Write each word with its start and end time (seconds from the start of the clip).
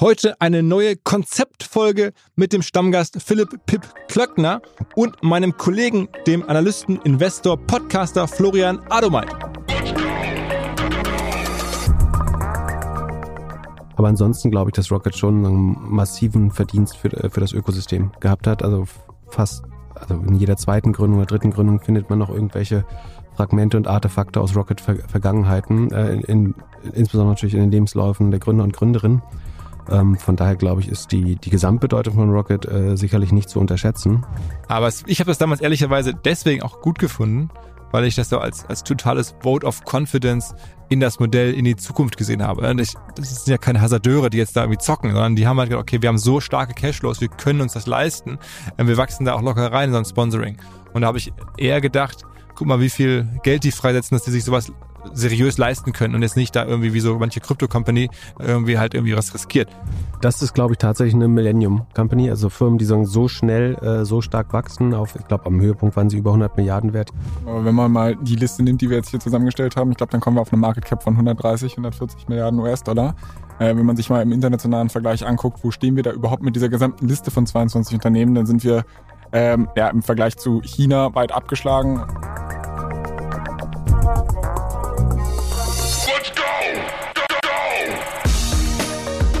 Heute 0.00 0.40
eine 0.40 0.64
neue 0.64 0.96
Konzeptfolge 0.96 2.14
mit 2.34 2.52
dem 2.52 2.62
Stammgast 2.62 3.22
Philipp 3.22 3.64
Pip 3.64 3.82
Klöckner 4.08 4.60
und 4.96 5.22
meinem 5.22 5.56
Kollegen, 5.56 6.08
dem 6.26 6.42
Analysten, 6.42 6.98
Investor, 7.04 7.56
Podcaster 7.56 8.26
Florian 8.26 8.80
Adomeit. 8.90 9.32
Aber 13.94 14.08
ansonsten 14.08 14.50
glaube 14.50 14.70
ich, 14.70 14.74
dass 14.74 14.90
Rocket 14.90 15.16
schon 15.16 15.46
einen 15.46 15.76
massiven 15.80 16.50
Verdienst 16.50 16.96
für, 16.96 17.10
für 17.30 17.40
das 17.40 17.52
Ökosystem 17.52 18.10
gehabt 18.18 18.48
hat. 18.48 18.64
Also 18.64 18.86
fast, 19.28 19.62
also 19.94 20.14
in 20.14 20.34
jeder 20.34 20.56
zweiten 20.56 20.92
Gründung 20.92 21.20
oder 21.20 21.26
dritten 21.26 21.52
Gründung 21.52 21.78
findet 21.78 22.10
man 22.10 22.18
noch 22.18 22.30
irgendwelche 22.30 22.84
Fragmente 23.36 23.76
und 23.76 23.86
Artefakte 23.86 24.40
aus 24.40 24.56
Rocket-Vergangenheiten, 24.56 25.92
äh, 25.92 26.14
in, 26.14 26.56
insbesondere 26.94 27.34
natürlich 27.34 27.54
in 27.54 27.60
den 27.60 27.70
Lebensläufen 27.70 28.32
der 28.32 28.40
Gründer 28.40 28.64
und 28.64 28.72
Gründerinnen. 28.72 29.22
Ähm, 29.90 30.16
von 30.16 30.36
daher 30.36 30.56
glaube 30.56 30.80
ich, 30.80 30.88
ist 30.88 31.12
die, 31.12 31.36
die 31.36 31.50
Gesamtbedeutung 31.50 32.14
von 32.14 32.30
Rocket 32.30 32.66
äh, 32.66 32.96
sicherlich 32.96 33.32
nicht 33.32 33.48
zu 33.48 33.60
unterschätzen. 33.60 34.24
Aber 34.68 34.90
ich 35.06 35.20
habe 35.20 35.28
das 35.28 35.38
damals 35.38 35.60
ehrlicherweise 35.60 36.14
deswegen 36.14 36.62
auch 36.62 36.80
gut 36.80 36.98
gefunden, 36.98 37.50
weil 37.90 38.04
ich 38.04 38.16
das 38.16 38.28
so 38.28 38.38
als, 38.38 38.64
als 38.66 38.82
totales 38.82 39.36
Vote 39.40 39.66
of 39.66 39.82
Confidence 39.84 40.54
in 40.88 41.00
das 41.00 41.20
Modell 41.20 41.54
in 41.54 41.64
die 41.64 41.76
Zukunft 41.76 42.16
gesehen 42.16 42.42
habe. 42.42 42.68
Und 42.68 42.80
ich, 42.80 42.94
das 43.14 43.44
sind 43.44 43.52
ja 43.52 43.58
keine 43.58 43.80
Hasardeure, 43.80 44.30
die 44.30 44.38
jetzt 44.38 44.56
da 44.56 44.62
irgendwie 44.62 44.78
zocken, 44.78 45.12
sondern 45.12 45.36
die 45.36 45.46
haben 45.46 45.58
halt 45.58 45.70
gedacht, 45.70 45.82
okay, 45.82 46.02
wir 46.02 46.08
haben 46.08 46.18
so 46.18 46.40
starke 46.40 46.74
Cashflows, 46.74 47.20
wir 47.20 47.28
können 47.28 47.60
uns 47.60 47.72
das 47.72 47.86
leisten. 47.86 48.38
Und 48.76 48.88
wir 48.88 48.96
wachsen 48.96 49.24
da 49.24 49.34
auch 49.34 49.42
locker 49.42 49.70
rein 49.72 49.90
in 49.90 49.92
so 49.92 49.98
ein 49.98 50.04
Sponsoring. 50.04 50.56
Und 50.92 51.02
da 51.02 51.06
habe 51.08 51.18
ich 51.18 51.32
eher 51.56 51.80
gedacht, 51.80 52.24
guck 52.54 52.66
mal, 52.66 52.80
wie 52.80 52.90
viel 52.90 53.28
Geld 53.42 53.64
die 53.64 53.72
freisetzen, 53.72 54.16
dass 54.16 54.24
die 54.24 54.30
sich 54.30 54.44
sowas 54.44 54.72
seriös 55.12 55.58
leisten 55.58 55.92
können 55.92 56.14
und 56.14 56.22
jetzt 56.22 56.36
nicht 56.36 56.56
da 56.56 56.64
irgendwie 56.64 56.94
wie 56.94 57.00
so 57.00 57.18
manche 57.18 57.40
Krypto-Company 57.40 58.08
irgendwie 58.38 58.78
halt 58.78 58.94
irgendwie 58.94 59.16
was 59.16 59.34
riskiert. 59.34 59.68
Das 60.20 60.40
ist, 60.40 60.54
glaube 60.54 60.72
ich, 60.72 60.78
tatsächlich 60.78 61.14
eine 61.14 61.28
Millennium-Company, 61.28 62.30
also 62.30 62.48
Firmen, 62.48 62.78
die 62.78 62.86
so 62.86 63.28
schnell, 63.28 63.74
äh, 63.82 64.04
so 64.04 64.22
stark 64.22 64.52
wachsen. 64.52 64.94
Auf, 64.94 65.16
ich 65.16 65.26
glaube, 65.26 65.46
am 65.46 65.60
Höhepunkt 65.60 65.96
waren 65.96 66.08
sie 66.08 66.16
über 66.16 66.30
100 66.30 66.56
Milliarden 66.56 66.94
wert. 66.94 67.10
Aber 67.44 67.64
wenn 67.64 67.74
man 67.74 67.92
mal 67.92 68.16
die 68.16 68.36
Liste 68.36 68.62
nimmt, 68.62 68.80
die 68.80 68.88
wir 68.88 68.96
jetzt 68.96 69.10
hier 69.10 69.20
zusammengestellt 69.20 69.76
haben, 69.76 69.90
ich 69.90 69.98
glaube, 69.98 70.12
dann 70.12 70.20
kommen 70.20 70.36
wir 70.36 70.40
auf 70.40 70.52
eine 70.52 70.60
Market 70.60 70.86
Cap 70.86 71.02
von 71.02 71.14
130, 71.14 71.72
140 71.72 72.28
Milliarden 72.28 72.58
US-Dollar. 72.60 73.14
Äh, 73.58 73.76
wenn 73.76 73.86
man 73.86 73.96
sich 73.96 74.10
mal 74.10 74.22
im 74.22 74.32
internationalen 74.32 74.88
Vergleich 74.88 75.26
anguckt, 75.26 75.60
wo 75.62 75.70
stehen 75.70 75.96
wir 75.96 76.02
da 76.02 76.12
überhaupt 76.12 76.42
mit 76.42 76.56
dieser 76.56 76.68
gesamten 76.68 77.06
Liste 77.06 77.30
von 77.30 77.46
22 77.46 77.94
Unternehmen, 77.94 78.34
dann 78.34 78.46
sind 78.46 78.64
wir 78.64 78.84
ähm, 79.34 79.68
ja, 79.76 79.88
im 79.88 80.02
Vergleich 80.02 80.36
zu 80.36 80.62
China 80.62 81.14
weit 81.14 81.32
abgeschlagen. 81.32 82.00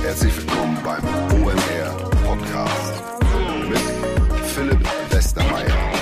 Herzlich 0.02 0.36
willkommen 0.36 0.78
beim 0.84 1.04
OMR 1.42 2.10
Podcast 2.26 2.92
mit 3.68 4.44
Philipp 4.46 5.12
Westermeier. 5.12 5.92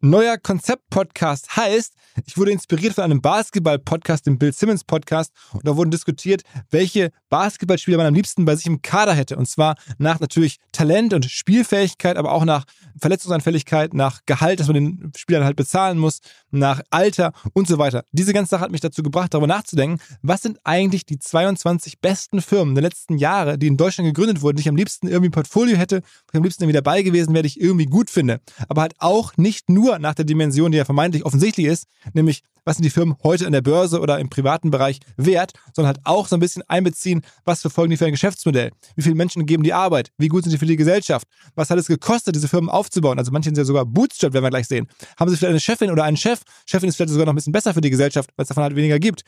Neuer 0.00 0.38
Konzept-Podcast 0.38 1.56
heißt, 1.56 1.94
ich 2.24 2.38
wurde 2.38 2.52
inspiriert 2.52 2.94
von 2.94 3.04
einem 3.04 3.20
Basketball-Podcast, 3.20 4.26
dem 4.26 4.38
Bill 4.38 4.52
Simmons 4.52 4.84
Podcast, 4.84 5.32
und 5.52 5.66
da 5.66 5.76
wurden 5.76 5.90
diskutiert, 5.90 6.42
welche 6.70 7.10
Basketballspieler 7.28 7.98
man 7.98 8.06
am 8.06 8.14
liebsten 8.14 8.44
bei 8.44 8.56
sich 8.56 8.66
im 8.66 8.80
Kader 8.82 9.14
hätte. 9.14 9.36
Und 9.36 9.48
zwar 9.48 9.76
nach 9.98 10.20
natürlich 10.20 10.58
Talent 10.72 11.12
und 11.12 11.26
Spielfähigkeit, 11.26 12.16
aber 12.16 12.32
auch 12.32 12.44
nach 12.44 12.64
Verletzungsanfälligkeit, 13.00 13.92
nach 13.94 14.20
Gehalt, 14.26 14.60
das 14.60 14.68
man 14.68 14.74
den 14.74 15.12
Spielern 15.16 15.44
halt 15.44 15.56
bezahlen 15.56 15.98
muss, 15.98 16.20
nach 16.50 16.80
Alter 16.90 17.32
und 17.52 17.68
so 17.68 17.78
weiter. 17.78 18.04
Diese 18.12 18.32
ganze 18.32 18.50
Sache 18.50 18.62
hat 18.62 18.70
mich 18.70 18.80
dazu 18.80 19.02
gebracht, 19.02 19.34
darüber 19.34 19.46
nachzudenken, 19.46 20.00
was 20.22 20.42
sind 20.42 20.58
eigentlich 20.64 21.04
die 21.04 21.18
22 21.18 22.00
besten 22.00 22.40
Firmen 22.40 22.74
der 22.74 22.82
letzten 22.82 23.18
Jahre, 23.18 23.58
die 23.58 23.66
in 23.66 23.76
Deutschland 23.76 24.08
gegründet 24.08 24.40
wurden, 24.40 24.56
die 24.56 24.62
ich 24.62 24.68
am 24.68 24.76
liebsten 24.76 25.08
irgendwie 25.08 25.28
ein 25.28 25.32
Portfolio 25.32 25.76
hätte, 25.76 26.02
ich 26.32 26.36
am 26.36 26.42
liebsten 26.42 26.62
irgendwie 26.62 26.76
dabei 26.76 27.02
gewesen 27.02 27.34
wäre, 27.34 27.42
die 27.42 27.48
ich 27.48 27.60
irgendwie 27.60 27.86
gut 27.86 28.10
finde. 28.10 28.40
Aber 28.68 28.82
halt 28.82 28.94
auch 28.98 29.36
nicht 29.36 29.68
nur 29.68 29.98
nach 29.98 30.14
der 30.14 30.24
Dimension, 30.24 30.72
die 30.72 30.78
ja 30.78 30.84
vermeintlich 30.84 31.24
offensichtlich 31.24 31.66
ist, 31.66 31.86
nämlich 32.12 32.42
was 32.66 32.76
sind 32.76 32.84
die 32.84 32.90
Firmen 32.90 33.16
heute 33.22 33.46
an 33.46 33.52
der 33.52 33.62
Börse 33.62 34.00
oder 34.00 34.18
im 34.18 34.28
privaten 34.28 34.70
Bereich 34.70 34.98
wert, 35.16 35.52
sondern 35.72 35.94
halt 35.94 36.04
auch 36.04 36.26
so 36.26 36.36
ein 36.36 36.40
bisschen 36.40 36.62
einbeziehen, 36.66 37.22
was 37.44 37.60
verfolgen 37.60 37.90
die 37.90 37.96
für 37.96 38.06
ein 38.06 38.12
Geschäftsmodell, 38.12 38.72
wie 38.96 39.02
viele 39.02 39.14
Menschen 39.14 39.46
geben 39.46 39.62
die 39.62 39.72
Arbeit, 39.72 40.10
wie 40.18 40.28
gut 40.28 40.42
sind 40.42 40.52
die 40.52 40.58
für 40.58 40.66
die 40.66 40.76
Gesellschaft, 40.76 41.28
was 41.54 41.70
hat 41.70 41.78
es 41.78 41.86
gekostet, 41.86 42.34
diese 42.34 42.48
Firmen 42.48 42.68
aufzubauen, 42.68 43.18
also 43.18 43.30
manche 43.30 43.46
sind 43.46 43.56
ja 43.56 43.64
sogar 43.64 43.86
Bootstrap, 43.86 44.32
werden 44.32 44.44
wir 44.44 44.50
gleich 44.50 44.66
sehen. 44.66 44.88
Haben 45.16 45.30
sie 45.30 45.36
vielleicht 45.36 45.50
eine 45.50 45.60
Chefin 45.60 45.90
oder 45.90 46.02
einen 46.02 46.16
Chef, 46.16 46.40
Chefin 46.66 46.88
ist 46.88 46.96
vielleicht 46.96 47.10
sogar 47.10 47.26
noch 47.26 47.32
ein 47.32 47.36
bisschen 47.36 47.52
besser 47.52 47.72
für 47.72 47.80
die 47.80 47.90
Gesellschaft, 47.90 48.30
weil 48.36 48.42
es 48.42 48.48
davon 48.48 48.64
halt 48.64 48.74
weniger 48.74 48.98
gibt. 48.98 49.22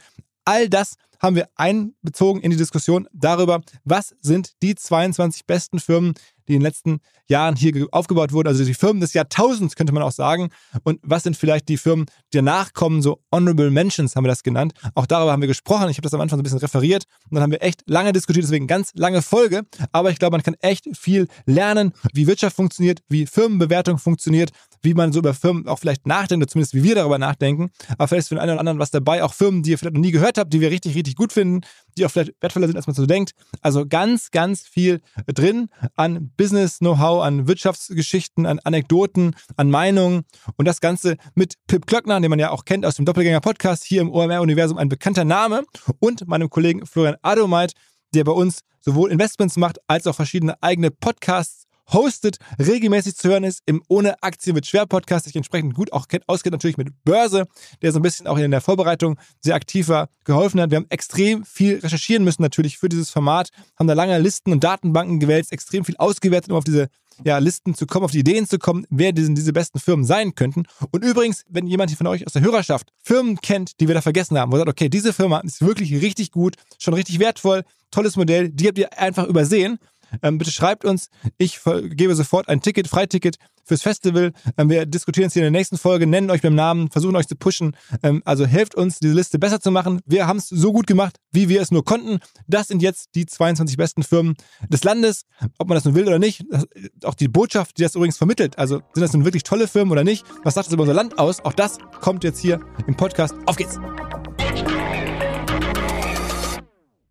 All 0.48 0.70
das 0.70 0.94
haben 1.20 1.36
wir 1.36 1.50
einbezogen 1.56 2.41
in 2.41 2.50
die 2.50 2.56
Diskussion 2.56 3.06
darüber, 3.12 3.60
was 3.84 4.14
sind 4.22 4.53
die 4.62 4.75
22 4.75 5.44
besten 5.44 5.78
Firmen, 5.78 6.14
die 6.47 6.54
in 6.54 6.60
den 6.60 6.62
letzten 6.62 7.00
Jahren 7.28 7.54
hier 7.54 7.86
aufgebaut 7.92 8.32
wurden, 8.32 8.48
also 8.48 8.64
die 8.64 8.72
Firmen 8.72 9.03
des 9.03 9.12
Jahrtausends, 9.12 9.76
könnte 9.76 9.92
man 9.92 10.03
auch 10.03 10.12
sagen. 10.12 10.48
Und 10.84 11.00
was 11.03 11.25
sind 11.25 11.36
vielleicht 11.36 11.69
die 11.69 11.76
Firmen, 11.76 12.06
die 12.32 12.38
danach 12.38 12.72
kommen, 12.72 13.03
so 13.03 13.20
Honorable 13.31 13.70
Mentions 13.70 14.16
haben 14.16 14.25
wir 14.25 14.28
das 14.28 14.42
genannt. 14.42 14.72
Auch 14.94 15.04
darüber 15.04 15.32
haben 15.32 15.42
wir 15.42 15.48
gesprochen. 15.48 15.91
Ich 15.91 15.98
habe 15.98 16.04
das 16.04 16.14
am 16.14 16.22
Anfang 16.22 16.38
so 16.38 16.41
ein 16.41 16.44
bisschen 16.44 16.59
referiert 16.60 17.04
und 17.25 17.34
dann 17.34 17.42
haben 17.42 17.53
wir 17.53 17.62
echt 17.62 17.82
lange 17.86 18.12
diskutiert, 18.12 18.44
deswegen 18.44 18.66
ganz 18.66 18.92
lange 18.94 19.20
Folge. 19.20 19.65
Aber 19.92 20.10
ich 20.10 20.19
glaube, 20.19 20.36
man 20.36 20.42
kann 20.42 20.56
echt 20.60 20.86
viel 20.97 21.28
lernen, 21.44 21.92
wie 22.15 22.26
Wirtschaft 22.26 22.56
funktioniert, 22.56 23.00
wie 23.10 23.26
Firmenbewertung 23.26 23.98
funktioniert, 23.98 24.50
wie 24.83 24.94
man 24.94 25.12
so 25.12 25.19
über 25.19 25.34
Firmen 25.34 25.66
auch 25.66 25.78
vielleicht 25.78 26.06
nachdenkt, 26.06 26.43
oder 26.43 26.50
zumindest 26.50 26.75
wie 26.75 26.83
wir 26.83 26.94
darüber 26.94 27.19
nachdenken. 27.19 27.71
Aber 27.97 28.09
vielleicht 28.09 28.21
ist 28.21 28.28
für 28.28 28.34
den 28.34 28.41
einen 28.41 28.53
oder 28.53 28.61
anderen 28.61 28.78
was 28.78 28.91
dabei, 28.91 29.22
auch 29.22 29.34
Firmen, 29.34 29.62
die 29.62 29.71
ihr 29.71 29.78
vielleicht 29.78 29.94
noch 29.94 30.00
nie 30.00 30.11
gehört 30.11 30.39
habt, 30.39 30.53
die 30.53 30.61
wir 30.61 30.71
richtig, 30.71 30.94
richtig 30.94 31.16
gut 31.16 31.33
finden, 31.33 31.62
die 31.97 32.06
auch 32.06 32.11
vielleicht 32.11 32.33
wertvoller 32.41 32.66
sind, 32.66 32.77
als 32.77 32.87
man 32.87 32.94
so 32.94 33.06
denkt. 33.06 33.33
Also 33.61 33.87
ganz, 33.87 34.31
ganz 34.31 34.62
viel 34.62 35.00
drin 35.27 35.69
an 35.94 36.31
Business-Know-how, 36.37 37.22
an 37.22 37.49
Wirtschaftsgeschichten, 37.49 38.47
an 38.47 38.59
Anekdoten, 38.61 39.34
an 39.56 39.71
Meinungen 39.71 40.22
und 40.56 40.66
das 40.66 40.81
Ganze 40.81 41.16
mit 41.34 41.55
Pip 41.66 41.87
Klöckner, 41.87 42.21
den 42.21 42.31
man 42.31 42.39
ja 42.39 42.50
auch 42.50 42.65
kennt 42.65 42.87
aus 42.87 42.97
dem 42.97 43.05
Doppelgänger-Podcast, 43.05 43.84
hier 43.84 44.00
im 44.00 44.10
OMR-Universum 44.10 44.78
ein 44.78 44.89
bekannter 44.89 45.25
Name 45.25 45.65
und 45.99 46.27
meinem 46.28 46.50
Kollegen 46.50 46.87
Florian 46.87 47.16
Adomeit, 47.22 47.72
der 48.15 48.25
bei 48.25 48.33
uns 48.33 48.60
sowohl 48.81 49.10
Investments 49.10 49.56
macht 49.56 49.78
als 49.87 50.06
auch 50.06 50.15
verschiedene 50.15 50.60
eigene 50.62 50.91
Podcasts 50.91 51.68
hostet, 51.93 52.38
regelmäßig 52.59 53.16
zu 53.16 53.28
hören 53.28 53.44
ist 53.44 53.62
im 53.66 53.82
Ohne 53.88 54.22
Aktien 54.22 54.54
mit 54.54 54.66
Schwer 54.66 54.87
Podcast, 54.87 55.25
sich 55.25 55.37
entsprechend 55.37 55.75
gut 55.75 55.93
auch 55.93 56.09
kennt, 56.09 56.28
auskennt 56.28 56.53
natürlich 56.53 56.76
mit 56.76 56.88
Börse, 57.04 57.47
der 57.82 57.93
so 57.93 57.99
ein 57.99 58.03
bisschen 58.03 58.26
auch 58.26 58.38
in 58.38 58.50
der 58.50 58.60
Vorbereitung 58.60 59.19
sehr 59.41 59.54
aktiv 59.54 59.88
war, 59.88 60.09
geholfen 60.25 60.60
hat. 60.60 60.71
Wir 60.71 60.77
haben 60.77 60.87
extrem 60.91 61.44
viel 61.44 61.78
recherchieren 61.78 62.25
müssen 62.25 62.43
natürlich 62.43 62.78
für 62.78 62.88
dieses 62.88 63.10
Format, 63.10 63.50
haben 63.78 63.87
da 63.87 63.94
lange 63.94 64.19
Listen 64.19 64.53
und 64.53 64.65
Datenbanken 64.65 65.21
gewälzt, 65.21 65.53
extrem 65.53 65.84
viel 65.84 65.97
ausgewertet, 65.97 66.50
um 66.50 66.56
auf 66.56 66.65
diese 66.65 66.88
ja, 67.25 67.38
Listen 67.38 67.75
zu 67.75 67.87
kommen, 67.87 68.04
auf 68.04 68.12
die 68.12 68.21
Ideen 68.21 68.47
zu 68.47 68.59
kommen, 68.59 68.87
wer 68.91 69.12
diese, 69.12 69.32
diese 69.32 69.53
besten 69.53 69.81
Firmen 69.81 70.04
sein 70.04 70.34
könnten. 70.34 70.65
Und 70.91 71.04
übrigens, 71.04 71.44
wenn 71.48 71.66
jemand 71.66 71.91
von 71.93 72.06
euch 72.06 72.27
aus 72.27 72.32
der 72.32 72.43
Hörerschaft 72.43 72.93
Firmen 73.03 73.41
kennt, 73.41 73.81
die 73.81 73.88
wir 73.88 73.94
da 73.94 74.00
vergessen 74.03 74.38
haben, 74.38 74.53
wo 74.53 74.56
ihr 74.56 74.60
sagt, 74.60 74.71
okay, 74.71 74.88
diese 74.88 75.12
Firma 75.12 75.41
ist 75.41 75.60
wirklich 75.60 75.93
richtig 76.00 76.31
gut, 76.31 76.56
schon 76.78 76.94
richtig 76.94 77.19
wertvoll, 77.19 77.65
tolles 77.91 78.16
Modell, 78.16 78.50
die 78.50 78.69
habt 78.69 78.78
ihr 78.78 78.98
einfach 78.98 79.27
übersehen, 79.27 79.78
ähm, 80.23 80.39
bitte 80.39 80.51
schreibt 80.51 80.85
uns. 80.85 81.09
Ich 81.37 81.61
gebe 81.91 82.15
sofort 82.15 82.49
ein 82.49 82.61
Ticket, 82.61 82.89
Freiticket 82.89 83.37
fürs 83.69 83.83
Festival. 83.83 84.33
Ähm, 84.57 84.71
wir 84.71 84.87
diskutieren 84.87 85.29
es 85.29 85.35
hier 85.35 85.47
in 85.47 85.53
der 85.53 85.59
nächsten 85.59 85.79
Folge, 85.79 86.07
nennen 86.07 86.31
euch 86.31 86.43
beim 86.43 86.55
Namen, 86.55 86.91
versuchen 86.91 87.15
euch 87.15 87.29
zu 87.29 87.37
pushen. 87.37 87.77
Ähm, 88.03 88.23
also 88.25 88.47
helft 88.47 88.75
uns, 88.75 88.99
diese 88.99 89.15
Liste 89.15 89.39
besser 89.39 89.61
zu 89.61 89.71
machen. 89.71 90.01
Wir 90.07 90.27
haben 90.27 90.39
es 90.39 90.49
so 90.49 90.73
gut 90.73 90.87
gemacht, 90.87 91.17
wie 91.31 91.49
wir 91.49 91.61
es 91.61 91.71
nur 91.71 91.85
konnten. 91.85 92.19
Das 92.47 92.69
sind 92.69 92.83
jetzt 92.83 93.15
die 93.15 93.27
22 93.27 93.77
besten 93.77 94.03
Firmen 94.03 94.35
des 94.69 94.83
Landes. 94.83 95.25
Ob 95.59 95.69
man 95.69 95.77
das 95.77 95.85
nun 95.85 95.95
will 95.95 96.07
oder 96.07 96.19
nicht. 96.19 96.45
Das, 96.51 96.67
auch 97.05 97.15
die 97.15 97.29
Botschaft, 97.29 97.79
die 97.79 97.83
das 97.83 97.95
übrigens 97.95 98.17
vermittelt. 98.17 98.59
Also 98.59 98.81
sind 98.95 99.03
das 99.03 99.13
nun 99.13 99.25
wirklich 99.25 99.43
tolle 99.43 99.69
Firmen 99.69 99.93
oder 99.93 100.05
nicht? 100.05 100.25
Was 100.43 100.55
sagt 100.55 100.67
das 100.67 100.73
über 100.73 100.83
unser 100.83 100.95
Land 100.95 101.19
aus? 101.19 101.45
Auch 101.45 101.53
das 101.53 101.79
kommt 102.01 102.25
jetzt 102.25 102.41
hier 102.41 102.61
im 102.87 102.97
Podcast. 102.97 103.35
Auf 103.47 103.57
geht's! 103.57 103.79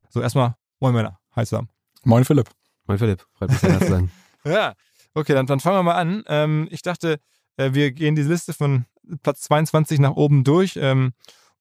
So, 0.09 0.22
erstmal, 0.22 0.56
moin 0.79 0.96
Männer, 0.96 1.19
hi 1.35 1.46
zusammen. 1.46 1.70
Moin 2.03 2.26
Philipp. 2.26 2.50
Moin 2.87 2.97
Philipp, 2.97 3.25
freut 3.34 3.49
mich 3.49 3.59
sehr, 3.59 3.79
zu 3.79 3.87
sein. 3.87 4.11
ja, 4.45 4.73
okay, 5.13 5.34
dann, 5.34 5.45
dann 5.45 5.59
fangen 5.59 5.78
wir 5.78 5.84
mal 5.84 5.95
an. 5.95 6.23
Ähm, 6.28 6.67
ich 6.72 6.81
dachte, 6.81 7.19
äh, 7.57 7.73
wir 7.73 7.91
gehen 7.91 8.16
die 8.16 8.23
Liste 8.23 8.53
von 8.53 8.85
Platz 9.23 9.41
22 9.41 9.99
nach 9.99 10.16
oben 10.16 10.43
durch. 10.43 10.78
Ähm, 10.81 11.11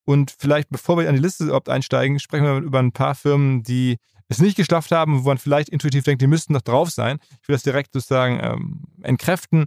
und 0.04 0.34
vielleicht, 0.38 0.70
bevor 0.70 0.98
wir 0.98 1.08
an 1.08 1.16
die 1.16 1.20
Liste 1.20 1.44
überhaupt 1.44 1.68
einsteigen, 1.68 2.20
sprechen 2.20 2.44
wir 2.44 2.58
über 2.58 2.78
ein 2.78 2.92
paar 2.92 3.16
Firmen, 3.16 3.64
die 3.64 3.98
es 4.28 4.38
nicht 4.38 4.56
geschafft 4.56 4.92
haben, 4.92 5.24
wo 5.24 5.28
man 5.28 5.38
vielleicht 5.38 5.68
intuitiv 5.68 6.04
denkt, 6.04 6.22
die 6.22 6.28
müssten 6.28 6.52
noch 6.52 6.62
drauf 6.62 6.90
sein. 6.90 7.18
Ich 7.42 7.48
will 7.48 7.54
das 7.54 7.62
direkt 7.64 7.92
sozusagen 7.92 8.38
ähm, 8.40 8.82
entkräften. 9.02 9.66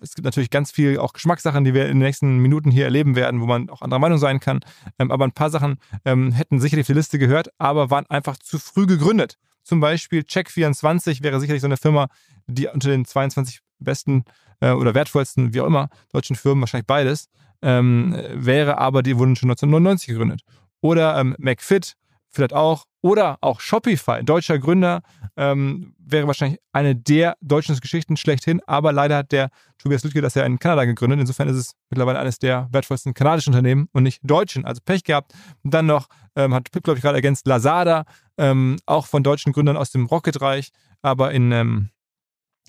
Es 0.00 0.14
gibt 0.14 0.24
natürlich 0.24 0.50
ganz 0.50 0.70
viel 0.70 0.98
auch 0.98 1.12
Geschmackssachen, 1.12 1.64
die 1.64 1.74
wir 1.74 1.84
in 1.84 1.98
den 1.98 2.06
nächsten 2.06 2.38
Minuten 2.38 2.70
hier 2.70 2.84
erleben 2.84 3.16
werden, 3.16 3.40
wo 3.40 3.46
man 3.46 3.70
auch 3.70 3.82
anderer 3.82 4.00
Meinung 4.00 4.18
sein 4.18 4.38
kann. 4.38 4.60
Ähm, 4.98 5.10
aber 5.10 5.24
ein 5.24 5.32
paar 5.32 5.50
Sachen 5.50 5.78
ähm, 6.04 6.30
hätten 6.30 6.60
sicherlich 6.60 6.84
auf 6.84 6.88
die 6.88 6.94
Liste 6.94 7.18
gehört, 7.18 7.48
aber 7.58 7.90
waren 7.90 8.06
einfach 8.06 8.36
zu 8.36 8.58
früh 8.58 8.86
gegründet. 8.86 9.38
Zum 9.64 9.80
Beispiel 9.80 10.20
Check24 10.20 11.22
wäre 11.22 11.40
sicherlich 11.40 11.62
so 11.62 11.66
eine 11.66 11.76
Firma, 11.76 12.08
die 12.46 12.68
unter 12.68 12.90
den 12.90 13.04
22 13.04 13.60
besten 13.78 14.24
äh, 14.60 14.70
oder 14.70 14.94
wertvollsten, 14.94 15.52
wie 15.54 15.60
auch 15.60 15.66
immer, 15.66 15.88
deutschen 16.12 16.36
Firmen, 16.36 16.62
wahrscheinlich 16.62 16.86
beides, 16.86 17.28
ähm, 17.62 18.16
wäre, 18.32 18.78
aber 18.78 19.02
die 19.02 19.18
wurden 19.18 19.36
schon 19.36 19.50
1999 19.50 20.08
gegründet. 20.08 20.42
Oder 20.80 21.18
ähm, 21.18 21.34
McFit, 21.38 21.94
vielleicht 22.34 22.52
auch. 22.52 22.84
Oder 23.00 23.38
auch 23.42 23.60
Shopify, 23.60 24.22
deutscher 24.24 24.58
Gründer, 24.58 25.02
ähm, 25.36 25.94
wäre 25.98 26.26
wahrscheinlich 26.26 26.58
eine 26.72 26.96
der 26.96 27.36
deutschen 27.40 27.78
Geschichten 27.78 28.16
schlechthin, 28.16 28.62
aber 28.66 28.92
leider 28.92 29.18
hat 29.18 29.32
der 29.32 29.50
Tobias 29.78 30.04
Lütke 30.04 30.22
das 30.22 30.34
ja 30.34 30.44
in 30.44 30.58
Kanada 30.58 30.84
gegründet. 30.84 31.20
Insofern 31.20 31.48
ist 31.48 31.56
es 31.56 31.72
mittlerweile 31.90 32.18
eines 32.18 32.38
der 32.38 32.68
wertvollsten 32.72 33.12
kanadischen 33.12 33.52
Unternehmen 33.52 33.88
und 33.92 34.04
nicht 34.04 34.20
deutschen. 34.22 34.64
Also 34.64 34.80
Pech 34.84 35.04
gehabt. 35.04 35.34
Und 35.62 35.74
dann 35.74 35.86
noch, 35.86 36.08
ähm, 36.36 36.54
hat 36.54 36.70
Pip, 36.70 36.82
glaube 36.82 36.98
ich, 36.98 37.02
gerade 37.02 37.16
ergänzt, 37.16 37.46
Lazada, 37.46 38.04
ähm, 38.38 38.76
auch 38.86 39.06
von 39.06 39.22
deutschen 39.22 39.52
Gründern 39.52 39.76
aus 39.76 39.90
dem 39.90 40.06
Rocket-Reich, 40.06 40.70
aber 41.02 41.32
in, 41.32 41.52
ähm, 41.52 41.90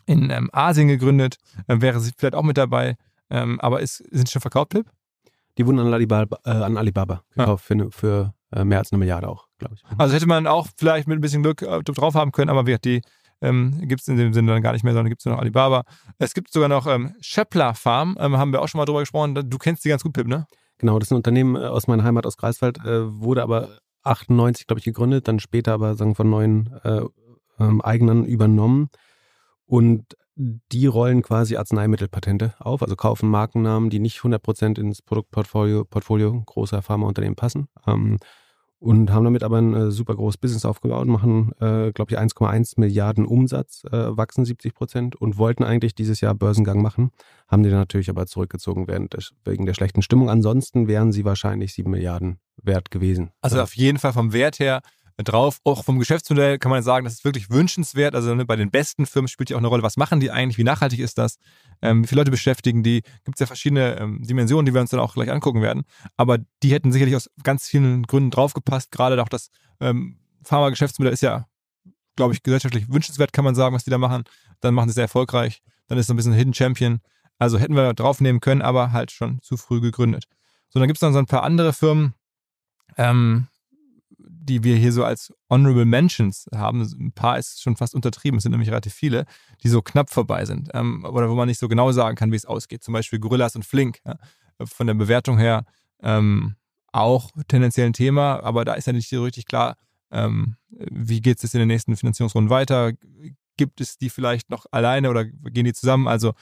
in 0.05 0.29
ähm, 0.29 0.49
Asien 0.51 0.87
gegründet, 0.87 1.37
äh, 1.67 1.79
wäre 1.79 1.99
sie 1.99 2.11
vielleicht 2.17 2.35
auch 2.35 2.43
mit 2.43 2.57
dabei. 2.57 2.97
Ähm, 3.29 3.59
aber 3.61 3.79
ist, 3.79 3.97
sind 4.11 4.29
schon 4.29 4.41
verkauft, 4.41 4.69
Pip? 4.69 4.89
Die 5.57 5.65
wurden 5.65 5.79
an 5.79 5.93
Alibaba, 5.93 6.37
äh, 6.45 6.49
an 6.49 6.77
Alibaba 6.77 7.23
gekauft 7.35 7.63
ah. 7.63 7.67
für, 7.67 7.91
für 7.91 8.33
äh, 8.51 8.63
mehr 8.63 8.79
als 8.79 8.91
eine 8.91 8.99
Milliarde 8.99 9.27
auch, 9.27 9.44
glaube 9.57 9.75
ich. 9.75 9.83
Also 9.97 10.15
hätte 10.15 10.27
man 10.27 10.47
auch 10.47 10.67
vielleicht 10.77 11.07
mit 11.07 11.17
ein 11.17 11.21
bisschen 11.21 11.43
Glück 11.43 11.61
äh, 11.61 11.81
drauf 11.83 12.15
haben 12.15 12.31
können, 12.31 12.49
aber 12.49 12.65
wie 12.65 12.77
die 12.77 13.01
ähm, 13.41 13.87
gibt 13.87 14.01
es 14.01 14.07
in 14.07 14.17
dem 14.17 14.33
Sinne 14.33 14.53
dann 14.53 14.61
gar 14.61 14.73
nicht 14.73 14.83
mehr, 14.83 14.93
sondern 14.93 15.09
gibt 15.09 15.21
es 15.21 15.25
nur 15.25 15.35
noch 15.35 15.41
Alibaba. 15.41 15.83
Es 16.17 16.33
gibt 16.33 16.51
sogar 16.51 16.69
noch 16.69 16.87
ähm, 16.87 17.15
Scheffler 17.21 17.73
Farm, 17.73 18.17
ähm, 18.19 18.37
haben 18.37 18.51
wir 18.51 18.61
auch 18.61 18.67
schon 18.67 18.79
mal 18.79 18.85
drüber 18.85 19.01
gesprochen. 19.01 19.35
Du 19.35 19.57
kennst 19.57 19.83
die 19.85 19.89
ganz 19.89 20.03
gut, 20.03 20.13
Pip, 20.13 20.27
ne? 20.27 20.47
Genau, 20.77 20.99
das 20.99 21.07
ist 21.07 21.11
ein 21.11 21.17
Unternehmen 21.17 21.55
äh, 21.55 21.65
aus 21.65 21.87
meiner 21.87 22.03
Heimat, 22.03 22.25
aus 22.25 22.37
Greifswald, 22.37 22.79
äh, 22.79 23.19
wurde 23.19 23.43
aber 23.43 23.79
98, 24.03 24.67
glaube 24.67 24.79
ich, 24.79 24.85
gegründet, 24.85 25.27
dann 25.27 25.39
später 25.39 25.73
aber 25.73 25.95
sagen 25.95 26.15
von 26.15 26.29
neuen 26.29 26.71
äh, 26.83 27.01
ähm, 27.59 27.81
Eignern 27.83 28.25
übernommen. 28.25 28.89
Und 29.65 30.15
die 30.35 30.85
rollen 30.85 31.21
quasi 31.21 31.55
Arzneimittelpatente 31.55 32.55
auf, 32.59 32.83
also 32.83 32.95
kaufen 32.95 33.29
Markennamen, 33.29 33.89
die 33.89 33.99
nicht 33.99 34.19
100% 34.19 34.79
ins 34.79 35.01
Produktportfolio 35.01 35.85
Portfolio 35.85 36.43
großer 36.45 36.81
Pharmaunternehmen 36.81 37.37
passen. 37.37 37.67
Ähm, 37.87 38.17
und 38.85 39.11
haben 39.11 39.23
damit 39.23 39.41
aber 39.41 39.57
ein 39.57 39.73
äh, 39.73 39.89
super 39.89 40.15
großes 40.15 40.37
Business 40.37 40.63
aufgebaut, 40.63 41.07
machen, 41.07 41.53
äh, 41.59 41.91
glaube 41.91 42.11
ich, 42.11 42.19
1,1 42.19 42.79
Milliarden 42.79 43.25
Umsatz, 43.25 43.83
äh, 43.85 44.15
wachsen 44.15 44.45
70 44.45 44.75
Prozent 44.75 45.15
und 45.15 45.39
wollten 45.39 45.63
eigentlich 45.63 45.95
dieses 45.95 46.21
Jahr 46.21 46.35
Börsengang 46.35 46.83
machen, 46.83 47.09
haben 47.47 47.63
die 47.63 47.71
dann 47.71 47.79
natürlich 47.79 48.11
aber 48.11 48.27
zurückgezogen 48.27 48.87
während 48.87 49.15
des, 49.15 49.33
wegen 49.43 49.65
der 49.65 49.73
schlechten 49.73 50.03
Stimmung. 50.03 50.29
Ansonsten 50.29 50.87
wären 50.87 51.11
sie 51.11 51.25
wahrscheinlich 51.25 51.73
7 51.73 51.89
Milliarden 51.89 52.37
wert 52.61 52.91
gewesen. 52.91 53.31
Also 53.41 53.59
auf 53.59 53.75
jeden 53.75 53.97
Fall 53.97 54.13
vom 54.13 54.33
Wert 54.33 54.59
her 54.59 54.81
drauf. 55.23 55.59
Auch 55.63 55.83
vom 55.83 55.99
Geschäftsmodell 55.99 56.59
kann 56.59 56.69
man 56.69 56.83
sagen, 56.83 57.05
das 57.05 57.13
ist 57.13 57.25
wirklich 57.25 57.49
wünschenswert. 57.49 58.15
Also 58.15 58.35
ne, 58.35 58.45
bei 58.45 58.55
den 58.55 58.71
besten 58.71 59.05
Firmen 59.05 59.27
spielt 59.27 59.49
ja 59.49 59.55
auch 59.55 59.61
eine 59.61 59.67
Rolle, 59.67 59.83
was 59.83 59.97
machen 59.97 60.19
die 60.19 60.31
eigentlich, 60.31 60.57
wie 60.57 60.63
nachhaltig 60.63 60.99
ist 60.99 61.17
das, 61.17 61.37
ähm, 61.81 62.03
wie 62.03 62.07
viele 62.07 62.21
Leute 62.21 62.31
beschäftigen 62.31 62.83
die. 62.83 63.01
Gibt 63.23 63.37
es 63.37 63.39
ja 63.39 63.45
verschiedene 63.45 63.97
ähm, 63.99 64.21
Dimensionen, 64.23 64.65
die 64.65 64.73
wir 64.73 64.81
uns 64.81 64.89
dann 64.89 64.99
auch 64.99 65.13
gleich 65.13 65.31
angucken 65.31 65.61
werden. 65.61 65.83
Aber 66.17 66.39
die 66.63 66.71
hätten 66.71 66.91
sicherlich 66.91 67.15
aus 67.15 67.29
ganz 67.43 67.67
vielen 67.67 68.03
Gründen 68.03 68.31
draufgepasst. 68.31 68.91
Gerade 68.91 69.21
auch 69.21 69.29
das 69.29 69.49
ähm, 69.79 70.19
Pharma-Geschäftsmodell 70.43 71.13
ist 71.13 71.21
ja, 71.21 71.47
glaube 72.15 72.33
ich, 72.33 72.43
gesellschaftlich 72.43 72.89
wünschenswert, 72.89 73.33
kann 73.33 73.45
man 73.45 73.55
sagen, 73.55 73.75
was 73.75 73.83
die 73.83 73.91
da 73.91 73.97
machen. 73.97 74.23
Dann 74.59 74.73
machen 74.73 74.89
sie 74.89 74.95
sehr 74.95 75.03
erfolgreich. 75.03 75.61
Dann 75.87 75.97
ist 75.97 76.05
es 76.05 76.09
ein 76.09 76.17
bisschen 76.17 76.33
Hidden 76.33 76.53
Champion. 76.53 76.99
Also 77.37 77.57
hätten 77.57 77.75
wir 77.75 77.93
draufnehmen 77.93 78.41
können, 78.41 78.61
aber 78.61 78.91
halt 78.91 79.11
schon 79.11 79.41
zu 79.41 79.57
früh 79.57 79.81
gegründet. 79.81 80.25
So, 80.69 80.79
dann 80.79 80.87
gibt 80.87 80.97
es 80.97 81.01
dann 81.01 81.13
so 81.13 81.19
ein 81.19 81.25
paar 81.25 81.43
andere 81.43 81.73
Firmen, 81.73 82.13
ähm, 82.97 83.47
die 84.45 84.63
wir 84.63 84.75
hier 84.75 84.91
so 84.91 85.03
als 85.03 85.33
Honorable 85.49 85.85
Mentions 85.85 86.47
haben, 86.53 86.81
ein 86.81 87.11
paar 87.11 87.37
ist 87.37 87.61
schon 87.61 87.75
fast 87.75 87.95
untertrieben, 87.95 88.37
es 88.37 88.43
sind 88.43 88.51
nämlich 88.51 88.69
relativ 88.69 88.93
viele, 88.93 89.25
die 89.63 89.69
so 89.69 89.81
knapp 89.81 90.09
vorbei 90.09 90.45
sind. 90.45 90.69
Ähm, 90.73 91.03
oder 91.05 91.29
wo 91.29 91.35
man 91.35 91.47
nicht 91.47 91.59
so 91.59 91.67
genau 91.67 91.91
sagen 91.91 92.15
kann, 92.15 92.31
wie 92.31 92.35
es 92.35 92.45
ausgeht. 92.45 92.83
Zum 92.83 92.93
Beispiel 92.93 93.19
Gorillas 93.19 93.55
und 93.55 93.65
Flink. 93.65 93.99
Ja, 94.05 94.17
von 94.63 94.87
der 94.87 94.93
Bewertung 94.93 95.37
her 95.37 95.65
ähm, 96.01 96.55
auch 96.91 97.31
tendenziell 97.47 97.87
ein 97.87 97.93
Thema, 97.93 98.41
aber 98.41 98.63
da 98.63 98.73
ist 98.73 98.87
ja 98.87 98.93
nicht 98.93 99.09
so 99.09 99.23
richtig 99.23 99.47
klar, 99.47 99.75
ähm, 100.11 100.55
wie 100.69 101.21
geht 101.21 101.37
es 101.37 101.43
jetzt 101.43 101.55
in 101.55 101.59
den 101.59 101.67
nächsten 101.67 101.97
Finanzierungsrunden 101.97 102.49
weiter? 102.49 102.93
Gibt 103.57 103.81
es 103.81 103.97
die 103.97 104.09
vielleicht 104.09 104.49
noch 104.49 104.65
alleine 104.71 105.09
oder 105.09 105.25
gehen 105.25 105.65
die 105.65 105.73
zusammen? 105.73 106.07
Also 106.07 106.33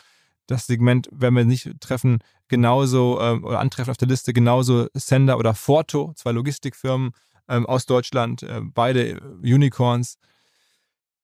das 0.45 0.67
Segment 0.67 1.09
werden 1.11 1.35
wir 1.35 1.45
nicht 1.45 1.69
treffen, 1.79 2.19
genauso 2.49 3.19
ähm, 3.21 3.45
oder 3.45 3.59
antreffen 3.59 3.91
auf 3.91 3.97
der 3.97 4.07
Liste, 4.07 4.33
genauso 4.33 4.87
Sender 4.93 5.37
oder 5.37 5.55
Forto, 5.55 6.13
zwei 6.15 6.31
Logistikfirmen, 6.31 7.13
ähm, 7.47 7.65
aus 7.65 7.85
Deutschland, 7.85 8.43
äh, 8.43 8.61
beide 8.63 9.19
Unicorns. 9.41 10.17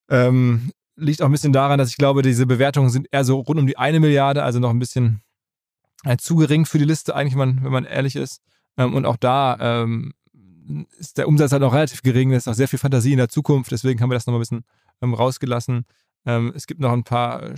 Ähm, 0.09 0.71
liegt 0.95 1.21
auch 1.21 1.27
ein 1.27 1.31
bisschen 1.31 1.53
daran, 1.53 1.79
dass 1.79 1.89
ich 1.89 1.97
glaube, 1.97 2.21
diese 2.21 2.45
Bewertungen 2.45 2.89
sind 2.89 3.07
eher 3.11 3.23
so 3.23 3.39
rund 3.39 3.59
um 3.59 3.67
die 3.67 3.77
eine 3.77 3.99
Milliarde, 3.99 4.43
also 4.43 4.59
noch 4.59 4.69
ein 4.69 4.79
bisschen 4.79 5.21
äh, 6.03 6.17
zu 6.17 6.35
gering 6.35 6.65
für 6.65 6.77
die 6.77 6.85
Liste, 6.85 7.15
eigentlich, 7.15 7.37
wenn 7.37 7.61
man, 7.63 7.85
ehrlich 7.85 8.15
ist. 8.15 8.41
Ähm, 8.77 8.93
und 8.93 9.05
auch 9.05 9.17
da 9.17 9.57
ähm, 9.59 10.13
ist 10.97 11.17
der 11.17 11.27
Umsatz 11.27 11.51
halt 11.51 11.61
noch 11.61 11.73
relativ 11.73 12.01
gering, 12.01 12.31
es 12.31 12.43
ist 12.43 12.47
auch 12.47 12.53
sehr 12.53 12.67
viel 12.67 12.79
Fantasie 12.79 13.11
in 13.11 13.17
der 13.17 13.29
Zukunft, 13.29 13.71
deswegen 13.71 14.01
haben 14.01 14.09
wir 14.09 14.15
das 14.15 14.27
noch 14.27 14.33
ein 14.33 14.39
bisschen 14.39 14.65
ähm, 15.01 15.13
rausgelassen. 15.13 15.85
Ähm, 16.25 16.51
es 16.55 16.67
gibt 16.67 16.79
noch 16.79 16.91
ein 16.91 17.03
paar 17.03 17.43
äh, 17.43 17.55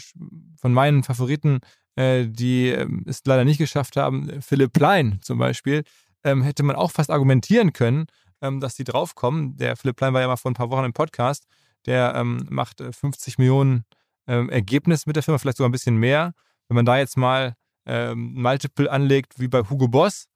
von 0.60 0.74
meinen 0.74 1.04
Favoriten, 1.04 1.60
äh, 1.96 2.28
die 2.28 2.70
es 3.06 3.22
leider 3.26 3.44
nicht 3.44 3.58
geschafft 3.58 3.98
haben. 3.98 4.42
Philipp 4.42 4.74
Plein 4.74 5.20
zum 5.22 5.38
Beispiel, 5.38 5.84
hätte 6.24 6.62
man 6.62 6.76
auch 6.76 6.92
fast 6.92 7.10
argumentieren 7.10 7.74
können, 7.74 8.06
dass 8.42 8.76
die 8.76 8.84
draufkommen. 8.84 9.56
Der 9.58 9.76
Philipp 9.76 9.98
Plein 9.98 10.14
war 10.14 10.22
ja 10.22 10.28
mal 10.28 10.38
vor 10.38 10.52
ein 10.52 10.56
paar 10.56 10.72
Wochen 10.72 10.86
im 10.86 10.94
Podcast. 10.94 11.46
Der 11.86 12.16
ähm, 12.16 12.46
macht 12.50 12.82
50 12.82 13.34
äh, 13.38 13.42
Millionen 13.42 13.86
ähm, 14.28 14.50
Ergebnis 14.50 15.06
mit 15.06 15.16
der 15.16 15.24
Firma, 15.24 15.38
vielleicht 15.38 15.58
sogar 15.58 15.70
ein 15.70 15.74
bisschen 15.74 15.98
mehr. 15.98 16.34
Wenn 16.68 16.76
man 16.76 16.86
da 16.86 16.98
jetzt 16.98 17.18
mal 17.18 17.56
ähm, 17.86 18.34
Multiple 18.34 18.92
anlegt, 18.92 19.40
wie 19.40 19.48
bei 19.48 19.62
Hugo 19.62 19.88
Boss, 19.88 20.28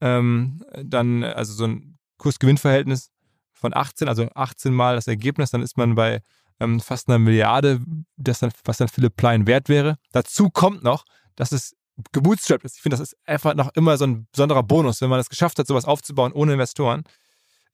ähm, 0.00 0.62
dann, 0.82 1.24
also 1.24 1.52
so 1.52 1.64
ein 1.64 1.98
Kurs-Gewinn-Verhältnis 2.18 3.10
von 3.52 3.74
18, 3.74 4.08
also 4.08 4.28
18 4.34 4.72
mal 4.72 4.96
das 4.96 5.06
Ergebnis, 5.06 5.50
dann 5.50 5.62
ist 5.62 5.76
man 5.76 5.94
bei 5.94 6.20
ähm, 6.60 6.80
fast 6.80 7.08
einer 7.08 7.18
Milliarde, 7.18 7.80
das 8.16 8.40
dann, 8.40 8.50
was 8.64 8.78
dann 8.78 8.88
Philipp 8.88 9.16
Plein 9.16 9.46
wert 9.46 9.68
wäre. 9.68 9.96
Dazu 10.12 10.50
kommt 10.50 10.82
noch, 10.82 11.04
dass 11.36 11.52
es 11.52 11.76
gebootstrapped 12.12 12.64
ist. 12.64 12.76
Ich 12.76 12.82
finde, 12.82 12.96
das 12.96 13.08
ist 13.08 13.16
einfach 13.26 13.54
noch 13.54 13.72
immer 13.74 13.96
so 13.96 14.04
ein 14.04 14.26
besonderer 14.32 14.62
Bonus, 14.62 15.00
wenn 15.00 15.10
man 15.10 15.20
es 15.20 15.28
geschafft 15.28 15.58
hat, 15.58 15.66
sowas 15.66 15.84
aufzubauen 15.84 16.32
ohne 16.32 16.52
Investoren. 16.52 17.04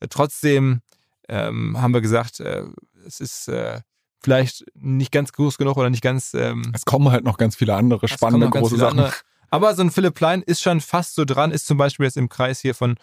Trotzdem 0.08 0.80
ähm, 1.28 1.80
haben 1.80 1.94
wir 1.94 2.00
gesagt, 2.00 2.40
äh, 2.40 2.64
es 3.06 3.20
ist 3.20 3.48
äh, 3.48 3.80
vielleicht 4.22 4.64
nicht 4.74 5.12
ganz 5.12 5.32
groß 5.32 5.58
genug 5.58 5.76
oder 5.76 5.90
nicht 5.90 6.02
ganz. 6.02 6.34
Ähm, 6.34 6.72
es 6.74 6.84
kommen 6.84 7.10
halt 7.10 7.24
noch 7.24 7.38
ganz 7.38 7.56
viele 7.56 7.74
andere 7.74 8.08
spannende 8.08 8.50
große 8.50 8.76
Sachen. 8.76 9.00
Andere. 9.00 9.14
Aber 9.50 9.74
so 9.74 9.82
ein 9.82 9.90
Philipp 9.90 10.14
Plein 10.14 10.42
ist 10.42 10.62
schon 10.62 10.80
fast 10.80 11.14
so 11.14 11.24
dran, 11.24 11.50
ist 11.50 11.66
zum 11.66 11.76
Beispiel 11.76 12.06
jetzt 12.06 12.16
im 12.16 12.28
Kreis 12.28 12.60
hier 12.60 12.74
von 12.74 12.96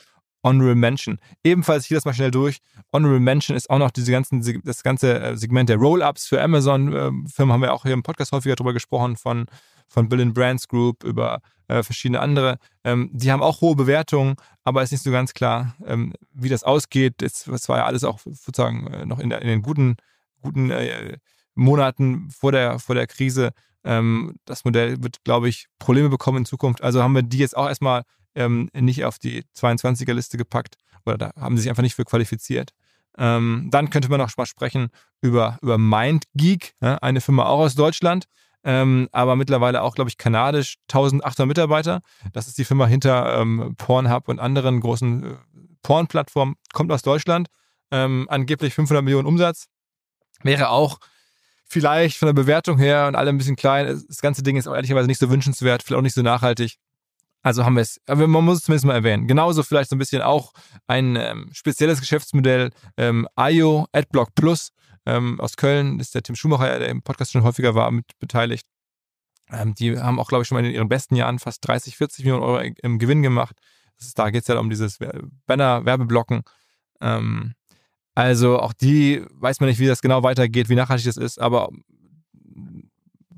Honorable 0.43 0.75
Mention. 0.75 1.19
Ebenfalls, 1.43 1.83
ich 1.83 1.89
gehe 1.89 1.97
das 1.97 2.05
mal 2.05 2.13
schnell 2.13 2.31
durch. 2.31 2.59
Honorable 2.93 3.19
Mention 3.19 3.57
ist 3.57 3.69
auch 3.69 3.79
noch 3.79 3.91
diese 3.91 4.11
ganzen, 4.11 4.61
das 4.63 4.83
ganze 4.83 5.19
äh, 5.19 5.37
Segment 5.37 5.67
der 5.67 5.77
Roll-Ups 5.77 6.27
für 6.27 6.41
Amazon-Firmen, 6.41 7.23
ähm, 7.37 7.51
haben 7.51 7.61
wir 7.61 7.73
auch 7.73 7.83
hier 7.83 7.93
im 7.93 8.03
Podcast 8.03 8.31
häufiger 8.31 8.55
drüber 8.55 8.73
gesprochen, 8.73 9.17
von, 9.17 9.47
von 9.87 10.09
Bill 10.09 10.25
Brands 10.31 10.67
Group 10.67 11.03
über 11.03 11.41
äh, 11.67 11.83
verschiedene 11.83 12.19
andere. 12.19 12.57
Ähm, 12.83 13.09
die 13.13 13.31
haben 13.31 13.41
auch 13.41 13.61
hohe 13.61 13.75
Bewertungen, 13.75 14.35
aber 14.63 14.81
es 14.81 14.87
ist 14.87 14.91
nicht 14.93 15.03
so 15.03 15.11
ganz 15.11 15.33
klar, 15.33 15.75
ähm, 15.85 16.13
wie 16.33 16.49
das 16.49 16.63
ausgeht. 16.63 17.21
Es, 17.21 17.47
war 17.47 17.77
ja 17.77 17.85
alles 17.85 18.03
auch 18.03 18.19
sozusagen 18.19 18.87
äh, 18.87 19.05
noch 19.05 19.19
in, 19.19 19.29
der, 19.29 19.41
in, 19.41 19.47
den 19.47 19.61
guten, 19.61 19.97
guten 20.41 20.71
äh, 20.71 21.17
Monaten 21.55 22.29
vor 22.31 22.51
der, 22.51 22.79
vor 22.79 22.95
der 22.95 23.07
Krise. 23.07 23.51
Ähm, 23.83 24.35
das 24.45 24.65
Modell 24.65 25.01
wird, 25.03 25.23
glaube 25.23 25.49
ich, 25.49 25.67
Probleme 25.79 26.09
bekommen 26.09 26.39
in 26.39 26.45
Zukunft. 26.45 26.81
Also 26.81 27.03
haben 27.03 27.15
wir 27.15 27.23
die 27.23 27.39
jetzt 27.39 27.57
auch 27.57 27.67
erstmal 27.67 28.03
ähm, 28.35 28.69
nicht 28.73 29.03
auf 29.05 29.19
die 29.19 29.43
22er-Liste 29.55 30.37
gepackt 30.37 30.75
oder 31.05 31.17
da 31.17 31.31
haben 31.37 31.57
sie 31.57 31.63
sich 31.63 31.69
einfach 31.69 31.83
nicht 31.83 31.95
für 31.95 32.05
qualifiziert. 32.05 32.71
Ähm, 33.17 33.69
dann 33.71 33.89
könnte 33.89 34.09
man 34.09 34.19
noch 34.19 34.35
mal 34.37 34.45
sprechen 34.45 34.89
über, 35.21 35.57
über 35.61 35.77
MindGeek, 35.77 36.73
eine 36.79 37.19
Firma 37.19 37.45
auch 37.47 37.59
aus 37.59 37.73
Deutschland, 37.73 38.25
ähm, 38.67 39.07
aber 39.13 39.37
mittlerweile 39.37 39.81
auch, 39.81 39.95
glaube 39.95 40.09
ich, 40.09 40.17
kanadisch, 40.17 40.75
1800 40.89 41.47
Mitarbeiter. 41.47 42.01
Das 42.33 42.49
ist 42.49 42.57
die 42.57 42.65
Firma 42.65 42.85
hinter 42.85 43.39
ähm, 43.39 43.75
Pornhub 43.77 44.27
und 44.27 44.39
anderen 44.39 44.81
großen 44.81 45.23
äh, 45.23 45.35
Porn-Plattformen, 45.83 46.55
kommt 46.73 46.91
aus 46.91 47.01
Deutschland, 47.01 47.47
ähm, 47.91 48.27
angeblich 48.29 48.73
500 48.73 49.05
Millionen 49.05 49.25
Umsatz. 49.25 49.67
Wäre 50.43 50.67
auch 50.69 50.99
vielleicht 51.63 52.17
von 52.17 52.25
der 52.25 52.33
Bewertung 52.33 52.77
her 52.77 53.07
und 53.07 53.15
allem 53.15 53.35
ein 53.35 53.37
bisschen 53.37 53.55
klein. 53.55 54.03
Das 54.09 54.19
ganze 54.19 54.43
Ding 54.43 54.57
ist 54.57 54.67
auch 54.67 54.75
ehrlicherweise 54.75 55.07
nicht 55.07 55.19
so 55.19 55.29
wünschenswert, 55.29 55.81
vielleicht 55.81 55.99
auch 55.99 56.03
nicht 56.03 56.15
so 56.15 56.21
nachhaltig. 56.21 56.75
Also 57.43 57.63
haben 57.63 57.75
wir 57.75 57.83
es, 57.83 58.01
aber 58.05 58.27
man 58.27 58.43
muss 58.43 58.57
es 58.57 58.63
zumindest 58.65 58.85
mal 58.85 58.95
erwähnen. 58.95 59.27
Genauso 59.27 59.63
vielleicht 59.63 59.89
so 59.89 59.95
ein 59.95 59.99
bisschen 59.99 60.21
auch 60.21 60.51
ein 60.87 61.15
ähm, 61.15 61.49
spezielles 61.53 62.01
Geschäftsmodell, 62.01 62.71
ähm, 62.97 63.29
IO 63.39 63.87
AdBlock 63.93 64.35
Plus 64.35 64.73
ähm, 65.07 65.39
aus 65.39 65.55
Köln, 65.55 65.99
ist 65.99 66.13
der 66.15 66.21
Tim 66.21 66.35
Schumacher, 66.35 66.79
der 66.79 66.89
im 66.89 67.01
Podcast 67.01 67.31
schon 67.31 67.43
häufiger 67.43 67.75
war, 67.75 67.89
mit 67.91 68.05
beteiligt. 68.19 68.67
Ähm, 69.49 69.73
die 69.73 69.97
haben 69.97 70.19
auch, 70.19 70.27
glaube 70.27 70.41
ich, 70.41 70.49
schon 70.49 70.57
mal 70.57 70.65
in 70.65 70.73
ihren 70.73 70.89
besten 70.89 71.15
Jahren 71.15 71.39
fast 71.39 71.65
30, 71.65 71.95
40 71.95 72.25
Millionen 72.25 72.43
Euro 72.43 72.59
im 72.59 72.99
Gewinn 72.99 73.23
gemacht. 73.23 73.55
Ist, 73.97 74.19
da 74.19 74.29
geht 74.29 74.41
es 74.41 74.47
ja 74.47 74.59
um 74.59 74.69
dieses 74.69 74.99
Banner-Werbeblocken. 75.45 76.43
Ähm, 76.99 77.53
also 78.15 78.59
auch 78.59 78.73
die 78.73 79.23
weiß 79.31 79.61
man 79.61 79.69
nicht, 79.69 79.79
wie 79.79 79.87
das 79.87 80.01
genau 80.01 80.23
weitergeht, 80.23 80.67
wie 80.67 80.75
nachhaltig 80.75 81.05
das 81.05 81.17
ist, 81.17 81.39
aber 81.39 81.69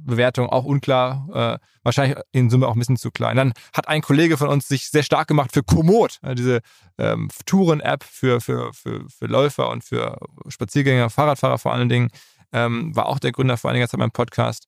Bewertung 0.10 0.50
auch 0.50 0.66
unklar, 0.66 1.28
äh, 1.34 1.66
wahrscheinlich 1.84 2.18
in 2.32 2.50
Summe 2.50 2.68
auch 2.68 2.74
ein 2.74 2.80
bisschen 2.80 2.98
zu 2.98 3.12
klein. 3.12 3.38
Dann 3.38 3.54
hat 3.74 3.88
ein 3.88 4.02
Kollege 4.02 4.38
von 4.38 4.50
uns 4.50 4.68
sich 4.68 4.90
sehr 4.90 5.04
stark 5.04 5.28
gemacht 5.28 5.52
für 5.54 5.64
Komoot, 5.64 6.20
äh, 6.24 6.36
diese 6.36 6.62
ähm, 6.98 7.30
Touren-App 7.46 8.04
für, 8.04 8.42
für, 8.42 8.74
für, 8.74 9.06
für 9.10 9.26
Läufer 9.26 9.70
und 9.70 9.84
für 9.84 10.18
Spaziergänger, 10.48 11.10
Fahrradfahrer 11.10 11.58
vor 11.58 11.74
allen 11.74 11.90
Dingen. 11.90 12.10
Ähm, 12.52 12.96
war 12.96 13.06
auch 13.06 13.20
der 13.20 13.32
Gründer 13.32 13.58
vor 13.58 13.70
einiger 13.70 13.88
Zeit 13.88 14.00
beim 14.00 14.12
Podcast. 14.12 14.68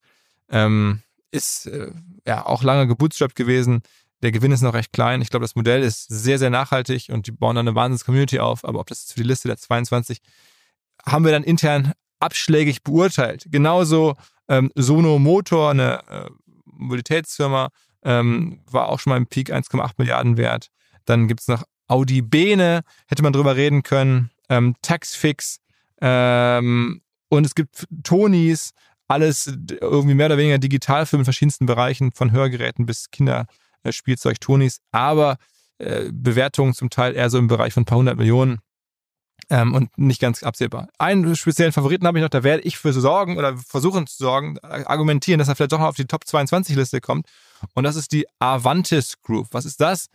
Ähm, 0.49 1.01
ist 1.31 1.65
äh, 1.67 1.91
ja 2.27 2.45
auch 2.45 2.63
lange 2.63 2.87
gebootstrapped 2.87 3.35
gewesen. 3.35 3.81
Der 4.21 4.31
Gewinn 4.31 4.51
ist 4.51 4.61
noch 4.61 4.73
recht 4.73 4.93
klein. 4.93 5.21
Ich 5.21 5.29
glaube, 5.29 5.43
das 5.43 5.55
Modell 5.55 5.81
ist 5.81 6.05
sehr, 6.07 6.37
sehr 6.37 6.51
nachhaltig 6.51 7.09
und 7.09 7.25
die 7.25 7.31
bauen 7.31 7.55
dann 7.55 7.67
eine 7.67 7.75
Wahnsinns-Community 7.75 8.39
auf. 8.39 8.65
Aber 8.65 8.79
ob 8.79 8.87
das 8.87 9.01
jetzt 9.01 9.13
für 9.13 9.21
die 9.21 9.27
Liste 9.27 9.47
der 9.47 9.57
22 9.57 10.21
haben 11.05 11.25
wir 11.25 11.31
dann 11.31 11.43
intern 11.43 11.93
abschlägig 12.21 12.83
beurteilt. 12.83 13.45
Genauso 13.49 14.15
ähm, 14.47 14.71
Sono 14.75 15.19
Motor, 15.19 15.71
eine 15.71 16.01
äh, 16.09 16.29
Mobilitätsfirma, 16.65 17.69
ähm, 18.03 18.61
war 18.69 18.89
auch 18.89 18.99
schon 18.99 19.11
mal 19.11 19.17
im 19.17 19.27
Peak 19.27 19.51
1,8 19.51 19.93
Milliarden 19.97 20.37
wert. 20.37 20.67
Dann 21.05 21.27
gibt 21.27 21.41
es 21.41 21.47
noch 21.47 21.63
Audi 21.87 22.21
Bene, 22.21 22.81
hätte 23.07 23.23
man 23.23 23.33
drüber 23.33 23.55
reden 23.55 23.83
können. 23.83 24.31
Ähm, 24.49 24.75
Taxfix 24.81 25.59
ähm, 26.01 27.01
und 27.29 27.45
es 27.45 27.55
gibt 27.55 27.87
Tonis, 28.03 28.71
alles 29.07 29.53
irgendwie 29.81 30.15
mehr 30.15 30.27
oder 30.27 30.37
weniger 30.37 30.57
Digitalfilme 30.57 31.21
in 31.21 31.25
verschiedensten 31.25 31.65
Bereichen, 31.65 32.11
von 32.11 32.31
Hörgeräten 32.31 32.85
bis 32.85 33.09
Kinderspielzeug, 33.11 34.39
Tonis, 34.39 34.79
aber 34.91 35.37
äh, 35.77 36.09
Bewertungen 36.11 36.73
zum 36.73 36.89
Teil 36.89 37.15
eher 37.15 37.29
so 37.29 37.37
im 37.37 37.47
Bereich 37.47 37.73
von 37.73 37.81
ein 37.81 37.85
paar 37.85 37.97
hundert 37.97 38.17
Millionen 38.17 38.59
ähm, 39.51 39.75
und 39.75 39.95
nicht 39.97 40.21
ganz 40.21 40.43
absehbar. 40.43 40.87
Einen 40.97 41.35
speziellen 41.35 41.73
Favoriten 41.73 42.07
habe 42.07 42.17
ich 42.17 42.23
noch, 42.23 42.29
da 42.29 42.43
werde 42.43 42.63
ich 42.63 42.77
für 42.77 42.93
sorgen 42.93 43.37
oder 43.37 43.57
versuchen 43.57 44.07
zu 44.07 44.15
sorgen, 44.17 44.57
argumentieren, 44.59 45.39
dass 45.39 45.49
er 45.49 45.55
vielleicht 45.55 45.73
doch 45.73 45.79
noch 45.79 45.87
auf 45.87 45.97
die 45.97 46.05
Top 46.05 46.25
22 46.25 46.75
Liste 46.77 47.01
kommt. 47.01 47.27
Und 47.73 47.83
das 47.83 47.97
ist 47.97 48.13
die 48.13 48.25
Avantis 48.39 49.21
Group. 49.21 49.47
Was 49.51 49.65
ist 49.65 49.81
das? 49.81 50.07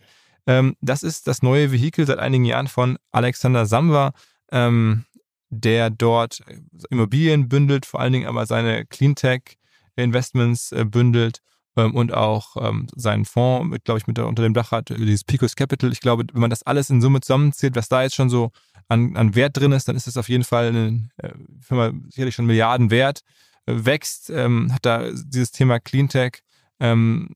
Ähm, 0.47 0.75
das 0.81 1.03
ist 1.03 1.27
das 1.27 1.43
neue 1.43 1.71
Vehikel 1.71 2.07
seit 2.07 2.17
einigen 2.17 2.45
Jahren 2.45 2.67
von 2.67 2.97
Alexander 3.11 3.67
Samba, 3.67 4.13
ähm, 4.51 5.05
der 5.49 5.91
dort 5.91 6.41
Immobilien 6.89 7.47
bündelt, 7.47 7.85
vor 7.85 7.99
allen 7.99 8.13
Dingen 8.13 8.27
aber 8.27 8.47
seine 8.47 8.85
Cleantech-Investments 8.85 10.71
äh, 10.71 10.83
bündelt 10.83 11.41
und 11.85 12.13
auch 12.13 12.57
ähm, 12.59 12.87
seinen 12.95 13.25
Fonds, 13.25 13.77
glaube 13.83 13.99
ich, 13.99 14.07
mit 14.07 14.17
unter 14.19 14.43
dem 14.43 14.53
Dach 14.53 14.71
hat, 14.71 14.89
dieses 14.89 15.23
Picos 15.23 15.55
Capital. 15.55 15.91
Ich 15.91 16.01
glaube, 16.01 16.25
wenn 16.33 16.41
man 16.41 16.49
das 16.49 16.63
alles 16.63 16.89
in 16.89 17.01
Summe 17.01 17.21
zusammenzählt, 17.21 17.75
was 17.75 17.89
da 17.89 18.03
jetzt 18.03 18.15
schon 18.15 18.29
so 18.29 18.51
an, 18.87 19.15
an 19.15 19.35
Wert 19.35 19.57
drin 19.57 19.71
ist, 19.71 19.87
dann 19.87 19.95
ist 19.95 20.07
es 20.07 20.17
auf 20.17 20.29
jeden 20.29 20.43
Fall 20.43 20.67
eine 20.67 21.09
äh, 21.17 21.91
sicherlich 22.09 22.35
schon 22.35 22.45
Milliarden 22.45 22.89
wert, 22.89 23.21
äh, 23.65 23.73
wächst, 23.75 24.29
ähm, 24.29 24.73
hat 24.73 24.85
da 24.85 25.09
dieses 25.11 25.51
Thema 25.51 25.79
Cleantech 25.79 26.39
ähm, 26.79 27.29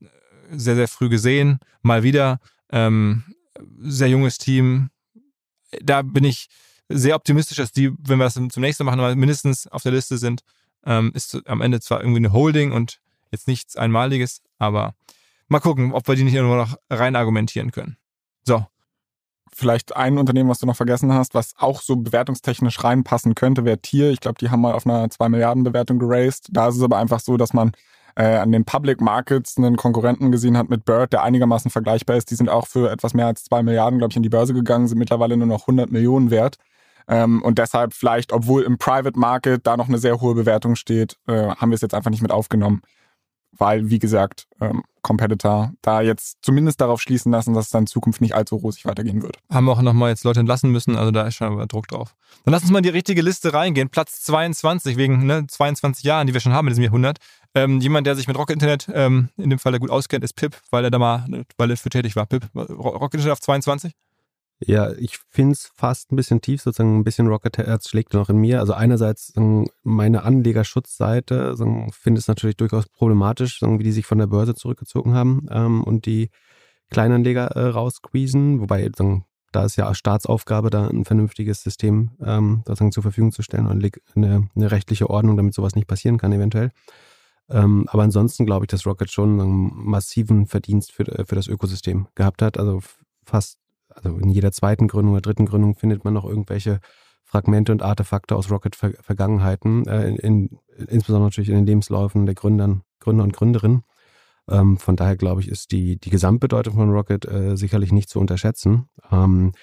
sehr, 0.51 0.75
sehr 0.75 0.87
früh 0.87 1.09
gesehen, 1.09 1.59
mal 1.81 2.03
wieder. 2.03 2.39
Ähm, 2.71 3.23
sehr 3.79 4.07
junges 4.07 4.37
Team. 4.37 4.89
Da 5.81 6.01
bin 6.01 6.23
ich 6.23 6.47
sehr 6.89 7.15
optimistisch, 7.15 7.57
dass 7.57 7.71
die, 7.71 7.91
wenn 7.99 8.17
wir 8.17 8.25
das 8.25 8.33
zum 8.33 8.49
nächsten 8.61 8.83
Mal 8.83 8.95
machen, 8.95 9.19
mindestens 9.19 9.67
auf 9.67 9.83
der 9.83 9.91
Liste 9.91 10.17
sind. 10.17 10.41
Ähm, 10.85 11.11
ist 11.13 11.47
am 11.47 11.61
Ende 11.61 11.79
zwar 11.79 12.01
irgendwie 12.01 12.17
eine 12.17 12.33
Holding 12.33 12.71
und 12.71 12.99
jetzt 13.31 13.47
nichts 13.47 13.75
Einmaliges, 13.75 14.41
aber 14.57 14.95
mal 15.47 15.59
gucken, 15.59 15.93
ob 15.93 16.07
wir 16.07 16.15
die 16.15 16.23
nicht 16.23 16.35
irgendwo 16.35 16.55
noch 16.55 16.75
rein 16.89 17.15
argumentieren 17.15 17.71
können. 17.71 17.97
So, 18.45 18.65
Vielleicht 19.53 19.95
ein 19.97 20.17
Unternehmen, 20.17 20.49
was 20.49 20.59
du 20.59 20.65
noch 20.65 20.77
vergessen 20.77 21.13
hast, 21.13 21.35
was 21.35 21.53
auch 21.57 21.81
so 21.81 21.97
bewertungstechnisch 21.97 22.81
reinpassen 22.83 23.35
könnte, 23.35 23.65
wäre 23.65 23.79
Tier. 23.79 24.09
Ich 24.09 24.21
glaube, 24.21 24.37
die 24.39 24.49
haben 24.49 24.61
mal 24.61 24.73
auf 24.73 24.87
einer 24.87 25.09
2 25.09 25.27
Milliarden 25.27 25.63
Bewertung 25.63 25.99
geraced. 25.99 26.47
Da 26.51 26.69
ist 26.69 26.77
es 26.77 26.83
aber 26.83 26.97
einfach 26.97 27.19
so, 27.19 27.35
dass 27.35 27.53
man 27.53 27.73
äh, 28.15 28.37
an 28.37 28.53
den 28.53 28.63
Public 28.63 29.01
Markets 29.01 29.57
einen 29.57 29.75
Konkurrenten 29.75 30.31
gesehen 30.31 30.57
hat 30.57 30.69
mit 30.69 30.85
Bird, 30.85 31.11
der 31.11 31.23
einigermaßen 31.23 31.69
vergleichbar 31.69 32.15
ist. 32.15 32.31
Die 32.31 32.35
sind 32.35 32.49
auch 32.49 32.65
für 32.65 32.89
etwas 32.89 33.13
mehr 33.13 33.27
als 33.27 33.43
2 33.43 33.61
Milliarden, 33.63 33.99
glaube 33.99 34.11
ich, 34.11 34.17
in 34.17 34.23
die 34.23 34.29
Börse 34.29 34.53
gegangen, 34.53 34.87
sind 34.87 34.97
mittlerweile 34.97 35.35
nur 35.35 35.47
noch 35.47 35.63
100 35.63 35.91
Millionen 35.91 36.31
wert. 36.31 36.55
Ähm, 37.09 37.41
und 37.41 37.57
deshalb 37.57 37.93
vielleicht, 37.93 38.31
obwohl 38.31 38.63
im 38.63 38.77
Private 38.77 39.19
Market 39.19 39.67
da 39.67 39.75
noch 39.75 39.89
eine 39.89 39.97
sehr 39.97 40.21
hohe 40.21 40.33
Bewertung 40.33 40.75
steht, 40.75 41.17
äh, 41.27 41.49
haben 41.49 41.71
wir 41.71 41.75
es 41.75 41.81
jetzt 41.81 41.93
einfach 41.93 42.11
nicht 42.11 42.21
mit 42.21 42.31
aufgenommen 42.31 42.81
weil, 43.57 43.89
wie 43.89 43.99
gesagt, 43.99 44.47
ähm, 44.59 44.83
Competitor 45.01 45.73
da 45.81 46.01
jetzt 46.01 46.37
zumindest 46.41 46.79
darauf 46.79 47.01
schließen 47.01 47.31
lassen, 47.31 47.53
dass 47.53 47.65
es 47.65 47.71
dann 47.71 47.83
in 47.83 47.87
Zukunft 47.87 48.21
nicht 48.21 48.35
allzu 48.35 48.55
rosig 48.55 48.85
weitergehen 48.85 49.21
wird. 49.21 49.37
Haben 49.49 49.65
wir 49.65 49.71
auch 49.73 49.81
nochmal 49.81 50.09
jetzt 50.09 50.23
Leute 50.23 50.39
entlassen 50.39 50.71
müssen, 50.71 50.95
also 50.95 51.11
da 51.11 51.23
ist 51.23 51.35
schon 51.35 51.67
Druck 51.67 51.87
drauf. 51.87 52.15
Dann 52.45 52.51
lass 52.53 52.61
uns 52.61 52.71
mal 52.71 52.79
in 52.79 52.83
die 52.83 52.89
richtige 52.89 53.21
Liste 53.21 53.53
reingehen. 53.53 53.89
Platz 53.89 54.21
22, 54.23 54.97
wegen 54.97 55.25
ne, 55.25 55.45
22 55.47 56.03
Jahren, 56.03 56.27
die 56.27 56.33
wir 56.33 56.41
schon 56.41 56.53
haben 56.53 56.67
in 56.67 56.71
diesem 56.71 56.83
Jahrhundert. 56.83 57.17
Ähm, 57.53 57.81
jemand, 57.81 58.07
der 58.07 58.15
sich 58.15 58.27
mit 58.27 58.37
Rocket 58.37 58.53
Internet 58.53 58.89
ähm, 58.93 59.29
in 59.37 59.49
dem 59.49 59.59
Fall 59.59 59.77
gut 59.79 59.89
auskennt, 59.89 60.23
ist 60.23 60.35
Pip, 60.35 60.55
weil 60.69 60.83
er 60.83 60.91
da 60.91 60.99
mal, 60.99 61.25
weil 61.57 61.69
er 61.69 61.77
für 61.77 61.89
tätig 61.89 62.15
war. 62.15 62.25
Pip, 62.25 62.47
Rocket 62.55 63.15
Internet 63.15 63.33
auf 63.33 63.41
22? 63.41 63.93
Ja, 64.63 64.91
ich 64.93 65.17
finde 65.29 65.53
es 65.53 65.71
fast 65.75 66.11
ein 66.11 66.15
bisschen 66.15 66.39
tief, 66.41 66.61
sozusagen 66.61 66.99
ein 66.99 67.03
bisschen 67.03 67.27
Rocket-Herz 67.27 67.89
schlägt 67.89 68.13
noch 68.13 68.29
in 68.29 68.37
mir. 68.37 68.59
Also 68.59 68.73
einerseits 68.73 69.33
meine 69.81 70.23
Anlegerschutzseite 70.23 71.55
finde 71.91 72.19
es 72.19 72.27
natürlich 72.27 72.57
durchaus 72.57 72.87
problematisch, 72.87 73.61
wie 73.61 73.83
die 73.83 73.91
sich 73.91 74.05
von 74.05 74.19
der 74.19 74.27
Börse 74.27 74.53
zurückgezogen 74.53 75.13
haben 75.13 75.47
ähm, 75.49 75.83
und 75.83 76.05
die 76.05 76.29
Kleinanleger 76.91 77.47
äh, 77.55 77.67
raussqueezen, 77.67 78.61
wobei 78.61 78.91
da 79.51 79.65
ist 79.65 79.77
ja 79.77 79.93
Staatsaufgabe, 79.95 80.69
da 80.69 80.87
ein 80.87 81.05
vernünftiges 81.05 81.63
System 81.63 82.11
ähm, 82.23 82.63
sozusagen 82.67 82.91
zur 82.91 83.03
Verfügung 83.03 83.31
zu 83.31 83.41
stellen 83.41 83.65
und 83.65 83.83
eine, 84.15 84.49
eine 84.55 84.71
rechtliche 84.71 85.09
Ordnung, 85.09 85.37
damit 85.37 85.55
sowas 85.55 85.75
nicht 85.75 85.87
passieren 85.87 86.17
kann 86.17 86.31
eventuell. 86.33 86.71
Ähm, 87.49 87.85
aber 87.89 88.03
ansonsten 88.03 88.45
glaube 88.45 88.65
ich, 88.65 88.69
dass 88.69 88.85
Rocket 88.85 89.11
schon 89.11 89.41
einen 89.41 89.71
massiven 89.73 90.45
Verdienst 90.45 90.91
für, 90.91 91.25
für 91.25 91.35
das 91.35 91.47
Ökosystem 91.47 92.07
gehabt 92.15 92.41
hat. 92.41 92.57
Also 92.57 92.81
fast 93.25 93.60
also 93.95 94.17
in 94.17 94.29
jeder 94.29 94.51
zweiten 94.51 94.87
Gründung 94.87 95.13
oder 95.13 95.21
dritten 95.21 95.45
Gründung 95.45 95.75
findet 95.75 96.03
man 96.03 96.13
noch 96.13 96.25
irgendwelche 96.25 96.79
Fragmente 97.23 97.71
und 97.71 97.81
Artefakte 97.81 98.35
aus 98.35 98.51
Rocket-Vergangenheiten, 98.51 99.87
äh, 99.87 100.09
in, 100.09 100.15
in, 100.17 100.59
insbesondere 100.87 101.27
natürlich 101.27 101.49
in 101.49 101.55
den 101.55 101.65
Lebensläufen 101.65 102.25
der 102.25 102.35
Gründern, 102.35 102.81
Gründer 102.99 103.23
und 103.23 103.33
Gründerinnen. 103.33 103.83
Ähm, 104.49 104.77
von 104.77 104.95
daher 104.95 105.15
glaube 105.15 105.41
ich, 105.41 105.47
ist 105.47 105.71
die, 105.71 105.97
die 105.97 106.09
Gesamtbedeutung 106.09 106.75
von 106.75 106.89
Rocket 106.89 107.25
äh, 107.25 107.55
sicherlich 107.55 107.91
nicht 107.91 108.09
zu 108.09 108.19
unterschätzen. 108.19 108.89
Ähm, 109.11 109.53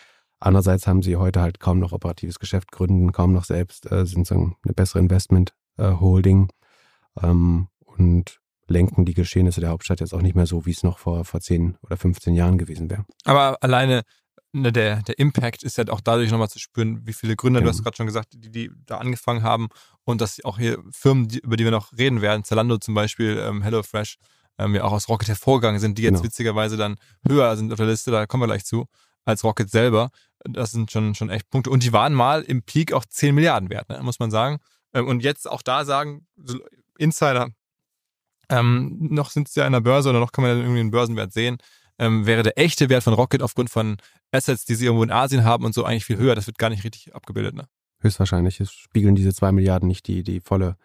andererseits 0.41 0.87
haben 0.87 1.03
sie 1.03 1.17
heute 1.17 1.43
halt 1.43 1.61
kaum 1.61 1.79
noch 1.79 1.93
operatives 1.93 2.39
Geschäft, 2.39 2.73
gründen 2.73 3.13
kaum 3.13 3.33
noch 3.33 3.45
selbst, 3.45 3.91
äh, 3.93 4.07
sind 4.07 4.27
so 4.27 4.35
eine 4.35 4.75
bessere 4.75 5.01
Investment-Holding 5.01 6.49
äh, 7.21 7.27
ähm, 7.27 7.69
und 7.85 8.41
lenken 8.69 9.05
die 9.05 9.15
Geschehnisse 9.15 9.61
der 9.61 9.71
Hauptstadt 9.71 10.01
jetzt 10.01 10.15
auch 10.15 10.23
nicht 10.23 10.35
mehr 10.35 10.47
so, 10.47 10.67
wie 10.67 10.71
es 10.71 10.83
noch 10.83 10.99
vor, 10.99 11.25
vor 11.25 11.41
10 11.41 11.77
oder 11.83 11.97
15 11.97 12.35
Jahren 12.35 12.59
gewesen 12.59 12.91
wäre. 12.91 13.05
Aber 13.25 13.63
alleine 13.63 14.03
ne, 14.53 14.73
der, 14.73 15.03
der 15.03 15.19
Impact 15.19 15.63
ist 15.63 15.79
ja 15.79 15.85
auch 15.89 16.01
dadurch 16.01 16.31
nochmal 16.31 16.49
zu 16.49 16.59
spüren, 16.59 17.07
wie 17.07 17.13
viele 17.13 17.37
Gründer, 17.37 17.61
ja. 17.61 17.65
du 17.65 17.71
hast 17.71 17.83
gerade 17.83 17.97
schon 17.97 18.07
gesagt, 18.07 18.35
die, 18.35 18.51
die 18.51 18.71
da 18.87 18.99
angefangen 18.99 19.43
haben 19.43 19.69
und 20.05 20.21
dass 20.21 20.43
auch 20.45 20.59
hier 20.59 20.79
Firmen, 20.91 21.29
die, 21.29 21.39
über 21.41 21.57
die 21.57 21.65
wir 21.65 21.71
noch 21.71 21.93
reden 21.97 22.21
werden, 22.21 22.45
Zalando 22.45 22.79
zum 22.79 22.95
Beispiel, 22.95 23.39
ähm, 23.39 23.63
HelloFresh, 23.63 24.17
ähm, 24.59 24.75
ja 24.75 24.85
auch 24.85 24.93
aus 24.93 25.09
Rocket 25.09 25.29
hervorgegangen 25.29 25.81
sind, 25.81 25.99
die 25.99 26.03
jetzt 26.03 26.15
genau. 26.15 26.25
witzigerweise 26.25 26.77
dann 26.77 26.97
höher 27.27 27.57
sind 27.57 27.73
auf 27.73 27.79
der 27.79 27.87
Liste, 27.87 28.11
da 28.11 28.27
kommen 28.27 28.43
wir 28.43 28.49
gleich 28.49 28.65
zu, 28.65 28.87
als 29.25 29.45
Rocket 29.45 29.71
selber. 29.71 30.11
Das 30.45 30.73
sind 30.73 30.91
schon, 30.91 31.15
schon 31.15 31.31
echt 31.31 31.51
Punkte. 31.51 31.71
Und 31.71 31.83
die 31.83 31.93
waren 31.93 32.15
mal 32.15 32.43
im 32.43 32.63
Peak 32.63 32.93
auch 32.93 33.05
10 33.05 33.35
Milliarden 33.35 33.71
wert, 33.71 33.89
ne, 33.89 34.01
muss 34.03 34.19
man 34.19 34.31
sagen. 34.31 34.59
Ähm, 34.93 35.07
und 35.07 35.23
jetzt 35.23 35.49
auch 35.49 35.63
da 35.63 35.85
sagen, 35.85 36.27
Insider 36.99 37.49
ähm, 38.49 38.97
noch 39.01 39.31
sind 39.31 39.49
sie 39.49 39.61
ja 39.61 39.67
in 39.67 39.73
der 39.73 39.81
Börse 39.81 40.11
oder 40.11 40.21
noch 40.21 40.33
kann 40.33 40.43
man 40.43 40.57
ja 40.57 40.63
irgendwie 40.63 40.81
einen 40.81 40.91
Börsenwert 40.91 41.33
sehen. 41.33 41.59
Ähm, 41.99 42.27
wäre 42.27 42.43
der 42.43 42.59
echte 42.59 42.89
Wert 42.89 43.03
von 43.03 43.13
Rocket 43.13 43.43
aufgrund 43.43 43.71
von 43.71 43.97
Assets, 44.31 44.65
die 44.65 44.75
sie 44.75 44.87
irgendwo 44.87 45.03
in 45.03 45.11
Asien 45.11 45.45
haben 45.45 45.65
und 45.65 45.75
so 45.75 45.85
eigentlich 45.85 46.05
viel 46.05 46.17
höher. 46.17 46.35
Das 46.35 46.47
wird 46.47 46.59
gar 46.59 46.71
nicht 46.71 46.85
richtig 46.85 47.15
abgebildet, 47.15 47.55
ne? 47.55 47.67
Höchstwahrscheinlich. 48.01 48.61
Es 48.61 48.73
spiegeln 48.73 49.17
diese 49.17 49.35
zwei 49.35 49.51
Milliarden 49.51 49.89
nicht 49.89 50.07
die, 50.07 50.23
die 50.23 50.41
volle 50.41 50.77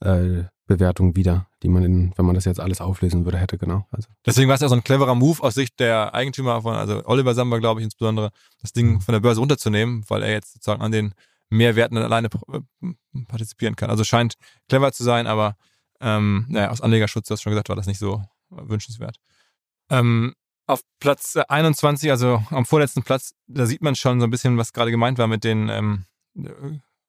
äh, 0.00 0.44
Bewertung 0.66 1.14
wieder, 1.14 1.46
die 1.62 1.68
man 1.68 1.84
in, 1.84 2.12
wenn 2.16 2.24
man 2.24 2.34
das 2.34 2.44
jetzt 2.44 2.60
alles 2.60 2.80
auflesen 2.80 3.24
würde, 3.24 3.38
hätte, 3.38 3.56
genau. 3.58 3.86
Also. 3.90 4.08
Deswegen 4.24 4.48
war 4.48 4.56
es 4.56 4.60
ja 4.60 4.68
so 4.68 4.74
ein 4.74 4.82
cleverer 4.82 5.14
Move 5.14 5.42
aus 5.42 5.54
Sicht 5.54 5.78
der 5.78 6.14
Eigentümer 6.14 6.62
von, 6.62 6.74
also 6.74 7.04
Oliver 7.04 7.34
Samba, 7.34 7.58
glaube 7.58 7.80
ich, 7.80 7.84
insbesondere, 7.84 8.30
das 8.60 8.72
Ding 8.72 8.94
mhm. 8.94 9.00
von 9.00 9.12
der 9.12 9.20
Börse 9.20 9.40
runterzunehmen, 9.40 10.04
weil 10.08 10.22
er 10.22 10.32
jetzt 10.32 10.54
sozusagen 10.54 10.82
an 10.82 10.92
den 10.92 11.14
Mehrwerten 11.50 11.96
alleine 11.98 12.28
äh, 12.52 12.88
partizipieren 13.28 13.76
kann. 13.76 13.90
Also 13.90 14.02
scheint 14.02 14.34
clever 14.68 14.92
zu 14.92 15.04
sein, 15.04 15.26
aber 15.26 15.56
ähm, 16.00 16.46
naja, 16.48 16.70
aus 16.70 16.80
Anlegerschutz, 16.80 17.28
du 17.28 17.32
hast 17.32 17.42
schon 17.42 17.52
gesagt, 17.52 17.68
war 17.68 17.76
das 17.76 17.86
nicht 17.86 17.98
so 17.98 18.22
wünschenswert. 18.50 19.16
Ähm, 19.90 20.34
auf 20.66 20.80
Platz 20.98 21.36
21, 21.36 22.10
also 22.10 22.42
am 22.50 22.66
vorletzten 22.66 23.02
Platz, 23.02 23.34
da 23.46 23.66
sieht 23.66 23.82
man 23.82 23.94
schon 23.94 24.20
so 24.20 24.26
ein 24.26 24.30
bisschen, 24.30 24.58
was 24.58 24.72
gerade 24.72 24.90
gemeint 24.90 25.18
war 25.18 25.28
mit 25.28 25.44
den 25.44 25.68
ähm, 25.68 26.04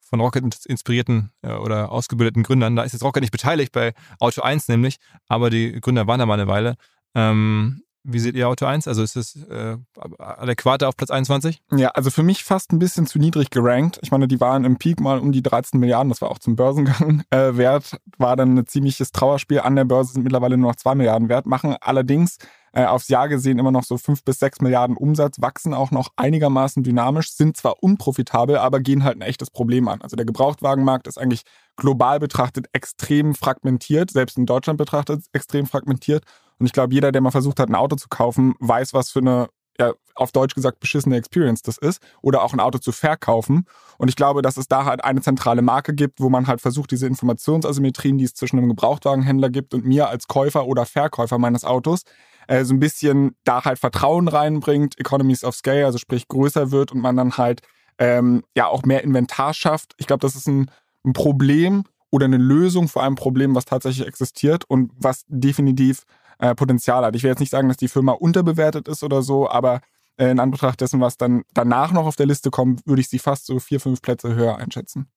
von 0.01 0.21
Rocket 0.21 0.65
inspirierten 0.65 1.31
äh, 1.41 1.53
oder 1.53 1.91
ausgebildeten 1.91 2.43
Gründern. 2.43 2.75
Da 2.75 2.83
ist 2.83 2.93
jetzt 2.93 3.03
Rocket 3.03 3.21
nicht 3.21 3.31
beteiligt 3.31 3.71
bei 3.71 3.93
Auto 4.19 4.41
1 4.41 4.67
nämlich, 4.67 4.97
aber 5.27 5.49
die 5.49 5.79
Gründer 5.81 6.07
waren 6.07 6.19
da 6.19 6.25
mal 6.25 6.35
eine 6.35 6.47
Weile. 6.47 6.75
Ähm, 7.15 7.83
Wie 8.09 8.19
seht 8.19 8.35
ihr 8.37 8.47
Auto 8.47 8.65
1? 8.65 8.87
Also 8.87 9.03
ist 9.03 9.17
es 9.17 9.35
äh, 9.35 9.75
adäquater 10.17 10.87
auf 10.87 10.95
Platz 10.95 11.11
21? 11.11 11.61
Ja, 11.73 11.89
also 11.89 12.09
für 12.09 12.23
mich 12.23 12.45
fast 12.45 12.71
ein 12.71 12.79
bisschen 12.79 13.05
zu 13.05 13.19
niedrig 13.19 13.49
gerankt. 13.49 13.99
Ich 14.01 14.11
meine, 14.11 14.29
die 14.29 14.39
waren 14.39 14.63
im 14.63 14.77
Peak 14.77 15.01
mal 15.01 15.19
um 15.19 15.33
die 15.33 15.43
13 15.43 15.77
Milliarden, 15.77 16.07
das 16.07 16.21
war 16.21 16.31
auch 16.31 16.39
zum 16.39 16.55
Börsengang 16.55 17.23
äh, 17.31 17.57
wert, 17.57 17.97
war 18.17 18.37
dann 18.37 18.57
ein 18.57 18.65
ziemliches 18.65 19.11
Trauerspiel. 19.11 19.59
An 19.59 19.75
der 19.75 19.83
Börse 19.83 20.13
sind 20.13 20.23
mittlerweile 20.23 20.55
nur 20.55 20.71
noch 20.71 20.77
2 20.77 20.95
Milliarden 20.95 21.27
wert, 21.27 21.47
machen 21.47 21.75
allerdings 21.81 22.37
äh, 22.77 22.85
aufs 22.85 23.07
Jahr 23.07 23.27
gesehen 23.27 23.57
immer 23.57 23.71
noch 23.71 23.83
so 23.83 23.97
5 23.97 24.23
bis 24.23 24.37
6 24.37 24.61
Milliarden 24.61 24.95
Umsatz, 24.97 25.41
wachsen 25.41 25.73
auch 25.73 25.89
noch 25.89 26.09
einigermaßen 26.15 26.83
dynamisch, 26.83 27.31
sind 27.31 27.57
zwar 27.57 27.81
unprofitabel, 27.81 28.57
aber 28.57 28.81
gehen 28.81 29.03
halt 29.03 29.17
ein 29.17 29.21
echtes 29.21 29.49
Problem 29.49 29.87
an. 29.87 29.99
Also 30.03 30.15
der 30.15 30.27
Gebrauchtwagenmarkt 30.27 31.07
ist 31.07 31.17
eigentlich 31.17 31.41
global 31.75 32.19
betrachtet 32.19 32.67
extrem 32.73 33.33
fragmentiert, 33.33 34.11
selbst 34.11 34.37
in 34.37 34.45
Deutschland 34.45 34.77
betrachtet 34.77 35.25
extrem 35.33 35.65
fragmentiert. 35.65 36.23
Und 36.59 36.67
ich 36.67 36.71
glaube, 36.71 36.93
jeder, 36.93 37.11
der 37.11 37.21
mal 37.21 37.31
versucht 37.31 37.59
hat, 37.59 37.67
ein 37.67 37.73
Auto 37.73 37.95
zu 37.95 38.09
kaufen, 38.09 38.53
weiß, 38.59 38.93
was 38.93 39.09
für 39.09 39.21
eine 39.21 39.47
ja, 39.79 39.93
auf 40.13 40.31
Deutsch 40.31 40.53
gesagt 40.53 40.79
beschissene 40.79 41.17
Experience 41.17 41.63
das 41.63 41.79
ist 41.79 41.99
oder 42.21 42.43
auch 42.43 42.53
ein 42.53 42.59
Auto 42.59 42.77
zu 42.77 42.91
verkaufen. 42.91 43.65
Und 43.97 44.07
ich 44.07 44.15
glaube, 44.15 44.43
dass 44.43 44.57
es 44.57 44.67
da 44.67 44.85
halt 44.85 45.03
eine 45.03 45.21
zentrale 45.21 45.63
Marke 45.63 45.95
gibt, 45.95 46.19
wo 46.19 46.29
man 46.29 46.45
halt 46.45 46.61
versucht, 46.61 46.91
diese 46.91 47.07
Informationsasymmetrien, 47.07 48.19
die 48.19 48.25
es 48.25 48.35
zwischen 48.35 48.57
einem 48.59 48.69
Gebrauchtwagenhändler 48.69 49.49
gibt 49.49 49.73
und 49.73 49.85
mir 49.85 50.09
als 50.09 50.27
Käufer 50.27 50.67
oder 50.67 50.85
Verkäufer 50.85 51.37
meines 51.37 51.63
Autos, 51.63 52.03
äh, 52.47 52.63
so 52.65 52.73
ein 52.73 52.79
bisschen 52.79 53.35
da 53.43 53.63
halt 53.63 53.79
Vertrauen 53.79 54.27
reinbringt, 54.27 54.99
Economies 54.99 55.43
of 55.43 55.55
Scale, 55.55 55.85
also 55.85 55.97
sprich 55.97 56.27
größer 56.27 56.71
wird 56.71 56.91
und 56.91 56.99
man 56.99 57.15
dann 57.15 57.37
halt 57.37 57.61
ähm, 57.97 58.43
ja 58.55 58.67
auch 58.67 58.83
mehr 58.83 59.03
Inventar 59.03 59.53
schafft. 59.53 59.93
Ich 59.97 60.07
glaube, 60.07 60.21
das 60.21 60.35
ist 60.35 60.47
ein, 60.47 60.71
ein 61.05 61.13
Problem 61.13 61.83
oder 62.09 62.25
eine 62.25 62.37
Lösung 62.37 62.87
für 62.87 63.01
ein 63.01 63.15
Problem, 63.15 63.55
was 63.55 63.65
tatsächlich 63.65 64.07
existiert 64.07 64.63
und 64.67 64.91
was 64.95 65.23
definitiv 65.27 66.03
äh, 66.39 66.55
Potenzial 66.55 67.03
hat. 67.03 67.15
Ich 67.15 67.23
will 67.23 67.29
jetzt 67.29 67.39
nicht 67.39 67.51
sagen, 67.51 67.67
dass 67.67 67.77
die 67.77 67.87
Firma 67.87 68.13
unterbewertet 68.13 68.87
ist 68.87 69.03
oder 69.03 69.21
so, 69.21 69.49
aber 69.49 69.81
äh, 70.17 70.29
in 70.29 70.39
Anbetracht 70.39 70.81
dessen, 70.81 71.01
was 71.01 71.17
dann 71.17 71.43
danach 71.53 71.91
noch 71.91 72.05
auf 72.05 72.15
der 72.15 72.25
Liste 72.25 72.49
kommt, 72.49 72.85
würde 72.85 73.01
ich 73.01 73.09
sie 73.09 73.19
fast 73.19 73.45
so 73.45 73.59
vier, 73.59 73.79
fünf 73.79 74.01
Plätze 74.01 74.35
höher 74.35 74.57
einschätzen. 74.57 75.07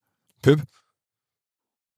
Pip? 0.42 0.62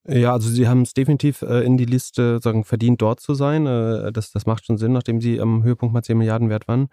Ja, 0.05 0.33
also 0.33 0.49
sie 0.49 0.67
haben 0.67 0.83
es 0.83 0.95
definitiv 0.95 1.43
äh, 1.43 1.65
in 1.65 1.77
die 1.77 1.85
Liste 1.85 2.41
sagen, 2.43 2.65
verdient, 2.65 3.01
dort 3.01 3.21
zu 3.21 3.35
sein. 3.35 3.67
Äh, 3.67 4.13
das, 4.13 4.33
das 4.33 4.47
macht 4.47 4.67
schon 4.67 4.77
Sinn, 4.79 4.93
nachdem 4.93 5.21
sie 5.21 5.41
am 5.41 5.63
Höhepunkt 5.63 5.93
mal 5.93 6.03
10 6.03 6.19
Milliarden 6.19 6.49
wert 6.51 6.67
waren. 6.67 6.89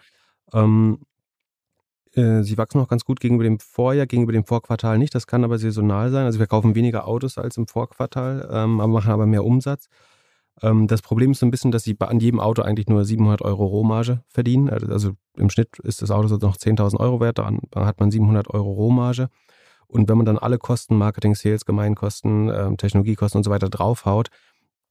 Ähm, 0.54 1.00
äh, 2.14 2.44
sie 2.44 2.58
wachsen 2.58 2.80
auch 2.80 2.88
ganz 2.88 3.06
gut 3.06 3.20
gegenüber 3.20 3.44
dem 3.44 3.60
Vorjahr, 3.60 4.06
gegenüber 4.06 4.34
dem 4.34 4.46
Vorquartal 4.46 5.00
nicht. 5.00 5.16
Das 5.16 5.26
kann 5.28 5.44
aber 5.44 5.58
saisonal 5.58 6.12
sein. 6.12 6.26
Also 6.26 6.40
wir 6.40 6.48
kaufen 6.48 6.76
weniger 6.76 7.08
Autos 7.08 7.38
als 7.38 7.58
im 7.58 7.68
Vorquartal, 7.68 8.48
ähm, 8.52 8.80
aber 8.80 8.94
machen 8.94 9.12
aber 9.12 9.26
mehr 9.26 9.44
Umsatz. 9.44 9.88
Ähm, 10.62 10.88
das 10.88 11.02
Problem 11.02 11.32
ist 11.32 11.40
so 11.40 11.46
ein 11.48 11.52
bisschen, 11.52 11.72
dass 11.72 11.84
sie 11.84 11.96
an 12.00 12.20
jedem 12.20 12.40
Auto 12.40 12.62
eigentlich 12.62 12.88
nur 12.88 13.06
700 13.06 13.42
Euro 13.42 13.66
Rohmarge 13.66 14.24
verdienen. 14.30 14.70
Also, 14.70 14.88
also 14.88 15.12
im 15.38 15.50
Schnitt 15.50 15.80
ist 15.80 16.02
das 16.02 16.12
Auto 16.12 16.36
noch 16.38 16.58
10.000 16.58 17.00
Euro 17.00 17.20
wert, 17.20 17.38
daran 17.40 17.62
hat 17.76 18.00
man 18.00 18.12
700 18.12 18.50
Euro 18.50 18.72
Rohmarge. 18.72 19.30
Und 19.90 20.08
wenn 20.08 20.18
man 20.18 20.26
dann 20.26 20.38
alle 20.38 20.58
Kosten, 20.58 20.98
Marketing, 20.98 21.36
Sales, 21.36 21.66
Gemeinkosten, 21.66 22.50
ähm, 22.50 22.78
Technologiekosten 22.78 23.40
und 23.40 23.44
so 23.44 23.52
weiter 23.52 23.70
draufhaut, 23.70 24.30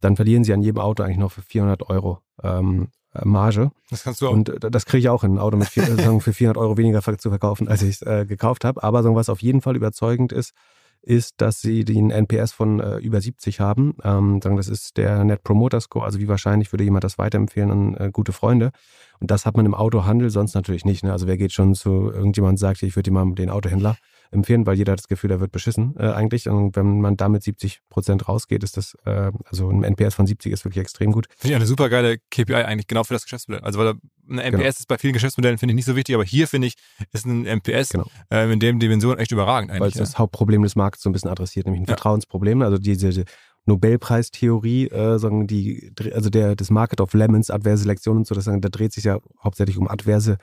dann 0.01 0.17
verlieren 0.17 0.45
sie 0.45 0.53
an 0.53 0.63
jedem 0.63 0.81
Auto 0.81 1.03
eigentlich 1.03 1.19
noch 1.19 1.33
für 1.33 1.43
400 1.43 1.89
Euro 1.89 2.21
ähm, 2.43 2.89
äh, 3.15 3.27
Marge. 3.27 3.71
Das 3.91 4.05
kannst 4.05 4.21
du 4.21 4.29
auch. 4.29 4.33
Und 4.33 4.53
das 4.61 4.87
kriege 4.87 5.01
ich 5.01 5.09
auch 5.09 5.25
in 5.25 5.35
ein 5.35 5.39
Auto 5.39 5.57
mit 5.57 5.69
vier, 5.69 5.85
sagen, 5.85 6.21
für 6.21 6.33
400 6.33 6.57
Euro 6.57 6.77
weniger 6.77 7.01
zu 7.19 7.31
verkaufen, 7.31 7.69
als 7.69 7.83
ich 7.83 7.97
es 7.97 8.03
äh, 8.03 8.27
gekauft 8.27 8.65
habe. 8.65 8.83
Aber 8.83 9.03
sagen, 9.03 9.17
was 9.17 9.29
auf 9.29 9.41
jeden 9.41 9.61
Fall 9.61 9.77
überzeugend 9.77 10.33
ist, 10.33 10.53
ist, 11.01 11.41
dass 11.41 11.61
sie 11.61 11.85
den 11.85 12.11
NPS 12.11 12.53
von 12.53 12.81
äh, 12.81 12.99
über 12.99 13.21
70 13.21 13.61
haben. 13.61 13.95
Ähm, 14.03 14.41
sagen, 14.43 14.57
das 14.57 14.69
ist 14.69 14.97
der 14.97 15.25
Net 15.25 15.43
Promoter 15.43 15.81
Score, 15.81 16.05
also 16.05 16.19
wie 16.19 16.29
wahrscheinlich 16.29 16.73
würde 16.73 16.85
jemand 16.85 17.05
das 17.05 17.19
weiterempfehlen 17.19 17.71
an 17.71 17.95
äh, 17.97 18.11
gute 18.13 18.33
Freunde. 18.33 18.73
Und 19.21 19.31
das 19.31 19.47
hat 19.47 19.57
man 19.57 19.65
im 19.65 19.75
Autohandel 19.75 20.31
sonst 20.31 20.55
natürlich 20.55 20.85
nicht. 20.85 21.05
Ne? 21.05 21.13
Also 21.13 21.27
wer 21.27 21.37
geht 21.37 21.53
schon 21.53 21.75
zu 21.75 22.11
irgendjemandem 22.11 22.55
und 22.55 22.57
sagt, 22.59 22.83
ich 22.83 22.97
würde 22.97 23.11
dir 23.11 23.15
mal 23.15 23.33
den 23.35 23.51
Autohändler 23.51 23.97
empfehlen, 24.31 24.67
weil 24.67 24.77
jeder 24.77 24.93
hat 24.93 24.99
das 24.99 25.09
Gefühl, 25.09 25.31
er 25.31 25.41
wird 25.41 25.53
beschissen 25.53 25.95
äh, 25.99 26.09
eigentlich. 26.09 26.49
Und 26.49 26.77
wenn 26.77 27.01
man 27.01 27.17
damit 27.17 27.43
70 27.43 27.81
Prozent 27.89 28.29
rausgeht, 28.29 28.63
ist 28.63 28.77
das, 28.77 28.97
äh, 29.05 29.33
also 29.45 29.71
ein 29.71 29.85
NPS 29.85 30.15
von 30.15 30.27
70 30.27 30.53
ist 30.53 30.65
wirklich 30.65 30.83
extrem 30.83 31.13
gut. 31.13 31.27
Finde 31.37 31.55
ich 31.55 31.57
eine 31.57 31.67
super 31.67 31.89
geile 31.89 32.19
KPI 32.31 32.55
eigentlich 32.55 32.87
genau 32.87 33.05
für 33.05 33.15
das 33.15 33.25
Geschäftsmodell. 33.25 33.65
Also 33.65 33.79
weil 33.79 33.95
ein 34.31 34.39
NPS 34.39 34.59
genau. 34.59 34.69
ist 34.69 34.89
bei 34.89 34.99
vielen 34.99 35.15
Geschäftsmodellen 35.15 35.59
finde 35.59 35.73
ich 35.73 35.77
nicht 35.77 35.87
so 35.87 35.97
wichtig, 35.97 36.15
aber 36.15 36.25
hier 36.25 36.47
finde 36.47 36.69
ich 36.69 36.75
ist 37.13 37.27
ein 37.27 37.47
NPS 37.47 37.91
genau. 37.91 38.07
äh, 38.31 38.53
in 38.53 38.61
dem 38.61 38.79
Dimension 38.79 39.19
echt 39.19 39.33
überragend 39.33 39.71
eigentlich. 39.71 39.81
Weil 39.81 39.89
es 39.89 39.95
ja. 39.95 40.01
das 40.01 40.19
Hauptproblem 40.19 40.63
des 40.63 40.77
Marktes 40.77 41.03
so 41.03 41.11
ein 41.11 41.13
bisschen 41.13 41.31
adressiert, 41.31 41.67
nämlich 41.67 41.81
ein 41.81 41.87
ja. 41.87 41.95
Vertrauensproblem. 41.95 42.63
Also 42.63 42.79
diese, 42.79 43.09
diese 43.09 43.25
Nobelpreistheorie, 43.65 44.89
äh, 44.89 45.19
sagen 45.19 45.47
die, 45.47 45.93
also 46.15 46.31
der 46.31 46.57
das 46.57 46.71
Market 46.71 47.01
of 47.01 47.13
Lemons, 47.15 47.51
adverse 47.51 47.83
Selektion 47.83 48.19
und 48.19 48.27
so, 48.27 48.35
das 48.35 48.45
da 48.45 48.57
dreht 48.57 48.93
sich 48.93 49.05
ja 49.05 49.19
hauptsächlich 49.43 49.79
um 49.79 49.89
adverse 49.89 50.39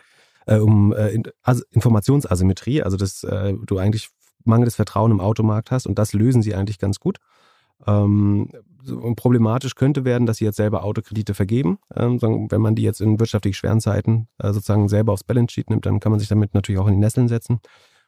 äh, 0.45 0.57
um 0.57 0.93
äh, 0.93 1.17
Informationsasymmetrie, 1.71 2.83
also 2.83 2.97
dass 2.97 3.23
äh, 3.23 3.53
du 3.65 3.77
eigentlich 3.77 4.09
mangelndes 4.43 4.75
Vertrauen 4.75 5.11
im 5.11 5.19
Automarkt 5.19 5.71
hast 5.71 5.87
und 5.87 5.97
das 5.97 6.13
lösen 6.13 6.41
sie 6.41 6.55
eigentlich 6.55 6.79
ganz 6.79 6.99
gut. 6.99 7.17
Ähm, 7.85 8.49
problematisch 9.15 9.75
könnte 9.75 10.05
werden, 10.05 10.25
dass 10.25 10.37
sie 10.37 10.45
jetzt 10.45 10.57
selber 10.57 10.83
Autokredite 10.83 11.33
vergeben. 11.33 11.79
Ähm, 11.95 12.21
wenn 12.21 12.61
man 12.61 12.75
die 12.75 12.83
jetzt 12.83 13.01
in 13.01 13.19
wirtschaftlich 13.19 13.57
schweren 13.57 13.81
Zeiten 13.81 14.27
äh, 14.37 14.53
sozusagen 14.53 14.87
selber 14.87 15.13
aufs 15.13 15.23
Balance 15.23 15.53
Sheet 15.53 15.69
nimmt, 15.69 15.85
dann 15.85 15.99
kann 15.99 16.11
man 16.11 16.19
sich 16.19 16.29
damit 16.29 16.53
natürlich 16.53 16.79
auch 16.79 16.87
in 16.87 16.93
die 16.93 16.99
Nesseln 16.99 17.27
setzen. 17.27 17.59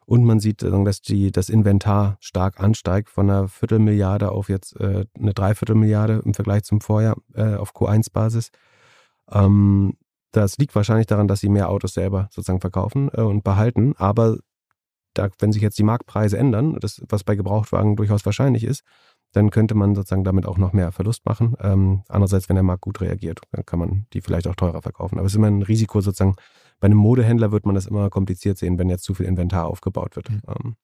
Und 0.05 0.23
man 0.23 0.39
sieht, 0.39 0.63
äh, 0.63 0.83
dass 0.83 1.01
die, 1.01 1.31
das 1.31 1.49
Inventar 1.49 2.17
stark 2.21 2.59
ansteigt 2.61 3.09
von 3.09 3.29
einer 3.29 3.47
Viertelmilliarde 3.49 4.31
auf 4.31 4.49
jetzt 4.49 4.79
äh, 4.79 5.05
eine 5.19 5.33
Dreiviertelmilliarde 5.33 6.21
im 6.23 6.33
Vergleich 6.33 6.63
zum 6.63 6.79
Vorjahr 6.79 7.17
äh, 7.33 7.55
auf 7.55 7.73
Q1-Basis. 7.75 8.51
Ähm, 9.31 9.97
das 10.31 10.57
liegt 10.57 10.75
wahrscheinlich 10.75 11.07
daran, 11.07 11.27
dass 11.27 11.39
sie 11.39 11.49
mehr 11.49 11.69
Autos 11.69 11.93
selber 11.93 12.27
sozusagen 12.31 12.61
verkaufen 12.61 13.09
äh, 13.13 13.21
und 13.21 13.43
behalten. 13.43 13.93
Aber 13.97 14.37
da, 15.13 15.29
wenn 15.39 15.51
sich 15.51 15.61
jetzt 15.61 15.79
die 15.79 15.83
Marktpreise 15.83 16.37
ändern, 16.37 16.77
das, 16.79 17.01
was 17.09 17.23
bei 17.23 17.35
Gebrauchtwagen 17.35 17.95
durchaus 17.95 18.25
wahrscheinlich 18.25 18.63
ist, 18.63 18.83
dann 19.33 19.49
könnte 19.49 19.75
man 19.75 19.95
sozusagen 19.95 20.23
damit 20.23 20.45
auch 20.45 20.57
noch 20.57 20.73
mehr 20.73 20.91
Verlust 20.91 21.25
machen. 21.25 21.55
Ähm, 21.61 22.03
andererseits, 22.07 22.49
wenn 22.49 22.55
der 22.55 22.63
Markt 22.63 22.81
gut 22.81 23.01
reagiert, 23.01 23.41
dann 23.51 23.65
kann 23.65 23.79
man 23.79 24.05
die 24.13 24.21
vielleicht 24.21 24.47
auch 24.47 24.55
teurer 24.55 24.81
verkaufen. 24.81 25.17
Aber 25.17 25.25
es 25.25 25.33
ist 25.33 25.37
immer 25.37 25.47
ein 25.47 25.63
Risiko 25.63 26.01
sozusagen. 26.01 26.35
Bei 26.79 26.85
einem 26.85 26.97
Modehändler 26.97 27.51
wird 27.51 27.65
man 27.65 27.75
das 27.75 27.87
immer 27.87 28.09
kompliziert 28.09 28.57
sehen, 28.57 28.77
wenn 28.79 28.89
jetzt 28.89 29.03
zu 29.03 29.13
viel 29.13 29.25
Inventar 29.25 29.65
aufgebaut 29.65 30.15
wird. 30.15 30.29
Mhm. 30.29 30.41
Ähm. 30.47 30.75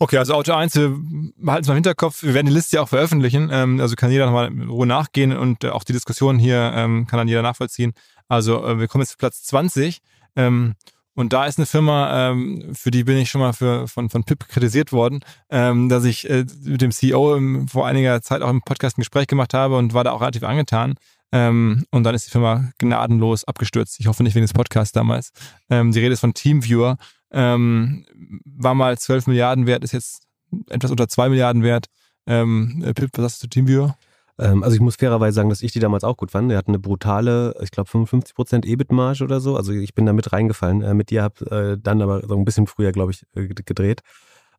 Okay, 0.00 0.18
also 0.18 0.34
Auto 0.34 0.52
1, 0.52 0.76
wir 0.76 0.96
behalten 1.36 1.62
es 1.62 1.68
mal 1.68 1.74
im 1.74 1.78
Hinterkopf. 1.78 2.22
Wir 2.22 2.34
werden 2.34 2.46
die 2.46 2.52
Liste 2.52 2.76
ja 2.76 2.82
auch 2.82 2.88
veröffentlichen. 2.88 3.48
Ähm, 3.50 3.80
also 3.80 3.96
kann 3.96 4.12
jeder 4.12 4.26
nochmal 4.26 4.48
in 4.48 4.68
Ruhe 4.68 4.86
nachgehen 4.86 5.36
und 5.36 5.64
äh, 5.64 5.70
auch 5.70 5.84
die 5.84 5.92
Diskussion 5.92 6.38
hier 6.38 6.72
ähm, 6.74 7.06
kann 7.06 7.18
dann 7.18 7.28
jeder 7.28 7.42
nachvollziehen. 7.42 7.94
Also 8.28 8.64
äh, 8.64 8.78
wir 8.78 8.88
kommen 8.88 9.02
jetzt 9.02 9.12
zu 9.12 9.18
Platz 9.18 9.42
20. 9.44 10.00
Ähm, 10.36 10.74
und 11.14 11.32
da 11.32 11.46
ist 11.46 11.58
eine 11.58 11.66
Firma, 11.66 12.30
ähm, 12.30 12.74
für 12.76 12.92
die 12.92 13.02
bin 13.02 13.16
ich 13.16 13.28
schon 13.28 13.40
mal 13.40 13.52
für, 13.52 13.88
von, 13.88 14.08
von 14.08 14.22
Pip 14.22 14.48
kritisiert 14.48 14.92
worden, 14.92 15.20
ähm, 15.50 15.88
dass 15.88 16.04
ich 16.04 16.30
äh, 16.30 16.46
mit 16.62 16.80
dem 16.80 16.92
CEO 16.92 17.34
im, 17.34 17.66
vor 17.66 17.88
einiger 17.88 18.22
Zeit 18.22 18.40
auch 18.40 18.50
im 18.50 18.62
Podcast 18.62 18.96
ein 18.96 19.00
Gespräch 19.00 19.26
gemacht 19.26 19.52
habe 19.52 19.76
und 19.76 19.94
war 19.94 20.04
da 20.04 20.12
auch 20.12 20.20
relativ 20.20 20.44
angetan. 20.44 20.94
Ähm, 21.32 21.84
und 21.90 22.04
dann 22.04 22.14
ist 22.14 22.26
die 22.26 22.30
Firma 22.30 22.70
gnadenlos 22.78 23.42
abgestürzt. 23.44 23.98
Ich 23.98 24.06
hoffe 24.06 24.22
nicht 24.22 24.36
wegen 24.36 24.44
des 24.44 24.52
Podcasts 24.52 24.92
damals. 24.92 25.32
Ähm, 25.68 25.90
die 25.90 25.98
Rede 25.98 26.12
ist 26.12 26.20
von 26.20 26.34
Teamviewer. 26.34 26.98
Ähm, 27.32 28.06
war 28.44 28.74
mal 28.74 28.96
12 28.96 29.26
Milliarden 29.26 29.66
wert, 29.66 29.82
ist 29.82 29.92
jetzt 29.92 30.22
etwas 30.68 30.92
unter 30.92 31.08
2 31.08 31.30
Milliarden 31.30 31.64
wert. 31.64 31.86
Ähm, 32.28 32.84
Pip, 32.94 33.10
was 33.14 33.22
sagst 33.22 33.42
du 33.42 33.46
zu 33.46 33.50
Teamviewer? 33.50 33.98
Ähm, 34.38 34.62
also 34.62 34.74
ich 34.74 34.80
muss 34.80 34.96
fairerweise 34.96 35.34
sagen, 35.34 35.48
dass 35.48 35.62
ich 35.62 35.72
die 35.72 35.80
damals 35.80 36.04
auch 36.04 36.16
gut 36.16 36.30
fand. 36.30 36.50
Der 36.50 36.58
hat 36.58 36.68
eine 36.68 36.78
brutale, 36.78 37.54
ich 37.62 37.70
glaube 37.70 37.90
55% 37.90 38.64
EBIT-Marge 38.64 39.24
oder 39.24 39.40
so. 39.40 39.56
Also 39.56 39.72
ich 39.72 39.94
bin 39.94 40.06
da 40.06 40.12
mit 40.12 40.32
reingefallen. 40.32 40.82
Äh, 40.82 40.94
mit 40.94 41.10
dir 41.10 41.22
habe 41.22 41.50
äh, 41.50 41.78
dann 41.80 42.02
aber 42.02 42.26
so 42.26 42.36
ein 42.36 42.44
bisschen 42.44 42.66
früher, 42.66 42.92
glaube 42.92 43.12
ich, 43.12 43.24
äh, 43.34 43.48
gedreht. 43.48 44.00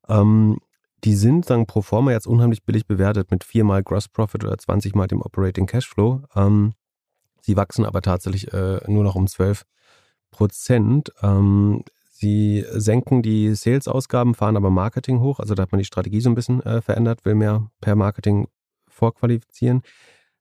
Ähm, 0.08 0.58
die 1.06 1.16
sind, 1.16 1.46
sagen 1.46 1.66
pro 1.66 1.82
forma 1.82 2.12
jetzt 2.12 2.28
unheimlich 2.28 2.64
billig 2.66 2.86
bewertet 2.86 3.32
mit 3.32 3.46
viermal 3.46 3.84
Gross 3.84 4.10
Profit 4.10 4.44
oder 4.44 4.58
20 4.58 4.96
mal 4.96 5.08
dem 5.08 5.22
Operating 5.22 5.66
Cashflow. 5.66 6.24
Ähm, 6.36 6.74
sie 7.42 7.56
wachsen 7.56 7.86
aber 7.86 8.02
tatsächlich 8.02 8.52
nur 8.52 9.04
noch 9.06 9.16
um 9.16 9.26
12 9.26 9.64
Prozent. 10.30 11.14
Sie 12.12 12.66
senken 12.70 13.22
die 13.22 13.56
Sales-Ausgaben, 13.56 14.36
fahren 14.36 14.58
aber 14.58 14.70
Marketing 14.70 15.22
hoch. 15.22 15.40
Also 15.40 15.56
da 15.56 15.64
hat 15.64 15.72
man 15.72 15.80
die 15.80 15.86
Strategie 15.86 16.20
so 16.20 16.30
ein 16.30 16.36
bisschen 16.36 16.62
äh, 16.64 16.82
verändert, 16.82 17.24
will 17.24 17.34
mehr 17.34 17.72
per 17.80 17.96
Marketing 17.96 18.50
vorqualifizieren. 19.00 19.82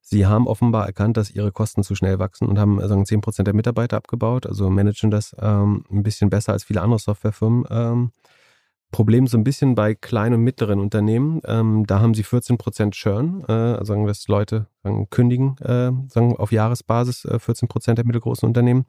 Sie 0.00 0.26
haben 0.26 0.46
offenbar 0.46 0.86
erkannt, 0.86 1.16
dass 1.16 1.30
ihre 1.30 1.52
Kosten 1.52 1.82
zu 1.82 1.94
schnell 1.94 2.18
wachsen 2.18 2.48
und 2.48 2.58
haben 2.58 2.80
sagen, 2.86 3.04
10% 3.04 3.42
der 3.42 3.54
Mitarbeiter 3.54 3.96
abgebaut, 3.96 4.46
also 4.46 4.70
managen 4.70 5.10
das 5.10 5.36
ähm, 5.38 5.84
ein 5.90 6.02
bisschen 6.02 6.30
besser 6.30 6.52
als 6.52 6.64
viele 6.64 6.80
andere 6.80 6.98
Softwarefirmen. 6.98 7.64
Ähm, 7.70 8.12
Problem 8.90 9.26
so 9.26 9.36
ein 9.36 9.44
bisschen 9.44 9.74
bei 9.74 9.94
kleinen 9.94 10.36
und 10.36 10.44
mittleren 10.44 10.80
Unternehmen. 10.80 11.42
Ähm, 11.44 11.84
da 11.86 12.00
haben 12.00 12.14
sie 12.14 12.24
14% 12.24 12.92
Churn, 12.92 13.44
äh, 13.46 13.52
also 13.52 13.92
sagen, 13.92 14.06
dass 14.06 14.26
Leute 14.28 14.66
sagen, 14.82 15.10
kündigen 15.10 15.58
äh, 15.58 15.92
sagen, 16.08 16.36
auf 16.36 16.52
Jahresbasis 16.52 17.26
äh, 17.26 17.36
14% 17.36 17.94
der 17.94 18.06
mittelgroßen 18.06 18.46
Unternehmen, 18.46 18.86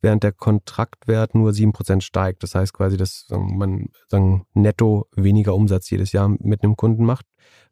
während 0.00 0.22
der 0.22 0.32
Kontraktwert 0.32 1.34
nur 1.34 1.50
7% 1.50 2.00
steigt. 2.00 2.42
Das 2.42 2.54
heißt 2.54 2.72
quasi, 2.72 2.96
dass 2.96 3.26
man 3.30 3.88
sagen, 4.08 4.46
netto 4.54 5.06
weniger 5.14 5.54
Umsatz 5.54 5.90
jedes 5.90 6.12
Jahr 6.12 6.28
mit 6.28 6.62
einem 6.62 6.76
Kunden 6.76 7.04
macht 7.04 7.26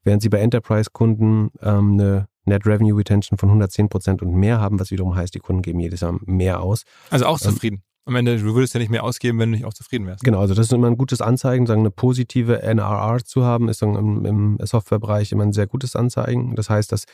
während 0.04 0.22
sie 0.22 0.28
bei 0.28 0.38
Enterprise-Kunden 0.38 1.50
ähm, 1.62 1.92
eine 1.92 2.28
Net 2.44 2.66
Revenue 2.66 2.96
Retention 2.96 3.38
von 3.38 3.50
110 3.50 3.88
Prozent 3.88 4.22
und 4.22 4.32
mehr 4.32 4.60
haben, 4.60 4.80
was 4.80 4.90
wiederum 4.90 5.14
heißt, 5.14 5.34
die 5.34 5.38
Kunden 5.38 5.62
geben 5.62 5.80
jedes 5.80 6.00
Jahr 6.00 6.18
mehr 6.24 6.62
aus. 6.62 6.84
Also 7.10 7.26
auch 7.26 7.38
ähm, 7.42 7.50
zufrieden. 7.50 7.82
Am 8.06 8.16
Ende, 8.16 8.38
du 8.38 8.54
würdest 8.54 8.72
ja 8.72 8.80
nicht 8.80 8.88
mehr 8.88 9.04
ausgeben, 9.04 9.38
wenn 9.38 9.50
du 9.50 9.58
nicht 9.58 9.66
auch 9.66 9.74
zufrieden 9.74 10.06
wärst. 10.06 10.24
Genau, 10.24 10.40
also 10.40 10.54
das 10.54 10.66
ist 10.66 10.72
immer 10.72 10.86
ein 10.86 10.96
gutes 10.96 11.20
Anzeigen, 11.20 11.66
sagen, 11.66 11.80
eine 11.80 11.90
positive 11.90 12.62
NRR 12.62 13.22
zu 13.22 13.44
haben, 13.44 13.68
ist 13.68 13.82
im, 13.82 14.24
im 14.24 14.58
Softwarebereich 14.62 15.30
immer 15.32 15.42
ein 15.42 15.52
sehr 15.52 15.66
gutes 15.66 15.94
Anzeigen. 15.94 16.54
Das 16.56 16.70
heißt, 16.70 16.90
dass 16.90 17.04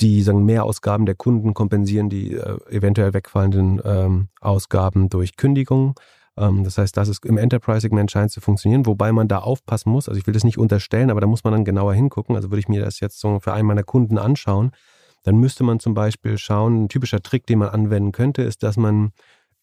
die 0.00 0.22
sagen, 0.22 0.44
Mehrausgaben 0.44 1.06
der 1.06 1.14
Kunden 1.14 1.54
kompensieren 1.54 2.08
die 2.08 2.34
äh, 2.34 2.58
eventuell 2.70 3.14
wegfallenden 3.14 3.80
ähm, 3.84 4.28
Ausgaben 4.40 5.08
durch 5.08 5.36
Kündigungen. 5.36 5.94
Ähm, 6.36 6.64
das 6.64 6.78
heißt, 6.78 6.96
das 6.96 7.08
ist 7.08 7.24
im 7.24 7.38
Enterprise-Segment 7.38 8.10
scheint 8.10 8.30
zu 8.30 8.40
funktionieren, 8.40 8.86
wobei 8.86 9.12
man 9.12 9.28
da 9.28 9.38
aufpassen 9.38 9.90
muss. 9.90 10.08
Also 10.08 10.18
ich 10.18 10.26
will 10.26 10.34
das 10.34 10.44
nicht 10.44 10.58
unterstellen, 10.58 11.10
aber 11.10 11.20
da 11.20 11.26
muss 11.26 11.44
man 11.44 11.52
dann 11.52 11.64
genauer 11.64 11.94
hingucken. 11.94 12.36
Also 12.36 12.50
würde 12.50 12.60
ich 12.60 12.68
mir 12.68 12.82
das 12.82 13.00
jetzt 13.00 13.20
so 13.20 13.40
für 13.40 13.52
einen 13.52 13.66
meiner 13.66 13.84
Kunden 13.84 14.18
anschauen, 14.18 14.72
dann 15.22 15.38
müsste 15.38 15.64
man 15.64 15.80
zum 15.80 15.92
Beispiel 15.92 16.38
schauen, 16.38 16.84
ein 16.84 16.88
typischer 16.88 17.20
Trick, 17.20 17.46
den 17.46 17.58
man 17.58 17.70
anwenden 17.70 18.12
könnte, 18.12 18.42
ist, 18.42 18.62
dass 18.62 18.76
man 18.76 19.10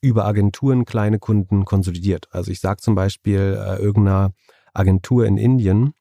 über 0.02 0.26
Agenturen 0.26 0.84
kleine 0.84 1.20
Kunden 1.20 1.64
konsolidiert. 1.64 2.28
Also 2.32 2.52
ich 2.52 2.60
sage 2.60 2.82
zum 2.82 2.96
Beispiel 2.96 3.58
äh, 3.58 3.82
irgendeiner 3.82 4.34
Agentur 4.74 5.26
in 5.26 5.38
Indien, 5.38 5.94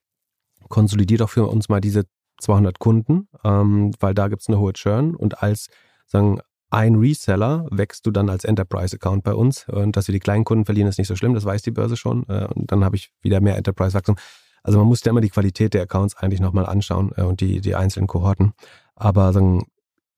konsolidiert 0.68 1.22
auch 1.22 1.30
für 1.30 1.46
uns 1.46 1.68
mal 1.68 1.80
diese 1.80 2.02
200 2.42 2.78
Kunden, 2.78 3.28
ähm, 3.44 3.92
weil 4.00 4.14
da 4.14 4.28
gibt 4.28 4.42
es 4.42 4.48
eine 4.48 4.58
hohe 4.58 4.72
Churn 4.72 5.14
und 5.14 5.42
als 5.42 5.68
sagen 6.06 6.40
ein 6.70 6.94
Reseller 6.94 7.66
wächst 7.70 8.06
du 8.06 8.10
dann 8.10 8.30
als 8.30 8.44
Enterprise-Account 8.44 9.24
bei 9.24 9.34
uns 9.34 9.68
und 9.68 9.94
dass 9.94 10.08
wir 10.08 10.12
die 10.14 10.20
kleinen 10.20 10.44
Kunden 10.44 10.64
verlieren, 10.64 10.88
ist 10.88 10.98
nicht 10.98 11.08
so 11.08 11.16
schlimm, 11.16 11.34
das 11.34 11.44
weiß 11.44 11.62
die 11.62 11.70
Börse 11.70 11.96
schon 11.96 12.26
äh, 12.28 12.46
und 12.54 12.72
dann 12.72 12.84
habe 12.84 12.96
ich 12.96 13.12
wieder 13.20 13.40
mehr 13.40 13.56
Enterprise-Wachstum. 13.56 14.16
Also 14.62 14.78
man 14.78 14.86
muss 14.86 15.04
ja 15.04 15.10
immer 15.10 15.20
die 15.20 15.28
Qualität 15.28 15.74
der 15.74 15.82
Accounts 15.82 16.16
eigentlich 16.16 16.40
nochmal 16.40 16.66
anschauen 16.66 17.12
äh, 17.16 17.22
und 17.22 17.40
die, 17.40 17.60
die 17.60 17.74
einzelnen 17.74 18.06
Kohorten. 18.06 18.52
Aber 18.94 19.32
sagen, 19.32 19.66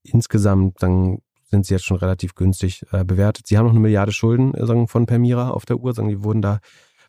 insgesamt 0.02 0.78
sagen, 0.78 1.22
sind 1.54 1.66
sie 1.66 1.74
jetzt 1.74 1.84
schon 1.84 1.96
relativ 1.96 2.34
günstig 2.34 2.84
äh, 2.92 3.04
bewertet. 3.04 3.46
Sie 3.46 3.56
haben 3.56 3.66
noch 3.66 3.72
eine 3.72 3.80
Milliarde 3.80 4.12
Schulden 4.12 4.54
äh, 4.54 4.66
sagen, 4.66 4.88
von 4.88 5.06
Permira 5.06 5.50
auf 5.50 5.64
der 5.64 5.78
Uhr. 5.78 5.94
Sagen, 5.94 6.08
die 6.08 6.22
wurden 6.22 6.42
da, 6.42 6.60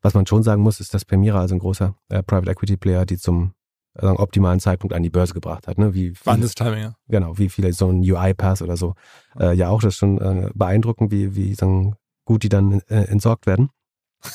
was 0.01 0.13
man 0.13 0.25
schon 0.25 0.43
sagen 0.43 0.61
muss, 0.61 0.79
ist, 0.79 0.93
dass 0.93 1.05
Permira, 1.05 1.39
also 1.39 1.55
ein 1.55 1.59
großer 1.59 1.95
äh, 2.09 2.23
Private 2.23 2.51
Equity 2.51 2.77
Player, 2.77 3.05
die 3.05 3.17
zum 3.17 3.53
also 3.95 4.19
optimalen 4.19 4.59
Zeitpunkt 4.59 4.93
an 4.93 5.03
die 5.03 5.09
Börse 5.09 5.33
gebracht 5.33 5.67
hat. 5.67 5.77
Ne? 5.77 5.93
Wie 5.93 6.13
Wahnsinniges 6.23 6.55
Timing, 6.55 6.81
ja. 6.81 6.95
Genau, 7.07 7.37
wie 7.37 7.49
viele 7.49 7.73
so 7.73 7.89
ein 7.89 7.99
UI-Pass 7.99 8.61
oder 8.61 8.77
so. 8.77 8.95
Äh, 9.39 9.55
ja, 9.55 9.69
auch 9.69 9.81
das 9.81 9.93
ist 9.93 9.99
schon 9.99 10.19
äh, 10.19 10.49
beeindruckend, 10.53 11.11
wie, 11.11 11.35
wie 11.35 11.53
sagen, 11.53 11.95
gut 12.25 12.43
die 12.43 12.49
dann 12.49 12.81
äh, 12.89 13.05
entsorgt 13.05 13.47
werden. 13.47 13.69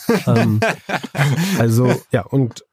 ähm, 0.26 0.60
also, 1.58 1.92
ja, 2.12 2.22
und 2.22 2.64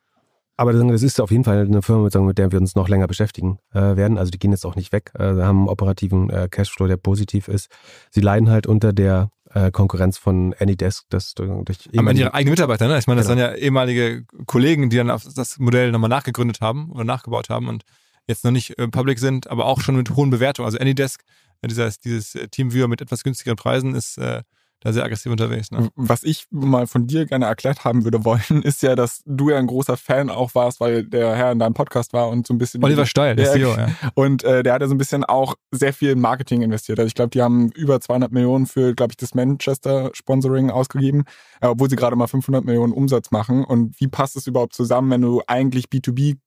aber 0.60 0.74
das 0.74 1.04
ist 1.04 1.22
auf 1.22 1.30
jeden 1.30 1.44
Fall 1.44 1.60
eine 1.60 1.84
Firma, 1.84 2.10
mit 2.22 2.38
der 2.40 2.52
wir 2.52 2.60
uns 2.60 2.74
noch 2.74 2.90
länger 2.90 3.06
beschäftigen 3.06 3.60
äh, 3.74 3.96
werden. 3.96 4.18
Also 4.18 4.32
die 4.32 4.40
gehen 4.40 4.52
jetzt 4.52 4.66
auch 4.66 4.76
nicht 4.76 4.92
weg, 4.92 5.12
äh, 5.14 5.24
haben 5.24 5.60
einen 5.60 5.70
operativen 5.70 6.32
äh, 6.32 6.48
Cashflow, 6.50 6.88
der 6.88 6.98
positiv 6.98 7.48
ist. 7.48 7.70
Sie 8.10 8.22
leiden 8.22 8.50
halt 8.50 8.66
unter 8.66 8.92
der 8.92 9.30
äh, 9.58 9.72
Konkurrenz 9.72 10.18
von 10.18 10.54
Anydesk, 10.60 11.06
das 11.10 11.34
durch 11.34 11.90
Aber 11.98 12.12
ihre 12.12 12.34
eigenen 12.34 12.52
Mitarbeiter, 12.52 12.88
ne? 12.88 13.00
Ich 13.00 13.08
meine, 13.08 13.22
das 13.22 13.28
genau. 13.28 13.42
waren 13.42 13.54
ja 13.54 13.58
ehemalige 13.58 14.26
Kollegen, 14.46 14.90
die 14.90 14.98
dann 14.98 15.10
auf 15.10 15.24
das 15.34 15.58
Modell 15.58 15.92
nochmal 15.92 16.10
nachgegründet 16.10 16.62
haben 16.62 16.92
oder 16.92 17.04
nachgebaut 17.04 17.50
haben 17.50 17.68
und 17.68 17.84
jetzt 18.28 18.44
noch 18.44 18.52
nicht 18.52 18.78
äh, 18.78 18.88
public 18.88 19.20
sind, 19.20 19.50
aber 19.50 19.66
auch 19.66 19.82
schon 19.82 19.96
mit 19.96 20.12
hohen 20.16 20.30
Bewertungen. 20.30 20.66
Also 20.66 20.78
Anydesk, 20.78 21.24
äh, 21.62 21.68
dieses, 21.68 22.00
dieses 22.00 22.38
Teamviewer 22.52 22.88
mit 22.88 23.02
etwas 23.02 23.24
günstigeren 23.24 23.58
Preisen 23.58 23.96
ist 23.96 24.18
äh, 24.18 24.44
da 24.82 24.94
sehr 24.94 25.04
aggressiv 25.04 25.32
unterwegs. 25.32 25.72
Ne? 25.72 25.90
Was 25.96 26.24
ich 26.24 26.46
mal 26.52 26.86
von 26.86 27.08
dir 27.08 27.26
gerne 27.26 27.46
erklärt 27.46 27.84
haben 27.84 28.04
würde 28.04 28.24
wollen, 28.26 28.62
ist 28.64 28.84
ja, 28.84 28.96
dass 28.96 29.22
du 29.26 29.50
ja 29.50 29.58
ein 29.58 29.68
großer 29.68 29.98
Fan 29.98 30.30
auch 30.30 30.54
warst, 30.56 30.80
weil 30.80 31.04
der 31.04 31.36
Herr 31.36 31.52
in 31.52 31.60
deinem 31.60 31.74
Podcast 31.74 32.14
war 32.14 32.30
und 32.30 32.46
so 32.46 32.54
ein 32.54 32.58
bisschen. 32.58 32.84
Oliver 32.84 33.06
Steil, 33.06 33.36
der, 33.36 33.52
CEO, 33.52 33.76
ja. 33.76 33.90
Und 34.14 34.44
äh, 34.44 34.62
der 34.64 34.74
hat 34.74 34.82
ja 34.82 34.88
so 34.88 34.94
ein 34.94 35.00
bisschen 35.00 35.24
auch 35.24 35.56
sehr 35.72 35.94
viel 35.94 36.12
in 36.12 36.20
Marketing 36.20 36.62
investiert. 36.62 37.00
Also 37.00 37.08
ich 37.08 37.16
glaube, 37.16 37.32
die 37.32 37.42
haben 37.42 37.72
über 37.72 38.00
200 38.00 38.32
Millionen 38.32 38.68
für, 38.68 38.94
glaube 38.94 39.14
ich, 39.14 39.18
das 39.18 39.34
Manchester 39.34 40.12
Sponsoring 40.14 40.70
ausgegeben, 40.70 41.24
äh, 41.62 41.68
obwohl 41.68 41.90
sie 41.90 41.96
gerade 41.96 42.16
mal 42.16 42.28
500 42.28 42.64
Millionen 42.64 42.94
Umsatz 42.94 43.32
machen. 43.32 43.64
Und 43.64 44.00
wie 44.00 44.08
passt 44.08 44.36
es 44.36 44.48
überhaupt 44.48 44.74
zusammen, 44.74 45.10
wenn 45.10 45.22
du 45.22 45.42
eigentlich 45.48 45.86
B2B 45.86 46.38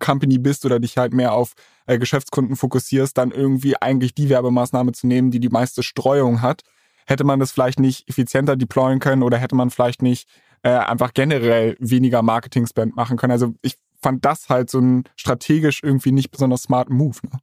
Company 0.00 0.38
bist 0.38 0.64
oder 0.64 0.80
dich 0.80 0.96
halt 0.96 1.12
mehr 1.12 1.34
auf 1.34 1.52
äh, 1.86 1.98
Geschäftskunden 1.98 2.56
fokussierst, 2.56 3.16
dann 3.18 3.30
irgendwie 3.30 3.76
eigentlich 3.76 4.14
die 4.14 4.30
Werbemaßnahme 4.30 4.92
zu 4.92 5.06
nehmen, 5.06 5.30
die 5.30 5.40
die 5.40 5.50
meiste 5.50 5.82
Streuung 5.82 6.40
hat 6.40 6.62
hätte 7.06 7.24
man 7.24 7.40
das 7.40 7.52
vielleicht 7.52 7.80
nicht 7.80 8.08
effizienter 8.08 8.56
deployen 8.56 8.98
können 8.98 9.22
oder 9.22 9.38
hätte 9.38 9.54
man 9.54 9.70
vielleicht 9.70 10.02
nicht 10.02 10.28
äh, 10.62 10.70
einfach 10.70 11.12
generell 11.14 11.76
weniger 11.78 12.22
Marketing-Spend 12.22 12.96
machen 12.96 13.16
können. 13.16 13.32
Also 13.32 13.54
ich 13.62 13.76
fand 14.02 14.24
das 14.24 14.48
halt 14.48 14.70
so 14.70 14.78
ein 14.80 15.04
strategisch 15.16 15.82
irgendwie 15.82 16.12
nicht 16.12 16.30
besonders 16.30 16.62
smarten 16.62 16.96
Move. 16.96 17.18
Ne? 17.22 17.38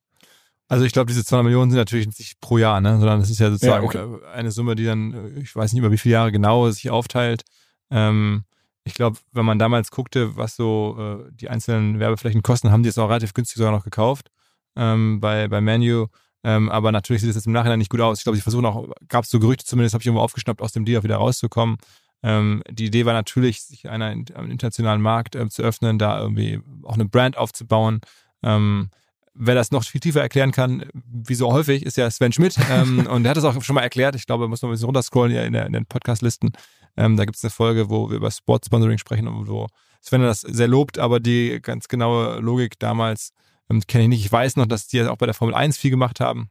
Also 0.67 0.85
ich 0.85 0.91
glaube, 0.91 1.07
diese 1.07 1.23
200 1.23 1.45
Millionen 1.45 1.71
sind 1.71 1.77
natürlich 1.77 2.07
nicht 2.07 2.39
pro 2.41 2.57
Jahr, 2.57 2.81
ne? 2.81 2.97
sondern 2.99 3.19
das 3.19 3.29
ist 3.29 3.39
ja 3.39 3.49
sozusagen 3.49 3.89
ja, 3.91 4.05
okay. 4.05 4.25
eine 4.33 4.51
Summe, 4.51 4.75
die 4.75 4.85
dann, 4.85 5.13
äh, 5.13 5.39
ich 5.39 5.55
weiß 5.55 5.73
nicht 5.73 5.79
über 5.79 5.91
wie 5.91 5.97
viele 5.97 6.13
Jahre 6.13 6.31
genau 6.31 6.69
sich 6.69 6.89
aufteilt. 6.89 7.43
Ähm, 7.89 8.43
ich 8.83 8.93
glaube, 8.93 9.17
wenn 9.31 9.45
man 9.45 9.59
damals 9.59 9.91
guckte, 9.91 10.35
was 10.37 10.55
so 10.55 10.95
äh, 10.97 11.31
die 11.33 11.49
einzelnen 11.49 11.99
Werbeflächen 11.99 12.41
kosten, 12.41 12.71
haben 12.71 12.83
die 12.83 12.89
es 12.89 12.97
auch 12.97 13.09
relativ 13.09 13.33
günstig 13.33 13.57
sogar 13.57 13.71
noch 13.71 13.83
gekauft 13.83 14.29
ähm, 14.75 15.19
bei, 15.19 15.47
bei 15.47 15.61
Menu. 15.61 16.07
Ähm, 16.47 16.69
aber 16.69 16.93
natürlich 16.93 17.21
sieht 17.21 17.29
es 17.29 17.35
jetzt 17.35 17.45
im 17.45 17.51
Nachhinein 17.51 17.77
nicht 17.77 17.91
gut 17.91 17.99
aus. 17.99 18.19
Ich 18.19 18.23
glaube, 18.23 18.37
sie 18.37 18.41
versuchen 18.41 18.65
auch, 18.65 18.87
gab 19.09 19.25
es 19.25 19.29
so 19.29 19.37
Gerüchte 19.37 19.65
zumindest, 19.65 19.93
habe 19.93 20.01
ich 20.01 20.07
irgendwo 20.07 20.23
aufgeschnappt, 20.23 20.61
aus 20.61 20.71
dem 20.71 20.85
Deal 20.85 20.99
auch 20.99 21.03
wieder 21.03 21.17
rauszukommen. 21.17 21.75
Ähm, 22.23 22.63
die 22.71 22.85
Idee 22.85 23.05
war 23.05 23.11
natürlich, 23.11 23.63
sich 23.63 23.89
einer 23.89 24.15
am 24.33 24.49
internationalen 24.49 25.01
Markt 25.01 25.35
äh, 25.35 25.49
zu 25.49 25.61
öffnen, 25.61 25.99
da 25.99 26.21
irgendwie 26.21 26.61
auch 26.83 26.93
eine 26.93 27.03
Brand 27.03 27.37
aufzubauen. 27.37 27.99
Ähm, 28.43 28.91
wer 29.33 29.55
das 29.55 29.71
noch 29.71 29.83
viel 29.83 29.99
tiefer 29.99 30.21
erklären 30.21 30.53
kann, 30.53 30.85
wie 30.93 31.35
so 31.35 31.51
häufig, 31.51 31.85
ist 31.85 31.97
ja 31.97 32.09
Sven 32.09 32.31
Schmidt. 32.31 32.55
Ähm, 32.71 33.07
und 33.11 33.25
er 33.25 33.31
hat 33.31 33.37
das 33.37 33.43
auch 33.43 33.61
schon 33.61 33.75
mal 33.75 33.81
erklärt. 33.81 34.15
Ich 34.15 34.25
glaube, 34.25 34.47
muss 34.47 34.61
man 34.61 34.71
ein 34.71 34.75
bisschen 34.75 34.85
runterscrollen 34.85 35.35
in, 35.35 35.51
der, 35.51 35.65
in 35.65 35.73
den 35.73 35.85
Podcast-Listen. 35.85 36.53
Ähm, 36.95 37.17
da 37.17 37.25
gibt 37.25 37.35
es 37.35 37.43
eine 37.43 37.51
Folge, 37.51 37.89
wo 37.89 38.09
wir 38.09 38.15
über 38.15 38.31
Sports-Sponsoring 38.31 38.99
sprechen 38.99 39.27
und 39.27 39.49
wo 39.49 39.67
Sven 40.01 40.21
das 40.21 40.39
sehr 40.39 40.69
lobt, 40.69 40.97
aber 40.97 41.19
die 41.19 41.59
ganz 41.61 41.89
genaue 41.89 42.39
Logik 42.39 42.79
damals 42.79 43.33
ähm, 43.69 43.81
Kenne 43.87 44.05
ich 44.05 44.09
nicht. 44.09 44.25
Ich 44.25 44.31
weiß 44.31 44.55
noch, 44.55 44.65
dass 44.65 44.87
die 44.87 45.01
auch 45.03 45.17
bei 45.17 45.25
der 45.25 45.35
Formel 45.35 45.55
1 45.55 45.77
viel 45.77 45.91
gemacht 45.91 46.19
haben. 46.19 46.49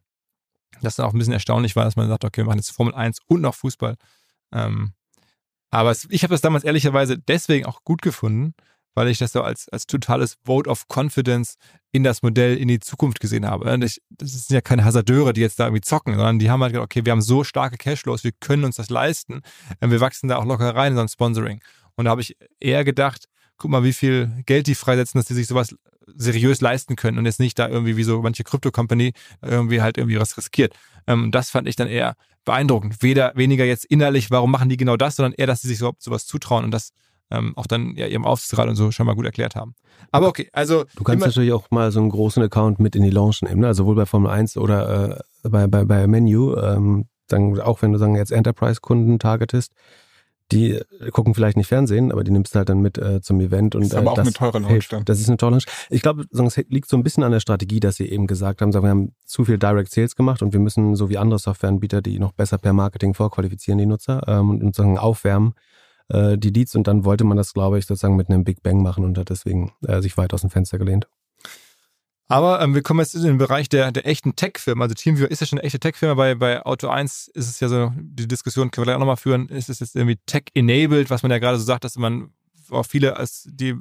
Das 0.82 0.96
dann 0.96 1.06
auch 1.06 1.12
ein 1.12 1.18
bisschen 1.18 1.32
erstaunlich 1.32 1.76
war, 1.76 1.84
dass 1.84 1.96
man 1.96 2.08
sagt, 2.08 2.24
okay, 2.24 2.42
wir 2.42 2.46
machen 2.46 2.58
jetzt 2.58 2.70
Formel 2.70 2.94
1 2.94 3.18
und 3.26 3.40
noch 3.40 3.54
Fußball. 3.54 3.96
Ähm, 4.52 4.92
aber 5.70 5.90
es, 5.90 6.06
ich 6.10 6.22
habe 6.22 6.32
das 6.32 6.40
damals 6.40 6.64
ehrlicherweise 6.64 7.18
deswegen 7.18 7.66
auch 7.66 7.82
gut 7.84 8.02
gefunden, 8.02 8.54
weil 8.94 9.08
ich 9.08 9.18
das 9.18 9.32
so 9.32 9.42
als, 9.42 9.68
als 9.68 9.86
totales 9.86 10.38
Vote 10.44 10.68
of 10.70 10.86
Confidence 10.88 11.56
in 11.92 12.02
das 12.02 12.22
Modell 12.22 12.56
in 12.56 12.68
die 12.68 12.80
Zukunft 12.80 13.20
gesehen 13.20 13.46
habe. 13.46 13.72
Und 13.72 13.84
ich, 13.84 14.00
das 14.10 14.32
sind 14.32 14.54
ja 14.54 14.60
keine 14.60 14.84
Hasardeure, 14.84 15.32
die 15.32 15.40
jetzt 15.40 15.58
da 15.60 15.66
irgendwie 15.66 15.82
zocken, 15.82 16.14
sondern 16.14 16.38
die 16.38 16.50
haben 16.50 16.62
halt 16.62 16.72
gesagt, 16.72 16.84
okay, 16.84 17.04
wir 17.04 17.12
haben 17.12 17.22
so 17.22 17.44
starke 17.44 17.76
Cashflows, 17.76 18.24
wir 18.24 18.32
können 18.40 18.64
uns 18.64 18.76
das 18.76 18.90
leisten. 18.90 19.42
Ähm, 19.80 19.90
wir 19.90 20.00
wachsen 20.00 20.28
da 20.28 20.36
auch 20.36 20.44
locker 20.44 20.74
rein 20.74 20.92
in 20.92 20.96
so 20.96 21.02
ein 21.02 21.08
Sponsoring. 21.08 21.62
Und 21.96 22.06
da 22.06 22.10
habe 22.10 22.20
ich 22.20 22.36
eher 22.60 22.84
gedacht, 22.84 23.28
guck 23.58 23.70
mal, 23.70 23.84
wie 23.84 23.92
viel 23.92 24.30
Geld 24.46 24.66
die 24.66 24.74
freisetzen, 24.74 25.18
dass 25.18 25.26
die 25.26 25.34
sich 25.34 25.46
sowas 25.46 25.74
seriös 26.14 26.60
leisten 26.60 26.96
können 26.96 27.18
und 27.18 27.26
jetzt 27.26 27.40
nicht 27.40 27.58
da 27.58 27.68
irgendwie 27.68 27.96
wie 27.96 28.04
so 28.04 28.22
manche 28.22 28.44
Krypto-Company 28.44 29.12
irgendwie 29.42 29.82
halt 29.82 29.98
irgendwie 29.98 30.20
was 30.20 30.36
riskiert. 30.36 30.74
Ähm, 31.06 31.30
das 31.32 31.50
fand 31.50 31.68
ich 31.68 31.76
dann 31.76 31.88
eher 31.88 32.14
beeindruckend. 32.44 33.02
Weder 33.02 33.32
weniger 33.34 33.64
jetzt 33.64 33.84
innerlich, 33.84 34.30
warum 34.30 34.50
machen 34.50 34.68
die 34.68 34.76
genau 34.76 34.96
das, 34.96 35.16
sondern 35.16 35.32
eher, 35.32 35.46
dass 35.46 35.62
sie 35.62 35.68
sich 35.68 35.78
überhaupt 35.78 36.02
sowas 36.02 36.26
zutrauen 36.26 36.64
und 36.64 36.70
das 36.70 36.92
ähm, 37.30 37.56
auch 37.56 37.66
dann 37.66 37.96
ja 37.96 38.06
ihrem 38.06 38.24
Aufsichtsrat 38.24 38.68
und 38.68 38.76
so 38.76 38.92
schon 38.92 39.06
mal 39.06 39.14
gut 39.14 39.24
erklärt 39.24 39.56
haben. 39.56 39.74
Aber 40.12 40.28
okay, 40.28 40.48
also. 40.52 40.84
Du 40.94 41.02
kannst 41.02 41.26
natürlich 41.26 41.52
auch 41.52 41.70
mal 41.70 41.90
so 41.90 42.00
einen 42.00 42.10
großen 42.10 42.42
Account 42.42 42.78
mit 42.78 42.94
in 42.94 43.02
die 43.02 43.10
Launch 43.10 43.42
nehmen, 43.42 43.62
ne? 43.62 43.66
also 43.66 43.82
sowohl 43.82 43.96
bei 43.96 44.06
Formel 44.06 44.30
1 44.30 44.56
oder 44.56 45.18
äh, 45.18 45.48
bei, 45.48 45.66
bei, 45.66 45.84
bei 45.84 46.06
Menu, 46.06 46.56
ähm, 46.56 47.06
dann 47.26 47.60
auch 47.60 47.82
wenn 47.82 47.92
du 47.92 47.98
sagen 47.98 48.14
jetzt 48.14 48.30
Enterprise-Kunden 48.30 49.18
targetest, 49.18 49.72
die 50.52 50.72
äh, 50.72 51.10
gucken 51.10 51.34
vielleicht 51.34 51.56
nicht 51.56 51.66
Fernsehen, 51.66 52.12
aber 52.12 52.22
die 52.22 52.30
nimmst 52.30 52.54
du 52.54 52.58
halt 52.58 52.68
dann 52.68 52.80
mit 52.80 52.98
äh, 52.98 53.20
zum 53.20 53.40
Event. 53.40 53.74
Und, 53.74 53.82
das 53.82 53.90
ist 53.90 53.96
aber 53.96 54.06
äh, 54.06 54.10
auch 54.10 54.18
eine 54.18 54.32
teure 54.32 54.58
Launch 54.60 54.88
dann. 54.88 55.04
Das 55.04 55.20
ist 55.20 55.28
eine 55.28 55.36
teure 55.36 55.52
Launch. 55.52 55.64
Ich 55.90 56.02
glaube, 56.02 56.24
es 56.30 56.56
liegt 56.68 56.88
so 56.88 56.96
ein 56.96 57.02
bisschen 57.02 57.22
an 57.22 57.32
der 57.32 57.40
Strategie, 57.40 57.80
dass 57.80 57.96
sie 57.96 58.08
eben 58.08 58.26
gesagt 58.26 58.62
haben, 58.62 58.72
sagen, 58.72 58.84
wir 58.84 58.90
haben 58.90 59.14
zu 59.24 59.44
viel 59.44 59.58
Direct 59.58 59.90
Sales 59.90 60.14
gemacht 60.14 60.42
und 60.42 60.52
wir 60.52 60.60
müssen, 60.60 60.94
so 60.94 61.08
wie 61.08 61.18
andere 61.18 61.38
Softwareanbieter, 61.38 62.02
die 62.02 62.18
noch 62.18 62.32
besser 62.32 62.58
per 62.58 62.72
Marketing 62.72 63.14
vorqualifizieren, 63.14 63.78
die 63.78 63.86
Nutzer 63.86 64.22
ähm, 64.26 64.50
und 64.50 64.60
sozusagen 64.60 64.98
aufwärmen 64.98 65.54
äh, 66.08 66.38
die 66.38 66.50
Leads. 66.50 66.76
Und 66.76 66.86
dann 66.86 67.04
wollte 67.04 67.24
man 67.24 67.36
das, 67.36 67.52
glaube 67.52 67.78
ich, 67.78 67.86
sozusagen 67.86 68.16
mit 68.16 68.28
einem 68.28 68.44
Big 68.44 68.62
Bang 68.62 68.82
machen 68.82 69.04
und 69.04 69.18
hat 69.18 69.30
deswegen 69.30 69.72
äh, 69.86 70.00
sich 70.00 70.16
weit 70.16 70.32
aus 70.32 70.42
dem 70.42 70.50
Fenster 70.50 70.78
gelehnt. 70.78 71.08
Aber 72.28 72.60
ähm, 72.60 72.74
wir 72.74 72.82
kommen 72.82 73.00
jetzt 73.00 73.14
in 73.14 73.22
den 73.22 73.38
Bereich 73.38 73.68
der, 73.68 73.92
der 73.92 74.06
echten 74.06 74.34
Tech-Firmen. 74.34 74.82
Also 74.82 74.94
TeamViewer 74.94 75.30
ist 75.30 75.40
ja 75.40 75.46
schon 75.46 75.58
eine 75.58 75.66
echte 75.66 75.78
Tech-Firma. 75.78 76.14
Bei, 76.14 76.34
bei 76.34 76.64
Auto 76.64 76.88
1 76.88 77.28
ist 77.28 77.48
es 77.48 77.60
ja 77.60 77.68
so, 77.68 77.92
die 77.96 78.26
Diskussion 78.26 78.70
können 78.70 78.82
wir 78.82 78.86
gleich 78.86 78.96
auch 78.96 79.00
nochmal 79.00 79.16
führen, 79.16 79.48
ist 79.48 79.68
es 79.68 79.78
jetzt 79.78 79.94
irgendwie 79.94 80.18
Tech-enabled, 80.26 81.08
was 81.08 81.22
man 81.22 81.30
ja 81.30 81.38
gerade 81.38 81.58
so 81.58 81.64
sagt, 81.64 81.84
dass 81.84 81.96
man 81.96 82.32
auch 82.70 82.84
viele, 82.84 83.16
als 83.16 83.44
die 83.48 83.76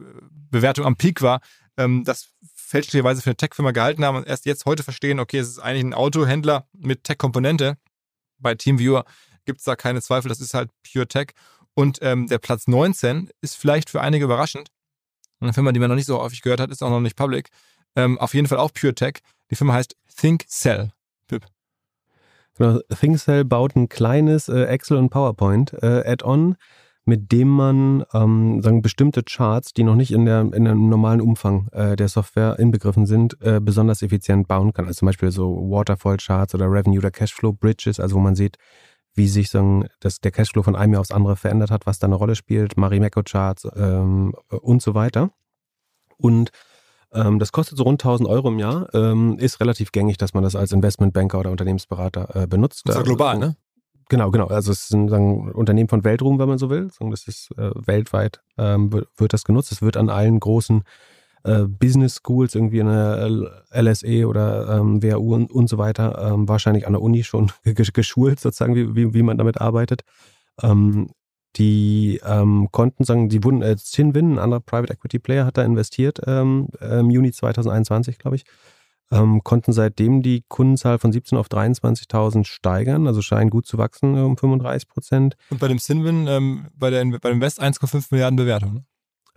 Bewertung 0.52 0.86
am 0.86 0.96
Peak 0.96 1.24
war, 1.24 1.42
ähm, 1.76 2.04
das 2.04 2.30
fälschlicherweise 2.54 3.24
für 3.24 3.32
eine 3.32 3.38
Tech-Firma 3.38 3.72
gehalten 3.72 4.06
haben 4.06 4.18
und 4.18 4.28
erst 4.28 4.46
jetzt 4.46 4.66
heute 4.66 4.84
verstehen, 4.84 5.20
okay, 5.20 5.40
es 5.40 5.50
ist 5.50 5.60
eigentlich 5.60 5.84
ein 5.84 5.94
Autohändler 5.96 6.68
mit 6.78 7.04
Tech-Komponente. 7.04 7.78
Bei 8.38 8.54
TeamViewer 8.54 9.06
gibt 9.46 9.60
es 9.60 9.66
da 9.66 9.76
keine 9.76 10.04
Zweifel, 10.04 10.30
das 10.30 10.40
ist 10.40 10.54
halt 10.54 10.70
Pure 10.84 11.08
Tech. 11.08 11.32
Und 11.74 11.98
ähm, 12.02 12.28
der 12.28 12.38
Platz 12.38 12.68
19 12.68 13.32
ist 13.42 13.56
vielleicht 13.56 13.90
für 13.90 14.02
einige 14.02 14.26
überraschend. 14.26 14.70
Eine 15.40 15.52
Firma, 15.52 15.72
die 15.72 15.80
man 15.80 15.90
noch 15.90 15.96
nicht 15.96 16.06
so 16.06 16.20
häufig 16.20 16.42
gehört 16.42 16.60
hat, 16.60 16.70
ist 16.70 16.84
auch 16.84 16.90
noch 16.90 17.02
nicht 17.02 17.18
public 17.18 17.50
ähm, 17.96 18.18
auf 18.20 18.34
jeden 18.34 18.48
Fall 18.48 18.60
auch 18.60 18.72
Pure 18.74 18.96
Tech. 18.96 19.20
Die 19.52 19.56
Firma 19.56 19.74
heißt 19.74 19.96
ThinkCell. 20.16 20.92
Pip. 21.28 21.46
Genau, 22.58 22.80
ThinkCell 22.90 23.46
baut 23.46 23.76
ein 23.76 23.90
kleines 23.90 24.48
äh, 24.48 24.64
Excel 24.66 24.98
und 24.98 25.10
PowerPoint 25.10 25.74
äh, 25.74 26.16
mit 27.08 27.32
dem 27.32 27.50
man 27.50 28.04
ähm, 28.14 28.62
sagen 28.64 28.82
bestimmte 28.82 29.22
Charts, 29.24 29.74
die 29.74 29.84
noch 29.84 29.96
nicht 29.96 30.12
in 30.12 30.26
der 30.26 30.42
in 30.42 30.66
dem 30.66 30.90
normalen 30.90 31.22
Umfang 31.22 31.68
äh, 31.72 31.96
der 31.96 32.08
Software 32.08 32.58
inbegriffen 32.58 33.06
sind, 33.06 33.40
äh, 33.42 33.60
besonders 33.62 34.02
effizient 34.02 34.48
bauen 34.48 34.74
kann. 34.74 34.88
Also 34.88 35.00
zum 35.00 35.06
Beispiel 35.08 35.32
so 35.32 35.70
Waterfall 35.70 36.18
Charts 36.18 36.56
oder 36.56 36.66
Revenue 36.66 36.98
oder 36.98 37.12
Cashflow 37.12 37.54
Bridges, 37.54 38.00
also 38.00 38.16
wo 38.16 38.20
man 38.20 38.36
sieht, 38.36 38.58
wie 39.14 39.28
sich 39.28 39.50
sagen, 39.50 39.88
dass 40.00 40.20
der 40.20 40.32
Cashflow 40.32 40.64
von 40.64 40.76
einem 40.76 40.94
Jahr 40.94 41.02
aufs 41.02 41.12
andere 41.12 41.36
verändert 41.36 41.70
hat, 41.70 41.86
was 41.86 42.00
da 42.00 42.08
eine 42.08 42.16
Rolle 42.16 42.36
spielt, 42.36 42.76
Marimekko 42.76 43.22
Charts 43.24 43.68
ähm, 43.76 44.34
und 44.50 44.82
so 44.82 44.96
weiter. 44.96 45.30
Und 46.18 46.50
das 47.12 47.52
kostet 47.52 47.78
so 47.78 47.84
rund 47.84 48.04
1000 48.04 48.28
Euro 48.28 48.50
im 48.50 48.60
Jahr, 48.60 48.94
ähm, 48.94 49.38
ist 49.40 49.62
relativ 49.62 49.92
gängig, 49.92 50.18
dass 50.18 50.34
man 50.34 50.44
das 50.44 50.56
als 50.56 50.72
Investmentbanker 50.74 51.40
oder 51.40 51.52
Unternehmensberater 51.52 52.44
äh, 52.44 52.48
benutzt. 52.48 52.84
Das 52.86 52.96
ist 52.96 53.00
ja 53.00 53.06
global, 53.06 53.38
ne? 53.38 53.56
Genau, 54.10 54.32
genau. 54.32 54.48
Also 54.48 54.72
es 54.72 54.86
ist 54.86 54.94
ein 54.94 55.10
sagen, 55.10 55.52
Unternehmen 55.52 55.90
von 55.90 56.04
Weltruhm, 56.04 56.38
wenn 56.38 56.48
man 56.48 56.58
so 56.58 56.70
will. 56.70 56.90
Das 57.10 57.28
ist 57.28 57.50
äh, 57.58 57.72
weltweit 57.76 58.42
ähm, 58.58 58.92
wird 58.92 59.34
das 59.34 59.44
genutzt. 59.44 59.72
Es 59.72 59.82
wird 59.82 59.98
an 59.98 60.10
allen 60.10 60.40
großen 60.40 60.84
äh, 61.44 61.64
Business 61.64 62.22
Schools, 62.24 62.56
irgendwie 62.56 62.80
in 62.80 62.88
der 62.88 63.30
LSE 63.72 64.28
oder 64.28 64.78
ähm, 64.78 65.02
WHU 65.02 65.34
und, 65.34 65.52
und 65.52 65.68
so 65.68 65.78
weiter, 65.78 66.34
ähm, 66.34 66.48
wahrscheinlich 66.48 66.86
an 66.86 66.94
der 66.94 67.02
Uni 67.02 67.24
schon 67.24 67.52
geschult, 67.64 68.40
sozusagen, 68.40 68.76
wie, 68.76 68.96
wie, 68.96 69.14
wie 69.14 69.24
man 69.24 69.38
damit 69.38 69.60
arbeitet. 69.60 70.04
Ähm, 70.62 71.10
die 71.56 72.20
ähm, 72.26 72.70
konnten 72.72 73.04
sagen, 73.04 73.30
die 73.30 73.44
wurden, 73.44 73.62
äh, 73.62 73.76
Cinwin, 73.78 74.34
ein 74.34 74.40
anderer 74.40 74.62
Private 74.62 74.94
Equity 74.94 75.20
Player, 75.20 75.46
hat 75.46 75.58
da 75.58 75.64
investiert 75.64 76.20
ähm, 76.26 76.70
im 76.82 77.10
Juni 77.10 77.32
2021, 77.32 78.18
glaube 78.18 78.36
ich. 78.38 78.46
Ähm, 79.12 79.44
konnten 79.44 79.72
seitdem 79.72 80.24
die 80.24 80.44
Kundenzahl 80.48 80.98
von 80.98 81.12
17 81.12 81.38
auf 81.38 81.48
23.000 81.48 82.44
steigern, 82.44 83.06
also 83.06 83.22
scheinen 83.22 83.52
gut 83.52 83.68
zu 83.68 83.78
wachsen 83.78 84.18
um 84.18 84.36
35 84.36 84.90
Prozent. 84.90 85.38
Und 85.52 85.60
bei 85.60 85.68
dem 85.68 85.78
Cinwin, 85.78 86.28
ähm, 86.28 86.68
bei, 86.76 86.90
der, 86.90 87.06
bei 87.20 87.30
dem 87.30 87.40
West 87.40 87.62
1,5 87.62 88.08
Milliarden 88.10 88.36
Bewertung. 88.36 88.74
Ne? 88.74 88.86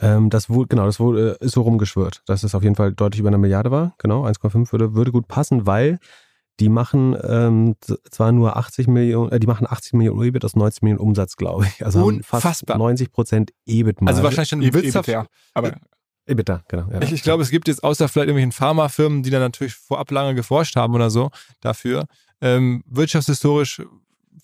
Ähm, 0.00 0.31
das 0.31 0.48
wohl, 0.48 0.66
genau, 0.66 0.87
das 0.87 1.00
wohl, 1.00 1.37
äh, 1.40 1.44
ist 1.44 1.52
so 1.52 1.62
rumgeschwört, 1.62 2.22
dass 2.26 2.44
es 2.44 2.54
auf 2.54 2.62
jeden 2.62 2.76
Fall 2.76 2.92
deutlich 2.92 3.20
über 3.20 3.28
eine 3.28 3.38
Milliarde 3.38 3.70
war. 3.70 3.94
Genau, 3.98 4.24
1,5 4.24 4.72
würde, 4.72 4.94
würde 4.94 5.12
gut 5.12 5.28
passen, 5.28 5.66
weil 5.66 5.98
die 6.61 6.68
machen 6.68 7.16
ähm, 7.23 7.77
zwar 8.11 8.33
nur 8.33 8.57
80 8.57 8.88
Millionen, 8.88 9.31
äh, 9.33 9.38
die 9.40 9.47
machen 9.47 9.66
80 9.68 9.92
Millionen 9.94 10.23
EBIT 10.23 10.44
aus 10.44 10.57
90 10.57 10.83
Millionen 10.83 11.01
Umsatz, 11.01 11.37
glaube 11.37 11.66
ich. 11.66 11.85
Also 11.85 12.05
Unfassbar. 12.05 12.40
fast 12.40 12.68
90 12.68 13.12
Prozent 13.12 13.51
EBIT 13.66 13.99
Also 14.05 14.23
wahrscheinlich 14.23 14.49
schon 14.51 14.62
wirtschaft. 14.62 15.09
Aber 15.55 15.73
EBITDA, 16.27 16.62
genau. 16.68 16.87
Ja. 16.92 17.01
Ich, 17.03 17.12
ich 17.12 17.23
glaube, 17.23 17.42
es 17.42 17.51
gibt 17.51 17.68
jetzt 17.68 17.83
außer 17.83 18.07
vielleicht 18.09 18.29
irgendwelchen 18.29 18.53
Pharmafirmen, 18.53 19.23
die 19.23 19.31
da 19.31 19.38
natürlich 19.38 19.75
vorab 19.75 20.11
lange 20.11 20.35
geforscht 20.35 20.77
haben 20.77 20.94
oder 20.94 21.09
so 21.11 21.31
dafür, 21.61 22.07
ähm, 22.40 22.83
wirtschaftshistorisch 22.87 23.83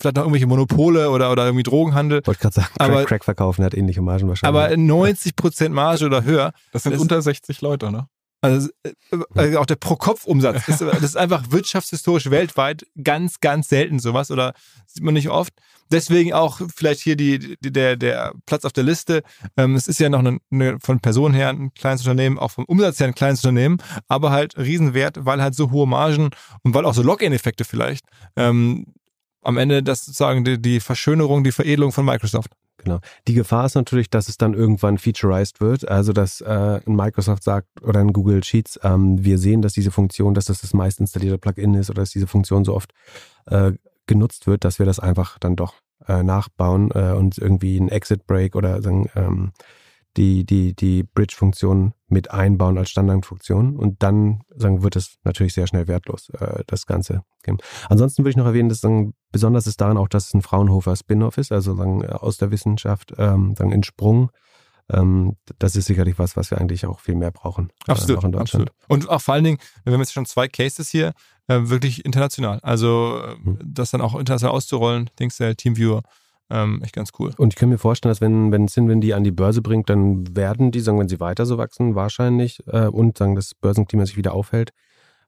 vielleicht 0.00 0.16
noch 0.16 0.22
irgendwelche 0.24 0.46
Monopole 0.46 1.10
oder, 1.10 1.30
oder 1.30 1.44
irgendwie 1.44 1.62
Drogenhandel. 1.62 2.20
Ich 2.22 2.26
wollte 2.26 2.40
gerade 2.40 2.54
sagen, 2.54 2.68
Crack, 2.76 2.90
Aber- 2.90 3.04
Crack 3.04 3.24
verkaufen 3.24 3.64
hat 3.64 3.74
ähnliche 3.74 4.02
Margen 4.02 4.26
wahrscheinlich. 4.28 4.60
Aber 4.62 4.74
90% 4.74 5.68
Marge 5.68 6.06
oder 6.06 6.24
höher. 6.24 6.52
das 6.72 6.82
sind 6.84 6.92
Das- 6.92 7.00
unter 7.00 7.20
60 7.22 7.60
Leute, 7.60 7.92
ne? 7.92 8.08
Also, 8.44 8.68
äh, 8.84 8.92
also 9.34 9.58
auch 9.58 9.66
der 9.66 9.76
Pro-Kopf-Umsatz. 9.76 10.68
ist- 10.68 10.80
Das 10.92 11.02
ist 11.02 11.16
einfach 11.16 11.44
wirtschaftshistorisch 11.50 12.30
weltweit 12.30 12.84
ganz, 13.02 13.40
ganz 13.40 13.68
selten 13.68 13.98
sowas 13.98 14.30
oder 14.30 14.52
sieht 14.86 15.02
man 15.02 15.14
nicht 15.14 15.30
oft. 15.30 15.52
Deswegen 15.90 16.32
auch 16.32 16.60
vielleicht 16.74 17.00
hier 17.00 17.16
die, 17.16 17.56
die, 17.60 17.72
der, 17.72 17.96
der 17.96 18.32
Platz 18.46 18.64
auf 18.64 18.72
der 18.72 18.84
Liste. 18.84 19.22
Ähm, 19.56 19.74
es 19.76 19.86
ist 19.86 20.00
ja 20.00 20.08
noch 20.08 20.18
eine, 20.20 20.38
eine, 20.50 20.78
von 20.80 21.00
Personen 21.00 21.34
her 21.34 21.50
ein 21.50 21.72
kleines 21.74 22.02
Unternehmen, 22.02 22.38
auch 22.38 22.50
vom 22.50 22.64
Umsatz 22.64 23.00
her 23.00 23.06
ein 23.08 23.14
kleines 23.14 23.40
Unternehmen, 23.44 23.78
aber 24.08 24.30
halt 24.30 24.56
Riesenwert, 24.56 25.24
weil 25.24 25.42
halt 25.42 25.54
so 25.54 25.70
hohe 25.70 25.86
Margen 25.86 26.30
und 26.62 26.74
weil 26.74 26.84
auch 26.86 26.94
so 26.94 27.02
Login-Effekte 27.02 27.64
vielleicht 27.64 28.04
ähm, 28.36 28.86
am 29.42 29.58
Ende 29.58 29.82
das 29.82 30.04
sozusagen 30.06 30.44
die, 30.44 30.60
die 30.60 30.80
Verschönerung, 30.80 31.44
die 31.44 31.52
Veredelung 31.52 31.92
von 31.92 32.04
Microsoft. 32.06 32.50
Genau. 32.84 33.00
Die 33.26 33.34
Gefahr 33.34 33.66
ist 33.66 33.74
natürlich, 33.74 34.10
dass 34.10 34.28
es 34.28 34.36
dann 34.36 34.54
irgendwann 34.54 34.98
featureized 34.98 35.60
wird, 35.60 35.88
also 35.88 36.12
dass 36.12 36.40
äh, 36.42 36.80
Microsoft 36.84 37.42
sagt 37.42 37.82
oder 37.82 38.00
ein 38.00 38.12
Google 38.12 38.44
Sheets, 38.44 38.78
ähm, 38.82 39.24
wir 39.24 39.38
sehen, 39.38 39.62
dass 39.62 39.72
diese 39.72 39.90
Funktion, 39.90 40.34
dass 40.34 40.44
das 40.44 40.60
das 40.60 40.74
meist 40.74 41.00
installierte 41.00 41.38
Plugin 41.38 41.74
ist 41.74 41.90
oder 41.90 42.02
dass 42.02 42.10
diese 42.10 42.26
Funktion 42.26 42.64
so 42.64 42.74
oft 42.74 42.92
äh, 43.46 43.72
genutzt 44.06 44.46
wird, 44.46 44.64
dass 44.64 44.78
wir 44.78 44.86
das 44.86 45.00
einfach 45.00 45.38
dann 45.38 45.56
doch 45.56 45.74
äh, 46.06 46.22
nachbauen 46.22 46.90
äh, 46.92 47.12
und 47.12 47.38
irgendwie 47.38 47.78
ein 47.78 47.88
Exit 47.88 48.26
Break 48.26 48.54
oder 48.54 48.82
sagen, 48.82 49.08
ähm, 49.16 49.52
die, 50.16 50.44
die, 50.44 50.74
die 50.74 51.02
Bridge-Funktion 51.02 51.92
mit 52.08 52.30
einbauen 52.30 52.78
als 52.78 52.90
Standardfunktion 52.90 53.76
und 53.76 54.02
dann 54.02 54.42
sagen, 54.54 54.82
wird 54.82 54.96
es 54.96 55.16
natürlich 55.24 55.54
sehr 55.54 55.66
schnell 55.66 55.88
wertlos, 55.88 56.30
äh, 56.30 56.62
das 56.66 56.86
ganze. 56.86 57.22
Ansonsten 57.88 58.22
würde 58.22 58.30
ich 58.30 58.36
noch 58.36 58.46
erwähnen, 58.46 58.68
dass 58.68 58.80
sagen, 58.80 59.14
besonders 59.32 59.66
ist 59.66 59.80
daran 59.80 59.98
auch, 59.98 60.08
dass 60.08 60.28
es 60.28 60.34
ein 60.34 60.42
Fraunhofer 60.42 60.96
Spin-off 60.96 61.36
ist, 61.36 61.52
also 61.52 61.74
sagen, 61.76 62.06
aus 62.06 62.38
der 62.38 62.50
Wissenschaft 62.50 63.12
ähm, 63.18 63.54
sagen, 63.56 63.72
in 63.72 63.82
Sprung. 63.82 64.30
Ähm, 64.90 65.36
das 65.58 65.76
ist 65.76 65.86
sicherlich 65.86 66.18
was, 66.18 66.36
was 66.36 66.50
wir 66.50 66.58
eigentlich 66.58 66.86
auch 66.86 67.00
viel 67.00 67.14
mehr 67.14 67.30
brauchen. 67.30 67.70
äh, 67.86 67.92
Absolut, 67.92 68.16
Deutschland. 68.16 68.36
absolut. 68.36 68.70
Und 68.88 69.08
auch 69.08 69.20
vor 69.20 69.34
allen 69.34 69.44
Dingen, 69.44 69.58
wir 69.84 69.92
haben 69.92 70.00
jetzt 70.00 70.12
schon 70.12 70.26
zwei 70.26 70.46
Cases 70.48 70.88
hier, 70.88 71.12
äh, 71.48 71.60
wirklich 71.64 72.04
international. 72.04 72.60
Also 72.62 73.20
äh, 73.22 73.36
Hm. 73.44 73.58
das 73.64 73.90
dann 73.90 74.00
auch 74.00 74.14
international 74.14 74.54
auszurollen, 74.54 75.10
Thinkcell, 75.16 75.54
Teamviewer, 75.56 76.02
ähm, 76.50 76.82
echt 76.82 76.94
ganz 76.94 77.10
cool. 77.18 77.32
Und 77.36 77.54
ich 77.54 77.56
kann 77.56 77.68
mir 77.68 77.78
vorstellen, 77.78 78.10
dass 78.10 78.20
wenn, 78.20 78.52
wenn 78.52 78.68
Sinwin 78.68 79.00
die 79.00 79.14
an 79.14 79.24
die 79.24 79.30
Börse 79.30 79.62
bringt, 79.62 79.88
dann 79.88 80.36
werden 80.36 80.70
die, 80.70 80.80
sagen, 80.80 80.98
wenn 80.98 81.08
sie 81.08 81.20
weiter 81.20 81.46
so 81.46 81.58
wachsen, 81.58 81.94
wahrscheinlich, 81.94 82.62
äh, 82.66 82.86
und 82.86 83.16
sagen, 83.16 83.34
das 83.34 83.54
Börsenklima 83.54 84.04
sich 84.06 84.16
wieder 84.16 84.34
aufhält, 84.34 84.70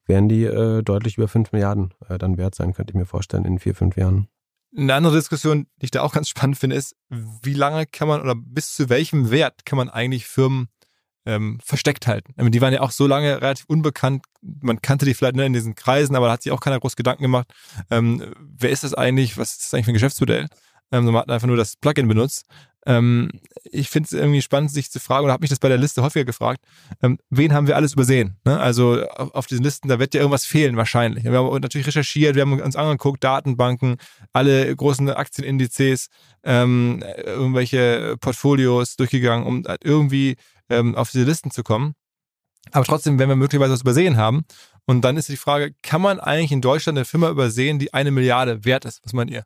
werden 0.07 0.29
die 0.29 0.44
äh, 0.44 0.83
deutlich 0.83 1.16
über 1.16 1.29
5 1.29 1.52
Milliarden 1.52 1.94
äh, 2.09 2.18
dann 2.18 2.37
wert 2.37 2.55
sein, 2.55 2.74
könnte 2.74 2.92
ich 2.92 2.96
mir 2.96 3.07
vorstellen, 3.07 3.44
in 3.44 3.59
vier, 3.59 3.74
fünf 3.74 3.96
Jahren. 3.96 4.29
Eine 4.76 4.94
andere 4.94 5.16
Diskussion, 5.16 5.66
die 5.81 5.87
ich 5.87 5.90
da 5.90 6.02
auch 6.02 6.12
ganz 6.12 6.29
spannend 6.29 6.59
finde, 6.59 6.76
ist, 6.76 6.94
wie 7.09 7.55
lange 7.55 7.87
kann 7.87 8.09
man 8.09 8.20
oder 8.20 8.35
bis 8.37 8.74
zu 8.74 8.88
welchem 8.88 9.31
Wert 9.31 9.64
kann 9.64 9.79
man 9.79 9.88
eigentlich 9.88 10.26
Firmen 10.26 10.68
ähm, 11.24 11.59
versteckt 11.64 12.07
halten? 12.07 12.35
Meine, 12.37 12.50
Die 12.50 12.61
waren 12.61 12.74
ja 12.74 12.83
auch 12.83 12.90
so 12.90 13.07
lange 13.07 13.40
relativ 13.40 13.64
unbekannt. 13.68 14.24
Man 14.42 14.83
kannte 14.83 15.07
die 15.07 15.14
vielleicht 15.14 15.37
ne, 15.37 15.46
in 15.46 15.55
diesen 15.55 15.74
Kreisen, 15.74 16.14
aber 16.14 16.26
da 16.26 16.35
hat 16.35 16.42
sich 16.42 16.52
auch 16.52 16.61
keiner 16.61 16.79
groß 16.79 16.94
Gedanken 16.94 17.22
gemacht. 17.22 17.52
Ähm, 17.90 18.35
wer 18.38 18.70
ist 18.70 18.85
das 18.85 18.92
eigentlich? 18.92 19.38
Was 19.38 19.52
ist 19.52 19.64
das 19.64 19.74
eigentlich 19.74 19.87
für 19.87 19.92
ein 19.92 19.94
Geschäftsmodell? 19.94 20.46
Ähm, 20.92 21.05
man 21.05 21.16
hat 21.16 21.31
einfach 21.31 21.46
nur 21.46 21.57
das 21.57 21.77
Plugin 21.77 22.09
benutzt. 22.09 22.44
Ähm, 22.87 23.31
ich 23.64 23.90
finde 23.90 24.07
es 24.07 24.12
irgendwie 24.12 24.40
spannend, 24.40 24.70
sich 24.70 24.90
zu 24.90 25.01
fragen, 25.01 25.25
oder 25.25 25.33
habe 25.33 25.42
mich 25.42 25.51
das 25.51 25.59
bei 25.59 25.68
der 25.68 25.77
Liste 25.77 26.03
häufiger 26.03 26.25
gefragt, 26.25 26.61
ähm, 27.03 27.18
wen 27.31 27.53
haben 27.53 27.66
wir 27.66 27.75
alles 27.75 27.94
übersehen? 27.94 28.37
Ne? 28.44 28.59
Also 28.59 29.05
auf, 29.09 29.35
auf 29.35 29.46
diesen 29.46 29.64
Listen, 29.64 29.88
da 29.88 29.99
wird 29.99 30.14
ja 30.14 30.20
irgendwas 30.20 30.46
fehlen 30.46 30.77
wahrscheinlich. 30.77 31.25
Wir 31.25 31.33
haben 31.33 31.61
natürlich 31.61 31.87
recherchiert, 31.87 32.37
wir 32.37 32.42
haben 32.42 32.61
uns 32.61 32.77
angeguckt, 32.77 33.25
Datenbanken, 33.25 33.96
alle 34.33 34.75
großen 34.75 35.11
Aktienindizes, 35.11 36.07
ähm, 36.44 37.03
irgendwelche 37.25 38.16
Portfolios 38.20 38.94
durchgegangen, 38.96 39.46
um 39.46 39.64
halt 39.66 39.85
irgendwie 39.85 40.37
ähm, 40.70 40.94
auf 40.94 41.11
diese 41.11 41.25
Listen 41.25 41.51
zu 41.51 41.64
kommen. 41.64 41.94
Aber 42.70 42.85
trotzdem, 42.85 43.18
wenn 43.18 43.29
wir 43.29 43.37
möglicherweise 43.37 43.72
was 43.72 43.81
übersehen 43.81 44.16
haben, 44.16 44.44
und 44.88 45.01
dann 45.05 45.16
ist 45.16 45.29
die 45.29 45.37
Frage, 45.37 45.75
kann 45.83 46.01
man 46.01 46.20
eigentlich 46.20 46.53
in 46.53 46.61
Deutschland 46.61 46.96
eine 46.96 47.05
Firma 47.05 47.29
übersehen, 47.29 47.81
die 47.81 47.92
eine 47.92 48.12
Milliarde 48.12 48.64
wert 48.64 48.85
ist? 48.85 49.01
Was 49.05 49.12
meint 49.12 49.31
ihr? 49.33 49.44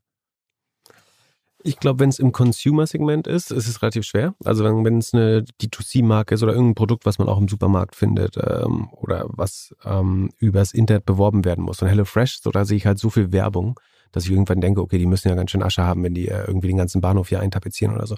Ich 1.62 1.78
glaube, 1.78 2.00
wenn 2.00 2.08
es 2.08 2.18
im 2.18 2.32
Consumer-Segment 2.32 3.26
ist, 3.26 3.50
ist 3.50 3.68
es 3.68 3.82
relativ 3.82 4.04
schwer. 4.04 4.34
Also 4.44 4.64
wenn, 4.64 4.98
es 4.98 5.12
eine 5.12 5.44
D2C-Marke 5.60 6.34
ist 6.34 6.42
oder 6.42 6.52
irgendein 6.52 6.74
Produkt, 6.74 7.04
was 7.04 7.18
man 7.18 7.28
auch 7.28 7.38
im 7.38 7.48
Supermarkt 7.48 7.94
findet 7.94 8.36
ähm, 8.38 8.88
oder 8.92 9.26
was 9.28 9.74
ähm, 9.84 10.30
übers 10.38 10.72
Internet 10.72 11.04
beworben 11.04 11.44
werden 11.44 11.64
muss. 11.64 11.82
Und 11.82 11.88
HelloFresh, 11.88 12.40
so 12.40 12.50
da 12.50 12.64
sehe 12.64 12.78
ich 12.78 12.86
halt 12.86 12.98
so 12.98 13.10
viel 13.10 13.32
Werbung, 13.32 13.78
dass 14.12 14.24
ich 14.24 14.30
irgendwann 14.30 14.60
denke, 14.60 14.80
okay, 14.80 14.98
die 14.98 15.06
müssen 15.06 15.28
ja 15.28 15.34
ganz 15.34 15.50
schön 15.50 15.62
Asche 15.62 15.82
haben, 15.82 16.02
wenn 16.02 16.14
die 16.14 16.28
äh, 16.28 16.44
irgendwie 16.46 16.68
den 16.68 16.78
ganzen 16.78 17.00
Bahnhof 17.00 17.28
hier 17.28 17.40
eintapezieren 17.40 17.94
oder 17.94 18.06
so. 18.06 18.16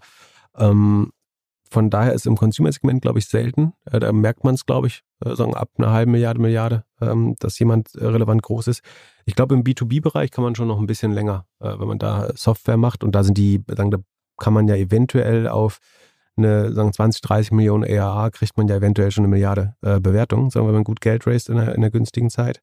Ähm, 0.57 1.13
von 1.69 1.91
daher 1.91 2.13
ist 2.13 2.27
im 2.27 2.37
Consumer-Segment, 2.37 3.03
glaube 3.03 3.19
ich, 3.19 3.27
selten. 3.27 3.73
Äh, 3.91 3.99
da 3.99 4.13
merkt 4.13 4.45
man 4.45 4.55
es, 4.55 4.67
glaube 4.67 4.87
ich, 4.87 5.03
sagen 5.35 5.55
ab 5.55 5.71
einer 5.79 5.93
halben 5.93 6.13
Milliarde, 6.13 6.41
Milliarde, 6.41 6.85
ähm, 7.01 7.35
dass 7.39 7.59
jemand 7.59 7.95
äh, 7.95 8.07
relevant 8.07 8.43
groß 8.43 8.69
ist. 8.69 8.83
Ich 9.25 9.35
glaube, 9.35 9.55
im 9.55 9.63
B2B-Bereich 9.65 10.31
kann 10.31 10.45
man 10.45 10.55
schon 10.55 10.69
noch 10.69 10.79
ein 10.79 10.87
bisschen 10.87 11.13
länger, 11.13 11.47
äh, 11.61 11.79
wenn 11.79 11.89
man 11.89 11.99
da 11.99 12.31
Software 12.35 12.77
macht 12.77 13.05
und 13.05 13.15
da 13.15 13.23
sind 13.23 13.39
die, 13.39 13.63
sagen, 13.69 13.91
da 13.91 13.99
kann 14.39 14.53
man 14.53 14.69
ja 14.69 14.75
eventuell 14.77 15.49
auf 15.49 15.79
eine, 16.37 16.73
sagen 16.73 16.93
20, 16.93 17.21
30 17.21 17.53
Millionen 17.53 17.85
ERA 17.85 18.31
kriegt 18.31 18.57
man 18.57 18.67
ja 18.69 18.77
eventuell 18.77 19.11
schon 19.11 19.25
eine 19.25 19.31
Milliarde 19.31 19.75
äh, 19.83 20.01
Bewertung, 20.01 20.51
sagen 20.51 20.67
wenn 20.67 20.75
man 20.75 20.85
gut 20.85 21.01
Geld 21.01 21.27
raised 21.27 21.49
in 21.49 21.59
einer, 21.59 21.73
in 21.73 21.83
einer 21.83 21.91
günstigen 21.91 22.31
Zeit. 22.31 22.61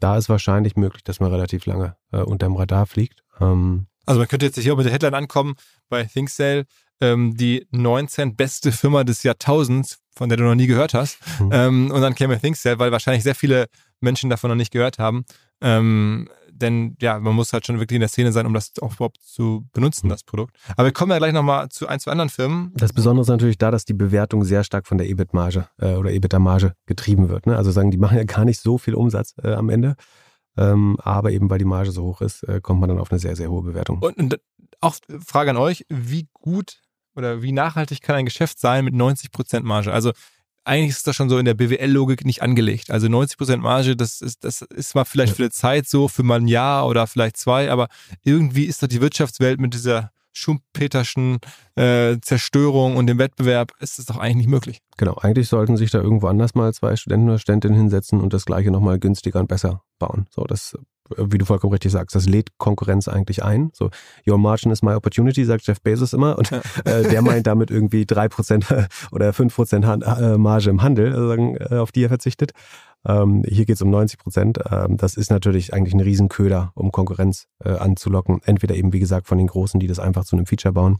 Da 0.00 0.16
ist 0.16 0.28
wahrscheinlich 0.28 0.76
möglich, 0.76 1.04
dass 1.04 1.20
man 1.20 1.30
relativ 1.30 1.66
lange 1.66 1.96
äh, 2.12 2.18
unterm 2.18 2.56
Radar 2.56 2.86
fliegt. 2.86 3.22
Ähm, 3.40 3.86
Also 4.04 4.18
man 4.18 4.28
könnte 4.28 4.46
jetzt 4.46 4.58
hier 4.58 4.72
auch 4.72 4.76
mit 4.76 4.86
der 4.86 4.92
Headline 4.92 5.14
ankommen 5.14 5.54
bei 5.88 6.04
ThinkSale, 6.04 6.66
ähm, 7.00 7.36
die 7.36 7.66
19 7.70 8.36
beste 8.36 8.72
Firma 8.72 9.04
des 9.04 9.22
Jahrtausends, 9.22 9.98
von 10.14 10.28
der 10.28 10.38
du 10.38 10.44
noch 10.44 10.54
nie 10.54 10.66
gehört 10.66 10.94
hast. 10.94 11.18
Mhm. 11.40 11.50
Ähm, 11.52 11.90
und 11.90 12.00
dann 12.00 12.14
käme 12.14 12.40
ThinkSale, 12.40 12.78
weil 12.78 12.92
wahrscheinlich 12.92 13.22
sehr 13.22 13.34
viele 13.34 13.66
Menschen 14.00 14.30
davon 14.30 14.50
noch 14.50 14.56
nicht 14.56 14.72
gehört 14.72 14.98
haben. 14.98 15.24
Ähm, 15.60 16.28
denn 16.50 16.96
ja, 17.00 17.18
man 17.18 17.34
muss 17.34 17.52
halt 17.52 17.66
schon 17.66 17.78
wirklich 17.78 17.96
in 17.96 18.00
der 18.00 18.08
Szene 18.08 18.32
sein, 18.32 18.46
um 18.46 18.54
das 18.54 18.72
auch 18.80 18.94
überhaupt 18.94 19.18
zu 19.22 19.66
benutzen, 19.72 20.08
das 20.08 20.24
Produkt. 20.24 20.56
Aber 20.70 20.84
wir 20.84 20.92
kommen 20.92 21.12
ja 21.12 21.18
gleich 21.18 21.32
nochmal 21.32 21.68
zu 21.68 21.86
ein, 21.86 22.00
zwei 22.00 22.12
anderen 22.12 22.30
Firmen. 22.30 22.72
Das 22.74 22.92
Besondere 22.92 23.22
ist 23.22 23.28
natürlich 23.28 23.58
da, 23.58 23.70
dass 23.70 23.84
die 23.84 23.94
Bewertung 23.94 24.44
sehr 24.44 24.64
stark 24.64 24.86
von 24.86 24.98
der 24.98 25.08
EBIT-Marge 25.08 25.68
äh, 25.78 25.94
oder 25.94 26.12
EBITDA-Marge 26.12 26.74
getrieben 26.86 27.28
wird. 27.28 27.46
Ne? 27.46 27.56
Also 27.56 27.70
sagen, 27.70 27.90
die 27.90 27.98
machen 27.98 28.16
ja 28.16 28.24
gar 28.24 28.44
nicht 28.44 28.60
so 28.60 28.78
viel 28.78 28.94
Umsatz 28.94 29.34
äh, 29.42 29.52
am 29.52 29.68
Ende. 29.68 29.96
Ähm, 30.56 30.96
aber 31.00 31.32
eben 31.32 31.50
weil 31.50 31.58
die 31.58 31.66
Marge 31.66 31.90
so 31.90 32.04
hoch 32.04 32.22
ist, 32.22 32.42
äh, 32.44 32.60
kommt 32.62 32.80
man 32.80 32.88
dann 32.88 32.98
auf 32.98 33.10
eine 33.10 33.18
sehr, 33.18 33.36
sehr 33.36 33.50
hohe 33.50 33.62
Bewertung. 33.62 33.98
Und, 33.98 34.16
und 34.16 34.40
auch 34.80 34.96
Frage 35.24 35.50
an 35.50 35.56
euch, 35.56 35.84
wie 35.88 36.28
gut 36.32 36.80
oder 37.16 37.42
wie 37.42 37.52
nachhaltig 37.52 38.02
kann 38.02 38.16
ein 38.16 38.24
Geschäft 38.24 38.58
sein 38.58 38.84
mit 38.84 38.94
90% 38.94 39.60
Marge? 39.60 39.92
Also 39.92 40.12
eigentlich 40.64 40.90
ist 40.90 41.06
das 41.06 41.14
schon 41.14 41.28
so 41.28 41.38
in 41.38 41.44
der 41.44 41.54
BWL-Logik 41.54 42.24
nicht 42.24 42.42
angelegt. 42.42 42.90
Also 42.90 43.06
90% 43.06 43.58
Marge, 43.58 43.96
das 43.96 44.20
ist, 44.20 44.44
das 44.44 44.62
ist 44.62 44.94
mal 44.94 45.04
vielleicht 45.04 45.36
für 45.36 45.44
eine 45.44 45.50
Zeit 45.50 45.88
so, 45.88 46.08
für 46.08 46.24
mal 46.24 46.40
ein 46.40 46.48
Jahr 46.48 46.88
oder 46.88 47.06
vielleicht 47.06 47.36
zwei, 47.36 47.70
aber 47.70 47.88
irgendwie 48.24 48.64
ist 48.64 48.82
doch 48.82 48.88
die 48.88 49.00
Wirtschaftswelt 49.00 49.60
mit 49.60 49.74
dieser 49.74 50.10
schumpeterschen 50.32 51.38
äh, 51.76 52.18
Zerstörung 52.20 52.96
und 52.96 53.06
dem 53.06 53.18
Wettbewerb, 53.18 53.72
ist 53.80 53.98
das 53.98 54.06
doch 54.06 54.18
eigentlich 54.18 54.36
nicht 54.36 54.48
möglich. 54.48 54.82
Genau, 54.98 55.14
eigentlich 55.14 55.48
sollten 55.48 55.76
sich 55.76 55.90
da 55.90 56.00
irgendwo 56.00 56.26
anders 56.26 56.54
mal 56.54 56.74
zwei 56.74 56.96
Studenten 56.96 57.28
oder 57.28 57.38
Studentinnen 57.38 57.76
hinsetzen 57.76 58.20
und 58.20 58.34
das 58.34 58.44
gleiche 58.44 58.70
nochmal 58.70 58.98
günstiger 58.98 59.40
und 59.40 59.48
besser 59.48 59.82
bauen. 59.98 60.26
So, 60.30 60.44
das 60.44 60.76
wie 61.16 61.38
du 61.38 61.44
vollkommen 61.44 61.72
richtig 61.72 61.92
sagst, 61.92 62.14
das 62.14 62.26
lädt 62.26 62.58
Konkurrenz 62.58 63.08
eigentlich 63.08 63.44
ein. 63.44 63.70
So, 63.72 63.90
your 64.26 64.38
margin 64.38 64.70
is 64.70 64.82
my 64.82 64.94
opportunity, 64.94 65.44
sagt 65.44 65.66
Jeff 65.66 65.80
Bezos 65.80 66.12
immer. 66.12 66.38
Und 66.38 66.52
äh, 66.84 67.08
der 67.08 67.22
meint 67.22 67.46
damit 67.46 67.70
irgendwie 67.70 68.06
drei 68.06 68.28
Prozent 68.28 68.66
oder 69.12 69.32
fünf 69.32 69.54
Prozent 69.54 69.84
äh, 69.84 70.38
Marge 70.38 70.70
im 70.70 70.82
Handel, 70.82 71.14
also, 71.14 71.82
auf 71.82 71.92
die 71.92 72.04
er 72.04 72.08
verzichtet. 72.08 72.52
Ähm, 73.06 73.44
hier 73.46 73.66
geht 73.66 73.76
es 73.76 73.82
um 73.82 73.90
90 73.90 74.18
Prozent. 74.18 74.58
Ähm, 74.70 74.96
das 74.96 75.16
ist 75.16 75.30
natürlich 75.30 75.72
eigentlich 75.72 75.94
ein 75.94 76.00
Riesenköder, 76.00 76.72
um 76.74 76.90
Konkurrenz 76.90 77.46
äh, 77.64 77.70
anzulocken. 77.70 78.40
Entweder 78.44 78.74
eben, 78.74 78.92
wie 78.92 79.00
gesagt, 79.00 79.28
von 79.28 79.38
den 79.38 79.46
Großen, 79.46 79.78
die 79.78 79.86
das 79.86 79.98
einfach 79.98 80.24
zu 80.24 80.36
einem 80.36 80.46
Feature 80.46 80.72
bauen 80.72 80.98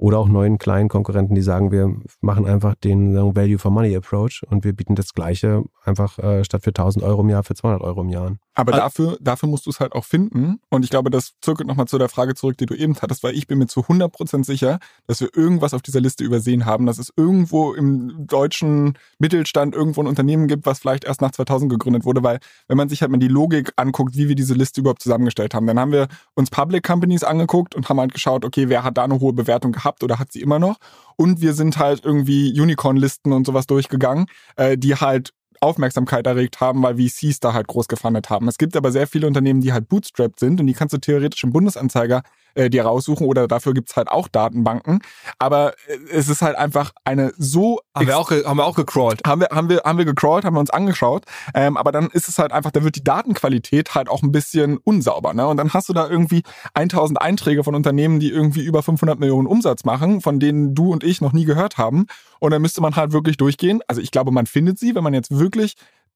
oder 0.00 0.18
auch 0.18 0.28
neuen 0.28 0.56
kleinen 0.56 0.88
Konkurrenten, 0.88 1.34
die 1.34 1.42
sagen, 1.42 1.70
wir 1.70 1.94
machen 2.22 2.46
einfach 2.46 2.74
den 2.74 3.14
Value 3.14 3.58
for 3.58 3.70
Money 3.70 3.94
Approach 3.94 4.42
und 4.48 4.64
wir 4.64 4.72
bieten 4.72 4.94
das 4.94 5.12
Gleiche 5.12 5.62
einfach 5.84 6.18
äh, 6.18 6.42
statt 6.42 6.64
für 6.64 6.70
1000 6.70 7.04
Euro 7.04 7.20
im 7.20 7.28
Jahr 7.28 7.44
für 7.44 7.54
200 7.54 7.82
Euro 7.82 8.00
im 8.00 8.08
Jahr 8.08 8.26
an. 8.28 8.38
Aber 8.54 8.72
also, 8.72 8.82
dafür, 8.82 9.18
dafür 9.20 9.48
musst 9.48 9.66
du 9.66 9.70
es 9.70 9.78
halt 9.78 9.92
auch 9.92 10.04
finden. 10.04 10.58
Und 10.70 10.84
ich 10.84 10.90
glaube, 10.90 11.10
das 11.10 11.34
zirkelt 11.42 11.68
nochmal 11.68 11.86
zu 11.86 11.98
der 11.98 12.08
Frage 12.08 12.34
zurück, 12.34 12.56
die 12.58 12.66
du 12.66 12.74
eben 12.74 12.96
hattest, 13.00 13.22
weil 13.22 13.34
ich 13.34 13.46
bin 13.46 13.58
mir 13.58 13.66
zu 13.66 13.80
100% 13.80 14.44
sicher, 14.44 14.78
dass 15.06 15.20
wir 15.20 15.28
irgendwas 15.34 15.74
auf 15.74 15.82
dieser 15.82 16.00
Liste 16.00 16.24
übersehen 16.24 16.64
haben, 16.64 16.86
dass 16.86 16.98
es 16.98 17.12
irgendwo 17.16 17.74
im 17.74 18.26
deutschen 18.26 18.98
Mittelstand 19.18 19.74
irgendwo 19.74 20.02
ein 20.02 20.06
Unternehmen 20.06 20.48
gibt, 20.48 20.66
was 20.66 20.78
vielleicht 20.78 21.04
erst 21.04 21.20
nach 21.20 21.30
2000 21.30 21.70
gegründet 21.70 22.04
wurde, 22.04 22.22
weil 22.22 22.40
wenn 22.68 22.76
man 22.76 22.88
sich 22.88 23.02
halt 23.02 23.10
mal 23.10 23.18
die 23.18 23.28
Logik 23.28 23.72
anguckt, 23.76 24.16
wie 24.16 24.28
wir 24.28 24.34
diese 24.34 24.54
Liste 24.54 24.80
überhaupt 24.80 25.02
zusammengestellt 25.02 25.54
haben, 25.54 25.66
dann 25.66 25.78
haben 25.78 25.92
wir 25.92 26.08
uns 26.34 26.50
Public 26.50 26.82
Companies 26.84 27.22
angeguckt 27.22 27.74
und 27.74 27.88
haben 27.88 28.00
halt 28.00 28.12
geschaut, 28.12 28.44
okay, 28.44 28.68
wer 28.68 28.82
hat 28.82 28.96
da 28.96 29.04
eine 29.04 29.20
hohe 29.20 29.32
Bewertung 29.32 29.72
gehabt 29.72 29.89
gehabt 29.90 30.02
oder 30.02 30.18
hat 30.18 30.32
sie 30.32 30.40
immer 30.40 30.58
noch. 30.58 30.76
Und 31.16 31.40
wir 31.40 31.52
sind 31.52 31.78
halt 31.78 32.04
irgendwie 32.04 32.58
Unicorn-Listen 32.58 33.32
und 33.32 33.46
sowas 33.46 33.66
durchgegangen, 33.66 34.26
äh, 34.56 34.78
die 34.78 34.94
halt 34.94 35.32
Aufmerksamkeit 35.60 36.26
erregt 36.26 36.60
haben, 36.60 36.82
weil 36.82 36.96
VCs 36.96 37.40
da 37.40 37.52
halt 37.52 37.68
groß 37.68 37.88
gefundet 37.88 38.30
haben. 38.30 38.48
Es 38.48 38.58
gibt 38.58 38.76
aber 38.76 38.92
sehr 38.92 39.06
viele 39.06 39.26
Unternehmen, 39.26 39.60
die 39.60 39.72
halt 39.72 39.88
bootstrapped 39.88 40.40
sind 40.40 40.60
und 40.60 40.66
die 40.66 40.74
kannst 40.74 40.94
du 40.94 40.98
theoretisch 40.98 41.44
im 41.44 41.52
Bundesanzeiger 41.52 42.22
äh, 42.54 42.70
dir 42.70 42.84
raussuchen 42.84 43.26
oder 43.26 43.46
dafür 43.46 43.74
gibt's 43.74 43.96
halt 43.96 44.08
auch 44.08 44.28
Datenbanken. 44.28 45.00
Aber 45.38 45.74
äh, 45.86 45.98
es 46.10 46.28
ist 46.28 46.42
halt 46.42 46.56
einfach 46.56 46.92
eine 47.04 47.32
so. 47.36 47.80
Haben 47.94 48.06
wir 48.06 48.18
auch, 48.18 48.30
haben 48.30 48.56
wir 48.56 48.64
auch 48.64 48.76
gecrawlt. 48.76 49.20
Haben 49.26 49.42
wir, 49.42 49.48
haben 49.50 49.68
wir, 49.68 49.82
haben 49.84 49.98
wir 49.98 50.04
gecrawlt, 50.04 50.44
haben 50.44 50.54
wir 50.56 50.60
uns 50.60 50.70
angeschaut. 50.70 51.24
Ähm, 51.54 51.76
aber 51.76 51.92
dann 51.92 52.08
ist 52.10 52.28
es 52.28 52.38
halt 52.38 52.52
einfach, 52.52 52.70
da 52.70 52.82
wird 52.82 52.96
die 52.96 53.04
Datenqualität 53.04 53.94
halt 53.94 54.08
auch 54.08 54.22
ein 54.22 54.32
bisschen 54.32 54.78
unsauber. 54.78 55.34
Ne? 55.34 55.46
Und 55.46 55.56
dann 55.56 55.72
hast 55.72 55.88
du 55.88 55.92
da 55.92 56.08
irgendwie 56.08 56.42
1000 56.74 57.20
Einträge 57.20 57.64
von 57.64 57.74
Unternehmen, 57.74 58.20
die 58.20 58.30
irgendwie 58.30 58.64
über 58.64 58.82
500 58.82 59.18
Millionen 59.18 59.46
Umsatz 59.46 59.84
machen, 59.84 60.20
von 60.20 60.40
denen 60.40 60.74
du 60.74 60.92
und 60.92 61.04
ich 61.04 61.20
noch 61.20 61.32
nie 61.32 61.44
gehört 61.44 61.78
haben. 61.78 62.06
Und 62.38 62.52
dann 62.52 62.62
müsste 62.62 62.80
man 62.80 62.96
halt 62.96 63.12
wirklich 63.12 63.36
durchgehen. 63.36 63.80
Also 63.86 64.00
ich 64.00 64.10
glaube, 64.10 64.30
man 64.30 64.46
findet 64.46 64.78
sie, 64.78 64.94
wenn 64.94 65.04
man 65.04 65.14
jetzt 65.14 65.30
wirklich 65.30 65.49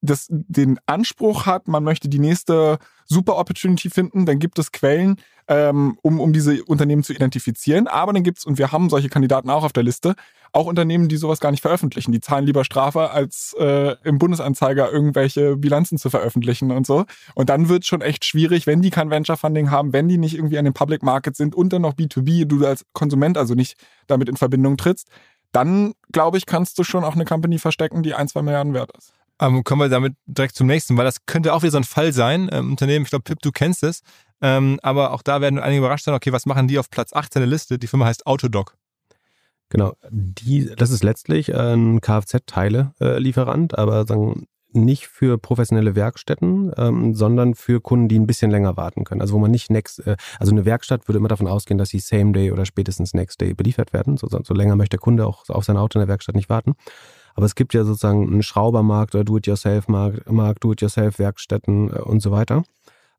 das, 0.05 0.27
den 0.29 0.79
Anspruch 0.87 1.47
hat, 1.47 1.67
man 1.67 1.83
möchte 1.83 2.09
die 2.09 2.19
nächste 2.19 2.79
Super 3.07 3.37
Opportunity 3.37 3.91
finden, 3.91 4.27
dann 4.27 4.39
gibt 4.39 4.59
es 4.59 4.73
Quellen, 4.73 5.17
ähm, 5.49 5.99
um, 6.03 6.21
um 6.21 6.33
diese 6.33 6.63
Unternehmen 6.65 7.03
zu 7.03 7.13
identifizieren. 7.13 7.87
Aber 7.87 8.13
dann 8.13 8.23
gibt 8.23 8.39
es, 8.39 8.45
und 8.45 8.59
wir 8.59 8.73
haben 8.73 8.91
solche 8.91 9.09
Kandidaten 9.09 9.51
auch 9.51 9.65
auf 9.65 9.73
der 9.73 9.83
Liste, 9.83 10.15
auch 10.53 10.67
Unternehmen, 10.67 11.09
die 11.09 11.17
sowas 11.17 11.41
gar 11.41 11.51
nicht 11.51 11.63
veröffentlichen. 11.63 12.13
Die 12.13 12.21
zahlen 12.21 12.47
lieber 12.47 12.65
Strafe, 12.65 13.11
als 13.11 13.55
äh, 13.59 13.97
im 14.05 14.19
Bundesanzeiger 14.19 14.91
irgendwelche 14.91 15.57
Bilanzen 15.57 15.99
zu 15.99 16.11
veröffentlichen 16.11 16.71
und 16.71 16.87
so. 16.87 17.05
Und 17.35 17.49
dann 17.51 17.69
wird 17.69 17.83
es 17.83 17.89
schon 17.89 18.03
echt 18.03 18.25
schwierig, 18.25 18.67
wenn 18.67 18.81
die 18.81 18.91
kein 18.91 19.11
Venture 19.11 19.37
Funding 19.37 19.71
haben, 19.71 19.93
wenn 19.93 20.09
die 20.09 20.19
nicht 20.19 20.35
irgendwie 20.35 20.59
an 20.59 20.65
den 20.65 20.75
Public 20.75 21.03
Market 21.03 21.37
sind 21.37 21.55
und 21.55 21.73
dann 21.73 21.83
noch 21.83 21.95
B2B, 21.95 22.45
du 22.45 22.65
als 22.65 22.85
Konsument 22.93 23.37
also 23.37 23.55
nicht 23.55 23.77
damit 24.07 24.29
in 24.29 24.37
Verbindung 24.37 24.77
trittst, 24.77 25.09
dann 25.51 25.95
glaube 26.13 26.39
ich, 26.39 26.47
kannst 26.47 26.79
du 26.79 26.85
schon 26.85 27.05
auch 27.05 27.15
eine 27.15 27.25
Company 27.25 27.59
verstecken, 27.59 28.03
die 28.03 28.15
ein, 28.15 28.29
zwei 28.29 28.43
Milliarden 28.43 28.75
wert 28.75 28.91
ist. 28.97 29.13
Ähm, 29.41 29.65
kommen 29.65 29.83
wir 29.83 29.89
damit 29.89 30.15
direkt 30.27 30.55
zum 30.55 30.67
nächsten, 30.67 30.97
weil 30.97 31.05
das 31.05 31.27
könnte 31.27 31.53
auch 31.53 31.63
wieder 31.63 31.73
so 31.73 31.79
ein 31.79 31.85
Fall 31.85 32.13
sein. 32.13 32.49
Ähm, 32.53 32.71
Unternehmen, 32.71 33.05
ich 33.05 33.11
glaube, 33.11 33.25
Pip, 33.25 33.41
du 33.41 33.51
kennst 33.51 33.83
es. 33.83 34.03
Ähm, 34.41 34.79
aber 34.83 35.13
auch 35.13 35.23
da 35.23 35.41
werden 35.41 35.59
einige 35.59 35.81
überrascht 35.81 36.05
sein, 36.05 36.15
okay, 36.15 36.33
was 36.33 36.47
machen 36.47 36.69
die 36.69 36.79
auf 36.79 36.91
Platz 36.91 37.13
18 37.13 37.41
der 37.41 37.49
Liste? 37.49 37.79
Die 37.79 37.87
Firma 37.87 38.07
heißt 38.07 38.27
Autodoc. 38.27 38.77
Genau, 39.71 39.95
die, 40.11 40.67
das 40.77 40.91
ist 40.91 41.03
letztlich 41.03 41.55
ein 41.55 42.01
Kfz-Teile-Lieferant, 42.01 43.77
aber 43.77 44.07
sagen, 44.07 44.47
nicht 44.75 45.07
für 45.07 45.39
professionelle 45.39 45.95
Werkstätten, 45.95 46.73
ähm, 46.77 47.15
sondern 47.15 47.55
für 47.55 47.81
Kunden, 47.81 48.09
die 48.09 48.19
ein 48.19 48.27
bisschen 48.27 48.51
länger 48.51 48.77
warten 48.77 49.05
können. 49.05 49.21
Also 49.21 49.35
wo 49.35 49.39
man 49.39 49.51
nicht 49.51 49.71
next, 49.71 50.07
äh, 50.07 50.17
also 50.39 50.53
eine 50.53 50.65
Werkstatt 50.65 51.09
würde 51.09 51.19
immer 51.19 51.29
davon 51.29 51.47
ausgehen, 51.47 51.79
dass 51.79 51.91
sie 51.91 52.01
Same 52.01 52.33
Day 52.33 52.51
oder 52.51 52.67
spätestens 52.67 53.15
Next 53.15 53.41
Day 53.41 53.55
beliefert 53.55 53.93
werden. 53.93 54.17
So, 54.17 54.29
so 54.29 54.55
länger 54.55 54.77
möchte 54.77 54.97
der 54.97 55.01
Kunde 55.01 55.27
auch 55.27 55.49
auf 55.49 55.65
sein 55.65 55.77
Auto 55.77 55.99
in 55.99 56.01
der 56.01 56.09
Werkstatt 56.09 56.35
nicht 56.35 56.49
warten. 56.49 56.75
Aber 57.35 57.47
es 57.47 57.55
gibt 57.55 57.75
ja 57.75 57.85
sozusagen 57.85 58.27
einen 58.27 58.43
Schraubermarkt 58.43 59.15
oder 59.15 59.25
Do-it-yourself-Markt, 59.25 60.31
Markt, 60.31 60.65
Do-it-yourself-Werkstätten 60.65 61.91
äh, 61.91 62.01
und 62.01 62.21
so 62.21 62.31
weiter. 62.31 62.65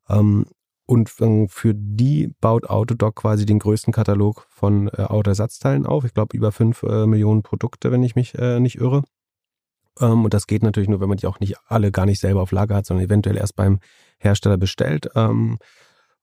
Ähm, 0.10 0.46
und 0.88 1.10
für 1.10 1.74
die 1.74 2.36
baut 2.42 2.70
Autodoc 2.70 3.16
quasi 3.16 3.46
den 3.46 3.58
größten 3.58 3.92
Katalog 3.92 4.46
von 4.50 4.88
äh, 4.90 5.02
Autoersatzteilen 5.02 5.88
auf. 5.88 6.06
Ich 6.06 6.14
glaube 6.14 6.38
über 6.38 6.52
fünf 6.52 6.84
äh, 6.84 7.08
Millionen 7.08 7.42
Produkte, 7.42 7.92
wenn 7.92 8.04
ich 8.04 8.16
mich 8.16 8.36
äh, 8.36 8.60
nicht 8.60 8.76
irre. 8.76 9.04
Ähm, 10.00 10.26
und 10.26 10.34
das 10.34 10.46
geht 10.46 10.62
natürlich 10.62 10.90
nur, 10.90 11.02
wenn 11.02 11.10
man 11.10 11.18
die 11.18 11.26
auch 11.26 11.40
nicht 11.40 11.56
alle 11.68 11.92
gar 11.92 12.06
nicht 12.06 12.20
selber 12.20 12.42
auf 12.42 12.52
Lager 12.52 12.76
hat, 12.76 12.86
sondern 12.86 13.06
eventuell 13.06 13.38
erst 13.38 13.56
beim 13.56 13.80
Hersteller 14.20 14.58
bestellt. 14.58 15.10
Ähm, 15.16 15.58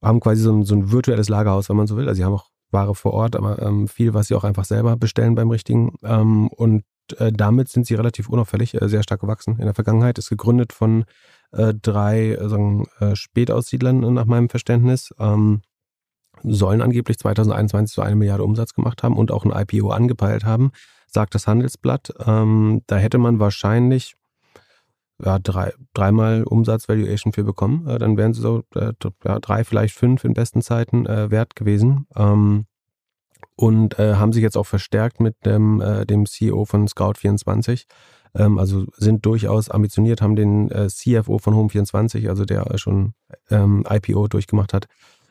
haben 0.01 0.21
quasi 0.21 0.43
so 0.43 0.53
ein, 0.53 0.65
so 0.65 0.75
ein 0.77 0.93
virtuelles 0.93 1.29
Lagerhaus, 1.29 1.69
wenn 1.69 1.77
man 1.77 1.87
so 1.89 1.97
will. 1.97 2.09
Also 2.09 2.19
sie 2.19 2.25
haben 2.25 2.35
auch 2.35 2.51
Ware 2.71 2.95
vor 2.95 3.13
Ort, 3.15 3.37
aber 3.37 3.61
ähm, 3.61 3.89
viel, 3.89 4.15
was 4.15 4.29
sie 4.29 4.35
auch 4.35 4.45
einfach 4.45 4.65
selber 4.65 4.97
bestellen 4.97 5.35
beim 5.35 5.51
richtigen. 5.51 5.97
Ähm, 6.03 6.49
und 6.49 6.85
äh, 7.19 7.33
damit 7.33 7.69
sind 7.69 7.87
sie 7.87 7.95
relativ 7.95 8.29
unauffällig, 8.29 8.81
äh, 8.81 8.89
sehr 8.89 9.03
stark 9.03 9.21
gewachsen. 9.21 9.59
In 9.59 9.65
der 9.65 9.75
Vergangenheit 9.75 10.19
ist 10.19 10.29
gegründet 10.29 10.73
von 10.73 11.05
äh, 11.53 11.75
drei 11.75 12.31
äh, 12.31 12.49
sagen, 12.49 12.87
äh, 13.01 13.15
Spätaussiedlern 13.15 14.03
äh, 14.03 14.11
nach 14.11 14.27
meinem 14.27 14.49
Verständnis. 14.49 15.15
Ähm, 15.19 15.63
sollen 16.45 16.83
angeblich 16.83 17.19
2021 17.19 17.95
so 17.95 18.03
eine 18.03 18.17
Milliarde 18.17 18.43
Umsatz 18.43 18.75
gemacht 18.75 19.03
haben 19.03 19.17
und 19.17 19.31
auch 19.31 19.45
ein 19.45 19.53
IPO 19.53 19.91
angepeilt 19.91 20.45
haben, 20.45 20.73
sagt 21.07 21.35
das 21.35 21.47
Handelsblatt. 21.47 22.13
Ähm, 22.27 22.83
da 22.87 22.97
hätte 22.97 23.19
man 23.19 23.39
wahrscheinlich 23.39 24.17
ja, 25.23 25.39
drei, 25.39 25.73
dreimal 25.95 26.43
Umsatzvaluation 26.43 27.33
für 27.33 27.45
bekommen. 27.45 27.85
Dann 27.85 28.17
wären 28.17 28.33
sie 28.33 28.41
so 28.41 28.65
ja, 28.75 29.39
drei, 29.39 29.63
vielleicht 29.63 29.95
fünf 29.95 30.25
in 30.25 30.35
besten 30.35 30.63
Zeiten 30.63 31.05
wert 31.05 31.55
gewesen. 31.55 32.09
Ähm, 32.17 32.67
und 33.57 33.99
äh, 33.99 34.15
haben 34.15 34.33
sich 34.33 34.43
jetzt 34.43 34.57
auch 34.57 34.67
verstärkt 34.67 35.21
mit 35.21 35.37
dem, 35.45 35.81
äh, 35.81 36.07
dem 36.07 36.27
CEO 36.27 36.65
von 36.65 36.87
Scout24. 36.87 37.85
Ähm, 38.35 38.59
also 38.59 38.87
sind 38.97 39.27
durchaus 39.27 39.71
ambitioniert, 39.71 40.23
haben 40.23 40.37
den 40.37 40.71
äh, 40.71 40.89
CFO 40.89 41.39
von 41.39 41.55
Home24, 41.55 42.29
also 42.29 42.45
der 42.45 42.67
schon 42.79 43.15
ähm, 43.51 43.85
IPO 43.89 44.29
durchgemacht 44.29 44.73
hat, 44.73 44.87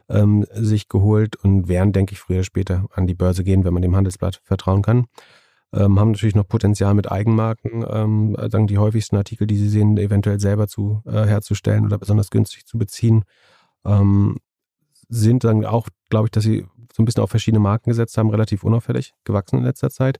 ähm, 0.09 0.45
sich 0.53 0.87
geholt 0.87 1.35
und 1.35 1.67
werden, 1.67 1.93
denke 1.93 2.13
ich, 2.13 2.19
früher 2.19 2.37
oder 2.37 2.43
später 2.43 2.85
an 2.93 3.07
die 3.07 3.15
Börse 3.15 3.43
gehen, 3.43 3.63
wenn 3.63 3.73
man 3.73 3.81
dem 3.81 3.95
Handelsblatt 3.95 4.41
vertrauen 4.43 4.81
kann. 4.81 5.05
Ähm, 5.73 5.99
haben 5.99 6.11
natürlich 6.11 6.35
noch 6.35 6.47
Potenzial 6.47 6.93
mit 6.93 7.09
Eigenmarken, 7.09 7.85
ähm, 7.89 8.35
sagen 8.49 8.67
die 8.67 8.77
häufigsten 8.77 9.15
Artikel, 9.15 9.47
die 9.47 9.55
sie 9.57 9.69
sehen, 9.69 9.97
eventuell 9.97 10.39
selber 10.39 10.67
zu 10.67 11.01
äh, 11.05 11.25
herzustellen 11.25 11.85
oder 11.85 11.97
besonders 11.97 12.29
günstig 12.29 12.65
zu 12.65 12.77
beziehen. 12.77 13.23
Ähm, 13.85 14.37
sind 15.11 15.43
dann 15.43 15.65
auch, 15.65 15.87
glaube 16.09 16.27
ich, 16.27 16.31
dass 16.31 16.43
sie 16.43 16.65
so 16.93 17.03
ein 17.03 17.05
bisschen 17.05 17.23
auf 17.23 17.29
verschiedene 17.29 17.59
Marken 17.59 17.89
gesetzt 17.89 18.17
haben, 18.17 18.29
relativ 18.29 18.63
unauffällig 18.63 19.13
gewachsen 19.23 19.59
in 19.59 19.65
letzter 19.65 19.89
Zeit. 19.89 20.17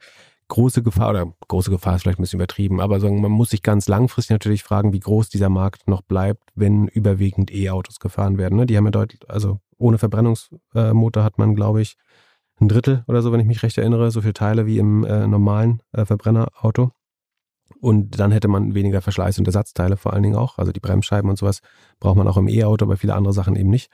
Große 0.49 0.84
Gefahr, 0.84 1.12
oder 1.12 1.34
große 1.47 1.71
Gefahr 1.71 1.95
ist 1.95 2.01
vielleicht 2.01 2.19
ein 2.19 2.23
bisschen 2.23 2.39
übertrieben, 2.39 2.82
aber 2.82 2.99
man 2.99 3.32
muss 3.32 3.51
sich 3.51 3.63
ganz 3.63 3.88
langfristig 3.88 4.34
natürlich 4.34 4.63
fragen, 4.63 4.91
wie 4.91 4.99
groß 4.99 5.30
dieser 5.30 5.49
Markt 5.49 5.88
noch 5.88 6.01
bleibt, 6.01 6.43
wenn 6.56 6.88
überwiegend 6.88 7.54
E-Autos 7.54 7.99
gefahren 7.99 8.38
werden. 8.38 8.58
Ne? 8.58 8.65
Die 8.65 8.75
haben 8.75 8.86
ja 8.86 8.91
deutlich, 8.91 9.21
also 9.30 9.60
ohne 9.77 9.97
Verbrennungsmotor 9.97 11.23
hat 11.23 11.38
man, 11.38 11.56
glaube 11.56 11.82
ich, 11.82 11.96
ein 12.60 12.67
Drittel 12.67 13.04
oder 13.08 13.21
so, 13.21 13.31
wenn 13.31 13.39
ich 13.39 13.48
mich 13.48 13.63
recht 13.63 13.77
erinnere, 13.77 14.12
so 14.12 14.21
viele 14.21 14.33
Teile 14.33 14.65
wie 14.65 14.77
im 14.77 15.06
äh, 15.06 15.25
normalen 15.25 15.81
äh, 15.94 16.06
Verbrennerauto. 16.06 16.92
Und 17.79 18.19
dann 18.19 18.31
hätte 18.31 18.48
man 18.48 18.75
weniger 18.75 19.02
Verschleiß 19.02 19.39
und 19.39 19.48
Ersatzteile 19.48 19.98
vor 19.98 20.13
allen 20.13 20.21
Dingen 20.21 20.35
auch. 20.35 20.60
Also 20.60 20.71
die 20.71 20.79
Bremsscheiben 20.79 21.29
und 21.29 21.37
sowas 21.37 21.62
braucht 22.00 22.17
man 22.17 22.27
auch 22.27 22.37
im 22.37 22.48
E-Auto, 22.48 22.85
aber 22.85 22.98
viele 22.98 23.15
andere 23.15 23.33
Sachen 23.33 23.56
eben 23.56 23.69
nicht. 23.69 23.89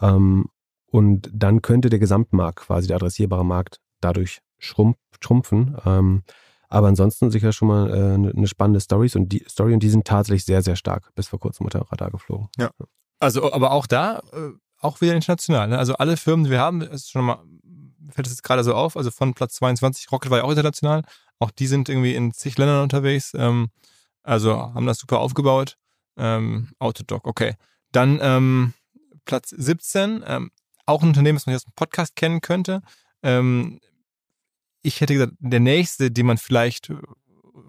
Ähm, 0.00 0.46
und 0.86 1.30
dann 1.32 1.62
könnte 1.62 1.90
der 1.90 1.98
Gesamtmarkt, 1.98 2.60
quasi 2.60 2.86
der 2.86 2.96
adressierbare 2.96 3.44
Markt, 3.44 3.80
dadurch 4.00 4.40
schrumpf, 4.58 4.98
schrumpfen. 5.20 5.76
Ähm, 5.84 6.22
aber 6.68 6.88
ansonsten 6.88 7.30
sicher 7.30 7.52
schon 7.52 7.68
mal 7.68 7.90
äh, 7.90 8.14
eine 8.14 8.32
ne 8.34 8.46
spannende 8.46 8.80
Stories 8.80 9.14
und 9.16 9.28
die 9.28 9.44
Story 9.48 9.74
und 9.74 9.80
die 9.80 9.90
sind 9.90 10.06
tatsächlich 10.06 10.44
sehr, 10.44 10.62
sehr 10.62 10.76
stark 10.76 11.14
bis 11.14 11.28
vor 11.28 11.38
kurzem 11.38 11.66
unter 11.66 11.80
Radar 11.90 12.10
geflogen. 12.10 12.48
Ja. 12.58 12.70
Also, 13.18 13.52
aber 13.52 13.70
auch 13.70 13.86
da, 13.86 14.20
äh, 14.32 14.50
auch 14.80 15.00
wieder 15.00 15.14
international. 15.14 15.68
Ne? 15.68 15.78
Also 15.78 15.94
alle 15.94 16.16
Firmen, 16.16 16.44
die 16.44 16.50
wir 16.50 16.60
haben, 16.60 16.82
ist 16.82 17.10
schon 17.10 17.24
mal, 17.24 17.42
fällt 18.10 18.26
es 18.26 18.32
jetzt 18.34 18.42
gerade 18.42 18.64
so 18.64 18.74
auf, 18.74 18.96
also 18.96 19.10
von 19.10 19.34
Platz 19.34 19.54
22, 19.54 20.10
Rocket 20.12 20.30
war 20.30 20.38
ja 20.38 20.44
auch 20.44 20.50
international, 20.50 21.02
auch 21.38 21.50
die 21.50 21.66
sind 21.66 21.88
irgendwie 21.88 22.14
in 22.14 22.32
zig 22.32 22.58
Ländern 22.58 22.82
unterwegs, 22.82 23.32
ähm, 23.36 23.68
also 24.22 24.56
haben 24.56 24.86
das 24.86 24.98
super 24.98 25.20
aufgebaut. 25.20 25.76
Ähm, 26.18 26.70
Autodoc, 26.78 27.26
okay. 27.26 27.54
Dann 27.92 28.18
ähm, 28.20 28.74
Platz 29.26 29.50
17, 29.50 30.24
ähm, 30.26 30.50
auch 30.86 31.02
ein 31.02 31.08
Unternehmen, 31.08 31.36
das 31.36 31.46
man 31.46 31.52
hier 31.52 31.56
aus 31.56 31.64
dem 31.64 31.74
Podcast 31.74 32.16
kennen 32.16 32.40
könnte. 32.40 32.80
Ähm, 33.22 33.80
ich 34.82 35.00
hätte 35.00 35.14
gesagt, 35.14 35.32
der 35.40 35.60
nächste, 35.60 36.10
den 36.10 36.26
man 36.26 36.38
vielleicht 36.38 36.92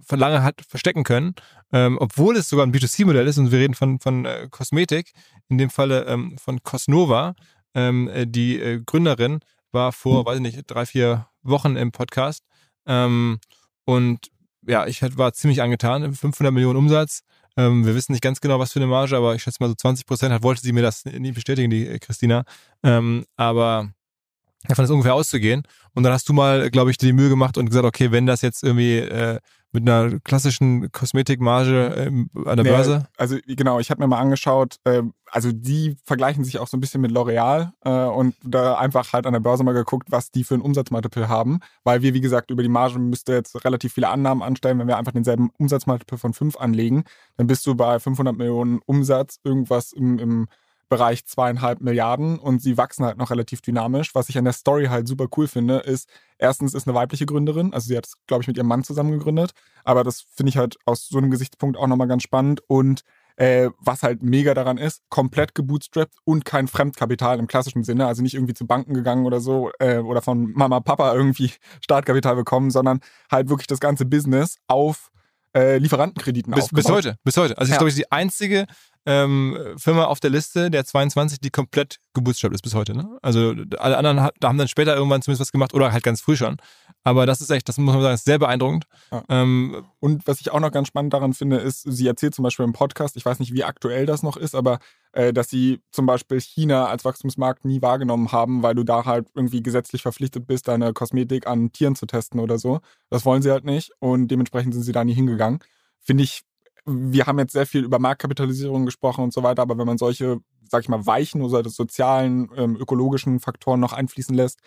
von 0.02 0.20
lange 0.20 0.44
hat 0.44 0.62
verstecken 0.68 1.04
können, 1.04 1.36
ähm, 1.74 1.98
obwohl 2.00 2.38
es 2.38 2.48
sogar 2.48 2.66
ein 2.66 2.74
B2C-Modell 2.74 3.28
ist 3.28 3.38
und 3.38 3.52
wir 3.52 3.60
reden 3.60 3.74
von, 3.74 4.00
von 4.00 4.26
äh, 4.26 4.48
Kosmetik, 4.50 5.12
in 5.50 5.58
dem 5.58 5.70
Falle 5.70 6.06
ähm, 6.06 6.38
von 6.38 6.62
Cosnova. 6.64 7.36
Ähm, 7.74 8.08
äh, 8.08 8.26
die 8.26 8.60
äh, 8.60 8.82
Gründerin 8.86 9.40
war 9.72 9.92
vor, 9.92 10.22
mhm. 10.22 10.26
weiß 10.26 10.36
ich 10.38 10.42
nicht, 10.42 10.64
drei, 10.68 10.86
vier 10.86 11.28
Wochen 11.42 11.76
im 11.76 11.92
Podcast 11.92 12.44
ähm, 12.86 13.40
und 13.86 14.32
ja, 14.66 14.86
ich 14.86 15.02
war 15.18 15.34
ziemlich 15.34 15.62
angetan, 15.62 16.14
500 16.14 16.54
Millionen 16.54 16.78
Umsatz. 16.78 17.24
Ähm, 17.58 17.86
wir 17.86 17.96
wissen 17.96 18.12
nicht 18.12 18.22
ganz 18.22 18.40
genau, 18.40 18.60
was 18.60 18.72
für 18.72 18.80
eine 18.80 18.88
Marge, 18.88 19.18
aber 19.18 19.36
ich 19.36 19.44
schätze 19.44 19.58
mal 19.60 19.68
so 19.68 19.76
20 19.76 20.06
Prozent 20.06 20.34
hat, 20.34 20.44
wollte 20.44 20.62
sie 20.62 20.72
mir 20.72 20.84
das 20.84 21.06
nie 21.06 21.32
bestätigen, 21.32 21.70
die 21.70 21.88
äh, 21.88 22.00
Christina. 22.00 22.44
Ähm, 22.84 23.26
aber 23.36 23.90
davon 24.68 24.86
ist 24.86 24.92
ungefähr 24.92 25.16
auszugehen. 25.16 25.64
Und 25.94 26.04
dann 26.04 26.14
hast 26.14 26.30
du 26.30 26.34
mal, 26.34 26.70
glaube 26.70 26.92
ich, 26.92 26.98
dir 26.98 27.08
die 27.08 27.14
Mühe 27.14 27.30
gemacht 27.30 27.58
und 27.58 27.66
gesagt, 27.66 27.86
okay, 27.86 28.12
wenn 28.12 28.28
das 28.28 28.42
jetzt 28.42 28.64
irgendwie 28.64 28.98
äh, 28.98 29.40
mit 29.72 29.88
einer 29.88 30.20
klassischen 30.20 30.92
Kosmetikmarge 30.92 31.94
ähm, 31.98 32.30
an 32.46 32.58
der 32.58 32.64
nee, 32.64 32.70
Börse? 32.70 33.08
Also 33.18 33.38
genau, 33.46 33.80
ich 33.80 33.92
habe 33.92 34.02
mir 34.02 34.08
mal 34.08 34.20
angeschaut, 34.20 34.78
äh, 34.86 35.04
also 35.30 35.52
die 35.52 35.98
vergleichen 36.06 36.44
sich 36.44 36.60
auch 36.60 36.68
so 36.68 36.78
ein 36.78 36.80
bisschen 36.80 37.02
mit 37.02 37.12
L'Oreal 37.12 37.72
äh, 37.84 38.06
und 38.06 38.36
da 38.44 38.78
einfach 38.78 39.12
halt 39.14 39.26
an 39.26 39.34
der 39.34 39.40
Börse 39.40 39.64
mal 39.64 39.74
geguckt, 39.74 40.08
was 40.10 40.32
die 40.32 40.44
für 40.44 40.56
ein 40.56 40.62
Umsatzmultiple 40.62 41.28
haben, 41.28 41.60
weil 41.84 42.02
wir, 42.02 42.14
wie 42.14 42.22
gesagt, 42.22 42.50
über 42.50 42.64
die 42.64 42.70
Marge 42.70 43.00
müsste 43.00 43.34
jetzt 43.34 43.64
relativ 43.66 43.94
viele 43.94 44.10
Annahmen 44.10 44.42
anstellen, 44.42 44.80
wenn 44.80 44.88
wir 44.88 44.98
einfach 44.98 45.12
denselben 45.12 45.52
Umsatzmultiple 45.58 46.18
von 46.18 46.34
5 46.34 46.58
anlegen, 46.58 47.04
dann 47.36 47.48
bist 47.48 47.66
du 47.68 47.76
bei 47.76 48.00
500 48.00 48.38
Millionen 48.38 48.80
Umsatz 48.86 49.40
irgendwas 49.44 49.92
im, 49.92 50.18
im 50.20 50.48
Bereich 50.90 51.26
zweieinhalb 51.26 51.82
Milliarden 51.82 52.40
und 52.40 52.62
sie 52.62 52.78
wachsen 52.78 53.06
halt 53.06 53.18
noch 53.18 53.30
relativ 53.30 53.62
dynamisch. 53.62 54.16
Was 54.16 54.30
ich 54.30 54.38
an 54.38 54.46
der 54.46 54.54
Story 54.54 54.86
halt 54.86 55.08
super 55.08 55.28
cool 55.36 55.48
finde, 55.48 55.78
ist, 55.78 56.08
erstens 56.38 56.74
ist 56.74 56.88
eine 56.88 56.96
weibliche 56.96 57.26
Gründerin, 57.26 57.74
also 57.74 57.88
sie 57.88 57.98
hat 57.98 58.08
es, 58.08 58.14
glaube 58.28 58.44
ich, 58.44 58.48
mit 58.48 58.58
ihrem 58.58 58.68
Mann 58.68 58.84
zusammen 58.84 59.12
gegründet, 59.12 59.52
aber 59.84 60.04
das 60.04 60.26
finde 60.34 60.50
ich 60.50 60.58
halt 60.58 60.78
aus 60.86 61.08
so 61.08 61.18
einem 61.18 61.32
Gesichtspunkt 61.32 61.78
auch 61.78 61.88
nochmal 61.88 62.08
ganz 62.08 62.24
spannend 62.24 62.62
und 62.68 63.02
äh, 63.38 63.70
was 63.80 64.02
halt 64.02 64.24
mega 64.24 64.54
daran 64.54 64.78
ist, 64.78 65.04
komplett 65.10 65.54
gebootstrapped 65.54 66.16
und 66.24 66.44
kein 66.44 66.68
Fremdkapital 66.68 67.38
im 67.38 67.48
klassischen 67.48 67.84
Sinne, 67.84 68.08
also 68.08 68.24
nicht 68.24 68.34
irgendwie 68.34 68.56
zu 68.56 68.66
Banken 68.66 68.94
gegangen 68.94 69.26
oder 69.26 69.40
so 69.40 69.72
äh, 69.80 70.00
oder 70.00 70.22
von 70.22 70.52
Mama, 70.54 70.80
Papa 70.80 71.14
irgendwie 71.14 71.52
Startkapital 71.84 72.36
bekommen, 72.36 72.72
sondern 72.72 73.00
halt 73.32 73.50
wirklich 73.50 73.68
das 73.68 73.80
ganze 73.80 74.06
Business 74.06 74.58
auf 74.68 75.12
äh, 75.56 75.78
Lieferantenkrediten 75.78 76.54
bis, 76.54 76.70
bis 76.70 76.90
heute, 76.90 77.18
bis 77.24 77.38
heute. 77.38 77.58
Also 77.58 77.70
ich 77.70 77.74
ja. 77.74 77.78
glaube, 77.78 77.90
ich 77.90 77.96
die 77.96 78.12
einzige 78.12 78.66
ähm, 79.08 79.58
Firma 79.78 80.04
auf 80.04 80.20
der 80.20 80.30
Liste 80.30 80.70
der 80.70 80.84
22, 80.84 81.40
die 81.40 81.50
komplett 81.50 82.00
gebootstrapped 82.14 82.54
ist 82.54 82.62
bis 82.62 82.76
heute. 82.76 82.94
Ne? 82.94 83.18
Also 83.22 83.54
alle 83.78 83.98
anderen 83.98 84.30
da 84.42 84.50
haben 84.50 84.58
dann 84.58 84.68
später 84.68 84.98
irgendwann 84.98 85.22
zumindest 85.22 85.40
was 85.40 85.54
gemacht 85.54 85.74
oder 85.74 85.94
halt 85.94 86.04
ganz 86.04 86.20
früh 86.20 86.36
schon. 86.36 86.58
Aber 87.06 87.26
das 87.26 87.40
ist 87.40 87.50
echt, 87.50 87.70
das 87.70 87.78
muss 87.78 87.94
man 87.94 88.04
sagen, 88.04 88.16
ist 88.16 88.26
sehr 88.26 88.38
beeindruckend. 88.38 88.84
Ja. 89.10 89.24
Ähm, 89.30 89.86
und 90.02 90.28
was 90.28 90.42
ich 90.42 90.52
auch 90.52 90.60
noch 90.60 90.72
ganz 90.72 90.90
spannend 90.90 91.14
daran 91.14 91.34
finde, 91.34 91.56
ist, 91.56 91.84
sie 91.84 92.06
erzählt 92.06 92.36
zum 92.36 92.44
Beispiel 92.44 92.66
im 92.66 92.74
Podcast, 92.74 93.16
ich 93.16 93.26
weiß 93.26 93.40
nicht, 93.40 93.54
wie 93.54 93.64
aktuell 93.64 94.06
das 94.06 94.24
noch 94.24 94.36
ist, 94.36 94.56
aber 94.56 94.80
äh, 95.14 95.32
dass 95.32 95.50
sie 95.50 95.80
zum 95.94 96.06
Beispiel 96.06 96.42
China 96.42 96.88
als 96.88 97.06
Wachstumsmarkt 97.06 97.64
nie 97.64 97.82
wahrgenommen 97.82 98.34
haben, 98.34 98.62
weil 98.62 98.76
du 98.76 98.84
da 98.84 99.06
halt 99.06 99.30
irgendwie 99.36 99.64
gesetzlich 99.64 100.02
verpflichtet 100.02 100.48
bist, 100.48 100.68
deine 100.68 100.92
Kosmetik 100.92 101.48
an 101.48 101.72
Tieren 101.72 101.96
zu 101.96 102.08
testen 102.08 102.42
oder 102.42 102.58
so. 102.58 102.82
Das 103.10 103.24
wollen 103.24 103.42
sie 103.42 103.52
halt 103.52 103.64
nicht 103.64 103.94
und 104.00 104.28
dementsprechend 104.28 104.74
sind 104.74 104.84
sie 104.84 104.92
da 104.92 105.06
nie 105.06 105.14
hingegangen. 105.14 105.60
Finde 106.02 106.26
ich 106.26 106.42
wir 106.88 107.26
haben 107.26 107.38
jetzt 107.38 107.54
sehr 107.54 107.66
viel 107.66 107.84
über 107.84 108.00
Marktkapitalisierung 108.00 108.86
gesprochen 108.86 109.24
und 109.24 109.34
so 109.34 109.44
weiter, 109.44 109.62
aber 109.62 109.78
wenn 109.78 109.86
man 109.86 109.98
solche, 109.98 110.40
sag 110.70 110.84
ich 110.84 110.90
mal, 110.90 111.06
weichen 111.06 111.42
oder 111.42 111.70
sozialen, 111.70 112.50
ähm, 112.56 112.78
ökologischen 112.78 113.40
Faktoren 113.40 113.80
noch 113.80 113.94
einfließen 113.94 114.36
lässt, 114.36 114.62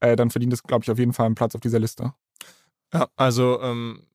äh, 0.00 0.16
dann 0.16 0.30
verdient 0.30 0.54
es, 0.54 0.62
glaube 0.62 0.84
ich, 0.84 0.90
auf 0.90 0.98
jeden 0.98 1.12
Fall 1.12 1.26
einen 1.26 1.34
Platz 1.34 1.54
auf 1.54 1.60
dieser 1.60 1.78
Liste. 1.78 2.14
Ja, 2.94 3.08
also 3.16 3.60
ähm, 3.60 4.06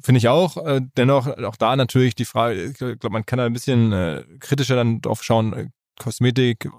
finde 0.00 0.18
ich 0.18 0.28
auch. 0.28 0.56
Äh, 0.56 0.82
dennoch 0.96 1.26
auch 1.26 1.56
da 1.56 1.74
natürlich 1.74 2.14
die 2.14 2.24
Frage, 2.24 2.62
ich 2.62 2.78
glaube, 2.78 3.10
man 3.10 3.26
kann 3.26 3.38
da 3.38 3.46
ein 3.46 3.52
bisschen 3.52 3.92
äh, 3.92 4.24
kritischer 4.38 4.76
dann 4.76 5.00
drauf 5.00 5.22
schauen, 5.24 5.52
äh, 5.52 5.68
Kosmetik 6.00 6.66
äh, 6.66 6.70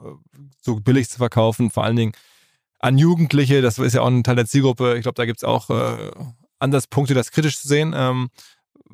so 0.61 0.79
billig 0.79 1.09
zu 1.09 1.17
verkaufen, 1.17 1.71
vor 1.71 1.83
allen 1.83 1.95
Dingen 1.97 2.13
an 2.79 2.97
Jugendliche, 2.97 3.61
das 3.61 3.79
ist 3.79 3.93
ja 3.93 4.01
auch 4.01 4.07
ein 4.07 4.23
Teil 4.23 4.35
der 4.35 4.45
Zielgruppe. 4.45 4.95
Ich 4.95 5.01
glaube, 5.01 5.15
da 5.15 5.25
gibt 5.25 5.39
es 5.39 5.43
auch 5.43 5.69
äh, 5.69 6.11
Ansatzpunkte, 6.59 7.13
das 7.13 7.31
kritisch 7.31 7.59
zu 7.59 7.67
sehen. 7.67 7.93
Ähm, 7.95 8.29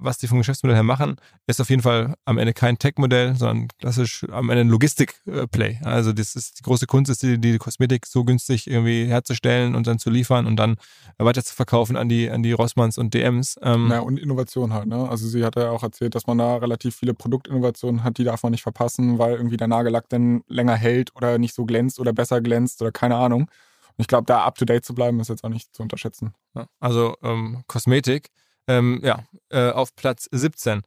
was 0.02 0.18
die 0.18 0.28
vom 0.28 0.40
Geschäftsmodell 0.40 0.76
her 0.76 0.84
machen, 0.84 1.16
ist 1.48 1.62
auf 1.62 1.70
jeden 1.70 1.82
Fall 1.82 2.16
am 2.26 2.38
Ende 2.38 2.54
kein 2.54 2.78
Tech-Modell, 2.78 3.36
sondern 3.36 3.68
klassisch 3.80 4.26
am 4.32 4.50
Ende 4.50 4.62
ein 4.62 4.70
Logistik-Play. 4.70 5.80
Also 5.84 6.12
das 6.12 6.36
ist 6.36 6.60
die 6.60 6.64
große 6.64 6.88
Kunst, 6.88 7.12
ist 7.12 7.24
die, 7.24 7.40
die 7.40 7.58
Kosmetik 7.58 8.06
so 8.06 8.24
günstig 8.24 8.68
irgendwie 8.68 9.06
herzustellen 9.06 9.76
und 9.76 9.88
dann 9.88 10.00
zu 10.00 10.10
liefern 10.10 10.48
und 10.48 10.58
dann 10.58 10.78
weiter 11.18 11.44
zu 11.44 11.56
verkaufen 11.56 11.96
an 11.96 12.10
die, 12.10 12.30
an 12.30 12.44
die 12.44 12.52
Rossmanns 12.52 12.98
und 12.98 13.14
DMs. 13.14 13.58
Ähm 13.62 13.90
ja, 13.90 14.00
und 14.00 14.20
Innovation 14.20 14.74
halt, 14.74 14.88
ne? 14.88 15.08
Also 15.08 15.28
sie 15.28 15.46
hat 15.46 15.56
ja 15.56 15.70
auch 15.70 15.84
erzählt, 15.84 16.16
dass 16.16 16.28
man 16.28 16.38
da 16.38 16.58
relativ 16.58 16.96
viele 16.96 17.14
Produktinnovationen 17.14 18.04
hat, 18.04 18.18
die 18.18 18.24
darf 18.24 18.44
man 18.44 18.52
nicht 18.52 18.64
verpassen, 18.64 19.20
weil 19.20 19.36
irgendwie 19.36 19.58
der 19.58 19.68
Nagellack 19.68 20.10
dann 20.10 20.44
länger 20.48 20.76
hält 20.76 21.16
oder 21.16 21.38
nicht 21.38 21.54
so 21.54 21.66
glänzt 21.66 22.00
oder 22.00 22.14
besser 22.14 22.42
glänzt 22.42 22.82
oder 22.82 22.92
keine 22.92 23.16
Ahnung. 23.16 23.42
Und 23.42 24.00
ich 24.00 24.08
glaube, 24.08 24.26
da 24.26 24.44
up 24.44 24.58
to 24.58 24.66
date 24.66 24.86
zu 24.86 24.96
bleiben, 24.96 25.20
ist 25.20 25.30
jetzt 25.30 25.44
auch 25.44 25.50
nicht 25.50 25.76
zu 25.76 25.84
unterschätzen. 25.84 26.34
Ja, 26.56 26.66
also 26.80 27.16
ähm, 27.22 27.64
Kosmetik 27.68 28.32
ähm, 28.72 29.02
ja, 29.04 29.26
äh, 29.50 29.72
auf 29.72 29.96
Platz 29.96 30.28
17. 30.32 30.82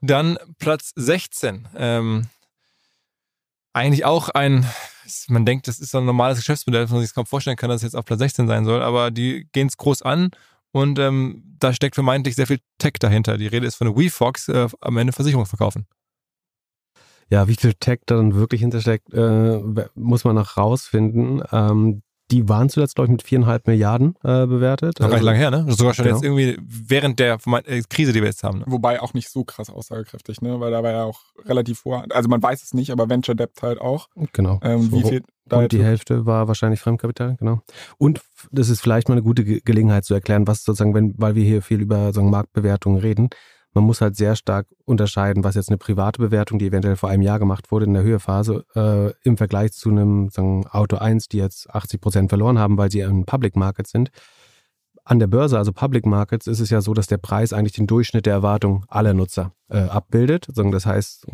Dann 0.00 0.38
Platz 0.58 0.92
16. 0.96 1.68
Ähm, 1.76 2.26
eigentlich 3.72 4.04
auch 4.04 4.30
ein, 4.30 4.66
man 5.28 5.44
denkt, 5.44 5.68
das 5.68 5.78
ist 5.78 5.94
ein 5.94 6.06
normales 6.06 6.38
Geschäftsmodell, 6.38 6.86
man 6.86 7.00
sich 7.00 7.14
kaum 7.14 7.26
vorstellen 7.26 7.56
kann, 7.56 7.68
dass 7.68 7.78
es 7.78 7.82
jetzt 7.82 7.96
auf 7.96 8.06
Platz 8.06 8.20
16 8.20 8.46
sein 8.48 8.64
soll, 8.64 8.82
aber 8.82 9.10
die 9.10 9.48
gehen 9.52 9.66
es 9.66 9.76
groß 9.76 10.02
an 10.02 10.30
und 10.72 10.98
ähm, 10.98 11.42
da 11.58 11.72
steckt 11.72 11.94
vermeintlich 11.94 12.36
sehr 12.36 12.46
viel 12.46 12.60
Tech 12.78 12.94
dahinter. 13.00 13.36
Die 13.36 13.46
Rede 13.46 13.66
ist 13.66 13.76
von 13.76 13.96
WeFox, 13.96 14.48
äh, 14.48 14.68
am 14.80 14.96
Ende 14.96 15.12
Versicherungen 15.12 15.46
verkaufen. 15.46 15.86
Ja, 17.28 17.48
wie 17.48 17.56
viel 17.56 17.74
Tech 17.74 18.00
da 18.06 18.16
dann 18.16 18.34
wirklich 18.34 18.60
hintersteckt, 18.60 19.12
äh, 19.12 19.60
muss 19.94 20.24
man 20.24 20.36
noch 20.36 20.56
rausfinden. 20.56 21.42
Ähm, 21.50 22.02
die 22.30 22.48
waren 22.48 22.68
zuletzt, 22.68 22.96
glaube 22.96 23.06
ich, 23.06 23.12
mit 23.12 23.22
viereinhalb 23.22 23.66
Milliarden 23.66 24.16
äh, 24.24 24.46
bewertet. 24.46 24.98
Noch 25.00 25.08
gar 25.08 25.16
nicht 25.16 25.24
lange 25.24 25.38
her, 25.38 25.50
ne? 25.50 25.66
Sogar 25.68 25.94
schon 25.94 26.04
genau. 26.04 26.16
jetzt 26.16 26.24
irgendwie 26.24 26.58
während 26.60 27.20
der 27.20 27.38
äh, 27.64 27.82
Krise, 27.88 28.12
die 28.12 28.20
wir 28.20 28.28
jetzt 28.28 28.42
haben. 28.42 28.58
Ne? 28.60 28.64
Wobei 28.66 29.00
auch 29.00 29.14
nicht 29.14 29.30
so 29.30 29.44
krass 29.44 29.70
aussagekräftig, 29.70 30.40
ne? 30.40 30.58
Weil 30.58 30.72
da 30.72 30.82
war 30.82 30.90
ja 30.90 31.04
auch 31.04 31.20
relativ 31.44 31.80
vor. 31.80 32.04
Also 32.10 32.28
man 32.28 32.42
weiß 32.42 32.62
es 32.62 32.74
nicht, 32.74 32.90
aber 32.90 33.08
Venture 33.08 33.34
Debt 33.34 33.62
halt 33.62 33.80
auch. 33.80 34.08
Genau. 34.32 34.58
Ähm, 34.62 34.90
wie 34.92 35.02
viel 35.02 35.22
da 35.48 35.58
und 35.58 35.70
die 35.70 35.84
Hälfte 35.84 36.26
war 36.26 36.48
wahrscheinlich 36.48 36.80
Fremdkapital, 36.80 37.36
genau. 37.36 37.60
Und 37.98 38.20
das 38.50 38.68
ist 38.68 38.80
vielleicht 38.80 39.08
mal 39.08 39.14
eine 39.14 39.22
gute 39.22 39.44
Gelegenheit 39.44 40.04
zu 40.04 40.12
erklären, 40.12 40.48
was 40.48 40.64
sozusagen, 40.64 40.94
wenn, 40.94 41.14
weil 41.18 41.36
wir 41.36 41.44
hier 41.44 41.62
viel 41.62 41.80
über 41.80 42.12
so 42.12 42.22
Marktbewertungen 42.22 43.00
reden, 43.00 43.30
man 43.76 43.84
muss 43.84 44.00
halt 44.00 44.16
sehr 44.16 44.36
stark 44.36 44.66
unterscheiden, 44.86 45.44
was 45.44 45.54
jetzt 45.54 45.68
eine 45.68 45.76
private 45.76 46.18
Bewertung, 46.18 46.58
die 46.58 46.66
eventuell 46.66 46.96
vor 46.96 47.10
einem 47.10 47.20
Jahr 47.20 47.38
gemacht 47.38 47.70
wurde 47.70 47.84
in 47.84 47.92
der 47.92 48.02
Höhephase, 48.02 48.64
äh, 48.74 49.12
im 49.22 49.36
Vergleich 49.36 49.72
zu 49.72 49.90
einem 49.90 50.30
sagen, 50.30 50.66
Auto 50.66 50.96
1, 50.96 51.28
die 51.28 51.36
jetzt 51.36 51.68
80 51.68 52.00
Prozent 52.00 52.28
verloren 52.30 52.58
haben, 52.58 52.78
weil 52.78 52.90
sie 52.90 53.00
in 53.00 53.26
Public 53.26 53.54
Markets 53.54 53.90
sind. 53.90 54.08
An 55.04 55.18
der 55.18 55.26
Börse, 55.26 55.58
also 55.58 55.72
Public 55.72 56.06
Markets, 56.06 56.46
ist 56.46 56.58
es 56.58 56.70
ja 56.70 56.80
so, 56.80 56.94
dass 56.94 57.06
der 57.06 57.18
Preis 57.18 57.52
eigentlich 57.52 57.74
den 57.74 57.86
Durchschnitt 57.86 58.24
der 58.24 58.32
Erwartung 58.32 58.86
aller 58.88 59.12
Nutzer 59.12 59.52
äh, 59.68 59.76
abbildet. 59.76 60.48
Das 60.54 60.86
heißt, 60.86 61.26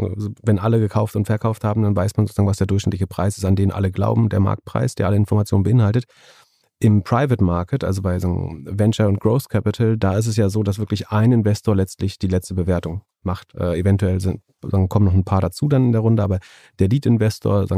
wenn 0.43 0.59
alle 0.59 0.81
gekauft 0.81 1.15
und 1.15 1.27
verkauft 1.27 1.63
haben, 1.63 1.83
dann 1.83 1.95
weiß 1.95 2.17
man 2.17 2.27
sozusagen, 2.27 2.49
was 2.49 2.59
der 2.59 2.67
durchschnittliche 2.67 3.07
Preis 3.07 3.39
ist, 3.39 3.45
an 3.45 3.55
den 3.55 3.71
alle 3.71 3.93
glauben, 3.93 4.29
der 4.29 4.41
Marktpreis, 4.41 4.97
der 4.97 5.07
alle 5.07 5.17
Informationen 5.17 5.63
beinhaltet. 5.63 6.07
Im 6.83 7.03
Private 7.05 7.45
Market, 7.45 7.85
also 7.85 8.03
bei 8.03 8.19
so 8.19 8.29
Venture 8.65 9.07
und 9.07 9.21
Growth 9.21 9.49
Capital, 9.49 9.97
da 9.97 10.17
ist 10.17 10.27
es 10.27 10.37
ja 10.37 10.49
so, 10.49 10.65
dass 10.65 10.81
wirklich 10.81 11.11
ein 11.11 11.31
Investor 11.31 11.77
letztlich 11.77 12.19
die 12.19 12.27
letzte 12.27 12.55
Bewertung 12.55 13.03
macht. 13.23 13.55
Äh, 13.55 13.79
eventuell 13.79 14.19
sind, 14.21 14.41
dann 14.61 14.89
kommen 14.89 15.07
noch 15.07 15.15
ein 15.15 15.25
paar 15.25 15.41
dazu 15.41 15.69
dann 15.69 15.87
in 15.87 15.93
der 15.93 16.01
Runde, 16.01 16.25
aber 16.25 16.41
der 16.81 16.89
Lead-Investor 16.89 17.69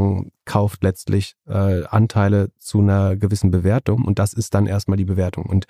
kauft 0.45 0.83
letztlich 0.83 1.35
äh, 1.47 1.83
Anteile 1.85 2.49
zu 2.57 2.79
einer 2.79 3.15
gewissen 3.15 3.51
Bewertung 3.51 4.05
und 4.05 4.17
das 4.17 4.33
ist 4.33 4.55
dann 4.55 4.65
erstmal 4.65 4.97
die 4.97 5.05
Bewertung. 5.05 5.45
Und 5.45 5.65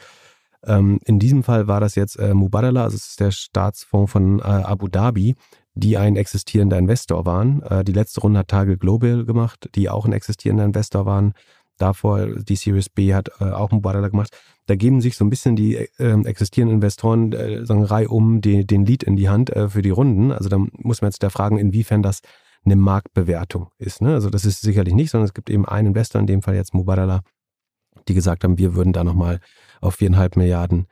Ähm, 0.67 0.99
in 1.05 1.19
diesem 1.19 1.43
Fall 1.43 1.67
war 1.67 1.79
das 1.79 1.93
jetzt 1.95 2.17
äh, 2.17 2.33
Mubadala, 2.33 2.85
also 2.85 2.95
es 2.95 3.09
ist 3.09 3.19
der 3.19 3.31
Staatsfonds 3.31 4.11
von 4.11 4.39
äh, 4.39 4.43
Abu 4.43 4.87
Dhabi, 4.87 5.35
die 5.75 5.95
ein 5.97 6.15
existierender 6.15 6.79
Investor 6.79 7.25
waren. 7.25 7.61
Äh, 7.61 7.83
die 7.83 7.93
letzte 7.93 8.21
Runde 8.21 8.39
hat 8.39 8.47
Tage 8.47 8.75
Global 8.77 9.25
gemacht, 9.25 9.69
die 9.75 9.89
auch 9.89 10.05
ein 10.07 10.13
existierender 10.13 10.65
Investor 10.65 11.05
waren. 11.05 11.33
Davor 11.77 12.27
die 12.27 12.55
Series 12.55 12.89
B 12.89 13.13
hat 13.13 13.29
äh, 13.39 13.45
auch 13.45 13.71
Mubadala 13.71 14.07
gemacht. 14.07 14.29
Da 14.65 14.75
geben 14.75 15.01
sich 15.01 15.17
so 15.17 15.25
ein 15.25 15.29
bisschen 15.29 15.55
die 15.55 15.75
äh, 15.75 16.21
existierenden 16.23 16.77
Investoren 16.77 17.33
äh, 17.33 17.65
sagen 17.65 17.83
Reihe 17.83 18.09
um 18.09 18.41
die, 18.41 18.65
den 18.65 18.85
Lead 18.85 19.03
in 19.03 19.15
die 19.15 19.29
Hand 19.29 19.49
äh, 19.49 19.69
für 19.69 19.81
die 19.81 19.89
Runden. 19.89 20.31
Also 20.31 20.49
da 20.49 20.57
muss 20.57 21.01
man 21.01 21.09
jetzt 21.09 21.21
da 21.21 21.29
fragen, 21.29 21.57
inwiefern 21.57 22.01
das 22.01 22.21
eine 22.65 22.75
Marktbewertung 22.75 23.69
ist. 23.77 24.01
Ne? 24.01 24.13
Also 24.13 24.29
das 24.29 24.45
ist 24.45 24.61
sicherlich 24.61 24.93
nicht, 24.93 25.11
sondern 25.11 25.25
es 25.25 25.33
gibt 25.33 25.49
eben 25.49 25.65
einen 25.65 25.89
Investor, 25.89 26.19
in 26.19 26.27
dem 26.27 26.41
Fall 26.41 26.55
jetzt 26.55 26.73
Mubadala, 26.73 27.21
die 28.07 28.13
gesagt 28.13 28.43
haben, 28.43 28.57
wir 28.57 28.75
würden 28.75 28.93
da 28.93 29.03
nochmal 29.03 29.39
auf 29.81 29.95
viereinhalb 29.95 30.35
Milliarden 30.35 30.87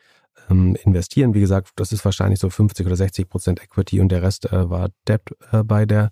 ähm, 0.50 0.76
investieren. 0.84 1.34
Wie 1.34 1.40
gesagt, 1.40 1.72
das 1.76 1.92
ist 1.92 2.06
wahrscheinlich 2.06 2.40
so 2.40 2.50
50 2.50 2.86
oder 2.86 2.96
60 2.96 3.30
Prozent 3.30 3.64
Equity 3.64 4.02
und 4.02 4.10
der 4.10 4.22
Rest 4.22 4.52
äh, 4.52 4.70
war 4.70 4.90
Debt 5.08 5.36
äh, 5.52 5.64
bei 5.64 5.86
der 5.86 6.12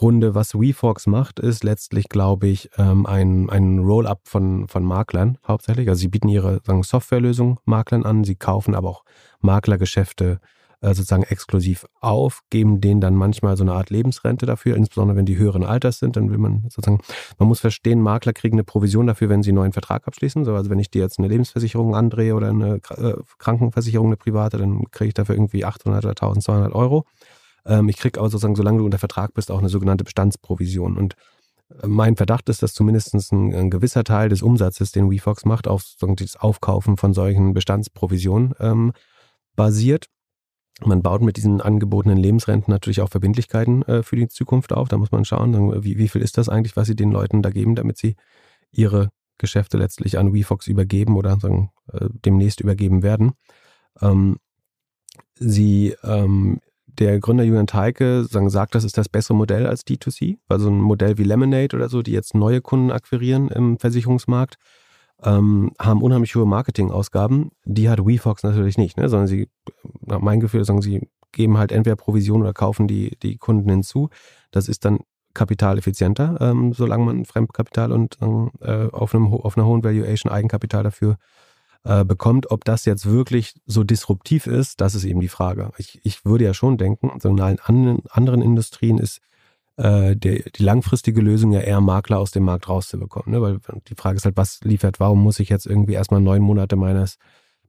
Runde. 0.00 0.34
Was 0.34 0.54
WeFox 0.54 1.06
macht, 1.06 1.38
ist 1.38 1.64
letztlich, 1.64 2.08
glaube 2.08 2.48
ich, 2.48 2.70
ähm, 2.78 3.06
ein, 3.06 3.50
ein 3.50 3.80
Roll-up 3.80 4.20
von, 4.24 4.68
von 4.68 4.84
Maklern 4.84 5.38
hauptsächlich. 5.46 5.88
Also 5.88 6.00
sie 6.00 6.08
bieten 6.08 6.28
ihre 6.28 6.60
Softwarelösung 6.82 7.60
Maklern 7.64 8.04
an, 8.04 8.24
sie 8.24 8.36
kaufen 8.36 8.74
aber 8.74 8.88
auch 8.88 9.04
Maklergeschäfte 9.40 10.40
äh, 10.80 10.94
sozusagen 10.94 11.24
exklusiv 11.24 11.86
auf, 12.00 12.42
geben 12.50 12.80
denen 12.80 13.00
dann 13.00 13.16
manchmal 13.16 13.56
so 13.56 13.64
eine 13.64 13.72
Art 13.72 13.90
Lebensrente 13.90 14.46
dafür, 14.46 14.76
insbesondere 14.76 15.16
wenn 15.16 15.26
die 15.26 15.36
höheren 15.36 15.64
Alters 15.64 15.98
sind, 15.98 16.16
dann 16.16 16.30
will 16.30 16.38
man 16.38 16.62
sozusagen, 16.68 17.00
man 17.36 17.48
muss 17.48 17.58
verstehen, 17.58 18.00
Makler 18.00 18.32
kriegen 18.32 18.54
eine 18.54 18.62
Provision 18.62 19.08
dafür, 19.08 19.28
wenn 19.28 19.42
sie 19.42 19.50
einen 19.50 19.56
neuen 19.56 19.72
Vertrag 19.72 20.06
abschließen. 20.06 20.44
So, 20.44 20.54
also 20.54 20.70
wenn 20.70 20.78
ich 20.78 20.90
dir 20.90 21.02
jetzt 21.02 21.18
eine 21.18 21.26
Lebensversicherung 21.26 21.96
andrehe 21.96 22.34
oder 22.36 22.50
eine 22.50 22.80
äh, 22.90 23.14
Krankenversicherung, 23.38 24.06
eine 24.06 24.16
private, 24.16 24.58
dann 24.58 24.84
kriege 24.92 25.08
ich 25.08 25.14
dafür 25.14 25.34
irgendwie 25.34 25.64
800 25.64 26.04
oder 26.04 26.10
1200 26.10 26.72
Euro. 26.72 27.06
Ähm, 27.68 27.88
ich 27.88 27.98
kriege 27.98 28.18
aber 28.18 28.30
sozusagen, 28.30 28.56
solange 28.56 28.78
du 28.78 28.84
unter 28.84 28.98
Vertrag 28.98 29.34
bist, 29.34 29.50
auch 29.50 29.58
eine 29.58 29.68
sogenannte 29.68 30.04
Bestandsprovision. 30.04 30.96
Und 30.96 31.14
äh, 31.82 31.86
mein 31.86 32.16
Verdacht 32.16 32.48
ist, 32.48 32.62
dass 32.62 32.72
zumindest 32.72 33.14
ein, 33.14 33.54
ein, 33.54 33.70
gewisser 33.70 34.02
Teil 34.02 34.30
des 34.30 34.42
Umsatzes, 34.42 34.90
den 34.90 35.10
WeFox 35.10 35.44
macht, 35.44 35.68
auf 35.68 35.84
das 36.00 36.36
Aufkaufen 36.36 36.96
von 36.96 37.12
solchen 37.14 37.52
Bestandsprovisionen 37.54 38.54
ähm, 38.58 38.92
basiert. 39.54 40.06
Man 40.84 41.02
baut 41.02 41.22
mit 41.22 41.36
diesen 41.36 41.60
angebotenen 41.60 42.18
Lebensrenten 42.18 42.70
natürlich 42.72 43.00
auch 43.00 43.08
Verbindlichkeiten 43.08 43.82
äh, 43.82 44.02
für 44.02 44.16
die 44.16 44.28
Zukunft 44.28 44.72
auf. 44.72 44.88
Da 44.88 44.96
muss 44.96 45.12
man 45.12 45.24
schauen, 45.24 45.84
wie, 45.84 45.98
wie 45.98 46.08
viel 46.08 46.22
ist 46.22 46.38
das 46.38 46.48
eigentlich, 46.48 46.76
was 46.76 46.86
sie 46.86 46.96
den 46.96 47.10
Leuten 47.10 47.42
da 47.42 47.50
geben, 47.50 47.74
damit 47.74 47.98
sie 47.98 48.16
ihre 48.70 49.10
Geschäfte 49.38 49.76
letztlich 49.76 50.18
an 50.18 50.32
WeFox 50.32 50.66
übergeben 50.68 51.16
oder 51.16 51.38
sagen, 51.38 51.70
äh, 51.92 52.08
demnächst 52.24 52.60
übergeben 52.60 53.02
werden. 53.02 53.32
Ähm, 54.00 54.38
sie, 55.34 55.96
ähm, 56.04 56.60
der 56.98 57.20
Gründer 57.20 57.44
Julian 57.44 57.66
Teike 57.66 58.24
sagt, 58.24 58.74
das 58.74 58.84
ist 58.84 58.98
das 58.98 59.08
bessere 59.08 59.36
Modell 59.36 59.66
als 59.66 59.86
D2C, 59.86 60.38
also 60.48 60.68
ein 60.68 60.80
Modell 60.80 61.18
wie 61.18 61.24
Lemonade 61.24 61.76
oder 61.76 61.88
so, 61.88 62.02
die 62.02 62.12
jetzt 62.12 62.34
neue 62.34 62.60
Kunden 62.60 62.90
akquirieren 62.90 63.48
im 63.48 63.78
Versicherungsmarkt 63.78 64.56
ähm, 65.22 65.72
haben 65.78 66.02
unheimlich 66.02 66.34
hohe 66.34 66.46
Marketingausgaben. 66.46 67.50
Die 67.64 67.88
hat 67.88 68.04
WeFox 68.04 68.42
natürlich 68.42 68.78
nicht, 68.78 68.96
ne? 68.96 69.08
sondern 69.08 69.26
sie, 69.26 69.48
nach 70.00 70.20
meinem 70.20 70.40
Gefühl, 70.40 70.64
sagen 70.64 70.82
sie, 70.82 71.08
geben 71.32 71.58
halt 71.58 71.72
entweder 71.72 71.96
Provision 71.96 72.40
oder 72.40 72.52
kaufen 72.52 72.86
die, 72.86 73.16
die 73.22 73.36
Kunden 73.36 73.68
hinzu. 73.68 74.10
Das 74.50 74.68
ist 74.68 74.84
dann 74.84 75.00
kapitaleffizienter, 75.34 76.38
ähm, 76.40 76.72
solange 76.72 77.04
man 77.04 77.24
Fremdkapital 77.24 77.92
und 77.92 78.18
äh, 78.60 78.88
auf, 78.90 79.14
einem, 79.14 79.26
auf 79.32 79.56
einer 79.56 79.66
hohen 79.66 79.84
Valuation 79.84 80.32
Eigenkapital 80.32 80.84
dafür 80.84 81.12
äh, 81.12 81.16
bekommt. 81.84 82.50
Ob 82.50 82.64
das 82.64 82.84
jetzt 82.84 83.06
wirklich 83.06 83.54
so 83.66 83.84
disruptiv 83.84 84.46
ist, 84.46 84.80
das 84.80 84.94
ist 84.94 85.04
eben 85.04 85.20
die 85.20 85.28
Frage. 85.28 85.70
Ich, 85.78 86.00
ich 86.02 86.24
würde 86.24 86.44
ja 86.44 86.52
schon 86.52 86.76
denken, 86.76 87.10
so 87.20 87.28
in 87.30 87.40
allen 87.40 87.58
anderen 88.10 88.42
Industrien 88.42 88.98
ist 88.98 89.20
äh, 89.78 90.16
die, 90.16 90.44
die 90.56 90.62
langfristige 90.62 91.20
Lösung 91.20 91.52
ja 91.52 91.60
eher 91.60 91.80
Makler 91.80 92.18
aus 92.18 92.32
dem 92.32 92.44
Markt 92.44 92.68
rauszubekommen. 92.68 93.30
Ne? 93.30 93.40
Weil 93.40 93.60
die 93.88 93.94
Frage 93.94 94.16
ist 94.16 94.24
halt, 94.24 94.36
was 94.36 94.60
liefert, 94.62 95.00
warum 95.00 95.22
muss 95.22 95.40
ich 95.40 95.48
jetzt 95.48 95.66
irgendwie 95.66 95.94
erstmal 95.94 96.20
neun 96.20 96.42
Monate 96.42 96.76
meines, 96.76 97.16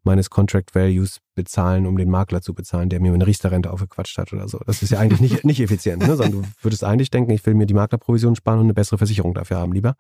meines 0.04 0.30
Contract 0.30 0.76
Values 0.76 1.20
bezahlen, 1.36 1.86
um 1.86 1.98
den 1.98 2.10
Makler 2.10 2.42
zu 2.42 2.54
bezahlen, 2.54 2.90
der 2.90 3.00
mir 3.00 3.14
eine 3.14 3.26
Riester-Rente 3.26 3.72
aufgequatscht 3.72 4.18
hat 4.18 4.34
oder 4.34 4.48
so. 4.48 4.60
Das 4.66 4.82
ist 4.82 4.92
ja 4.92 5.00
eigentlich 5.00 5.20
nicht, 5.20 5.44
nicht 5.46 5.60
effizient, 5.60 6.06
ne? 6.06 6.16
sondern 6.16 6.44
du 6.44 6.48
würdest 6.62 6.84
eigentlich 6.84 7.12
denken, 7.12 7.32
ich 7.32 7.46
will 7.46 7.54
mir 7.54 7.66
die 7.66 7.74
Maklerprovision 7.74 8.36
sparen 8.36 8.60
und 8.60 8.66
eine 8.66 8.74
bessere 8.74 8.98
Versicherung 8.98 9.34
dafür 9.34 9.58
haben 9.58 9.74
lieber. 9.74 9.96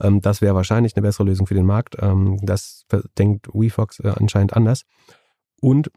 Ähm, 0.00 0.20
das 0.20 0.40
wäre 0.40 0.54
wahrscheinlich 0.54 0.96
eine 0.96 1.02
bessere 1.02 1.24
Lösung 1.24 1.46
für 1.46 1.54
den 1.54 1.66
Markt. 1.66 1.96
Ähm, 2.00 2.38
das 2.42 2.84
denkt 3.18 3.48
WeFox 3.52 4.00
äh, 4.00 4.12
anscheinend 4.16 4.54
anders. 4.54 4.82
Und 5.60 5.90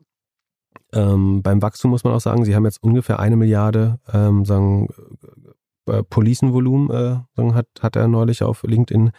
ähm, 0.94 1.42
beim 1.42 1.62
Wachstum 1.62 1.92
muss 1.92 2.04
man 2.04 2.14
auch 2.14 2.22
sagen, 2.22 2.46
sie 2.46 2.56
haben 2.56 2.66
jetzt 2.66 2.82
ungefähr 2.84 3.20
eine 3.20 3.36
Milliarde 3.36 4.00
ähm, 4.12 4.46
sagen, 4.46 4.90
äh, 5.88 6.04
Policenvolumen, 6.04 6.90
äh, 6.90 7.20
sagen, 7.36 7.56
hat, 7.56 7.68
hat 7.82 7.96
er 7.96 8.08
neulich 8.08 8.44
auf 8.44 8.64
LinkedIn 8.64 9.12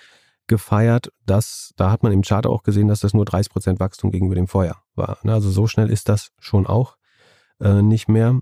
gefeiert. 0.46 1.10
Das, 1.26 1.72
da 1.76 1.90
hat 1.90 2.02
man 2.02 2.12
im 2.12 2.22
Chart 2.22 2.46
auch 2.46 2.62
gesehen, 2.62 2.88
dass 2.88 3.00
das 3.00 3.14
nur 3.14 3.24
30 3.24 3.52
Prozent 3.52 3.80
Wachstum 3.80 4.10
gegenüber 4.10 4.34
dem 4.34 4.48
Vorjahr 4.48 4.82
war. 4.94 5.18
Ne? 5.22 5.32
Also 5.32 5.50
so 5.50 5.66
schnell 5.66 5.90
ist 5.90 6.08
das 6.08 6.30
schon 6.38 6.66
auch 6.66 6.96
äh, 7.60 7.82
nicht 7.82 8.08
mehr. 8.08 8.40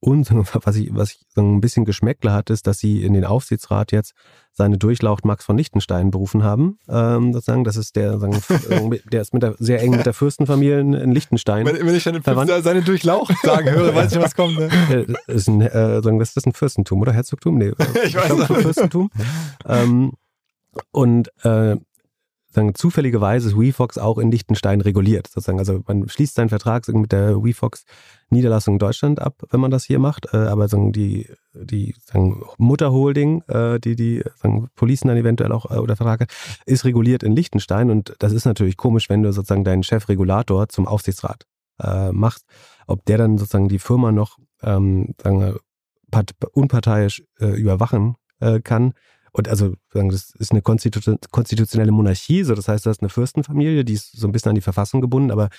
Und 0.00 0.30
was 0.64 0.76
ich, 0.76 0.94
was 0.94 1.12
ich 1.12 1.20
so 1.34 1.40
ein 1.40 1.60
bisschen 1.60 1.84
Geschmäckle 1.84 2.32
hat, 2.32 2.50
ist, 2.50 2.66
dass 2.66 2.78
sie 2.78 3.02
in 3.02 3.14
den 3.14 3.24
Aufsichtsrat 3.24 3.92
jetzt 3.92 4.12
seine 4.52 4.78
Durchlaucht 4.78 5.24
Max 5.24 5.44
von 5.44 5.56
Lichtenstein 5.56 6.10
berufen 6.10 6.42
haben. 6.42 6.78
Ähm, 6.88 7.32
sozusagen, 7.32 7.64
das 7.64 7.76
ist 7.76 7.96
der, 7.96 8.18
sagen, 8.18 8.40
der 9.12 9.20
ist 9.20 9.34
mit 9.34 9.42
der, 9.42 9.54
sehr 9.58 9.82
eng 9.82 9.90
mit 9.92 10.06
der 10.06 10.14
Fürstenfamilie 10.14 10.80
in, 10.80 10.94
in 10.94 11.12
Liechtenstein. 11.12 11.66
Wenn, 11.66 11.86
wenn 11.86 11.94
ich 11.94 12.04
dann 12.04 12.22
seine 12.62 12.82
Durchlaucht 12.82 13.34
sagen 13.42 13.70
höre, 13.70 13.94
weiß 13.94 14.12
ich, 14.12 14.20
was 14.20 14.34
kommt. 14.34 14.58
Ne? 14.58 14.68
Äh, 14.86 15.06
ist 15.26 15.48
ein, 15.48 15.60
äh, 15.60 16.00
sagen, 16.02 16.18
das 16.18 16.36
ist 16.36 16.46
ein 16.46 16.52
Fürstentum 16.52 17.00
oder 17.00 17.12
Herzogtum? 17.12 17.58
Nee, 17.58 17.72
ich, 17.76 18.04
ich 18.04 18.14
weiß 18.14 18.36
nicht. 18.36 18.46
Fürstentum. 18.46 19.10
ähm, 19.66 20.12
und 20.92 21.28
äh, 21.44 21.76
sagen, 22.56 22.74
zufälligerweise 22.74 23.48
ist 23.48 23.56
WeFox 23.56 23.98
auch 23.98 24.18
in 24.18 24.30
Liechtenstein 24.30 24.80
reguliert. 24.80 25.28
Sozusagen. 25.28 25.58
Also 25.58 25.82
man 25.86 26.08
schließt 26.08 26.34
seinen 26.34 26.48
Vertrag 26.48 26.88
mit 26.88 27.12
der 27.12 27.42
WeFox 27.42 27.84
Niederlassung 28.30 28.74
in 28.74 28.78
Deutschland 28.78 29.20
ab, 29.20 29.42
wenn 29.50 29.60
man 29.60 29.70
das 29.70 29.84
hier 29.84 30.00
macht. 30.00 30.32
Äh, 30.32 30.38
aber 30.38 30.66
sagen, 30.68 30.92
die, 30.92 31.28
die 31.54 31.94
sagen, 32.04 32.42
Mutterholding, 32.58 33.42
äh, 33.48 33.78
die 33.78 33.94
die 33.94 34.24
sagen, 34.36 34.68
Policen 34.74 35.08
dann 35.08 35.16
eventuell 35.16 35.52
auch 35.52 35.70
äh, 35.70 35.78
oder 35.78 35.96
Vertrag 35.96 36.22
hat, 36.22 36.32
ist 36.64 36.84
reguliert 36.84 37.22
in 37.22 37.36
Liechtenstein. 37.36 37.90
Und 37.90 38.16
das 38.18 38.32
ist 38.32 38.46
natürlich 38.46 38.76
komisch, 38.76 39.08
wenn 39.08 39.22
du 39.22 39.32
sozusagen 39.32 39.64
deinen 39.64 39.84
Chefregulator 39.84 40.68
zum 40.68 40.86
Aufsichtsrat 40.86 41.44
äh, 41.80 42.10
machst. 42.10 42.44
Ob 42.86 43.04
der 43.04 43.18
dann 43.18 43.38
sozusagen 43.38 43.68
die 43.68 43.78
Firma 43.78 44.10
noch 44.10 44.38
ähm, 44.62 45.14
sagen 45.22 45.56
unparteiisch 46.52 47.22
äh, 47.40 47.46
überwachen 47.46 48.16
äh, 48.40 48.60
kann, 48.60 48.94
und 49.36 49.48
also 49.48 49.74
sagen, 49.92 50.08
das 50.08 50.30
ist 50.38 50.52
eine 50.52 50.62
konstitutionelle 50.62 51.92
Monarchie, 51.92 52.42
so 52.42 52.54
das 52.54 52.68
heißt, 52.68 52.86
das 52.86 52.96
ist 52.96 53.02
eine 53.02 53.10
Fürstenfamilie, 53.10 53.84
die 53.84 53.92
ist 53.92 54.12
so 54.12 54.26
ein 54.26 54.32
bisschen 54.32 54.48
an 54.48 54.54
die 54.54 54.62
Verfassung 54.62 55.02
gebunden, 55.02 55.30
aber 55.30 55.50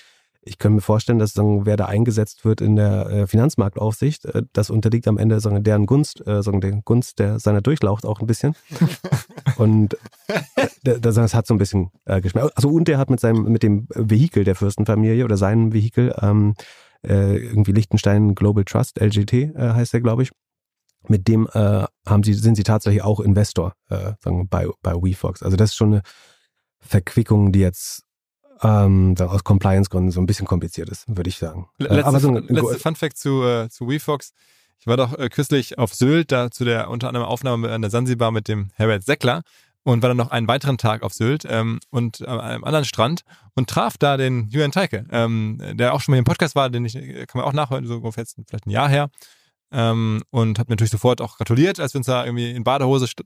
ich 0.41 0.57
könnte 0.57 0.75
mir 0.75 0.81
vorstellen, 0.81 1.19
dass 1.19 1.33
sagen, 1.33 1.65
wer 1.65 1.77
da 1.77 1.85
eingesetzt 1.85 2.43
wird 2.43 2.61
in 2.61 2.75
der 2.75 3.07
äh, 3.07 3.27
Finanzmarktaufsicht, 3.27 4.25
äh, 4.25 4.43
das 4.51 4.71
unterliegt 4.71 5.07
am 5.07 5.19
Ende 5.19 5.39
sagen, 5.41 5.63
deren 5.63 5.85
Gunst, 5.85 6.25
äh, 6.25 6.41
sagen, 6.41 6.59
der 6.59 6.71
Gunst 6.85 7.19
der 7.19 7.39
seiner 7.39 7.61
Durchlaucht 7.61 8.03
auch 8.05 8.19
ein 8.19 8.27
bisschen. 8.27 8.55
und 9.57 9.95
das, 10.83 11.15
das 11.15 11.33
hat 11.35 11.45
so 11.45 11.53
ein 11.53 11.59
bisschen 11.59 11.91
äh, 12.05 12.21
geschmeckt. 12.21 12.55
Also 12.55 12.69
und 12.69 12.87
der 12.87 12.97
hat 12.97 13.11
mit 13.11 13.19
seinem 13.19 13.43
mit 13.43 13.61
dem 13.61 13.87
Vehikel 13.93 14.43
der 14.43 14.55
Fürstenfamilie 14.55 15.23
oder 15.23 15.37
seinem 15.37 15.73
Vehikel 15.73 16.15
ähm, 16.21 16.55
äh, 17.05 17.37
irgendwie 17.37 17.73
Liechtenstein 17.73 18.33
Global 18.33 18.63
Trust 18.63 18.99
LGT 18.99 19.33
äh, 19.33 19.51
heißt 19.55 19.93
der, 19.93 20.01
glaube 20.01 20.23
ich 20.23 20.31
mit 21.09 21.27
dem 21.27 21.47
äh, 21.53 21.85
haben 22.05 22.23
sie, 22.23 22.33
sind 22.33 22.55
sie 22.55 22.63
tatsächlich 22.63 23.03
auch 23.03 23.19
Investor 23.19 23.73
äh, 23.89 24.13
sagen 24.21 24.47
bei, 24.47 24.67
bei 24.81 24.93
WeFox. 24.93 25.43
Also 25.43 25.57
das 25.57 25.71
ist 25.71 25.75
schon 25.75 25.93
eine 25.93 26.01
Verquickung, 26.79 27.51
die 27.51 27.59
jetzt 27.59 28.03
ähm, 28.61 29.15
aus 29.19 29.43
Compliance-Gründen 29.43 30.11
so 30.11 30.19
ein 30.19 30.25
bisschen 30.25 30.47
kompliziert 30.47 30.89
ist, 30.89 31.05
würde 31.07 31.29
ich 31.29 31.37
sagen. 31.37 31.69
Äh, 31.79 31.83
letzte, 31.83 32.05
Aber 32.05 32.19
so 32.19 32.29
ein, 32.29 32.47
letzte 32.47 32.79
Fun 32.79 32.95
Fact 32.95 33.17
zu, 33.17 33.43
äh, 33.43 33.69
zu 33.69 33.87
WeFox. 33.87 34.31
Ich 34.79 34.87
war 34.87 34.97
doch 34.97 35.17
äh, 35.17 35.29
kürzlich 35.29 35.77
auf 35.77 35.93
Sylt, 35.93 36.31
da 36.31 36.51
zu 36.51 36.63
der 36.65 36.89
unter 36.89 37.07
anderem 37.07 37.27
Aufnahme 37.27 37.71
an 37.71 37.81
der 37.81 37.91
Sansibar 37.91 38.31
mit 38.31 38.47
dem 38.47 38.69
Herbert 38.75 39.03
Seckler 39.03 39.41
und 39.83 40.01
war 40.01 40.09
dann 40.09 40.17
noch 40.17 40.31
einen 40.31 40.47
weiteren 40.47 40.77
Tag 40.77 41.01
auf 41.01 41.13
Sylt 41.13 41.45
ähm, 41.49 41.79
und 41.89 42.27
an 42.27 42.39
einem 42.39 42.63
anderen 42.63 42.85
Strand 42.85 43.21
und 43.55 43.69
traf 43.69 43.97
da 43.97 44.17
den 44.17 44.49
Julian 44.49 44.71
Teike, 44.71 45.05
ähm, 45.11 45.61
der 45.73 45.93
auch 45.93 46.01
schon 46.01 46.13
mal 46.13 46.19
im 46.19 46.25
Podcast 46.25 46.55
war, 46.55 46.69
den 46.69 46.85
ich, 46.85 46.93
kann 46.93 47.39
man 47.39 47.45
auch 47.45 47.53
nachhören, 47.53 47.85
so 47.85 47.95
ungefähr 47.95 48.23
jetzt 48.23 48.37
vielleicht 48.47 48.67
ein 48.67 48.71
Jahr 48.71 48.89
her. 48.89 49.09
Ähm, 49.71 50.23
und 50.29 50.59
hat 50.59 50.69
mir 50.69 50.73
natürlich 50.73 50.91
sofort 50.91 51.19
auch 51.19 51.37
gratuliert, 51.37 51.79
als 51.79 51.93
wir 51.93 51.99
uns 51.99 52.07
da 52.07 52.23
irgendwie 52.23 52.51
in 52.51 52.63
Badehose 52.63 53.07
statt, 53.07 53.25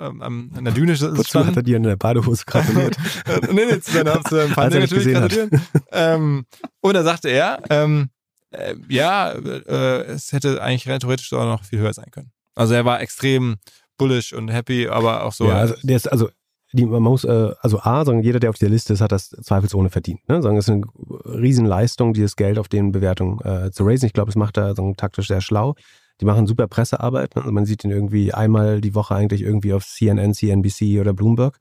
ähm, 0.00 0.22
an 0.22 0.64
der 0.64 0.72
Düne 0.72 0.96
standen. 0.96 1.18
Wozu 1.18 1.44
hat 1.44 1.56
er 1.56 1.62
dir 1.62 1.76
in 1.76 1.82
der 1.82 1.96
Badehose 1.96 2.44
gratuliert? 2.46 2.96
Nee, 3.52 3.66
nee, 3.66 3.80
zu 3.80 3.92
seiner 3.92 4.16
äh, 4.16 4.48
Pandemie 4.54 4.86
natürlich 4.86 5.12
gratulieren. 5.12 5.50
ähm, 5.92 6.46
und 6.80 6.94
da 6.94 7.02
sagte 7.02 7.28
er, 7.28 7.62
ähm, 7.68 8.08
äh, 8.50 8.74
ja, 8.88 9.32
äh, 9.32 10.02
es 10.04 10.32
hätte 10.32 10.62
eigentlich 10.62 10.88
rein 10.88 11.00
theoretisch 11.00 11.32
auch 11.32 11.44
noch 11.44 11.64
viel 11.64 11.78
höher 11.78 11.92
sein 11.92 12.10
können. 12.10 12.32
Also 12.54 12.74
er 12.74 12.84
war 12.84 13.00
extrem 13.00 13.56
bullish 13.98 14.32
und 14.32 14.48
happy, 14.48 14.88
aber 14.88 15.24
auch 15.24 15.32
so. 15.32 15.48
Ja, 15.48 15.56
also 15.56 15.74
der 15.82 15.96
ist, 15.96 16.10
also 16.10 16.30
die, 16.72 16.86
man 16.86 17.02
muss, 17.02 17.24
äh, 17.24 17.52
also 17.60 17.80
A, 17.80 18.04
sagen, 18.04 18.22
jeder, 18.22 18.40
der 18.40 18.50
auf 18.50 18.58
der 18.58 18.68
Liste 18.68 18.92
ist, 18.92 19.00
hat 19.00 19.12
das 19.12 19.30
zweifelsohne 19.30 19.90
verdient. 19.90 20.28
Ne? 20.28 20.42
Sagen, 20.42 20.56
es 20.56 20.68
ist 20.68 20.74
eine 20.74 20.84
Riesenleistung, 21.24 22.14
dieses 22.14 22.36
Geld 22.36 22.58
auf 22.58 22.68
den 22.68 22.92
Bewertungen 22.92 23.40
äh, 23.40 23.70
zu 23.70 23.84
raisen. 23.84 24.06
Ich 24.06 24.12
glaube, 24.12 24.30
es 24.30 24.36
macht 24.36 24.56
er 24.56 24.74
sagen, 24.74 24.96
taktisch 24.96 25.28
sehr 25.28 25.40
schlau. 25.40 25.74
Die 26.20 26.24
machen 26.24 26.46
super 26.46 26.68
Pressearbeit. 26.68 27.34
Ne? 27.34 27.42
Also 27.42 27.52
man 27.52 27.66
sieht 27.66 27.84
ihn 27.84 27.90
irgendwie 27.90 28.32
einmal 28.32 28.80
die 28.80 28.94
Woche 28.94 29.14
eigentlich 29.14 29.42
irgendwie 29.42 29.72
auf 29.72 29.84
CNN, 29.84 30.34
CNBC 30.34 31.00
oder 31.00 31.12
Bloomberg. 31.12 31.58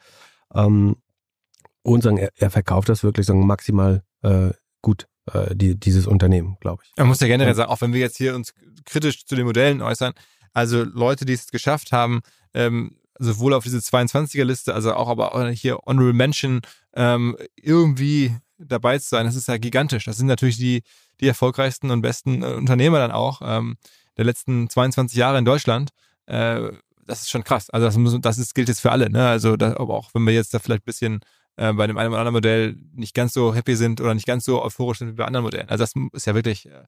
Ähm, 0.53 0.97
und 1.81 2.03
sagen, 2.03 2.17
er, 2.17 2.31
er 2.35 2.49
verkauft 2.49 2.89
das 2.89 3.03
wirklich 3.03 3.25
sagen, 3.25 3.47
maximal 3.47 4.03
äh, 4.21 4.51
gut, 4.81 5.07
äh, 5.33 5.55
die, 5.55 5.79
dieses 5.79 6.07
Unternehmen, 6.07 6.57
glaube 6.59 6.83
ich. 6.85 6.91
Man 6.97 7.07
muss 7.07 7.19
ja 7.19 7.27
generell 7.27 7.55
sagen, 7.55 7.71
auch 7.71 7.81
wenn 7.81 7.93
wir 7.93 7.99
jetzt 7.99 8.17
hier 8.17 8.35
uns 8.35 8.53
kritisch 8.85 9.25
zu 9.25 9.35
den 9.35 9.45
Modellen 9.45 9.81
äußern, 9.81 10.13
also 10.53 10.83
Leute, 10.83 11.25
die 11.25 11.33
es 11.33 11.47
geschafft 11.47 11.91
haben, 11.91 12.21
ähm, 12.53 12.95
sowohl 13.19 13.53
auf 13.53 13.63
diese 13.63 13.77
22er-Liste, 13.77 14.73
also 14.73 14.93
auch 14.93 15.09
aber 15.09 15.49
hier 15.51 15.77
Honorable 15.85 16.13
Mention 16.13 16.61
ähm, 16.93 17.37
irgendwie 17.55 18.35
dabei 18.57 18.97
zu 18.97 19.09
sein, 19.09 19.25
das 19.25 19.35
ist 19.35 19.47
ja 19.47 19.57
gigantisch. 19.57 20.05
Das 20.05 20.17
sind 20.17 20.27
natürlich 20.27 20.57
die, 20.57 20.83
die 21.19 21.27
erfolgreichsten 21.27 21.91
und 21.91 22.01
besten 22.01 22.43
äh, 22.43 22.47
Unternehmer 22.47 22.99
dann 22.99 23.11
auch 23.11 23.41
ähm, 23.43 23.77
der 24.17 24.25
letzten 24.25 24.69
22 24.69 25.17
Jahre 25.17 25.37
in 25.37 25.45
Deutschland. 25.45 25.91
Äh, 26.25 26.71
das 27.05 27.21
ist 27.21 27.29
schon 27.29 27.43
krass. 27.43 27.69
Also 27.69 27.85
das, 27.85 27.97
muss, 27.97 28.17
das 28.21 28.37
ist, 28.37 28.53
gilt 28.55 28.67
jetzt 28.67 28.81
für 28.81 28.91
alle. 28.91 29.09
Ne? 29.09 29.27
Also 29.27 29.55
das, 29.55 29.75
aber 29.75 29.95
auch 29.95 30.13
wenn 30.13 30.25
wir 30.25 30.33
jetzt 30.33 30.53
da 30.53 30.59
vielleicht 30.59 30.83
ein 30.83 30.85
bisschen 30.85 31.19
äh, 31.55 31.73
bei 31.73 31.87
dem 31.87 31.97
einen 31.97 32.09
oder 32.09 32.19
anderen 32.19 32.35
Modell 32.35 32.77
nicht 32.93 33.13
ganz 33.13 33.33
so 33.33 33.53
happy 33.55 33.75
sind 33.75 34.01
oder 34.01 34.13
nicht 34.13 34.27
ganz 34.27 34.45
so 34.45 34.61
euphorisch 34.63 34.99
sind 34.99 35.09
wie 35.09 35.13
bei 35.13 35.25
anderen 35.25 35.43
Modellen. 35.43 35.69
Also 35.69 35.83
das 35.83 35.93
ist 36.13 36.27
ja 36.27 36.35
wirklich 36.35 36.67
äh, 36.67 36.83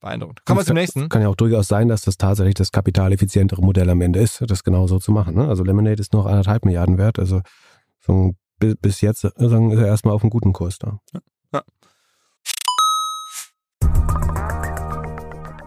beeindruckend. 0.00 0.44
Kommen 0.44 0.60
wir 0.60 0.64
zum 0.64 0.74
nächsten. 0.74 1.08
Kann 1.08 1.22
ja 1.22 1.28
auch 1.28 1.36
durchaus 1.36 1.68
sein, 1.68 1.88
dass 1.88 2.02
das 2.02 2.16
tatsächlich 2.16 2.54
das 2.54 2.72
kapitaleffizientere 2.72 3.62
Modell 3.62 3.90
am 3.90 4.00
Ende 4.00 4.20
ist, 4.20 4.42
das 4.46 4.64
genau 4.64 4.86
so 4.86 4.98
zu 4.98 5.12
machen. 5.12 5.34
Ne? 5.34 5.48
Also 5.48 5.64
Lemonade 5.64 6.00
ist 6.00 6.12
noch 6.12 6.26
anderthalb 6.26 6.64
Milliarden 6.64 6.98
wert. 6.98 7.18
Also 7.18 7.42
so 8.00 8.32
bis 8.58 9.00
jetzt 9.00 9.20
sagen, 9.20 9.70
ist 9.70 9.78
er 9.78 9.86
erstmal 9.86 10.14
auf 10.14 10.22
einem 10.22 10.30
guten 10.30 10.52
Kurs 10.52 10.78
da. 10.78 10.98
Ja. 11.52 11.62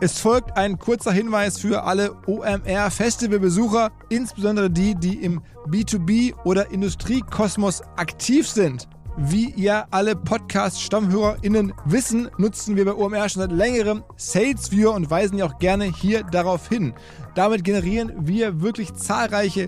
Es 0.03 0.19
folgt 0.19 0.57
ein 0.57 0.79
kurzer 0.79 1.11
Hinweis 1.11 1.59
für 1.59 1.83
alle 1.83 2.15
OMR-Festivalbesucher, 2.25 3.91
insbesondere 4.09 4.71
die, 4.71 4.95
die 4.95 5.23
im 5.23 5.43
B2B- 5.67 6.33
oder 6.43 6.71
Industriekosmos 6.71 7.83
aktiv 7.97 8.49
sind. 8.49 8.89
Wie 9.17 9.49
ihr 9.49 9.87
alle 9.91 10.15
Podcast-StammhörerInnen 10.15 11.73
wissen, 11.83 12.29
nutzen 12.37 12.77
wir 12.77 12.85
bei 12.85 12.93
OMR 12.93 13.27
schon 13.27 13.41
seit 13.41 13.51
längerem 13.51 14.03
SalesViewer 14.15 14.93
und 14.93 15.09
weisen 15.09 15.37
ja 15.37 15.45
auch 15.45 15.59
gerne 15.59 15.83
hier 15.83 16.23
darauf 16.23 16.69
hin. 16.69 16.93
Damit 17.35 17.65
generieren 17.65 18.13
wir 18.19 18.61
wirklich 18.61 18.93
zahlreiche 18.93 19.67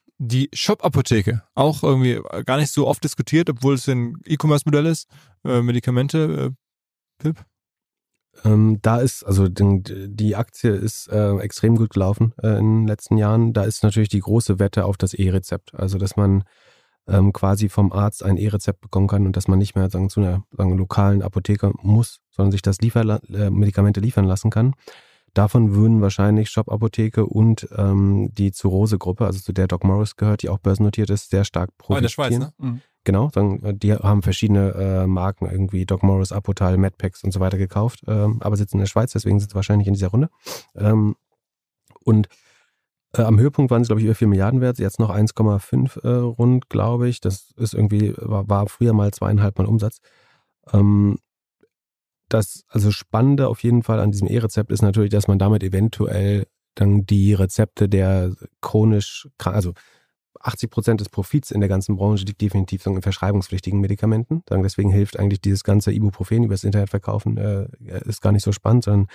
die 0.23 0.49
Shop-Apotheke, 0.53 1.41
auch 1.55 1.81
irgendwie 1.81 2.21
gar 2.45 2.57
nicht 2.57 2.71
so 2.71 2.87
oft 2.87 3.03
diskutiert, 3.03 3.49
obwohl 3.49 3.73
es 3.73 3.87
ein 3.89 4.17
E-Commerce-Modell 4.25 4.85
ist. 4.85 5.07
Äh, 5.43 5.63
Medikamente, 5.63 6.51
äh, 6.51 6.51
Pip? 7.17 7.43
Ähm, 8.45 8.77
da 8.83 8.97
ist, 8.97 9.23
also 9.23 9.47
die 9.49 10.35
Aktie 10.35 10.71
ist 10.71 11.07
äh, 11.07 11.35
extrem 11.37 11.75
gut 11.75 11.89
gelaufen 11.89 12.33
äh, 12.41 12.59
in 12.59 12.81
den 12.81 12.87
letzten 12.87 13.17
Jahren. 13.17 13.51
Da 13.53 13.63
ist 13.63 13.83
natürlich 13.83 14.09
die 14.09 14.19
große 14.19 14.59
Wette 14.59 14.85
auf 14.85 14.95
das 14.95 15.15
E-Rezept. 15.15 15.73
Also, 15.73 15.97
dass 15.97 16.15
man 16.15 16.43
ähm, 17.07 17.33
quasi 17.33 17.67
vom 17.67 17.91
Arzt 17.91 18.23
ein 18.23 18.37
E-Rezept 18.37 18.79
bekommen 18.79 19.07
kann 19.07 19.25
und 19.25 19.35
dass 19.35 19.47
man 19.47 19.57
nicht 19.57 19.75
mehr 19.75 19.89
sagen, 19.89 20.09
zu 20.09 20.21
einer 20.21 20.43
sagen, 20.51 20.77
lokalen 20.77 21.23
Apotheke 21.23 21.71
muss, 21.81 22.19
sondern 22.29 22.51
sich 22.51 22.61
das 22.61 22.79
Liefer 22.79 23.01
äh, 23.33 23.49
Medikamente 23.49 23.99
liefern 23.99 24.25
lassen 24.25 24.51
kann. 24.51 24.75
Davon 25.33 25.73
würden 25.75 26.01
wahrscheinlich 26.01 26.49
Shop-Apotheke 26.49 27.25
und 27.25 27.67
ähm, 27.77 28.29
die 28.33 28.51
Zurose-Gruppe, 28.51 29.25
also 29.25 29.39
zu 29.39 29.53
der 29.53 29.67
Doc 29.67 29.83
Morris 29.83 30.17
gehört, 30.17 30.41
die 30.43 30.49
auch 30.49 30.59
börsennotiert 30.59 31.09
ist, 31.09 31.29
sehr 31.29 31.45
stark 31.45 31.77
profitieren. 31.77 31.95
Oh, 31.95 31.97
in 31.97 32.03
der 32.03 32.09
Schweiz, 32.09 32.39
ne? 32.39 32.53
Mhm. 32.57 32.81
Genau, 33.03 33.29
dann, 33.33 33.79
die 33.79 33.93
haben 33.93 34.21
verschiedene 34.21 34.73
äh, 34.73 35.07
Marken, 35.07 35.47
irgendwie 35.49 35.85
Doc 35.85 36.03
Morris, 36.03 36.31
Apotal, 36.31 36.77
Medpacks 36.77 37.23
und 37.23 37.31
so 37.31 37.39
weiter 37.39 37.57
gekauft, 37.57 38.03
ähm, 38.07 38.37
aber 38.41 38.57
sitzen 38.57 38.75
in 38.75 38.81
der 38.81 38.87
Schweiz, 38.87 39.11
deswegen 39.13 39.39
sind 39.39 39.49
sie 39.49 39.55
wahrscheinlich 39.55 39.87
in 39.87 39.95
dieser 39.95 40.09
Runde. 40.09 40.29
Ähm, 40.75 41.15
und 42.03 42.27
äh, 43.13 43.23
am 43.23 43.39
Höhepunkt 43.39 43.71
waren 43.71 43.83
sie, 43.83 43.87
glaube 43.87 44.01
ich, 44.01 44.05
über 44.05 44.15
4 44.15 44.27
Milliarden 44.27 44.61
wert, 44.61 44.77
jetzt 44.79 44.99
noch 44.99 45.09
1,5 45.09 46.03
äh, 46.03 46.07
rund, 46.09 46.69
glaube 46.69 47.09
ich. 47.09 47.21
Das 47.21 47.51
ist 47.57 47.73
irgendwie, 47.73 48.13
war, 48.17 48.47
war 48.47 48.67
früher 48.67 48.93
mal 48.93 49.11
zweieinhalb 49.11 49.57
Mal 49.57 49.65
Umsatz. 49.65 49.99
Ähm, 50.71 51.17
das 52.33 52.63
also 52.67 52.91
Spannende 52.91 53.47
auf 53.47 53.63
jeden 53.63 53.83
Fall 53.83 53.99
an 53.99 54.11
diesem 54.11 54.27
E-Rezept 54.27 54.71
ist 54.71 54.81
natürlich, 54.81 55.11
dass 55.11 55.27
man 55.27 55.39
damit 55.39 55.63
eventuell 55.63 56.47
dann 56.75 57.05
die 57.05 57.33
Rezepte 57.33 57.89
der 57.89 58.33
chronisch, 58.61 59.27
also 59.37 59.73
80 60.39 60.69
Prozent 60.69 61.01
des 61.01 61.09
Profits 61.09 61.51
in 61.51 61.59
der 61.59 61.69
ganzen 61.69 61.95
Branche 61.95 62.25
liegt 62.25 62.41
definitiv 62.41 62.85
in 62.85 63.01
verschreibungspflichtigen 63.01 63.79
Medikamenten. 63.79 64.43
Deswegen 64.49 64.89
hilft 64.89 65.19
eigentlich 65.19 65.41
dieses 65.41 65.63
ganze 65.63 65.91
Ibuprofen 65.91 66.43
übers 66.43 66.63
Internet 66.63 66.89
verkaufen, 66.89 67.37
äh, 67.37 67.67
ist 68.05 68.21
gar 68.21 68.31
nicht 68.31 68.43
so 68.43 68.51
spannend, 68.51 68.85
sondern 68.85 69.07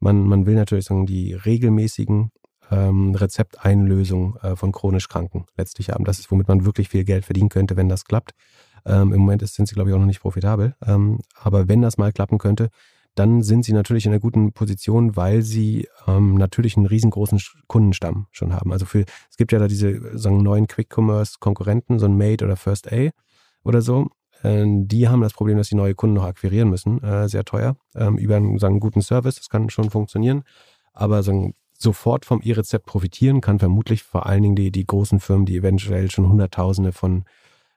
man, 0.00 0.26
man 0.26 0.46
will 0.46 0.54
natürlich 0.54 0.84
sagen, 0.84 1.06
die 1.06 1.32
regelmäßigen 1.32 2.30
ähm, 2.70 3.14
Rezepteinlösungen 3.14 4.36
äh, 4.42 4.56
von 4.56 4.72
chronisch 4.72 5.08
Kranken 5.08 5.46
letztlich 5.56 5.90
haben. 5.90 6.04
Das 6.04 6.18
ist, 6.18 6.30
womit 6.30 6.48
man 6.48 6.64
wirklich 6.64 6.88
viel 6.88 7.04
Geld 7.04 7.24
verdienen 7.24 7.48
könnte, 7.48 7.76
wenn 7.76 7.88
das 7.88 8.04
klappt. 8.04 8.32
Ähm, 8.86 9.12
Im 9.12 9.20
Moment 9.20 9.46
sind 9.46 9.66
sie, 9.66 9.74
glaube 9.74 9.90
ich, 9.90 9.94
auch 9.94 10.00
noch 10.00 10.06
nicht 10.06 10.20
profitabel. 10.20 10.74
Ähm, 10.86 11.18
aber 11.34 11.68
wenn 11.68 11.82
das 11.82 11.98
mal 11.98 12.12
klappen 12.12 12.38
könnte, 12.38 12.70
dann 13.16 13.42
sind 13.42 13.64
sie 13.64 13.72
natürlich 13.72 14.04
in 14.04 14.12
einer 14.12 14.20
guten 14.20 14.52
Position, 14.52 15.16
weil 15.16 15.42
sie 15.42 15.88
ähm, 16.06 16.34
natürlich 16.34 16.76
einen 16.76 16.86
riesengroßen 16.86 17.40
Kundenstamm 17.66 18.26
schon 18.30 18.52
haben. 18.52 18.72
Also 18.72 18.84
für, 18.84 19.04
es 19.30 19.36
gibt 19.38 19.52
ja 19.52 19.58
da 19.58 19.68
diese 19.68 20.16
sagen, 20.16 20.42
neuen 20.42 20.66
Quick-Commerce-Konkurrenten, 20.66 21.98
so 21.98 22.06
ein 22.06 22.16
Made 22.16 22.44
oder 22.44 22.56
First 22.56 22.92
A 22.92 23.10
oder 23.64 23.80
so. 23.80 24.10
Äh, 24.42 24.64
die 24.66 25.08
haben 25.08 25.22
das 25.22 25.32
Problem, 25.32 25.56
dass 25.56 25.68
sie 25.68 25.76
neue 25.76 25.94
Kunden 25.94 26.14
noch 26.14 26.24
akquirieren 26.24 26.68
müssen, 26.68 27.02
äh, 27.02 27.28
sehr 27.28 27.44
teuer, 27.44 27.76
ähm, 27.94 28.18
über 28.18 28.36
einen, 28.36 28.58
sagen, 28.58 28.80
guten 28.80 29.00
Service. 29.00 29.36
Das 29.36 29.48
kann 29.48 29.70
schon 29.70 29.90
funktionieren. 29.90 30.44
Aber 30.92 31.22
sagen, 31.22 31.54
sofort 31.78 32.26
vom 32.26 32.42
E-Rezept 32.42 32.84
profitieren 32.84 33.40
kann 33.40 33.58
vermutlich 33.58 34.02
vor 34.02 34.26
allen 34.26 34.42
Dingen 34.42 34.56
die, 34.56 34.70
die 34.70 34.86
großen 34.86 35.20
Firmen, 35.20 35.46
die 35.46 35.56
eventuell 35.56 36.10
schon 36.10 36.28
Hunderttausende 36.28 36.92
von 36.92 37.24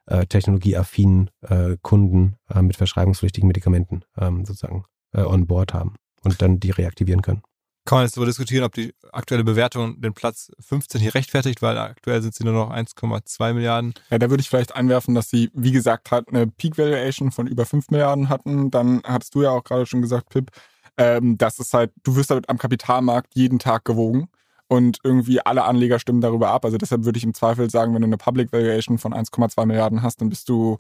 äh, 0.09 0.25
technologieaffinen 0.25 1.29
äh, 1.41 1.77
Kunden 1.81 2.35
äh, 2.49 2.61
mit 2.61 2.75
verschreibungspflichtigen 2.77 3.47
Medikamenten 3.47 4.03
ähm, 4.17 4.45
sozusagen 4.45 4.85
äh, 5.13 5.21
on 5.21 5.47
board 5.47 5.73
haben 5.73 5.95
und 6.23 6.41
dann 6.41 6.59
die 6.59 6.71
reaktivieren 6.71 7.21
können. 7.21 7.41
Kann 7.85 7.97
man 7.97 8.05
jetzt 8.05 8.17
darüber 8.17 8.27
diskutieren, 8.27 8.65
ob 8.65 8.73
die 8.73 8.93
aktuelle 9.11 9.43
Bewertung 9.43 9.99
den 9.99 10.13
Platz 10.13 10.51
15 10.59 11.01
hier 11.01 11.15
rechtfertigt, 11.15 11.61
weil 11.61 11.77
aktuell 11.77 12.21
sind 12.21 12.35
sie 12.35 12.43
nur 12.43 12.53
noch 12.53 12.71
1,2 12.71 13.53
Milliarden. 13.53 13.93
Ja, 14.11 14.19
da 14.19 14.29
würde 14.29 14.41
ich 14.41 14.49
vielleicht 14.49 14.75
einwerfen, 14.75 15.15
dass 15.15 15.29
sie, 15.29 15.49
wie 15.53 15.71
gesagt, 15.71 16.11
halt 16.11 16.27
eine 16.27 16.45
Peak 16.45 16.77
Valuation 16.77 17.31
von 17.31 17.47
über 17.47 17.65
5 17.65 17.89
Milliarden 17.89 18.29
hatten. 18.29 18.69
Dann 18.69 19.01
hattest 19.03 19.33
du 19.33 19.41
ja 19.41 19.49
auch 19.51 19.63
gerade 19.63 19.85
schon 19.85 20.01
gesagt, 20.01 20.29
Pip, 20.29 20.51
ähm, 20.97 21.37
dass 21.37 21.57
es 21.59 21.73
halt, 21.73 21.91
du 22.03 22.15
wirst 22.15 22.29
halt 22.29 22.49
am 22.49 22.57
Kapitalmarkt 22.57 23.33
jeden 23.33 23.57
Tag 23.57 23.85
gewogen 23.85 24.29
und 24.69 24.99
irgendwie 25.03 25.41
alle 25.41 25.65
Anleger 25.65 25.99
stimmen 25.99 26.21
darüber 26.21 26.51
ab. 26.51 26.63
Also 26.63 26.77
deshalb 26.77 27.03
würde 27.03 27.17
ich 27.17 27.23
im 27.23 27.33
Zweifel 27.33 27.69
sagen, 27.69 27.93
wenn 27.93 28.03
du 28.03 28.07
eine 28.07 28.17
Public 28.17 28.53
Valuation 28.53 28.99
von 28.99 29.13
1,2 29.13 29.65
Milliarden 29.65 30.03
hast, 30.03 30.21
dann 30.21 30.29
bist 30.29 30.47
du 30.47 30.77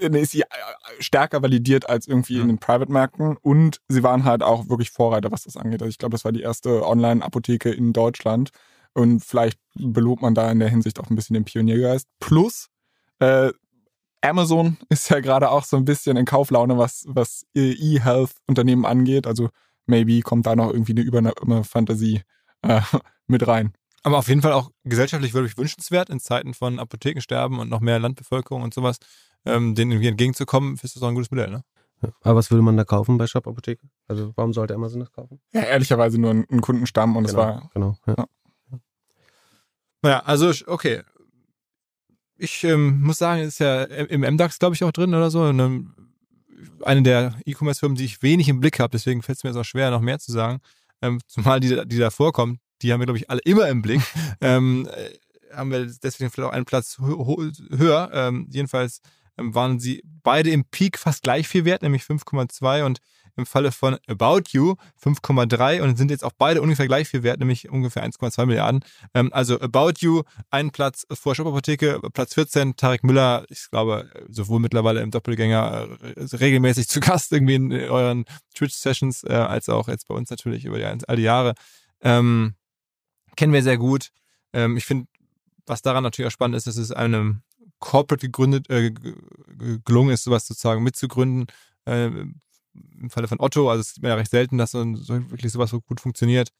dann 0.00 0.14
ist 0.14 0.32
sie 0.32 0.42
äh, 0.42 0.46
stärker 0.98 1.40
validiert 1.40 1.88
als 1.88 2.08
irgendwie 2.08 2.36
mhm. 2.36 2.42
in 2.42 2.48
den 2.48 2.58
Private-Märkten 2.58 3.36
und 3.36 3.80
sie 3.88 4.02
waren 4.02 4.24
halt 4.24 4.42
auch 4.42 4.68
wirklich 4.68 4.90
Vorreiter, 4.90 5.30
was 5.30 5.44
das 5.44 5.56
angeht. 5.56 5.82
Also 5.82 5.90
ich 5.90 5.98
glaube, 5.98 6.12
das 6.12 6.24
war 6.24 6.32
die 6.32 6.42
erste 6.42 6.84
Online-Apotheke 6.84 7.70
in 7.70 7.92
Deutschland 7.92 8.50
und 8.92 9.24
vielleicht 9.24 9.58
belobt 9.74 10.20
man 10.20 10.34
da 10.34 10.50
in 10.50 10.58
der 10.58 10.68
Hinsicht 10.68 10.98
auch 10.98 11.10
ein 11.10 11.14
bisschen 11.14 11.34
den 11.34 11.44
Pioniergeist. 11.44 12.08
Plus, 12.18 12.68
äh, 13.20 13.52
Amazon 14.20 14.78
ist 14.88 15.08
ja 15.10 15.20
gerade 15.20 15.50
auch 15.50 15.64
so 15.64 15.76
ein 15.76 15.84
bisschen 15.84 16.16
in 16.16 16.24
Kauflaune, 16.24 16.76
was, 16.78 17.04
was 17.06 17.46
E-Health-Unternehmen 17.54 18.84
angeht. 18.84 19.26
Also 19.26 19.50
maybe 19.86 20.20
kommt 20.22 20.46
da 20.46 20.56
noch 20.56 20.72
irgendwie 20.72 20.92
eine 20.92 21.02
Übernahme-Fantasie 21.02 22.22
äh, 22.68 22.82
mit 23.26 23.46
rein. 23.46 23.72
Aber 24.02 24.18
auf 24.18 24.28
jeden 24.28 24.42
Fall 24.42 24.52
auch 24.52 24.70
gesellschaftlich 24.84 25.32
wirklich 25.32 25.56
wünschenswert 25.56 26.10
in 26.10 26.20
Zeiten 26.20 26.52
von 26.52 26.78
Apothekensterben 26.78 27.58
und 27.58 27.70
noch 27.70 27.80
mehr 27.80 27.98
Landbevölkerung 27.98 28.62
und 28.62 28.74
sowas, 28.74 28.98
ähm, 29.46 29.74
denen 29.74 29.92
irgendwie 29.92 30.08
entgegenzukommen, 30.08 30.74
ist 30.74 30.96
das 30.96 31.02
auch 31.02 31.08
ein 31.08 31.14
gutes 31.14 31.30
Modell, 31.30 31.50
ne? 31.50 31.62
Ja. 32.02 32.10
Aber 32.22 32.36
was 32.36 32.50
würde 32.50 32.62
man 32.62 32.76
da 32.76 32.84
kaufen 32.84 33.16
bei 33.16 33.26
Shop 33.26 33.46
Apotheke? 33.46 33.86
Also 34.08 34.32
warum 34.36 34.52
sollte 34.52 34.74
Amazon 34.74 35.00
das 35.00 35.10
kaufen? 35.10 35.40
Ja, 35.52 35.62
ehrlicherweise 35.62 36.20
nur 36.20 36.30
ein, 36.32 36.44
ein 36.50 36.60
Kundenstamm 36.60 37.16
und 37.16 37.24
es 37.24 37.30
genau, 37.30 37.42
war. 37.42 37.70
Genau. 37.72 37.96
Ja. 38.06 38.14
Ja. 38.18 38.78
Naja, 40.02 40.18
also 40.20 40.52
okay. 40.66 41.02
Ich 42.36 42.62
ähm, 42.64 43.00
muss 43.00 43.18
sagen, 43.18 43.42
ist 43.42 43.60
ja 43.60 43.84
im 43.84 44.20
MDAX, 44.20 44.58
glaube 44.58 44.74
ich, 44.74 44.84
auch 44.84 44.92
drin 44.92 45.14
oder 45.14 45.30
so. 45.30 45.44
Eine, 45.44 45.86
eine 46.82 47.02
der 47.02 47.36
E-Commerce-Firmen, 47.46 47.96
die 47.96 48.04
ich 48.04 48.22
wenig 48.22 48.48
im 48.48 48.60
Blick 48.60 48.80
habe, 48.80 48.90
deswegen 48.90 49.22
fällt 49.22 49.38
es 49.38 49.44
mir 49.44 49.52
so 49.54 49.64
schwer, 49.64 49.90
noch 49.90 50.00
mehr 50.00 50.18
zu 50.18 50.32
sagen. 50.32 50.60
Ähm, 51.04 51.20
zumal 51.26 51.60
die, 51.60 51.86
die 51.86 51.98
da 51.98 52.10
vorkommt, 52.10 52.60
die 52.80 52.92
haben 52.92 53.00
wir, 53.00 53.06
glaube 53.06 53.18
ich, 53.18 53.28
alle 53.28 53.40
immer 53.44 53.68
im 53.68 53.82
Blick. 53.82 54.00
ähm, 54.40 54.88
äh, 54.90 55.10
haben 55.54 55.70
wir 55.70 55.86
deswegen 56.02 56.30
vielleicht 56.30 56.48
auch 56.48 56.52
einen 56.54 56.64
Platz 56.64 56.98
höher. 56.98 58.10
Ähm, 58.12 58.46
jedenfalls 58.50 59.00
ähm, 59.38 59.54
waren 59.54 59.78
sie 59.78 60.02
beide 60.22 60.50
im 60.50 60.64
Peak 60.64 60.98
fast 60.98 61.22
gleich 61.22 61.46
viel 61.46 61.64
wert, 61.64 61.82
nämlich 61.82 62.02
5,2 62.02 62.84
und 62.84 62.98
im 63.36 63.46
Falle 63.46 63.72
von 63.72 63.98
About 64.06 64.42
You 64.50 64.74
5,3 65.02 65.80
und 65.80 65.96
sind 65.96 66.10
jetzt 66.10 66.24
auch 66.24 66.32
beide 66.36 66.62
ungefähr 66.62 66.86
gleich 66.86 67.08
viel 67.08 67.22
wert, 67.22 67.38
nämlich 67.38 67.68
ungefähr 67.68 68.04
1,2 68.04 68.46
Milliarden. 68.46 68.84
Ähm, 69.14 69.32
also 69.32 69.60
About 69.60 69.94
You, 69.98 70.22
einen 70.50 70.70
Platz 70.70 71.06
vor 71.12 71.34
Shop 71.34 71.46
Apotheke, 71.46 72.00
Platz 72.12 72.34
14, 72.34 72.76
Tarek 72.76 73.04
Müller, 73.04 73.44
ich 73.48 73.70
glaube, 73.70 74.10
sowohl 74.28 74.60
mittlerweile 74.60 75.00
im 75.00 75.10
Doppelgänger 75.10 75.88
äh, 76.02 76.36
regelmäßig 76.36 76.88
zu 76.88 77.00
Gast 77.00 77.32
irgendwie 77.32 77.54
in 77.54 77.72
euren 77.72 78.24
Twitch-Sessions, 78.54 79.24
äh, 79.24 79.32
als 79.32 79.68
auch 79.68 79.88
jetzt 79.88 80.08
bei 80.08 80.14
uns 80.14 80.30
natürlich 80.30 80.64
über 80.64 80.78
die, 80.78 80.84
all 80.84 81.16
die 81.16 81.22
Jahre. 81.22 81.54
Ähm, 82.00 82.54
kennen 83.36 83.52
wir 83.52 83.62
sehr 83.62 83.78
gut. 83.78 84.10
Ähm, 84.52 84.76
ich 84.76 84.84
finde, 84.84 85.06
was 85.66 85.82
daran 85.82 86.02
natürlich 86.02 86.28
auch 86.28 86.32
spannend 86.32 86.56
ist, 86.56 86.66
dass 86.66 86.76
es 86.76 86.92
einem 86.92 87.42
Corporate 87.78 88.26
gegründet, 88.26 88.70
äh, 88.70 88.92
gelungen 89.84 90.10
ist, 90.10 90.24
sowas 90.24 90.46
sozusagen 90.46 90.82
mitzugründen. 90.82 91.46
Äh, 91.84 92.10
im 93.00 93.10
Falle 93.10 93.28
von 93.28 93.40
Otto, 93.40 93.70
also 93.70 93.80
es 93.80 93.92
ist 93.92 94.02
ja 94.02 94.14
recht 94.14 94.30
selten, 94.30 94.58
dass 94.58 94.72
so, 94.72 94.84
wirklich 94.84 95.52
sowas 95.52 95.70
so 95.70 95.80
gut 95.80 96.00
funktioniert. 96.00 96.50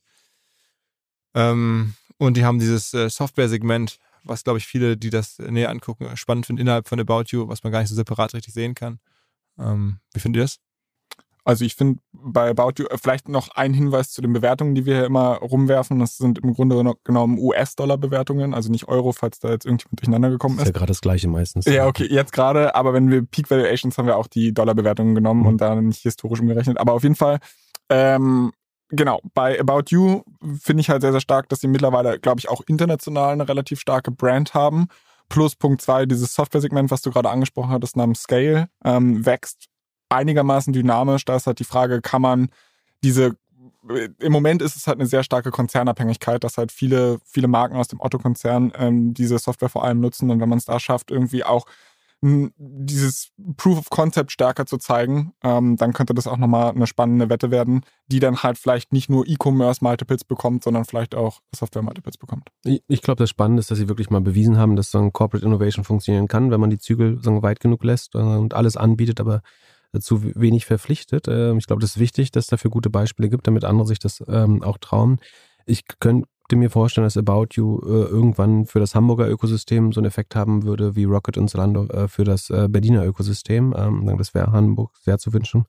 Ähm, 1.34 1.94
und 2.18 2.36
die 2.36 2.44
haben 2.44 2.58
dieses 2.58 2.94
äh, 2.94 3.10
Software-Segment, 3.10 3.98
was 4.22 4.44
glaube 4.44 4.58
ich 4.58 4.66
viele, 4.66 4.96
die 4.96 5.10
das 5.10 5.38
näher 5.38 5.70
angucken, 5.70 6.16
spannend 6.16 6.46
finden 6.46 6.62
innerhalb 6.62 6.88
von 6.88 7.00
About 7.00 7.24
You, 7.28 7.48
was 7.48 7.62
man 7.62 7.72
gar 7.72 7.80
nicht 7.80 7.88
so 7.88 7.94
separat 7.94 8.34
richtig 8.34 8.54
sehen 8.54 8.74
kann. 8.74 9.00
Ähm, 9.58 9.98
wie 10.12 10.20
findet 10.20 10.40
ihr 10.40 10.44
das? 10.44 10.58
Also 11.44 11.64
ich 11.64 11.74
finde 11.74 12.00
bei 12.12 12.48
About 12.50 12.72
You 12.78 12.86
äh, 12.86 12.96
vielleicht 12.96 13.28
noch 13.28 13.48
ein 13.50 13.74
Hinweis 13.74 14.10
zu 14.10 14.22
den 14.22 14.32
Bewertungen, 14.32 14.74
die 14.74 14.86
wir 14.86 14.96
hier 14.96 15.04
immer 15.04 15.36
rumwerfen. 15.36 15.98
Das 15.98 16.16
sind 16.16 16.38
im 16.38 16.54
Grunde 16.54 16.94
genommen 17.04 17.38
US-Dollar-Bewertungen, 17.38 18.54
also 18.54 18.70
nicht 18.70 18.88
Euro, 18.88 19.12
falls 19.12 19.38
da 19.40 19.50
jetzt 19.50 19.66
irgendjemand 19.66 20.00
durcheinander 20.00 20.30
gekommen 20.30 20.54
ist. 20.54 20.62
Das 20.62 20.68
ist 20.68 20.74
ja 20.74 20.78
gerade 20.78 20.90
das 20.90 21.00
gleiche 21.02 21.28
meistens. 21.28 21.66
Ja, 21.66 21.86
okay, 21.86 22.06
jetzt 22.10 22.32
gerade, 22.32 22.74
aber 22.74 22.94
wenn 22.94 23.10
wir 23.10 23.22
Peak 23.22 23.50
Valuations 23.50 23.98
haben 23.98 24.06
wir 24.06 24.16
auch 24.16 24.26
die 24.26 24.54
Dollar-Bewertungen 24.54 25.14
genommen 25.14 25.42
mhm. 25.42 25.46
und 25.46 25.60
da 25.60 25.74
nicht 25.74 26.02
historisch 26.02 26.40
umgerechnet. 26.40 26.78
Aber 26.78 26.94
auf 26.94 27.02
jeden 27.02 27.14
Fall, 27.14 27.38
ähm, 27.90 28.52
genau, 28.88 29.20
bei 29.34 29.60
About 29.60 29.84
You 29.88 30.22
finde 30.60 30.80
ich 30.80 30.88
halt 30.88 31.02
sehr, 31.02 31.12
sehr 31.12 31.20
stark, 31.20 31.50
dass 31.50 31.60
sie 31.60 31.68
mittlerweile, 31.68 32.18
glaube 32.18 32.40
ich, 32.40 32.48
auch 32.48 32.62
international 32.66 33.32
eine 33.32 33.48
relativ 33.48 33.80
starke 33.80 34.10
Brand 34.10 34.54
haben. 34.54 34.86
Plus 35.28 35.56
Punkt 35.56 35.82
zwei, 35.82 36.06
dieses 36.06 36.34
Software-Segment, 36.34 36.90
was 36.90 37.02
du 37.02 37.10
gerade 37.10 37.30
angesprochen 37.30 37.70
hattest, 37.70 37.96
namens 37.96 38.22
Scale, 38.22 38.68
ähm, 38.84 39.24
wächst 39.24 39.68
einigermaßen 40.08 40.72
dynamisch. 40.72 41.24
Da 41.24 41.36
ist 41.36 41.46
halt 41.46 41.58
die 41.58 41.64
Frage, 41.64 42.00
kann 42.00 42.22
man 42.22 42.48
diese 43.02 43.36
im 44.18 44.32
Moment 44.32 44.62
ist 44.62 44.76
es 44.76 44.86
halt 44.86 44.98
eine 44.98 45.06
sehr 45.06 45.22
starke 45.22 45.50
Konzernabhängigkeit, 45.50 46.42
dass 46.42 46.56
halt 46.56 46.72
viele, 46.72 47.18
viele 47.26 47.48
Marken 47.48 47.76
aus 47.76 47.88
dem 47.88 48.00
Otto-Konzern 48.00 48.72
ähm, 48.78 49.12
diese 49.12 49.38
Software 49.38 49.68
vor 49.68 49.84
allem 49.84 50.00
nutzen. 50.00 50.30
Und 50.30 50.40
wenn 50.40 50.48
man 50.48 50.56
es 50.56 50.64
da 50.64 50.80
schafft, 50.80 51.10
irgendwie 51.10 51.44
auch 51.44 51.66
dieses 52.56 53.32
Proof 53.58 53.78
of 53.78 53.90
Concept 53.90 54.32
stärker 54.32 54.64
zu 54.64 54.78
zeigen, 54.78 55.34
ähm, 55.42 55.76
dann 55.76 55.92
könnte 55.92 56.14
das 56.14 56.26
auch 56.26 56.38
nochmal 56.38 56.70
eine 56.70 56.86
spannende 56.86 57.28
Wette 57.28 57.50
werden, 57.50 57.82
die 58.06 58.18
dann 58.18 58.42
halt 58.42 58.56
vielleicht 58.56 58.94
nicht 58.94 59.10
nur 59.10 59.26
E-Commerce-Multiples 59.26 60.24
bekommt, 60.24 60.64
sondern 60.64 60.86
vielleicht 60.86 61.14
auch 61.14 61.40
Software-Multiples 61.54 62.16
bekommt. 62.16 62.48
Ich, 62.62 63.02
glaube, 63.02 63.18
das 63.18 63.28
Spannende 63.28 63.60
ist, 63.60 63.70
dass 63.70 63.76
sie 63.76 63.88
wirklich 63.88 64.08
mal 64.08 64.22
bewiesen 64.22 64.56
haben, 64.56 64.74
dass 64.74 64.90
so 64.90 64.98
ein 64.98 65.12
Corporate 65.12 65.44
Innovation 65.44 65.84
funktionieren 65.84 66.26
kann, 66.26 66.50
wenn 66.50 66.60
man 66.60 66.70
die 66.70 66.78
Zügel 66.78 67.18
so 67.20 67.42
weit 67.42 67.60
genug 67.60 67.84
lässt 67.84 68.14
und 68.14 68.54
alles 68.54 68.78
anbietet, 68.78 69.20
aber 69.20 69.42
zu 70.00 70.22
wenig 70.34 70.66
verpflichtet. 70.66 71.26
Ähm, 71.28 71.58
ich 71.58 71.66
glaube, 71.66 71.80
das 71.80 71.90
ist 71.90 72.00
wichtig, 72.00 72.30
dass 72.30 72.44
es 72.44 72.50
dafür 72.50 72.70
gute 72.70 72.90
Beispiele 72.90 73.28
gibt, 73.28 73.46
damit 73.46 73.64
andere 73.64 73.86
sich 73.86 73.98
das 73.98 74.22
ähm, 74.28 74.62
auch 74.62 74.78
trauen. 74.78 75.18
Ich 75.66 75.84
könnte 76.00 76.26
mir 76.52 76.70
vorstellen, 76.70 77.04
dass 77.04 77.16
About 77.16 77.48
You 77.52 77.80
äh, 77.82 78.04
irgendwann 78.04 78.66
für 78.66 78.80
das 78.80 78.94
Hamburger 78.94 79.28
Ökosystem 79.28 79.92
so 79.92 80.00
einen 80.00 80.06
Effekt 80.06 80.36
haben 80.36 80.64
würde, 80.64 80.94
wie 80.96 81.04
Rocket 81.04 81.38
und 81.38 81.48
Zalando 81.48 81.86
äh, 81.86 82.08
für 82.08 82.24
das 82.24 82.50
äh, 82.50 82.68
Berliner 82.68 83.04
Ökosystem. 83.04 83.74
Ähm, 83.76 84.14
das 84.18 84.34
wäre 84.34 84.52
Hamburg 84.52 84.92
sehr 85.00 85.18
zu 85.18 85.32
wünschen, 85.32 85.64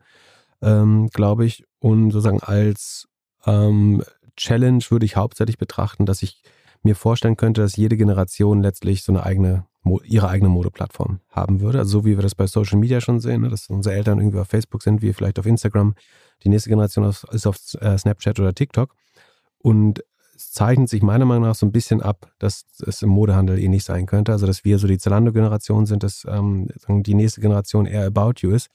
glaube 0.61 1.45
ich. 1.45 1.63
Und 1.79 2.09
sozusagen 2.09 2.39
als 2.39 3.07
Challenge 3.43 4.83
würde 4.89 5.05
ich 5.05 5.15
hauptsächlich 5.15 5.59
betrachten, 5.59 6.07
dass 6.07 6.23
ich 6.23 6.41
mir 6.81 6.95
vorstellen 6.95 7.37
könnte, 7.37 7.61
dass 7.61 7.75
jede 7.75 7.97
Generation 7.97 8.61
letztlich 8.61 9.03
so 9.03 9.11
eine 9.11 9.23
eigene 9.23 9.65
ihre 10.03 10.29
eigene 10.29 10.49
Modeplattform 10.49 11.19
haben 11.29 11.61
würde. 11.61 11.79
Also 11.79 11.99
so 11.99 12.05
wie 12.05 12.17
wir 12.17 12.23
das 12.23 12.35
bei 12.35 12.47
Social 12.47 12.79
Media 12.79 13.01
schon 13.01 13.19
sehen, 13.19 13.41
ne, 13.41 13.49
dass 13.49 13.69
unsere 13.69 13.95
Eltern 13.95 14.19
irgendwie 14.19 14.39
auf 14.39 14.47
Facebook 14.47 14.81
sind, 14.83 15.01
wir 15.01 15.13
vielleicht 15.13 15.39
auf 15.39 15.45
Instagram. 15.45 15.95
Die 16.43 16.49
nächste 16.49 16.69
Generation 16.69 17.05
ist 17.05 17.47
auf 17.47 17.57
äh, 17.79 17.97
Snapchat 17.97 18.39
oder 18.39 18.53
TikTok. 18.53 18.95
Und 19.59 20.03
es 20.35 20.51
zeichnet 20.51 20.89
sich 20.89 21.01
meiner 21.01 21.25
Meinung 21.25 21.43
nach 21.43 21.55
so 21.55 21.65
ein 21.65 21.71
bisschen 21.71 22.01
ab, 22.01 22.31
dass 22.39 22.65
es 22.85 23.01
im 23.01 23.09
Modehandel 23.09 23.57
ähnlich 23.57 23.83
eh 23.83 23.85
sein 23.85 24.05
könnte. 24.05 24.31
Also 24.31 24.47
dass 24.47 24.65
wir 24.65 24.77
so 24.79 24.87
die 24.87 24.97
Zalando-Generation 24.97 25.85
sind, 25.85 26.03
dass 26.03 26.25
ähm, 26.27 26.67
die 26.87 27.13
nächste 27.13 27.41
Generation 27.41 27.85
eher 27.85 28.05
About 28.05 28.33
You 28.39 28.51
ist. 28.51 28.69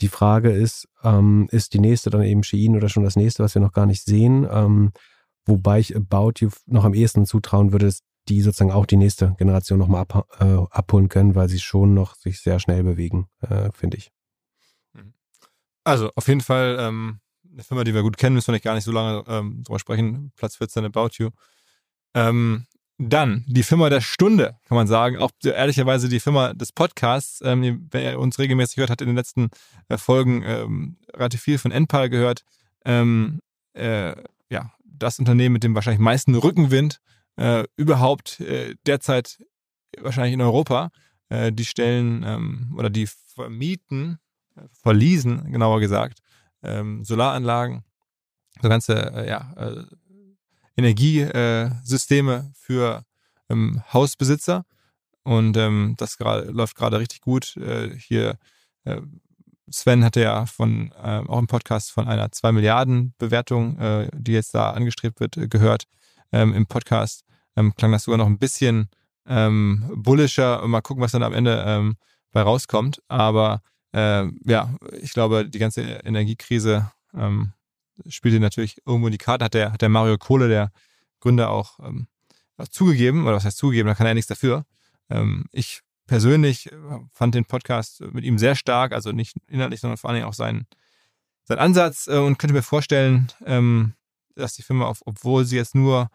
Die 0.00 0.08
Frage 0.08 0.50
ist, 0.50 0.88
ähm, 1.02 1.48
ist 1.50 1.74
die 1.74 1.80
nächste 1.80 2.10
dann 2.10 2.22
eben 2.22 2.42
Shein 2.42 2.76
oder 2.76 2.88
schon 2.88 3.02
das 3.02 3.16
nächste, 3.16 3.42
was 3.42 3.54
wir 3.54 3.62
noch 3.62 3.72
gar 3.72 3.86
nicht 3.86 4.04
sehen? 4.04 4.46
Ähm, 4.50 4.92
wobei 5.46 5.80
ich 5.80 5.96
About 5.96 6.34
You 6.38 6.50
noch 6.66 6.84
am 6.84 6.94
ehesten 6.94 7.26
zutrauen 7.26 7.72
würde, 7.72 7.86
dass 7.86 8.00
die 8.28 8.42
sozusagen 8.42 8.72
auch 8.72 8.86
die 8.86 8.96
nächste 8.96 9.34
Generation 9.38 9.78
nochmal 9.78 10.02
ab, 10.02 10.26
äh, 10.40 10.76
abholen 10.76 11.08
können, 11.08 11.34
weil 11.34 11.48
sie 11.48 11.58
schon 11.58 11.94
noch 11.94 12.14
sich 12.14 12.40
sehr 12.40 12.60
schnell 12.60 12.82
bewegen, 12.82 13.28
äh, 13.40 13.70
finde 13.72 13.96
ich. 13.96 14.12
Mhm. 14.92 15.14
Also 15.84 16.10
auf 16.14 16.28
jeden 16.28 16.40
Fall 16.40 16.76
ähm, 16.78 17.20
eine 17.52 17.62
Firma, 17.64 17.84
die 17.84 17.94
wir 17.94 18.02
gut 18.02 18.16
kennen, 18.16 18.34
müssen 18.34 18.48
wir 18.48 18.52
nicht 18.52 18.64
gar 18.64 18.74
nicht 18.74 18.84
so 18.84 18.92
lange 18.92 19.24
ähm, 19.26 19.62
drüber 19.64 19.78
sprechen. 19.78 20.32
Platz 20.36 20.56
14 20.56 20.84
About 20.84 21.10
You. 21.18 21.30
Ähm, 22.14 22.66
dann 22.98 23.44
die 23.48 23.62
Firma 23.62 23.88
der 23.88 24.02
Stunde, 24.02 24.58
kann 24.68 24.76
man 24.76 24.86
sagen. 24.86 25.16
Auch 25.16 25.30
ehrlicherweise 25.42 26.08
die 26.08 26.20
Firma 26.20 26.52
des 26.52 26.72
Podcasts. 26.72 27.40
Ähm, 27.42 27.88
wer 27.90 28.20
uns 28.20 28.38
regelmäßig 28.38 28.76
hört, 28.76 28.90
hat 28.90 29.00
in 29.00 29.06
den 29.06 29.16
letzten 29.16 29.48
äh, 29.88 29.96
Folgen 29.96 30.42
ähm, 30.44 30.96
relativ 31.14 31.40
viel 31.40 31.58
von 31.58 31.72
Enpal 31.72 32.10
gehört. 32.10 32.44
Ähm, 32.84 33.40
äh, 33.72 34.14
ja, 34.50 34.72
das 34.84 35.18
Unternehmen 35.18 35.54
mit 35.54 35.64
dem 35.64 35.74
wahrscheinlich 35.74 36.00
meisten 36.00 36.34
Rückenwind 36.34 37.00
äh, 37.40 37.64
überhaupt 37.76 38.40
äh, 38.40 38.74
derzeit 38.86 39.42
wahrscheinlich 39.98 40.34
in 40.34 40.42
Europa. 40.42 40.90
Äh, 41.30 41.52
die 41.52 41.64
stellen 41.64 42.22
ähm, 42.22 42.74
oder 42.76 42.90
die 42.90 43.06
vermieten, 43.06 44.18
äh, 44.56 44.62
verließen, 44.82 45.50
genauer 45.50 45.80
gesagt, 45.80 46.18
ähm, 46.62 47.02
Solaranlagen, 47.02 47.82
so 48.60 48.68
ganze 48.68 48.94
äh, 49.14 49.28
ja, 49.28 49.54
äh, 49.56 49.84
Energiesysteme 50.76 52.52
für 52.54 53.04
ähm, 53.48 53.82
Hausbesitzer. 53.92 54.64
Und 55.22 55.56
ähm, 55.56 55.94
das 55.96 56.18
grad, 56.18 56.46
läuft 56.46 56.76
gerade 56.76 56.98
richtig 56.98 57.20
gut. 57.20 57.58
Hier 57.98 58.38
Sven 59.70 60.02
hatte 60.02 60.20
ja 60.20 60.46
von 60.46 60.92
äh, 60.92 61.22
auch 61.28 61.38
im 61.38 61.46
Podcast 61.46 61.92
von 61.92 62.08
einer 62.08 62.32
2 62.32 62.52
Milliarden 62.52 63.14
Bewertung, 63.18 63.78
äh, 63.78 64.08
die 64.14 64.32
jetzt 64.32 64.54
da 64.54 64.70
angestrebt 64.70 65.20
wird, 65.20 65.36
gehört 65.50 65.84
ähm, 66.32 66.54
im 66.54 66.66
Podcast 66.66 67.24
ähm, 67.56 67.74
klang 67.74 67.92
das 67.92 68.04
sogar 68.04 68.18
noch 68.18 68.26
ein 68.26 68.38
bisschen 68.38 68.88
ähm, 69.26 69.90
bullischer. 69.94 70.66
Mal 70.66 70.80
gucken, 70.80 71.02
was 71.02 71.12
dann 71.12 71.22
am 71.22 71.32
Ende 71.32 71.62
ähm, 71.66 71.96
bei 72.32 72.42
rauskommt. 72.42 73.02
Aber 73.08 73.62
äh, 73.92 74.26
ja, 74.44 74.74
ich 75.00 75.12
glaube, 75.12 75.48
die 75.48 75.58
ganze 75.58 75.82
Energiekrise 75.82 76.90
ähm, 77.14 77.52
spielt 78.08 78.40
natürlich 78.40 78.78
irgendwo 78.86 79.08
in 79.08 79.12
die 79.12 79.18
Karte. 79.18 79.44
Hat 79.44 79.54
der, 79.54 79.72
hat 79.72 79.82
der 79.82 79.88
Mario 79.88 80.18
Kohle, 80.18 80.48
der 80.48 80.72
Gründer, 81.20 81.50
auch 81.50 81.78
ähm, 81.80 82.06
zugegeben, 82.70 83.26
oder 83.26 83.36
was 83.36 83.44
heißt 83.44 83.56
zugegeben, 83.56 83.88
da 83.88 83.94
kann 83.94 84.06
er 84.06 84.14
nichts 84.14 84.28
dafür. 84.28 84.64
Ähm, 85.08 85.46
ich 85.52 85.80
persönlich 86.06 86.70
äh, 86.72 86.76
fand 87.12 87.34
den 87.34 87.44
Podcast 87.44 88.00
mit 88.12 88.24
ihm 88.24 88.38
sehr 88.38 88.54
stark, 88.54 88.92
also 88.92 89.12
nicht 89.12 89.36
inhaltlich, 89.46 89.80
sondern 89.80 89.96
vor 89.96 90.10
allem 90.10 90.24
auch 90.24 90.34
seinen, 90.34 90.66
seinen 91.44 91.58
Ansatz 91.58 92.06
äh, 92.06 92.18
und 92.18 92.38
könnte 92.38 92.54
mir 92.54 92.62
vorstellen, 92.62 93.28
ähm, 93.46 93.94
dass 94.34 94.54
die 94.54 94.62
Firma, 94.62 94.92
obwohl 95.04 95.44
sie 95.44 95.56
jetzt 95.56 95.74
nur 95.74 96.10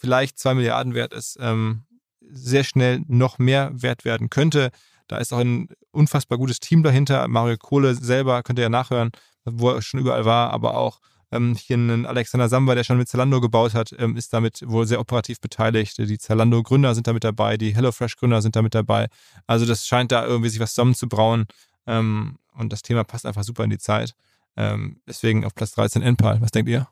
vielleicht 0.00 0.38
zwei 0.38 0.54
Milliarden 0.54 0.94
wert 0.94 1.12
ist, 1.12 1.36
ähm, 1.40 1.84
sehr 2.20 2.64
schnell 2.64 3.02
noch 3.08 3.38
mehr 3.38 3.70
wert 3.74 4.04
werden 4.04 4.30
könnte. 4.30 4.70
Da 5.08 5.16
ist 5.18 5.32
auch 5.32 5.38
ein 5.38 5.68
unfassbar 5.90 6.38
gutes 6.38 6.60
Team 6.60 6.82
dahinter. 6.82 7.26
Mario 7.28 7.56
Kohle 7.56 7.94
selber 7.94 8.42
könnt 8.42 8.58
ihr 8.58 8.64
ja 8.64 8.68
nachhören, 8.68 9.10
wo 9.44 9.70
er 9.70 9.82
schon 9.82 10.00
überall 10.00 10.24
war, 10.24 10.50
aber 10.50 10.76
auch 10.76 11.00
Ähm, 11.30 11.56
hier 11.56 11.76
ein 11.76 12.06
Alexander 12.06 12.48
Samba, 12.48 12.74
der 12.74 12.84
schon 12.84 12.96
mit 12.96 13.08
Zalando 13.08 13.40
gebaut 13.42 13.74
hat, 13.74 13.94
ähm, 13.98 14.16
ist 14.16 14.32
damit 14.32 14.62
wohl 14.66 14.86
sehr 14.86 14.98
operativ 14.98 15.40
beteiligt. 15.40 15.98
Die 15.98 16.16
Zalando-Gründer 16.18 16.94
sind 16.94 17.06
da 17.06 17.12
mit 17.12 17.22
dabei, 17.22 17.58
die 17.58 17.74
HelloFresh-Gründer 17.74 18.40
sind 18.40 18.56
da 18.56 18.62
mit 18.62 18.74
dabei. 18.74 19.08
Also 19.46 19.66
das 19.66 19.86
scheint 19.86 20.10
da 20.10 20.24
irgendwie 20.24 20.48
sich 20.48 20.58
was 20.58 20.72
zusammenzubrauen. 20.72 21.44
Ähm, 21.86 22.38
und 22.54 22.72
das 22.72 22.80
Thema 22.80 23.04
passt 23.04 23.26
einfach 23.26 23.44
super 23.44 23.62
in 23.64 23.70
die 23.70 23.78
Zeit. 23.78 24.14
Ähm, 24.56 25.02
deswegen 25.06 25.44
auf 25.44 25.54
Platz 25.54 25.72
13 25.72 26.00
Enpal. 26.02 26.40
Was 26.40 26.50
denkt 26.50 26.70
ihr? 26.70 26.88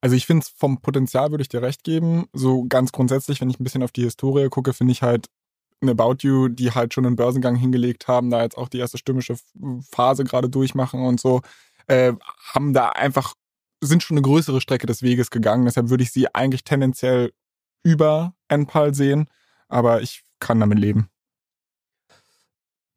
Also 0.00 0.14
ich 0.14 0.26
finde 0.26 0.44
es 0.44 0.48
vom 0.56 0.80
Potenzial 0.80 1.30
würde 1.30 1.42
ich 1.42 1.48
dir 1.48 1.62
recht 1.62 1.82
geben. 1.84 2.26
So 2.32 2.64
ganz 2.68 2.92
grundsätzlich, 2.92 3.40
wenn 3.40 3.50
ich 3.50 3.58
ein 3.58 3.64
bisschen 3.64 3.82
auf 3.82 3.92
die 3.92 4.04
Historie 4.04 4.48
gucke, 4.48 4.72
finde 4.72 4.92
ich 4.92 5.02
halt 5.02 5.26
eine 5.80 5.92
About 5.92 6.16
You, 6.20 6.48
die 6.48 6.72
halt 6.72 6.94
schon 6.94 7.06
einen 7.06 7.16
Börsengang 7.16 7.56
hingelegt 7.56 8.08
haben, 8.08 8.30
da 8.30 8.42
jetzt 8.42 8.56
auch 8.56 8.68
die 8.68 8.78
erste 8.78 8.98
stürmische 8.98 9.36
Phase 9.90 10.24
gerade 10.24 10.48
durchmachen 10.48 11.04
und 11.04 11.20
so, 11.20 11.40
äh, 11.86 12.12
haben 12.52 12.72
da 12.72 12.90
einfach, 12.90 13.34
sind 13.80 14.02
schon 14.02 14.16
eine 14.16 14.22
größere 14.22 14.60
Strecke 14.60 14.86
des 14.86 15.02
Weges 15.02 15.30
gegangen. 15.30 15.64
Deshalb 15.66 15.88
würde 15.88 16.02
ich 16.02 16.12
sie 16.12 16.32
eigentlich 16.34 16.64
tendenziell 16.64 17.32
über 17.84 18.34
Enpal 18.48 18.94
sehen, 18.94 19.28
aber 19.68 20.02
ich 20.02 20.22
kann 20.40 20.60
damit 20.60 20.78
leben. 20.78 21.08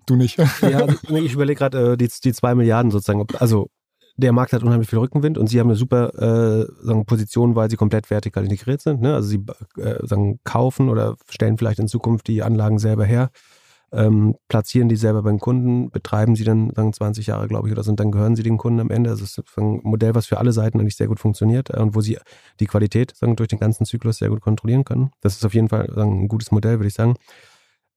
Du 0.08 0.16
nicht. 0.16 0.38
ja, 0.62 0.88
ich 1.10 1.34
überlege 1.34 1.60
gerade 1.60 1.93
äh, 1.93 1.97
die, 1.97 2.10
die 2.24 2.34
zwei 2.34 2.56
Milliarden 2.56 2.91
sozusagen. 2.91 3.26
Also 3.38 3.70
der 4.18 4.34
Markt 4.34 4.53
hat 4.53 4.64
unheimlich 4.64 4.89
viel 4.89 4.99
Rückenwind 4.99 5.38
und 5.38 5.47
sie 5.47 5.59
haben 5.59 5.68
eine 5.68 5.76
super 5.76 6.14
äh, 6.16 6.68
sagen, 6.86 7.05
Position, 7.05 7.55
weil 7.55 7.70
sie 7.70 7.78
komplett 7.78 8.09
vertikal 8.09 8.43
integriert 8.43 8.82
sind. 8.82 9.01
Ne? 9.01 9.14
Also 9.14 9.30
sie 9.30 9.43
äh, 9.78 10.05
sagen, 10.05 10.39
kaufen 10.43 10.89
oder 10.89 11.16
stellen 11.30 11.57
vielleicht 11.57 11.80
in 11.80 11.88
Zukunft 11.88 12.28
die 12.28 12.43
Anlagen 12.43 12.80
selber 12.80 13.05
her, 13.05 13.30
ähm, 13.93 14.36
platzieren 14.47 14.89
die 14.89 14.95
selber 14.95 15.24
beim 15.24 15.39
Kunden, 15.39 15.91
betreiben 15.91 16.36
sie 16.36 16.43
dann 16.43 16.72
sagen 16.74 16.93
20 16.93 17.28
Jahre, 17.28 17.47
glaube 17.47 17.68
ich, 17.68 17.74
oder 17.74 17.84
so, 17.84 17.91
und 17.91 17.99
dann 17.99 18.12
gehören 18.12 18.36
sie 18.36 18.43
den 18.43 18.57
Kunden 18.57 18.80
am 18.80 18.89
Ende. 18.89 19.09
Also 19.09 19.24
es 19.24 19.38
ist 19.38 19.57
ein 19.57 19.82
Modell, 19.84 20.16
was 20.16 20.28
für 20.28 20.38
alle 20.38 20.53
Seiten 20.53 20.80
eigentlich 20.80 20.95
sehr 20.95 21.07
gut 21.07 21.20
funktioniert 21.20 21.70
äh, 21.70 21.80
und 21.80 21.95
wo 21.95 22.01
sie 22.01 22.18
die 22.59 22.68
Qualität 22.68 23.16
sagen, 23.16 23.36
durch 23.36 23.49
den 23.49 23.59
ganzen 23.59 23.86
Zyklus 23.86 24.18
sehr 24.18 24.30
gut 24.30 24.41
kontrollieren 24.41 24.86
können. 24.86 25.12
Das 25.22 25.36
ist 25.36 25.45
auf 25.45 25.53
jeden 25.53 25.70
Fall 25.70 25.91
sagen, 25.93 26.24
ein 26.24 26.28
gutes 26.28 26.51
Modell, 26.51 26.80
würde 26.80 26.88
ich 26.88 26.93
sagen 26.93 27.16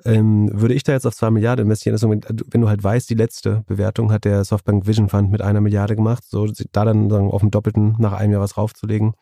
ähm, 0.05 0.51
würde 0.53 0.75
ich 0.75 0.83
da 0.83 0.93
jetzt 0.93 1.07
auf 1.07 1.15
zwei 1.15 1.31
Milliarden 1.31 1.65
investieren, 1.65 1.95
also 1.95 2.11
wenn 2.11 2.61
du 2.61 2.69
halt 2.69 2.83
weißt, 2.83 3.09
die 3.09 3.15
letzte 3.15 3.63
Bewertung 3.67 4.13
hat 4.13 4.25
der 4.25 4.45
Softbank 4.45 4.87
Vision 4.87 5.09
Fund 5.09 5.31
mit 5.31 5.41
einer 5.41 5.61
Milliarde 5.61 5.97
gemacht, 5.97 6.25
so 6.27 6.47
da 6.73 6.85
dann 6.85 7.09
sagen, 7.09 7.31
auf 7.31 7.41
dem 7.41 7.51
Doppelten 7.51 7.97
nach 7.99 8.13
einem 8.13 8.33
Jahr 8.33 8.43
was 8.43 8.57
raufzulegen, 8.57 9.15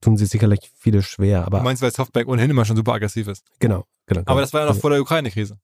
tun 0.00 0.16
sie 0.16 0.26
sicherlich 0.26 0.70
viele 0.76 1.02
schwer. 1.02 1.44
Aber 1.46 1.58
du 1.58 1.64
meinst, 1.64 1.82
weil 1.82 1.90
Softbank 1.90 2.28
ohnehin 2.28 2.50
immer 2.50 2.64
schon 2.64 2.76
super 2.76 2.94
aggressiv 2.94 3.26
ist? 3.26 3.44
Genau, 3.58 3.84
genau. 4.06 4.22
Aber 4.26 4.40
das 4.40 4.52
war 4.52 4.60
ja 4.60 4.66
noch 4.66 4.70
also, 4.70 4.80
vor 4.80 4.90
der 4.90 5.00
Ukraine-Krise 5.00 5.58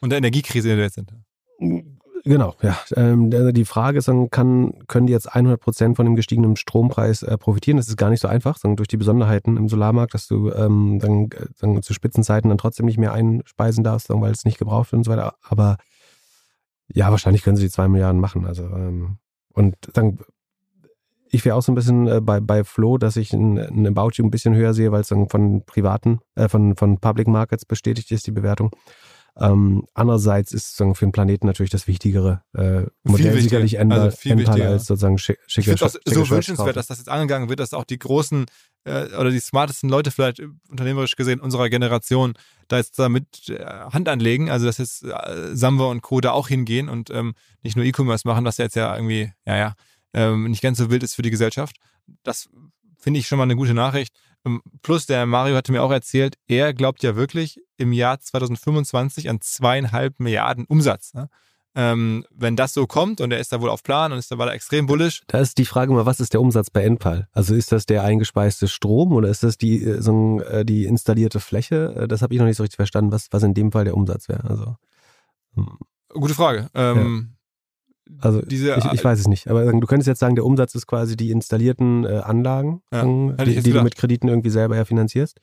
und 0.00 0.10
der 0.10 0.18
Energiekrise, 0.18 0.70
in 0.70 0.76
der 0.76 0.78
wir 0.78 0.84
jetzt 0.84 0.94
sind. 0.94 1.12
Genau, 2.26 2.56
ja. 2.60 2.76
Ähm, 2.96 3.30
die 3.54 3.64
Frage 3.64 3.98
ist 3.98 4.08
dann, 4.08 4.30
kann, 4.30 4.72
können 4.88 5.06
die 5.06 5.12
jetzt 5.12 5.32
100 5.32 5.60
Prozent 5.60 5.94
von 5.94 6.06
dem 6.06 6.16
gestiegenen 6.16 6.56
Strompreis 6.56 7.22
äh, 7.22 7.38
profitieren? 7.38 7.76
Das 7.76 7.86
ist 7.86 7.96
gar 7.96 8.10
nicht 8.10 8.20
so 8.20 8.26
einfach, 8.26 8.58
sondern 8.58 8.76
durch 8.76 8.88
die 8.88 8.96
Besonderheiten 8.96 9.56
im 9.56 9.68
Solarmarkt, 9.68 10.12
dass 10.12 10.26
du 10.26 10.50
ähm, 10.50 10.98
dann, 11.00 11.30
dann 11.60 11.82
zu 11.82 11.94
Spitzenzeiten 11.94 12.48
dann 12.48 12.58
trotzdem 12.58 12.86
nicht 12.86 12.98
mehr 12.98 13.12
einspeisen 13.12 13.84
darfst, 13.84 14.10
weil 14.10 14.32
es 14.32 14.44
nicht 14.44 14.58
gebraucht 14.58 14.90
wird 14.90 14.98
und 14.98 15.04
so 15.04 15.12
weiter. 15.12 15.36
Aber 15.40 15.76
ja, 16.92 17.12
wahrscheinlich 17.12 17.44
können 17.44 17.56
sie 17.56 17.66
die 17.66 17.70
zwei 17.70 17.86
Milliarden 17.86 18.20
machen. 18.20 18.44
Also 18.44 18.64
ähm, 18.64 19.18
und 19.52 19.76
dann 19.92 20.18
ich 21.30 21.44
wäre 21.44 21.56
auch 21.56 21.62
so 21.62 21.70
ein 21.70 21.76
bisschen 21.76 22.08
äh, 22.08 22.20
bei, 22.20 22.40
bei 22.40 22.64
Flo, 22.64 22.98
dass 22.98 23.16
ich 23.16 23.32
ein, 23.32 23.58
ein 23.58 23.86
About 23.86 24.10
You 24.14 24.24
ein 24.24 24.30
bisschen 24.30 24.54
höher 24.54 24.74
sehe, 24.74 24.90
weil 24.90 25.02
es 25.02 25.08
dann 25.08 25.28
von 25.28 25.64
privaten, 25.64 26.20
äh, 26.34 26.48
von, 26.48 26.76
von 26.76 26.98
Public 26.98 27.28
Markets 27.28 27.64
bestätigt 27.64 28.10
ist, 28.10 28.26
die 28.26 28.32
Bewertung. 28.32 28.70
Ähm, 29.38 29.86
andererseits 29.92 30.52
ist 30.52 30.68
sozusagen 30.68 30.94
für 30.94 31.04
den 31.04 31.12
Planeten 31.12 31.46
natürlich 31.46 31.70
das 31.70 31.86
wichtigere 31.86 32.42
äh, 32.54 32.86
Modell 33.02 33.32
viel 33.32 33.42
sicherlich 33.42 33.74
Enpal, 33.74 34.00
also 34.00 34.16
viel 34.16 34.32
Enpal 34.32 34.62
als 34.62 34.86
sozusagen 34.86 35.18
schicke 35.18 35.38
Ich 35.46 35.64
finde 35.66 35.84
es 35.84 35.98
so 36.04 36.30
wünschenswert, 36.30 36.76
dass 36.76 36.86
das 36.86 36.98
jetzt 36.98 37.10
angegangen 37.10 37.50
wird, 37.50 37.60
dass 37.60 37.74
auch 37.74 37.84
die 37.84 37.98
großen 37.98 38.46
äh, 38.84 39.14
oder 39.14 39.30
die 39.30 39.40
smartesten 39.40 39.90
Leute 39.90 40.10
vielleicht 40.10 40.40
unternehmerisch 40.70 41.16
gesehen 41.16 41.40
unserer 41.40 41.68
Generation 41.68 42.32
da 42.68 42.78
jetzt 42.78 42.98
damit 42.98 43.50
äh, 43.50 43.62
Hand 43.64 44.08
anlegen, 44.08 44.50
also 44.50 44.64
dass 44.64 44.78
jetzt 44.78 45.04
äh, 45.04 45.54
Samba 45.54 45.86
und 45.86 46.00
Co. 46.00 46.22
da 46.22 46.32
auch 46.32 46.48
hingehen 46.48 46.88
und 46.88 47.10
ähm, 47.10 47.34
nicht 47.62 47.76
nur 47.76 47.84
E-Commerce 47.84 48.26
machen, 48.26 48.44
was 48.46 48.56
ja 48.56 48.64
jetzt 48.64 48.76
ja 48.76 48.94
irgendwie, 48.94 49.32
ja, 49.44 49.56
ja, 49.56 49.74
ähm, 50.14 50.44
nicht 50.50 50.62
ganz 50.62 50.78
so 50.78 50.90
wild 50.90 51.02
ist 51.02 51.14
für 51.14 51.22
die 51.22 51.30
Gesellschaft. 51.30 51.76
Das 52.22 52.48
finde 52.96 53.20
ich 53.20 53.28
schon 53.28 53.36
mal 53.36 53.44
eine 53.44 53.56
gute 53.56 53.74
Nachricht. 53.74 54.14
Ähm, 54.46 54.62
plus, 54.82 55.06
der 55.06 55.26
Mario 55.26 55.56
hatte 55.56 55.72
mir 55.72 55.82
auch 55.82 55.90
erzählt, 55.90 56.38
er 56.46 56.72
glaubt 56.72 57.02
ja 57.02 57.16
wirklich 57.16 57.60
im 57.76 57.92
Jahr 57.92 58.20
2025 58.20 59.28
an 59.28 59.40
zweieinhalb 59.40 60.20
Milliarden 60.20 60.64
Umsatz. 60.66 61.12
Ne? 61.14 61.28
Ähm, 61.74 62.24
wenn 62.30 62.56
das 62.56 62.72
so 62.72 62.86
kommt 62.86 63.20
und 63.20 63.32
er 63.32 63.40
ist 63.40 63.52
da 63.52 63.60
wohl 63.60 63.68
auf 63.68 63.82
Plan 63.82 64.12
und 64.12 64.18
ist 64.18 64.30
da, 64.30 64.38
war 64.38 64.46
da 64.46 64.52
extrem 64.52 64.86
bullisch. 64.86 65.22
Da 65.26 65.40
ist 65.40 65.58
die 65.58 65.66
Frage 65.66 65.92
mal, 65.92 66.06
was 66.06 66.20
ist 66.20 66.32
der 66.32 66.40
Umsatz 66.40 66.70
bei 66.70 66.82
Enpal? 66.84 67.28
Also 67.32 67.54
ist 67.54 67.72
das 67.72 67.84
der 67.84 68.02
eingespeiste 68.04 68.68
Strom 68.68 69.12
oder 69.12 69.28
ist 69.28 69.42
das 69.42 69.58
die, 69.58 69.82
äh, 69.82 70.00
so, 70.00 70.40
äh, 70.40 70.64
die 70.64 70.86
installierte 70.86 71.40
Fläche? 71.40 71.94
Äh, 71.96 72.08
das 72.08 72.22
habe 72.22 72.32
ich 72.32 72.40
noch 72.40 72.46
nicht 72.46 72.56
so 72.56 72.62
richtig 72.62 72.76
verstanden, 72.76 73.12
was, 73.12 73.28
was 73.32 73.42
in 73.42 73.52
dem 73.52 73.72
Fall 73.72 73.84
der 73.84 73.96
Umsatz 73.96 74.28
wäre. 74.28 74.48
Also, 74.48 74.76
hm. 75.54 75.78
Gute 76.08 76.34
Frage. 76.34 76.70
Ähm, 76.74 77.35
also 78.20 78.42
diese, 78.42 78.74
ich, 78.76 78.84
ich, 78.92 79.04
weiß 79.04 79.18
es 79.18 79.28
nicht, 79.28 79.48
aber 79.48 79.64
du 79.64 79.86
könntest 79.86 80.06
jetzt 80.06 80.20
sagen, 80.20 80.36
der 80.36 80.44
Umsatz 80.44 80.74
ist 80.74 80.86
quasi 80.86 81.16
die 81.16 81.30
installierten 81.30 82.04
äh, 82.04 82.18
Anlagen, 82.18 82.82
ja, 82.92 83.04
die, 83.44 83.60
die 83.60 83.72
du 83.72 83.82
mit 83.82 83.96
Krediten 83.96 84.28
irgendwie 84.28 84.50
selber 84.50 84.76
ja 84.76 84.84
finanzierst. 84.84 85.40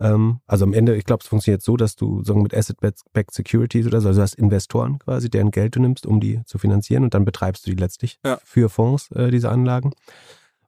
Ähm, 0.00 0.40
also 0.46 0.64
am 0.64 0.72
Ende, 0.72 0.96
ich 0.96 1.04
glaube, 1.04 1.22
es 1.22 1.28
funktioniert 1.28 1.62
so, 1.62 1.76
dass 1.76 1.96
du 1.96 2.22
sagen, 2.24 2.42
mit 2.42 2.54
Asset-Backed 2.54 3.32
Securities 3.32 3.86
oder 3.86 4.00
so, 4.00 4.08
also 4.08 4.18
du 4.18 4.22
hast 4.22 4.34
Investoren 4.34 4.98
quasi, 4.98 5.30
deren 5.30 5.50
Geld 5.50 5.76
du 5.76 5.80
nimmst, 5.80 6.06
um 6.06 6.20
die 6.20 6.42
zu 6.46 6.58
finanzieren 6.58 7.04
und 7.04 7.14
dann 7.14 7.24
betreibst 7.24 7.66
du 7.66 7.70
die 7.70 7.76
letztlich 7.76 8.18
ja. 8.24 8.38
für 8.44 8.68
Fonds, 8.68 9.10
äh, 9.12 9.30
diese 9.30 9.50
Anlagen. 9.50 9.92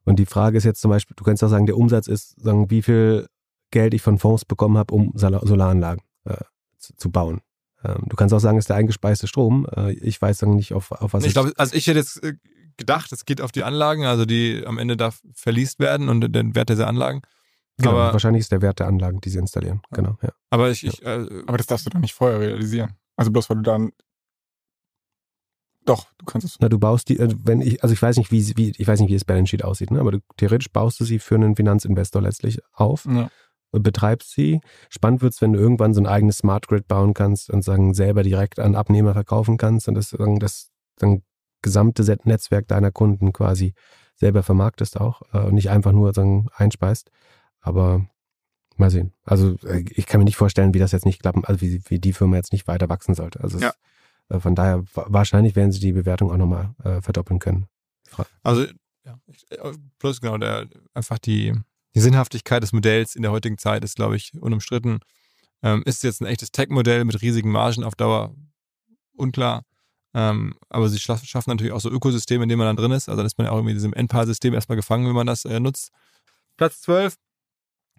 Und 0.05 0.19
die 0.19 0.25
Frage 0.25 0.57
ist 0.57 0.63
jetzt 0.63 0.81
zum 0.81 0.89
Beispiel, 0.89 1.15
du 1.17 1.23
könntest 1.23 1.43
auch 1.43 1.49
sagen, 1.49 1.65
der 1.65 1.77
Umsatz 1.77 2.07
ist, 2.07 2.41
sagen, 2.41 2.69
wie 2.71 2.81
viel 2.81 3.27
Geld 3.71 3.93
ich 3.93 4.01
von 4.01 4.17
Fonds 4.17 4.45
bekommen 4.45 4.77
habe, 4.77 4.93
um 4.93 5.11
Solaranlagen 5.15 6.01
äh, 6.23 6.37
zu, 6.77 6.95
zu 6.95 7.11
bauen. 7.11 7.41
Ähm, 7.87 8.03
du 8.07 8.15
kannst 8.15 8.33
auch 8.33 8.39
sagen, 8.39 8.57
es 8.57 8.63
ist 8.63 8.69
der 8.69 8.75
eingespeiste 8.75 9.27
Strom. 9.27 9.67
Äh, 9.75 9.93
ich 9.93 10.21
weiß 10.21 10.39
dann 10.39 10.55
nicht, 10.55 10.73
auf, 10.73 10.91
auf 10.91 11.13
was 11.13 11.23
ich. 11.23 11.33
Glaube, 11.33 11.53
also 11.57 11.75
ich 11.75 11.87
hätte 11.87 11.99
jetzt 11.99 12.23
äh, 12.23 12.33
gedacht, 12.75 13.11
es 13.11 13.25
geht 13.25 13.41
auf 13.41 13.51
die 13.51 13.63
Anlagen, 13.63 14.05
also 14.05 14.25
die 14.25 14.63
am 14.65 14.77
Ende 14.77 14.97
da 14.97 15.11
verliest 15.33 15.79
werden 15.79 16.09
und 16.09 16.21
den 16.33 16.55
Wert 16.55 16.69
dieser 16.69 16.87
Anlagen. 16.87 17.21
Genau, 17.77 17.91
aber, 17.91 18.13
wahrscheinlich 18.13 18.41
ist 18.41 18.51
der 18.51 18.61
Wert 18.61 18.79
der 18.79 18.87
Anlagen, 18.87 19.21
die 19.21 19.29
sie 19.29 19.37
installieren. 19.37 19.81
Genau, 19.91 20.17
ja. 20.21 20.29
Aber 20.49 20.69
ich, 20.69 20.85
ich 20.85 21.03
äh, 21.05 21.27
aber 21.45 21.57
das 21.57 21.67
darfst 21.67 21.85
du 21.85 21.91
doch 21.91 21.99
nicht 21.99 22.13
vorher 22.13 22.39
realisieren. 22.39 22.97
Also 23.15 23.31
bloß 23.31 23.49
weil 23.49 23.57
du 23.57 23.63
dann 23.63 23.91
doch, 25.85 26.07
du 26.17 26.25
kannst 26.25 26.45
es. 26.45 26.57
Na, 26.59 26.67
du 26.67 26.79
baust 26.79 27.07
die, 27.07 27.17
wenn 27.17 27.61
ich, 27.61 27.81
also 27.81 27.93
ich 27.93 28.01
weiß 28.01 28.17
nicht, 28.17 28.29
wie, 28.29 28.57
wie 28.57 28.73
ich 28.77 28.87
weiß 28.87 28.99
nicht, 28.99 29.09
wie 29.09 29.13
das 29.13 29.23
Balance 29.23 29.51
Sheet 29.51 29.63
aussieht, 29.63 29.89
ne? 29.89 30.01
aber 30.01 30.11
du, 30.11 30.19
theoretisch 30.35 30.69
baust 30.69 30.99
du 30.99 31.05
sie 31.05 31.17
für 31.17 31.35
einen 31.35 31.55
Finanzinvestor 31.55 32.21
letztlich 32.21 32.59
auf. 32.73 33.05
Ja 33.05 33.29
betreibst 33.71 34.31
sie. 34.31 34.61
Spannend 34.89 35.21
wird 35.21 35.33
es, 35.33 35.41
wenn 35.41 35.53
du 35.53 35.59
irgendwann 35.59 35.93
so 35.93 36.01
ein 36.01 36.07
eigenes 36.07 36.39
Smart 36.39 36.67
Grid 36.67 36.87
bauen 36.87 37.13
kannst 37.13 37.49
und 37.49 37.63
sagen, 37.63 37.93
selber 37.93 38.23
direkt 38.23 38.59
an 38.59 38.75
Abnehmer 38.75 39.13
verkaufen 39.13 39.57
kannst 39.57 39.87
und 39.87 39.95
das, 39.95 40.15
das 40.39 40.71
dann 40.97 41.21
gesamte 41.61 42.03
Netzwerk 42.23 42.67
deiner 42.67 42.91
Kunden 42.91 43.33
quasi 43.33 43.73
selber 44.15 44.43
vermarktest 44.43 44.99
auch 44.99 45.21
äh, 45.33 45.39
und 45.39 45.53
nicht 45.53 45.69
einfach 45.69 45.91
nur 45.91 46.13
sagen, 46.13 46.47
einspeist. 46.55 47.11
Aber 47.59 48.07
mal 48.77 48.89
sehen. 48.89 49.13
Also 49.23 49.55
äh, 49.63 49.83
ich 49.89 50.05
kann 50.05 50.19
mir 50.19 50.25
nicht 50.25 50.37
vorstellen, 50.37 50.73
wie 50.73 50.79
das 50.79 50.91
jetzt 50.91 51.05
nicht 51.05 51.21
klappen, 51.21 51.43
also 51.45 51.61
wie, 51.61 51.81
wie 51.87 51.99
die 51.99 52.13
Firma 52.13 52.35
jetzt 52.35 52.53
nicht 52.53 52.67
weiter 52.67 52.89
wachsen 52.89 53.15
sollte. 53.15 53.41
Also 53.41 53.59
ja. 53.59 53.73
es, 54.29 54.37
äh, 54.37 54.39
von 54.39 54.55
daher 54.55 54.83
wahrscheinlich 54.93 55.55
werden 55.55 55.71
sie 55.71 55.79
die 55.79 55.91
Bewertung 55.91 56.31
auch 56.31 56.37
nochmal 56.37 56.73
äh, 56.83 57.01
verdoppeln 57.01 57.39
können. 57.39 57.67
Also 58.43 58.65
ja, 59.05 59.19
plus 59.99 60.21
genau, 60.21 60.37
der 60.37 60.67
einfach 60.93 61.17
die 61.19 61.53
die 61.97 62.01
Sinnhaftigkeit 62.01 62.61
des 62.61 62.73
Modells 62.73 63.15
in 63.15 63.23
der 63.23 63.31
heutigen 63.31 63.57
Zeit 63.57 63.83
ist, 63.83 63.95
glaube 63.95 64.15
ich, 64.15 64.31
unumstritten. 64.39 64.99
Ähm, 65.63 65.81
ist 65.87 66.03
jetzt 66.03 66.21
ein 66.21 66.27
echtes 66.27 66.51
Tech-Modell 66.51 67.03
mit 67.05 67.23
riesigen 67.23 67.49
Margen 67.49 67.83
auf 67.83 67.95
Dauer 67.95 68.35
unklar. 69.15 69.63
Ähm, 70.13 70.53
aber 70.69 70.89
sie 70.89 70.99
schaffen 70.99 71.49
natürlich 71.49 71.73
auch 71.73 71.79
so 71.79 71.89
Ökosysteme, 71.89 72.43
in 72.43 72.49
denen 72.49 72.59
man 72.59 72.67
dann 72.67 72.75
drin 72.75 72.91
ist. 72.91 73.09
Also 73.09 73.17
dann 73.17 73.25
ist 73.25 73.39
man 73.39 73.45
ja 73.45 73.51
auch 73.51 73.55
irgendwie 73.55 73.71
in 73.71 73.77
diesem 73.77 73.93
NPAR-System 73.93 74.53
erstmal 74.53 74.75
gefangen, 74.75 75.07
wenn 75.07 75.15
man 75.15 75.25
das 75.25 75.43
äh, 75.45 75.59
nutzt. 75.59 75.89
Platz 76.55 76.81
12. 76.81 77.15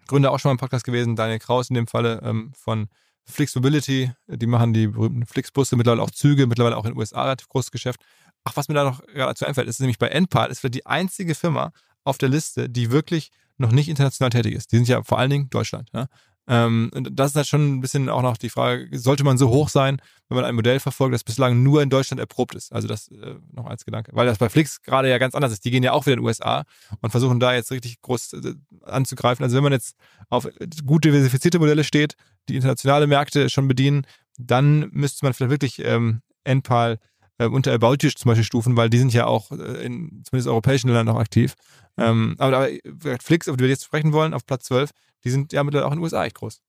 Gründer 0.07 0.31
auch 0.31 0.39
schon 0.39 0.47
mal 0.47 0.53
im 0.53 0.59
Podcast 0.59 0.85
gewesen, 0.85 1.17
Daniel 1.17 1.39
Kraus 1.39 1.69
in 1.69 1.73
dem 1.73 1.87
Falle 1.87 2.21
ähm, 2.23 2.53
von 2.55 2.87
Flixmobility. 3.25 4.13
Die 4.27 4.47
machen 4.47 4.71
die 4.71 4.87
berühmten 4.87 5.25
Flixbusse, 5.25 5.75
mittlerweile 5.75 6.03
auch 6.03 6.11
Züge, 6.11 6.47
mittlerweile 6.47 6.77
auch 6.77 6.85
in 6.85 6.93
den 6.93 6.97
USA 6.97 7.23
relativ 7.23 7.49
großes 7.49 7.71
Geschäft. 7.71 7.99
Ach, 8.45 8.55
was 8.55 8.69
mir 8.69 8.75
da 8.75 8.85
noch 8.85 9.05
gerade 9.07 9.31
dazu 9.31 9.45
einfällt, 9.45 9.67
ist 9.67 9.81
nämlich 9.81 9.99
bei 9.99 10.07
NPAR, 10.07 10.49
ist 10.49 10.63
die 10.63 10.85
einzige 10.85 11.35
Firma 11.35 11.73
auf 12.03 12.17
der 12.17 12.29
Liste, 12.29 12.69
die 12.69 12.91
wirklich 12.91 13.31
noch 13.57 13.71
nicht 13.71 13.89
international 13.89 14.29
tätig 14.29 14.55
ist. 14.55 14.71
Die 14.71 14.77
sind 14.77 14.87
ja 14.87 15.03
vor 15.03 15.19
allen 15.19 15.29
Dingen 15.29 15.49
Deutschland. 15.49 15.89
Ja? 15.93 16.07
Ähm, 16.49 16.89
das 16.93 17.31
ist 17.31 17.35
halt 17.35 17.47
schon 17.47 17.75
ein 17.75 17.81
bisschen 17.81 18.09
auch 18.09 18.23
noch 18.23 18.35
die 18.35 18.49
Frage, 18.49 18.87
sollte 18.97 19.23
man 19.23 19.37
so 19.37 19.49
hoch 19.49 19.69
sein, 19.69 20.01
wenn 20.29 20.35
man 20.35 20.45
ein 20.45 20.55
Modell 20.55 20.79
verfolgt, 20.79 21.13
das 21.13 21.23
bislang 21.23 21.61
nur 21.61 21.83
in 21.83 21.91
Deutschland 21.91 22.19
erprobt 22.19 22.55
ist? 22.55 22.73
Also 22.73 22.87
das 22.87 23.09
äh, 23.09 23.35
noch 23.51 23.67
als 23.67 23.85
Gedanke. 23.85 24.11
Weil 24.15 24.25
das 24.25 24.39
bei 24.39 24.49
Flix 24.49 24.81
gerade 24.81 25.09
ja 25.09 25.19
ganz 25.19 25.35
anders 25.35 25.51
ist. 25.51 25.63
Die 25.63 25.69
gehen 25.69 25.83
ja 25.83 25.91
auch 25.91 26.07
wieder 26.07 26.13
in 26.13 26.21
den 26.21 26.25
USA 26.25 26.63
und 27.01 27.11
versuchen 27.11 27.39
da 27.39 27.53
jetzt 27.53 27.71
richtig 27.71 28.01
groß 28.01 28.33
äh, 28.33 28.55
anzugreifen. 28.81 29.43
Also 29.43 29.57
wenn 29.57 29.63
man 29.63 29.73
jetzt 29.73 29.95
auf 30.29 30.47
gut 30.85 31.03
diversifizierte 31.03 31.59
Modelle 31.59 31.83
steht, 31.83 32.15
die 32.47 32.55
internationale 32.55 33.05
Märkte 33.05 33.49
schon 33.49 33.67
bedienen, 33.67 34.07
dann 34.39 34.89
müsste 34.91 35.25
man 35.25 35.33
vielleicht 35.33 35.51
wirklich 35.51 35.79
ähm, 35.85 36.21
Enpal 36.43 36.97
äh, 37.39 37.47
unter 37.47 37.73
About 37.73 37.97
You 38.01 38.09
zum 38.11 38.29
Beispiel 38.29 38.43
stufen, 38.43 38.75
weil 38.77 38.89
die 38.89 38.99
sind 38.99 39.13
ja 39.13 39.25
auch 39.25 39.51
äh, 39.51 39.83
in 39.83 40.21
zumindest 40.23 40.47
europäischen 40.47 40.89
Ländern 40.89 41.07
noch 41.07 41.19
aktiv. 41.19 41.55
Ähm, 41.97 42.35
aber, 42.37 42.57
aber 42.57 43.17
Flix, 43.21 43.47
auf 43.49 43.57
die 43.57 43.63
wir 43.63 43.69
jetzt 43.69 43.85
sprechen 43.85 44.13
wollen, 44.13 44.33
auf 44.33 44.45
Platz 44.45 44.65
12, 44.65 44.91
die 45.23 45.31
sind 45.31 45.51
ja 45.53 45.63
mittlerweile 45.63 45.87
auch 45.87 45.91
in 45.91 45.97
den 45.97 46.03
USA 46.03 46.25
echt 46.25 46.35
groß. 46.35 46.61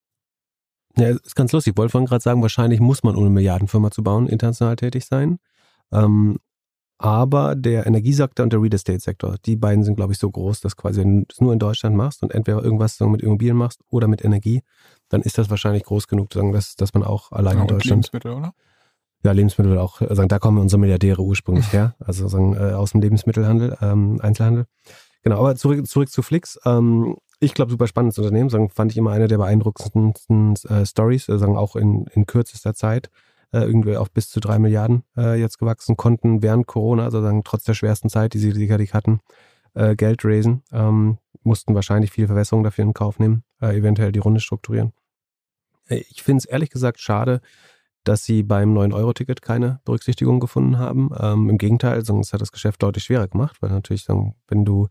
Ja, 0.96 1.10
ist 1.10 1.36
ganz 1.36 1.52
lustig. 1.52 1.74
Ich 1.74 1.78
wollte 1.78 1.92
vorhin 1.92 2.08
gerade 2.08 2.22
sagen, 2.22 2.42
wahrscheinlich 2.42 2.80
muss 2.80 3.02
man, 3.02 3.14
um 3.14 3.22
eine 3.22 3.30
Milliardenfirma 3.30 3.90
zu 3.90 4.02
bauen, 4.02 4.26
international 4.26 4.76
tätig 4.76 5.04
sein. 5.04 5.38
Ähm, 5.92 6.38
aber 6.98 7.54
der 7.54 7.86
Energiesektor 7.86 8.44
und 8.44 8.52
der 8.52 8.60
Real 8.60 8.74
Estate 8.74 9.00
Sektor, 9.00 9.36
die 9.46 9.56
beiden 9.56 9.84
sind, 9.84 9.96
glaube 9.96 10.12
ich, 10.12 10.18
so 10.18 10.30
groß, 10.30 10.60
dass 10.60 10.76
quasi, 10.76 11.00
wenn 11.00 11.20
du 11.20 11.26
es 11.30 11.40
nur 11.40 11.52
in 11.52 11.58
Deutschland 11.58 11.96
machst 11.96 12.22
und 12.22 12.32
entweder 12.32 12.62
irgendwas 12.62 13.00
mit 13.00 13.22
Immobilien 13.22 13.56
machst 13.56 13.80
oder 13.88 14.06
mit 14.06 14.22
Energie, 14.24 14.62
dann 15.08 15.22
ist 15.22 15.38
das 15.38 15.48
wahrscheinlich 15.48 15.84
groß 15.84 16.08
genug, 16.08 16.30
dass, 16.30 16.76
dass 16.76 16.92
man 16.92 17.02
auch 17.02 17.32
allein 17.32 17.56
ja, 17.56 17.62
in 17.62 17.68
Deutschland. 17.68 18.04
Lebensmittel, 18.04 18.32
oder? 18.32 18.52
Ja, 19.22 19.32
Lebensmittel 19.32 19.76
auch. 19.78 20.00
Also 20.00 20.24
da 20.24 20.38
kommen 20.38 20.58
unsere 20.58 20.80
Milliardäre 20.80 21.22
ursprünglich 21.22 21.72
her. 21.72 21.94
Also 22.04 22.28
sagen, 22.28 22.54
äh, 22.54 22.72
aus 22.72 22.92
dem 22.92 23.00
Lebensmittelhandel, 23.00 23.76
ähm, 23.82 24.18
Einzelhandel. 24.22 24.66
Genau, 25.22 25.38
aber 25.38 25.56
zurück, 25.56 25.86
zurück 25.86 26.10
zu 26.10 26.22
Flix. 26.22 26.58
Ähm, 26.64 27.16
ich 27.38 27.54
glaube, 27.54 27.70
super 27.70 27.86
spannendes 27.86 28.18
Unternehmen. 28.18 28.48
Sagen, 28.48 28.70
fand 28.70 28.92
ich 28.92 28.98
immer 28.98 29.12
eine 29.12 29.28
der 29.28 29.38
beeindruckendsten 29.38 30.54
äh, 30.68 30.86
Stories, 30.86 31.28
äh, 31.28 31.38
sagen 31.38 31.56
auch 31.56 31.76
in, 31.76 32.06
in 32.14 32.26
kürzester 32.26 32.74
Zeit 32.74 33.10
äh, 33.52 33.60
irgendwie 33.60 33.96
auf 33.96 34.10
bis 34.10 34.30
zu 34.30 34.40
drei 34.40 34.58
Milliarden 34.58 35.04
äh, 35.16 35.38
jetzt 35.38 35.58
gewachsen, 35.58 35.96
konnten 35.96 36.42
während 36.42 36.66
Corona, 36.66 37.04
also 37.04 37.20
sagen, 37.20 37.42
trotz 37.44 37.64
der 37.64 37.74
schwersten 37.74 38.08
Zeit, 38.08 38.34
die 38.34 38.38
sie 38.38 38.52
sicherlich 38.52 38.94
hatten, 38.94 39.20
äh, 39.74 39.96
Geld 39.96 40.24
raisen, 40.24 40.62
ähm, 40.72 41.18
mussten 41.42 41.74
wahrscheinlich 41.74 42.10
viele 42.10 42.28
Verwässerungen 42.28 42.64
dafür 42.64 42.84
in 42.84 42.94
Kauf 42.94 43.18
nehmen, 43.18 43.44
äh, 43.60 43.76
eventuell 43.76 44.12
die 44.12 44.18
Runde 44.18 44.40
strukturieren. 44.40 44.92
Äh, 45.88 46.04
ich 46.10 46.22
finde 46.22 46.38
es 46.38 46.44
ehrlich 46.44 46.70
gesagt 46.70 47.00
schade, 47.00 47.40
dass 48.04 48.24
sie 48.24 48.42
beim 48.42 48.76
9-Euro-Ticket 48.76 49.42
keine 49.42 49.80
Berücksichtigung 49.84 50.40
gefunden 50.40 50.78
haben. 50.78 51.10
Ähm, 51.18 51.50
Im 51.50 51.58
Gegenteil, 51.58 51.98
es 51.98 52.32
hat 52.32 52.40
das 52.40 52.52
Geschäft 52.52 52.82
deutlich 52.82 53.04
schwerer 53.04 53.28
gemacht, 53.28 53.56
weil 53.60 53.70
natürlich, 53.70 54.06
wenn 54.08 54.64
du 54.64 54.88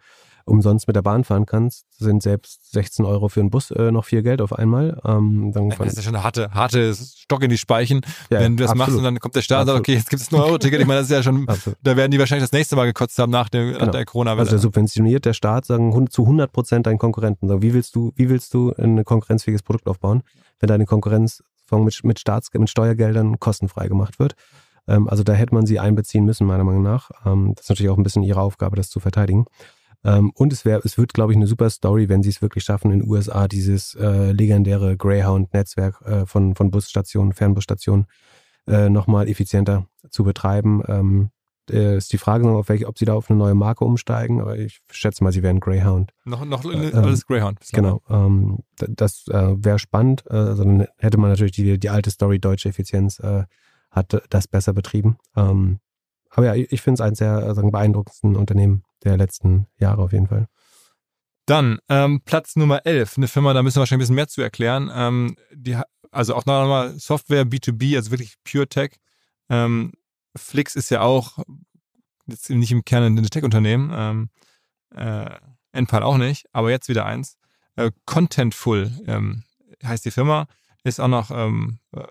umsonst 0.49 0.87
mit 0.87 0.95
der 0.95 1.01
Bahn 1.01 1.23
fahren 1.23 1.45
kannst, 1.45 1.85
sind 1.97 2.21
selbst 2.23 2.71
16 2.71 3.05
Euro 3.05 3.29
für 3.29 3.39
einen 3.39 3.49
Bus 3.49 3.71
äh, 3.71 3.91
noch 3.91 4.05
viel 4.05 4.23
Geld 4.23 4.41
auf 4.41 4.51
einmal. 4.53 4.99
Ähm, 5.05 5.51
dann 5.53 5.69
das 5.69 5.79
ist 5.79 5.97
ja 5.97 6.03
schon 6.03 6.15
eine 6.15 6.23
harte, 6.23 6.51
harte 6.51 6.93
Stock 6.93 7.43
in 7.43 7.49
die 7.49 7.57
Speichen, 7.57 8.01
ja, 8.29 8.39
wenn 8.39 8.57
du 8.57 8.63
das 8.63 8.71
absolut. 8.71 8.87
machst 8.87 8.97
und 8.97 9.03
dann 9.03 9.19
kommt 9.19 9.35
der 9.35 9.41
Staat 9.41 9.61
und 9.61 9.67
sagt, 9.67 9.79
okay, 9.79 9.93
jetzt 9.93 10.09
gibt 10.09 10.21
es 10.21 10.31
ein 10.31 10.35
Euro-Ticket. 10.35 10.81
Ich 10.81 10.87
meine, 10.87 10.99
das 10.99 11.09
ist 11.09 11.15
ja 11.15 11.23
schon, 11.23 11.47
da 11.83 11.95
werden 11.95 12.11
die 12.11 12.19
wahrscheinlich 12.19 12.43
das 12.43 12.51
nächste 12.51 12.75
Mal 12.75 12.85
gekotzt 12.85 13.17
haben 13.19 13.31
nach, 13.31 13.49
dem, 13.49 13.73
genau. 13.73 13.85
nach 13.85 13.91
der 13.91 14.05
Corona-Welle. 14.05 14.49
Also 14.49 14.57
subventioniert 14.57 15.25
der 15.25 15.33
Staat 15.33 15.65
sagen 15.65 16.09
zu 16.09 16.23
100 16.23 16.51
Prozent 16.51 16.87
deinen 16.87 16.97
Konkurrenten. 16.97 17.47
Sagen, 17.47 17.61
wie 17.61 17.73
willst 17.73 17.95
du, 17.95 18.11
wie 18.15 18.29
willst 18.29 18.53
du 18.53 18.73
ein 18.77 19.03
konkurrenzfähiges 19.05 19.63
Produkt 19.63 19.87
aufbauen, 19.87 20.23
wenn 20.59 20.67
deine 20.67 20.85
Konkurrenz 20.85 21.43
mit, 21.77 22.03
mit, 22.03 22.19
Staats, 22.19 22.49
mit 22.53 22.69
Steuergeldern 22.69 23.39
kostenfrei 23.39 23.87
gemacht 23.87 24.19
wird? 24.19 24.33
Ähm, 24.87 25.07
also 25.07 25.23
da 25.23 25.33
hätte 25.33 25.53
man 25.53 25.65
sie 25.65 25.79
einbeziehen 25.79 26.25
müssen, 26.25 26.47
meiner 26.47 26.63
Meinung 26.63 26.83
nach. 26.83 27.11
Ähm, 27.25 27.53
das 27.55 27.65
ist 27.65 27.69
natürlich 27.69 27.91
auch 27.91 27.97
ein 27.97 28.03
bisschen 28.03 28.23
ihre 28.23 28.41
Aufgabe, 28.41 28.75
das 28.75 28.89
zu 28.89 28.99
verteidigen. 28.99 29.45
Ähm, 30.03 30.31
und 30.35 30.53
es 30.53 30.65
wäre, 30.65 30.81
es 30.83 30.97
wird, 30.97 31.13
glaube 31.13 31.33
ich, 31.33 31.37
eine 31.37 31.47
super 31.47 31.69
Story, 31.69 32.09
wenn 32.09 32.23
sie 32.23 32.29
es 32.29 32.41
wirklich 32.41 32.63
schaffen, 32.63 32.91
in 32.91 32.99
den 32.99 33.09
USA 33.09 33.47
dieses 33.47 33.95
äh, 33.95 34.31
legendäre 34.31 34.97
Greyhound-Netzwerk 34.97 36.01
äh, 36.05 36.25
von, 36.25 36.55
von 36.55 36.71
Busstationen, 36.71 37.33
Fernbusstationen 37.33 38.05
äh, 38.67 38.89
nochmal 38.89 39.27
effizienter 39.27 39.87
zu 40.09 40.23
betreiben. 40.23 40.81
Ähm, 40.87 41.29
äh, 41.69 41.97
ist 41.97 42.13
die 42.13 42.17
Frage, 42.17 42.49
auf 42.49 42.69
welche, 42.69 42.87
ob 42.87 42.97
sie 42.97 43.05
da 43.05 43.13
auf 43.13 43.29
eine 43.29 43.39
neue 43.39 43.55
Marke 43.55 43.85
umsteigen, 43.85 44.41
aber 44.41 44.57
ich 44.57 44.79
schätze 44.91 45.23
mal, 45.23 45.31
sie 45.31 45.43
wären 45.43 45.59
Greyhound. 45.59 46.11
Noch, 46.25 46.43
noch 46.45 46.65
äh, 46.65 46.91
alles 46.93 47.25
Greyhound. 47.25 47.59
Genau. 47.71 48.01
Ähm, 48.09 48.59
das 48.77 49.27
äh, 49.27 49.55
wäre 49.63 49.79
spannend. 49.79 50.23
Äh, 50.29 50.35
also 50.35 50.63
dann 50.63 50.87
hätte 50.97 51.17
man 51.17 51.29
natürlich 51.29 51.53
die, 51.53 51.79
die 51.79 51.89
alte 51.89 52.11
Story 52.11 52.39
deutsche 52.39 52.69
Effizienz 52.69 53.19
äh, 53.19 53.43
hat 53.91 54.21
das 54.29 54.47
besser 54.47 54.73
betrieben. 54.73 55.17
Ähm, 55.35 55.79
aber 56.29 56.55
ja, 56.55 56.65
ich 56.69 56.81
finde 56.81 56.95
es 56.95 57.01
ein 57.01 57.15
sehr 57.15 57.37
äh, 57.37 57.55
sagen, 57.55 57.71
beeindruckendsten 57.71 58.35
Unternehmen 58.35 58.83
der 59.03 59.17
letzten 59.17 59.67
Jahre 59.79 60.03
auf 60.03 60.11
jeden 60.11 60.27
Fall. 60.27 60.47
Dann 61.45 61.79
ähm, 61.89 62.21
Platz 62.25 62.55
Nummer 62.55 62.85
11, 62.85 63.17
eine 63.17 63.27
Firma, 63.27 63.53
da 63.53 63.63
müssen 63.63 63.77
wir 63.77 63.79
wahrscheinlich 63.79 64.05
ein 64.05 64.07
bisschen 64.09 64.15
mehr 64.15 64.27
zu 64.27 64.41
erklären. 64.41 64.91
Ähm, 64.93 65.35
die, 65.51 65.75
also 66.11 66.35
auch 66.35 66.45
nochmal 66.45 66.99
Software 66.99 67.43
B2B, 67.43 67.95
also 67.95 68.11
wirklich 68.11 68.35
Pure 68.43 68.67
Tech. 68.67 68.91
Ähm, 69.49 69.93
Flix 70.35 70.75
ist 70.75 70.89
ja 70.89 71.01
auch 71.01 71.39
jetzt 72.27 72.49
nicht 72.49 72.71
im 72.71 72.85
Kern 72.85 73.17
ein 73.17 73.23
Tech-Unternehmen, 73.23 73.91
ähm, 73.93 74.29
äh, 74.95 75.35
Enpal 75.71 76.03
auch 76.03 76.17
nicht, 76.17 76.47
aber 76.51 76.69
jetzt 76.69 76.89
wieder 76.89 77.05
eins. 77.05 77.37
Äh, 77.75 77.91
Contentful 78.05 78.91
ähm, 79.07 79.43
heißt 79.83 80.05
die 80.05 80.11
Firma, 80.11 80.47
ist 80.83 80.99
auch 80.99 81.07
noch 81.07 81.31
ähm, 81.31 81.79
äh, 81.93 82.03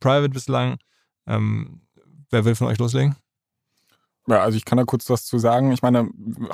private 0.00 0.30
bislang. 0.30 0.78
Ähm, 1.26 1.82
wer 2.30 2.44
will 2.44 2.54
von 2.54 2.66
euch 2.66 2.78
loslegen? 2.78 3.16
Ja, 4.26 4.42
also 4.42 4.56
ich 4.56 4.64
kann 4.64 4.78
da 4.78 4.84
kurz 4.84 5.08
was 5.08 5.24
zu 5.24 5.38
sagen. 5.38 5.72
Ich 5.72 5.82
meine, 5.82 6.10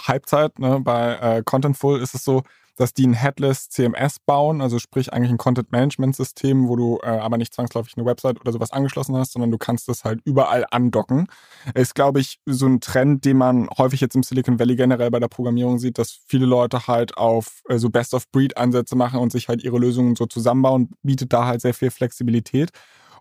Halbzeit 0.06 0.58
ne, 0.58 0.80
bei 0.80 1.16
äh, 1.16 1.42
Contentful 1.44 2.00
ist 2.00 2.14
es 2.14 2.24
so, 2.24 2.44
dass 2.77 2.95
die 2.95 3.07
ein 3.07 3.14
Headless 3.14 3.68
CMS 3.68 4.18
bauen, 4.18 4.61
also 4.61 4.79
sprich 4.79 5.12
eigentlich 5.12 5.31
ein 5.31 5.39
Content 5.39 5.72
Management 5.72 6.16
System, 6.16 6.68
wo 6.68 6.77
du 6.77 6.99
äh, 7.03 7.07
aber 7.07 7.39
nicht 7.39 7.55
zwangsläufig 7.55 7.97
eine 7.97 8.07
Website 8.07 8.41
oder 8.41 8.53
sowas 8.53 8.72
angeschlossen 8.72 9.16
hast, 9.16 9.33
sondern 9.33 9.51
du 9.51 9.59
kannst 9.59 9.89
das 9.89 10.05
halt 10.05 10.20
überall 10.25 10.66
andocken. 10.70 11.27
Ist, 11.75 11.95
glaube 11.95 12.20
ich, 12.20 12.41
so 12.47 12.66
ein 12.66 12.81
Trend, 12.81 13.25
den 13.25 13.37
man 13.37 13.68
häufig 13.79 14.01
jetzt 14.01 14.16
im 14.16 14.22
Silicon 14.22 14.59
Valley 14.59 14.77
generell 14.77 15.11
bei 15.11 15.20
der 15.20 15.29
Programmierung 15.29 15.79
sieht, 15.79 15.99
dass 15.99 16.20
viele 16.27 16.47
Leute 16.47 16.87
halt 16.87 17.16
auf 17.16 17.62
äh, 17.68 17.79
so 17.79 17.91
Best-of-Breed-Ansätze 17.91 18.97
machen 18.97 19.20
und 19.20 19.33
sich 19.33 19.49
halt 19.49 19.62
ihre 19.62 19.79
Lösungen 19.79 20.16
so 20.16 20.27
zusammenbauen, 20.27 20.91
bietet 21.03 21.33
da 21.33 21.47
halt 21.47 21.61
sehr 21.61 21.75
viel 21.75 21.91
Flexibilität. 21.91 22.70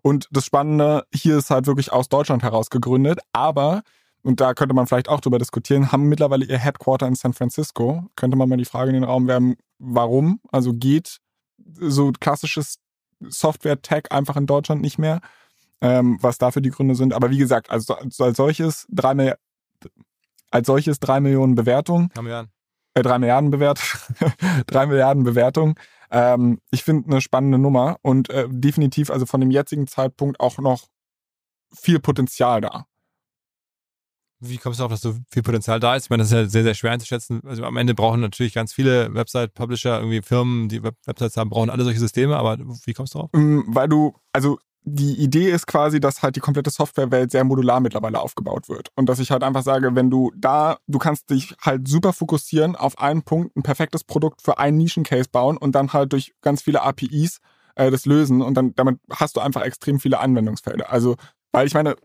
Und 0.02 0.28
das 0.32 0.46
Spannende 0.46 1.06
hier 1.14 1.38
ist 1.38 1.50
halt 1.50 1.66
wirklich 1.66 1.92
aus 1.94 2.10
Deutschland 2.10 2.44
heraus 2.44 2.70
gegründet, 2.70 3.20
aber 3.32 3.84
und 4.24 4.40
da 4.40 4.54
könnte 4.54 4.74
man 4.74 4.88
vielleicht 4.88 5.10
auch 5.10 5.20
drüber 5.20 5.38
diskutieren, 5.38 5.92
haben 5.92 6.08
mittlerweile 6.08 6.46
ihr 6.46 6.58
Headquarter 6.58 7.08
in 7.08 7.16
San 7.16 7.34
Francisco. 7.34 8.06
Könnte 8.16 8.38
man 8.38 8.48
mal 8.48 8.58
die 8.58 8.66
Frage 8.66 8.90
in 8.90 8.96
den 8.96 9.04
Raum 9.04 9.28
werfen, 9.28 9.58
warum? 9.80 10.40
Also 10.52 10.74
geht 10.74 11.18
so 11.58 12.12
klassisches 12.20 12.78
Software-Tech 13.20 14.12
einfach 14.12 14.38
in 14.38 14.46
Deutschland 14.46 14.82
nicht 14.82 14.98
mehr, 14.98 15.20
ähm, 15.82 16.18
was 16.22 16.38
dafür 16.38 16.62
die 16.62 16.70
Gründe 16.70 16.96
sind. 16.96 17.14
Aber 17.14 17.32
wie 17.32 17.38
gesagt, 17.38 17.70
also 17.70 17.96
als 17.96 18.18
solches 18.18 18.88
drei, 18.90 19.14
Milliarden, 19.14 19.42
als 20.52 20.68
solches 20.68 21.00
drei 21.00 21.20
Millionen 21.20 21.56
Bewertungen. 21.56 22.10
Milliarden. 22.16 22.52
Äh, 22.94 23.02
drei 23.02 23.20
Milliarden 23.20 23.52
Bewertung. 23.52 23.86
drei 24.68 24.86
Milliarden 24.86 25.24
Bewertung. 25.24 25.78
Ähm, 26.12 26.60
ich 26.72 26.84
finde 26.84 27.12
eine 27.12 27.22
spannende 27.22 27.58
Nummer 27.58 27.98
und 28.04 28.30
äh, 28.30 28.48
definitiv 28.50 29.10
also 29.10 29.26
von 29.26 29.42
dem 29.42 29.52
jetzigen 29.52 29.88
Zeitpunkt 29.88 30.40
auch 30.40 30.60
noch 30.60 30.88
viel 31.74 32.00
Potenzial 32.00 32.62
da. 32.62 32.86
Wie 34.46 34.58
kommst 34.58 34.80
du 34.80 34.82
darauf, 34.82 34.92
dass 34.92 35.02
so 35.02 35.16
viel 35.32 35.42
Potenzial 35.42 35.80
da 35.80 35.96
ist? 35.96 36.06
Ich 36.06 36.10
meine, 36.10 36.24
das 36.24 36.32
ist 36.32 36.38
ja 36.38 36.46
sehr, 36.46 36.64
sehr 36.64 36.74
schwer 36.74 36.92
einzuschätzen. 36.92 37.42
Also 37.46 37.64
am 37.64 37.78
Ende 37.78 37.94
brauchen 37.94 38.20
natürlich 38.22 38.54
ganz 38.54 38.74
viele 38.74 39.14
Website-Publisher, 39.14 40.00
irgendwie 40.00 40.22
Firmen, 40.22 40.70
die 40.70 40.84
Websites 40.84 41.38
haben, 41.38 41.50
brauchen 41.50 41.70
alle 41.70 41.84
solche 41.84 42.00
Systeme, 42.00 42.36
aber 42.36 42.58
wie 42.86 42.94
kommst 42.94 43.14
du 43.14 43.20
darauf? 43.20 43.32
Mm, 43.34 43.62
weil 43.68 43.88
du, 43.88 44.14
also 44.34 44.60
die 44.86 45.14
Idee 45.14 45.50
ist 45.50 45.66
quasi, 45.66 46.00
dass 46.00 46.22
halt 46.22 46.36
die 46.36 46.42
komplette 46.42 46.70
Softwarewelt 46.70 47.32
sehr 47.32 47.44
modular 47.44 47.80
mittlerweile 47.80 48.20
aufgebaut 48.20 48.68
wird. 48.68 48.90
Und 48.96 49.08
dass 49.08 49.20
ich 49.20 49.32
halt 49.32 49.44
einfach 49.44 49.64
sage, 49.64 49.96
wenn 49.96 50.10
du 50.10 50.32
da, 50.36 50.78
du 50.88 51.00
kannst 51.00 51.30
dich 51.30 51.56
halt 51.62 51.88
super 51.88 52.12
fokussieren 52.12 52.76
auf 52.76 53.00
einen 53.00 53.24
Punkt, 53.24 53.56
ein 53.56 53.64
perfektes 53.64 54.04
Produkt 54.04 54.42
für 54.42 54.58
einen 54.60 54.78
Nischencase 54.78 55.30
bauen 55.32 55.58
und 55.58 55.74
dann 55.74 55.94
halt 55.94 56.12
durch 56.12 56.34
ganz 56.42 56.62
viele 56.62 56.82
APIs 56.82 57.40
äh, 57.76 57.92
das 57.92 58.06
lösen 58.06 58.42
und 58.42 58.56
dann 58.56 58.76
damit 58.76 59.00
hast 59.10 59.38
du 59.38 59.40
einfach 59.40 59.62
extrem 59.62 60.00
viele 60.00 60.20
Anwendungsfelder. 60.20 60.92
Also, 60.92 61.16
weil 61.52 61.68
ich 61.68 61.74
meine, 61.74 61.96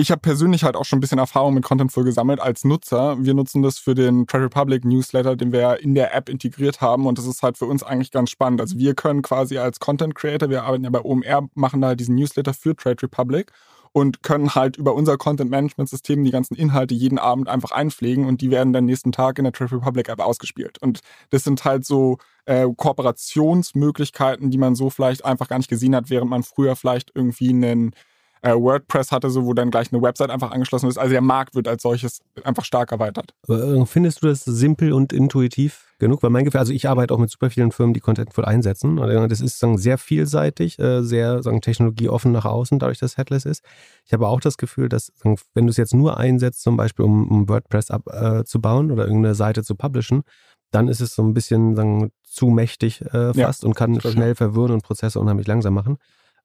ich 0.00 0.12
habe 0.12 0.20
persönlich 0.20 0.62
halt 0.62 0.76
auch 0.76 0.84
schon 0.84 0.98
ein 0.98 1.00
bisschen 1.00 1.18
Erfahrung 1.18 1.54
mit 1.54 1.64
Contentful 1.64 2.04
gesammelt 2.04 2.38
als 2.38 2.64
Nutzer. 2.64 3.16
Wir 3.18 3.34
nutzen 3.34 3.62
das 3.62 3.78
für 3.78 3.96
den 3.96 4.28
Trade 4.28 4.44
Republic 4.44 4.84
Newsletter, 4.84 5.34
den 5.34 5.50
wir 5.50 5.80
in 5.80 5.96
der 5.96 6.14
App 6.14 6.28
integriert 6.28 6.80
haben 6.80 7.04
und 7.06 7.18
das 7.18 7.26
ist 7.26 7.42
halt 7.42 7.58
für 7.58 7.66
uns 7.66 7.82
eigentlich 7.82 8.12
ganz 8.12 8.30
spannend. 8.30 8.60
Also 8.60 8.78
wir 8.78 8.94
können 8.94 9.22
quasi 9.22 9.58
als 9.58 9.80
Content 9.80 10.14
Creator, 10.14 10.50
wir 10.50 10.62
arbeiten 10.62 10.84
ja 10.84 10.90
bei 10.90 11.02
OMR, 11.02 11.48
machen 11.54 11.80
da 11.80 11.96
diesen 11.96 12.14
Newsletter 12.14 12.54
für 12.54 12.76
Trade 12.76 13.02
Republic 13.02 13.50
und 13.90 14.22
können 14.22 14.54
halt 14.54 14.76
über 14.76 14.94
unser 14.94 15.16
Content 15.16 15.50
Management 15.50 15.88
System 15.90 16.22
die 16.22 16.30
ganzen 16.30 16.54
Inhalte 16.54 16.94
jeden 16.94 17.18
Abend 17.18 17.48
einfach 17.48 17.72
einpflegen 17.72 18.24
und 18.24 18.40
die 18.40 18.52
werden 18.52 18.72
dann 18.72 18.84
nächsten 18.84 19.10
Tag 19.10 19.38
in 19.38 19.44
der 19.44 19.52
Trade 19.52 19.76
Republic 19.76 20.08
App 20.08 20.20
ausgespielt. 20.20 20.78
Und 20.80 21.00
das 21.30 21.42
sind 21.42 21.64
halt 21.64 21.84
so 21.84 22.18
äh, 22.44 22.68
Kooperationsmöglichkeiten, 22.76 24.50
die 24.50 24.58
man 24.58 24.76
so 24.76 24.90
vielleicht 24.90 25.24
einfach 25.24 25.48
gar 25.48 25.58
nicht 25.58 25.70
gesehen 25.70 25.96
hat, 25.96 26.08
während 26.08 26.30
man 26.30 26.44
früher 26.44 26.76
vielleicht 26.76 27.10
irgendwie 27.16 27.48
einen 27.48 27.94
äh, 28.42 28.52
WordPress 28.54 29.12
hatte, 29.12 29.30
so 29.30 29.44
wo 29.44 29.54
dann 29.54 29.70
gleich 29.70 29.92
eine 29.92 30.02
Website 30.02 30.30
einfach 30.30 30.50
angeschlossen 30.50 30.88
ist. 30.88 30.98
Also 30.98 31.12
der 31.12 31.20
Markt 31.20 31.54
wird 31.54 31.68
als 31.68 31.82
solches 31.82 32.20
einfach 32.44 32.64
stark 32.64 32.92
erweitert. 32.92 33.34
Äh, 33.48 33.84
findest 33.86 34.22
du 34.22 34.28
das 34.28 34.44
simpel 34.44 34.92
und 34.92 35.12
intuitiv 35.12 35.86
genug? 35.98 36.22
Weil 36.22 36.30
mein 36.30 36.44
Gefühl, 36.44 36.60
also 36.60 36.72
ich 36.72 36.88
arbeite 36.88 37.14
auch 37.14 37.18
mit 37.18 37.30
super 37.30 37.50
vielen 37.50 37.72
Firmen, 37.72 37.94
die 37.94 38.00
Contentful 38.00 38.44
einsetzen. 38.44 38.98
Und 38.98 39.30
das 39.30 39.40
ist 39.40 39.58
sagen, 39.58 39.78
sehr 39.78 39.98
vielseitig, 39.98 40.78
äh, 40.78 41.02
sehr 41.02 41.42
sagen, 41.42 41.60
technologieoffen 41.60 42.32
nach 42.32 42.44
außen, 42.44 42.78
dadurch, 42.78 42.98
dass 42.98 43.16
Headless 43.16 43.44
ist. 43.44 43.62
Ich 44.04 44.12
habe 44.12 44.26
auch 44.28 44.40
das 44.40 44.56
Gefühl, 44.56 44.88
dass 44.88 45.12
sagen, 45.16 45.36
wenn 45.54 45.66
du 45.66 45.70
es 45.70 45.76
jetzt 45.76 45.94
nur 45.94 46.16
einsetzt, 46.18 46.62
zum 46.62 46.76
Beispiel 46.76 47.04
um, 47.04 47.28
um 47.28 47.48
WordPress 47.48 47.90
abzubauen 47.90 48.90
äh, 48.90 48.92
oder 48.92 49.04
irgendeine 49.04 49.34
Seite 49.34 49.62
zu 49.62 49.74
publishen, 49.74 50.22
dann 50.70 50.88
ist 50.88 51.00
es 51.00 51.14
so 51.14 51.22
ein 51.22 51.34
bisschen 51.34 51.74
sagen, 51.76 52.10
zu 52.22 52.46
mächtig 52.46 53.00
äh, 53.02 53.32
fast 53.34 53.62
ja, 53.62 53.66
und 53.66 53.74
kann 53.74 54.00
schnell 54.00 54.34
verwirren 54.34 54.72
und 54.72 54.82
Prozesse 54.82 55.18
unheimlich 55.18 55.46
langsam 55.46 55.74
machen. 55.74 55.98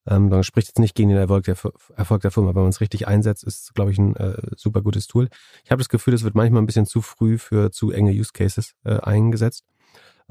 Ähm, 0.08 0.30
dann 0.30 0.44
spricht 0.44 0.68
jetzt 0.68 0.80
nicht 0.80 0.96
gegen 0.96 1.10
den 1.10 1.18
Erfolg 1.18 1.46
der, 1.46 1.56
Erfolg 1.96 2.22
der 2.22 2.32
Firma. 2.32 2.54
Wenn 2.54 2.64
man 2.64 2.70
es 2.70 2.82
richtig 2.82 3.08
einsetzt, 3.08 3.44
ist 3.44 3.64
es, 3.64 3.74
glaube 3.74 3.92
ich, 3.92 3.98
ein 3.98 4.16
äh, 4.16 4.36
super 4.56 4.82
gutes 4.82 5.08
Tool. 5.08 5.30
Ich 5.64 5.72
habe 5.72 5.80
das 5.80 5.90
Gefühl, 5.90 6.14
es 6.14 6.24
wird 6.24 6.36
manchmal 6.36 6.62
ein 6.62 6.66
bisschen 6.66 6.86
zu 6.86 7.02
früh 7.02 7.38
für 7.38 7.72
zu 7.72 7.92
enge 7.92 8.12
Use 8.12 8.32
Cases 8.34 8.74
äh, 8.84 9.00
eingesetzt. 9.00 9.64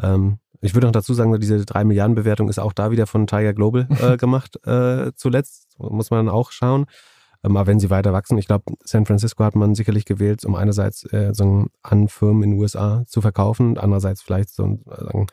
Ähm, 0.00 0.38
ich 0.60 0.74
würde 0.74 0.86
noch 0.86 0.92
dazu 0.92 1.14
sagen, 1.14 1.38
diese 1.40 1.64
3 1.64 1.84
Milliarden 1.84 2.14
Bewertung 2.14 2.48
ist 2.48 2.58
auch 2.58 2.72
da 2.72 2.90
wieder 2.90 3.06
von 3.06 3.26
Tiger 3.26 3.52
Global 3.52 3.88
äh, 4.00 4.16
gemacht 4.18 4.64
äh, 4.66 5.12
zuletzt. 5.16 5.68
Muss 5.78 6.10
man 6.10 6.26
dann 6.26 6.34
auch 6.34 6.52
schauen. 6.52 6.86
Ähm, 7.42 7.56
aber 7.56 7.66
wenn 7.66 7.80
sie 7.80 7.90
weiter 7.90 8.12
wachsen, 8.12 8.38
ich 8.38 8.46
glaube, 8.46 8.72
San 8.84 9.06
Francisco 9.06 9.42
hat 9.44 9.56
man 9.56 9.74
sicherlich 9.74 10.04
gewählt, 10.04 10.44
um 10.44 10.54
einerseits 10.54 11.04
äh, 11.12 11.32
so 11.34 11.66
an 11.82 12.08
Firmen 12.08 12.42
in 12.44 12.50
den 12.50 12.60
USA 12.60 13.04
zu 13.06 13.20
verkaufen 13.20 13.70
und 13.70 13.78
andererseits 13.78 14.22
vielleicht 14.22 14.50
so 14.50 14.78
sagen, 14.86 15.26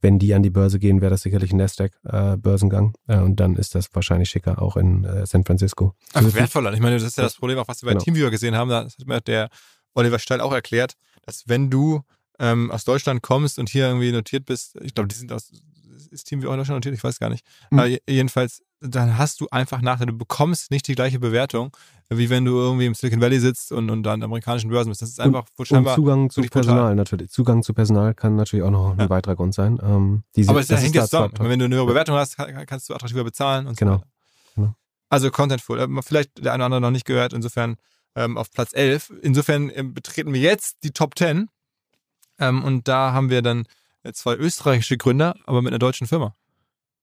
wenn 0.00 0.18
die 0.18 0.34
an 0.34 0.42
die 0.42 0.50
Börse 0.50 0.78
gehen, 0.78 1.00
wäre 1.00 1.10
das 1.10 1.22
sicherlich 1.22 1.52
ein 1.52 1.56
Nasdaq-Börsengang. 1.56 2.94
Äh, 3.08 3.16
äh, 3.16 3.18
und 3.20 3.36
dann 3.36 3.56
ist 3.56 3.74
das 3.74 3.88
wahrscheinlich 3.92 4.30
schicker 4.30 4.62
auch 4.62 4.76
in 4.76 5.04
äh, 5.04 5.26
San 5.26 5.44
Francisco. 5.44 5.94
Ach, 6.14 6.22
wertvoller. 6.34 6.72
Ich 6.72 6.80
meine, 6.80 6.96
das 6.96 7.04
ist 7.04 7.16
ja 7.16 7.24
das 7.24 7.36
Problem, 7.36 7.58
auch 7.58 7.68
was 7.68 7.82
wir 7.82 7.86
bei 7.86 7.92
genau. 7.92 8.04
Teamviewer 8.04 8.30
gesehen 8.30 8.54
haben. 8.54 8.70
Da 8.70 8.84
hat 8.84 9.06
mir 9.06 9.20
der 9.20 9.48
Oliver 9.94 10.18
Steil 10.18 10.40
auch 10.40 10.52
erklärt, 10.52 10.94
dass 11.22 11.48
wenn 11.48 11.70
du 11.70 12.02
ähm, 12.38 12.70
aus 12.70 12.84
Deutschland 12.84 13.22
kommst 13.22 13.58
und 13.58 13.68
hier 13.68 13.86
irgendwie 13.86 14.12
notiert 14.12 14.46
bist, 14.46 14.76
ich 14.82 14.94
glaube, 14.94 15.08
die 15.08 15.16
sind 15.16 15.32
aus, 15.32 15.50
ist 16.10 16.24
Teamviewer 16.24 16.50
auch 16.50 16.54
in 16.54 16.60
Deutschland 16.60 16.84
notiert? 16.84 16.94
Ich 16.94 17.04
weiß 17.04 17.18
gar 17.18 17.30
nicht. 17.30 17.44
Mhm. 17.70 17.78
Aber 17.78 17.88
jedenfalls, 18.08 18.62
dann 18.80 19.18
hast 19.18 19.40
du 19.40 19.48
einfach 19.50 19.80
Nachteile. 19.80 20.12
Du 20.12 20.18
bekommst 20.18 20.70
nicht 20.70 20.86
die 20.86 20.94
gleiche 20.94 21.18
Bewertung, 21.18 21.76
wie 22.10 22.30
wenn 22.30 22.44
du 22.44 22.56
irgendwie 22.56 22.86
im 22.86 22.94
Silicon 22.94 23.20
Valley 23.20 23.40
sitzt 23.40 23.72
und, 23.72 23.90
und 23.90 24.06
an 24.06 24.22
amerikanischen 24.22 24.70
Börsen 24.70 24.90
bist. 24.90 25.02
Das 25.02 25.08
ist 25.08 25.20
einfach 25.20 25.46
und, 25.56 25.66
scheinbar. 25.66 25.94
Und 25.94 26.00
Zugang 26.00 26.30
zu 26.30 26.42
Personal 26.42 26.78
brutal. 26.78 26.94
natürlich. 26.94 27.30
Zugang 27.30 27.62
zu 27.62 27.74
Personal 27.74 28.14
kann 28.14 28.36
natürlich 28.36 28.64
auch 28.64 28.70
noch 28.70 28.92
ein 28.92 28.98
ja. 28.98 29.10
weiterer 29.10 29.36
Grund 29.36 29.54
sein. 29.54 29.78
Ähm, 29.82 30.22
diese, 30.36 30.50
Aber 30.50 30.60
es 30.60 30.70
hängt 30.70 30.94
jetzt 30.94 31.10
zusammen. 31.10 31.34
Wenn 31.38 31.58
du 31.58 31.64
eine 31.64 31.74
höhere 31.74 31.86
Bewertung 31.86 32.16
hast, 32.16 32.36
kannst 32.36 32.88
du 32.88 32.94
attraktiver 32.94 33.24
bezahlen 33.24 33.66
und 33.66 33.76
genau. 33.76 33.92
so 33.92 33.98
weiter. 33.98 34.08
Genau. 34.56 34.74
Also 35.08 35.30
Contentful. 35.30 35.80
Äh, 35.80 36.02
vielleicht 36.02 36.44
der 36.44 36.52
eine 36.52 36.62
oder 36.62 36.66
andere 36.66 36.80
noch 36.80 36.90
nicht 36.90 37.04
gehört. 37.04 37.32
Insofern 37.32 37.76
ähm, 38.14 38.36
auf 38.36 38.50
Platz 38.50 38.72
11. 38.74 39.12
Insofern 39.22 39.70
ähm, 39.74 39.94
betreten 39.94 40.32
wir 40.32 40.40
jetzt 40.40 40.78
die 40.84 40.92
Top 40.92 41.18
10. 41.18 41.48
Ähm, 42.38 42.64
und 42.64 42.86
da 42.86 43.12
haben 43.12 43.30
wir 43.30 43.42
dann 43.42 43.64
äh, 44.02 44.12
zwei 44.12 44.36
österreichische 44.36 44.96
Gründer, 44.96 45.34
aber 45.44 45.62
mit 45.62 45.72
einer 45.72 45.78
deutschen 45.78 46.06
Firma. 46.06 46.34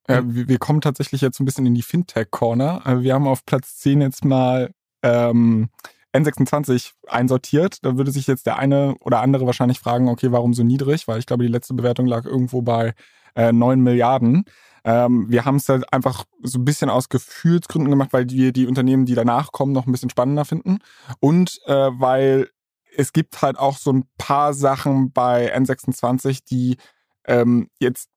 Äh, 0.07 0.21
wir, 0.25 0.47
wir, 0.47 0.59
kommen 0.59 0.81
tatsächlich 0.81 1.21
jetzt 1.21 1.39
ein 1.39 1.45
bisschen 1.45 1.65
in 1.65 1.73
die 1.73 1.81
Fintech-Corner. 1.81 2.83
Äh, 2.85 3.01
wir 3.01 3.13
haben 3.13 3.27
auf 3.27 3.45
Platz 3.45 3.77
10 3.77 4.01
jetzt 4.01 4.23
mal 4.25 4.71
ähm, 5.01 5.69
N26 6.13 6.91
einsortiert. 7.07 7.83
Da 7.83 7.97
würde 7.97 8.11
sich 8.11 8.27
jetzt 8.27 8.45
der 8.45 8.57
eine 8.57 8.95
oder 8.99 9.21
andere 9.21 9.45
wahrscheinlich 9.45 9.79
fragen, 9.79 10.09
okay, 10.09 10.31
warum 10.31 10.53
so 10.53 10.63
niedrig? 10.63 11.07
Weil 11.07 11.19
ich 11.19 11.25
glaube, 11.25 11.43
die 11.43 11.51
letzte 11.51 11.73
Bewertung 11.73 12.05
lag 12.05 12.25
irgendwo 12.25 12.61
bei 12.61 12.93
äh, 13.35 13.51
9 13.51 13.81
Milliarden. 13.81 14.45
Ähm, 14.83 15.25
wir 15.29 15.45
haben 15.45 15.55
es 15.55 15.67
halt 15.67 15.91
einfach 15.91 16.25
so 16.43 16.59
ein 16.59 16.65
bisschen 16.65 16.89
aus 16.89 17.09
Gefühlsgründen 17.09 17.89
gemacht, 17.89 18.13
weil 18.13 18.29
wir 18.29 18.51
die 18.51 18.67
Unternehmen, 18.67 19.05
die 19.05 19.15
danach 19.15 19.51
kommen, 19.51 19.73
noch 19.73 19.87
ein 19.87 19.91
bisschen 19.91 20.11
spannender 20.11 20.45
finden. 20.45 20.77
Und 21.19 21.59
äh, 21.65 21.73
weil 21.73 22.49
es 22.95 23.11
gibt 23.11 23.41
halt 23.41 23.57
auch 23.57 23.77
so 23.77 23.91
ein 23.91 24.07
paar 24.17 24.53
Sachen 24.53 25.11
bei 25.11 25.55
N26, 25.55 26.41
die 26.47 26.77
ähm, 27.25 27.67
jetzt 27.79 28.09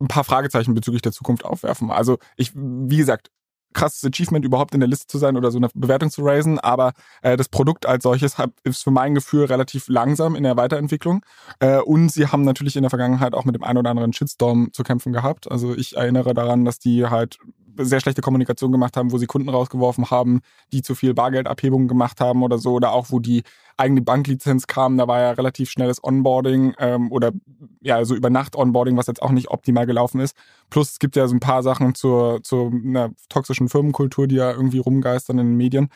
ein 0.00 0.08
paar 0.08 0.24
Fragezeichen 0.24 0.74
bezüglich 0.74 1.02
der 1.02 1.12
Zukunft 1.12 1.44
aufwerfen. 1.44 1.90
Also 1.90 2.18
ich, 2.36 2.52
wie 2.54 2.96
gesagt, 2.96 3.30
krasses 3.76 4.04
Achievement, 4.04 4.44
überhaupt 4.44 4.74
in 4.74 4.80
der 4.80 4.88
Liste 4.88 5.06
zu 5.06 5.18
sein 5.18 5.36
oder 5.36 5.50
so 5.50 5.58
eine 5.58 5.68
Bewertung 5.74 6.10
zu 6.10 6.24
raisen, 6.24 6.58
aber 6.58 6.92
äh, 7.22 7.36
das 7.36 7.48
Produkt 7.48 7.86
als 7.86 8.02
solches 8.02 8.38
hat, 8.38 8.50
ist 8.64 8.82
für 8.82 8.90
mein 8.90 9.14
Gefühl 9.14 9.44
relativ 9.44 9.88
langsam 9.88 10.34
in 10.34 10.44
der 10.44 10.56
Weiterentwicklung. 10.56 11.24
Äh, 11.60 11.78
und 11.78 12.10
sie 12.10 12.26
haben 12.26 12.42
natürlich 12.42 12.76
in 12.76 12.82
der 12.82 12.90
Vergangenheit 12.90 13.34
auch 13.34 13.44
mit 13.44 13.54
dem 13.54 13.62
einen 13.62 13.78
oder 13.78 13.90
anderen 13.90 14.12
Shitstorm 14.12 14.72
zu 14.72 14.82
kämpfen 14.82 15.12
gehabt. 15.12 15.50
Also 15.50 15.74
ich 15.74 15.96
erinnere 15.96 16.32
daran, 16.32 16.64
dass 16.64 16.78
die 16.78 17.06
halt 17.06 17.38
sehr 17.78 18.00
schlechte 18.00 18.22
Kommunikation 18.22 18.72
gemacht 18.72 18.96
haben, 18.96 19.12
wo 19.12 19.18
sie 19.18 19.26
Kunden 19.26 19.48
rausgeworfen 19.48 20.10
haben, 20.10 20.40
die 20.72 20.82
zu 20.82 20.94
viel 20.94 21.14
Bargeldabhebungen 21.14 21.88
gemacht 21.88 22.20
haben 22.20 22.42
oder 22.42 22.58
so, 22.58 22.72
oder 22.72 22.92
auch 22.92 23.06
wo 23.10 23.18
die 23.18 23.42
eigene 23.76 24.02
Banklizenz 24.02 24.66
kam, 24.66 24.96
da 24.96 25.06
war 25.06 25.20
ja 25.20 25.30
relativ 25.32 25.70
schnelles 25.70 26.02
Onboarding 26.02 26.74
ähm, 26.78 27.12
oder 27.12 27.32
ja, 27.80 28.04
so 28.04 28.14
über 28.14 28.30
Nacht 28.30 28.56
Onboarding, 28.56 28.96
was 28.96 29.06
jetzt 29.06 29.22
auch 29.22 29.30
nicht 29.30 29.48
optimal 29.48 29.86
gelaufen 29.86 30.20
ist. 30.20 30.36
Plus 30.70 30.92
es 30.92 30.98
gibt 30.98 31.16
ja 31.16 31.28
so 31.28 31.34
ein 31.34 31.40
paar 31.40 31.62
Sachen 31.62 31.94
zur, 31.94 32.42
zur 32.42 32.72
einer 32.72 33.10
toxischen 33.28 33.68
Firmenkultur, 33.68 34.26
die 34.26 34.36
ja 34.36 34.50
irgendwie 34.50 34.78
rumgeistern 34.78 35.38
in 35.38 35.48
den 35.48 35.56
Medien. 35.56 35.88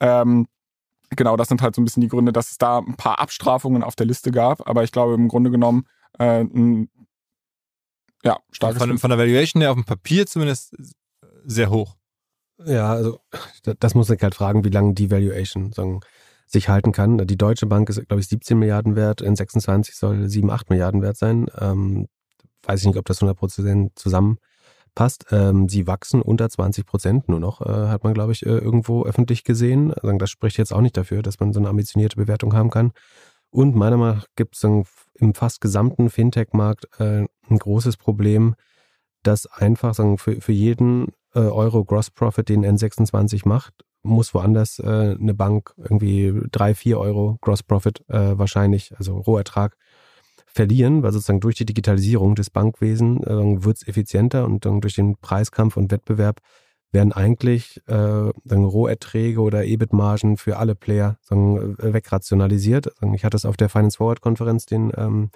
Ähm, 0.00 0.46
genau, 1.10 1.36
das 1.36 1.48
sind 1.48 1.60
halt 1.60 1.74
so 1.74 1.82
ein 1.82 1.84
bisschen 1.84 2.00
die 2.00 2.08
Gründe, 2.08 2.32
dass 2.32 2.50
es 2.50 2.58
da 2.58 2.78
ein 2.78 2.96
paar 2.96 3.20
Abstrafungen 3.20 3.82
auf 3.82 3.96
der 3.96 4.06
Liste 4.06 4.30
gab, 4.30 4.66
aber 4.66 4.84
ich 4.84 4.92
glaube 4.92 5.14
im 5.14 5.28
Grunde 5.28 5.50
genommen 5.50 5.86
äh, 6.18 6.40
ein 6.40 6.88
ja, 8.24 8.38
starkes. 8.50 8.78
Von, 8.78 8.98
von 8.98 9.10
der 9.10 9.18
Valuation 9.18 9.60
her 9.60 9.70
auf 9.70 9.76
dem 9.76 9.84
Papier 9.84 10.26
zumindest 10.26 10.74
sehr 11.46 11.70
hoch. 11.70 11.96
Ja, 12.64 12.92
also 12.92 13.20
das 13.78 13.94
muss 13.94 14.10
ich 14.10 14.22
halt 14.22 14.34
fragen, 14.34 14.64
wie 14.64 14.70
lange 14.70 14.94
die 14.94 15.10
Valuation 15.10 15.72
sagen, 15.72 16.00
sich 16.46 16.68
halten 16.68 16.92
kann. 16.92 17.18
Die 17.26 17.36
Deutsche 17.36 17.66
Bank 17.66 17.88
ist, 17.88 18.06
glaube 18.08 18.20
ich, 18.20 18.28
17 18.28 18.58
Milliarden 18.58 18.96
wert, 18.96 19.20
in 19.20 19.36
26 19.36 19.96
soll 19.96 20.28
7, 20.28 20.50
8 20.50 20.70
Milliarden 20.70 21.02
wert 21.02 21.16
sein. 21.16 21.46
Ähm, 21.58 22.08
weiß 22.62 22.80
ich 22.80 22.86
nicht, 22.86 22.96
ob 22.96 23.04
das 23.04 23.18
100 23.18 23.36
Prozent 23.36 23.98
zusammenpasst. 23.98 25.26
Ähm, 25.30 25.68
sie 25.68 25.86
wachsen 25.86 26.22
unter 26.22 26.48
20 26.48 26.86
Prozent 26.86 27.28
nur 27.28 27.40
noch, 27.40 27.60
äh, 27.60 27.88
hat 27.88 28.04
man, 28.04 28.14
glaube 28.14 28.32
ich, 28.32 28.46
äh, 28.46 28.58
irgendwo 28.58 29.04
öffentlich 29.04 29.44
gesehen. 29.44 29.92
Also 29.92 30.16
das 30.16 30.30
spricht 30.30 30.56
jetzt 30.58 30.72
auch 30.72 30.80
nicht 30.80 30.96
dafür, 30.96 31.22
dass 31.22 31.40
man 31.40 31.52
so 31.52 31.60
eine 31.60 31.68
ambitionierte 31.68 32.16
Bewertung 32.16 32.54
haben 32.54 32.70
kann. 32.70 32.92
Und 33.50 33.74
meiner 33.74 33.96
Meinung 33.96 34.16
nach 34.16 34.26
gibt 34.36 34.56
es 34.56 34.64
im 34.64 35.34
fast 35.34 35.60
gesamten 35.60 36.10
Fintech-Markt 36.10 36.88
äh, 37.00 37.26
ein 37.48 37.58
großes 37.58 37.96
Problem, 37.96 38.54
dass 39.22 39.46
einfach 39.46 39.94
sagen, 39.94 40.18
für, 40.18 40.40
für 40.40 40.52
jeden 40.52 41.12
äh, 41.36 41.40
Euro 41.40 41.84
Gross 41.84 42.10
Profit, 42.10 42.48
den 42.48 42.64
N26 42.64 43.46
macht, 43.46 43.84
muss 44.02 44.34
woanders 44.34 44.78
äh, 44.78 45.16
eine 45.20 45.34
Bank 45.34 45.74
irgendwie 45.76 46.34
drei, 46.50 46.74
vier 46.74 46.98
Euro 46.98 47.38
Gross 47.40 47.62
Profit 47.62 48.02
äh, 48.08 48.38
wahrscheinlich, 48.38 48.96
also 48.96 49.18
Rohertrag, 49.18 49.76
verlieren, 50.46 51.02
weil 51.02 51.12
sozusagen 51.12 51.40
durch 51.40 51.56
die 51.56 51.66
Digitalisierung 51.66 52.34
des 52.34 52.48
Bankwesens 52.48 53.24
äh, 53.26 53.64
wird 53.64 53.76
es 53.76 53.86
effizienter 53.86 54.46
und 54.46 54.64
dann 54.64 54.80
durch 54.80 54.94
den 54.94 55.16
Preiskampf 55.18 55.76
und 55.76 55.92
Wettbewerb 55.92 56.40
werden 56.92 57.12
eigentlich 57.12 57.82
äh, 57.86 58.30
sagen, 58.44 58.64
Roherträge 58.64 59.40
oder 59.40 59.66
EBIT-Margen 59.66 60.38
für 60.38 60.56
alle 60.56 60.74
Player 60.74 61.18
sagen, 61.20 61.76
äh, 61.78 61.92
wegrationalisiert. 61.92 62.88
Ich 63.14 63.24
hatte 63.24 63.36
es 63.36 63.44
auf 63.44 63.58
der 63.58 63.68
Finance 63.68 63.98
Forward 63.98 64.22
Konferenz 64.22 64.64
den 64.64 64.90
ähm, 64.96 65.30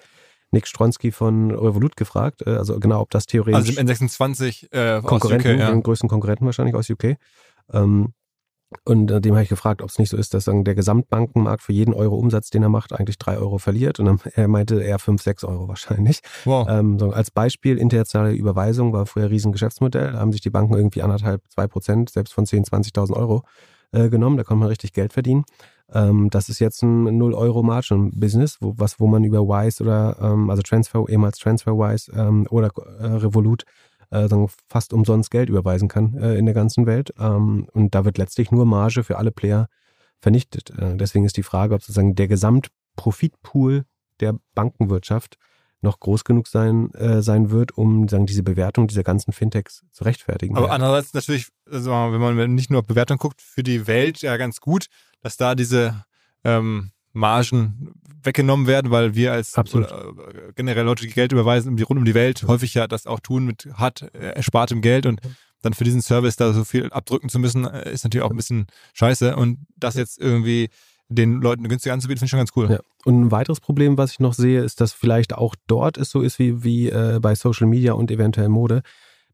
Nick 0.53 0.67
Stronski 0.67 1.13
von 1.13 1.51
Revolut 1.51 1.97
gefragt, 1.97 2.43
äh, 2.47 2.51
also 2.51 2.79
genau, 2.81 3.01
ob 3.01 3.11
das 3.11 3.27
theoretisch. 3.27 3.69
Also 3.69 3.81
im 3.81 3.87
N26 3.87 4.73
äh, 4.73 5.01
Konkurrenten, 5.03 5.55
UK, 5.55 5.59
ja. 5.59 5.71
den 5.71 5.83
größten 5.83 6.09
Konkurrenten 6.09 6.47
wahrscheinlich 6.47 6.75
aus 6.75 6.91
UK. 6.91 7.17
Ähm, 7.73 8.15
und 8.85 9.11
äh, 9.11 9.21
dem 9.21 9.35
habe 9.35 9.43
ich 9.43 9.49
gefragt, 9.49 9.83
ob 9.83 9.89
es 9.89 9.99
nicht 9.99 10.11
so 10.11 10.17
ist, 10.17 10.33
dass 10.33 10.45
dann 10.45 10.63
der 10.63 10.77
Gesamtbankenmarkt 10.77 11.63
für 11.63 11.73
jeden 11.73 11.93
Euro 11.93 12.17
Umsatz, 12.17 12.51
den 12.51 12.63
er 12.63 12.69
macht, 12.69 12.93
eigentlich 12.93 13.19
drei 13.19 13.37
Euro 13.37 13.59
verliert. 13.59 13.99
Und 13.99 14.07
dann, 14.07 14.21
er 14.35 14.49
meinte 14.49 14.81
eher 14.81 14.99
fünf, 14.99 15.23
sechs 15.23 15.43
Euro 15.45 15.69
wahrscheinlich. 15.69 16.21
Wow. 16.45 16.69
Ähm, 16.69 16.99
so 16.99 17.11
als 17.11 17.31
Beispiel, 17.31 17.79
internationale 17.79 18.33
Überweisung 18.33 18.93
war 18.93 19.07
früher 19.07 19.25
ein 19.25 19.31
Riesengeschäftsmodell. 19.31 20.13
Da 20.13 20.19
haben 20.21 20.33
sich 20.33 20.41
die 20.41 20.51
Banken 20.51 20.75
irgendwie 20.75 21.03
anderthalb, 21.03 21.43
zwei 21.49 21.67
Prozent, 21.67 22.11
selbst 22.11 22.33
von 22.33 22.45
10.000, 22.45 22.93
20.000 22.95 23.17
Euro 23.17 23.43
äh, 23.93 24.09
genommen. 24.09 24.37
Da 24.37 24.45
konnte 24.45 24.61
man 24.61 24.69
richtig 24.69 24.93
Geld 24.93 25.13
verdienen. 25.13 25.45
Ähm, 25.93 26.31
das 26.31 26.49
ist 26.49 26.59
jetzt 26.59 26.83
ein 26.83 27.09
0-Euro-Margin-Business, 27.09 28.59
wo, 28.61 28.75
was, 28.77 29.01
wo 29.01 29.07
man 29.07 29.25
über 29.25 29.41
Wise 29.41 29.83
oder, 29.83 30.17
ähm, 30.21 30.51
also 30.51 30.63
Transfer, 30.63 31.05
ehemals 31.09 31.39
TransferWise 31.39 32.13
ähm, 32.15 32.47
oder 32.51 32.71
äh, 32.99 33.07
Revolut 33.07 33.65
äh, 34.11 34.29
fast 34.69 34.93
umsonst 34.93 35.31
Geld 35.31 35.49
überweisen 35.49 35.89
kann 35.89 36.15
äh, 36.15 36.35
in 36.35 36.47
der 36.47 36.55
ganzen 36.55 36.87
Welt. 36.87 37.13
Ähm, 37.19 37.67
und 37.73 37.95
da 37.95 38.05
wird 38.05 38.19
letztlich 38.19 38.51
nur 38.51 38.67
Marge 38.67 39.05
für 39.05 39.19
alle 39.19 39.31
Player 39.31 39.69
vernichtet. 40.21 40.71
Äh, 40.79 40.97
deswegen 40.97 41.25
ist 41.25 41.37
die 41.37 41.43
Frage, 41.43 41.75
ob 41.75 41.83
sozusagen 41.83 42.15
der 42.15 42.29
Gesamtprofitpool 42.29 43.85
der 44.21 44.37
Bankenwirtschaft 44.55 45.39
noch 45.83 45.99
groß 45.99 46.25
genug 46.25 46.47
sein, 46.47 46.93
äh, 46.95 47.23
sein 47.23 47.51
wird, 47.51 47.77
um 47.77 48.09
sagen, 48.09 48.27
diese 48.27 48.43
Bewertung 48.43 48.87
dieser 48.87 49.03
ganzen 49.03 49.33
Fintechs 49.33 49.85
zu 49.93 50.05
rechtfertigen. 50.05 50.57
Aber 50.57 50.71
andererseits 50.71 51.15
natürlich, 51.15 51.49
also 51.71 51.91
wenn 51.91 52.21
man 52.21 52.55
nicht 52.55 52.71
nur 52.71 52.81
auf 52.81 52.87
Bewertung 52.87 53.19
guckt, 53.19 53.41
für 53.41 53.63
die 53.63 53.87
Welt 53.87 54.21
ja 54.21 54.37
ganz 54.37 54.61
gut, 54.61 54.87
dass 55.23 55.37
da 55.37 55.55
diese 55.55 56.05
ähm, 56.45 56.91
Margen 57.13 57.95
weggenommen 58.23 58.67
werden, 58.67 58.91
weil 58.91 59.15
wir 59.15 59.33
als 59.33 59.55
Absolut. 59.55 59.91
Äh, 59.91 60.53
generell 60.55 60.85
Leute, 60.85 61.07
die 61.07 61.13
Geld 61.13 61.33
überweisen, 61.33 61.77
die 61.77 61.83
rund 61.83 61.99
um 61.99 62.05
die 62.05 62.15
Welt 62.15 62.45
häufig 62.47 62.75
ja 62.75 62.87
das 62.87 63.07
auch 63.07 63.21
tun 63.21 63.47
mit 63.47 63.69
hart 63.75 64.03
äh, 64.15 64.33
erspartem 64.33 64.83
Geld 64.83 65.07
und 65.07 65.21
dann 65.63 65.75
für 65.75 65.85
diesen 65.85 66.03
Service 66.03 66.37
da 66.37 66.53
so 66.53 66.65
viel 66.65 66.91
abdrücken 66.91 67.29
zu 67.29 67.39
müssen, 67.39 67.65
äh, 67.67 67.93
ist 67.93 68.05
natürlich 68.05 68.25
auch 68.25 68.31
ein 68.31 68.37
bisschen 68.37 68.67
scheiße. 68.95 69.37
Und 69.37 69.59
das 69.77 69.95
jetzt 69.95 70.19
irgendwie 70.19 70.69
den 71.11 71.43
Leuten 71.43 71.69
günstig 71.69 71.93
anzubieten, 71.93 72.19
finde 72.21 72.27
ich 72.27 72.31
schon 72.31 72.39
ganz 72.39 72.53
cool. 72.57 72.71
Ja. 72.71 72.81
Und 73.05 73.21
ein 73.21 73.31
weiteres 73.31 73.61
Problem, 73.61 73.99
was 73.99 74.13
ich 74.13 74.21
noch 74.21 74.33
sehe, 74.33 74.63
ist, 74.63 74.81
dass 74.81 74.93
vielleicht 74.93 75.35
auch 75.35 75.55
dort 75.67 75.99
es 75.99 76.11
so 76.11 76.23
ist 76.23 76.39
wie, 76.39 76.63
wie 76.63 76.89
äh, 76.89 77.19
bei 77.21 77.35
Social 77.35 77.67
Media 77.67 77.93
und 77.93 78.11
eventuell 78.11 78.49
Mode, 78.49 78.83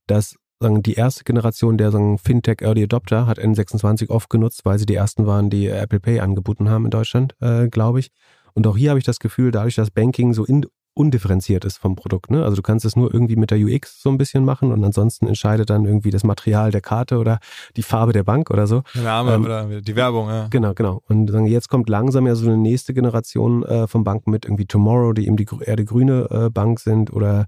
dass 0.06 0.36
sagen, 0.60 0.82
die 0.82 0.94
erste 0.94 1.24
Generation 1.24 1.76
der 1.76 1.90
sagen, 1.90 2.18
Fintech 2.18 2.62
Early 2.62 2.84
Adopter 2.84 3.26
hat 3.26 3.38
N26 3.38 4.08
oft 4.08 4.30
genutzt, 4.30 4.64
weil 4.64 4.78
sie 4.78 4.86
die 4.86 4.94
ersten 4.94 5.26
waren, 5.26 5.50
die 5.50 5.66
Apple 5.66 6.00
Pay 6.00 6.20
angeboten 6.20 6.70
haben 6.70 6.86
in 6.86 6.90
Deutschland, 6.90 7.34
äh, 7.40 7.68
glaube 7.68 8.00
ich. 8.00 8.10
Und 8.54 8.66
auch 8.66 8.76
hier 8.76 8.90
habe 8.90 8.98
ich 8.98 9.04
das 9.04 9.18
Gefühl, 9.18 9.50
dadurch, 9.50 9.74
dass 9.74 9.90
Banking 9.90 10.32
so 10.32 10.44
in, 10.44 10.64
undifferenziert 10.96 11.64
ist 11.64 11.76
vom 11.76 11.94
Produkt. 11.94 12.30
Ne? 12.30 12.42
Also 12.42 12.56
du 12.56 12.62
kannst 12.62 12.84
es 12.84 12.96
nur 12.96 13.12
irgendwie 13.12 13.36
mit 13.36 13.50
der 13.50 13.58
UX 13.58 14.00
so 14.00 14.08
ein 14.08 14.16
bisschen 14.16 14.44
machen 14.44 14.72
und 14.72 14.82
ansonsten 14.82 15.26
entscheidet 15.26 15.68
dann 15.68 15.84
irgendwie 15.84 16.10
das 16.10 16.24
Material 16.24 16.70
der 16.70 16.80
Karte 16.80 17.18
oder 17.18 17.38
die 17.76 17.82
Farbe 17.82 18.12
der 18.12 18.24
Bank 18.24 18.50
oder 18.50 18.66
so. 18.66 18.82
Der 18.94 19.02
Name 19.02 19.34
ähm, 19.34 19.44
oder 19.44 19.80
die 19.82 19.96
Werbung, 19.96 20.28
ja. 20.28 20.48
Genau, 20.48 20.72
genau. 20.74 21.02
Und 21.06 21.30
jetzt 21.46 21.68
kommt 21.68 21.88
langsam 21.90 22.26
ja 22.26 22.34
so 22.34 22.46
eine 22.46 22.56
nächste 22.56 22.94
Generation 22.94 23.62
äh, 23.64 23.86
von 23.86 24.04
Banken 24.04 24.30
mit 24.30 24.46
irgendwie 24.46 24.66
Tomorrow, 24.66 25.12
die 25.12 25.26
eben 25.26 25.36
die 25.36 25.46
eher 25.60 25.76
die 25.76 25.84
grüne 25.84 26.28
äh, 26.30 26.50
Bank 26.50 26.80
sind 26.80 27.12
oder 27.12 27.46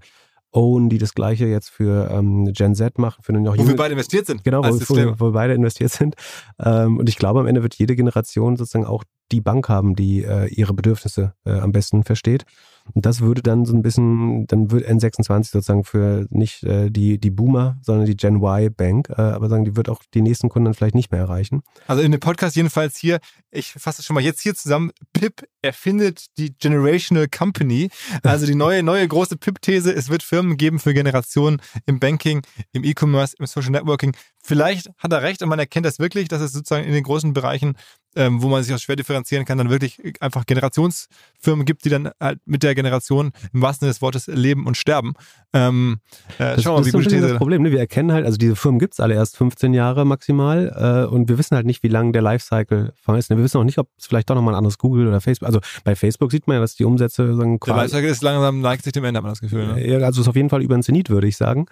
Own, 0.51 0.89
die 0.89 0.97
das 0.97 1.13
gleiche 1.13 1.45
jetzt 1.45 1.69
für 1.69 2.09
ähm, 2.11 2.51
Gen 2.53 2.73
Z 2.73 2.97
machen, 2.97 3.21
für 3.21 3.33
eine 3.33 3.41
noch 3.41 3.57
Wo 3.57 3.67
wir 3.67 3.75
beide 3.75 3.93
investiert 3.93 4.25
sind. 4.25 4.43
Genau, 4.43 4.63
wo, 4.63 4.69
wo, 4.69 5.19
wo, 5.19 5.25
wir 5.27 5.31
beide 5.31 5.53
investiert 5.53 5.91
sind. 5.91 6.15
Ähm, 6.59 6.97
und 6.97 7.07
ich 7.07 7.17
glaube, 7.17 7.39
am 7.39 7.47
Ende 7.47 7.61
wird 7.61 7.75
jede 7.75 7.95
Generation 7.95 8.57
sozusagen 8.57 8.85
auch 8.85 9.03
die 9.31 9.41
Bank 9.41 9.69
haben, 9.69 9.95
die 9.95 10.23
äh, 10.23 10.47
ihre 10.47 10.73
Bedürfnisse 10.73 11.33
äh, 11.45 11.51
am 11.51 11.71
besten 11.71 12.03
versteht. 12.03 12.45
Und 12.93 13.05
das 13.05 13.21
würde 13.21 13.41
dann 13.41 13.65
so 13.65 13.73
ein 13.73 13.81
bisschen, 13.81 14.47
dann 14.47 14.71
wird 14.71 14.87
N26 14.87 15.51
sozusagen 15.51 15.83
für 15.83 16.25
nicht 16.29 16.63
äh, 16.63 16.89
die, 16.89 17.19
die 17.19 17.29
Boomer, 17.29 17.77
sondern 17.81 18.05
die 18.05 18.15
Gen 18.17 18.37
Y 18.37 18.73
Bank, 18.73 19.09
äh, 19.09 19.21
aber 19.21 19.49
sagen, 19.49 19.65
die 19.65 19.75
wird 19.75 19.89
auch 19.89 20.01
die 20.13 20.21
nächsten 20.21 20.49
Kunden 20.49 20.65
dann 20.65 20.73
vielleicht 20.73 20.95
nicht 20.95 21.11
mehr 21.11 21.21
erreichen. 21.21 21.61
Also 21.87 22.01
in 22.01 22.11
dem 22.11 22.19
Podcast 22.19 22.55
jedenfalls 22.55 22.97
hier, 22.97 23.19
ich 23.51 23.73
fasse 23.73 24.01
es 24.01 24.05
schon 24.05 24.13
mal 24.13 24.23
jetzt 24.23 24.41
hier 24.41 24.55
zusammen, 24.55 24.91
Pip 25.13 25.47
erfindet 25.61 26.25
die 26.37 26.53
Generational 26.57 27.27
Company, 27.27 27.89
also 28.23 28.45
die 28.45 28.55
neue, 28.55 28.83
neue 28.83 29.07
große 29.07 29.37
Pip-These, 29.37 29.93
es 29.93 30.09
wird 30.09 30.23
Firmen 30.23 30.57
geben 30.57 30.79
für 30.79 30.93
Generationen 30.93 31.61
im 31.85 31.99
Banking, 31.99 32.41
im 32.71 32.83
E-Commerce, 32.83 33.35
im 33.39 33.45
Social 33.45 33.71
Networking. 33.71 34.15
Vielleicht 34.41 34.89
hat 34.97 35.11
er 35.11 35.21
recht 35.21 35.41
und 35.41 35.49
man 35.49 35.59
erkennt 35.59 35.85
das 35.85 35.99
wirklich, 35.99 36.27
dass 36.27 36.41
es 36.41 36.53
sozusagen 36.53 36.85
in 36.85 36.93
den 36.93 37.03
großen 37.03 37.33
Bereichen 37.33 37.75
ähm, 38.15 38.41
wo 38.41 38.47
man 38.47 38.63
sich 38.63 38.73
auch 38.73 38.79
schwer 38.79 38.95
differenzieren 38.95 39.45
kann, 39.45 39.57
dann 39.57 39.69
wirklich 39.69 39.99
einfach 40.19 40.45
Generationsfirmen 40.45 41.65
gibt, 41.65 41.85
die 41.85 41.89
dann 41.89 42.09
halt 42.19 42.39
mit 42.45 42.63
der 42.63 42.75
Generation 42.75 43.31
im 43.53 43.61
wahrsten 43.61 43.85
Sinne 43.85 43.91
des 43.91 44.01
Wortes 44.01 44.27
leben 44.27 44.65
und 44.65 44.77
sterben. 44.77 45.13
Ähm, 45.53 45.99
äh, 46.37 46.55
das, 46.55 46.63
schauen 46.63 46.75
wir 46.75 46.79
mal, 46.81 46.85
wie 46.85 47.03
das 47.03 47.13
ist 47.13 47.23
das 47.23 47.37
Problem. 47.37 47.63
Ne? 47.63 47.71
Wir 47.71 47.79
erkennen 47.79 48.11
halt, 48.11 48.25
also 48.25 48.37
diese 48.37 48.55
Firmen 48.55 48.79
gibt 48.79 48.93
es 48.93 48.99
alle 48.99 49.15
erst 49.15 49.37
15 49.37 49.73
Jahre 49.73 50.05
maximal 50.05 51.07
äh, 51.07 51.13
und 51.13 51.29
wir 51.29 51.37
wissen 51.37 51.55
halt 51.55 51.65
nicht, 51.65 51.81
wie 51.83 51.87
lang 51.87 52.13
der 52.13 52.21
Lifecycle 52.21 52.93
ist. 53.17 53.29
Ne? 53.29 53.37
Wir 53.37 53.43
wissen 53.43 53.57
auch 53.57 53.63
nicht, 53.63 53.77
ob 53.77 53.89
es 53.97 54.05
vielleicht 54.05 54.29
doch 54.29 54.35
nochmal 54.35 54.53
ein 54.53 54.57
anderes 54.57 54.77
Google 54.77 55.07
oder 55.07 55.21
Facebook, 55.21 55.47
also 55.47 55.59
bei 55.83 55.95
Facebook 55.95 56.31
sieht 56.31 56.47
man 56.47 56.55
ja, 56.55 56.61
dass 56.61 56.75
die 56.75 56.85
Umsätze 56.85 57.35
sagen, 57.35 57.59
Der 57.59 57.75
Lifecycle 57.75 58.09
ist 58.09 58.21
langsam, 58.21 58.61
neigt 58.61 58.83
sich 58.83 58.93
dem 58.93 59.03
Ende, 59.03 59.17
hat 59.17 59.23
man 59.23 59.31
das 59.31 59.41
Gefühl. 59.41 59.67
Ne? 59.67 59.87
Ja, 59.87 59.99
also 59.99 60.21
ist 60.21 60.27
auf 60.27 60.35
jeden 60.35 60.49
Fall 60.49 60.61
über 60.61 60.75
ein 60.75 60.83
Zenit, 60.83 61.09
würde 61.09 61.27
ich 61.27 61.37
sagen. 61.37 61.65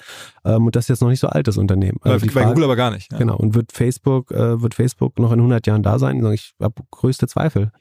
Ähm, 0.43 0.65
und 0.65 0.75
das 0.75 0.85
ist 0.85 0.89
jetzt 0.89 1.01
noch 1.01 1.09
nicht 1.09 1.19
so 1.19 1.27
altes 1.27 1.57
Unternehmen. 1.57 1.97
Also 2.01 2.25
bei, 2.25 2.31
Frage, 2.31 2.47
Google 2.47 2.63
aber 2.65 2.75
gar 2.75 2.91
nicht. 2.91 3.11
Ja. 3.11 3.17
Genau. 3.17 3.37
Und 3.37 3.53
wird 3.53 3.71
Facebook, 3.71 4.31
äh, 4.31 4.61
wird 4.61 4.73
Facebook 4.73 5.19
noch 5.19 5.31
in 5.31 5.39
100 5.39 5.67
Jahren 5.67 5.83
da 5.83 5.99
sein? 5.99 6.19
Ich 6.33 6.53
habe 6.61 6.83
größte 6.91 7.27
Zweifel 7.27 7.71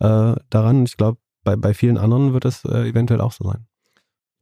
äh, 0.00 0.34
daran. 0.50 0.84
Ich 0.84 0.96
glaube, 0.96 1.18
bei, 1.44 1.56
bei 1.56 1.74
vielen 1.74 1.98
anderen 1.98 2.32
wird 2.32 2.44
es 2.44 2.64
äh, 2.64 2.88
eventuell 2.88 3.20
auch 3.20 3.32
so 3.32 3.44
sein. 3.44 3.66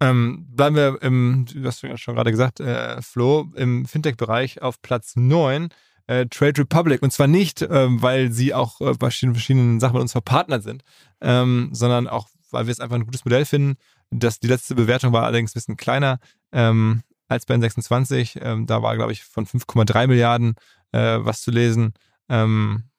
Ähm, 0.00 0.46
bleiben 0.48 0.76
wir 0.76 1.02
im, 1.02 1.46
du 1.52 1.64
hast 1.66 1.80
schon 2.00 2.14
gerade 2.14 2.30
gesagt, 2.30 2.60
äh, 2.60 3.00
Flo, 3.02 3.52
im 3.54 3.84
Fintech-Bereich 3.84 4.62
auf 4.62 4.80
Platz 4.80 5.14
9. 5.14 5.68
Äh, 6.06 6.26
Trade 6.26 6.62
Republic. 6.62 7.02
Und 7.02 7.12
zwar 7.12 7.26
nicht, 7.26 7.62
ähm, 7.62 8.02
weil 8.02 8.32
sie 8.32 8.52
auch 8.54 8.80
äh, 8.80 8.94
bei 8.94 9.10
verschiedenen 9.10 9.78
Sachen 9.78 9.94
mit 9.94 10.02
uns 10.02 10.12
verpartnert 10.12 10.62
sind, 10.62 10.82
ähm, 11.20 11.68
sondern 11.72 12.08
auch, 12.08 12.28
weil 12.50 12.66
wir 12.66 12.72
es 12.72 12.80
einfach 12.80 12.96
ein 12.96 13.04
gutes 13.04 13.24
Modell 13.24 13.44
finden. 13.44 13.76
Das, 14.10 14.40
die 14.40 14.48
letzte 14.48 14.74
Bewertung 14.74 15.12
war 15.12 15.22
allerdings 15.22 15.52
ein 15.52 15.54
bisschen 15.54 15.76
kleiner 15.76 16.18
ähm, 16.50 17.02
als 17.28 17.46
bei 17.46 17.54
N26. 17.54 18.40
Ähm, 18.42 18.66
da 18.66 18.82
war, 18.82 18.96
glaube 18.96 19.12
ich, 19.12 19.22
von 19.22 19.46
5,3 19.46 20.08
Milliarden 20.08 20.54
äh, 20.90 21.18
was 21.20 21.42
zu 21.42 21.52
lesen. 21.52 21.94
Ähm, 22.28 22.89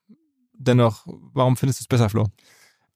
dennoch, 0.62 1.06
warum 1.34 1.58
findest 1.58 1.80
du 1.80 1.84
es 1.84 1.88
besser, 1.88 2.10
Flo? 2.10 2.28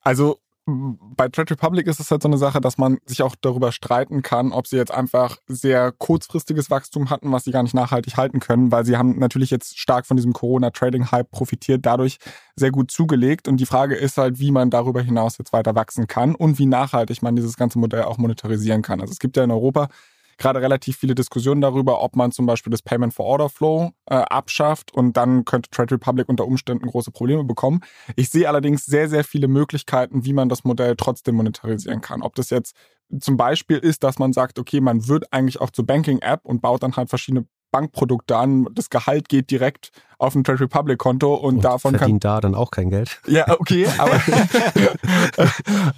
Also 0.01 0.39
bei 0.67 1.29
Trade 1.29 1.51
Republic 1.51 1.85
ist 1.85 1.99
es 1.99 2.09
halt 2.09 2.23
so 2.23 2.27
eine 2.27 2.39
Sache, 2.39 2.59
dass 2.59 2.79
man 2.79 2.97
sich 3.05 3.21
auch 3.21 3.35
darüber 3.39 3.71
streiten 3.71 4.23
kann, 4.23 4.51
ob 4.51 4.65
sie 4.65 4.77
jetzt 4.77 4.91
einfach 4.91 5.37
sehr 5.47 5.91
kurzfristiges 5.91 6.71
Wachstum 6.71 7.11
hatten, 7.11 7.31
was 7.31 7.43
sie 7.43 7.51
gar 7.51 7.61
nicht 7.61 7.75
nachhaltig 7.75 8.17
halten 8.17 8.39
können, 8.39 8.71
weil 8.71 8.83
sie 8.83 8.97
haben 8.97 9.19
natürlich 9.19 9.51
jetzt 9.51 9.77
stark 9.77 10.07
von 10.07 10.17
diesem 10.17 10.33
Corona-Trading-Hype 10.33 11.29
profitiert, 11.29 11.85
dadurch 11.85 12.17
sehr 12.55 12.71
gut 12.71 12.89
zugelegt. 12.89 13.47
Und 13.47 13.57
die 13.57 13.67
Frage 13.67 13.93
ist 13.93 14.17
halt, 14.17 14.39
wie 14.39 14.49
man 14.49 14.71
darüber 14.71 15.03
hinaus 15.03 15.37
jetzt 15.37 15.53
weiter 15.53 15.75
wachsen 15.75 16.07
kann 16.07 16.33
und 16.33 16.57
wie 16.57 16.65
nachhaltig 16.65 17.21
man 17.21 17.35
dieses 17.35 17.57
ganze 17.57 17.77
Modell 17.77 18.03
auch 18.03 18.17
monetarisieren 18.17 18.81
kann. 18.81 19.01
Also 19.01 19.11
es 19.11 19.19
gibt 19.19 19.37
ja 19.37 19.43
in 19.43 19.51
Europa 19.51 19.89
gerade 20.37 20.61
relativ 20.61 20.97
viele 20.97 21.15
Diskussionen 21.15 21.61
darüber, 21.61 22.01
ob 22.01 22.15
man 22.15 22.31
zum 22.31 22.45
Beispiel 22.45 22.71
das 22.71 22.81
Payment 22.81 23.13
for 23.13 23.25
Order 23.25 23.49
Flow 23.49 23.91
äh, 24.07 24.15
abschafft 24.15 24.93
und 24.93 25.17
dann 25.17 25.45
könnte 25.45 25.69
Trade 25.69 25.95
Republic 25.95 26.27
unter 26.29 26.45
Umständen 26.45 26.87
große 26.87 27.11
Probleme 27.11 27.43
bekommen. 27.43 27.81
Ich 28.15 28.29
sehe 28.29 28.47
allerdings 28.47 28.85
sehr, 28.85 29.09
sehr 29.09 29.23
viele 29.23 29.47
Möglichkeiten, 29.47 30.25
wie 30.25 30.33
man 30.33 30.49
das 30.49 30.63
Modell 30.63 30.95
trotzdem 30.95 31.35
monetarisieren 31.35 32.01
kann. 32.01 32.21
Ob 32.21 32.35
das 32.35 32.49
jetzt 32.49 32.75
zum 33.19 33.37
Beispiel 33.37 33.77
ist, 33.77 34.03
dass 34.03 34.19
man 34.19 34.33
sagt, 34.33 34.59
okay, 34.59 34.81
man 34.81 35.07
wird 35.07 35.31
eigentlich 35.31 35.61
auch 35.61 35.69
zur 35.69 35.85
Banking-App 35.85 36.41
und 36.43 36.61
baut 36.61 36.83
dann 36.83 36.95
halt 36.95 37.09
verschiedene 37.09 37.45
Bankprodukte 37.75 38.37
an. 38.37 38.69
Das 38.71 38.89
Gehalt 38.89 39.27
geht 39.27 39.51
direkt 39.51 39.91
auf 40.17 40.33
ein 40.33 40.45
Trade 40.45 40.61
Republic 40.61 40.97
Konto 40.97 41.33
und, 41.33 41.55
und 41.55 41.65
davon 41.65 41.97
verdient 41.97 42.23
kann, 42.23 42.35
da 42.35 42.39
dann 42.39 42.55
auch 42.55 42.71
kein 42.71 42.89
Geld. 42.89 43.19
Ja, 43.27 43.59
okay, 43.59 43.85
aber, 43.97 44.21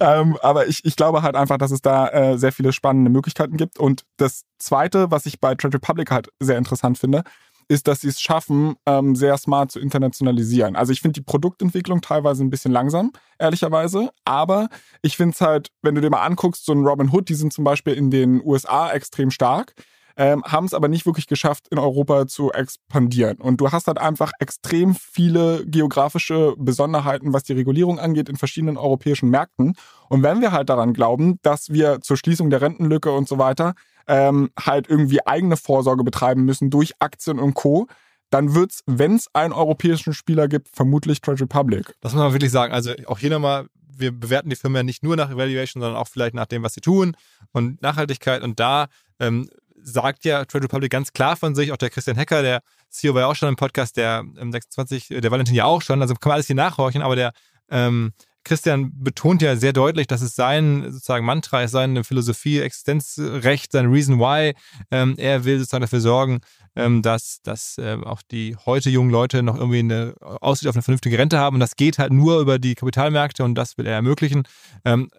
ähm, 0.00 0.36
aber 0.42 0.66
ich, 0.66 0.84
ich 0.84 0.96
glaube 0.96 1.22
halt 1.22 1.36
einfach, 1.36 1.56
dass 1.56 1.70
es 1.70 1.80
da 1.80 2.08
äh, 2.08 2.36
sehr 2.36 2.50
viele 2.50 2.72
spannende 2.72 3.12
Möglichkeiten 3.12 3.56
gibt. 3.56 3.78
Und 3.78 4.02
das 4.16 4.42
Zweite, 4.58 5.12
was 5.12 5.24
ich 5.26 5.38
bei 5.38 5.54
Trade 5.54 5.74
Republic 5.74 6.10
halt 6.10 6.30
sehr 6.40 6.58
interessant 6.58 6.98
finde, 6.98 7.22
ist, 7.68 7.86
dass 7.86 8.00
sie 8.00 8.08
es 8.08 8.20
schaffen, 8.20 8.74
ähm, 8.84 9.14
sehr 9.14 9.38
smart 9.38 9.70
zu 9.70 9.78
internationalisieren. 9.78 10.74
Also 10.74 10.92
ich 10.92 11.00
finde 11.00 11.20
die 11.20 11.24
Produktentwicklung 11.24 12.00
teilweise 12.00 12.42
ein 12.42 12.50
bisschen 12.50 12.72
langsam, 12.72 13.12
ehrlicherweise. 13.38 14.10
Aber 14.24 14.68
ich 15.02 15.16
finde 15.16 15.34
es 15.34 15.40
halt, 15.40 15.68
wenn 15.82 15.94
du 15.94 16.00
dir 16.00 16.10
mal 16.10 16.24
anguckst, 16.24 16.64
so 16.64 16.72
ein 16.72 16.84
Robin 16.84 17.12
Hood, 17.12 17.28
die 17.28 17.34
sind 17.34 17.52
zum 17.52 17.62
Beispiel 17.62 17.92
in 17.92 18.10
den 18.10 18.42
USA 18.44 18.90
extrem 18.90 19.30
stark 19.30 19.74
ähm, 20.18 20.42
haben 20.44 20.66
es 20.66 20.74
aber 20.74 20.88
nicht 20.88 21.06
wirklich 21.06 21.28
geschafft, 21.28 21.68
in 21.70 21.78
Europa 21.78 22.26
zu 22.26 22.50
expandieren. 22.50 23.38
Und 23.38 23.60
du 23.60 23.70
hast 23.70 23.86
halt 23.86 23.98
einfach 23.98 24.32
extrem 24.40 24.96
viele 24.96 25.64
geografische 25.64 26.54
Besonderheiten, 26.58 27.32
was 27.32 27.44
die 27.44 27.52
Regulierung 27.52 28.00
angeht, 28.00 28.28
in 28.28 28.36
verschiedenen 28.36 28.76
europäischen 28.76 29.30
Märkten. 29.30 29.74
Und 30.08 30.24
wenn 30.24 30.40
wir 30.40 30.50
halt 30.50 30.70
daran 30.70 30.92
glauben, 30.92 31.38
dass 31.42 31.70
wir 31.70 32.00
zur 32.00 32.16
Schließung 32.16 32.50
der 32.50 32.60
Rentenlücke 32.60 33.12
und 33.12 33.28
so 33.28 33.38
weiter 33.38 33.74
ähm, 34.08 34.50
halt 34.58 34.90
irgendwie 34.90 35.24
eigene 35.24 35.56
Vorsorge 35.56 36.02
betreiben 36.02 36.44
müssen 36.44 36.68
durch 36.68 36.94
Aktien 36.98 37.38
und 37.38 37.54
Co., 37.54 37.86
dann 38.30 38.54
wird 38.54 38.72
es, 38.72 38.80
wenn 38.86 39.14
es 39.14 39.28
einen 39.32 39.54
europäischen 39.54 40.12
Spieler 40.12 40.48
gibt, 40.48 40.68
vermutlich 40.74 41.20
Trade 41.20 41.42
Republic. 41.42 41.94
Das 42.00 42.12
muss 42.12 42.22
man 42.22 42.32
wirklich 42.32 42.50
sagen. 42.50 42.74
Also 42.74 42.92
auch 43.06 43.20
hier 43.20 43.30
nochmal, 43.30 43.68
wir 43.96 44.10
bewerten 44.10 44.50
die 44.50 44.56
Firma 44.56 44.82
nicht 44.82 45.02
nur 45.02 45.16
nach 45.16 45.30
Evaluation, 45.30 45.80
sondern 45.80 45.98
auch 45.98 46.08
vielleicht 46.08 46.34
nach 46.34 46.46
dem, 46.46 46.62
was 46.64 46.74
sie 46.74 46.80
tun 46.80 47.16
und 47.52 47.80
Nachhaltigkeit. 47.80 48.42
Und 48.42 48.60
da 48.60 48.88
ähm, 49.18 49.48
sagt 49.82 50.24
ja 50.24 50.44
Trade 50.44 50.64
Republic 50.64 50.90
ganz 50.90 51.12
klar 51.12 51.36
von 51.36 51.54
sich, 51.54 51.72
auch 51.72 51.76
der 51.76 51.90
Christian 51.90 52.16
Hecker, 52.16 52.42
der 52.42 52.60
CEO 52.90 53.14
war 53.14 53.22
ja 53.22 53.26
auch 53.26 53.34
schon 53.34 53.48
im 53.48 53.56
Podcast, 53.56 53.96
der 53.96 54.24
ähm, 54.38 54.52
26, 54.52 55.08
der 55.08 55.30
Valentin 55.30 55.54
ja 55.54 55.64
auch 55.64 55.82
schon, 55.82 56.00
also 56.00 56.14
kann 56.14 56.30
man 56.30 56.34
alles 56.34 56.46
hier 56.46 56.56
nachhorchen, 56.56 57.02
aber 57.02 57.16
der 57.16 57.32
ähm, 57.70 58.12
Christian 58.44 58.92
betont 58.94 59.42
ja 59.42 59.56
sehr 59.56 59.74
deutlich, 59.74 60.06
dass 60.06 60.22
es 60.22 60.34
sein 60.34 60.90
sozusagen 60.90 61.26
Mantra 61.26 61.62
ist, 61.62 61.72
seine 61.72 62.02
Philosophie, 62.02 62.60
Existenzrecht, 62.60 63.72
sein 63.72 63.86
Reason 63.86 64.18
Why. 64.18 64.54
Ähm, 64.90 65.14
er 65.18 65.44
will 65.44 65.58
sozusagen 65.58 65.82
dafür 65.82 66.00
sorgen, 66.00 66.40
ähm, 66.74 67.02
dass, 67.02 67.42
dass 67.42 67.76
äh, 67.76 67.98
auch 68.02 68.22
die 68.22 68.56
heute 68.64 68.88
jungen 68.88 69.10
Leute 69.10 69.42
noch 69.42 69.56
irgendwie 69.56 69.80
eine 69.80 70.14
Aussicht 70.20 70.68
auf 70.68 70.76
eine 70.76 70.82
vernünftige 70.82 71.18
Rente 71.18 71.38
haben. 71.38 71.56
Und 71.56 71.60
das 71.60 71.76
geht 71.76 71.98
halt 71.98 72.12
nur 72.12 72.40
über 72.40 72.58
die 72.58 72.74
Kapitalmärkte 72.74 73.44
und 73.44 73.54
das 73.54 73.76
will 73.76 73.86
er 73.86 73.96
ermöglichen. 73.96 74.44
Ähm, 74.84 75.10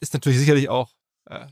ist 0.00 0.14
natürlich 0.14 0.40
sicherlich 0.40 0.68
auch 0.68 0.90
äh, 1.26 1.46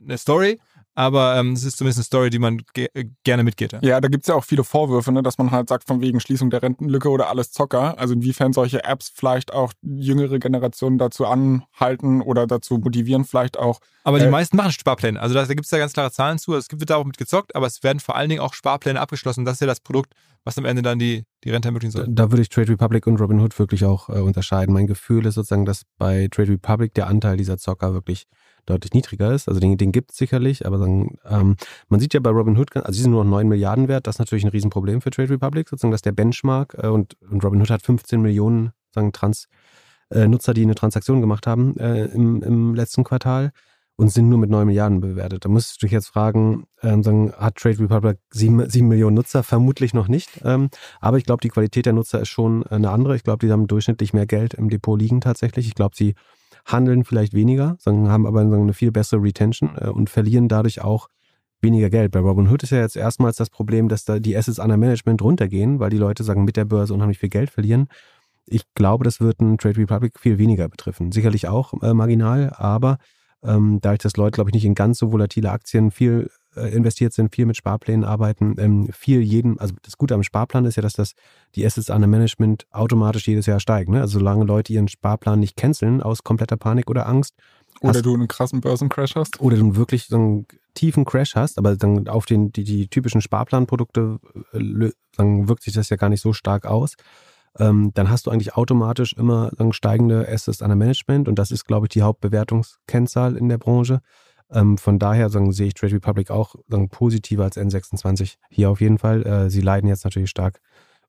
eine 0.00 0.18
Story, 0.18 0.60
aber 0.96 1.36
ähm, 1.36 1.52
es 1.52 1.62
ist 1.62 1.76
zumindest 1.76 1.98
eine 1.98 2.04
Story, 2.04 2.30
die 2.30 2.38
man 2.38 2.62
ge 2.72 2.88
äh, 2.94 3.04
gerne 3.22 3.44
mitgeht. 3.44 3.72
Ja, 3.72 3.80
ja 3.82 4.00
da 4.00 4.08
gibt's 4.08 4.28
ja 4.28 4.34
auch 4.34 4.44
viele 4.44 4.64
Vorwürfe, 4.64 5.12
ne, 5.12 5.22
dass 5.22 5.36
man 5.36 5.50
halt 5.50 5.68
sagt, 5.68 5.86
von 5.86 6.00
wegen 6.00 6.20
Schließung 6.20 6.48
der 6.48 6.62
Rentenlücke 6.62 7.10
oder 7.10 7.28
alles 7.28 7.52
Zocker. 7.52 7.98
Also 7.98 8.14
inwiefern 8.14 8.54
solche 8.54 8.82
Apps 8.82 9.12
vielleicht 9.14 9.52
auch 9.52 9.74
jüngere 9.82 10.38
Generationen 10.38 10.96
dazu 10.96 11.26
anhalten 11.26 12.22
oder 12.22 12.46
dazu 12.46 12.78
motivieren, 12.78 13.26
vielleicht 13.26 13.58
auch. 13.58 13.80
Aber 14.04 14.18
die 14.18 14.24
äh, 14.24 14.30
meisten 14.30 14.56
machen 14.56 14.72
Sparpläne. 14.72 15.20
Also 15.20 15.34
da, 15.34 15.44
da 15.44 15.52
gibt 15.52 15.66
es 15.66 15.70
ja 15.70 15.78
ganz 15.78 15.92
klare 15.92 16.10
Zahlen 16.10 16.38
zu. 16.38 16.54
Es 16.54 16.68
wird 16.72 16.88
da 16.88 16.96
auch 16.96 17.04
mit 17.04 17.18
gezockt, 17.18 17.54
aber 17.54 17.66
es 17.66 17.82
werden 17.82 18.00
vor 18.00 18.16
allen 18.16 18.30
Dingen 18.30 18.40
auch 18.40 18.54
Sparpläne 18.54 18.98
abgeschlossen. 18.98 19.44
Das 19.44 19.54
ist 19.54 19.60
ja 19.60 19.66
das 19.66 19.80
Produkt, 19.80 20.14
was 20.44 20.56
am 20.56 20.64
Ende 20.64 20.80
dann 20.80 20.98
die, 20.98 21.24
die 21.44 21.50
Rente 21.50 21.68
ermöglichen 21.68 21.92
soll. 21.92 22.04
Da, 22.06 22.24
da 22.24 22.30
würde 22.32 22.40
ich 22.40 22.48
Trade 22.48 22.70
Republic 22.70 23.06
und 23.06 23.20
Robinhood 23.20 23.58
wirklich 23.58 23.84
auch 23.84 24.08
äh, 24.08 24.20
unterscheiden. 24.20 24.72
Mein 24.72 24.86
Gefühl 24.86 25.26
ist 25.26 25.34
sozusagen, 25.34 25.66
dass 25.66 25.82
bei 25.98 26.28
Trade 26.30 26.52
Republic 26.52 26.94
der 26.94 27.06
Anteil 27.06 27.36
dieser 27.36 27.58
Zocker 27.58 27.92
wirklich 27.92 28.26
deutlich 28.66 28.92
niedriger 28.92 29.32
ist. 29.32 29.48
Also 29.48 29.60
den, 29.60 29.76
den 29.76 29.92
gibt 29.92 30.12
es 30.12 30.18
sicherlich, 30.18 30.66
aber 30.66 30.78
dann, 30.78 31.16
ähm, 31.28 31.56
man 31.88 32.00
sieht 32.00 32.14
ja 32.14 32.20
bei 32.20 32.30
Robinhood, 32.30 32.76
also 32.76 32.92
sie 32.92 33.02
sind 33.02 33.12
nur 33.12 33.24
noch 33.24 33.30
9 33.30 33.48
Milliarden 33.48 33.88
wert, 33.88 34.06
das 34.06 34.16
ist 34.16 34.18
natürlich 34.18 34.44
ein 34.44 34.50
Riesenproblem 34.50 35.00
für 35.00 35.10
Trade 35.10 35.30
Republic, 35.30 35.68
sozusagen, 35.68 35.92
dass 35.92 36.02
der 36.02 36.12
Benchmark 36.12 36.76
äh, 36.80 36.88
und, 36.88 37.16
und 37.30 37.42
Robinhood 37.44 37.70
hat 37.70 37.82
15 37.82 38.20
Millionen 38.20 38.72
sagen, 38.94 39.12
Trans, 39.12 39.48
äh, 40.10 40.28
Nutzer, 40.28 40.54
die 40.54 40.62
eine 40.62 40.74
Transaktion 40.74 41.20
gemacht 41.20 41.46
haben 41.46 41.76
äh, 41.78 42.06
im, 42.06 42.42
im 42.42 42.74
letzten 42.74 43.04
Quartal 43.04 43.52
und 43.96 44.10
sind 44.10 44.28
nur 44.28 44.38
mit 44.38 44.50
9 44.50 44.66
Milliarden 44.66 45.00
bewertet. 45.00 45.44
Da 45.44 45.48
müsstest 45.48 45.82
du 45.82 45.86
dich 45.86 45.92
jetzt 45.92 46.08
fragen, 46.08 46.66
ähm, 46.82 47.02
sagen, 47.02 47.32
hat 47.32 47.56
Trade 47.56 47.80
Republic 47.80 48.18
7, 48.30 48.68
7 48.68 48.86
Millionen 48.86 49.16
Nutzer? 49.16 49.42
Vermutlich 49.42 49.94
noch 49.94 50.08
nicht. 50.08 50.40
Ähm, 50.44 50.68
aber 51.00 51.16
ich 51.16 51.24
glaube, 51.24 51.40
die 51.40 51.48
Qualität 51.48 51.86
der 51.86 51.94
Nutzer 51.94 52.20
ist 52.20 52.28
schon 52.28 52.66
eine 52.66 52.90
andere. 52.90 53.16
Ich 53.16 53.24
glaube, 53.24 53.44
die 53.44 53.52
haben 53.52 53.66
durchschnittlich 53.66 54.12
mehr 54.12 54.26
Geld 54.26 54.54
im 54.54 54.68
Depot 54.68 55.00
liegen 55.00 55.22
tatsächlich. 55.22 55.66
Ich 55.66 55.74
glaube, 55.74 55.96
sie 55.96 56.14
handeln 56.66 57.04
vielleicht 57.04 57.32
weniger, 57.32 57.76
sondern 57.78 58.10
haben 58.10 58.26
aber 58.26 58.40
eine 58.40 58.74
viel 58.74 58.90
bessere 58.90 59.22
Retention 59.22 59.76
äh, 59.78 59.88
und 59.88 60.10
verlieren 60.10 60.48
dadurch 60.48 60.82
auch 60.82 61.08
weniger 61.62 61.88
Geld. 61.88 62.12
Bei 62.12 62.20
Robinhood 62.20 62.62
ist 62.62 62.70
ja 62.70 62.80
jetzt 62.80 62.96
erstmals 62.96 63.36
das 63.36 63.50
Problem, 63.50 63.88
dass 63.88 64.04
da 64.04 64.18
die 64.18 64.36
Assets 64.36 64.58
under 64.58 64.76
Management 64.76 65.22
runtergehen, 65.22 65.80
weil 65.80 65.90
die 65.90 65.96
Leute 65.96 66.22
sagen, 66.22 66.44
mit 66.44 66.56
der 66.56 66.64
Börse 66.64 66.92
unheimlich 66.92 67.18
viel 67.18 67.30
Geld 67.30 67.50
verlieren. 67.50 67.88
Ich 68.46 68.62
glaube, 68.74 69.04
das 69.04 69.20
wird 69.20 69.40
ein 69.40 69.58
Trade 69.58 69.78
Republic 69.78 70.18
viel 70.18 70.38
weniger 70.38 70.68
betreffen. 70.68 71.12
Sicherlich 71.12 71.48
auch 71.48 71.72
äh, 71.82 71.94
marginal, 71.94 72.52
aber 72.54 72.98
ähm, 73.42 73.78
dadurch, 73.80 74.00
dass 74.00 74.16
Leute, 74.16 74.36
glaube 74.36 74.50
ich, 74.50 74.54
nicht 74.54 74.64
in 74.64 74.74
ganz 74.74 74.98
so 74.98 75.12
volatile 75.12 75.50
Aktien 75.50 75.90
viel 75.90 76.30
investiert 76.62 77.12
sind, 77.12 77.34
viel 77.34 77.46
mit 77.46 77.56
Sparplänen 77.56 78.04
arbeiten, 78.04 78.56
ähm, 78.58 78.88
viel 78.92 79.20
jeden, 79.20 79.58
also 79.58 79.74
das 79.82 79.96
Gute 79.96 80.14
am 80.14 80.22
Sparplan 80.22 80.64
ist 80.64 80.76
ja, 80.76 80.82
dass 80.82 80.94
das 80.94 81.12
die 81.54 81.64
Assets 81.64 81.90
under 81.90 82.06
Management 82.06 82.66
automatisch 82.70 83.28
jedes 83.28 83.46
Jahr 83.46 83.60
steigen. 83.60 83.92
Ne? 83.92 84.00
Also 84.00 84.18
solange 84.18 84.44
Leute 84.44 84.72
ihren 84.72 84.88
Sparplan 84.88 85.40
nicht 85.40 85.56
canceln 85.56 86.02
aus 86.02 86.24
kompletter 86.24 86.56
Panik 86.56 86.90
oder 86.90 87.06
Angst. 87.06 87.34
Oder 87.80 87.94
hast, 87.94 88.06
du 88.06 88.14
einen 88.14 88.28
krassen 88.28 88.60
Börsencrash 88.60 89.16
hast. 89.16 89.40
Oder 89.40 89.56
du 89.56 89.76
wirklich 89.76 90.06
so 90.06 90.16
einen 90.16 90.46
tiefen 90.76 91.04
Crash 91.04 91.34
hast, 91.34 91.58
aber 91.58 91.76
dann 91.76 92.06
auf 92.08 92.26
den, 92.26 92.52
die, 92.52 92.64
die 92.64 92.88
typischen 92.88 93.20
Sparplanprodukte 93.20 94.18
äh, 94.52 94.90
dann 95.16 95.48
wirkt 95.48 95.62
sich 95.62 95.74
das 95.74 95.88
ja 95.88 95.96
gar 95.96 96.08
nicht 96.08 96.20
so 96.20 96.32
stark 96.32 96.66
aus. 96.66 96.94
Ähm, 97.58 97.92
dann 97.94 98.10
hast 98.10 98.26
du 98.26 98.30
eigentlich 98.30 98.54
automatisch 98.54 99.14
immer 99.14 99.50
dann 99.56 99.72
steigende 99.72 100.28
Assets 100.28 100.60
under 100.60 100.76
Management 100.76 101.26
und 101.28 101.38
das 101.38 101.50
ist, 101.50 101.64
glaube 101.64 101.86
ich, 101.86 101.90
die 101.90 102.02
Hauptbewertungskennzahl 102.02 103.36
in 103.36 103.48
der 103.48 103.58
Branche. 103.58 104.00
Ähm, 104.50 104.78
von 104.78 104.98
daher 104.98 105.28
sagen, 105.28 105.52
sehe 105.52 105.68
ich 105.68 105.74
Trade 105.74 105.94
Republic 105.94 106.30
auch 106.30 106.54
sagen, 106.68 106.88
positiver 106.88 107.44
als 107.44 107.56
N26 107.56 108.36
hier 108.50 108.70
auf 108.70 108.80
jeden 108.80 108.98
Fall. 108.98 109.26
Äh, 109.26 109.50
sie 109.50 109.60
leiden 109.60 109.88
jetzt 109.88 110.04
natürlich 110.04 110.30
stark 110.30 110.60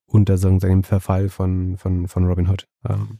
unter 0.05 0.37
sagen, 0.37 0.59
dem 0.59 0.83
Verfall 0.83 1.29
von, 1.29 1.77
von, 1.77 2.07
von 2.07 2.25
Robinhood. 2.25 2.67
Ähm. 2.87 3.19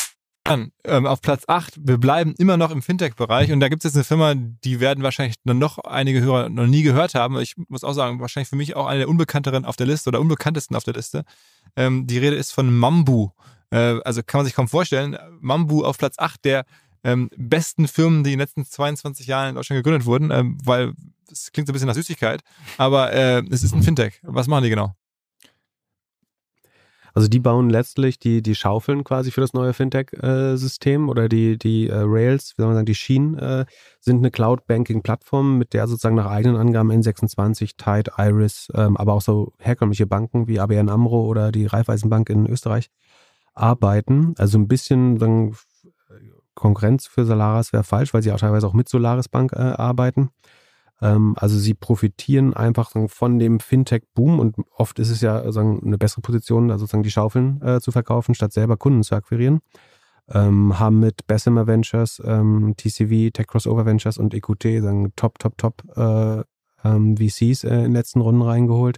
Dann, 0.43 0.71
ähm, 0.85 1.05
auf 1.05 1.21
Platz 1.21 1.43
8, 1.47 1.79
wir 1.87 1.99
bleiben 1.99 2.33
immer 2.37 2.57
noch 2.57 2.71
im 2.71 2.81
Fintech-Bereich 2.81 3.51
und 3.51 3.59
da 3.59 3.69
gibt 3.69 3.85
es 3.85 3.91
jetzt 3.91 3.95
eine 3.95 4.03
Firma, 4.03 4.33
die 4.35 4.79
werden 4.79 5.03
wahrscheinlich 5.03 5.35
noch 5.43 5.77
einige 5.77 6.21
Hörer 6.21 6.49
noch 6.49 6.65
nie 6.65 6.81
gehört 6.81 7.13
haben. 7.13 7.39
Ich 7.39 7.55
muss 7.69 7.83
auch 7.83 7.93
sagen, 7.93 8.19
wahrscheinlich 8.19 8.49
für 8.49 8.55
mich 8.55 8.75
auch 8.75 8.87
eine 8.87 8.99
der 9.01 9.09
unbekannteren 9.09 9.65
auf 9.65 9.75
der 9.75 9.85
Liste 9.85 10.09
oder 10.09 10.19
unbekanntesten 10.19 10.75
auf 10.75 10.83
der 10.83 10.95
Liste. 10.95 11.25
Ähm, 11.75 12.07
die 12.07 12.17
Rede 12.17 12.35
ist 12.35 12.51
von 12.51 12.75
Mambu. 12.75 13.29
Äh, 13.69 13.99
also 14.03 14.23
kann 14.23 14.39
man 14.39 14.45
sich 14.45 14.55
kaum 14.55 14.67
vorstellen. 14.67 15.15
Mambu 15.39 15.83
auf 15.83 15.99
Platz 15.99 16.15
8 16.17 16.43
der 16.43 16.65
ähm, 17.03 17.29
besten 17.37 17.87
Firmen, 17.87 18.23
die 18.23 18.33
in 18.33 18.39
den 18.39 18.43
letzten 18.43 18.65
22 18.65 19.27
Jahren 19.27 19.49
in 19.49 19.55
Deutschland 19.55 19.79
gegründet 19.79 20.05
wurden, 20.05 20.31
ähm, 20.31 20.57
weil 20.63 20.93
es 21.31 21.51
klingt 21.51 21.67
so 21.67 21.71
ein 21.71 21.73
bisschen 21.73 21.87
nach 21.87 21.95
Süßigkeit, 21.95 22.41
aber 22.77 23.13
äh, 23.13 23.43
es 23.51 23.63
ist 23.63 23.73
ein 23.73 23.83
Fintech. 23.83 24.19
Was 24.23 24.47
machen 24.47 24.63
die 24.63 24.69
genau? 24.69 24.93
Also 27.13 27.27
die 27.27 27.39
bauen 27.39 27.69
letztlich 27.69 28.19
die, 28.19 28.41
die 28.41 28.55
Schaufeln 28.55 29.03
quasi 29.03 29.31
für 29.31 29.41
das 29.41 29.53
neue 29.53 29.73
Fintech-System 29.73 31.09
oder 31.09 31.29
die, 31.29 31.57
die 31.57 31.87
äh, 31.87 32.03
Rails, 32.03 32.53
wie 32.55 32.61
soll 32.61 32.67
man 32.67 32.75
sagen, 32.75 32.85
die 32.85 32.95
Schienen 32.95 33.37
äh, 33.37 33.65
sind 33.99 34.19
eine 34.19 34.31
Cloud-Banking-Plattform, 34.31 35.57
mit 35.57 35.73
der 35.73 35.87
sozusagen 35.87 36.15
nach 36.15 36.27
eigenen 36.27 36.57
Angaben 36.57 36.91
N26, 36.91 37.77
Tide, 37.77 38.11
Iris, 38.17 38.71
ähm, 38.75 38.97
aber 38.97 39.13
auch 39.13 39.21
so 39.21 39.53
herkömmliche 39.59 40.07
Banken 40.07 40.47
wie 40.47 40.59
ABN 40.59 40.89
AMRO 40.89 41.25
oder 41.25 41.51
die 41.51 41.65
Raiffeisenbank 41.65 42.29
in 42.29 42.47
Österreich 42.47 42.89
arbeiten. 43.53 44.33
Also 44.37 44.57
ein 44.57 44.67
bisschen 44.67 45.19
sagen, 45.19 45.55
Konkurrenz 46.53 47.07
für 47.07 47.25
Solaris 47.25 47.73
wäre 47.73 47.83
falsch, 47.83 48.13
weil 48.13 48.21
sie 48.21 48.31
auch 48.31 48.39
teilweise 48.39 48.67
auch 48.67 48.73
mit 48.73 48.89
Solaris 48.89 49.29
Bank 49.29 49.53
äh, 49.53 49.59
arbeiten. 49.59 50.29
Ähm, 51.01 51.35
also 51.37 51.57
sie 51.57 51.73
profitieren 51.73 52.53
einfach 52.53 52.91
von 53.07 53.39
dem 53.39 53.59
Fintech-Boom 53.59 54.39
und 54.39 54.55
oft 54.75 54.99
ist 54.99 55.09
es 55.09 55.21
ja 55.21 55.41
eine 55.41 55.97
bessere 55.97 56.21
Position, 56.21 56.71
also 56.71 56.83
sozusagen 56.83 57.03
die 57.03 57.11
Schaufeln 57.11 57.61
äh, 57.61 57.81
zu 57.81 57.91
verkaufen, 57.91 58.35
statt 58.35 58.53
selber 58.53 58.77
Kunden 58.77 59.03
zu 59.03 59.15
akquirieren. 59.15 59.59
Ähm, 60.29 60.79
haben 60.79 60.99
mit 60.99 61.27
Bessemer 61.27 61.67
Ventures, 61.67 62.21
ähm, 62.23 62.75
TCV, 62.77 63.31
Tech 63.31 63.47
Crossover 63.47 63.85
Ventures 63.85 64.17
und 64.17 64.33
EQT 64.33 64.81
top, 65.15 65.39
top, 65.39 65.57
top 65.57 65.83
äh, 65.97 66.43
VCs 66.83 67.63
äh, 67.63 67.75
in 67.75 67.83
den 67.83 67.93
letzten 67.93 68.21
Runden 68.21 68.41
reingeholt. 68.41 68.97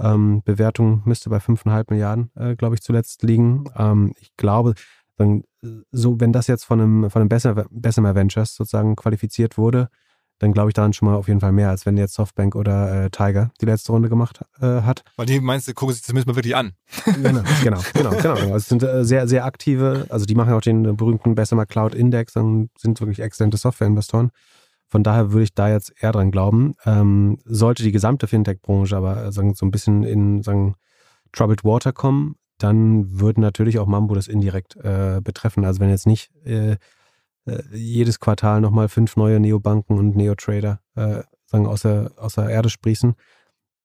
Bewertung 0.00 1.02
müsste 1.06 1.28
bei 1.28 1.38
5,5 1.38 1.86
Milliarden, 1.88 2.30
glaube 2.56 2.76
ich, 2.76 2.82
zuletzt 2.82 3.24
liegen. 3.24 3.64
Ich 4.20 4.36
glaube, 4.36 4.74
so, 5.90 6.20
wenn 6.20 6.32
das 6.32 6.46
jetzt 6.46 6.62
von 6.62 6.80
einem, 6.80 7.10
von 7.10 7.20
einem 7.20 7.28
Bessemer, 7.28 7.64
Bessemer 7.68 8.14
Ventures 8.14 8.54
sozusagen 8.54 8.94
qualifiziert 8.94 9.58
wurde, 9.58 9.88
dann 10.38 10.52
glaube 10.52 10.70
ich 10.70 10.74
daran 10.74 10.92
schon 10.92 11.08
mal 11.08 11.16
auf 11.16 11.28
jeden 11.28 11.40
Fall 11.40 11.52
mehr, 11.52 11.70
als 11.70 11.84
wenn 11.86 11.96
jetzt 11.96 12.14
Softbank 12.14 12.54
oder 12.54 13.04
äh, 13.04 13.10
Tiger 13.10 13.50
die 13.60 13.66
letzte 13.66 13.92
Runde 13.92 14.08
gemacht 14.08 14.40
äh, 14.60 14.82
hat. 14.82 15.04
Weil 15.16 15.26
die 15.26 15.40
meinst 15.40 15.68
du, 15.68 15.74
gucken 15.74 15.94
sich 15.94 16.04
zumindest 16.04 16.28
mal 16.28 16.36
wirklich 16.36 16.56
an. 16.56 16.72
genau, 17.04 17.42
genau, 17.62 17.80
genau. 17.92 18.10
genau. 18.10 18.34
Also 18.38 18.54
es 18.54 18.68
sind 18.68 18.82
äh, 18.82 19.04
sehr, 19.04 19.26
sehr 19.26 19.44
aktive, 19.44 20.06
also 20.08 20.26
die 20.26 20.34
machen 20.34 20.52
auch 20.52 20.60
den 20.60 20.96
berühmten 20.96 21.34
Bessemer 21.34 21.66
Cloud 21.66 21.94
Index 21.94 22.36
und 22.36 22.70
sind 22.78 23.00
wirklich 23.00 23.20
exzellente 23.20 23.56
Softwareinvestoren. 23.56 24.30
Von 24.86 25.02
daher 25.02 25.32
würde 25.32 25.44
ich 25.44 25.54
da 25.54 25.68
jetzt 25.68 25.92
eher 26.00 26.12
dran 26.12 26.30
glauben. 26.30 26.74
Ähm, 26.86 27.38
sollte 27.44 27.82
die 27.82 27.92
gesamte 27.92 28.26
Fintech-Branche 28.26 28.96
aber 28.96 29.24
äh, 29.24 29.32
sagen, 29.32 29.54
so 29.54 29.66
ein 29.66 29.70
bisschen 29.70 30.02
in 30.02 30.42
sagen, 30.42 30.76
Troubled 31.32 31.62
Water 31.64 31.92
kommen, 31.92 32.36
dann 32.58 33.20
würde 33.20 33.40
natürlich 33.40 33.78
auch 33.78 33.86
Mambo 33.86 34.14
das 34.14 34.28
indirekt 34.28 34.76
äh, 34.76 35.20
betreffen. 35.22 35.64
Also 35.64 35.80
wenn 35.80 35.90
jetzt 35.90 36.06
nicht 36.06 36.30
äh, 37.48 37.62
jedes 37.72 38.20
Quartal 38.20 38.60
nochmal 38.60 38.88
fünf 38.88 39.16
neue 39.16 39.40
Neobanken 39.40 39.98
und 39.98 40.16
Neotrader 40.16 40.80
äh, 40.94 41.22
sagen 41.46 41.66
aus 41.66 41.82
der, 41.82 42.12
aus 42.16 42.34
der 42.34 42.48
Erde 42.48 42.68
sprießen, 42.68 43.14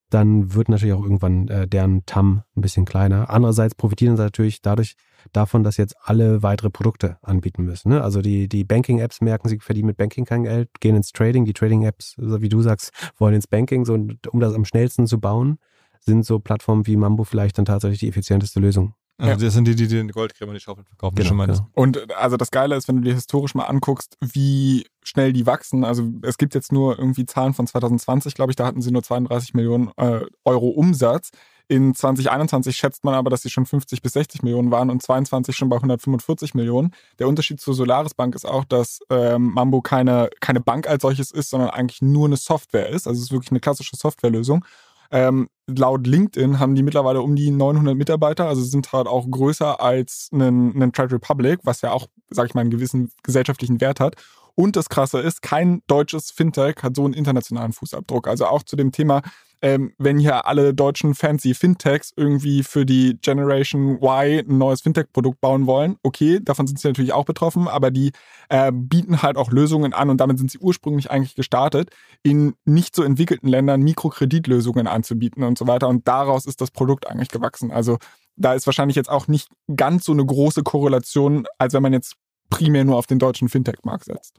dann 0.09 0.53
wird 0.53 0.69
natürlich 0.69 0.93
auch 0.93 1.03
irgendwann 1.03 1.47
äh, 1.47 1.67
deren 1.67 2.05
TAM 2.05 2.43
ein 2.55 2.61
bisschen 2.61 2.85
kleiner. 2.85 3.29
Andererseits 3.29 3.73
profitieren 3.73 4.15
sie 4.15 4.23
natürlich 4.23 4.61
dadurch 4.61 4.95
davon, 5.31 5.63
dass 5.63 5.77
jetzt 5.77 5.95
alle 6.03 6.43
weitere 6.43 6.69
Produkte 6.69 7.17
anbieten 7.21 7.63
müssen. 7.63 7.89
Ne? 7.89 8.03
Also 8.03 8.21
die, 8.21 8.47
die 8.47 8.63
Banking-Apps 8.63 9.21
merken, 9.21 9.49
sie 9.49 9.59
verdienen 9.59 9.87
mit 9.87 9.97
Banking 9.97 10.25
kein 10.25 10.43
Geld, 10.43 10.69
gehen 10.81 10.95
ins 10.95 11.13
Trading. 11.13 11.45
Die 11.45 11.53
Trading-Apps, 11.53 12.15
wie 12.17 12.49
du 12.49 12.61
sagst, 12.61 12.91
wollen 13.17 13.33
ins 13.33 13.47
Banking. 13.47 13.85
So, 13.85 13.93
um 13.93 14.39
das 14.39 14.53
am 14.53 14.65
schnellsten 14.65 15.07
zu 15.07 15.19
bauen, 15.19 15.57
sind 16.01 16.25
so 16.25 16.39
Plattformen 16.39 16.85
wie 16.85 16.97
Mambo 16.97 17.23
vielleicht 17.23 17.57
dann 17.57 17.65
tatsächlich 17.65 17.99
die 17.99 18.09
effizienteste 18.09 18.59
Lösung. 18.59 18.93
Also 19.23 19.39
ja. 19.39 19.47
das 19.47 19.53
sind 19.53 19.65
die, 19.65 19.75
die 19.75 19.87
den 19.87 20.09
Goldgräber 20.09 20.53
die 20.53 20.59
Schaufeln 20.59 20.85
verkaufen. 20.85 21.15
Genau, 21.15 21.29
schon 21.29 21.37
genau. 21.37 21.69
Und 21.73 22.13
also 22.13 22.35
das 22.35 22.51
Geile 22.51 22.75
ist, 22.75 22.89
wenn 22.89 22.97
du 22.97 23.03
dir 23.03 23.13
historisch 23.13 23.55
mal 23.55 23.63
anguckst, 23.63 24.17
wie 24.19 24.85
schnell 25.01 25.31
die 25.31 25.45
wachsen. 25.45 25.85
Also 25.85 26.09
es 26.23 26.37
gibt 26.37 26.53
jetzt 26.55 26.73
nur 26.73 26.99
irgendwie 26.99 27.25
Zahlen 27.25 27.53
von 27.53 27.65
2020, 27.65 28.33
glaube 28.33 28.51
ich, 28.51 28.57
da 28.57 28.65
hatten 28.65 28.81
sie 28.81 28.91
nur 28.91 29.01
32 29.01 29.53
Millionen 29.53 29.91
äh, 29.95 30.21
Euro 30.43 30.67
Umsatz. 30.67 31.31
In 31.69 31.95
2021 31.95 32.75
schätzt 32.75 33.05
man 33.05 33.13
aber, 33.13 33.29
dass 33.29 33.43
sie 33.43 33.49
schon 33.49 33.65
50 33.65 34.01
bis 34.01 34.11
60 34.13 34.43
Millionen 34.43 34.71
waren 34.71 34.89
und 34.89 35.01
22 35.01 35.55
schon 35.55 35.69
bei 35.69 35.77
145 35.77 36.53
Millionen. 36.53 36.91
Der 37.19 37.29
Unterschied 37.29 37.61
zur 37.61 37.73
Solaris 37.73 38.13
Bank 38.13 38.35
ist 38.35 38.45
auch, 38.45 38.65
dass 38.65 38.99
ähm, 39.09 39.53
Mambo 39.53 39.81
keine, 39.81 40.29
keine 40.41 40.59
Bank 40.59 40.87
als 40.87 41.01
solches 41.01 41.31
ist, 41.31 41.49
sondern 41.49 41.69
eigentlich 41.69 42.01
nur 42.01 42.25
eine 42.25 42.35
Software 42.35 42.89
ist. 42.89 43.07
Also 43.07 43.19
es 43.19 43.27
ist 43.27 43.31
wirklich 43.31 43.51
eine 43.51 43.61
klassische 43.61 43.95
Softwarelösung. 43.95 44.65
Ähm, 45.13 45.47
laut 45.67 46.07
LinkedIn 46.07 46.59
haben 46.59 46.73
die 46.73 46.81
mittlerweile 46.81 47.21
um 47.21 47.35
die 47.35 47.51
900 47.51 47.95
Mitarbeiter, 47.95 48.47
also 48.47 48.63
sind 48.63 48.91
halt 48.91 49.05
auch 49.07 49.29
größer 49.29 49.79
als 49.79 50.29
ein, 50.33 50.91
Trade 50.91 51.13
Republic, 51.13 51.59
was 51.63 51.81
ja 51.81 51.91
auch, 51.91 52.07
sag 52.31 52.47
ich 52.47 52.55
mal, 52.55 52.61
einen 52.61 52.71
gewissen 52.71 53.11
gesellschaftlichen 53.21 53.79
Wert 53.79 53.99
hat. 53.99 54.15
Und 54.55 54.75
das 54.75 54.89
Krasse 54.89 55.19
ist, 55.19 55.43
kein 55.43 55.83
deutsches 55.85 56.31
Fintech 56.31 56.77
hat 56.81 56.95
so 56.95 57.05
einen 57.05 57.13
internationalen 57.13 57.73
Fußabdruck. 57.73 58.27
Also 58.27 58.47
auch 58.47 58.63
zu 58.63 58.75
dem 58.75 58.91
Thema, 58.91 59.21
ähm, 59.63 59.93
wenn 59.97 60.19
hier 60.19 60.45
alle 60.45 60.73
deutschen 60.73 61.15
fancy 61.15 61.53
Fintechs 61.53 62.11
irgendwie 62.17 62.63
für 62.63 62.85
die 62.85 63.17
Generation 63.21 63.97
Y 64.01 64.39
ein 64.39 64.57
neues 64.57 64.81
Fintech-Produkt 64.81 65.39
bauen 65.39 65.67
wollen, 65.67 65.95
okay, 66.03 66.41
davon 66.41 66.67
sind 66.67 66.79
sie 66.79 66.89
natürlich 66.89 67.13
auch 67.13 67.23
betroffen, 67.23 67.69
aber 67.69 67.89
die 67.89 68.11
äh, 68.49 68.73
bieten 68.73 69.21
halt 69.21 69.37
auch 69.37 69.51
Lösungen 69.51 69.93
an 69.93 70.09
und 70.09 70.17
damit 70.17 70.37
sind 70.37 70.51
sie 70.51 70.57
ursprünglich 70.57 71.09
eigentlich 71.09 71.35
gestartet, 71.35 71.91
in 72.23 72.55
nicht 72.65 72.93
so 72.93 73.03
entwickelten 73.03 73.47
Ländern 73.47 73.81
Mikrokreditlösungen 73.83 74.85
anzubieten 74.85 75.43
und 75.43 75.57
so 75.57 75.65
weiter. 75.65 75.87
Und 75.87 76.09
daraus 76.09 76.45
ist 76.45 76.59
das 76.59 76.69
Produkt 76.69 77.07
eigentlich 77.07 77.29
gewachsen. 77.29 77.71
Also 77.71 77.99
da 78.35 78.55
ist 78.55 78.65
wahrscheinlich 78.65 78.97
jetzt 78.97 79.09
auch 79.09 79.29
nicht 79.29 79.47
ganz 79.73 80.03
so 80.03 80.11
eine 80.11 80.25
große 80.25 80.63
Korrelation, 80.63 81.47
als 81.57 81.73
wenn 81.73 81.83
man 81.83 81.93
jetzt 81.93 82.15
primär 82.49 82.83
nur 82.83 82.97
auf 82.97 83.07
den 83.07 83.17
deutschen 83.17 83.47
Fintech-Markt 83.47 84.03
setzt. 84.03 84.35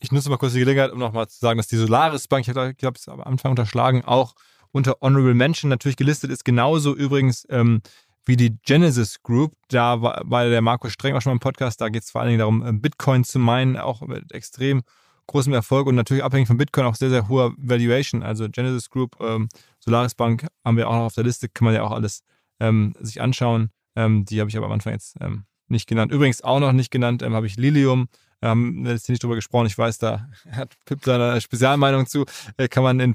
Ich 0.00 0.12
nutze 0.12 0.30
mal 0.30 0.38
kurz 0.38 0.54
die 0.54 0.60
Gelegenheit, 0.60 0.92
um 0.92 0.98
nochmal 0.98 1.28
zu 1.28 1.38
sagen, 1.38 1.58
dass 1.58 1.68
die 1.68 1.76
Solaris 1.76 2.26
Bank, 2.26 2.48
ich 2.48 2.54
glaube, 2.54 2.96
es 2.96 3.06
am 3.06 3.20
Anfang 3.20 3.50
unterschlagen, 3.50 4.02
auch 4.02 4.34
unter 4.72 4.96
Honorable 5.00 5.34
Mention 5.34 5.68
natürlich 5.68 5.96
gelistet 5.96 6.30
ist. 6.30 6.44
Genauso 6.44 6.94
übrigens 6.94 7.46
ähm, 7.50 7.82
wie 8.24 8.36
die 8.36 8.56
Genesis 8.64 9.22
Group. 9.22 9.54
Da 9.68 10.02
war, 10.02 10.22
war 10.24 10.48
der 10.48 10.62
Markus 10.62 10.92
Streng 10.92 11.14
auch 11.14 11.22
schon 11.22 11.30
mal 11.30 11.36
im 11.36 11.40
Podcast. 11.40 11.80
Da 11.80 11.88
geht 11.88 12.02
es 12.02 12.10
vor 12.10 12.20
allen 12.20 12.28
Dingen 12.28 12.38
darum, 12.40 12.66
äh, 12.66 12.72
Bitcoin 12.72 13.24
zu 13.24 13.38
meinen, 13.38 13.76
auch 13.76 14.00
mit 14.02 14.32
extrem 14.32 14.82
großem 15.26 15.52
Erfolg 15.52 15.86
und 15.86 15.94
natürlich 15.94 16.24
abhängig 16.24 16.48
von 16.48 16.56
Bitcoin 16.56 16.86
auch 16.86 16.94
sehr, 16.94 17.10
sehr 17.10 17.28
hoher 17.28 17.52
Valuation. 17.56 18.22
Also 18.22 18.48
Genesis 18.48 18.90
Group, 18.90 19.16
ähm, 19.20 19.48
Solaris 19.78 20.14
Bank 20.14 20.46
haben 20.64 20.76
wir 20.76 20.88
auch 20.88 20.94
noch 20.94 21.04
auf 21.04 21.14
der 21.14 21.24
Liste, 21.24 21.48
kann 21.48 21.64
man 21.64 21.74
ja 21.74 21.82
auch 21.82 21.92
alles 21.92 22.22
ähm, 22.60 22.94
sich 23.00 23.20
anschauen. 23.20 23.70
Ähm, 23.96 24.24
die 24.24 24.40
habe 24.40 24.50
ich 24.50 24.56
aber 24.56 24.66
am 24.66 24.72
Anfang 24.72 24.92
jetzt 24.92 25.16
ähm, 25.20 25.44
nicht 25.68 25.88
genannt. 25.88 26.12
Übrigens 26.12 26.42
auch 26.42 26.60
noch 26.60 26.72
nicht 26.72 26.90
genannt 26.90 27.22
ähm, 27.22 27.34
habe 27.34 27.46
ich 27.46 27.56
Lilium, 27.56 28.08
haben 28.42 28.78
ähm, 28.78 28.86
jetzt 28.86 29.08
nicht 29.08 29.22
drüber 29.22 29.36
gesprochen. 29.36 29.66
Ich 29.66 29.78
weiß, 29.78 29.98
da 29.98 30.28
hat 30.50 30.74
Pip 30.84 31.04
seine 31.04 31.40
Spezialmeinung 31.40 32.06
zu. 32.06 32.24
Äh, 32.56 32.68
kann 32.68 32.82
man 32.82 33.00
in, 33.00 33.14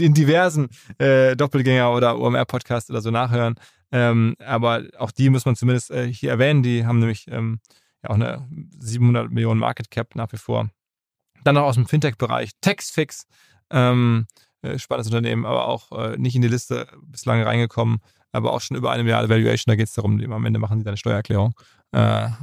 in 0.00 0.14
diversen 0.14 0.68
äh, 0.98 1.34
Doppelgänger- 1.36 1.94
oder 1.94 2.18
OMR-Podcasts 2.18 2.90
oder 2.90 3.00
so 3.00 3.10
nachhören. 3.10 3.56
Ähm, 3.92 4.34
aber 4.44 4.84
auch 4.98 5.10
die 5.10 5.30
muss 5.30 5.44
man 5.44 5.56
zumindest 5.56 5.90
äh, 5.90 6.12
hier 6.12 6.30
erwähnen. 6.30 6.62
Die 6.62 6.86
haben 6.86 6.98
nämlich 6.98 7.26
ähm, 7.28 7.60
ja 8.02 8.10
auch 8.10 8.14
eine 8.14 8.48
700 8.78 9.30
Millionen 9.30 9.60
Market 9.60 9.90
Cap 9.90 10.16
nach 10.16 10.32
wie 10.32 10.38
vor. 10.38 10.70
Dann 11.44 11.56
noch 11.56 11.64
aus 11.64 11.74
dem 11.74 11.86
Fintech-Bereich 11.86 12.52
Taxfix. 12.60 13.26
Ähm, 13.70 14.26
äh, 14.64 14.78
spannendes 14.78 15.12
Unternehmen, 15.12 15.46
aber 15.46 15.68
auch 15.68 15.92
äh, 15.92 16.16
nicht 16.16 16.34
in 16.34 16.42
die 16.42 16.48
Liste 16.48 16.88
bislang 17.02 17.42
reingekommen 17.42 18.00
aber 18.34 18.52
auch 18.52 18.60
schon 18.60 18.76
über 18.76 18.90
eine 18.90 19.04
Milliarde 19.04 19.28
Valuation. 19.28 19.70
Da 19.70 19.76
geht 19.76 19.86
es 19.86 19.94
darum, 19.94 20.20
am 20.32 20.44
Ende 20.44 20.58
machen 20.58 20.80
sie 20.80 20.84
deine 20.84 20.96
Steuererklärung. 20.96 21.54
Äh, 21.92 21.98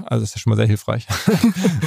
also 0.05 0.23
ist 0.23 0.33
ja 0.33 0.39
schon 0.39 0.51
mal 0.51 0.55
sehr 0.55 0.67
hilfreich. 0.67 1.05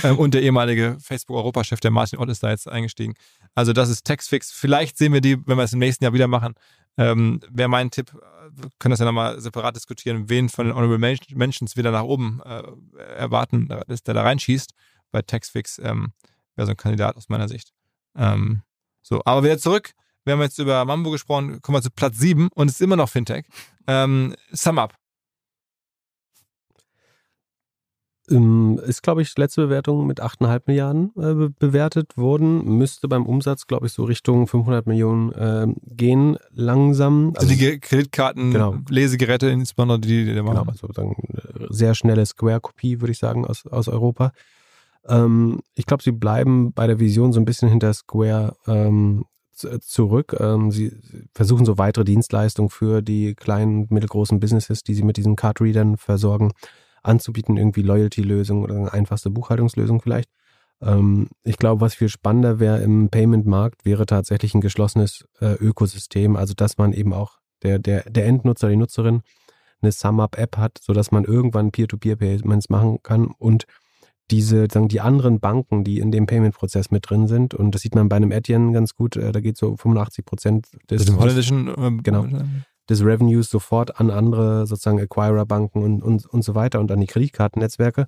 Ähm, 0.02 0.18
und 0.18 0.34
der 0.34 0.42
ehemalige 0.42 0.98
Facebook-Europachef, 1.00 1.80
der 1.80 1.90
Martin 1.90 2.18
Ott, 2.18 2.28
ist 2.28 2.42
da 2.42 2.50
jetzt 2.50 2.68
eingestiegen. 2.68 3.14
Also 3.54 3.72
das 3.72 3.88
ist 3.88 4.04
Taxfix. 4.04 4.50
Vielleicht 4.50 4.98
sehen 4.98 5.12
wir 5.12 5.20
die, 5.20 5.38
wenn 5.46 5.56
wir 5.56 5.62
es 5.62 5.72
im 5.72 5.78
nächsten 5.78 6.04
Jahr 6.04 6.12
wieder 6.12 6.26
machen. 6.26 6.54
Ähm, 6.98 7.40
Wäre 7.48 7.68
mein 7.68 7.90
Tipp, 7.90 8.12
wir 8.12 8.68
können 8.78 8.90
das 8.90 8.98
ja 8.98 9.06
nochmal 9.06 9.40
separat 9.40 9.76
diskutieren, 9.76 10.28
wen 10.28 10.48
von 10.50 10.66
den 10.66 10.74
Honorable 10.74 10.98
Mentions 10.98 11.76
wieder 11.76 11.90
nach 11.90 12.02
oben 12.02 12.42
äh, 12.44 12.62
erwarten, 13.16 13.68
dass 13.86 14.02
der 14.02 14.14
da 14.14 14.22
reinschießt. 14.22 14.74
Bei 15.10 15.22
Taxfix 15.22 15.78
ähm, 15.78 16.12
wäre 16.56 16.66
so 16.66 16.72
ein 16.72 16.76
Kandidat 16.76 17.16
aus 17.16 17.30
meiner 17.30 17.48
Sicht. 17.48 17.72
Ähm, 18.16 18.62
so, 19.00 19.22
aber 19.24 19.44
wieder 19.44 19.58
zurück. 19.58 19.94
Wir 20.24 20.32
haben 20.32 20.40
jetzt 20.40 20.58
über 20.58 20.84
Mambo 20.84 21.10
gesprochen, 21.10 21.60
kommen 21.60 21.76
wir 21.76 21.82
zu 21.82 21.90
Platz 21.90 22.18
7 22.18 22.48
und 22.54 22.68
es 22.68 22.74
ist 22.74 22.80
immer 22.80 22.96
noch 22.96 23.08
Fintech. 23.08 23.44
Ähm, 23.86 24.34
sum 24.52 24.78
up. 24.78 24.94
Ähm, 28.30 28.80
ist, 28.86 29.02
glaube 29.02 29.20
ich, 29.20 29.36
letzte 29.36 29.62
Bewertung 29.62 30.06
mit 30.06 30.22
8,5 30.22 30.62
Milliarden 30.66 31.10
äh, 31.18 31.50
bewertet 31.58 32.16
worden. 32.16 32.78
Müsste 32.78 33.06
beim 33.06 33.26
Umsatz, 33.26 33.66
glaube 33.66 33.86
ich, 33.86 33.92
so 33.92 34.04
Richtung 34.04 34.46
500 34.46 34.86
Millionen 34.86 35.32
äh, 35.32 35.66
gehen, 35.94 36.38
langsam. 36.50 37.34
Also, 37.36 37.48
also 37.48 37.60
die 37.60 37.78
Kreditkarten, 37.78 38.50
genau. 38.50 38.76
Lesegeräte 38.88 39.48
insbesondere, 39.48 40.00
die, 40.00 40.24
die 40.24 40.40
machen. 40.40 40.56
Genau, 40.56 40.70
also 40.70 40.90
sagen, 40.90 41.16
sehr 41.68 41.94
schnelle 41.94 42.24
Square-Kopie, 42.24 43.02
würde 43.02 43.12
ich 43.12 43.18
sagen, 43.18 43.44
aus, 43.44 43.66
aus 43.66 43.88
Europa. 43.88 44.32
Ähm, 45.06 45.60
ich 45.74 45.84
glaube, 45.84 46.02
sie 46.02 46.12
bleiben 46.12 46.72
bei 46.72 46.86
der 46.86 46.98
Vision 46.98 47.34
so 47.34 47.40
ein 47.40 47.44
bisschen 47.44 47.68
hinter 47.68 47.92
Square 47.92 48.56
ähm, 48.66 49.26
zurück. 49.54 50.36
Ähm, 50.38 50.70
sie 50.70 50.92
versuchen 51.32 51.64
so 51.64 51.78
weitere 51.78 52.04
Dienstleistungen 52.04 52.70
für 52.70 53.02
die 53.02 53.34
kleinen, 53.34 53.86
mittelgroßen 53.90 54.40
Businesses, 54.40 54.82
die 54.82 54.94
sie 54.94 55.02
mit 55.02 55.16
diesen 55.16 55.36
Card-Readern 55.36 55.96
versorgen, 55.96 56.52
anzubieten. 57.02 57.56
Irgendwie 57.56 57.82
Loyalty-Lösungen 57.82 58.64
oder 58.64 58.76
eine 58.76 58.92
einfachste 58.92 59.30
Buchhaltungslösung 59.30 60.00
vielleicht. 60.00 60.30
Ähm, 60.82 61.28
ich 61.42 61.58
glaube, 61.58 61.80
was 61.80 61.94
viel 61.94 62.08
spannender 62.08 62.60
wäre 62.60 62.82
im 62.82 63.08
Payment-Markt, 63.08 63.84
wäre 63.84 64.06
tatsächlich 64.06 64.54
ein 64.54 64.60
geschlossenes 64.60 65.26
äh, 65.40 65.54
Ökosystem. 65.54 66.36
Also, 66.36 66.54
dass 66.54 66.78
man 66.78 66.92
eben 66.92 67.12
auch 67.12 67.38
der, 67.62 67.78
der, 67.78 68.08
der 68.10 68.26
Endnutzer, 68.26 68.68
die 68.68 68.76
Nutzerin 68.76 69.22
eine 69.80 69.92
Sum-Up-App 69.92 70.56
hat, 70.56 70.78
sodass 70.80 71.10
man 71.10 71.24
irgendwann 71.24 71.70
Peer-to-Peer-Payments 71.70 72.68
machen 72.68 73.02
kann 73.02 73.26
und 73.38 73.66
diese, 74.30 74.66
sagen 74.70 74.88
die 74.88 75.00
anderen 75.00 75.40
Banken, 75.40 75.84
die 75.84 75.98
in 75.98 76.10
dem 76.10 76.26
Payment-Prozess 76.26 76.90
mit 76.90 77.08
drin 77.08 77.28
sind, 77.28 77.54
und 77.54 77.74
das 77.74 77.82
sieht 77.82 77.94
man 77.94 78.08
bei 78.08 78.16
einem 78.16 78.32
Etienne 78.32 78.72
ganz 78.72 78.94
gut, 78.94 79.16
äh, 79.16 79.32
da 79.32 79.40
geht 79.40 79.56
so 79.56 79.76
85 79.76 80.24
Prozent 80.24 80.68
des, 80.90 81.04
des 81.04 81.16
holländischen 81.16 81.70
ähm, 81.76 82.02
genau, 82.02 82.26
des 82.88 83.04
Revenues 83.04 83.48
sofort 83.48 84.00
an 84.00 84.10
andere 84.10 84.66
sozusagen 84.66 85.00
Acquirer-Banken 85.00 85.82
und, 85.82 86.02
und, 86.02 86.26
und 86.26 86.42
so 86.42 86.54
weiter 86.54 86.80
und 86.80 86.90
an 86.90 87.00
die 87.00 87.06
Kreditkartennetzwerke. 87.06 88.06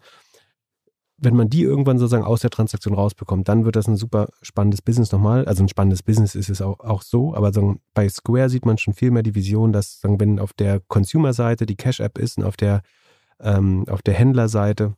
Wenn 1.18 1.34
man 1.34 1.48
die 1.48 1.62
irgendwann 1.62 1.98
sozusagen 1.98 2.24
aus 2.24 2.40
der 2.40 2.50
Transaktion 2.50 2.92
rausbekommt, 2.92 3.48
dann 3.48 3.64
wird 3.64 3.76
das 3.76 3.88
ein 3.88 3.96
super 3.96 4.28
spannendes 4.42 4.82
Business 4.82 5.12
nochmal. 5.12 5.46
Also 5.46 5.62
ein 5.62 5.68
spannendes 5.68 6.02
Business 6.02 6.34
ist 6.34 6.50
es 6.50 6.60
auch, 6.60 6.80
auch 6.80 7.00
so, 7.00 7.34
aber 7.34 7.54
sagen, 7.54 7.80
bei 7.94 8.06
Square 8.06 8.50
sieht 8.50 8.66
man 8.66 8.76
schon 8.76 8.92
viel 8.92 9.10
mehr 9.10 9.22
die 9.22 9.34
Vision, 9.34 9.72
dass 9.72 10.00
sagen, 10.00 10.20
wenn 10.20 10.38
auf 10.38 10.52
der 10.52 10.80
Consumer-Seite 10.88 11.64
die 11.64 11.76
Cash-App 11.76 12.18
ist 12.18 12.36
und 12.36 12.44
auf 12.44 12.58
der, 12.58 12.82
ähm, 13.40 13.86
auf 13.88 14.02
der 14.02 14.12
Händlerseite 14.12 14.94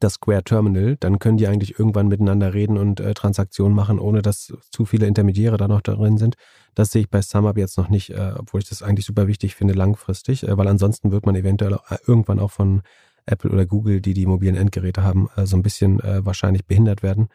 das 0.00 0.14
Square 0.14 0.42
Terminal, 0.44 0.96
dann 0.98 1.18
können 1.18 1.36
die 1.36 1.46
eigentlich 1.46 1.78
irgendwann 1.78 2.08
miteinander 2.08 2.52
reden 2.54 2.76
und 2.76 3.00
äh, 3.00 3.14
Transaktionen 3.14 3.74
machen, 3.74 3.98
ohne 3.98 4.22
dass 4.22 4.52
zu 4.70 4.84
viele 4.84 5.06
Intermediäre 5.06 5.56
da 5.56 5.68
noch 5.68 5.82
drin 5.82 6.18
sind. 6.18 6.36
Das 6.74 6.90
sehe 6.90 7.02
ich 7.02 7.10
bei 7.10 7.22
SumUp 7.22 7.58
jetzt 7.58 7.78
noch 7.78 7.88
nicht, 7.88 8.10
äh, 8.10 8.32
obwohl 8.36 8.60
ich 8.60 8.68
das 8.68 8.82
eigentlich 8.82 9.06
super 9.06 9.26
wichtig 9.26 9.54
finde 9.54 9.74
langfristig, 9.74 10.42
äh, 10.42 10.56
weil 10.56 10.68
ansonsten 10.68 11.12
wird 11.12 11.26
man 11.26 11.36
eventuell 11.36 11.74
äh, 11.74 11.96
irgendwann 12.06 12.40
auch 12.40 12.50
von 12.50 12.82
Apple 13.26 13.50
oder 13.50 13.66
Google, 13.66 14.00
die 14.00 14.14
die 14.14 14.26
mobilen 14.26 14.56
Endgeräte 14.56 15.02
haben, 15.02 15.28
äh, 15.36 15.46
so 15.46 15.56
ein 15.56 15.62
bisschen 15.62 16.00
äh, 16.00 16.24
wahrscheinlich 16.24 16.66
behindert 16.66 17.02
werden 17.02 17.28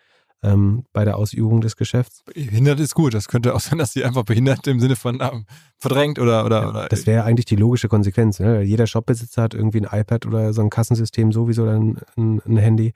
ähm, 0.44 0.86
bei 0.94 1.06
der 1.06 1.18
Ausübung 1.18 1.62
des 1.62 1.76
Geschäfts. 1.76 2.24
Behindert 2.26 2.80
ist 2.80 2.95
gut. 2.95 3.14
Das 3.14 3.28
könnte 3.28 3.56
auch 3.56 3.60
sein, 3.60 3.80
dass 3.80 3.94
sie 3.94 4.03
einfach 4.03 4.24
behindert 4.24 4.68
im 4.68 4.80
Sinne 4.80 4.95
von 4.95 5.20
ähm, 5.22 5.45
verdrängt 5.78 6.20
oder. 6.20 6.45
oder, 6.45 6.62
ja, 6.62 6.70
oder 6.70 6.88
das 6.88 7.06
wäre 7.07 7.24
eigentlich 7.24 7.45
die 7.45 7.56
logische 7.56 7.88
Konsequenz. 7.88 8.40
Ne? 8.40 8.62
Jeder 8.62 8.88
Shopbesitzer 8.88 9.41
hat 9.41 9.53
irgendwie 9.53 9.86
ein 9.86 9.99
iPad 9.99 10.26
oder 10.26 10.53
so 10.53 10.62
ein 10.62 10.70
Kassensystem 10.70 11.32
sowieso 11.32 11.64
oder 11.64 11.74
ein, 11.74 11.99
ein, 12.18 12.41
ein 12.45 12.57
Handy. 12.57 12.94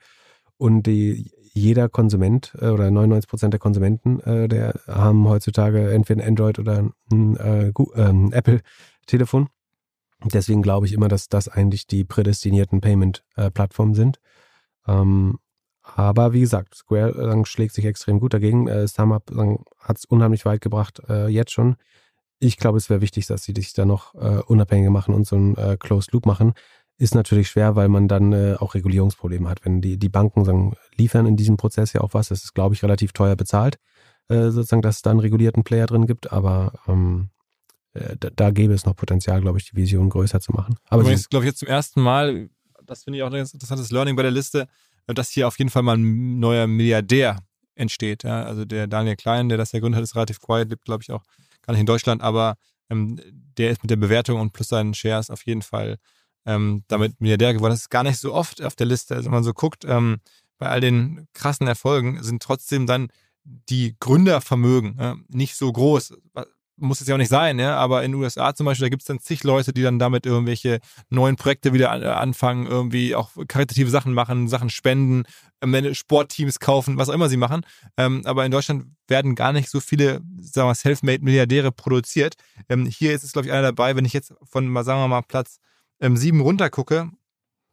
Und 0.56 0.86
die, 0.86 1.32
jeder 1.52 1.88
Konsument 1.88 2.52
äh, 2.60 2.68
oder 2.68 2.90
99 2.90 3.28
Prozent 3.28 3.52
der 3.52 3.60
Konsumenten, 3.60 4.20
äh, 4.20 4.48
der 4.48 4.74
haben 4.86 5.28
heutzutage 5.28 5.90
entweder 5.92 6.22
ein 6.22 6.28
Android 6.28 6.58
oder 6.58 6.90
ein 7.10 7.36
äh, 7.36 7.68
äh, 7.68 8.32
Apple-Telefon. 8.32 9.48
Deswegen 10.24 10.62
glaube 10.62 10.86
ich 10.86 10.92
immer, 10.92 11.08
dass 11.08 11.28
das 11.28 11.48
eigentlich 11.48 11.86
die 11.86 12.04
prädestinierten 12.04 12.80
Payment-Plattformen 12.80 13.94
sind. 13.94 14.20
Ähm, 14.86 15.38
aber 15.96 16.32
wie 16.32 16.40
gesagt, 16.40 16.74
Square 16.74 17.40
äh, 17.40 17.44
schlägt 17.44 17.74
sich 17.74 17.84
extrem 17.84 18.20
gut 18.20 18.34
dagegen. 18.34 18.68
Äh, 18.68 18.86
SumUp 18.86 19.30
hat 19.78 19.98
es 19.98 20.04
unheimlich 20.04 20.44
weit 20.44 20.60
gebracht, 20.60 21.00
äh, 21.08 21.28
jetzt 21.28 21.52
schon. 21.52 21.76
Ich 22.38 22.56
glaube, 22.56 22.78
es 22.78 22.88
wäre 22.88 23.00
wichtig, 23.00 23.26
dass 23.26 23.44
sie 23.44 23.52
sich 23.54 23.72
da 23.74 23.84
noch 23.84 24.14
äh, 24.14 24.40
unabhängiger 24.46 24.90
machen 24.90 25.14
und 25.14 25.26
so 25.26 25.36
ein 25.36 25.56
äh, 25.56 25.76
Closed 25.78 26.12
Loop 26.12 26.26
machen. 26.26 26.54
Ist 26.96 27.14
natürlich 27.14 27.48
schwer, 27.48 27.76
weil 27.76 27.88
man 27.88 28.08
dann 28.08 28.32
äh, 28.32 28.56
auch 28.58 28.74
Regulierungsprobleme 28.74 29.48
hat. 29.48 29.64
Wenn 29.64 29.80
die, 29.80 29.98
die 29.98 30.08
Banken 30.08 30.44
sagen, 30.44 30.76
liefern 30.96 31.26
in 31.26 31.36
diesem 31.36 31.56
Prozess 31.56 31.92
ja 31.92 32.00
auch 32.00 32.14
was, 32.14 32.28
das 32.28 32.44
ist, 32.44 32.54
glaube 32.54 32.74
ich, 32.74 32.82
relativ 32.82 33.12
teuer 33.12 33.36
bezahlt, 33.36 33.78
äh, 34.28 34.50
sozusagen, 34.50 34.82
dass 34.82 34.96
es 34.96 35.02
da 35.02 35.10
einen 35.10 35.20
regulierten 35.20 35.64
Player 35.64 35.86
drin 35.86 36.06
gibt. 36.06 36.32
Aber 36.32 36.72
ähm, 36.86 37.30
äh, 37.94 38.16
da, 38.18 38.30
da, 38.30 38.50
gäbe 38.50 38.74
es 38.74 38.86
noch 38.86 38.96
Potenzial, 38.96 39.40
glaube 39.40 39.58
ich, 39.58 39.70
die 39.70 39.76
Vision 39.76 40.08
größer 40.08 40.40
zu 40.40 40.52
machen. 40.52 40.76
Aber 40.88 41.02
Übrigens, 41.02 41.28
glaube 41.28 41.44
ich, 41.44 41.50
jetzt 41.50 41.60
zum 41.60 41.68
ersten 41.68 42.00
Mal, 42.00 42.48
das 42.84 43.04
finde 43.04 43.18
ich 43.18 43.22
auch 43.22 43.32
ein 43.32 43.34
interessantes 43.34 43.90
Learning 43.90 44.16
bei 44.16 44.22
der 44.22 44.30
Liste, 44.30 44.68
dass 45.06 45.30
hier 45.30 45.48
auf 45.48 45.58
jeden 45.58 45.70
Fall 45.70 45.82
mal 45.82 45.96
ein 45.96 46.38
neuer 46.38 46.66
Milliardär 46.66 47.38
entsteht. 47.74 48.24
Ja? 48.24 48.42
Also 48.44 48.64
der 48.64 48.86
Daniel 48.86 49.16
Klein, 49.16 49.48
der 49.48 49.58
das 49.58 49.72
ja 49.72 49.78
gegründet 49.78 49.98
hat, 49.98 50.04
ist 50.04 50.16
relativ 50.16 50.40
quiet, 50.40 50.70
lebt, 50.70 50.84
glaube 50.84 51.02
ich, 51.02 51.10
auch 51.10 51.24
gar 51.62 51.72
nicht 51.72 51.80
in 51.80 51.86
Deutschland, 51.86 52.22
aber 52.22 52.56
ähm, 52.90 53.20
der 53.58 53.70
ist 53.70 53.82
mit 53.82 53.90
der 53.90 53.96
Bewertung 53.96 54.40
und 54.40 54.52
plus 54.52 54.68
seinen 54.68 54.94
Shares 54.94 55.30
auf 55.30 55.46
jeden 55.46 55.62
Fall 55.62 55.98
ähm, 56.46 56.84
damit 56.88 57.20
Milliardär 57.20 57.54
geworden. 57.54 57.72
Das 57.72 57.82
ist 57.82 57.90
gar 57.90 58.02
nicht 58.02 58.18
so 58.18 58.34
oft 58.34 58.62
auf 58.62 58.74
der 58.74 58.86
Liste. 58.86 59.14
Also 59.14 59.26
wenn 59.26 59.34
man 59.34 59.44
so 59.44 59.52
guckt, 59.52 59.84
ähm, 59.86 60.20
bei 60.58 60.68
all 60.68 60.80
den 60.80 61.26
krassen 61.32 61.66
Erfolgen 61.66 62.22
sind 62.22 62.42
trotzdem 62.42 62.86
dann 62.86 63.08
die 63.44 63.96
Gründervermögen 64.00 64.98
äh, 64.98 65.14
nicht 65.28 65.56
so 65.56 65.72
groß 65.72 66.14
muss 66.80 67.00
es 67.00 67.06
ja 67.06 67.14
auch 67.14 67.18
nicht 67.18 67.28
sein, 67.28 67.58
ja, 67.58 67.76
aber 67.76 68.02
in 68.02 68.12
den 68.12 68.20
USA 68.20 68.54
zum 68.54 68.66
Beispiel, 68.66 68.86
da 68.86 68.88
gibt 68.88 69.02
es 69.02 69.06
dann 69.06 69.20
zig 69.20 69.44
Leute, 69.44 69.72
die 69.72 69.82
dann 69.82 69.98
damit 69.98 70.26
irgendwelche 70.26 70.80
neuen 71.08 71.36
Projekte 71.36 71.72
wieder 71.72 71.86
äh, 72.02 72.06
anfangen, 72.06 72.66
irgendwie 72.66 73.14
auch 73.14 73.30
karitative 73.48 73.90
Sachen 73.90 74.12
machen, 74.12 74.48
Sachen 74.48 74.70
spenden, 74.70 75.24
Sportteams 75.92 76.58
kaufen, 76.58 76.96
was 76.96 77.08
auch 77.08 77.14
immer 77.14 77.28
sie 77.28 77.36
machen. 77.36 77.62
Ähm, 77.96 78.22
aber 78.24 78.46
in 78.46 78.50
Deutschland 78.50 78.86
werden 79.08 79.34
gar 79.34 79.52
nicht 79.52 79.68
so 79.68 79.80
viele, 79.80 80.22
sagen 80.40 80.68
wir, 80.68 80.74
Selfmade-Milliardäre 80.74 81.70
produziert. 81.70 82.34
Ähm, 82.68 82.86
hier 82.86 83.12
ist 83.12 83.24
es, 83.24 83.32
glaube 83.32 83.46
ich, 83.46 83.52
einer 83.52 83.62
dabei, 83.62 83.94
wenn 83.94 84.04
ich 84.04 84.12
jetzt 84.12 84.32
von, 84.42 84.72
sagen 84.82 85.00
wir 85.00 85.08
mal, 85.08 85.22
Platz 85.22 85.58
ähm, 86.00 86.16
sieben 86.16 86.40
runter 86.40 86.70
gucke, 86.70 87.10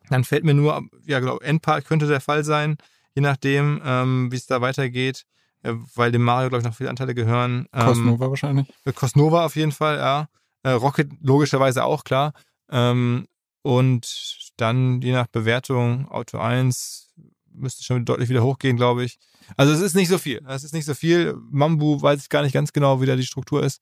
dann 0.09 0.23
fällt 0.23 0.43
mir 0.43 0.53
nur, 0.53 0.83
ja, 1.05 1.19
genau, 1.19 1.39
Endpart 1.39 1.85
könnte 1.85 2.07
der 2.07 2.21
Fall 2.21 2.43
sein, 2.43 2.77
je 3.15 3.21
nachdem, 3.21 3.81
ähm, 3.83 4.31
wie 4.31 4.35
es 4.35 4.47
da 4.47 4.61
weitergeht. 4.61 5.25
Weil 5.63 6.11
dem 6.11 6.23
Mario, 6.23 6.49
glaube 6.49 6.61
ich, 6.61 6.67
noch 6.67 6.75
viele 6.75 6.89
Anteile 6.89 7.15
gehören. 7.15 7.67
Ähm, 7.73 7.85
Cosnova 7.85 8.29
wahrscheinlich. 8.29 8.67
Äh, 8.85 8.93
Cosnova 8.93 9.45
auf 9.45 9.55
jeden 9.55 9.71
Fall, 9.71 9.97
ja. 9.97 10.27
Äh, 10.63 10.71
Rocket 10.71 11.11
logischerweise 11.21 11.83
auch, 11.83 12.03
klar. 12.03 12.33
Ähm, 12.69 13.27
und 13.63 14.51
dann 14.57 15.01
je 15.01 15.11
nach 15.11 15.27
Bewertung, 15.27 16.09
Auto 16.09 16.37
1 16.37 17.13
müsste 17.53 17.83
schon 17.83 18.05
deutlich 18.05 18.29
wieder 18.29 18.43
hochgehen, 18.43 18.77
glaube 18.77 19.03
ich. 19.03 19.19
Also 19.55 19.73
es 19.73 19.81
ist 19.81 19.95
nicht 19.95 20.09
so 20.09 20.17
viel. 20.17 20.41
Es 20.47 20.63
ist 20.63 20.73
nicht 20.73 20.85
so 20.85 20.93
viel. 20.93 21.35
Mambu 21.49 22.01
weiß 22.01 22.21
ich 22.21 22.29
gar 22.29 22.43
nicht 22.43 22.53
ganz 22.53 22.73
genau, 22.73 23.01
wie 23.01 23.05
da 23.05 23.15
die 23.15 23.25
Struktur 23.25 23.63
ist. 23.63 23.81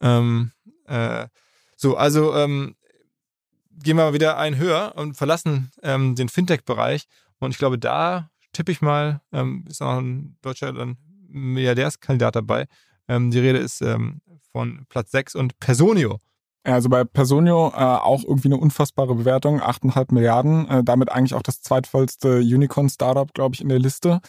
Ähm, 0.00 0.52
äh, 0.86 1.28
so, 1.76 1.96
also 1.96 2.34
ähm, 2.34 2.76
gehen 3.82 3.96
wir 3.96 4.04
mal 4.04 4.14
wieder 4.14 4.38
einen 4.38 4.56
höher 4.56 4.94
und 4.96 5.16
verlassen 5.16 5.70
ähm, 5.82 6.14
den 6.14 6.28
Fintech-Bereich. 6.28 7.06
Und 7.38 7.50
ich 7.50 7.58
glaube, 7.58 7.78
da 7.78 8.30
tippe 8.52 8.72
ich 8.72 8.80
mal, 8.82 9.20
ähm, 9.32 9.64
ist 9.68 9.82
auch 9.82 9.98
ein 9.98 10.36
Deutscher 10.42 10.72
dann 10.72 10.96
Milliardärskandidat 11.32 12.36
dabei. 12.36 12.66
Ähm, 13.08 13.30
die 13.30 13.38
Rede 13.38 13.58
ist 13.58 13.82
ähm, 13.82 14.20
von 14.52 14.86
Platz 14.88 15.10
6 15.10 15.34
und 15.34 15.58
Personio. 15.58 16.18
Also 16.64 16.88
bei 16.88 17.02
Personio 17.02 17.72
äh, 17.74 17.80
auch 17.80 18.22
irgendwie 18.22 18.48
eine 18.48 18.56
unfassbare 18.56 19.16
Bewertung, 19.16 19.60
8,5 19.60 20.14
Milliarden, 20.14 20.68
äh, 20.68 20.84
damit 20.84 21.10
eigentlich 21.10 21.34
auch 21.34 21.42
das 21.42 21.60
zweitvollste 21.60 22.38
Unicorn-Startup, 22.38 23.32
glaube 23.34 23.56
ich, 23.56 23.60
in 23.60 23.68
der 23.68 23.80
Liste. 23.80 24.20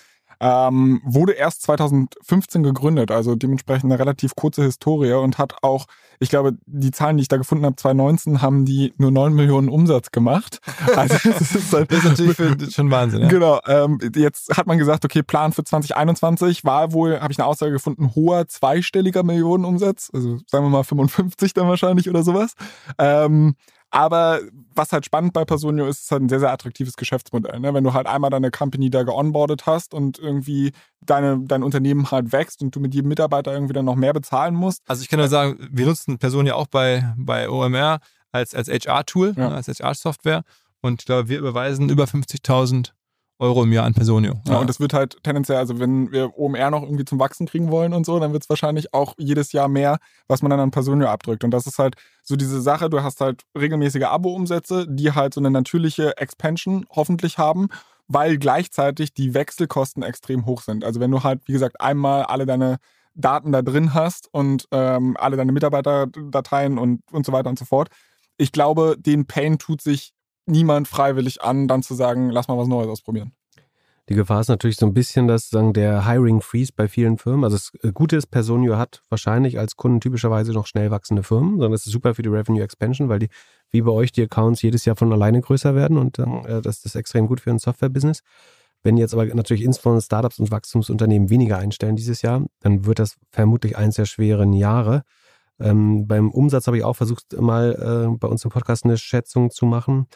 Ähm, 0.45 1.01
wurde 1.05 1.31
erst 1.31 1.61
2015 1.61 2.63
gegründet, 2.63 3.11
also 3.11 3.33
dementsprechend 3.33 3.89
eine 3.89 3.97
relativ 3.97 4.35
kurze 4.35 4.63
Historie 4.63 5.13
und 5.13 5.37
hat 5.37 5.55
auch, 5.61 5.85
ich 6.19 6.27
glaube, 6.27 6.57
die 6.65 6.91
Zahlen, 6.91 7.15
die 7.15 7.21
ich 7.21 7.29
da 7.29 7.37
gefunden 7.37 7.63
habe, 7.65 7.77
2019 7.77 8.41
haben 8.41 8.65
die 8.65 8.93
nur 8.97 9.09
9 9.09 9.33
Millionen 9.33 9.69
Umsatz 9.69 10.11
gemacht. 10.11 10.59
Also 10.97 11.15
das 11.23 11.55
ist, 11.55 11.73
halt, 11.73 11.91
das 11.91 11.99
ist 11.99 12.03
natürlich 12.03 12.35
für, 12.35 12.57
schon 12.69 12.91
Wahnsinn. 12.91 13.21
Ja? 13.21 13.27
Genau. 13.29 13.59
Ähm, 13.67 13.99
jetzt 14.15 14.55
hat 14.55 14.67
man 14.67 14.77
gesagt, 14.77 15.05
okay, 15.05 15.23
Plan 15.23 15.53
für 15.53 15.63
2021 15.63 16.65
war 16.65 16.91
wohl, 16.91 17.21
habe 17.21 17.31
ich 17.31 17.39
eine 17.39 17.47
Aussage 17.47 17.71
gefunden, 17.71 18.11
hoher 18.13 18.47
zweistelliger 18.47 19.23
Millionenumsatz, 19.23 20.11
also 20.13 20.39
sagen 20.47 20.65
wir 20.65 20.69
mal 20.69 20.83
55 20.83 21.53
dann 21.53 21.69
wahrscheinlich 21.69 22.09
oder 22.09 22.21
sowas. 22.21 22.53
Ähm, 22.97 23.55
aber 23.93 24.41
was 24.73 24.91
halt 24.91 25.05
spannend 25.05 25.33
bei 25.33 25.45
Personio 25.45 25.85
ist, 25.85 26.01
ist 26.01 26.11
halt 26.11 26.23
ein 26.23 26.29
sehr, 26.29 26.39
sehr 26.39 26.51
attraktives 26.51 26.95
Geschäftsmodell. 26.95 27.59
Ne? 27.59 27.75
Wenn 27.75 27.83
du 27.83 27.93
halt 27.93 28.07
einmal 28.07 28.31
deine 28.31 28.49
Company 28.49 28.89
da 28.89 29.03
geonboardet 29.03 29.67
hast 29.67 29.93
und 29.93 30.17
irgendwie 30.17 30.71
deine, 31.01 31.39
dein 31.45 31.61
Unternehmen 31.61 32.09
halt 32.09 32.31
wächst 32.31 32.63
und 32.63 32.75
du 32.75 32.79
mit 32.79 32.95
jedem 32.95 33.09
Mitarbeiter 33.09 33.53
irgendwie 33.53 33.73
dann 33.73 33.85
noch 33.85 33.95
mehr 33.95 34.11
bezahlen 34.11 34.55
musst. 34.55 34.81
Also 34.87 35.03
ich 35.03 35.09
kann 35.09 35.19
nur 35.19 35.27
sagen, 35.27 35.59
wir 35.71 35.85
nutzen 35.85 36.17
Personio 36.17 36.55
auch 36.55 36.65
bei, 36.65 37.13
bei 37.17 37.47
OMR 37.47 37.99
als, 38.31 38.55
als 38.55 38.67
HR-Tool, 38.67 39.35
ja. 39.37 39.49
Ne, 39.49 39.55
als 39.55 39.67
HR-Software. 39.67 40.43
Und 40.81 41.03
ich 41.03 41.05
glaube, 41.05 41.29
wir 41.29 41.37
überweisen 41.37 41.89
über 41.89 42.05
50.000 42.05 42.93
Euro 43.39 43.63
im 43.63 43.71
Jahr 43.71 43.85
an 43.85 43.93
Personio. 43.93 44.41
Ja, 44.45 44.53
ja, 44.53 44.59
und 44.59 44.69
das 44.69 44.79
wird 44.79 44.93
halt 44.93 45.17
tendenziell, 45.23 45.57
also 45.57 45.79
wenn 45.79 46.11
wir 46.11 46.37
OMR 46.37 46.69
noch 46.69 46.83
irgendwie 46.83 47.05
zum 47.05 47.19
Wachsen 47.19 47.47
kriegen 47.47 47.71
wollen 47.71 47.93
und 47.93 48.05
so, 48.05 48.19
dann 48.19 48.31
wird 48.31 48.43
es 48.43 48.49
wahrscheinlich 48.49 48.93
auch 48.93 49.15
jedes 49.17 49.51
Jahr 49.51 49.67
mehr, 49.67 49.97
was 50.27 50.41
man 50.41 50.49
dann 50.49 50.59
an 50.59 50.71
Personio 50.71 51.07
abdrückt. 51.07 51.43
Und 51.43 51.51
das 51.51 51.67
ist 51.67 51.79
halt 51.79 51.95
so 52.23 52.35
diese 52.35 52.61
Sache, 52.61 52.89
du 52.89 53.03
hast 53.03 53.21
halt 53.21 53.43
regelmäßige 53.57 54.03
Abo-Umsätze, 54.03 54.85
die 54.87 55.11
halt 55.11 55.33
so 55.33 55.41
eine 55.41 55.51
natürliche 55.51 56.17
Expansion 56.17 56.85
hoffentlich 56.89 57.37
haben, 57.37 57.69
weil 58.07 58.37
gleichzeitig 58.37 59.13
die 59.13 59.33
Wechselkosten 59.33 60.03
extrem 60.03 60.45
hoch 60.45 60.61
sind. 60.61 60.83
Also 60.83 60.99
wenn 60.99 61.11
du 61.11 61.23
halt, 61.23 61.41
wie 61.45 61.53
gesagt, 61.53 61.81
einmal 61.81 62.23
alle 62.23 62.45
deine 62.45 62.77
Daten 63.15 63.51
da 63.51 63.61
drin 63.61 63.93
hast 63.93 64.29
und 64.31 64.67
ähm, 64.71 65.17
alle 65.19 65.37
deine 65.37 65.51
Mitarbeiterdateien 65.51 66.77
und, 66.77 67.01
und 67.11 67.25
so 67.25 67.31
weiter 67.31 67.49
und 67.49 67.59
so 67.59 67.65
fort. 67.65 67.89
Ich 68.37 68.51
glaube, 68.51 68.95
den 68.97 69.27
Pain 69.27 69.59
tut 69.59 69.81
sich 69.81 70.13
niemand 70.45 70.87
freiwillig 70.87 71.41
an, 71.41 71.67
dann 71.67 71.83
zu 71.83 71.95
sagen, 71.95 72.29
lass 72.29 72.47
mal 72.47 72.57
was 72.57 72.67
Neues 72.67 72.89
ausprobieren. 72.89 73.33
Die 74.09 74.15
Gefahr 74.15 74.41
ist 74.41 74.49
natürlich 74.49 74.75
so 74.75 74.85
ein 74.85 74.93
bisschen, 74.93 75.29
dass 75.29 75.49
sagen, 75.49 75.71
der 75.71 76.05
Hiring 76.05 76.41
Freeze 76.41 76.73
bei 76.75 76.89
vielen 76.89 77.17
Firmen, 77.17 77.45
also 77.45 77.55
das 77.55 77.93
Gute 77.93 78.17
ist, 78.17 78.27
Personio 78.27 78.77
hat 78.77 79.01
wahrscheinlich 79.09 79.57
als 79.59 79.77
Kunden 79.77 80.01
typischerweise 80.01 80.51
noch 80.51 80.67
schnell 80.67 80.91
wachsende 80.91 81.23
Firmen, 81.23 81.51
sondern 81.51 81.71
das 81.71 81.85
ist 81.85 81.93
super 81.93 82.13
für 82.13 82.21
die 82.21 82.29
Revenue 82.29 82.61
Expansion, 82.61 83.07
weil 83.07 83.19
die, 83.19 83.29
wie 83.69 83.81
bei 83.81 83.91
euch, 83.91 84.11
die 84.11 84.23
Accounts 84.23 84.61
jedes 84.61 84.83
Jahr 84.83 84.97
von 84.97 85.13
alleine 85.13 85.39
größer 85.39 85.73
werden 85.73 85.97
und 85.97 86.19
äh, 86.19 86.61
das 86.61 86.83
ist 86.83 86.95
extrem 86.95 87.27
gut 87.27 87.39
für 87.39 87.51
ein 87.51 87.59
Software-Business. 87.59 88.23
Wenn 88.83 88.97
jetzt 88.97 89.13
aber 89.13 89.25
natürlich 89.25 89.63
insbesondere 89.63 90.01
Startups 90.01 90.39
und 90.39 90.51
Wachstumsunternehmen 90.51 91.29
weniger 91.29 91.57
einstellen 91.57 91.95
dieses 91.95 92.21
Jahr, 92.21 92.45
dann 92.59 92.85
wird 92.85 92.99
das 92.99 93.15
vermutlich 93.31 93.77
eins 93.77 93.95
der 93.95 94.05
schweren 94.05 94.51
Jahre. 94.51 95.03
Ähm, 95.59 96.07
beim 96.07 96.29
Umsatz 96.29 96.67
habe 96.67 96.77
ich 96.77 96.83
auch 96.83 96.95
versucht, 96.97 97.39
mal 97.39 98.09
äh, 98.11 98.17
bei 98.17 98.27
uns 98.27 98.43
im 98.43 98.51
Podcast 98.51 98.83
eine 98.83 98.97
Schätzung 98.97 99.49
zu 99.49 99.65
machen. 99.65 100.07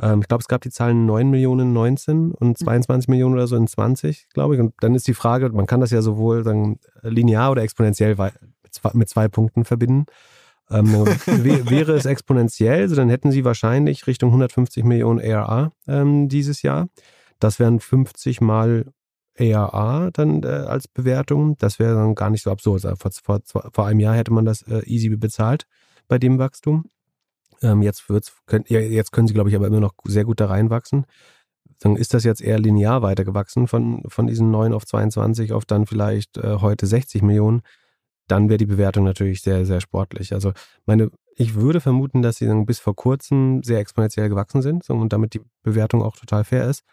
Ähm, 0.00 0.20
ich 0.20 0.28
glaube, 0.28 0.42
es 0.42 0.48
gab 0.48 0.62
die 0.62 0.70
Zahlen 0.70 1.06
9 1.06 1.30
Millionen 1.30 1.72
19 1.72 2.32
und 2.32 2.58
22 2.58 3.08
mhm. 3.08 3.12
Millionen 3.12 3.34
oder 3.34 3.46
so 3.46 3.56
in 3.56 3.66
20, 3.66 4.28
glaube 4.32 4.54
ich. 4.54 4.60
Und 4.60 4.74
dann 4.80 4.94
ist 4.94 5.06
die 5.06 5.14
Frage, 5.14 5.48
man 5.50 5.66
kann 5.66 5.80
das 5.80 5.90
ja 5.90 6.02
sowohl 6.02 6.44
sagen, 6.44 6.78
linear 7.02 7.50
oder 7.50 7.62
exponentiell 7.62 8.16
mit 8.94 9.08
zwei 9.08 9.28
Punkten 9.28 9.64
verbinden. 9.64 10.06
Ähm, 10.70 10.86
wäre 11.26 11.92
es 11.94 12.06
exponentiell, 12.06 12.88
so 12.88 12.94
dann 12.94 13.08
hätten 13.08 13.32
sie 13.32 13.44
wahrscheinlich 13.44 14.06
Richtung 14.06 14.30
150 14.30 14.84
Millionen 14.84 15.20
ARA 15.20 15.72
ähm, 15.88 16.28
dieses 16.28 16.62
Jahr. 16.62 16.88
Das 17.40 17.58
wären 17.58 17.80
50 17.80 18.40
mal 18.40 18.86
ARA 19.38 20.10
dann 20.12 20.42
äh, 20.42 20.46
als 20.46 20.86
Bewertung. 20.86 21.56
Das 21.58 21.78
wäre 21.78 21.94
dann 21.94 22.14
gar 22.14 22.30
nicht 22.30 22.42
so 22.42 22.50
absurd. 22.50 22.84
Also 22.84 22.96
vor, 22.96 23.40
vor, 23.44 23.70
vor, 23.72 23.86
einem 23.86 24.00
Jahr 24.00 24.14
hätte 24.14 24.32
man 24.32 24.44
das 24.44 24.62
äh, 24.62 24.84
easy 24.84 25.08
bezahlt 25.08 25.66
bei 26.08 26.18
dem 26.18 26.38
Wachstum. 26.38 26.84
Ähm, 27.62 27.82
jetzt, 27.82 28.08
wird's, 28.08 28.32
können, 28.46 28.64
jetzt 28.68 29.12
können 29.12 29.28
sie, 29.28 29.34
glaube 29.34 29.50
ich, 29.50 29.56
aber 29.56 29.66
immer 29.66 29.80
noch 29.80 29.94
sehr 30.04 30.24
gut 30.24 30.40
da 30.40 30.46
reinwachsen. 30.46 31.04
Dann 31.80 31.96
ist 31.96 32.14
das 32.14 32.24
jetzt 32.24 32.42
eher 32.42 32.58
linear 32.58 33.02
weitergewachsen 33.02 33.66
von, 33.66 34.02
von 34.08 34.26
diesen 34.26 34.50
9 34.50 34.72
auf 34.72 34.84
22 34.86 35.52
auf 35.52 35.64
dann 35.64 35.86
vielleicht 35.86 36.36
äh, 36.36 36.58
heute 36.60 36.86
60 36.86 37.22
Millionen. 37.22 37.62
Dann 38.28 38.48
wäre 38.48 38.58
die 38.58 38.66
Bewertung 38.66 39.04
natürlich 39.04 39.42
sehr, 39.42 39.64
sehr 39.66 39.80
sportlich. 39.80 40.32
Also 40.32 40.52
meine, 40.86 41.10
ich 41.36 41.54
würde 41.54 41.80
vermuten, 41.80 42.22
dass 42.22 42.36
sie 42.36 42.46
dann 42.46 42.66
bis 42.66 42.78
vor 42.78 42.94
kurzem 42.94 43.62
sehr 43.62 43.78
exponentiell 43.78 44.28
gewachsen 44.28 44.62
sind 44.62 44.84
so, 44.84 44.94
und 44.94 45.12
damit 45.12 45.34
die 45.34 45.40
Bewertung 45.62 46.02
auch 46.02 46.16
total 46.16 46.44
fair 46.44 46.68
ist. 46.68 46.84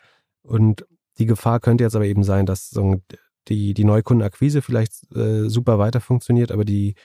Und 0.41 0.85
die 1.19 1.25
Gefahr 1.25 1.59
könnte 1.59 1.83
jetzt 1.83 1.95
aber 1.95 2.05
eben 2.05 2.23
sein, 2.23 2.45
dass 2.45 2.69
so, 2.69 3.01
die, 3.49 3.73
die 3.73 3.83
Neukundenakquise 3.83 4.61
vielleicht 4.61 4.93
äh, 5.15 5.49
super 5.49 5.79
weiter 5.79 6.01
funktioniert, 6.01 6.51
aber 6.51 6.65
die, 6.65 6.95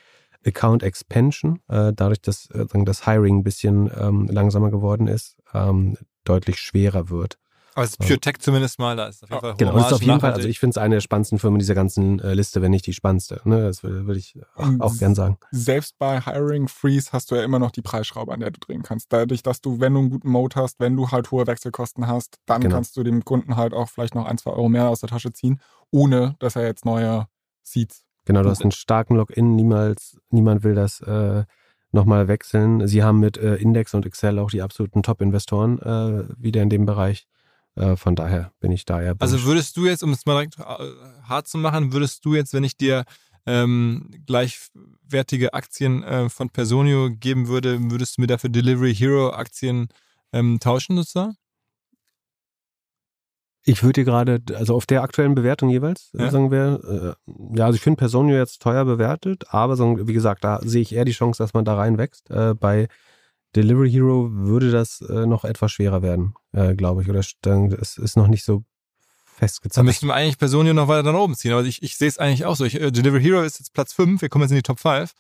Account 0.47 0.83
Expansion, 0.83 1.61
äh, 1.69 1.93
dadurch, 1.95 2.21
dass 2.21 2.51
äh, 2.51 2.67
das 2.85 3.07
Hiring 3.07 3.39
ein 3.39 3.45
bisschen 3.45 3.91
ähm, 3.97 4.29
langsamer 4.31 4.71
geworden 4.71 5.07
ist, 5.07 5.37
ähm, 5.55 5.97
deutlich 6.25 6.59
schwerer 6.59 7.11
wird. 7.11 7.39
Aber 7.75 7.85
es 7.85 7.93
ist 7.93 7.99
Pure 8.01 8.21
Tech 8.21 8.35
zumindest 8.39 8.79
mal, 8.79 8.97
da 8.97 9.07
ist 9.07 9.23
auf 9.23 9.31
jeden 9.31 9.41
Fall 9.41 9.55
Genau, 9.57 9.77
ist 9.79 9.93
auf 9.93 10.03
jeden 10.03 10.21
Fall, 10.21 10.33
also 10.35 10.47
ich 10.47 10.59
finde 10.59 10.73
es 10.73 10.79
eine 10.79 10.97
der 10.97 11.01
spannendsten 11.01 11.39
Firmen 11.39 11.59
dieser 11.59 11.75
ganzen 11.75 12.21
äh, 12.21 12.35
Liste, 12.35 12.61
wenn 12.61 12.71
nicht 12.71 12.87
die 12.87 12.93
spannendste. 12.93 13.41
Ne? 13.45 13.63
Das 13.63 13.83
würde 13.83 14.07
würd 14.07 14.19
ich 14.19 14.39
auch, 14.55 14.69
auch 14.81 14.99
gern 14.99 15.15
sagen. 15.15 15.39
Selbst 15.53 15.99
bei 15.99 16.21
Hiring 16.21 16.69
Freeze 16.69 17.13
hast 17.13 17.31
du 17.31 17.35
ja 17.35 17.43
immer 17.43 17.59
noch 17.59 17.71
die 17.71 17.81
Preisschraube, 17.81 18.33
an 18.33 18.41
der 18.41 18.51
du 18.51 18.61
drehen 18.61 18.83
kannst. 18.83 19.13
Dadurch, 19.13 19.43
dass 19.43 19.63
du, 19.63 19.81
wenn 19.81 19.95
du 19.95 20.01
einen 20.01 20.11
guten 20.11 20.29
Mode 20.29 20.57
hast, 20.57 20.81
wenn 20.81 20.97
du 20.97 21.11
halt 21.11 21.31
hohe 21.31 21.47
Wechselkosten 21.47 22.07
hast, 22.07 22.37
dann 22.45 22.61
genau. 22.61 22.75
kannst 22.75 22.97
du 22.97 23.03
dem 23.03 23.25
Kunden 23.25 23.57
halt 23.57 23.73
auch 23.73 23.89
vielleicht 23.89 24.15
noch 24.15 24.27
ein, 24.27 24.37
zwei 24.37 24.51
Euro 24.51 24.69
mehr 24.69 24.89
aus 24.89 25.01
der 25.01 25.09
Tasche 25.09 25.33
ziehen, 25.33 25.61
ohne 25.91 26.37
dass 26.41 26.57
er 26.57 26.65
jetzt 26.65 26.85
neue 26.85 27.27
Seats 27.63 28.05
Genau, 28.25 28.43
du 28.43 28.51
hast 28.51 28.63
einen 28.63 28.71
starken 28.71 29.17
Login, 29.17 29.57
niemals, 29.57 30.17
niemand 30.31 30.63
will 30.63 30.75
das 30.75 31.01
äh, 31.01 31.45
nochmal 31.91 32.29
wechseln. 32.29 32.87
Sie 32.87 33.03
haben 33.03 33.21
mit 33.21 33.37
äh, 33.37 33.57
Index 33.57 33.95
und 33.95 34.07
Excel 34.07 34.39
auch 34.39 34.51
die 34.51 34.63
absoluten 34.63 35.03
Top-Investoren 35.03 35.79
äh, 35.81 36.25
wieder 36.39 36.63
in 36.63 36.71
dem 36.71 36.87
Bereich. 36.87 37.27
Äh, 37.75 37.97
von 37.97 38.15
daher 38.15 38.53
bin 38.61 38.71
ich 38.71 38.85
da 38.85 39.01
eher. 39.01 39.15
Also 39.19 39.45
würdest 39.45 39.77
du 39.77 39.87
jetzt, 39.87 40.03
um 40.03 40.13
es 40.13 40.27
mal 40.27 40.35
direkt 40.35 40.59
äh, 40.59 40.93
hart 41.25 41.49
zu 41.49 41.59
machen, 41.59 41.93
würdest 41.93 42.25
du 42.25 42.35
jetzt, 42.35 42.53
wenn 42.55 42.65
ich 42.65 42.77
dir 42.77 43.05
ähm, 43.47 44.11
gleichwertige 44.27 45.55
Aktien 45.55 46.03
äh, 46.05 46.29
von 46.29 46.51
Personio 46.51 47.11
geben 47.11 47.49
würde, 47.49 47.79
würdest 47.91 48.17
du 48.17 48.23
mir 48.23 48.29
dafür 48.29 48.51
Delivery 48.51 48.95
Hero 48.95 49.31
Aktien 49.31 49.89
ähm, 50.33 50.61
tauschen 50.61 50.97
sozusagen? 50.97 51.37
Ich 53.65 53.83
würde 53.85 54.05
gerade, 54.05 54.43
also 54.55 54.75
auf 54.75 54.87
der 54.87 55.03
aktuellen 55.03 55.35
Bewertung 55.37 55.69
jeweils, 55.71 56.11
Ja. 56.15 56.31
sagen 56.31 56.51
wir, 56.51 57.17
äh, 57.29 57.57
ja, 57.57 57.67
also 57.67 57.77
ich 57.77 57.83
finde 57.83 57.99
Personio 57.99 58.37
jetzt 58.37 58.61
teuer 58.61 58.85
bewertet, 58.85 59.45
aber 59.51 59.77
sagen, 59.77 60.09
wie 60.09 60.13
gesagt, 60.13 60.43
da 60.43 60.61
sehe 60.65 60.83
ich 60.83 60.93
eher 60.95 61.05
die 61.05 61.13
Chance, 61.13 61.43
dass 61.43 61.55
man 61.55 61.65
da 61.65 61.77
reinwächst. 61.77 62.29
Äh, 62.31 62.55
bei 62.55 62.89
Delivery 63.55 63.91
Hero 63.91 64.29
würde 64.33 64.71
das 64.71 65.01
äh, 65.03 65.27
noch 65.27 65.45
etwas 65.45 65.71
schwerer 65.73 66.03
werden, 66.03 66.35
äh, 66.53 66.75
glaube 66.75 67.03
ich. 67.03 67.09
Oder 67.09 67.21
es 67.21 67.99
ist 67.99 68.17
noch 68.17 68.27
nicht 68.27 68.45
so 68.45 68.59
Da 68.59 69.47
festgezahlt. 69.47 69.85
müssten 69.85 70.07
wir 70.07 70.15
eigentlich 70.15 70.39
Personio 70.39 70.73
noch 70.75 70.89
weiter 70.89 71.13
nach 71.13 71.19
oben 71.21 71.35
ziehen. 71.37 71.53
Aber 71.53 71.63
ich, 71.63 71.83
ich 71.83 71.97
sehe 71.97 72.09
es 72.09 72.19
eigentlich 72.19 72.45
auch 72.47 72.57
so. 72.57 72.65
Ich, 72.65 72.81
äh, 72.81 72.91
Delivery 72.91 73.23
Hero 73.23 73.43
ist 73.43 73.59
jetzt 73.61 73.75
Platz 73.75 73.93
5, 73.93 74.23
wir 74.23 74.29
kommen 74.29 74.43
jetzt 74.43 74.51
in 74.53 74.57
die 74.57 74.63
Top 74.63 74.81
5. 74.81 75.13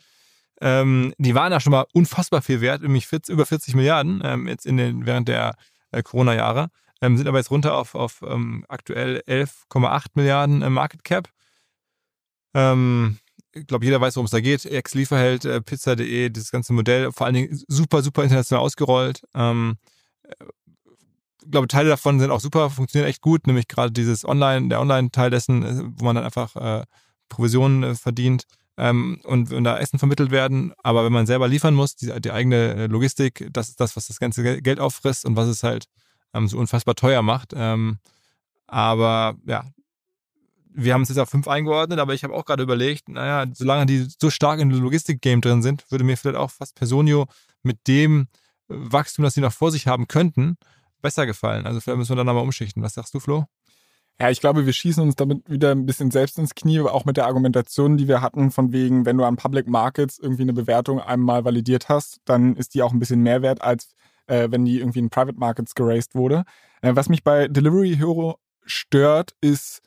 Ähm, 0.61 1.13
die 1.19 1.35
waren 1.35 1.53
ja 1.53 1.61
schon 1.61 1.73
mal 1.73 1.85
unfassbar 1.93 2.41
viel 2.43 2.61
wert, 2.61 2.83
nämlich 2.83 3.07
40, 3.07 3.33
über 3.33 3.47
40 3.47 3.75
Milliarden 3.75 4.21
ähm, 4.25 4.49
jetzt 4.49 4.65
in 4.67 4.77
den, 4.79 5.07
während 5.07 5.29
der 5.29 5.55
äh, 5.93 6.03
Corona-Jahre. 6.03 6.69
Ähm, 7.03 7.19
sind 7.19 7.27
aber 7.29 7.39
jetzt 7.39 7.51
runter 7.51 7.77
auf, 7.77 7.95
auf 7.95 8.23
ähm, 8.27 8.65
aktuell 8.69 9.23
11,8 9.27 10.07
Milliarden 10.15 10.63
äh, 10.63 10.71
Market 10.71 11.05
Cap. 11.05 11.29
Ähm, 12.55 13.19
ich 13.53 13.67
glaube, 13.67 13.85
jeder 13.85 14.01
weiß, 14.01 14.17
worum 14.17 14.25
es 14.27 14.31
da 14.31 14.41
geht. 14.41 14.65
Ex-Lieferheld, 14.65 15.45
äh, 15.45 15.61
Pizza.de, 15.61 16.31
dieses 16.31 16.51
ganze 16.51 16.73
Modell, 16.73 17.13
vor 17.13 17.27
allen 17.27 17.35
Dingen 17.35 17.63
super, 17.69 18.03
super 18.03 18.23
international 18.23 18.65
ausgerollt. 18.65 19.23
Ähm, 19.35 19.77
ich 21.45 21.51
glaube, 21.51 21.67
Teile 21.69 21.89
davon 21.89 22.21
sind 22.21 22.31
auch 22.31 22.41
super, 22.41 22.71
funktionieren 22.71 23.11
echt 23.11 23.21
gut, 23.21 23.47
nämlich 23.47 23.69
gerade 23.69 23.93
dieses 23.93 24.25
Online, 24.25 24.69
der 24.69 24.81
Online-Teil 24.81 25.31
dessen, 25.31 25.63
äh, 25.65 25.83
wo 25.97 26.05
man 26.05 26.17
dann 26.17 26.25
einfach 26.25 26.55
äh, 26.57 26.85
Provisionen 27.29 27.83
äh, 27.83 27.95
verdient 27.95 28.45
ähm, 28.77 29.21
und 29.25 29.51
wenn 29.51 29.65
da 29.65 29.79
Essen 29.79 29.99
vermittelt 29.99 30.31
werden. 30.31 30.73
Aber 30.83 31.05
wenn 31.05 31.13
man 31.13 31.27
selber 31.27 31.49
liefern 31.49 31.75
muss, 31.75 31.97
die, 31.97 32.13
die 32.21 32.31
eigene 32.31 32.75
äh, 32.75 32.87
Logistik, 32.87 33.49
das 33.53 33.71
ist 33.71 33.81
das, 33.81 33.97
was 33.97 34.07
das 34.07 34.21
ganze 34.21 34.43
Gel- 34.43 34.63
Geld 34.63 34.79
auffrisst 34.81 35.25
und 35.25 35.35
was 35.37 35.49
es 35.49 35.63
halt 35.65 35.87
ähm, 36.35 36.49
so 36.49 36.59
unfassbar 36.59 36.95
teuer 36.95 37.23
macht. 37.23 37.53
Ähm, 37.55 37.99
aber 38.67 39.37
ja, 39.47 39.65
wir 40.75 40.95
haben 40.95 41.03
es 41.03 41.09
jetzt 41.09 41.19
auf 41.19 41.29
fünf 41.29 41.49
eingeordnet, 41.49 41.99
aber 41.99 42.15
ich 42.15 42.25
habe 42.25 42.35
auch 42.35 42.45
gerade 42.45 42.63
überlegt, 42.63 43.09
naja, 43.09 43.51
solange 43.55 43.87
die 43.87 44.07
so 44.19 44.31
stark 44.31 44.61
in 44.61 44.71
Logistik-Game 44.71 45.41
drin 45.41 45.63
sind, 45.63 45.91
würde 45.91 46.05
mir 46.05 46.17
vielleicht 46.17 46.39
auch 46.39 46.51
fast 46.51 46.75
Personio 46.75 47.27
mit 47.63 47.87
dem 47.87 48.29
Wachstum, 48.69 49.25
das 49.25 49.35
sie 49.35 49.41
noch 49.41 49.53
vor 49.53 49.71
sich 49.71 49.87
haben 49.87 50.09
könnten, 50.09 50.57
besser 51.03 51.27
gefallen. 51.27 51.67
Also 51.67 51.81
vielleicht 51.81 51.99
müssen 51.99 52.13
wir 52.13 52.17
dann 52.17 52.27
nochmal 52.27 52.45
umschichten. 52.45 52.83
Was 52.83 52.95
sagst 52.95 53.13
du, 53.15 53.21
Flo? 53.21 53.45
Ja, 54.21 54.31
ich 54.31 54.41
glaube, 54.41 54.67
wir 54.67 54.73
schießen 54.73 55.03
uns 55.03 55.17
damit 55.17 55.49
wieder 55.51 55.73
ein 55.73 55.87
bisschen 55.87 56.11
selbst 56.11 56.39
ins 56.39 56.55
Knie, 56.55 56.81
auch 56.81 57.05
mit 57.05 57.17
der 57.17 57.27
Argumentation, 57.27 57.97
die 57.97 58.09
wir 58.09 58.21
hatten, 58.21 58.51
von 58.51 58.73
wegen, 58.73 59.05
wenn 59.05 59.19
du 59.19 59.25
an 59.25 59.37
Public 59.37 59.67
Markets 59.69 60.19
irgendwie 60.19 60.43
eine 60.43 60.53
Bewertung 60.53 61.01
einmal 61.01 61.45
validiert 61.45 61.89
hast, 61.89 62.21
dann 62.25 62.55
ist 62.57 62.75
die 62.75 62.83
auch 62.83 62.93
ein 62.93 62.99
bisschen 62.99 63.23
mehr 63.23 63.43
wert, 63.43 63.63
als 63.63 63.95
äh, 64.33 64.51
wenn 64.51 64.65
die 64.65 64.79
irgendwie 64.79 65.01
in 65.01 65.11
Private 65.11 65.39
Markets 65.39 65.75
geraced 65.75 66.15
wurde. 66.15 66.45
Äh, 66.81 66.97
was 66.97 67.09
mich 67.09 67.23
bei 67.23 67.49
Delivery 67.49 67.95
Hero 67.97 68.39
stört, 68.65 69.35
ist 69.41 69.81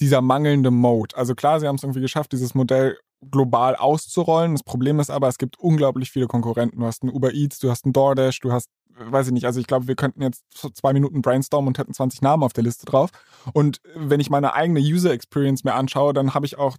dieser 0.00 0.20
mangelnde 0.20 0.70
Mode. 0.70 1.16
Also 1.16 1.34
klar, 1.34 1.58
sie 1.58 1.66
haben 1.66 1.76
es 1.76 1.82
irgendwie 1.82 2.00
geschafft, 2.00 2.30
dieses 2.32 2.54
Modell 2.54 2.96
global 3.32 3.74
auszurollen. 3.74 4.52
Das 4.52 4.62
Problem 4.62 5.00
ist 5.00 5.10
aber, 5.10 5.26
es 5.26 5.38
gibt 5.38 5.58
unglaublich 5.58 6.12
viele 6.12 6.28
Konkurrenten. 6.28 6.78
Du 6.78 6.86
hast 6.86 7.02
einen 7.02 7.12
Uber 7.12 7.34
Eats, 7.34 7.58
du 7.58 7.68
hast 7.68 7.84
einen 7.84 7.92
DoorDash, 7.92 8.38
du 8.38 8.52
hast, 8.52 8.68
weiß 8.94 9.26
ich 9.26 9.32
nicht, 9.32 9.44
also 9.44 9.58
ich 9.58 9.66
glaube, 9.66 9.88
wir 9.88 9.96
könnten 9.96 10.22
jetzt 10.22 10.44
zwei 10.74 10.92
Minuten 10.92 11.20
brainstormen 11.20 11.66
und 11.66 11.78
hätten 11.78 11.92
20 11.92 12.22
Namen 12.22 12.44
auf 12.44 12.52
der 12.52 12.62
Liste 12.62 12.86
drauf. 12.86 13.10
Und 13.52 13.80
wenn 13.96 14.20
ich 14.20 14.30
meine 14.30 14.54
eigene 14.54 14.78
User 14.78 15.10
Experience 15.10 15.64
mir 15.64 15.74
anschaue, 15.74 16.12
dann 16.12 16.34
habe 16.34 16.46
ich 16.46 16.58
auch 16.58 16.76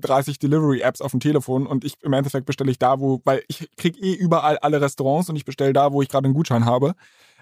30 0.00 0.38
Delivery-Apps 0.38 1.00
auf 1.00 1.12
dem 1.12 1.20
Telefon 1.20 1.66
und 1.66 1.84
ich 1.84 1.94
im 2.02 2.12
Endeffekt 2.12 2.46
bestelle 2.46 2.70
ich 2.70 2.78
da, 2.78 3.00
wo, 3.00 3.20
weil 3.24 3.42
ich 3.48 3.68
kriege 3.76 3.98
eh 4.00 4.14
überall 4.14 4.58
alle 4.58 4.80
Restaurants 4.80 5.28
und 5.28 5.36
ich 5.36 5.44
bestelle 5.44 5.72
da, 5.72 5.92
wo 5.92 6.02
ich 6.02 6.08
gerade 6.08 6.26
einen 6.26 6.34
Gutschein 6.34 6.64
habe. 6.64 6.94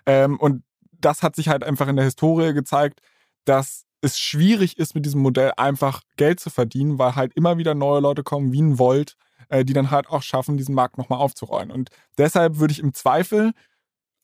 Ähm, 0.07 0.39
und 0.39 0.63
das 0.93 1.23
hat 1.23 1.37
sich 1.37 1.49
halt 1.49 1.65
einfach 1.65 1.89
in 1.89 1.97
der 1.97 2.05
Historie 2.05 2.53
gezeigt, 2.53 3.01
dass 3.45 3.85
es 4.03 4.19
schwierig 4.19 4.79
ist, 4.79 4.95
mit 4.95 5.07
diesem 5.07 5.23
Modell 5.23 5.53
einfach 5.57 6.03
Geld 6.17 6.41
zu 6.41 6.51
verdienen, 6.51 6.99
weil 6.99 7.15
halt 7.15 7.35
immer 7.35 7.57
wieder 7.57 7.75
neue 7.75 8.01
Leute 8.01 8.23
kommen, 8.23 8.53
wie 8.53 8.61
ein 8.61 8.79
Volt, 8.79 9.17
äh, 9.49 9.65
die 9.65 9.73
dann 9.73 9.91
halt 9.91 10.09
auch 10.09 10.23
schaffen, 10.23 10.57
diesen 10.57 10.75
Markt 10.75 10.99
nochmal 10.99 11.21
aufzurollen. 11.21 11.71
Und 11.71 11.91
deshalb 12.19 12.59
würde 12.59 12.73
ich 12.73 12.81
im 12.81 12.93
Zweifel 12.93 13.53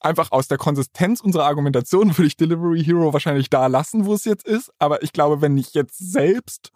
einfach 0.01 0.31
aus 0.31 0.47
der 0.47 0.57
Konsistenz 0.57 1.21
unserer 1.21 1.45
Argumentation 1.45 2.09
würde 2.17 2.27
ich 2.27 2.37
Delivery 2.37 2.83
Hero 2.83 3.13
wahrscheinlich 3.13 3.49
da 3.49 3.67
lassen, 3.67 4.05
wo 4.05 4.13
es 4.13 4.25
jetzt 4.25 4.45
ist. 4.45 4.71
Aber 4.79 5.01
ich 5.01 5.13
glaube, 5.13 5.41
wenn 5.41 5.57
ich 5.57 5.73
jetzt 5.73 5.97
selbst 5.97 6.71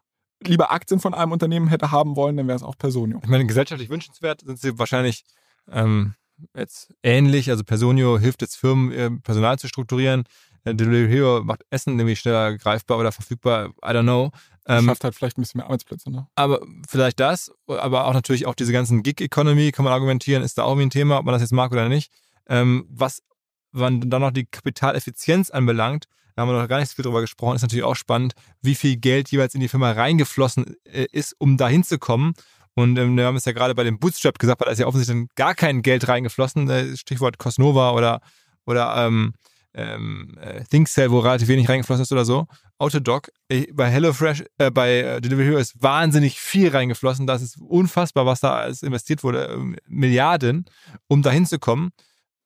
lieber 0.47 0.71
Aktien 0.71 0.99
von 0.99 1.13
einem 1.13 1.31
Unternehmen 1.31 1.67
hätte 1.67 1.91
haben 1.91 2.15
wollen, 2.15 2.37
dann 2.37 2.47
wäre 2.47 2.55
es 2.55 2.63
auch 2.63 2.77
Personio. 2.77 3.19
Ich 3.23 3.29
meine, 3.29 3.45
gesellschaftlich 3.45 3.89
wünschenswert 3.89 4.41
sind 4.41 4.59
sie 4.59 4.77
wahrscheinlich 4.79 5.23
ähm, 5.71 6.15
jetzt 6.55 6.93
ähnlich. 7.03 7.49
Also 7.49 7.63
Personio 7.63 8.17
hilft 8.17 8.41
jetzt 8.41 8.55
Firmen, 8.55 8.91
ihr 8.91 9.19
Personal 9.21 9.59
zu 9.59 9.67
strukturieren. 9.67 10.23
Äh, 10.63 10.75
Delivery 10.75 11.11
Hero 11.11 11.43
macht 11.43 11.65
Essen 11.69 11.95
nämlich 11.95 12.19
schneller 12.19 12.57
greifbar 12.57 12.97
oder 12.97 13.11
verfügbar. 13.11 13.69
I 13.83 13.89
don't 13.89 14.03
know. 14.03 14.31
Ähm, 14.65 14.85
Schafft 14.85 15.03
halt 15.03 15.15
vielleicht 15.15 15.37
ein 15.37 15.41
bisschen 15.41 15.59
mehr 15.59 15.65
Arbeitsplätze. 15.65 16.09
Ne? 16.09 16.25
aber 16.35 16.61
vielleicht 16.87 17.19
das, 17.19 17.51
aber 17.67 18.05
auch 18.05 18.13
natürlich 18.13 18.45
auch 18.45 18.55
diese 18.55 18.71
ganzen 18.71 19.03
Gig-Economy 19.03 19.73
kann 19.73 19.83
man 19.83 19.93
argumentieren, 19.93 20.41
ist 20.41 20.57
da 20.57 20.63
auch 20.63 20.71
irgendwie 20.71 20.87
ein 20.87 20.89
Thema, 20.89 21.19
ob 21.19 21.25
man 21.25 21.33
das 21.33 21.41
jetzt 21.41 21.51
mag 21.51 21.71
oder 21.73 21.89
nicht. 21.89 22.13
Ähm, 22.47 22.85
was 22.89 23.23
man 23.71 24.09
dann 24.09 24.21
noch 24.21 24.31
die 24.31 24.45
Kapitaleffizienz 24.45 25.49
anbelangt, 25.49 26.07
da 26.35 26.41
haben 26.41 26.49
wir 26.49 26.59
noch 26.59 26.67
gar 26.67 26.79
nicht 26.79 26.89
so 26.89 26.95
viel 26.95 27.03
drüber 27.03 27.21
gesprochen, 27.21 27.55
ist 27.55 27.61
natürlich 27.61 27.83
auch 27.83 27.95
spannend, 27.95 28.33
wie 28.61 28.75
viel 28.75 28.97
Geld 28.97 29.29
jeweils 29.29 29.55
in 29.55 29.61
die 29.61 29.67
Firma 29.67 29.91
reingeflossen 29.91 30.75
äh, 30.85 31.05
ist, 31.11 31.35
um 31.39 31.57
da 31.57 31.67
hinzukommen. 31.67 32.33
Und 32.75 32.97
ähm, 32.97 33.15
wir 33.15 33.25
haben 33.25 33.35
es 33.35 33.45
ja 33.45 33.51
gerade 33.51 33.75
bei 33.75 33.83
dem 33.83 33.99
Bootstrap 33.99 34.39
gesagt, 34.39 34.59
weil 34.59 34.65
da 34.65 34.71
ist 34.71 34.79
ja 34.79 34.87
offensichtlich 34.87 35.27
gar 35.35 35.53
kein 35.53 35.81
Geld 35.81 36.07
reingeflossen, 36.07 36.69
äh, 36.69 36.97
Stichwort 36.97 37.37
Cosnova 37.37 37.91
oder, 37.91 38.21
oder 38.65 38.95
ähm, 38.97 39.33
ähm, 39.75 40.37
äh, 40.39 40.63
ThinkCell, 40.65 41.11
wo 41.11 41.19
relativ 41.19 41.47
wenig 41.47 41.69
reingeflossen 41.69 42.03
ist 42.03 42.11
oder 42.11 42.25
so. 42.25 42.47
Autodoc, 42.77 43.29
äh, 43.49 43.71
bei 43.73 43.89
HelloFresh, 43.89 44.43
äh, 44.57 44.71
bei 44.71 45.19
Delivery 45.19 45.45
Hero 45.45 45.57
ist 45.57 45.81
wahnsinnig 45.81 46.39
viel 46.39 46.69
reingeflossen. 46.69 47.27
Das 47.27 47.41
ist 47.41 47.57
unfassbar, 47.57 48.25
was 48.25 48.39
da 48.39 48.55
alles 48.55 48.83
investiert 48.83 49.23
wurde. 49.23 49.45
Ähm, 49.45 49.75
Milliarden, 49.87 50.65
um 51.07 51.21
da 51.21 51.31
hinzukommen. 51.31 51.91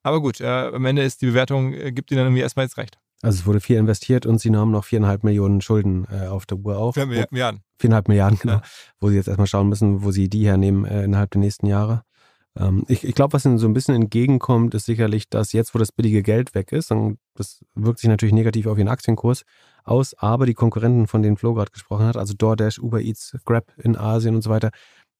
Aber 0.04 0.22
gut, 0.22 0.40
am 0.42 0.86
Ende 0.86 1.04
ist 1.04 1.22
die 1.22 1.26
Bewertung, 1.26 1.72
gibt 1.72 2.12
ihnen 2.12 2.20
dann 2.20 2.28
irgendwie 2.28 2.42
erstmal 2.42 2.66
jetzt 2.66 2.78
recht. 2.78 2.98
Also 3.22 3.40
es 3.40 3.46
wurde 3.46 3.60
viel 3.60 3.78
investiert 3.78 4.26
und 4.26 4.40
sie 4.40 4.56
haben 4.56 4.72
noch 4.72 4.86
viereinhalb 4.86 5.24
Millionen 5.24 5.62
Schulden 5.62 6.06
äh, 6.12 6.28
auf 6.28 6.46
der 6.46 6.58
Uhr 6.58 6.78
auf. 6.78 6.96
Für 6.96 7.06
Milliarden. 7.06 7.62
Viereinhalb 7.80 8.08
Milliarden, 8.08 8.38
genau. 8.40 8.56
Ja. 8.56 8.62
Wo 9.00 9.10
sie 9.10 9.16
jetzt 9.16 9.28
erstmal 9.28 9.48
schauen 9.48 9.70
müssen, 9.70 10.04
wo 10.04 10.12
sie 10.12 10.30
die 10.30 10.46
hernehmen 10.46 10.86
äh, 10.86 11.04
innerhalb 11.04 11.32
der 11.32 11.42
nächsten 11.42 11.66
Jahre. 11.66 12.04
Ähm, 12.58 12.84
ich 12.88 13.04
ich 13.04 13.16
glaube, 13.16 13.34
was 13.34 13.46
ihnen 13.46 13.58
so 13.58 13.68
ein 13.68 13.74
bisschen 13.74 13.96
entgegenkommt, 13.96 14.74
ist 14.76 14.86
sicherlich, 14.86 15.30
dass 15.30 15.54
jetzt, 15.54 15.74
wo 15.74 15.80
das 15.80 15.92
billige 15.92 16.22
Geld 16.22 16.54
weg 16.54 16.72
ist, 16.72 16.92
und 16.92 17.18
das 17.36 17.64
wirkt 17.76 18.00
sich 18.00 18.10
natürlich 18.10 18.34
negativ 18.34 18.68
auf 18.68 18.78
ihren 18.78 18.88
Aktienkurs 18.88 19.44
aus, 19.84 20.14
aber 20.16 20.46
die 20.46 20.54
Konkurrenten, 20.54 21.08
von 21.08 21.22
denen 21.22 21.38
Flo 21.38 21.54
gerade 21.54 21.72
gesprochen 21.72 22.06
hat, 22.06 22.18
also 22.18 22.34
DoorDash, 22.38 22.80
Uber 22.80 23.02
Eats, 23.02 23.36
Grab 23.46 23.66
in 23.78 23.96
Asien 23.96 24.36
und 24.36 24.42
so 24.42 24.50
weiter, 24.50 24.70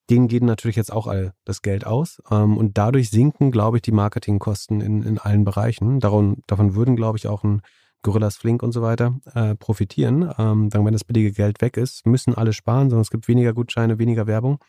denen 0.10 0.28
geht 0.28 0.44
natürlich 0.44 0.76
jetzt 0.76 0.92
auch 0.92 1.08
all 1.08 1.34
das 1.46 1.62
Geld 1.62 1.86
aus. 1.86 2.22
Ähm, 2.32 2.58
und 2.58 2.78
dadurch 2.78 3.10
sinken, 3.10 3.52
glaube 3.52 3.78
ich, 3.78 3.82
die 3.82 3.92
Marketingkosten 3.92 4.82
in, 4.82 5.04
in 5.04 5.18
allen 5.18 5.44
Bereichen. 5.44 6.00
Darum, 6.00 6.38
davon 6.48 6.76
würden, 6.76 6.96
glaube 6.96 7.18
ich, 7.18 7.28
auch 7.28 7.44
ein 7.44 7.62
Gorillas 8.08 8.38
Flink 8.38 8.64
und 8.64 8.72
so 8.72 8.82
weiter 8.82 9.20
äh, 9.36 9.54
profitieren. 9.56 10.34
Ähm, 10.38 10.70
dann, 10.70 10.86
wenn 10.86 10.94
das 10.94 11.04
billige 11.04 11.34
Geld 11.34 11.62
weg 11.62 11.76
ist, 11.76 12.06
müssen 12.06 12.34
alle 12.34 12.54
sparen, 12.54 12.90
sondern 12.90 13.02
es 13.02 13.10
gibt 13.12 13.28
weniger 13.28 13.54
Gutscheine, 13.54 14.00
weniger 14.00 14.28
Werbung. 14.28 14.60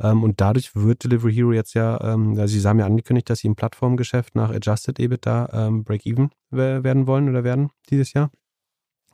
Ähm, 0.00 0.24
und 0.24 0.40
dadurch 0.40 0.74
wird 0.74 1.04
Delivery 1.04 1.32
Hero 1.32 1.52
jetzt 1.52 1.74
ja, 1.74 2.00
ähm, 2.00 2.36
also 2.36 2.58
sie 2.58 2.68
haben 2.68 2.80
ja 2.80 2.86
angekündigt, 2.86 3.30
dass 3.30 3.38
sie 3.38 3.46
im 3.46 3.54
Plattformgeschäft 3.54 4.34
nach 4.34 4.50
Adjusted 4.50 4.98
EBITDA 4.98 5.50
ähm, 5.52 5.84
Break-Even 5.84 6.30
we- 6.50 6.82
werden 6.82 7.06
wollen 7.06 7.28
oder 7.28 7.44
werden 7.44 7.70
dieses 7.90 8.12
Jahr. 8.12 8.32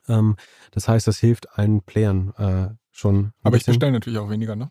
Ähm, 0.08 0.36
das 0.70 0.88
heißt, 0.88 1.06
das 1.06 1.18
hilft 1.18 1.58
allen 1.58 1.82
Playern 1.82 2.32
äh, 2.38 2.68
schon. 2.90 3.32
Aber 3.42 3.58
ich 3.58 3.66
bestelle 3.66 3.92
natürlich 3.92 4.18
auch 4.18 4.30
weniger, 4.30 4.56
ne? 4.56 4.70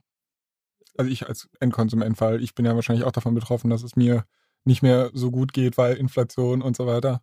Also 0.97 1.11
ich 1.11 1.27
als 1.27 1.47
Endkonsument, 1.59 2.19
weil 2.19 2.41
ich 2.41 2.55
bin 2.55 2.65
ja 2.65 2.73
wahrscheinlich 2.73 3.05
auch 3.05 3.11
davon 3.11 3.35
betroffen, 3.35 3.69
dass 3.69 3.83
es 3.83 3.95
mir 3.95 4.25
nicht 4.65 4.81
mehr 4.81 5.11
so 5.13 5.29
gut 5.31 5.53
geht, 5.53 5.77
weil 5.77 5.95
Inflation 5.95 6.61
und 6.61 6.75
so 6.75 6.87
weiter. 6.87 7.21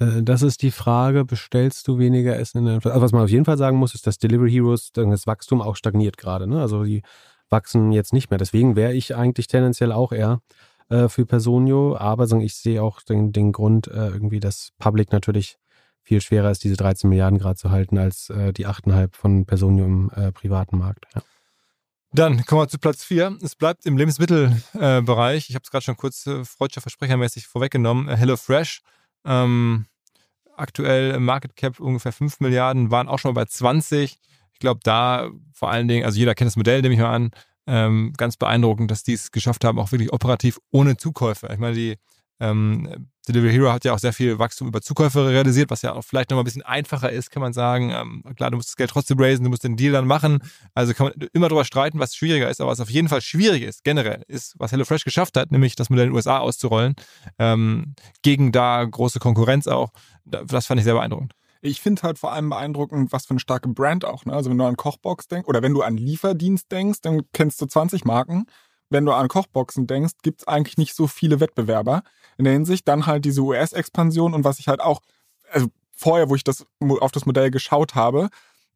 Äh, 0.00 0.22
Das 0.22 0.42
ist 0.42 0.62
die 0.62 0.70
Frage, 0.70 1.24
bestellst 1.24 1.86
du 1.86 1.98
weniger 1.98 2.36
Essen 2.36 2.58
in 2.58 2.64
der? 2.64 2.74
Also 2.86 3.00
was 3.00 3.12
man 3.12 3.22
auf 3.22 3.30
jeden 3.30 3.44
Fall 3.44 3.58
sagen 3.58 3.76
muss, 3.76 3.94
ist, 3.94 4.06
dass 4.06 4.18
Delivery 4.18 4.50
Heroes, 4.50 4.90
das 4.92 5.26
Wachstum 5.26 5.60
auch 5.62 5.76
stagniert 5.76 6.16
gerade. 6.16 6.46
Ne? 6.46 6.60
Also 6.60 6.84
die 6.84 7.02
wachsen 7.48 7.92
jetzt 7.92 8.12
nicht 8.12 8.30
mehr. 8.30 8.38
Deswegen 8.38 8.76
wäre 8.76 8.94
ich 8.94 9.14
eigentlich 9.14 9.46
tendenziell 9.46 9.92
auch 9.92 10.12
eher 10.12 10.40
äh, 10.88 11.08
für 11.08 11.26
Personio, 11.26 11.96
aber 11.96 12.24
ich 12.40 12.54
sehe 12.54 12.82
auch 12.82 13.02
den, 13.02 13.32
den 13.32 13.52
Grund 13.52 13.88
äh, 13.88 14.08
irgendwie, 14.08 14.40
dass 14.40 14.70
Public 14.78 15.12
natürlich 15.12 15.58
viel 16.02 16.20
schwerer 16.20 16.50
ist, 16.50 16.64
diese 16.64 16.76
13 16.76 17.10
Milliarden 17.10 17.38
gerade 17.38 17.56
zu 17.56 17.70
halten, 17.70 17.98
als 17.98 18.32
die 18.56 18.66
8,5 18.66 19.10
von 19.12 19.44
Personio 19.44 19.84
im 19.84 20.10
privaten 20.32 20.78
Markt. 20.78 21.04
Ja. 21.14 21.22
Dann 22.12 22.44
kommen 22.46 22.62
wir 22.62 22.68
zu 22.68 22.78
Platz 22.78 23.04
4. 23.04 23.36
Es 23.42 23.54
bleibt 23.54 23.84
im 23.86 23.98
Lebensmittelbereich. 23.98 25.04
Bereich. 25.04 25.50
ich 25.50 25.54
habe 25.54 25.62
es 25.62 25.70
gerade 25.70 25.84
schon 25.84 25.98
kurz 25.98 26.28
freudscher 26.44 26.80
Versprechermäßig 26.80 27.46
vorweggenommen. 27.46 28.08
HelloFresh. 28.08 28.80
Ähm, 29.24 29.86
aktuell 30.60 31.12
im 31.12 31.24
Market 31.24 31.56
Cap 31.56 31.80
ungefähr 31.80 32.12
5 32.12 32.40
Milliarden, 32.40 32.90
waren 32.90 33.08
auch 33.08 33.18
schon 33.18 33.34
mal 33.34 33.40
bei 33.42 33.46
20. 33.46 34.18
Ich 34.52 34.58
glaube, 34.58 34.80
da 34.82 35.30
vor 35.52 35.70
allen 35.70 35.88
Dingen, 35.88 36.04
also 36.04 36.18
jeder 36.18 36.34
kennt 36.34 36.48
das 36.48 36.56
Modell, 36.56 36.82
nehme 36.82 36.94
ich 36.94 37.00
mal 37.00 37.14
an, 37.14 37.30
ähm, 37.66 38.12
ganz 38.16 38.36
beeindruckend, 38.36 38.90
dass 38.90 39.02
die 39.02 39.12
es 39.12 39.30
geschafft 39.30 39.64
haben, 39.64 39.78
auch 39.78 39.92
wirklich 39.92 40.12
operativ 40.12 40.58
ohne 40.70 40.96
Zukäufe. 40.96 41.48
Ich 41.52 41.58
meine, 41.58 41.74
die 41.74 41.96
Ähm, 42.40 43.08
Delivery 43.28 43.52
Hero 43.52 43.72
hat 43.72 43.84
ja 43.84 43.92
auch 43.92 43.98
sehr 43.98 44.12
viel 44.12 44.38
Wachstum 44.38 44.68
über 44.68 44.80
Zukäufe 44.80 45.28
realisiert, 45.28 45.70
was 45.70 45.82
ja 45.82 45.94
auch 45.94 46.02
vielleicht 46.02 46.30
nochmal 46.30 46.42
ein 46.42 46.46
bisschen 46.46 46.62
einfacher 46.62 47.10
ist, 47.10 47.30
kann 47.30 47.42
man 47.42 47.52
sagen. 47.52 47.90
Ähm, 47.90 48.24
klar, 48.34 48.50
du 48.50 48.56
musst 48.56 48.70
das 48.70 48.76
Geld 48.76 48.90
trotzdem 48.90 49.20
raisen, 49.20 49.44
du 49.44 49.50
musst 49.50 49.62
den 49.62 49.76
Deal 49.76 49.92
dann 49.92 50.06
machen. 50.06 50.42
Also 50.74 50.94
kann 50.94 51.08
man 51.08 51.28
immer 51.32 51.48
darüber 51.48 51.64
streiten, 51.64 51.98
was 51.98 52.14
schwieriger 52.14 52.48
ist, 52.50 52.60
aber 52.60 52.70
was 52.70 52.80
auf 52.80 52.90
jeden 52.90 53.08
Fall 53.08 53.20
schwierig 53.20 53.62
ist, 53.62 53.84
generell, 53.84 54.24
ist, 54.26 54.54
was 54.58 54.72
HelloFresh 54.72 55.04
geschafft 55.04 55.36
hat, 55.36 55.52
nämlich 55.52 55.76
das 55.76 55.90
Modell 55.90 56.06
in 56.06 56.10
den 56.10 56.16
USA 56.16 56.38
auszurollen, 56.38 56.94
ähm, 57.38 57.94
gegen 58.22 58.52
da 58.52 58.84
große 58.84 59.20
Konkurrenz 59.20 59.66
auch. 59.66 59.90
Das 60.24 60.66
fand 60.66 60.80
ich 60.80 60.84
sehr 60.84 60.94
beeindruckend. 60.94 61.34
Ich 61.62 61.80
finde 61.82 62.02
halt 62.02 62.18
vor 62.18 62.32
allem 62.32 62.48
beeindruckend, 62.48 63.12
was 63.12 63.26
für 63.26 63.32
eine 63.32 63.40
starke 63.40 63.68
Brand 63.68 64.06
auch. 64.06 64.24
Ne? 64.24 64.32
Also 64.32 64.48
wenn 64.48 64.56
du 64.56 64.64
an 64.64 64.76
Kochbox 64.76 65.28
denkst 65.28 65.46
oder 65.46 65.60
wenn 65.62 65.74
du 65.74 65.82
an 65.82 65.98
Lieferdienst 65.98 66.72
denkst, 66.72 67.02
dann 67.02 67.22
kennst 67.34 67.60
du 67.60 67.66
20 67.66 68.06
Marken 68.06 68.46
wenn 68.90 69.06
du 69.06 69.12
an 69.12 69.28
Kochboxen 69.28 69.86
denkst, 69.86 70.14
gibt 70.22 70.40
es 70.40 70.48
eigentlich 70.48 70.76
nicht 70.76 70.94
so 70.94 71.06
viele 71.06 71.40
Wettbewerber 71.40 72.02
in 72.36 72.44
der 72.44 72.52
Hinsicht. 72.52 72.86
Dann 72.86 73.06
halt 73.06 73.24
diese 73.24 73.40
US-Expansion 73.40 74.34
und 74.34 74.44
was 74.44 74.58
ich 74.58 74.68
halt 74.68 74.80
auch, 74.80 75.00
also 75.50 75.68
vorher, 75.92 76.28
wo 76.28 76.34
ich 76.34 76.44
das 76.44 76.66
auf 76.80 77.12
das 77.12 77.26
Modell 77.26 77.50
geschaut 77.50 77.94
habe, 77.94 78.28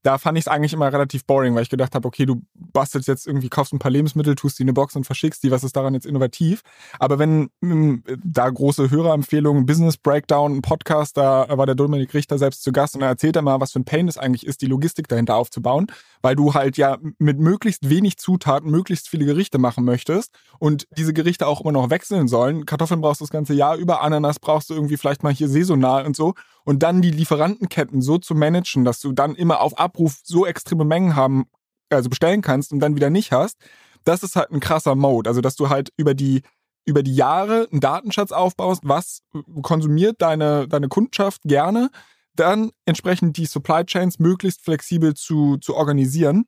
da 0.05 0.19
fand 0.19 0.37
ich 0.37 0.45
es 0.45 0.49
eigentlich 0.49 0.75
immer 0.75 0.93
relativ 0.93 1.25
boring, 1.25 1.55
weil 1.55 1.63
ich 1.63 1.71
gedacht 1.71 1.95
habe, 1.95 2.07
okay, 2.07 2.27
du 2.27 2.43
bastelst 2.55 3.09
jetzt 3.09 3.27
irgendwie, 3.27 3.49
kaufst 3.49 3.73
ein 3.73 3.79
paar 3.79 3.91
Lebensmittel, 3.91 4.35
tust 4.35 4.59
die 4.59 4.63
in 4.63 4.69
eine 4.69 4.75
Box 4.75 4.95
und 4.97 5.05
verschickst 5.05 5.43
die, 5.43 5.51
was 5.51 5.65
ist 5.65 5.75
daran 5.77 5.95
jetzt 5.95 6.05
innovativ? 6.05 6.61
Aber 6.99 7.19
wenn 7.19 7.49
mh, 7.63 8.01
da 8.23 8.51
große 8.51 8.91
Hörerempfehlungen, 8.91 9.65
Business 9.65 9.97
Breakdown, 9.97 10.57
ein 10.57 10.63
Podcast, 10.63 11.17
da 11.17 11.47
war 11.49 11.65
der 11.65 11.75
Dominik 11.75 12.13
Richter 12.13 12.37
selbst 12.37 12.63
zu 12.63 12.71
Gast 12.71 12.95
und 12.95 13.01
er 13.01 13.09
erzählt 13.09 13.35
er 13.37 13.43
mal, 13.43 13.61
was 13.61 13.73
für 13.73 13.81
ein 13.81 13.87
Pain 13.87 14.07
es 14.07 14.19
eigentlich 14.19 14.47
ist, 14.47 14.61
die 14.61 14.67
Logistik 14.67 15.09
dahinter 15.09 15.37
aufzubauen, 15.37 15.87
weil 16.21 16.37
du 16.37 16.53
halt 16.53 16.77
ja 16.77 16.99
mit 17.19 17.41
möglichst 17.41 17.89
wenig 17.89 18.19
Zutaten 18.19 18.71
möglichst 18.71 19.09
viele 19.09 19.25
Gerichte 19.25 19.57
machen 19.57 19.87
möchtest 19.87 20.35
und 20.59 20.87
diese 20.99 21.15
Gerichte 21.15 21.47
auch 21.47 21.63
immer 21.63 21.73
noch 21.73 21.89
wechseln 21.89 22.29
sollen. 22.29 22.67
Kartoffeln 22.67 23.01
brauchst 23.01 23.23
du 23.23 23.25
das 23.25 23.31
ganze 23.31 23.55
Jahr 23.55 23.77
über, 23.77 24.03
Ananas 24.03 24.39
brauchst 24.39 24.69
du 24.69 24.75
irgendwie 24.75 24.99
vielleicht 24.99 25.23
mal 25.23 25.33
hier 25.33 25.49
saisonal 25.49 26.05
und 26.05 26.15
so 26.15 26.35
und 26.65 26.83
dann 26.83 27.03
die 27.03 27.11
Lieferantenketten 27.11 28.03
so 28.03 28.19
zu 28.19 28.35
managen, 28.35 28.85
dass 28.85 29.01
du 29.01 29.13
dann 29.13 29.35
immer 29.35 29.61
auf 29.61 29.79
Abruf 29.79 30.21
so 30.25 30.47
extreme 30.47 30.85
Mengen 30.85 31.15
haben, 31.15 31.45
also 31.91 32.09
bestellen 32.09 32.43
kannst 32.43 32.73
und 32.73 32.81
dann 32.81 32.97
wieder 32.97 33.11
nicht 33.11 33.33
hast, 33.33 33.59
das 34.05 34.23
ist 34.23 34.37
halt 34.37 34.51
ein 34.51 34.61
krasser 34.61 34.95
Mode. 34.95 35.29
Also, 35.29 35.41
dass 35.41 35.57
du 35.57 35.69
halt 35.69 35.93
über 35.97 36.15
die, 36.15 36.43
über 36.85 37.03
die 37.03 37.15
Jahre 37.15 37.69
einen 37.71 37.81
Datenschatz 37.81 38.33
aufbaust, 38.33 38.83
was 38.85 39.23
konsumiert 39.63 40.21
deine, 40.21 40.69
deine 40.69 40.89
Kundschaft 40.89 41.43
gerne, 41.45 41.91
dann 42.35 42.71
entsprechend 42.85 43.37
die 43.37 43.47
Supply 43.47 43.85
Chains 43.85 44.19
möglichst 44.19 44.63
flexibel 44.63 45.15
zu, 45.15 45.57
zu 45.59 45.75
organisieren. 45.75 46.47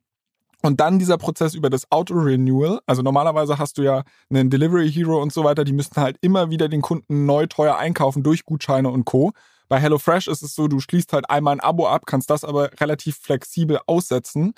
Und 0.63 0.79
dann 0.79 0.97
dieser 0.97 1.17
Prozess 1.17 1.53
über 1.53 1.69
das 1.69 1.89
Auto-Renewal. 1.91 2.79
Also 2.87 3.03
normalerweise 3.03 3.59
hast 3.59 3.77
du 3.77 3.83
ja 3.83 4.03
einen 4.29 4.49
Delivery 4.49 4.91
Hero 4.91 5.21
und 5.21 5.31
so 5.31 5.43
weiter, 5.43 5.63
die 5.63 5.71
müssten 5.71 6.01
halt 6.01 6.17
immer 6.21 6.49
wieder 6.49 6.67
den 6.67 6.81
Kunden 6.81 7.25
neu 7.25 7.45
teuer 7.45 7.77
einkaufen 7.77 8.23
durch 8.23 8.43
Gutscheine 8.43 8.89
und 8.89 9.05
Co. 9.05 9.33
Bei 9.69 9.79
HelloFresh 9.79 10.27
ist 10.27 10.41
es 10.41 10.55
so, 10.55 10.67
du 10.67 10.79
schließt 10.79 11.13
halt 11.13 11.29
einmal 11.29 11.53
ein 11.53 11.59
Abo 11.59 11.87
ab, 11.87 12.03
kannst 12.05 12.29
das 12.29 12.43
aber 12.43 12.71
relativ 12.79 13.17
flexibel 13.17 13.79
aussetzen. 13.85 14.53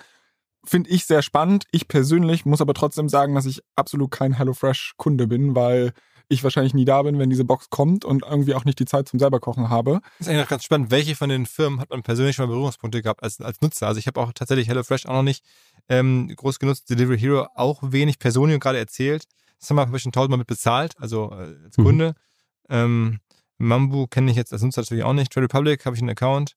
Finde 0.65 0.90
ich 0.90 1.06
sehr 1.06 1.22
spannend. 1.22 1.65
Ich 1.72 1.88
persönlich 1.88 2.45
muss 2.45 2.61
aber 2.61 2.73
trotzdem 2.73 3.10
sagen, 3.10 3.34
dass 3.36 3.45
ich 3.45 3.61
absolut 3.76 4.11
kein 4.11 4.34
HelloFresh-Kunde 4.34 5.27
bin, 5.27 5.56
weil 5.56 5.94
ich 6.30 6.44
wahrscheinlich 6.44 6.76
nie 6.76 6.86
da 6.86 7.02
bin, 7.02 7.18
wenn 7.18 7.30
diese 7.30 7.44
Box 7.44 7.69
kommt 7.69 8.06
und 8.06 8.23
irgendwie 8.23 8.53
auch 8.53 8.64
nicht 8.64 8.77
die 8.77 8.86
Zeit 8.86 9.10
zum 9.10 9.19
selber 9.19 9.40
kochen 9.40 9.69
habe. 9.69 9.99
Das 10.19 10.27
ist 10.27 10.30
eigentlich 10.30 10.45
auch 10.45 10.49
ganz 10.49 10.64
spannend. 10.64 10.91
Welche 10.91 11.15
von 11.15 11.30
den 11.30 11.48
Firmen 11.48 11.80
hat 11.80 11.90
man 11.90 12.03
persönlich 12.03 12.36
schon 12.36 12.45
mal 12.45 12.53
Berührungspunkte 12.53 13.02
gehabt 13.02 13.23
als, 13.23 13.41
als 13.41 13.61
Nutzer? 13.61 13.88
Also 13.88 13.99
ich 13.99 14.06
habe 14.06 14.22
auch 14.22 14.31
tatsächlich 14.34 14.68
HelloFresh 14.68 15.07
auch 15.07 15.14
noch 15.14 15.23
nicht 15.23 15.44
ähm, 15.90 16.31
groß 16.36 16.60
genutzt, 16.60 16.90
Delivery 16.90 17.18
Hero 17.18 17.48
auch 17.56 17.80
wenig. 17.81 18.19
Personio 18.19 18.60
gerade 18.60 18.77
erzählt. 18.77 19.23
Das 19.60 19.72
haben 19.72 19.91
wir 19.91 19.99
schon 19.99 20.11
tausendmal 20.11 20.38
mit 20.38 20.48
bezahlt, 20.48 20.94
also 20.99 21.31
äh, 21.31 21.56
als 21.65 21.77
mhm. 21.77 21.84
Kunde. 21.84 22.14
Ähm, 22.69 23.19
Mambu 23.60 24.07
kenne 24.07 24.31
ich 24.31 24.38
jetzt 24.38 24.52
als 24.52 24.61
Nutzer 24.61 24.81
natürlich 24.81 25.03
auch 25.03 25.14
nicht. 25.14 25.31
Trade 25.31 25.45
Republic 25.45 25.86
habe 25.86 25.95
ich 25.95 26.02
einen 26.02 26.10
Account 26.10 26.56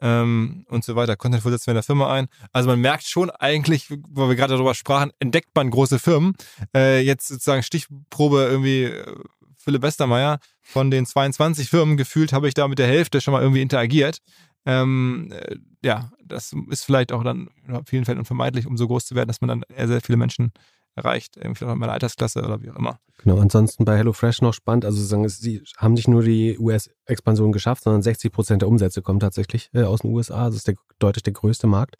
ähm, 0.00 0.64
und 0.68 0.84
so 0.84 0.96
weiter. 0.96 1.16
Content 1.16 1.42
setzen 1.42 1.66
wir 1.66 1.72
in 1.72 1.76
der 1.76 1.82
Firma 1.82 2.12
ein. 2.12 2.28
Also 2.52 2.68
man 2.68 2.80
merkt 2.80 3.04
schon 3.04 3.30
eigentlich, 3.30 3.88
wo 4.08 4.28
wir 4.28 4.36
gerade 4.36 4.54
darüber 4.54 4.74
sprachen, 4.74 5.12
entdeckt 5.20 5.50
man 5.54 5.70
große 5.70 5.98
Firmen. 5.98 6.34
Äh, 6.74 7.00
jetzt 7.00 7.28
sozusagen 7.28 7.62
Stichprobe 7.62 8.46
irgendwie 8.50 8.84
äh, 8.84 9.14
Philipp 9.56 9.82
Westermeier. 9.82 10.38
Von 10.62 10.90
den 10.90 11.06
22 11.06 11.68
Firmen 11.68 11.96
gefühlt 11.96 12.32
habe 12.32 12.48
ich 12.48 12.54
da 12.54 12.68
mit 12.68 12.78
der 12.78 12.86
Hälfte 12.86 13.20
schon 13.20 13.32
mal 13.32 13.42
irgendwie 13.42 13.62
interagiert. 13.62 14.18
Ähm, 14.66 15.32
äh, 15.32 15.56
ja, 15.82 16.10
das 16.24 16.54
ist 16.70 16.84
vielleicht 16.84 17.12
auch 17.12 17.24
dann 17.24 17.48
in 17.66 17.84
vielen 17.86 18.04
Fällen 18.04 18.18
unvermeidlich, 18.18 18.66
um 18.66 18.76
so 18.76 18.86
groß 18.86 19.06
zu 19.06 19.14
werden, 19.14 19.28
dass 19.28 19.40
man 19.40 19.48
dann 19.48 19.62
eher 19.74 19.88
sehr 19.88 20.00
viele 20.00 20.18
Menschen 20.18 20.52
erreicht, 20.98 21.38
auch 21.38 21.72
in 21.72 21.78
meiner 21.78 21.92
Altersklasse 21.92 22.42
oder 22.42 22.62
wie 22.62 22.70
auch 22.70 22.76
immer. 22.76 22.98
Genau, 23.18 23.38
ansonsten 23.38 23.84
bei 23.84 23.96
HelloFresh 23.96 24.42
noch 24.42 24.54
spannend, 24.54 24.84
also 24.84 25.02
sagen, 25.02 25.28
sie 25.28 25.62
haben 25.76 25.94
nicht 25.94 26.08
nur 26.08 26.22
die 26.22 26.58
US-Expansion 26.58 27.50
geschafft, 27.50 27.82
sondern 27.82 28.02
60 28.02 28.32
Prozent 28.32 28.62
der 28.62 28.68
Umsätze 28.68 29.02
kommen 29.02 29.20
tatsächlich 29.20 29.70
äh, 29.74 29.82
aus 29.82 30.00
den 30.00 30.12
USA. 30.12 30.46
Das 30.46 30.56
ist 30.56 30.68
der, 30.68 30.74
deutlich 30.98 31.24
der 31.24 31.32
größte 31.32 31.66
Markt 31.66 31.96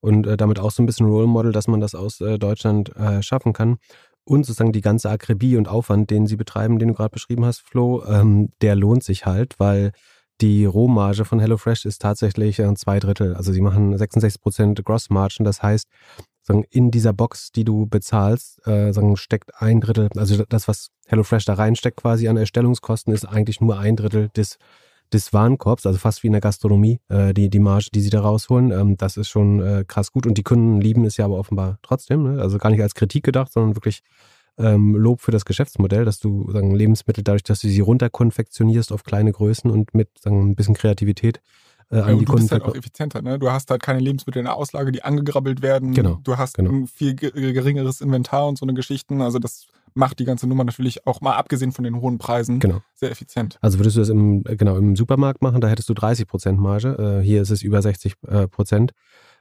und 0.00 0.26
äh, 0.26 0.36
damit 0.36 0.58
auch 0.58 0.70
so 0.70 0.82
ein 0.82 0.86
bisschen 0.86 1.06
Role 1.06 1.26
Model, 1.26 1.52
dass 1.52 1.68
man 1.68 1.80
das 1.80 1.94
aus 1.94 2.20
äh, 2.20 2.38
Deutschland 2.38 2.94
äh, 2.96 3.22
schaffen 3.22 3.52
kann. 3.52 3.76
Und 4.24 4.44
sozusagen 4.44 4.72
die 4.72 4.82
ganze 4.82 5.08
Akribie 5.08 5.56
und 5.56 5.68
Aufwand, 5.68 6.10
den 6.10 6.26
sie 6.26 6.36
betreiben, 6.36 6.78
den 6.78 6.88
du 6.88 6.94
gerade 6.94 7.10
beschrieben 7.10 7.46
hast, 7.46 7.60
Flo, 7.60 8.04
ähm, 8.04 8.50
der 8.60 8.76
lohnt 8.76 9.02
sich 9.02 9.24
halt, 9.24 9.54
weil 9.58 9.92
die 10.40 10.66
Rohmarge 10.66 11.24
von 11.24 11.40
HelloFresh 11.40 11.84
ist 11.84 12.02
tatsächlich 12.02 12.58
äh, 12.58 12.74
zwei 12.74 13.00
Drittel. 13.00 13.34
Also 13.34 13.52
sie 13.52 13.60
machen 13.60 13.96
66 13.96 14.40
Prozent 14.40 14.84
Grossmargin. 14.84 15.44
Das 15.44 15.62
heißt, 15.62 15.88
sagen, 16.48 16.64
in 16.70 16.90
dieser 16.90 17.12
Box, 17.12 17.52
die 17.52 17.64
du 17.64 17.86
bezahlst, 17.86 18.66
äh, 18.66 18.92
sagen, 18.92 19.16
steckt 19.16 19.52
ein 19.62 19.80
Drittel, 19.80 20.08
also 20.16 20.44
das, 20.48 20.66
was 20.66 20.90
HelloFresh 21.06 21.44
da 21.44 21.54
reinsteckt 21.54 21.98
quasi 21.98 22.28
an 22.28 22.36
Erstellungskosten, 22.36 23.12
ist 23.12 23.24
eigentlich 23.24 23.60
nur 23.60 23.78
ein 23.78 23.96
Drittel 23.96 24.30
des, 24.30 24.58
des 25.12 25.32
Warenkorbs, 25.32 25.86
also 25.86 25.98
fast 25.98 26.22
wie 26.22 26.26
in 26.26 26.32
der 26.32 26.40
Gastronomie, 26.40 27.00
äh, 27.08 27.32
die, 27.32 27.48
die 27.48 27.58
Marge, 27.58 27.90
die 27.94 28.00
sie 28.00 28.10
da 28.10 28.20
rausholen. 28.20 28.72
Ähm, 28.72 28.96
das 28.96 29.16
ist 29.16 29.28
schon 29.28 29.60
äh, 29.60 29.84
krass 29.86 30.12
gut 30.12 30.26
und 30.26 30.36
die 30.36 30.42
Kunden 30.42 30.80
lieben 30.80 31.04
es 31.04 31.16
ja 31.16 31.24
aber 31.24 31.38
offenbar 31.38 31.78
trotzdem. 31.82 32.24
Ne? 32.24 32.42
Also 32.42 32.58
gar 32.58 32.70
nicht 32.70 32.82
als 32.82 32.94
Kritik 32.94 33.24
gedacht, 33.24 33.52
sondern 33.52 33.76
wirklich 33.76 34.02
ähm, 34.58 34.96
Lob 34.96 35.20
für 35.20 35.30
das 35.30 35.44
Geschäftsmodell, 35.44 36.04
dass 36.04 36.18
du 36.18 36.50
sagen, 36.50 36.74
Lebensmittel 36.74 37.22
dadurch, 37.22 37.44
dass 37.44 37.60
du 37.60 37.68
sie 37.68 37.80
runterkonfektionierst 37.80 38.92
auf 38.92 39.04
kleine 39.04 39.32
Größen 39.32 39.70
und 39.70 39.94
mit 39.94 40.18
sagen, 40.18 40.50
ein 40.50 40.56
bisschen 40.56 40.74
Kreativität 40.74 41.40
äh, 41.90 42.00
an 42.00 42.08
ja, 42.08 42.14
die 42.14 42.24
du 42.24 42.32
Kunden. 42.32 42.42
bist 42.42 42.52
halt 42.52 42.64
auch 42.64 42.74
effizienter, 42.74 43.22
ne? 43.22 43.38
Du 43.38 43.50
hast 43.50 43.70
halt 43.70 43.82
keine 43.82 44.00
Lebensmittel 44.00 44.40
in 44.40 44.44
der 44.44 44.56
Auslage, 44.56 44.92
die 44.92 45.02
angegrabbelt 45.02 45.62
werden. 45.62 45.94
Genau. 45.94 46.20
Du 46.22 46.36
hast 46.36 46.54
genau. 46.54 46.70
ein 46.70 46.86
viel 46.86 47.14
geringeres 47.14 48.00
Inventar 48.00 48.46
und 48.46 48.58
so 48.58 48.66
eine 48.66 48.74
Geschichten. 48.74 49.22
Also 49.22 49.38
das 49.38 49.66
macht 49.94 50.18
die 50.18 50.24
ganze 50.24 50.46
Nummer 50.46 50.64
natürlich 50.64 51.06
auch 51.06 51.20
mal 51.20 51.34
abgesehen 51.34 51.72
von 51.72 51.84
den 51.84 52.00
hohen 52.00 52.18
Preisen 52.18 52.60
genau. 52.60 52.82
sehr 52.94 53.10
effizient. 53.10 53.58
Also 53.60 53.78
würdest 53.78 53.96
du 53.96 54.00
das 54.00 54.10
im, 54.10 54.44
genau, 54.44 54.76
im 54.76 54.96
Supermarkt 54.96 55.42
machen, 55.42 55.60
da 55.60 55.68
hättest 55.68 55.88
du 55.88 55.94
30 55.94 56.26
Prozent 56.26 56.60
Marge. 56.60 57.20
Äh, 57.20 57.24
hier 57.24 57.42
ist 57.42 57.50
es 57.50 57.62
über 57.62 57.80
60 57.80 58.14
äh, 58.26 58.48
Prozent. 58.48 58.92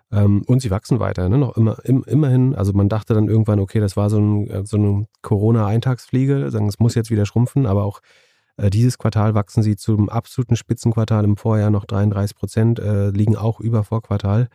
Ähm, 0.09 0.43
und 0.47 0.61
sie 0.61 0.71
wachsen 0.71 1.01
weiter, 1.01 1.27
ne? 1.27 1.37
noch 1.37 1.57
immer, 1.57 1.83
im, 1.83 2.03
immerhin. 2.05 2.55
Also 2.55 2.71
man 2.71 2.87
dachte 2.87 3.13
dann 3.13 3.27
irgendwann, 3.27 3.59
okay, 3.59 3.81
das 3.81 3.97
war 3.97 4.09
so, 4.09 4.19
ein, 4.19 4.65
so 4.65 4.77
eine 4.77 5.05
Corona-Eintagsfliege, 5.21 6.49
sagen, 6.49 6.69
es 6.69 6.79
muss 6.79 6.95
jetzt 6.95 7.11
wieder 7.11 7.25
schrumpfen, 7.25 7.65
aber 7.65 7.83
auch 7.83 7.99
äh, 7.99 8.26
dieses 8.57 8.97
Quartal 8.97 9.35
wachsen 9.35 9.63
sie 9.63 9.75
zum 9.75 10.09
absoluten 10.09 10.55
Spitzenquartal 10.55 11.23
im 11.23 11.37
Vorjahr 11.37 11.69
noch 11.69 11.85
33 11.85 12.35
Prozent, 12.35 12.79
äh, 12.79 13.09
liegen 13.09 13.35
auch 13.35 13.59
über 13.59 13.83
Vorquartal. 13.83 14.49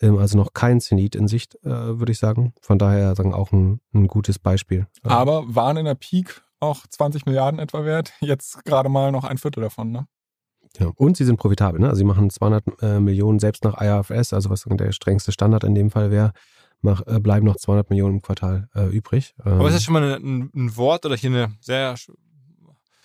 Ähm, 0.00 0.18
also 0.18 0.36
noch 0.36 0.52
kein 0.52 0.80
Zenit 0.80 1.14
in 1.14 1.28
Sicht, 1.28 1.56
äh, 1.64 1.98
würde 1.98 2.12
ich 2.12 2.18
sagen. 2.18 2.52
Von 2.60 2.78
daher 2.78 3.14
sagen 3.14 3.32
auch 3.32 3.52
ein, 3.52 3.80
ein 3.94 4.08
gutes 4.08 4.38
Beispiel. 4.38 4.86
Aber 5.02 5.44
waren 5.54 5.76
in 5.76 5.84
der 5.84 5.94
Peak 5.94 6.42
auch 6.60 6.86
20 6.86 7.26
Milliarden 7.26 7.58
etwa 7.58 7.84
wert, 7.84 8.12
jetzt 8.20 8.64
gerade 8.64 8.88
mal 8.88 9.12
noch 9.12 9.24
ein 9.24 9.38
Viertel 9.38 9.62
davon, 9.62 9.90
ne? 9.90 10.06
Ja. 10.78 10.90
Und 10.96 11.18
sie 11.18 11.24
sind 11.24 11.36
profitabel. 11.36 11.80
Ne? 11.80 11.88
Also 11.88 11.98
sie 11.98 12.04
machen 12.04 12.30
200 12.30 12.64
äh, 12.80 13.00
Millionen 13.00 13.38
selbst 13.38 13.62
nach 13.62 13.78
IFS, 13.78 14.32
also 14.32 14.48
was 14.48 14.64
der 14.66 14.92
strengste 14.92 15.30
Standard 15.30 15.64
in 15.64 15.74
dem 15.74 15.90
Fall 15.90 16.10
wäre, 16.10 16.32
mach, 16.80 17.06
äh, 17.06 17.20
bleiben 17.20 17.44
noch 17.44 17.56
200 17.56 17.90
Millionen 17.90 18.16
im 18.16 18.22
Quartal 18.22 18.68
äh, 18.74 18.86
übrig. 18.86 19.34
Ähm, 19.44 19.52
Aber 19.52 19.68
ist 19.68 19.74
das 19.74 19.84
schon 19.84 19.92
mal 19.92 20.14
ein, 20.14 20.50
ein, 20.54 20.76
Wort 20.76 21.04
oder 21.04 21.16
hier 21.16 21.28
eine 21.28 21.52
sehr 21.60 21.96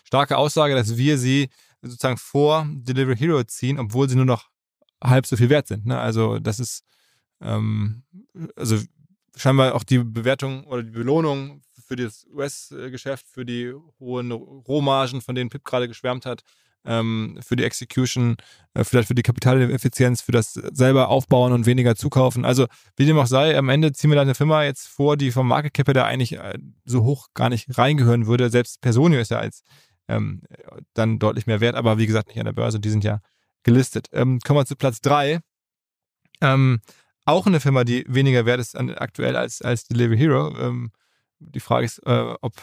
starke 0.07 0.37
Aussage, 0.37 0.73
dass 0.73 0.97
wir 0.97 1.17
sie 1.17 1.49
sozusagen 1.81 2.17
vor 2.17 2.67
Delivery 2.69 3.17
Hero 3.17 3.43
ziehen, 3.43 3.77
obwohl 3.77 4.09
sie 4.09 4.15
nur 4.15 4.25
noch 4.25 4.49
halb 5.03 5.25
so 5.27 5.35
viel 5.35 5.49
wert 5.49 5.67
sind. 5.67 5.85
Ne? 5.85 5.99
Also 5.99 6.39
das 6.39 6.59
ist 6.59 6.83
ähm, 7.41 8.03
also 8.55 8.77
scheinbar 9.35 9.75
auch 9.75 9.83
die 9.83 9.99
Bewertung 9.99 10.63
oder 10.65 10.81
die 10.81 10.91
Belohnung 10.91 11.61
für 11.85 11.95
das 11.95 12.25
US-Geschäft, 12.33 13.27
für 13.27 13.45
die 13.45 13.73
hohen 13.99 14.31
Rohmargen, 14.31 15.21
von 15.21 15.35
denen 15.35 15.49
Pip 15.49 15.63
gerade 15.63 15.87
geschwärmt 15.87 16.25
hat, 16.25 16.41
ähm, 16.85 17.39
für 17.45 17.55
die 17.55 17.63
Execution, 17.63 18.37
äh, 18.73 18.83
vielleicht 18.83 19.09
für 19.09 19.15
die 19.15 19.21
Kapitaleffizienz, 19.21 20.21
für 20.21 20.31
das 20.31 20.53
selber 20.53 21.09
aufbauen 21.09 21.51
und 21.51 21.65
weniger 21.65 21.95
zukaufen. 21.95 22.45
Also 22.45 22.67
wie 22.95 23.05
dem 23.05 23.19
auch 23.19 23.27
sei, 23.27 23.57
am 23.57 23.69
Ende 23.69 23.91
ziehen 23.91 24.09
wir 24.09 24.15
da 24.15 24.21
eine 24.21 24.35
Firma 24.35 24.63
jetzt 24.63 24.87
vor, 24.87 25.17
die 25.17 25.31
vom 25.31 25.47
Market 25.47 25.73
Cap 25.73 25.93
da 25.93 26.05
eigentlich 26.05 26.37
äh, 26.37 26.57
so 26.85 27.03
hoch 27.03 27.27
gar 27.33 27.49
nicht 27.49 27.77
reingehören 27.77 28.25
würde. 28.25 28.49
Selbst 28.49 28.81
Personio 28.81 29.19
ist 29.19 29.31
ja 29.31 29.39
als 29.39 29.63
ähm, 30.07 30.41
dann 30.93 31.19
deutlich 31.19 31.47
mehr 31.47 31.59
wert, 31.61 31.75
aber 31.75 31.97
wie 31.97 32.07
gesagt 32.07 32.29
nicht 32.29 32.39
an 32.39 32.45
der 32.45 32.53
Börse, 32.53 32.79
die 32.79 32.89
sind 32.89 33.03
ja 33.03 33.21
gelistet. 33.63 34.09
Ähm, 34.13 34.39
kommen 34.39 34.59
wir 34.59 34.65
zu 34.65 34.75
Platz 34.75 35.01
3. 35.01 35.39
Ähm, 36.41 36.79
auch 37.25 37.45
eine 37.45 37.59
Firma, 37.59 37.83
die 37.83 38.05
weniger 38.07 38.45
wert 38.45 38.59
ist 38.59 38.77
an, 38.77 38.89
aktuell 38.91 39.35
als, 39.35 39.61
als 39.61 39.85
Delivery 39.85 40.17
Hero. 40.17 40.57
Ähm, 40.57 40.91
die 41.39 41.59
Frage 41.59 41.85
ist, 41.85 41.99
äh, 42.05 42.35
ob 42.41 42.53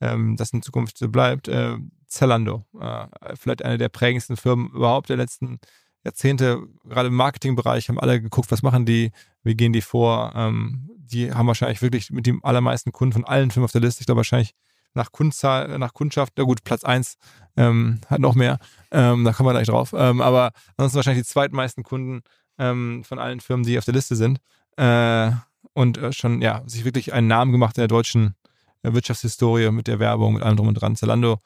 ähm, 0.00 0.36
das 0.36 0.52
in 0.52 0.62
Zukunft 0.62 0.98
so 0.98 1.08
bleibt. 1.08 1.48
Äh, 1.48 1.78
Zalando. 2.06 2.66
Äh, 2.78 3.06
vielleicht 3.36 3.64
eine 3.64 3.78
der 3.78 3.88
prägendsten 3.88 4.36
Firmen 4.36 4.70
überhaupt 4.70 5.08
der 5.08 5.16
letzten 5.16 5.60
Jahrzehnte. 6.04 6.62
Gerade 6.84 7.08
im 7.08 7.14
Marketingbereich 7.14 7.88
haben 7.88 7.98
alle 7.98 8.20
geguckt, 8.20 8.50
was 8.50 8.62
machen 8.62 8.84
die, 8.84 9.12
wie 9.42 9.54
gehen 9.54 9.72
die 9.72 9.80
vor. 9.80 10.32
Ähm, 10.34 10.90
die 10.98 11.32
haben 11.32 11.46
wahrscheinlich 11.46 11.80
wirklich 11.80 12.10
mit 12.10 12.26
dem 12.26 12.44
allermeisten 12.44 12.92
Kunden 12.92 13.12
von 13.12 13.24
allen 13.24 13.50
Firmen 13.50 13.64
auf 13.64 13.72
der 13.72 13.80
Liste. 13.80 14.00
Ich 14.00 14.06
glaube 14.06 14.18
wahrscheinlich 14.18 14.54
nach 14.94 15.12
Kundzahl, 15.12 15.78
nach 15.78 15.94
Kundschaft, 15.94 16.34
na 16.36 16.44
gut, 16.44 16.64
Platz 16.64 16.84
1 16.84 17.16
ähm, 17.56 18.00
hat 18.08 18.20
noch 18.20 18.34
mehr. 18.34 18.58
Ähm, 18.90 19.24
da 19.24 19.32
kommen 19.32 19.48
wir 19.48 19.52
gleich 19.52 19.68
drauf. 19.68 19.94
Ähm, 19.96 20.20
aber 20.20 20.52
ansonsten 20.76 20.96
wahrscheinlich 20.96 21.24
die 21.24 21.30
zweitmeisten 21.30 21.84
Kunden 21.84 22.22
ähm, 22.58 23.04
von 23.04 23.18
allen 23.18 23.40
Firmen, 23.40 23.64
die 23.64 23.78
auf 23.78 23.84
der 23.84 23.94
Liste 23.94 24.16
sind. 24.16 24.40
Äh, 24.76 25.32
und 25.74 25.98
äh, 25.98 26.12
schon, 26.12 26.42
ja, 26.42 26.62
sich 26.66 26.84
wirklich 26.84 27.12
einen 27.12 27.26
Namen 27.26 27.52
gemacht 27.52 27.76
in 27.76 27.82
der 27.82 27.88
deutschen 27.88 28.34
äh, 28.82 28.92
Wirtschaftshistorie 28.92 29.70
mit 29.70 29.86
der 29.86 29.98
Werbung, 29.98 30.34
mit 30.34 30.42
allem 30.42 30.56
drum 30.56 30.68
und 30.68 30.74
dran. 30.74 30.96
Zalando, 30.96 31.38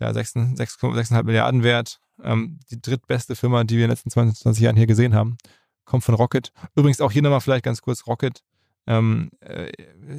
ja, 0.00 0.10
6,5 0.10 1.22
Milliarden 1.22 1.62
wert. 1.62 2.00
Ähm, 2.22 2.58
die 2.70 2.80
drittbeste 2.80 3.36
Firma, 3.36 3.64
die 3.64 3.76
wir 3.76 3.84
in 3.84 3.88
den 3.88 3.96
letzten 3.96 4.10
22 4.10 4.62
Jahren 4.62 4.76
hier 4.76 4.86
gesehen 4.86 5.14
haben, 5.14 5.38
kommt 5.84 6.04
von 6.04 6.14
Rocket. 6.14 6.52
Übrigens 6.74 7.00
auch 7.00 7.12
hier 7.12 7.22
nochmal 7.22 7.40
vielleicht 7.40 7.64
ganz 7.64 7.82
kurz 7.82 8.06
Rocket. 8.06 8.42
Ähm, 8.86 9.30
äh, 9.40 9.72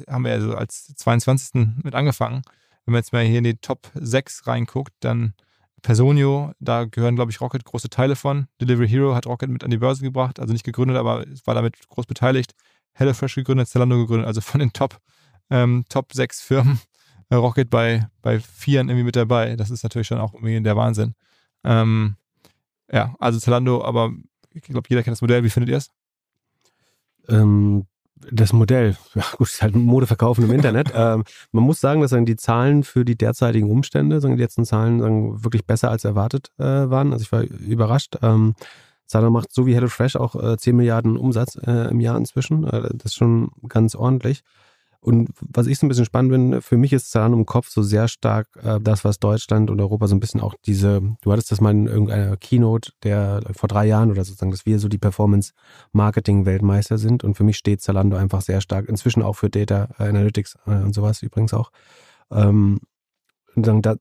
haben 0.08 0.24
wir 0.24 0.32
ja 0.32 0.40
so 0.40 0.54
als 0.54 0.94
22. 0.96 1.82
mit 1.82 1.94
angefangen. 1.94 2.42
Wenn 2.84 2.92
man 2.92 3.00
jetzt 3.00 3.12
mal 3.12 3.24
hier 3.24 3.38
in 3.38 3.44
die 3.44 3.56
Top 3.56 3.90
6 3.94 4.46
reinguckt, 4.46 4.92
dann 5.00 5.34
Personio, 5.82 6.52
da 6.60 6.84
gehören, 6.84 7.14
glaube 7.14 7.30
ich, 7.30 7.40
Rocket 7.40 7.64
große 7.64 7.90
Teile 7.90 8.16
von. 8.16 8.46
Delivery 8.60 8.88
Hero 8.88 9.14
hat 9.14 9.26
Rocket 9.26 9.50
mit 9.50 9.64
an 9.64 9.70
die 9.70 9.78
Börse 9.78 10.02
gebracht, 10.02 10.40
also 10.40 10.52
nicht 10.52 10.64
gegründet, 10.64 10.96
aber 10.96 11.24
war 11.44 11.54
damit 11.54 11.88
groß 11.88 12.06
beteiligt. 12.06 12.54
HelloFresh 12.94 13.34
gegründet, 13.34 13.68
Zalando 13.68 13.98
gegründet, 13.98 14.26
also 14.26 14.40
von 14.40 14.60
den 14.60 14.72
Top, 14.72 14.98
ähm, 15.50 15.84
Top 15.88 16.12
6 16.12 16.40
Firmen 16.40 16.80
äh, 17.30 17.34
Rocket 17.34 17.70
bei, 17.70 18.08
bei 18.22 18.40
Vieren 18.40 18.88
irgendwie 18.88 19.04
mit 19.04 19.16
dabei. 19.16 19.56
Das 19.56 19.70
ist 19.70 19.82
natürlich 19.82 20.08
schon 20.08 20.18
auch 20.18 20.34
irgendwie 20.34 20.60
der 20.62 20.76
Wahnsinn. 20.76 21.14
Ähm, 21.64 22.16
ja, 22.90 23.14
also 23.18 23.38
Zalando, 23.38 23.84
aber 23.84 24.12
ich 24.52 24.62
glaube, 24.62 24.88
jeder 24.88 25.02
kennt 25.02 25.12
das 25.12 25.22
Modell. 25.22 25.44
Wie 25.44 25.50
findet 25.50 25.70
ihr 25.70 25.78
es? 25.78 25.90
Ähm, 27.28 27.86
das 28.30 28.52
Modell, 28.52 28.96
ja 29.14 29.24
gut, 29.36 29.48
ist 29.48 29.62
halt 29.62 29.74
Modeverkaufen 29.76 30.44
im 30.44 30.52
Internet. 30.52 30.92
ähm, 30.94 31.24
man 31.52 31.64
muss 31.64 31.80
sagen, 31.80 32.00
dass 32.00 32.10
sagen, 32.10 32.26
die 32.26 32.36
Zahlen 32.36 32.82
für 32.82 33.04
die 33.04 33.16
derzeitigen 33.16 33.70
Umstände, 33.70 34.20
sagen 34.20 34.36
die 34.36 34.42
letzten 34.42 34.64
Zahlen 34.64 35.00
sagen, 35.00 35.44
wirklich 35.44 35.66
besser 35.66 35.90
als 35.90 36.04
erwartet 36.04 36.50
äh, 36.58 36.64
waren. 36.64 37.12
Also 37.12 37.22
ich 37.22 37.32
war 37.32 37.42
überrascht. 37.42 38.18
Ähm, 38.22 38.54
Zalando 39.06 39.30
macht 39.30 39.52
so 39.52 39.66
wie 39.66 39.74
HelloFresh 39.74 40.16
auch 40.16 40.34
äh, 40.34 40.56
10 40.56 40.76
Milliarden 40.76 41.16
Umsatz 41.16 41.58
äh, 41.66 41.90
im 41.90 42.00
Jahr 42.00 42.16
inzwischen. 42.16 42.64
Äh, 42.64 42.90
das 42.94 43.12
ist 43.12 43.14
schon 43.16 43.50
ganz 43.68 43.94
ordentlich. 43.94 44.42
Und 45.04 45.28
was 45.40 45.66
ich 45.66 45.78
so 45.78 45.84
ein 45.84 45.90
bisschen 45.90 46.06
spannend 46.06 46.32
finde, 46.32 46.62
für 46.62 46.78
mich 46.78 46.94
ist 46.94 47.10
Zalando 47.10 47.36
im 47.36 47.44
Kopf 47.44 47.68
so 47.68 47.82
sehr 47.82 48.08
stark 48.08 48.48
äh, 48.62 48.80
das, 48.80 49.04
was 49.04 49.18
Deutschland 49.18 49.68
und 49.68 49.78
Europa 49.78 50.08
so 50.08 50.16
ein 50.16 50.20
bisschen 50.20 50.40
auch 50.40 50.54
diese, 50.64 51.02
du 51.20 51.30
hattest 51.30 51.52
das 51.52 51.60
mal 51.60 51.72
in 51.72 51.86
irgendeiner 51.86 52.38
Keynote, 52.38 52.92
der 53.02 53.42
vor 53.54 53.68
drei 53.68 53.84
Jahren 53.84 54.10
oder 54.10 54.24
sozusagen, 54.24 54.50
dass 54.50 54.64
wir 54.64 54.78
so 54.78 54.88
die 54.88 54.96
Performance-Marketing-Weltmeister 54.96 56.96
sind. 56.96 57.22
Und 57.22 57.34
für 57.34 57.44
mich 57.44 57.58
steht 57.58 57.82
Zalando 57.82 58.16
einfach 58.16 58.40
sehr 58.40 58.62
stark, 58.62 58.88
inzwischen 58.88 59.22
auch 59.22 59.34
für 59.34 59.50
Data 59.50 59.88
Analytics 59.98 60.56
äh, 60.66 60.70
und 60.70 60.94
sowas 60.94 61.22
übrigens 61.22 61.52
auch. 61.52 61.70
Ähm, 62.30 62.80
und 63.54 63.66
sagen, 63.66 63.82
da, 63.82 63.96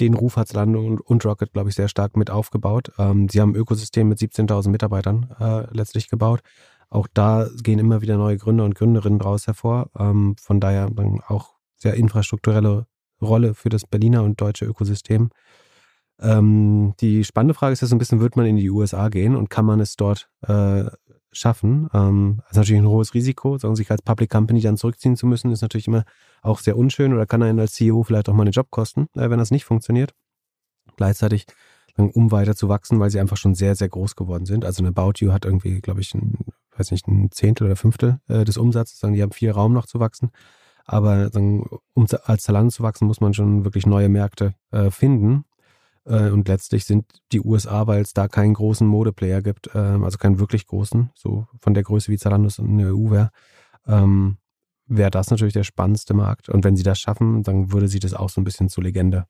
den 0.00 0.12
Ruf 0.12 0.36
hat 0.36 0.48
Zalando 0.48 0.86
und, 0.86 1.00
und 1.00 1.24
Rocket, 1.24 1.54
glaube 1.54 1.70
ich, 1.70 1.76
sehr 1.76 1.88
stark 1.88 2.14
mit 2.14 2.28
aufgebaut. 2.28 2.92
Ähm, 2.98 3.30
sie 3.30 3.40
haben 3.40 3.52
ein 3.52 3.56
Ökosystem 3.56 4.06
mit 4.06 4.18
17.000 4.18 4.68
Mitarbeitern 4.68 5.34
äh, 5.40 5.64
letztlich 5.74 6.08
gebaut. 6.08 6.42
Auch 6.92 7.08
da 7.14 7.48
gehen 7.62 7.78
immer 7.78 8.02
wieder 8.02 8.18
neue 8.18 8.36
Gründer 8.36 8.64
und 8.64 8.74
Gründerinnen 8.74 9.18
draus 9.18 9.46
hervor. 9.46 9.88
Ähm, 9.98 10.36
von 10.38 10.60
daher 10.60 10.90
auch 11.26 11.54
sehr 11.74 11.94
infrastrukturelle 11.94 12.86
Rolle 13.22 13.54
für 13.54 13.70
das 13.70 13.86
Berliner 13.86 14.22
und 14.22 14.38
deutsche 14.38 14.66
Ökosystem. 14.66 15.30
Ähm, 16.20 16.92
die 17.00 17.24
spannende 17.24 17.54
Frage 17.54 17.72
ist 17.72 17.80
ja 17.80 17.86
so 17.86 17.96
ein 17.96 17.98
bisschen, 17.98 18.20
wird 18.20 18.36
man 18.36 18.44
in 18.44 18.56
die 18.56 18.68
USA 18.68 19.08
gehen 19.08 19.36
und 19.36 19.48
kann 19.48 19.64
man 19.64 19.80
es 19.80 19.96
dort 19.96 20.28
äh, 20.42 20.84
schaffen? 21.32 21.88
Ähm, 21.94 22.40
das 22.42 22.50
ist 22.50 22.56
natürlich 22.58 22.82
ein 22.82 22.88
hohes 22.88 23.14
Risiko, 23.14 23.56
sagen 23.56 23.74
sich 23.74 23.90
als 23.90 24.02
Public 24.02 24.28
Company 24.28 24.60
dann 24.60 24.76
zurückziehen 24.76 25.16
zu 25.16 25.26
müssen, 25.26 25.50
ist 25.50 25.62
natürlich 25.62 25.88
immer 25.88 26.04
auch 26.42 26.58
sehr 26.58 26.76
unschön 26.76 27.14
oder 27.14 27.24
kann 27.24 27.42
einen 27.42 27.58
als 27.58 27.72
CEO 27.72 28.02
vielleicht 28.02 28.28
auch 28.28 28.34
mal 28.34 28.42
einen 28.42 28.52
Job 28.52 28.70
kosten, 28.70 29.08
äh, 29.14 29.30
wenn 29.30 29.38
das 29.38 29.50
nicht 29.50 29.64
funktioniert. 29.64 30.12
Gleichzeitig 30.96 31.46
um 31.96 32.30
weiter 32.30 32.54
zu 32.54 32.68
wachsen, 32.68 33.00
weil 33.00 33.10
sie 33.10 33.20
einfach 33.20 33.36
schon 33.36 33.54
sehr, 33.54 33.74
sehr 33.74 33.88
groß 33.88 34.16
geworden 34.16 34.46
sind. 34.46 34.64
Also 34.64 34.82
eine 34.82 34.88
About 34.88 35.12
You 35.18 35.32
hat 35.32 35.44
irgendwie, 35.44 35.80
glaube 35.80 36.00
ich, 36.00 36.14
ein, 36.14 36.38
weiß 36.76 36.90
nicht, 36.90 37.06
ein 37.08 37.30
Zehntel 37.30 37.66
oder 37.66 37.76
Fünftel 37.76 38.18
äh, 38.28 38.44
des 38.44 38.56
Umsatzes. 38.56 38.98
Sagen, 38.98 39.14
die 39.14 39.22
haben 39.22 39.32
viel 39.32 39.50
Raum 39.50 39.72
noch 39.72 39.86
zu 39.86 40.00
wachsen. 40.00 40.30
Aber 40.84 41.30
sagen, 41.30 41.66
um 41.94 42.06
als 42.24 42.42
Zalando 42.42 42.70
zu 42.70 42.82
wachsen, 42.82 43.06
muss 43.06 43.20
man 43.20 43.34
schon 43.34 43.64
wirklich 43.64 43.86
neue 43.86 44.08
Märkte 44.08 44.54
äh, 44.70 44.90
finden. 44.90 45.44
Äh, 46.04 46.30
und 46.30 46.48
letztlich 46.48 46.84
sind 46.84 47.04
die 47.32 47.40
USA, 47.40 47.86
weil 47.86 48.02
es 48.02 48.12
da 48.12 48.28
keinen 48.28 48.54
großen 48.54 48.86
Modeplayer 48.86 49.42
gibt, 49.42 49.70
ähm, 49.74 50.04
also 50.04 50.18
keinen 50.18 50.38
wirklich 50.38 50.66
großen, 50.66 51.10
so 51.14 51.46
von 51.60 51.74
der 51.74 51.84
Größe 51.84 52.10
wie 52.10 52.18
Zalando 52.18 52.48
in 52.58 52.78
der 52.78 52.94
EU 52.94 53.10
wäre, 53.10 53.30
ähm, 53.86 54.38
wäre 54.86 55.10
das 55.10 55.30
natürlich 55.30 55.54
der 55.54 55.64
spannendste 55.64 56.14
Markt. 56.14 56.48
Und 56.48 56.64
wenn 56.64 56.76
sie 56.76 56.82
das 56.82 56.98
schaffen, 56.98 57.42
dann 57.42 57.72
würde 57.72 57.88
sie 57.88 58.00
das 58.00 58.14
auch 58.14 58.30
so 58.30 58.40
ein 58.40 58.44
bisschen 58.44 58.68
zur 58.68 58.84
Legende 58.84 59.26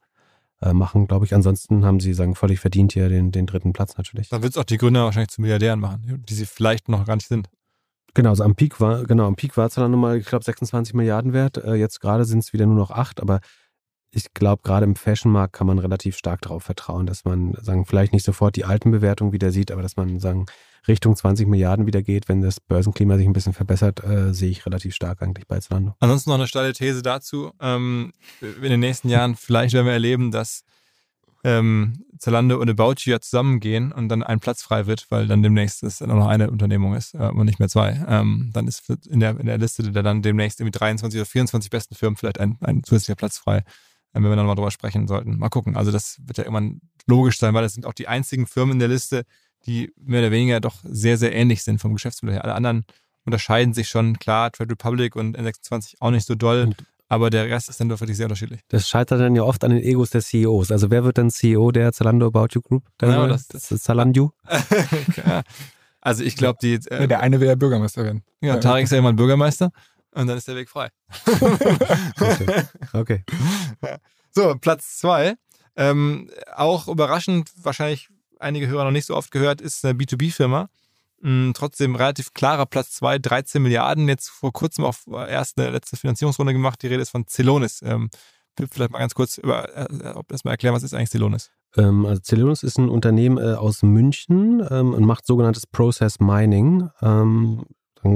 äh, 0.62 0.72
machen, 0.72 1.06
glaube 1.06 1.24
ich. 1.24 1.34
Ansonsten 1.34 1.84
haben 1.84 2.00
sie, 2.00 2.14
sagen, 2.14 2.34
völlig 2.34 2.60
verdient 2.60 2.92
hier 2.92 3.08
den, 3.08 3.32
den 3.32 3.46
dritten 3.46 3.72
Platz 3.72 3.96
natürlich. 3.96 4.28
Dann 4.28 4.42
wird 4.42 4.52
es 4.52 4.58
auch 4.58 4.64
die 4.64 4.78
Gründer 4.78 5.04
wahrscheinlich 5.04 5.30
zu 5.30 5.40
Milliardären 5.40 5.80
machen, 5.80 6.22
die 6.28 6.34
sie 6.34 6.46
vielleicht 6.46 6.88
noch 6.88 7.04
gar 7.04 7.16
nicht 7.16 7.28
sind. 7.28 7.48
Genau, 8.14 8.30
also 8.30 8.44
am 8.44 8.54
Peak 8.54 8.80
war, 8.80 9.04
genau, 9.04 9.26
am 9.26 9.36
Peak 9.36 9.56
war 9.56 9.66
es 9.66 9.74
dann 9.74 9.90
nochmal, 9.90 10.18
ich 10.18 10.26
glaube, 10.26 10.44
26 10.44 10.94
Milliarden 10.94 11.32
wert. 11.32 11.56
Äh, 11.56 11.74
jetzt 11.74 12.00
gerade 12.00 12.24
sind 12.24 12.40
es 12.40 12.52
wieder 12.52 12.66
nur 12.66 12.76
noch 12.76 12.90
acht, 12.90 13.20
aber 13.20 13.40
ich 14.10 14.34
glaube, 14.34 14.62
gerade 14.62 14.84
im 14.84 14.96
Fashionmarkt 14.96 15.54
kann 15.54 15.66
man 15.66 15.78
relativ 15.78 16.16
stark 16.16 16.42
darauf 16.42 16.62
vertrauen, 16.62 17.06
dass 17.06 17.24
man, 17.24 17.54
sagen, 17.62 17.86
vielleicht 17.86 18.12
nicht 18.12 18.24
sofort 18.24 18.56
die 18.56 18.66
alten 18.66 18.90
Bewertungen 18.90 19.32
wieder 19.32 19.50
sieht, 19.50 19.72
aber 19.72 19.80
dass 19.80 19.96
man, 19.96 20.20
sagen, 20.20 20.46
Richtung 20.88 21.14
20 21.14 21.46
Milliarden 21.46 21.86
wieder 21.86 22.02
geht, 22.02 22.28
wenn 22.28 22.42
das 22.42 22.60
Börsenklima 22.60 23.16
sich 23.16 23.26
ein 23.26 23.32
bisschen 23.32 23.52
verbessert, 23.52 24.02
äh, 24.02 24.34
sehe 24.34 24.50
ich 24.50 24.66
relativ 24.66 24.94
stark 24.94 25.22
eigentlich 25.22 25.46
bei 25.46 25.60
Zalando. 25.60 25.94
Ansonsten 26.00 26.30
noch 26.30 26.38
eine 26.38 26.48
steile 26.48 26.72
These 26.72 27.02
dazu. 27.02 27.52
Ähm, 27.60 28.12
in 28.40 28.70
den 28.70 28.80
nächsten 28.80 29.08
Jahren 29.08 29.36
vielleicht 29.36 29.74
werden 29.74 29.86
wir 29.86 29.92
erleben, 29.92 30.32
dass 30.32 30.64
ähm, 31.44 32.04
Zalando 32.18 32.60
und 32.60 32.70
About 32.70 32.94
You 33.00 33.12
ja 33.12 33.20
zusammengehen 33.20 33.92
und 33.92 34.08
dann 34.08 34.22
ein 34.22 34.40
Platz 34.40 34.62
frei 34.62 34.86
wird, 34.86 35.10
weil 35.10 35.26
dann 35.26 35.42
demnächst 35.42 35.82
es 35.82 36.00
nur 36.00 36.16
noch 36.16 36.28
eine 36.28 36.50
Unternehmung 36.50 36.94
ist 36.94 37.14
äh, 37.14 37.28
und 37.28 37.46
nicht 37.46 37.58
mehr 37.58 37.68
zwei. 37.68 38.04
Ähm, 38.08 38.50
dann 38.52 38.68
ist 38.68 38.88
in 39.08 39.20
der, 39.20 39.38
in 39.38 39.46
der 39.46 39.58
Liste 39.58 39.90
der 39.90 40.02
dann 40.02 40.22
demnächst 40.22 40.60
irgendwie 40.60 40.78
23 40.78 41.18
oder 41.18 41.26
24 41.26 41.70
besten 41.70 41.94
Firmen 41.94 42.16
vielleicht 42.16 42.38
ein, 42.38 42.58
ein 42.60 42.84
zusätzlicher 42.84 43.16
Platz 43.16 43.38
frei, 43.38 43.58
äh, 43.58 43.62
wenn 44.12 44.24
wir 44.24 44.36
dann 44.36 44.46
mal 44.46 44.54
drüber 44.54 44.70
sprechen 44.70 45.08
sollten. 45.08 45.38
Mal 45.38 45.48
gucken. 45.48 45.76
Also 45.76 45.90
das 45.90 46.18
wird 46.24 46.38
ja 46.38 46.44
irgendwann 46.44 46.80
logisch 47.06 47.38
sein, 47.38 47.54
weil 47.54 47.62
das 47.62 47.74
sind 47.74 47.86
auch 47.86 47.94
die 47.94 48.08
einzigen 48.08 48.46
Firmen 48.46 48.74
in 48.74 48.78
der 48.78 48.88
Liste, 48.88 49.24
die 49.66 49.92
mehr 49.96 50.20
oder 50.20 50.30
weniger 50.30 50.60
doch 50.60 50.76
sehr, 50.84 51.18
sehr 51.18 51.34
ähnlich 51.34 51.62
sind 51.62 51.80
vom 51.80 51.94
Geschäftsmodell 51.94 52.36
her. 52.36 52.44
Alle 52.44 52.54
anderen 52.54 52.84
unterscheiden 53.24 53.74
sich 53.74 53.88
schon, 53.88 54.18
klar, 54.18 54.50
Trade 54.50 54.72
Republic 54.72 55.16
und 55.16 55.38
N26 55.38 55.94
auch 56.00 56.10
nicht 56.10 56.26
so 56.26 56.34
doll. 56.34 56.62
Und 56.62 56.76
aber 57.12 57.28
der 57.28 57.50
Rest 57.50 57.68
ist 57.68 57.78
dann 57.78 57.90
doch 57.90 58.00
wirklich 58.00 58.16
sehr 58.16 58.24
unterschiedlich. 58.24 58.60
Das 58.68 58.88
scheitert 58.88 59.20
dann 59.20 59.36
ja 59.36 59.42
oft 59.42 59.62
an 59.64 59.70
den 59.70 59.82
Egos 59.82 60.08
der 60.08 60.22
CEOs. 60.22 60.72
Also 60.72 60.90
wer 60.90 61.04
wird 61.04 61.18
dann 61.18 61.30
CEO 61.30 61.70
der 61.70 61.92
Zalando 61.92 62.26
About 62.26 62.48
You 62.52 62.62
Group? 62.62 62.86
Der, 62.98 63.10
genau, 63.10 63.26
das, 63.26 63.48
das 63.48 63.70
ist 63.70 63.84
Zalando. 63.84 64.32
also 66.00 66.24
ich 66.24 66.36
glaube, 66.36 66.58
die... 66.62 66.76
Äh, 66.88 67.08
der 67.08 67.20
eine 67.20 67.38
will 67.38 67.48
ja 67.48 67.54
Bürgermeister 67.54 68.02
werden. 68.02 68.22
Ja, 68.40 68.56
Tarek 68.56 68.84
ist 68.84 68.92
ja 68.92 68.98
immer 68.98 69.10
ein 69.10 69.16
Bürgermeister 69.16 69.72
und 70.12 70.26
dann 70.26 70.38
ist 70.38 70.48
der 70.48 70.56
Weg 70.56 70.70
frei. 70.70 70.88
okay. 72.18 72.64
okay. 72.94 73.24
So, 74.34 74.54
Platz 74.58 74.96
zwei. 74.96 75.34
Ähm, 75.76 76.30
auch 76.56 76.88
überraschend, 76.88 77.52
wahrscheinlich 77.56 78.08
einige 78.42 78.68
Hörer 78.68 78.84
noch 78.84 78.90
nicht 78.90 79.06
so 79.06 79.16
oft 79.16 79.30
gehört, 79.30 79.60
ist 79.60 79.84
eine 79.84 79.98
B2B-Firma. 79.98 80.68
Hm, 81.22 81.52
trotzdem 81.54 81.94
relativ 81.94 82.34
klarer 82.34 82.66
Platz 82.66 82.92
2, 82.92 83.18
13 83.18 83.62
Milliarden. 83.62 84.08
Jetzt 84.08 84.28
vor 84.28 84.52
kurzem 84.52 84.84
auch 84.84 84.96
erst 85.06 85.58
eine 85.58 85.70
letzte 85.70 85.96
Finanzierungsrunde 85.96 86.52
gemacht. 86.52 86.82
Die 86.82 86.88
Rede 86.88 87.02
ist 87.02 87.10
von 87.10 87.26
Celonis. 87.26 87.80
Ähm, 87.82 88.10
vielleicht 88.56 88.90
mal 88.90 88.98
ganz 88.98 89.14
kurz 89.14 89.38
über, 89.38 89.74
äh, 89.76 89.86
das 90.28 90.44
mal 90.44 90.50
erklären, 90.50 90.74
was 90.74 90.82
ist 90.82 90.94
eigentlich 90.94 91.10
Celonis? 91.10 91.50
Ähm, 91.76 92.06
also 92.06 92.20
Celonis 92.22 92.62
ist 92.62 92.78
ein 92.78 92.88
Unternehmen 92.88 93.38
äh, 93.38 93.54
aus 93.54 93.82
München 93.82 94.66
ähm, 94.68 94.92
und 94.92 95.04
macht 95.04 95.26
sogenanntes 95.26 95.66
Process 95.66 96.18
Mining. 96.20 96.88
Ähm, 97.00 97.64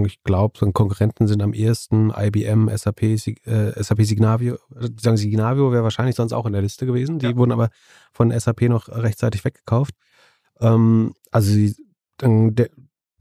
ich 0.04 0.22
glaube, 0.24 0.72
Konkurrenten 0.72 1.28
sind 1.28 1.42
am 1.42 1.52
ehesten 1.52 2.10
IBM, 2.10 2.68
SAP, 2.76 3.02
äh, 3.02 3.82
SAP 3.82 4.02
Signavio. 4.02 4.56
Sagen 5.00 5.16
Signavio 5.16 5.70
wäre 5.70 5.84
wahrscheinlich 5.84 6.16
sonst 6.16 6.32
auch 6.32 6.46
in 6.46 6.52
der 6.52 6.62
Liste 6.62 6.86
gewesen. 6.86 7.20
Die 7.20 7.26
ja. 7.26 7.36
wurden 7.36 7.52
aber 7.52 7.68
von 8.12 8.36
SAP 8.36 8.62
noch 8.62 8.88
rechtzeitig 8.88 9.44
weggekauft. 9.44 9.94
Ähm, 10.60 11.14
also 11.30 11.50
sie, 11.50 11.74
der, 12.20 12.68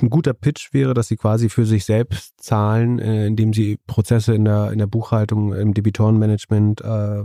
ein 0.02 0.10
guter 0.10 0.34
Pitch 0.34 0.74
wäre, 0.74 0.94
dass 0.94 1.08
sie 1.08 1.16
quasi 1.16 1.50
für 1.50 1.66
sich 1.66 1.86
selbst 1.86 2.34
zahlen, 2.42 3.00
äh, 3.00 3.28
indem 3.28 3.54
sie 3.54 3.78
Prozesse 3.88 4.34
in 4.34 4.46
der, 4.46 4.72
in 4.72 4.80
der 4.80 4.88
Buchhaltung, 4.88 5.54
im 5.54 5.74
Debitorenmanagement, 5.74 6.82
äh, 6.82 7.24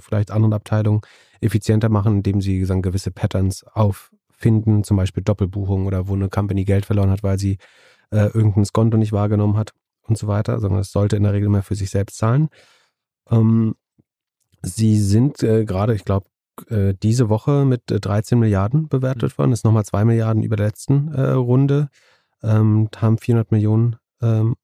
vielleicht 0.00 0.30
anderen 0.30 0.52
Abteilungen 0.52 1.02
effizienter 1.40 1.88
machen, 1.88 2.16
indem 2.16 2.40
sie 2.40 2.64
sagen, 2.64 2.82
gewisse 2.82 3.12
Patterns 3.12 3.64
auffinden, 3.64 4.82
zum 4.82 4.96
Beispiel 4.96 5.22
Doppelbuchung 5.22 5.86
oder 5.86 6.08
wo 6.08 6.14
eine 6.14 6.28
Company 6.28 6.64
Geld 6.64 6.84
verloren 6.84 7.10
hat, 7.10 7.22
weil 7.22 7.38
sie 7.38 7.58
äh, 8.10 8.26
irgendein 8.26 8.64
Skonto 8.64 8.96
nicht 8.96 9.12
wahrgenommen 9.12 9.56
hat 9.56 9.72
und 10.02 10.18
so 10.18 10.26
weiter, 10.26 10.58
sondern 10.58 10.80
es 10.80 10.90
sollte 10.90 11.16
in 11.16 11.22
der 11.22 11.32
Regel 11.32 11.48
mehr 11.48 11.62
für 11.62 11.76
sich 11.76 11.90
selbst 11.90 12.16
zahlen. 12.18 12.48
Ähm, 13.30 13.76
sie 14.62 14.98
sind 14.98 15.42
äh, 15.44 15.64
gerade, 15.64 15.94
ich 15.94 16.04
glaube, 16.04 16.26
äh, 16.68 16.94
diese 17.02 17.28
Woche 17.28 17.64
mit 17.64 17.90
äh, 17.90 18.00
13 18.00 18.38
Milliarden 18.38 18.88
bewertet 18.88 19.36
worden, 19.38 19.52
ist 19.52 19.64
nochmal 19.64 19.84
2 19.84 20.04
Milliarden 20.04 20.42
über 20.42 20.56
der 20.56 20.66
letzten 20.66 21.12
äh, 21.12 21.30
Runde, 21.30 21.88
ähm, 22.42 22.88
haben 22.96 23.18
400 23.18 23.50
Millionen, 23.52 23.96
ähm, 24.22 24.56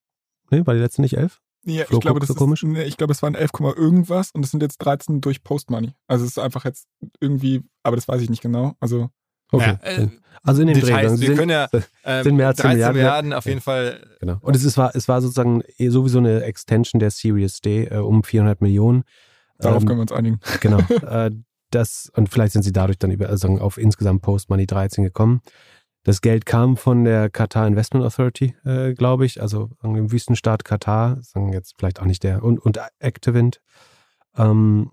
ne, 0.50 0.66
war 0.66 0.74
die 0.74 0.80
letzte 0.80 1.02
nicht 1.02 1.16
11? 1.16 1.40
Ja, 1.64 1.84
Flo 1.84 1.98
ich 1.98 2.00
glaube, 2.02 2.20
das 2.20 2.28
so 2.28 2.34
ist, 2.34 2.38
komisch. 2.38 2.62
nee, 2.62 2.84
ich 2.84 2.96
glaube, 2.96 3.12
es 3.12 3.22
waren 3.22 3.34
11, 3.34 3.50
irgendwas 3.76 4.30
und 4.30 4.44
es 4.44 4.52
sind 4.52 4.62
jetzt 4.62 4.78
13 4.78 5.20
durch 5.20 5.42
Postmoney. 5.42 5.94
Also 6.06 6.24
es 6.24 6.32
ist 6.32 6.38
einfach 6.38 6.64
jetzt 6.64 6.86
irgendwie, 7.20 7.64
aber 7.82 7.96
das 7.96 8.06
weiß 8.06 8.22
ich 8.22 8.30
nicht 8.30 8.42
genau. 8.42 8.74
Also 8.80 9.10
Okay. 9.52 9.78
Ja, 9.84 9.88
äh, 9.88 10.08
also 10.42 10.62
in 10.62 10.68
Dreh. 10.68 10.80
Details, 10.80 11.12
dann 11.12 11.20
wir 11.20 11.26
sind- 11.28 11.36
können 11.36 11.50
ja 11.50 11.68
ähm, 12.04 12.24
sind 12.24 12.36
mehr 12.36 12.48
als 12.48 12.56
10 12.56 12.62
13 12.64 12.72
Milliarden. 12.78 12.96
Milliarden 12.96 13.32
auf 13.32 13.46
jeden 13.46 13.60
Fall. 13.60 14.00
Genau. 14.20 14.38
Und 14.40 14.56
es 14.56 14.64
ist, 14.64 14.76
war, 14.76 14.94
es 14.94 15.06
war 15.08 15.20
sozusagen 15.22 15.62
eh 15.78 15.88
sowieso 15.88 16.18
eine 16.18 16.42
Extension 16.42 16.98
der 16.98 17.10
Series 17.10 17.60
D 17.60 17.84
äh, 17.84 17.98
um 17.98 18.24
400 18.24 18.60
Millionen. 18.60 19.04
darauf 19.58 19.82
Ähm, 19.82 19.86
können 19.88 19.98
wir 19.98 20.02
uns 20.02 20.12
einigen. 20.12 20.40
Genau. 20.60 20.78
äh, 21.08 21.30
das, 21.70 22.10
und 22.14 22.28
vielleicht 22.28 22.52
sind 22.52 22.62
sie 22.62 22.72
dadurch 22.72 22.98
dann 22.98 23.10
über, 23.10 23.28
also 23.28 23.48
auf 23.58 23.78
insgesamt 23.78 24.22
Post 24.22 24.50
Money 24.50 24.66
13 24.66 25.04
gekommen. 25.04 25.40
Das 26.04 26.20
Geld 26.20 26.46
kam 26.46 26.76
von 26.76 27.04
der 27.04 27.30
Qatar 27.30 27.66
Investment 27.66 28.04
Authority, 28.04 28.54
äh, 28.64 28.94
glaube 28.94 29.26
ich, 29.26 29.42
also 29.42 29.70
dem 29.82 30.12
Wüstenstaat 30.12 30.64
Katar, 30.64 31.20
sagen 31.22 31.52
jetzt 31.52 31.74
vielleicht 31.76 32.00
auch 32.00 32.04
nicht 32.04 32.22
der, 32.22 32.44
und, 32.44 32.60
und 32.60 32.78
Activint. 33.00 33.60
Ähm, 34.36 34.92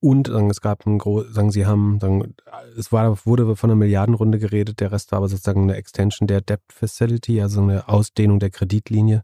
und 0.00 0.28
sagen, 0.28 0.48
es 0.48 0.62
gab 0.62 0.86
ein 0.86 0.98
groß, 0.98 1.26
sagen 1.34 1.50
sie 1.50 1.66
haben, 1.66 2.00
sagen, 2.00 2.34
es 2.78 2.90
war, 2.90 3.26
wurde 3.26 3.54
von 3.54 3.70
einer 3.70 3.76
Milliardenrunde 3.76 4.38
geredet, 4.38 4.80
der 4.80 4.92
Rest 4.92 5.12
war 5.12 5.18
aber 5.18 5.28
sozusagen 5.28 5.64
eine 5.64 5.76
Extension 5.76 6.26
der 6.26 6.40
Debt 6.40 6.62
Facility, 6.70 7.42
also 7.42 7.60
eine 7.60 7.86
Ausdehnung 7.86 8.38
der 8.40 8.50
Kreditlinie, 8.50 9.22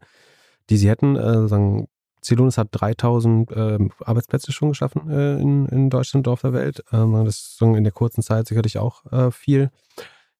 die 0.68 0.76
sie 0.76 0.90
hätten. 0.90 1.16
Äh, 1.16 1.48
sagen, 1.48 1.88
Celonis 2.26 2.58
hat 2.58 2.68
3000 2.72 3.50
ähm, 3.54 3.92
Arbeitsplätze 4.04 4.52
schon 4.52 4.70
geschaffen 4.70 5.08
äh, 5.10 5.40
in, 5.40 5.66
in 5.66 5.90
Deutschland 5.90 6.26
und 6.26 6.32
auf 6.32 6.42
der 6.42 6.52
Welt. 6.52 6.84
Ähm, 6.92 7.12
das 7.24 7.36
ist 7.36 7.62
in 7.62 7.84
der 7.84 7.92
kurzen 7.92 8.22
Zeit 8.22 8.46
sicherlich 8.46 8.78
auch 8.78 9.10
äh, 9.12 9.30
viel. 9.30 9.70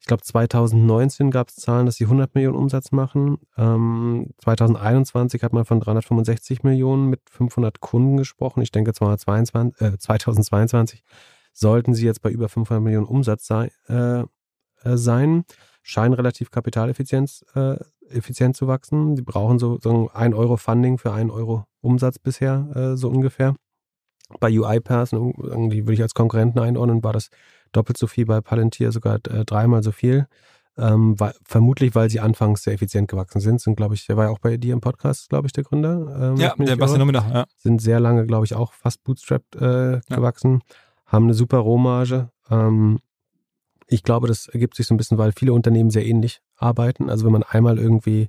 Ich 0.01 0.07
glaube, 0.07 0.23
2019 0.23 1.31
gab 1.31 1.49
es 1.49 1.57
Zahlen, 1.57 1.87
dass 1.87 1.97
sie 1.97 2.05
100 2.05 2.35
Millionen 2.35 2.57
Umsatz 2.57 2.93
machen. 2.93 3.39
Ähm, 3.57 4.29
2021 4.39 5.43
hat 5.43 5.53
man 5.53 5.65
von 5.65 5.81
365 5.81 6.63
Millionen 6.63 7.09
mit 7.09 7.21
500 7.31 7.81
Kunden 7.81 8.17
gesprochen. 8.17 8.63
Ich 8.63 8.71
denke, 8.71 8.93
2022, 8.93 9.81
äh, 9.81 9.99
2022 9.99 11.03
sollten 11.53 11.95
sie 11.95 12.05
jetzt 12.05 12.23
bei 12.23 12.31
über 12.31 12.49
500 12.49 12.83
Millionen 12.83 13.07
Umsatz 13.07 13.47
sei, 13.47 13.71
äh, 14.87 14.97
sein. 14.97 15.45
Scheinen 15.83 16.15
relativ 16.15 16.51
kapitaleffizient 16.51 17.45
äh, 17.55 17.77
effizient 18.09 18.57
zu 18.57 18.67
wachsen. 18.67 19.17
Sie 19.17 19.23
brauchen 19.23 19.59
so, 19.59 19.79
so 19.81 20.11
ein 20.13 20.35
Euro 20.35 20.57
Funding 20.57 20.99
für 20.99 21.13
einen 21.13 21.31
Euro 21.31 21.65
Umsatz 21.81 22.19
bisher, 22.19 22.69
äh, 22.75 22.97
so 22.97 23.09
ungefähr. 23.09 23.55
Bei 24.41 24.51
UiPath, 24.51 25.13
ne, 25.13 25.33
die 25.71 25.85
würde 25.85 25.95
ich 25.95 26.03
als 26.03 26.15
Konkurrenten 26.15 26.59
einordnen, 26.59 27.05
war 27.05 27.13
das 27.13 27.31
doppelt 27.73 27.97
so 27.97 28.07
viel 28.07 28.27
bei 28.27 28.41
Palantir, 28.41 28.91
sogar 28.91 29.17
äh, 29.29 29.45
dreimal 29.45 29.83
so 29.83 29.93
viel. 29.93 30.27
Ähm, 30.79 31.19
weil, 31.19 31.33
vermutlich, 31.43 31.95
weil 31.95 32.11
sie 32.11 32.21
anfangs 32.21 32.63
sehr 32.63 32.75
effizient 32.75 33.09
gewachsen 33.09 33.41
sind. 33.41 33.63
Sind, 33.63 33.77
glaube 33.77 33.95
ich, 33.95 34.07
der 34.07 34.19
war 34.19 34.27
ja 34.27 34.31
auch 34.31 34.41
bei 34.41 34.59
dir 34.59 34.75
im 34.75 34.83
Podcast, 34.83 35.31
glaube 35.31 35.47
ich, 35.47 35.53
der 35.53 35.65
Gründer. 35.65 36.33
ähm, 36.35 36.37
Ja, 36.37 36.55
der 36.59 36.77
Bastian. 36.77 37.01
Nominach, 37.01 37.33
ja. 37.33 37.47
Sind 37.57 37.81
sehr 37.81 37.99
lange, 37.99 38.27
glaube 38.27 38.45
ich, 38.45 38.55
auch 38.55 38.75
fast 38.75 39.03
bootstrapped 39.03 39.57
äh, 39.57 40.01
gewachsen. 40.09 40.61
Haben 41.07 41.25
eine 41.25 41.35
super 41.35 41.59
Rohmarge. 41.59 42.29
Ähm, 42.51 42.99
ich 43.87 44.03
glaube, 44.03 44.29
das 44.29 44.49
ergibt 44.49 44.75
sich 44.75 44.87
so 44.87 44.95
ein 44.95 44.97
bisschen, 44.97 45.19
weil 45.19 45.33
viele 45.33 45.53
Unternehmen 45.53 45.91
sehr 45.91 46.07
ähnlich 46.07 46.41
arbeiten. 46.57 47.09
Also 47.09 47.25
wenn 47.25 47.33
man 47.33 47.43
einmal 47.43 47.79
irgendwie 47.79 48.29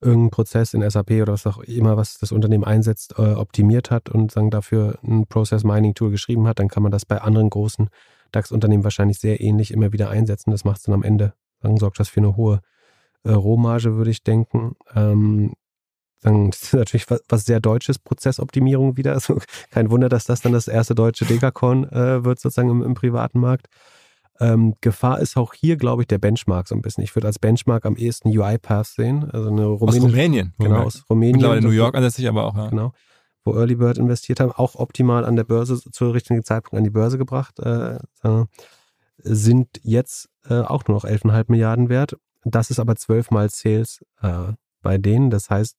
irgendeinen 0.00 0.30
Prozess 0.30 0.74
in 0.74 0.88
SAP 0.88 1.10
oder 1.12 1.32
was 1.32 1.46
auch 1.46 1.58
immer, 1.60 1.96
was 1.96 2.18
das 2.18 2.32
Unternehmen 2.32 2.64
einsetzt, 2.64 3.14
äh, 3.18 3.32
optimiert 3.32 3.90
hat 3.90 4.08
und 4.08 4.30
sagen 4.30 4.50
dafür 4.50 4.98
ein 5.02 5.26
Process 5.26 5.64
Mining 5.64 5.94
Tool 5.94 6.10
geschrieben 6.10 6.46
hat, 6.46 6.58
dann 6.58 6.68
kann 6.68 6.82
man 6.82 6.92
das 6.92 7.06
bei 7.06 7.20
anderen 7.20 7.50
großen 7.50 7.88
DAX-Unternehmen 8.32 8.84
wahrscheinlich 8.84 9.18
sehr 9.18 9.40
ähnlich 9.40 9.70
immer 9.70 9.92
wieder 9.92 10.10
einsetzen. 10.10 10.50
Das 10.50 10.64
macht 10.64 10.78
es 10.78 10.82
dann 10.84 10.94
am 10.94 11.02
Ende, 11.02 11.34
dann 11.60 11.76
sorgt 11.76 12.00
das 12.00 12.08
für 12.08 12.20
eine 12.20 12.36
hohe 12.36 12.60
äh, 13.24 13.30
Rohmarge, 13.30 13.96
würde 13.96 14.10
ich 14.10 14.22
denken. 14.22 14.76
Ähm, 14.94 15.54
dann 16.20 16.48
ist 16.50 16.74
natürlich 16.74 17.08
was, 17.10 17.22
was 17.28 17.46
sehr 17.46 17.60
deutsches 17.60 17.98
Prozessoptimierung 17.98 18.96
wieder. 18.96 19.12
Also 19.12 19.38
kein 19.70 19.90
Wunder, 19.90 20.08
dass 20.08 20.24
das 20.24 20.40
dann 20.40 20.52
das 20.52 20.68
erste 20.68 20.94
deutsche 20.94 21.24
Dekakorn 21.24 21.84
äh, 21.84 22.24
wird 22.24 22.40
sozusagen 22.40 22.70
im, 22.70 22.82
im 22.82 22.94
privaten 22.94 23.40
Markt. 23.40 23.68
Ähm, 24.40 24.74
Gefahr 24.80 25.20
ist 25.20 25.36
auch 25.36 25.54
hier, 25.54 25.76
glaube 25.76 26.02
ich, 26.02 26.08
der 26.08 26.18
Benchmark 26.18 26.66
so 26.66 26.74
ein 26.74 26.82
bisschen. 26.82 27.04
Ich 27.04 27.14
würde 27.14 27.28
als 27.28 27.38
Benchmark 27.38 27.86
am 27.86 27.96
ehesten 27.96 28.36
UiPath 28.36 28.86
sehen, 28.86 29.30
also 29.30 29.48
eine 29.48 29.66
Aus 29.66 29.80
rumänische, 29.80 30.06
Rumänien. 30.06 30.54
genau 30.58 30.82
aus 30.82 31.04
Rumänien, 31.08 31.36
Mittlerweile 31.36 31.60
New 31.62 31.70
York 31.70 31.94
ansässig, 31.94 32.28
aber 32.28 32.44
auch, 32.44 32.56
ja. 32.56 32.68
genau, 32.68 32.92
wo 33.44 33.54
Early 33.54 33.76
Bird 33.76 33.98
investiert 33.98 34.40
haben, 34.40 34.50
auch 34.50 34.74
optimal 34.74 35.24
an 35.24 35.36
der 35.36 35.44
Börse 35.44 35.78
zu 35.80 36.10
richtigen 36.10 36.42
Zeitpunkt 36.42 36.78
an 36.78 36.84
die 36.84 36.90
Börse 36.90 37.16
gebracht, 37.16 37.60
äh, 37.60 37.98
sind 39.18 39.80
jetzt 39.82 40.28
äh, 40.48 40.60
auch 40.60 40.84
nur 40.86 40.96
noch 40.96 41.04
11,5 41.04 41.44
Milliarden 41.48 41.88
wert. 41.88 42.16
Das 42.44 42.70
ist 42.70 42.78
aber 42.78 42.96
zwölfmal 42.96 43.48
Sales 43.50 44.04
äh, 44.20 44.52
bei 44.82 44.98
denen. 44.98 45.30
Das 45.30 45.50
heißt, 45.50 45.76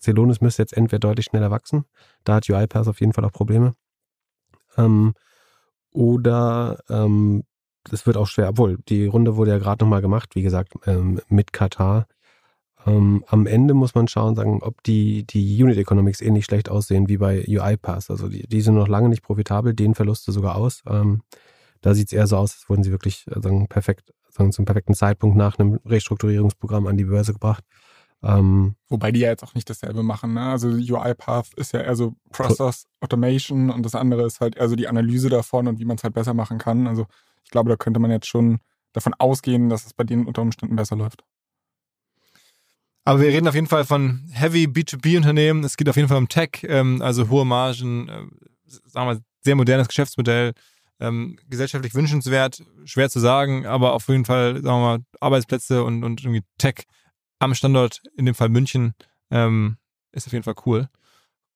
Celonis 0.00 0.40
müsste 0.40 0.62
jetzt 0.62 0.76
entweder 0.76 1.00
deutlich 1.00 1.26
schneller 1.26 1.50
wachsen. 1.50 1.84
Da 2.24 2.36
hat 2.36 2.48
UiPath 2.48 2.88
auf 2.88 3.00
jeden 3.00 3.12
Fall 3.12 3.24
auch 3.24 3.32
Probleme. 3.32 3.74
Ähm, 4.76 5.14
oder 5.90 6.82
ähm, 6.88 7.44
es 7.92 8.06
wird 8.06 8.16
auch 8.16 8.26
schwer, 8.26 8.50
obwohl 8.50 8.78
die 8.88 9.06
Runde 9.06 9.36
wurde 9.36 9.52
ja 9.52 9.58
gerade 9.58 9.84
nochmal 9.84 10.00
gemacht, 10.00 10.34
wie 10.34 10.42
gesagt, 10.42 10.74
ähm, 10.86 11.20
mit 11.28 11.52
Katar. 11.52 12.06
Ähm, 12.86 13.24
am 13.26 13.46
Ende 13.46 13.74
muss 13.74 13.94
man 13.94 14.08
schauen, 14.08 14.34
sagen, 14.34 14.60
ob 14.62 14.82
die, 14.84 15.26
die 15.26 15.62
Unit 15.62 15.76
Economics 15.76 16.20
ähnlich 16.20 16.44
schlecht 16.44 16.68
aussehen 16.68 17.08
wie 17.08 17.18
bei 17.18 17.44
UiPath. 17.46 18.10
Also 18.10 18.28
die, 18.28 18.46
die 18.46 18.60
sind 18.60 18.74
noch 18.74 18.88
lange 18.88 19.08
nicht 19.08 19.22
profitabel, 19.22 19.74
denen 19.74 19.94
Verluste 19.94 20.32
sogar 20.32 20.56
aus. 20.56 20.82
Ähm, 20.86 21.22
da 21.80 21.94
sieht 21.94 22.08
es 22.08 22.12
eher 22.12 22.26
so 22.26 22.36
aus, 22.36 22.54
als 22.54 22.68
wurden 22.68 22.82
sie 22.82 22.90
wirklich 22.90 23.26
äh, 23.28 23.40
sagen, 23.40 23.68
perfekt, 23.68 24.12
sagen, 24.30 24.52
zum 24.52 24.64
perfekten 24.64 24.94
Zeitpunkt 24.94 25.36
nach 25.36 25.58
einem 25.58 25.78
Restrukturierungsprogramm 25.84 26.86
an 26.86 26.96
die 26.96 27.04
Börse 27.04 27.32
gebracht. 27.32 27.64
Ähm, 28.22 28.74
Wobei 28.88 29.12
die 29.12 29.20
ja 29.20 29.28
jetzt 29.28 29.44
auch 29.44 29.54
nicht 29.54 29.70
dasselbe 29.70 30.02
machen. 30.02 30.34
Ne? 30.34 30.42
Also 30.42 30.68
UiPath 30.68 31.54
ist 31.54 31.72
ja 31.72 31.80
eher 31.80 31.94
so 31.94 32.16
Process 32.30 32.86
Automation 33.00 33.70
und 33.70 33.84
das 33.84 33.94
andere 33.94 34.26
ist 34.26 34.40
halt 34.40 34.56
eher 34.56 34.68
so 34.68 34.74
die 34.74 34.88
Analyse 34.88 35.28
davon 35.28 35.68
und 35.68 35.78
wie 35.78 35.84
man 35.84 35.96
es 35.96 36.04
halt 36.04 36.14
besser 36.14 36.34
machen 36.34 36.58
kann. 36.58 36.88
Also 36.88 37.06
ich 37.48 37.50
glaube, 37.50 37.70
da 37.70 37.76
könnte 37.76 37.98
man 37.98 38.10
jetzt 38.10 38.28
schon 38.28 38.58
davon 38.92 39.14
ausgehen, 39.14 39.70
dass 39.70 39.86
es 39.86 39.94
bei 39.94 40.04
denen 40.04 40.26
unter 40.26 40.42
Umständen 40.42 40.76
besser 40.76 40.96
läuft. 40.96 41.24
Aber 43.06 43.22
wir 43.22 43.28
reden 43.28 43.48
auf 43.48 43.54
jeden 43.54 43.66
Fall 43.66 43.86
von 43.86 44.28
Heavy 44.32 44.64
B2B-Unternehmen. 44.64 45.64
Es 45.64 45.78
geht 45.78 45.88
auf 45.88 45.96
jeden 45.96 46.08
Fall 46.08 46.18
um 46.18 46.28
Tech, 46.28 46.62
ähm, 46.64 47.00
also 47.00 47.30
hohe 47.30 47.46
Margen, 47.46 48.06
äh, 48.10 48.26
sagen 48.84 49.08
wir, 49.08 49.22
sehr 49.40 49.56
modernes 49.56 49.88
Geschäftsmodell, 49.88 50.52
ähm, 51.00 51.38
gesellschaftlich 51.48 51.94
wünschenswert, 51.94 52.62
schwer 52.84 53.08
zu 53.08 53.18
sagen, 53.18 53.64
aber 53.64 53.94
auf 53.94 54.06
jeden 54.08 54.26
Fall, 54.26 54.56
sagen 54.56 54.66
wir 54.66 54.98
mal, 54.98 54.98
Arbeitsplätze 55.20 55.84
und, 55.84 56.04
und 56.04 56.20
irgendwie 56.20 56.44
Tech 56.58 56.84
am 57.38 57.54
Standort, 57.54 58.02
in 58.14 58.26
dem 58.26 58.34
Fall 58.34 58.50
München, 58.50 58.92
ähm, 59.30 59.78
ist 60.12 60.26
auf 60.26 60.34
jeden 60.34 60.44
Fall 60.44 60.56
cool. 60.66 60.90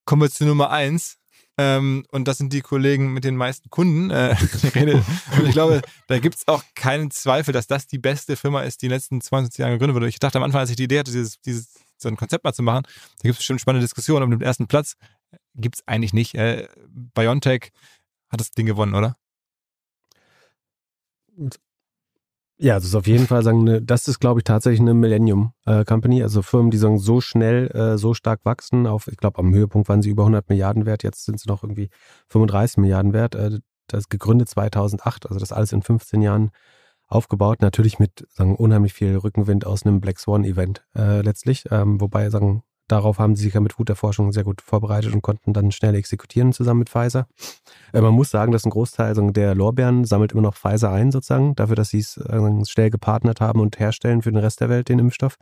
Kommen 0.06 0.23
wir 0.23 0.31
zu 0.31 0.47
Nummer 0.47 0.70
eins. 0.70 1.19
Ähm, 1.58 2.04
und 2.10 2.28
das 2.28 2.38
sind 2.38 2.52
die 2.52 2.62
Kollegen 2.62 3.12
mit 3.12 3.24
den 3.24 3.36
meisten 3.36 3.68
Kunden. 3.68 4.10
Äh, 4.10 4.34
und 5.38 5.46
ich 5.46 5.52
glaube, 5.52 5.82
da 6.06 6.18
gibt 6.18 6.36
es 6.36 6.48
auch 6.48 6.62
keinen 6.74 7.10
Zweifel, 7.10 7.52
dass 7.52 7.66
das 7.66 7.86
die 7.86 7.98
beste 7.98 8.36
Firma 8.36 8.62
ist, 8.62 8.80
die 8.80 8.86
in 8.86 8.90
den 8.90 8.96
letzten 8.96 9.20
20 9.20 9.58
Jahren 9.58 9.72
gegründet 9.72 9.94
wurde. 9.94 10.08
Ich 10.08 10.18
dachte 10.18 10.38
am 10.38 10.44
Anfang, 10.44 10.60
als 10.60 10.70
ich 10.70 10.76
die 10.76 10.84
Idee 10.84 11.00
hatte, 11.00 11.12
dieses, 11.12 11.40
dieses 11.40 11.74
so 11.98 12.08
ein 12.08 12.16
Konzept 12.16 12.44
mal 12.44 12.52
zu 12.52 12.62
machen, 12.62 12.84
da 12.84 13.22
gibt 13.22 13.34
es 13.34 13.38
bestimmt 13.38 13.60
spannende 13.60 13.84
Diskussionen. 13.84 14.22
Aber 14.22 14.34
den 14.34 14.40
ersten 14.40 14.66
Platz 14.66 14.96
gibt 15.54 15.76
es 15.76 15.82
eigentlich 15.86 16.12
nicht. 16.12 16.34
Äh, 16.34 16.68
BioNTech 16.88 17.70
hat 18.30 18.40
das 18.40 18.50
Ding 18.50 18.66
gewonnen, 18.66 18.94
oder? 18.94 19.16
Ja, 22.62 22.76
das 22.76 22.84
ist 22.84 22.94
auf 22.94 23.09
jeden 23.09 23.26
Fall 23.26 23.43
sagen, 23.43 23.62
eine, 23.68 23.82
das 23.82 24.06
ist, 24.06 24.20
glaube 24.20 24.39
ich, 24.39 24.44
tatsächlich 24.44 24.78
eine 24.78 24.94
Millennium 24.94 25.52
äh, 25.66 25.84
Company. 25.84 26.22
Also 26.22 26.43
Firmen, 26.43 26.70
die 26.70 26.78
sagen, 26.78 27.01
so 27.01 27.20
schnell, 27.20 27.66
äh, 27.72 27.98
so 27.98 28.14
stark 28.14 28.44
wachsen. 28.44 28.86
Auf, 28.86 29.09
ich 29.09 29.16
glaube, 29.16 29.40
am 29.40 29.52
Höhepunkt 29.52 29.89
waren 29.89 30.01
sie 30.01 30.10
über 30.10 30.22
100 30.22 30.48
Milliarden 30.48 30.86
wert. 30.86 31.02
Jetzt 31.02 31.24
sind 31.24 31.40
sie 31.40 31.48
noch 31.48 31.64
irgendwie 31.64 31.90
35 32.28 32.76
Milliarden 32.76 33.12
wert. 33.12 33.34
Äh, 33.34 33.59
das 33.89 34.09
gegründet 34.09 34.48
2008. 34.48 35.26
Also 35.26 35.40
das 35.40 35.51
alles 35.51 35.72
in 35.72 35.82
15 35.82 36.22
Jahren 36.22 36.52
aufgebaut. 37.09 37.62
Natürlich 37.62 37.98
mit 37.98 38.28
sagen 38.30 38.55
unheimlich 38.55 38.94
viel 38.94 39.16
Rückenwind 39.16 39.66
aus 39.66 39.84
einem 39.84 40.01
Black 40.01 40.20
Swan 40.20 40.44
Event 40.44 40.84
äh, 40.97 41.20
letztlich. 41.20 41.64
Ähm, 41.72 42.01
wobei 42.01 42.30
sagen 42.30 42.62
Darauf 42.88 43.18
haben 43.18 43.36
sie 43.36 43.44
sich 43.44 43.54
ja 43.54 43.60
mit 43.60 43.76
guter 43.76 43.96
Forschung 43.96 44.32
sehr 44.32 44.44
gut 44.44 44.60
vorbereitet 44.60 45.14
und 45.14 45.22
konnten 45.22 45.52
dann 45.52 45.72
schnell 45.72 45.94
exekutieren 45.94 46.52
zusammen 46.52 46.80
mit 46.80 46.90
Pfizer. 46.90 47.26
Äh, 47.92 48.00
man 48.00 48.12
muss 48.12 48.30
sagen, 48.30 48.52
dass 48.52 48.64
ein 48.64 48.70
Großteil 48.70 49.06
also 49.06 49.30
der 49.30 49.54
Lorbeeren 49.54 50.04
sammelt 50.04 50.32
immer 50.32 50.42
noch 50.42 50.54
Pfizer 50.54 50.90
ein, 50.90 51.10
sozusagen, 51.10 51.54
dafür, 51.54 51.76
dass 51.76 51.90
sie 51.90 52.00
es 52.00 52.16
äh, 52.16 52.64
schnell 52.66 52.90
gepartnert 52.90 53.40
haben 53.40 53.60
und 53.60 53.78
herstellen 53.78 54.22
für 54.22 54.30
den 54.30 54.38
Rest 54.38 54.60
der 54.60 54.68
Welt 54.68 54.88
den 54.88 54.98
Impfstoff. 54.98 55.36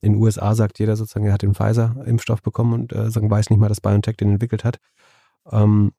In 0.00 0.12
den 0.12 0.22
USA 0.22 0.54
sagt 0.54 0.78
jeder 0.78 0.96
sozusagen, 0.96 1.26
er 1.26 1.32
hat 1.32 1.42
den 1.42 1.54
Pfizer-Impfstoff 1.54 2.42
bekommen 2.42 2.72
und 2.72 2.92
äh, 2.92 3.30
weiß 3.30 3.50
nicht 3.50 3.58
mal, 3.58 3.68
dass 3.68 3.80
BioNTech 3.80 4.16
den 4.16 4.32
entwickelt 4.32 4.64
hat. 4.64 4.78
Ähm, 5.50 5.92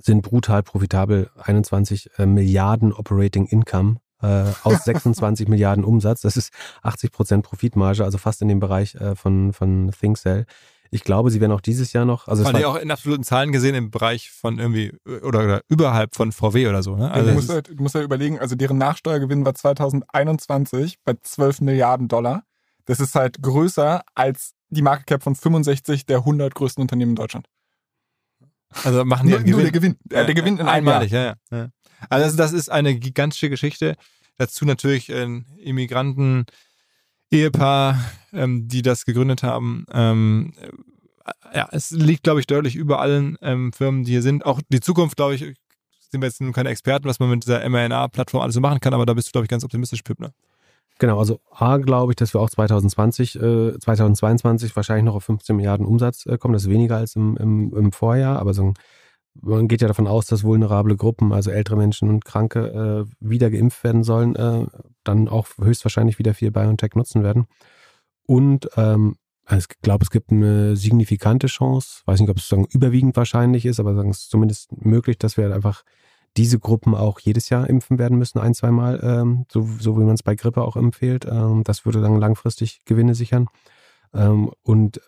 sind 0.00 0.22
brutal 0.22 0.62
profitabel, 0.62 1.30
21 1.36 2.10
äh, 2.18 2.26
Milliarden 2.26 2.92
Operating 2.92 3.46
Income 3.46 3.96
äh, 4.22 4.44
aus 4.62 4.84
26 4.84 5.48
Milliarden 5.48 5.84
Umsatz. 5.84 6.20
Das 6.22 6.36
ist 6.36 6.52
80 6.82 7.12
Prozent 7.12 7.44
Profitmarge, 7.44 8.04
also 8.04 8.18
fast 8.18 8.42
in 8.42 8.48
dem 8.48 8.60
Bereich 8.60 8.94
äh, 8.96 9.14
von, 9.14 9.52
von 9.52 9.90
ThinkCell. 9.98 10.46
Ich 10.90 11.02
glaube, 11.02 11.30
sie 11.32 11.40
werden 11.40 11.50
auch 11.50 11.60
dieses 11.60 11.92
Jahr 11.92 12.04
noch. 12.04 12.28
Also 12.28 12.44
die 12.44 12.62
war, 12.62 12.68
auch 12.68 12.76
in 12.76 12.90
absoluten 12.90 13.24
Zahlen 13.24 13.50
gesehen 13.50 13.74
im 13.74 13.90
Bereich 13.90 14.30
von 14.30 14.60
irgendwie 14.60 14.92
oder, 15.22 15.40
oder 15.40 15.60
überhalb 15.68 16.14
von 16.14 16.30
VW 16.30 16.68
oder 16.68 16.84
so, 16.84 16.94
ne? 16.94 17.10
Also 17.10 17.30
du, 17.30 17.34
musst 17.34 17.50
halt, 17.50 17.68
du 17.68 17.82
musst 17.82 17.94
ja 17.96 18.02
überlegen, 18.02 18.38
also 18.38 18.54
deren 18.54 18.78
Nachsteuergewinn 18.78 19.44
war 19.44 19.54
2021 19.54 20.98
bei 21.04 21.14
12 21.20 21.62
Milliarden 21.62 22.06
Dollar. 22.06 22.44
Das 22.84 23.00
ist 23.00 23.16
halt 23.16 23.42
größer 23.42 24.02
als 24.14 24.52
die 24.68 24.82
Market 24.82 25.06
Cap 25.06 25.22
von 25.24 25.34
65 25.34 26.06
der 26.06 26.18
100 26.18 26.54
größten 26.54 26.80
Unternehmen 26.80 27.12
in 27.12 27.16
Deutschland. 27.16 27.48
also 28.84 29.04
machen 29.04 29.26
die 29.26 29.32
Nur, 29.32 29.40
einen 29.40 29.50
nur 29.50 29.62
der 29.62 29.72
Gewinn. 29.72 29.96
Gewinn. 30.04 30.16
Äh, 30.16 30.26
der 30.26 30.34
Gewinn 30.34 30.54
in 30.54 30.60
einem 30.60 30.68
einmalig, 30.68 31.10
Jahr. 31.10 31.24
ja, 31.24 31.34
ja, 31.50 31.58
ja. 31.58 31.68
Also 32.08 32.36
das, 32.36 32.52
ist 32.52 32.70
eine 32.70 32.98
gigantische 32.98 33.50
Geschichte. 33.50 33.96
Dazu 34.38 34.64
natürlich 34.64 35.12
ein 35.12 35.46
Immigranten, 35.58 36.44
Ehepaar, 37.30 37.98
ähm, 38.32 38.68
die 38.68 38.82
das 38.82 39.04
gegründet 39.04 39.42
haben. 39.42 39.86
Ähm, 39.92 40.52
äh, 40.60 41.58
ja, 41.58 41.68
es 41.72 41.90
liegt, 41.90 42.24
glaube 42.24 42.40
ich, 42.40 42.46
deutlich 42.46 42.76
über 42.76 43.00
allen 43.00 43.36
ähm, 43.42 43.72
Firmen, 43.72 44.04
die 44.04 44.12
hier 44.12 44.22
sind. 44.22 44.44
Auch 44.44 44.60
die 44.68 44.80
Zukunft, 44.80 45.16
glaube 45.16 45.34
ich, 45.34 45.40
sind 45.40 46.20
wir 46.20 46.26
jetzt 46.26 46.40
nun 46.40 46.52
keine 46.52 46.68
Experten, 46.68 47.08
was 47.08 47.18
man 47.18 47.30
mit 47.30 47.44
dieser 47.44 47.68
mRNA-Plattform 47.68 48.42
alles 48.42 48.54
so 48.54 48.60
machen 48.60 48.80
kann, 48.80 48.94
aber 48.94 49.06
da 49.06 49.14
bist 49.14 49.28
du, 49.28 49.32
glaube 49.32 49.46
ich, 49.46 49.48
ganz 49.48 49.64
optimistisch, 49.64 50.02
Pip, 50.02 50.20
ne? 50.20 50.32
genau, 50.98 51.18
also 51.18 51.40
A, 51.50 51.78
glaube 51.78 52.12
ich, 52.12 52.16
dass 52.16 52.34
wir 52.34 52.40
auch 52.40 52.50
2020, 52.50 53.36
äh, 53.36 53.78
2022 53.78 54.74
wahrscheinlich 54.76 55.04
noch 55.04 55.14
auf 55.14 55.24
15 55.24 55.56
Milliarden 55.56 55.86
Umsatz 55.86 56.26
äh, 56.26 56.38
kommen. 56.38 56.54
Das 56.54 56.64
ist 56.64 56.70
weniger 56.70 56.96
als 56.96 57.16
im, 57.16 57.36
im, 57.36 57.74
im 57.74 57.92
Vorjahr, 57.92 58.38
aber 58.38 58.54
so 58.54 58.64
ein, 58.64 58.74
man 59.40 59.68
geht 59.68 59.80
ja 59.80 59.88
davon 59.88 60.06
aus, 60.06 60.26
dass 60.26 60.44
vulnerable 60.44 60.96
Gruppen, 60.96 61.32
also 61.32 61.50
ältere 61.50 61.76
Menschen 61.76 62.08
und 62.08 62.24
Kranke, 62.24 63.06
äh, 63.10 63.14
wieder 63.20 63.50
geimpft 63.50 63.82
werden 63.84 64.04
sollen, 64.04 64.36
äh, 64.36 64.66
dann 65.02 65.28
auch 65.28 65.48
höchstwahrscheinlich 65.60 66.18
wieder 66.18 66.34
viel 66.34 66.50
BioNTech 66.50 66.94
nutzen 66.94 67.22
werden. 67.22 67.46
Und 68.26 68.68
ähm, 68.76 69.16
also 69.46 69.66
ich 69.70 69.80
glaube, 69.82 70.04
es 70.04 70.10
gibt 70.10 70.30
eine 70.30 70.76
signifikante 70.76 71.48
Chance, 71.48 72.02
weiß 72.06 72.20
nicht, 72.20 72.30
ob 72.30 72.38
es 72.38 72.48
sagen, 72.48 72.66
überwiegend 72.70 73.16
wahrscheinlich 73.16 73.66
ist, 73.66 73.78
aber 73.80 73.94
sagen, 73.94 74.10
es 74.10 74.22
ist 74.22 74.30
zumindest 74.30 74.72
möglich, 74.84 75.18
dass 75.18 75.36
wir 75.36 75.44
halt 75.44 75.54
einfach 75.54 75.84
diese 76.36 76.58
Gruppen 76.58 76.94
auch 76.94 77.20
jedes 77.20 77.48
Jahr 77.48 77.68
impfen 77.68 77.98
werden 77.98 78.18
müssen, 78.18 78.38
ein, 78.38 78.54
zweimal, 78.54 79.00
ähm, 79.02 79.46
so, 79.52 79.68
so 79.78 79.98
wie 79.98 80.04
man 80.04 80.14
es 80.14 80.22
bei 80.22 80.34
Grippe 80.34 80.62
auch 80.62 80.76
empfiehlt. 80.76 81.26
Ähm, 81.26 81.62
das 81.64 81.84
würde 81.84 82.00
dann 82.00 82.18
langfristig 82.18 82.84
Gewinne 82.86 83.14
sichern. 83.14 83.48
Ähm, 84.12 84.50
und 84.62 85.00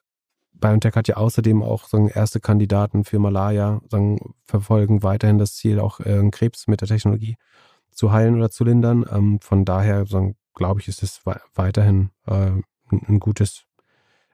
BioNTech 0.60 0.94
hat 0.94 1.08
ja 1.08 1.16
außerdem 1.16 1.62
auch 1.62 1.86
sagen, 1.86 2.08
erste 2.08 2.40
Kandidaten 2.40 3.04
für 3.04 3.18
Malaria, 3.18 3.80
sagen, 3.90 4.34
verfolgen 4.44 5.02
weiterhin 5.02 5.38
das 5.38 5.54
Ziel, 5.54 5.80
auch 5.80 6.00
äh, 6.00 6.28
Krebs 6.30 6.66
mit 6.66 6.80
der 6.80 6.88
Technologie 6.88 7.36
zu 7.90 8.12
heilen 8.12 8.36
oder 8.36 8.50
zu 8.50 8.64
lindern. 8.64 9.04
Ähm, 9.10 9.40
von 9.40 9.64
daher 9.64 10.06
sagen, 10.06 10.36
glaube 10.54 10.80
ich, 10.80 10.88
ist 10.88 11.02
es 11.02 11.24
wei- 11.24 11.40
weiterhin 11.54 12.10
äh, 12.26 12.50
ein, 12.90 13.20
gutes 13.20 13.64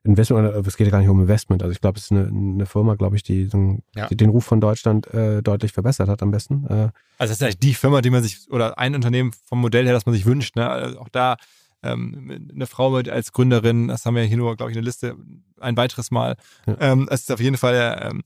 Investment. 0.04 0.66
Es 0.66 0.76
geht 0.76 0.86
ja 0.86 0.90
gar 0.90 0.98
nicht 0.98 1.08
um 1.08 1.20
Investment. 1.20 1.62
Also 1.62 1.72
ich 1.72 1.80
glaube, 1.80 1.98
es 1.98 2.04
ist 2.06 2.12
eine, 2.12 2.26
eine 2.26 2.66
Firma, 2.66 2.96
glaube 2.96 3.14
ich, 3.16 3.22
die, 3.22 3.46
so, 3.46 3.78
Ja. 3.94 4.08
die 4.08 4.16
den 4.16 4.30
Ruf 4.30 4.44
von 4.44 4.60
Deutschland 4.60 5.06
äh, 5.14 5.42
deutlich 5.42 5.72
verbessert 5.72 6.08
hat 6.08 6.22
am 6.22 6.30
besten. 6.32 6.66
Äh, 6.66 6.70
Also 6.70 6.92
das 7.18 7.30
ist 7.32 7.42
eigentlich 7.42 7.58
die 7.60 7.74
Firma, 7.74 8.00
die 8.00 8.10
man 8.10 8.22
sich, 8.22 8.50
oder 8.50 8.78
ein 8.78 8.94
Unternehmen 8.96 9.32
vom 9.44 9.60
Modell 9.60 9.84
her, 9.84 9.92
das 9.92 10.06
man 10.06 10.14
sich 10.14 10.26
wünscht. 10.26 10.56
Ne? 10.56 10.68
Also 10.68 10.98
auch 10.98 11.08
da 11.08 11.36
ähm, 11.82 12.48
eine 12.54 12.66
Frau 12.66 12.90
mit 12.90 13.08
als 13.08 13.32
Gründerin, 13.32 13.88
das 13.88 14.06
haben 14.06 14.16
wir 14.16 14.22
hier 14.22 14.36
nur, 14.36 14.56
glaube 14.56 14.70
ich, 14.70 14.76
in 14.76 14.82
der 14.82 14.86
Liste 14.88 15.16
ein 15.60 15.76
weiteres 15.76 16.10
Mal. 16.10 16.36
Ja. 16.66 16.76
Ähm, 16.80 17.08
es 17.10 17.22
ist 17.22 17.32
auf 17.32 17.40
jeden 17.40 17.56
Fall 17.56 18.10
ähm, 18.10 18.22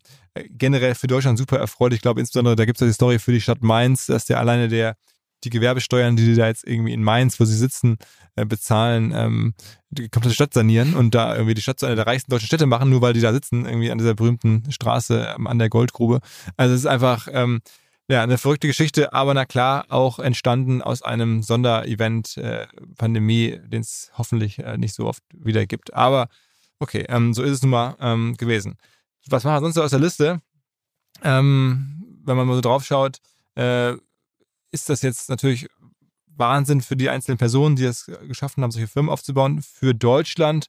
generell 0.51 0.95
für 0.95 1.07
Deutschland 1.07 1.39
super 1.39 1.59
erfreulich. 1.59 1.97
Ich 1.97 2.03
glaube 2.03 2.21
insbesondere, 2.21 2.57
da 2.57 2.65
gibt 2.65 2.77
es 2.77 2.81
ja 2.81 2.87
die 2.87 2.93
Story 2.93 3.19
für 3.19 3.33
die 3.33 3.41
Stadt 3.41 3.63
Mainz, 3.63 4.07
dass 4.07 4.25
der 4.25 4.39
alleine 4.39 4.69
der 4.69 4.97
die 5.45 5.51
Gewerbesteuern, 5.51 6.17
die 6.17 6.25
die 6.25 6.35
da 6.35 6.47
jetzt 6.47 6.67
irgendwie 6.67 6.93
in 6.93 7.03
Mainz, 7.03 7.39
wo 7.39 7.45
sie 7.45 7.57
sitzen, 7.57 7.99
äh, 8.37 8.45
bezahlen, 8.45 9.13
ähm, 9.15 9.55
die 9.91 10.09
komplette 10.09 10.35
Stadt 10.35 10.55
sanieren 10.55 10.95
und 10.95 11.15
da 11.15 11.35
irgendwie 11.35 11.55
die 11.55 11.63
Stadt 11.63 11.79
zu 11.79 11.87
einer 11.87 11.95
der 11.95 12.07
reichsten 12.07 12.31
deutschen 12.31 12.47
Städte 12.47 12.67
machen, 12.67 12.91
nur 12.91 13.03
weil 13.03 13.13
die 13.13 13.21
da 13.21 13.33
sitzen, 13.33 13.67
irgendwie 13.67 13.91
an 13.91 13.99
dieser 13.99 14.15
berühmten 14.15 14.71
Straße 14.71 15.35
ähm, 15.37 15.47
an 15.47 15.59
der 15.59 15.69
Goldgrube. 15.69 16.21
Also 16.57 16.75
es 16.75 16.81
ist 16.81 16.87
einfach 16.87 17.29
ähm, 17.31 17.61
ja, 18.09 18.23
eine 18.23 18.39
verrückte 18.39 18.69
Geschichte, 18.69 19.13
aber 19.13 19.35
na 19.35 19.45
klar, 19.45 19.87
auch 19.89 20.19
entstanden 20.19 20.81
aus 20.81 21.03
einem 21.03 21.43
Sonderevent, 21.43 22.37
äh, 22.37 22.67
Pandemie, 22.97 23.59
den 23.67 23.81
es 23.81 24.13
hoffentlich 24.17 24.61
äh, 24.61 24.79
nicht 24.79 24.95
so 24.95 25.07
oft 25.07 25.23
wieder 25.33 25.67
gibt. 25.67 25.93
Aber 25.93 26.29
okay, 26.79 27.05
ähm, 27.09 27.35
so 27.35 27.43
ist 27.43 27.53
es 27.53 27.63
nun 27.63 27.71
mal 27.71 27.97
ähm, 28.01 28.37
gewesen. 28.37 28.77
Was 29.29 29.43
machen 29.43 29.57
wir 29.57 29.61
sonst 29.61 29.77
noch 29.77 29.85
aus 29.85 29.91
der 29.91 30.01
Liste? 30.01 30.41
Ähm, 31.25 32.21
wenn 32.25 32.37
man 32.37 32.47
mal 32.47 32.55
so 32.55 32.61
drauf 32.61 32.85
schaut, 32.85 33.19
äh, 33.57 33.95
ist 34.71 34.89
das 34.89 35.03
jetzt 35.03 35.29
natürlich 35.29 35.67
Wahnsinn 36.27 36.83
für 36.83 36.97
die 36.97 37.11
einzelnen 37.11 37.39
Personen, 37.39 37.77
die 37.77 37.85
das 37.85 38.05
geschaffen 38.29 38.63
haben, 38.63 38.71
solche 38.71 38.89
Firmen 38.89 39.11
aufzubauen. 39.11 39.63
Für 39.63 39.95
Deutschland 39.95 40.69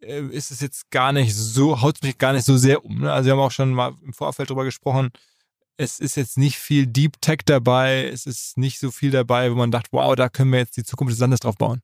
äh, 0.00 0.20
ist 0.26 0.50
es 0.50 0.60
jetzt 0.60 0.90
gar 0.90 1.12
nicht 1.12 1.34
so, 1.34 1.80
haut 1.80 2.02
mich 2.02 2.18
gar 2.18 2.32
nicht 2.32 2.44
so 2.44 2.56
sehr 2.56 2.84
um. 2.84 3.00
Ne? 3.00 3.12
Also 3.12 3.26
wir 3.26 3.32
haben 3.32 3.40
auch 3.40 3.50
schon 3.50 3.72
mal 3.72 3.94
im 4.02 4.12
Vorfeld 4.12 4.50
drüber 4.50 4.64
gesprochen, 4.64 5.10
es 5.80 5.98
ist 5.98 6.16
jetzt 6.16 6.36
nicht 6.36 6.58
viel 6.58 6.86
Deep 6.86 7.20
Tech 7.22 7.38
dabei, 7.46 8.06
es 8.06 8.26
ist 8.26 8.58
nicht 8.58 8.78
so 8.78 8.90
viel 8.90 9.10
dabei, 9.10 9.50
wo 9.50 9.54
man 9.54 9.70
dachte, 9.70 9.88
wow, 9.92 10.14
da 10.14 10.28
können 10.28 10.52
wir 10.52 10.58
jetzt 10.58 10.76
die 10.76 10.84
Zukunft 10.84 11.12
des 11.12 11.20
Landes 11.20 11.40
drauf 11.40 11.56
bauen. 11.56 11.80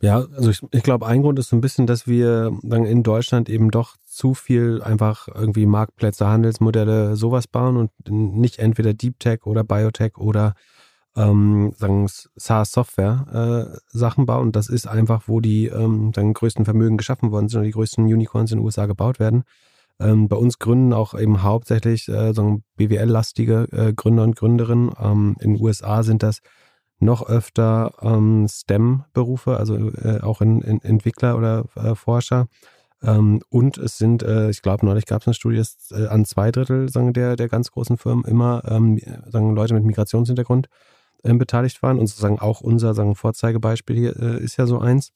Ja, 0.00 0.26
also 0.36 0.50
ich, 0.50 0.60
ich 0.72 0.82
glaube, 0.82 1.06
ein 1.06 1.22
Grund 1.22 1.38
ist 1.38 1.48
so 1.48 1.56
ein 1.56 1.60
bisschen, 1.62 1.86
dass 1.86 2.06
wir 2.06 2.52
dann 2.62 2.84
in 2.84 3.02
Deutschland 3.02 3.48
eben 3.48 3.70
doch 3.70 3.96
zu 4.04 4.34
viel 4.34 4.82
einfach 4.82 5.28
irgendwie 5.28 5.64
Marktplätze, 5.64 6.26
Handelsmodelle, 6.26 7.16
sowas 7.16 7.46
bauen 7.46 7.76
und 7.76 7.90
nicht 8.10 8.58
entweder 8.58 8.92
Deep 8.92 9.18
Tech 9.18 9.46
oder 9.46 9.64
Biotech 9.64 10.18
oder 10.18 10.54
ähm, 11.16 11.72
sagen 11.76 12.08
SaaS-Software 12.36 13.80
äh, 13.94 14.24
bauen. 14.24 14.52
Das 14.52 14.68
ist 14.68 14.86
einfach, 14.86 15.22
wo 15.28 15.40
die 15.40 15.66
ähm, 15.66 16.12
dann 16.12 16.34
größten 16.34 16.64
Vermögen 16.64 16.98
geschaffen 16.98 17.30
worden 17.30 17.48
sind 17.48 17.60
und 17.60 17.66
die 17.66 17.72
größten 17.72 18.04
Unicorns 18.04 18.52
in 18.52 18.58
den 18.58 18.64
USA 18.64 18.86
gebaut 18.86 19.18
werden. 19.18 19.44
Ähm, 20.02 20.28
bei 20.28 20.36
uns 20.36 20.58
gründen 20.58 20.92
auch 20.92 21.14
eben 21.18 21.42
hauptsächlich 21.42 22.08
äh, 22.08 22.32
so 22.32 22.60
BWL-lastige 22.76 23.68
äh, 23.72 23.92
Gründer 23.94 24.24
und 24.24 24.36
Gründerinnen. 24.36 24.90
Ähm, 25.00 25.36
in 25.40 25.54
den 25.54 25.62
USA 25.62 26.02
sind 26.02 26.22
das 26.22 26.40
noch 26.98 27.28
öfter 27.28 27.92
ähm, 28.00 28.46
STEM-Berufe, 28.48 29.56
also 29.56 29.76
äh, 29.76 30.20
auch 30.20 30.40
in, 30.40 30.60
in 30.62 30.80
Entwickler 30.82 31.36
oder 31.36 31.64
äh, 31.74 31.94
Forscher. 31.94 32.46
Ähm, 33.02 33.42
und 33.48 33.78
es 33.78 33.98
sind, 33.98 34.22
äh, 34.22 34.50
ich 34.50 34.62
glaube, 34.62 34.86
neulich 34.86 35.06
gab 35.06 35.22
es 35.22 35.26
eine 35.26 35.34
Studie, 35.34 35.56
dass 35.58 35.90
äh, 35.90 36.06
an 36.06 36.24
zwei 36.24 36.50
Drittel 36.52 36.88
sagen, 36.88 37.12
der, 37.12 37.36
der 37.36 37.48
ganz 37.48 37.70
großen 37.70 37.98
Firmen 37.98 38.24
immer 38.24 38.62
ähm, 38.66 38.98
sagen, 39.26 39.54
Leute 39.54 39.74
mit 39.74 39.84
Migrationshintergrund 39.84 40.68
ähm, 41.24 41.38
beteiligt 41.38 41.82
waren. 41.82 41.98
Und 41.98 42.06
sozusagen 42.06 42.38
auch 42.38 42.60
unser 42.60 42.94
sagen, 42.94 43.16
Vorzeigebeispiel 43.16 43.96
hier 43.96 44.16
äh, 44.16 44.42
ist 44.42 44.56
ja 44.56 44.66
so 44.66 44.78
eins. 44.78 45.10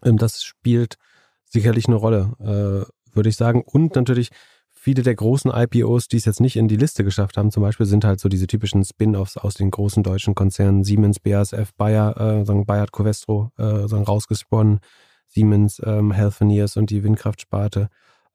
Das 0.00 0.42
spielt 0.42 0.96
sicherlich 1.44 1.86
eine 1.86 1.96
Rolle, 1.96 2.88
würde 3.14 3.28
ich 3.28 3.36
sagen. 3.36 3.62
Und 3.64 3.94
natürlich 3.96 4.30
viele 4.70 5.02
der 5.02 5.14
großen 5.14 5.52
IPOs, 5.54 6.08
die 6.08 6.16
es 6.16 6.24
jetzt 6.24 6.40
nicht 6.40 6.56
in 6.56 6.66
die 6.66 6.76
Liste 6.76 7.04
geschafft 7.04 7.36
haben, 7.36 7.50
zum 7.50 7.62
Beispiel, 7.62 7.86
sind 7.86 8.04
halt 8.04 8.18
so 8.18 8.28
diese 8.28 8.48
typischen 8.48 8.84
Spin-offs 8.84 9.36
aus 9.36 9.54
den 9.54 9.70
großen 9.70 10.02
deutschen 10.02 10.34
Konzernen 10.34 10.82
Siemens, 10.82 11.20
BASF, 11.20 11.72
Bayer, 11.76 12.16
äh, 12.20 12.44
sagen 12.44 12.66
Bayer 12.66 12.86
Covestro 12.90 13.52
äh, 13.58 13.86
sagen 13.86 14.04
rausgesponnen, 14.04 14.80
Siemens, 15.28 15.80
ähm, 15.84 16.12
Healthineers 16.12 16.76
und 16.76 16.90
die 16.90 17.04
Windkraftsparte. 17.04 17.88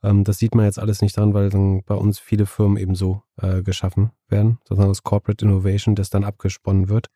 Ähm, 0.03 0.23
das 0.23 0.37
sieht 0.37 0.55
man 0.55 0.65
jetzt 0.65 0.79
alles 0.79 1.01
nicht 1.01 1.17
dran, 1.17 1.33
weil 1.33 1.49
dann 1.49 1.83
bei 1.83 1.95
uns 1.95 2.19
viele 2.19 2.45
Firmen 2.45 2.77
eben 2.77 2.95
so 2.95 3.23
äh, 3.41 3.61
geschaffen 3.61 4.11
werden, 4.29 4.59
sozusagen 4.63 4.89
das 4.89 5.03
Corporate 5.03 5.43
Innovation, 5.43 5.95
das 5.95 6.09
dann 6.09 6.23
abgesponnen 6.23 6.87
wird. 6.87 7.07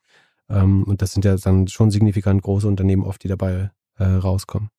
Ähm, 0.50 0.84
und 0.84 1.02
das 1.02 1.14
sind 1.14 1.24
ja 1.26 1.36
dann 1.38 1.68
schon 1.68 1.92
signifikant 1.92 2.42
große 2.42 2.68
Unternehmen 2.68 3.04
oft, 3.04 3.24
die 3.24 3.28
dabei 3.28 3.72
äh, 3.98 4.04
rauskommen. 4.04 4.70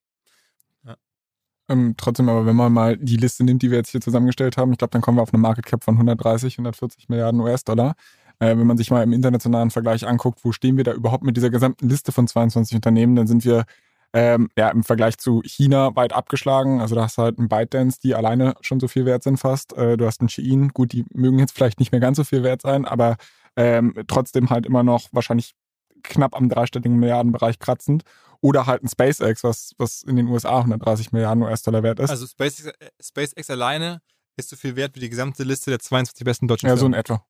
Ähm, 1.68 1.94
trotzdem 1.96 2.28
aber, 2.28 2.44
wenn 2.46 2.56
man 2.56 2.72
mal 2.72 2.96
die 2.96 3.16
Liste 3.16 3.44
nimmt, 3.44 3.62
die 3.62 3.70
wir 3.70 3.78
jetzt 3.78 3.90
hier 3.90 4.00
zusammengestellt 4.00 4.56
haben, 4.56 4.72
ich 4.72 4.78
glaube, 4.78 4.90
dann 4.90 5.00
kommen 5.00 5.18
wir 5.18 5.22
auf 5.22 5.32
eine 5.32 5.40
Market 5.40 5.66
Cap 5.66 5.84
von 5.84 5.94
130, 5.94 6.54
140 6.54 7.08
Milliarden 7.08 7.40
US-Dollar. 7.40 7.94
Äh, 8.40 8.56
wenn 8.56 8.66
man 8.66 8.76
sich 8.76 8.90
mal 8.90 9.02
im 9.02 9.12
internationalen 9.12 9.70
Vergleich 9.70 10.06
anguckt, 10.06 10.40
wo 10.44 10.52
stehen 10.52 10.76
wir 10.76 10.84
da 10.84 10.92
überhaupt 10.92 11.24
mit 11.24 11.36
dieser 11.36 11.50
gesamten 11.50 11.88
Liste 11.88 12.12
von 12.12 12.26
22 12.26 12.74
Unternehmen, 12.74 13.14
dann 13.14 13.26
sind 13.26 13.44
wir 13.44 13.64
ähm, 14.12 14.48
ja 14.56 14.68
im 14.68 14.82
Vergleich 14.82 15.16
zu 15.18 15.42
China 15.44 15.94
weit 15.96 16.12
abgeschlagen. 16.12 16.80
Also 16.80 16.94
da 16.94 17.02
hast 17.02 17.18
du 17.18 17.22
halt 17.22 17.38
einen 17.38 17.48
ByteDance, 17.48 18.00
die 18.00 18.14
alleine 18.14 18.54
schon 18.60 18.80
so 18.80 18.88
viel 18.88 19.06
wert 19.06 19.22
sind 19.22 19.38
fast. 19.38 19.76
Äh, 19.76 19.96
du 19.96 20.06
hast 20.06 20.20
einen 20.20 20.28
Shein, 20.28 20.68
gut, 20.68 20.92
die 20.92 21.04
mögen 21.14 21.38
jetzt 21.38 21.52
vielleicht 21.52 21.78
nicht 21.78 21.92
mehr 21.92 22.00
ganz 22.00 22.16
so 22.16 22.24
viel 22.24 22.42
wert 22.42 22.62
sein, 22.62 22.84
aber 22.84 23.16
ähm, 23.56 23.94
trotzdem 24.08 24.50
halt 24.50 24.66
immer 24.66 24.82
noch 24.82 25.08
wahrscheinlich 25.12 25.54
knapp 26.02 26.36
am 26.36 26.48
dreistelligen 26.48 26.98
Milliardenbereich 26.98 27.58
kratzend. 27.58 28.02
Oder 28.42 28.66
halt 28.66 28.82
ein 28.82 28.88
SpaceX, 28.88 29.44
was, 29.44 29.72
was 29.78 30.02
in 30.02 30.16
den 30.16 30.26
USA 30.26 30.58
130 30.58 31.12
Milliarden 31.12 31.42
US-Dollar 31.42 31.82
wert 31.82 32.00
ist. 32.00 32.10
Also 32.10 32.26
SpaceX, 32.26 32.66
äh, 32.66 32.90
SpaceX 33.00 33.48
alleine 33.48 34.02
ist 34.36 34.50
so 34.50 34.56
viel 34.56 34.76
wert 34.76 34.94
wie 34.96 35.00
die 35.00 35.08
gesamte 35.08 35.44
Liste 35.44 35.70
der 35.70 35.78
22 35.78 36.24
besten 36.24 36.48
deutschen 36.48 36.68
ja, 36.68 36.76
so 36.76 36.86
in 36.86 36.92
Firmen. 36.92 37.00
etwa. 37.00 37.26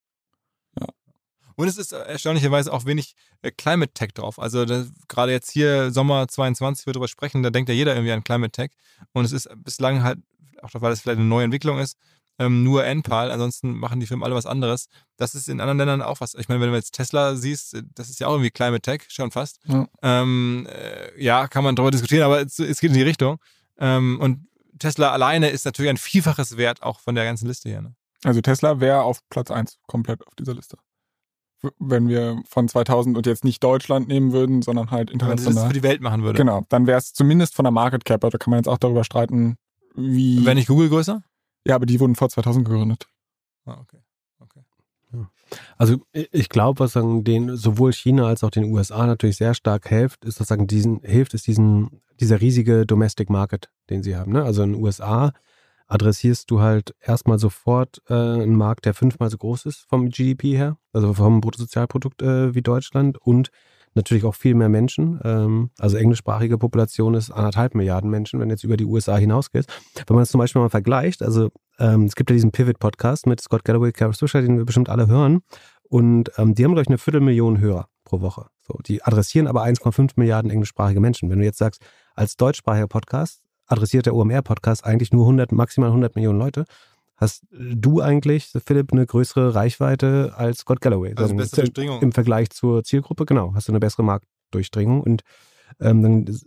Und 1.56 1.68
es 1.68 1.76
ist 1.76 1.92
äh, 1.92 1.98
erstaunlicherweise 1.98 2.72
auch 2.72 2.84
wenig 2.84 3.14
äh, 3.42 3.50
Climate 3.50 3.92
Tech 3.92 4.12
drauf. 4.14 4.38
Also 4.38 4.64
das, 4.64 4.90
gerade 5.08 5.32
jetzt 5.32 5.50
hier 5.50 5.90
Sommer 5.90 6.28
22 6.28 6.86
wir 6.86 6.92
darüber 6.92 7.08
sprechen, 7.08 7.42
da 7.42 7.50
denkt 7.50 7.68
ja 7.68 7.74
jeder 7.74 7.94
irgendwie 7.94 8.12
an 8.12 8.24
Climate 8.24 8.52
Tech. 8.52 8.70
Und 9.12 9.24
es 9.24 9.32
ist 9.32 9.48
bislang 9.56 10.02
halt, 10.02 10.18
auch 10.62 10.70
weil 10.74 10.92
es 10.92 11.00
vielleicht 11.00 11.18
eine 11.18 11.28
neue 11.28 11.44
Entwicklung 11.44 11.78
ist, 11.78 11.96
ähm, 12.38 12.64
nur 12.64 12.84
NPAL, 12.84 13.30
ansonsten 13.30 13.72
machen 13.72 14.00
die 14.00 14.06
Firmen 14.06 14.24
alle 14.24 14.34
was 14.34 14.46
anderes. 14.46 14.88
Das 15.16 15.34
ist 15.34 15.48
in 15.48 15.60
anderen 15.60 15.78
Ländern 15.78 16.02
auch 16.02 16.20
was. 16.20 16.34
Ich 16.34 16.48
meine, 16.48 16.60
wenn 16.60 16.70
du 16.70 16.76
jetzt 16.76 16.92
Tesla 16.92 17.36
siehst, 17.36 17.74
äh, 17.74 17.82
das 17.94 18.10
ist 18.10 18.20
ja 18.20 18.26
auch 18.26 18.32
irgendwie 18.32 18.50
Climate 18.50 18.80
Tech, 18.82 19.02
schon 19.08 19.30
fast. 19.30 19.60
Ja. 19.66 19.86
Ähm, 20.02 20.66
äh, 20.70 21.22
ja, 21.22 21.48
kann 21.48 21.64
man 21.64 21.76
darüber 21.76 21.90
diskutieren, 21.90 22.24
aber 22.24 22.40
es, 22.40 22.58
es 22.58 22.80
geht 22.80 22.90
in 22.90 22.96
die 22.96 23.02
Richtung. 23.02 23.38
Ähm, 23.78 24.18
und 24.20 24.46
Tesla 24.78 25.12
alleine 25.12 25.50
ist 25.50 25.64
natürlich 25.64 25.90
ein 25.90 25.96
Vielfaches 25.96 26.56
wert, 26.56 26.82
auch 26.82 27.00
von 27.00 27.14
der 27.14 27.24
ganzen 27.24 27.46
Liste 27.46 27.68
hier. 27.68 27.82
Ne? 27.82 27.94
Also 28.24 28.40
Tesla 28.40 28.80
wäre 28.80 29.02
auf 29.02 29.20
Platz 29.28 29.50
1 29.50 29.78
komplett 29.86 30.26
auf 30.26 30.34
dieser 30.34 30.54
Liste. 30.54 30.78
Wenn 31.78 32.08
wir 32.08 32.42
von 32.48 32.68
2000 32.68 33.16
und 33.16 33.26
jetzt 33.26 33.44
nicht 33.44 33.62
Deutschland 33.62 34.08
nehmen 34.08 34.32
würden, 34.32 34.62
sondern 34.62 34.90
halt 34.90 35.10
Wenn 35.10 35.18
man 35.18 35.30
international. 35.32 35.68
für 35.68 35.74
die 35.74 35.82
Welt 35.84 36.00
machen 36.00 36.24
würde. 36.24 36.36
Genau, 36.36 36.66
dann 36.68 36.88
wäre 36.88 36.98
es 36.98 37.12
zumindest 37.12 37.54
von 37.54 37.64
der 37.64 37.70
Market 37.70 38.04
Cap, 38.04 38.20
da 38.20 38.30
kann 38.30 38.50
man 38.50 38.58
jetzt 38.58 38.68
auch 38.68 38.78
darüber 38.78 39.04
streiten, 39.04 39.56
wie. 39.94 40.44
Wäre 40.44 40.56
nicht 40.56 40.68
Google 40.68 40.88
größer? 40.88 41.22
Ja, 41.66 41.74
aber 41.74 41.86
die 41.86 42.00
wurden 42.00 42.16
vor 42.16 42.28
2000 42.28 42.64
gegründet. 42.64 43.06
Ah, 43.64 43.78
okay. 43.80 43.98
okay. 44.40 44.62
Also 45.76 45.98
ich 46.12 46.48
glaube, 46.48 46.80
was 46.80 46.92
sagen, 46.92 47.24
den 47.24 47.56
sowohl 47.56 47.92
China 47.92 48.26
als 48.26 48.42
auch 48.42 48.50
den 48.50 48.72
USA 48.72 49.06
natürlich 49.06 49.36
sehr 49.36 49.54
stark 49.54 49.88
hilft, 49.88 50.24
ist 50.24 50.38
sozusagen 50.38 50.66
diesen, 50.66 51.00
hilft, 51.02 51.34
ist 51.34 51.46
diesen, 51.46 52.02
dieser 52.20 52.40
riesige 52.40 52.86
Domestic 52.86 53.28
Market, 53.28 53.70
den 53.90 54.02
sie 54.02 54.16
haben. 54.16 54.32
Ne? 54.32 54.42
Also 54.42 54.62
in 54.62 54.72
den 54.72 54.82
USA 54.82 55.32
adressierst 55.86 56.50
du 56.50 56.60
halt 56.60 56.94
erstmal 57.00 57.38
sofort 57.38 58.00
äh, 58.08 58.14
einen 58.14 58.56
Markt, 58.56 58.86
der 58.86 58.94
fünfmal 58.94 59.30
so 59.30 59.36
groß 59.36 59.66
ist 59.66 59.86
vom 59.88 60.08
GDP 60.08 60.56
her, 60.56 60.78
also 60.92 61.12
vom 61.12 61.40
Bruttosozialprodukt 61.40 62.22
äh, 62.22 62.54
wie 62.54 62.62
Deutschland 62.62 63.18
und 63.18 63.50
natürlich 63.94 64.24
auch 64.24 64.34
viel 64.34 64.54
mehr 64.54 64.68
Menschen. 64.68 65.20
Ähm, 65.24 65.70
also 65.78 65.96
englischsprachige 65.96 66.58
Population 66.58 67.14
ist 67.14 67.30
anderthalb 67.30 67.74
Milliarden 67.74 68.10
Menschen, 68.10 68.40
wenn 68.40 68.50
jetzt 68.50 68.64
über 68.64 68.76
die 68.76 68.84
USA 68.84 69.16
hinausgeht. 69.16 69.66
Wenn 69.94 70.14
man 70.14 70.22
das 70.22 70.30
zum 70.30 70.38
Beispiel 70.38 70.62
mal 70.62 70.68
vergleicht, 70.68 71.22
also 71.22 71.50
ähm, 71.78 72.04
es 72.04 72.14
gibt 72.14 72.30
ja 72.30 72.34
diesen 72.34 72.52
Pivot-Podcast 72.52 73.26
mit 73.26 73.40
Scott 73.40 73.64
Galloway, 73.64 73.92
Kara 73.92 74.12
Swisher, 74.12 74.42
den 74.42 74.58
wir 74.58 74.64
bestimmt 74.64 74.88
alle 74.88 75.06
hören. 75.06 75.40
Und 75.82 76.30
ähm, 76.38 76.54
die 76.54 76.64
haben, 76.64 76.72
glaube 76.72 76.82
ich, 76.82 76.88
eine 76.88 76.98
Viertelmillion 76.98 77.60
Hörer 77.60 77.88
pro 78.04 78.20
Woche. 78.20 78.46
So, 78.62 78.78
die 78.86 79.02
adressieren 79.02 79.46
aber 79.46 79.64
1,5 79.64 80.12
Milliarden 80.16 80.50
englischsprachige 80.50 81.00
Menschen. 81.00 81.30
Wenn 81.30 81.38
du 81.38 81.44
jetzt 81.44 81.58
sagst, 81.58 81.82
als 82.14 82.36
deutschsprachiger 82.36 82.88
Podcast 82.88 83.42
adressiert 83.66 84.06
der 84.06 84.14
OMR-Podcast 84.14 84.84
eigentlich 84.84 85.12
nur 85.12 85.24
100, 85.24 85.52
maximal 85.52 85.88
100 85.88 86.14
Millionen 86.14 86.38
Leute, 86.38 86.64
hast 87.22 87.46
du 87.50 88.00
eigentlich, 88.00 88.52
Philipp, 88.64 88.92
eine 88.92 89.06
größere 89.06 89.54
Reichweite 89.54 90.34
als 90.36 90.58
Scott 90.58 90.80
Galloway. 90.80 91.14
Also 91.16 91.34
bessere 91.34 91.62
Durchdringung. 91.62 92.02
Im 92.02 92.12
Vergleich 92.12 92.50
zur 92.50 92.84
Zielgruppe, 92.84 93.24
genau, 93.24 93.54
hast 93.54 93.68
du 93.68 93.72
eine 93.72 93.80
bessere 93.80 94.02
Marktdurchdringung. 94.02 95.00
Und 95.00 95.22
ähm, 95.80 96.02
dann 96.02 96.40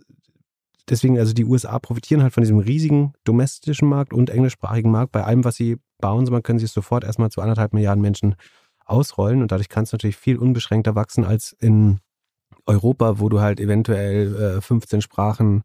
deswegen, 0.88 1.18
also 1.18 1.32
die 1.32 1.44
USA 1.44 1.78
profitieren 1.78 2.22
halt 2.22 2.32
von 2.32 2.42
diesem 2.42 2.58
riesigen 2.58 3.14
domestischen 3.24 3.88
Markt 3.88 4.12
und 4.12 4.30
englischsprachigen 4.30 4.90
Markt. 4.90 5.12
Bei 5.12 5.24
allem, 5.24 5.44
was 5.44 5.56
sie 5.56 5.78
bauen, 5.98 6.26
können 6.42 6.58
sie 6.58 6.66
es 6.66 6.72
sofort 6.72 7.04
erstmal 7.04 7.30
zu 7.30 7.40
anderthalb 7.40 7.72
Milliarden 7.72 8.02
Menschen 8.02 8.36
ausrollen 8.84 9.42
und 9.42 9.50
dadurch 9.50 9.68
kann 9.68 9.84
es 9.84 9.92
natürlich 9.92 10.16
viel 10.16 10.36
unbeschränkter 10.36 10.94
wachsen 10.94 11.24
als 11.24 11.52
in 11.58 11.98
Europa, 12.66 13.18
wo 13.18 13.28
du 13.28 13.40
halt 13.40 13.60
eventuell 13.60 14.58
äh, 14.58 14.60
15 14.60 15.00
Sprachen, 15.00 15.62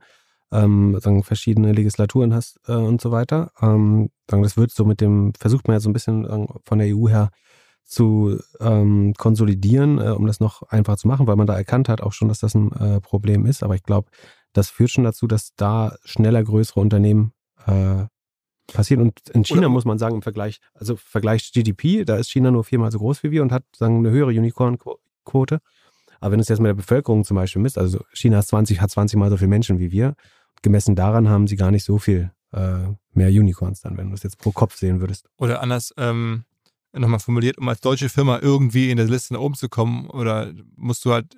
ähm, 0.51 0.97
sagen, 0.99 1.23
verschiedene 1.23 1.71
Legislaturen 1.71 2.33
hast 2.33 2.59
äh, 2.67 2.73
und 2.73 3.01
so 3.01 3.11
weiter. 3.11 3.51
Ähm, 3.61 4.09
sagen, 4.29 4.43
das 4.43 4.57
wird 4.57 4.71
so 4.71 4.85
mit 4.85 5.01
dem, 5.01 5.33
versucht 5.39 5.67
man 5.67 5.75
ja 5.75 5.79
so 5.79 5.89
ein 5.89 5.93
bisschen 5.93 6.25
äh, 6.25 6.47
von 6.65 6.79
der 6.79 6.95
EU 6.95 7.07
her 7.07 7.31
zu 7.83 8.39
ähm, 8.59 9.13
konsolidieren, 9.17 9.99
äh, 9.99 10.09
um 10.11 10.25
das 10.25 10.39
noch 10.39 10.61
einfacher 10.63 10.97
zu 10.97 11.07
machen, 11.07 11.27
weil 11.27 11.35
man 11.35 11.47
da 11.47 11.55
erkannt 11.57 11.89
hat 11.89 12.01
auch 12.01 12.13
schon, 12.13 12.27
dass 12.27 12.39
das 12.39 12.55
ein 12.55 12.71
äh, 12.73 13.01
Problem 13.01 13.45
ist. 13.45 13.63
Aber 13.63 13.75
ich 13.75 13.83
glaube, 13.83 14.09
das 14.53 14.69
führt 14.69 14.91
schon 14.91 15.03
dazu, 15.03 15.27
dass 15.27 15.55
da 15.55 15.95
schneller 16.03 16.43
größere 16.43 16.79
Unternehmen 16.79 17.33
äh, 17.65 18.05
passieren. 18.71 19.01
Und 19.01 19.19
in 19.33 19.43
China 19.43 19.61
Oder- 19.61 19.69
muss 19.69 19.85
man 19.85 19.97
sagen, 19.97 20.15
im 20.15 20.21
Vergleich, 20.21 20.59
also 20.73 20.95
Vergleich 20.95 21.51
GDP, 21.51 22.05
da 22.05 22.15
ist 22.15 22.29
China 22.29 22.51
nur 22.51 22.63
viermal 22.63 22.91
so 22.91 22.99
groß 22.99 23.23
wie 23.23 23.31
wir 23.31 23.41
und 23.41 23.51
hat 23.51 23.63
sagen, 23.75 23.97
eine 23.97 24.11
höhere 24.11 24.29
Unicorn-Quote. 24.29 25.59
Aber 26.19 26.31
wenn 26.31 26.37
du 26.37 26.43
es 26.43 26.49
jetzt 26.49 26.59
mit 26.59 26.69
der 26.69 26.75
Bevölkerung 26.75 27.23
zum 27.23 27.35
Beispiel 27.35 27.61
misst, 27.61 27.77
also 27.77 27.99
China 28.13 28.39
ist 28.39 28.49
20, 28.49 28.79
hat 28.79 28.91
20 28.91 29.17
mal 29.17 29.29
so 29.29 29.37
viele 29.37 29.49
Menschen 29.49 29.79
wie 29.79 29.91
wir, 29.91 30.15
gemessen 30.61 30.95
daran 30.95 31.29
haben 31.29 31.47
sie 31.47 31.55
gar 31.55 31.71
nicht 31.71 31.83
so 31.83 31.97
viel 31.97 32.31
äh, 32.53 32.87
mehr 33.13 33.29
Unicorns 33.29 33.81
dann, 33.81 33.97
wenn 33.97 34.09
du 34.09 34.15
es 34.15 34.23
jetzt 34.23 34.37
pro 34.37 34.51
Kopf 34.51 34.75
sehen 34.75 34.99
würdest. 34.99 35.29
Oder 35.37 35.61
anders 35.61 35.93
ähm, 35.97 36.43
nochmal 36.93 37.19
formuliert, 37.19 37.57
um 37.57 37.67
als 37.69 37.81
deutsche 37.81 38.09
Firma 38.09 38.39
irgendwie 38.41 38.91
in 38.91 38.97
der 38.97 39.07
Liste 39.07 39.33
nach 39.33 39.41
oben 39.41 39.55
zu 39.55 39.69
kommen, 39.69 40.09
oder 40.09 40.51
musst 40.75 41.05
du 41.05 41.13
halt 41.13 41.35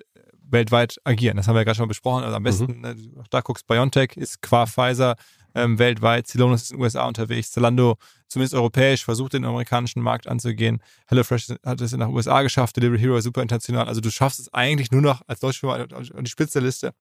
weltweit 0.50 0.98
agieren. 1.04 1.36
Das 1.36 1.48
haben 1.48 1.54
wir 1.54 1.60
ja 1.60 1.64
gerade 1.64 1.76
schon 1.76 1.84
mal 1.84 1.88
besprochen. 1.88 2.24
Also 2.24 2.36
am 2.36 2.42
besten, 2.42 2.80
ne, 2.80 2.96
auch 3.20 3.28
da 3.28 3.40
guckst, 3.40 3.66
BioNTech 3.66 4.16
ist 4.16 4.42
qua 4.42 4.66
Pfizer 4.66 5.16
ähm, 5.54 5.78
weltweit, 5.78 6.26
Celonis 6.26 6.62
ist 6.62 6.70
in 6.72 6.78
den 6.78 6.82
USA 6.82 7.06
unterwegs, 7.06 7.52
Zalando 7.52 7.96
zumindest 8.28 8.54
europäisch 8.54 9.04
versucht 9.04 9.34
den 9.34 9.44
amerikanischen 9.44 10.02
Markt 10.02 10.26
anzugehen. 10.26 10.80
HelloFresh 11.08 11.54
hat 11.64 11.80
es 11.80 11.92
in 11.92 12.00
den 12.00 12.08
USA 12.10 12.42
geschafft, 12.42 12.76
Delivery 12.76 12.98
Hero 12.98 13.16
ist 13.16 13.24
super 13.24 13.42
international. 13.42 13.86
Also 13.86 14.00
du 14.00 14.10
schaffst 14.10 14.40
es 14.40 14.52
eigentlich 14.52 14.90
nur 14.90 15.02
noch 15.02 15.22
als 15.26 15.40
deutsche 15.40 15.60
Firma 15.60 15.76
an 15.76 16.24
die 16.24 16.30
Spitze 16.30 16.58
der 16.58 16.66
Liste, 16.66 16.94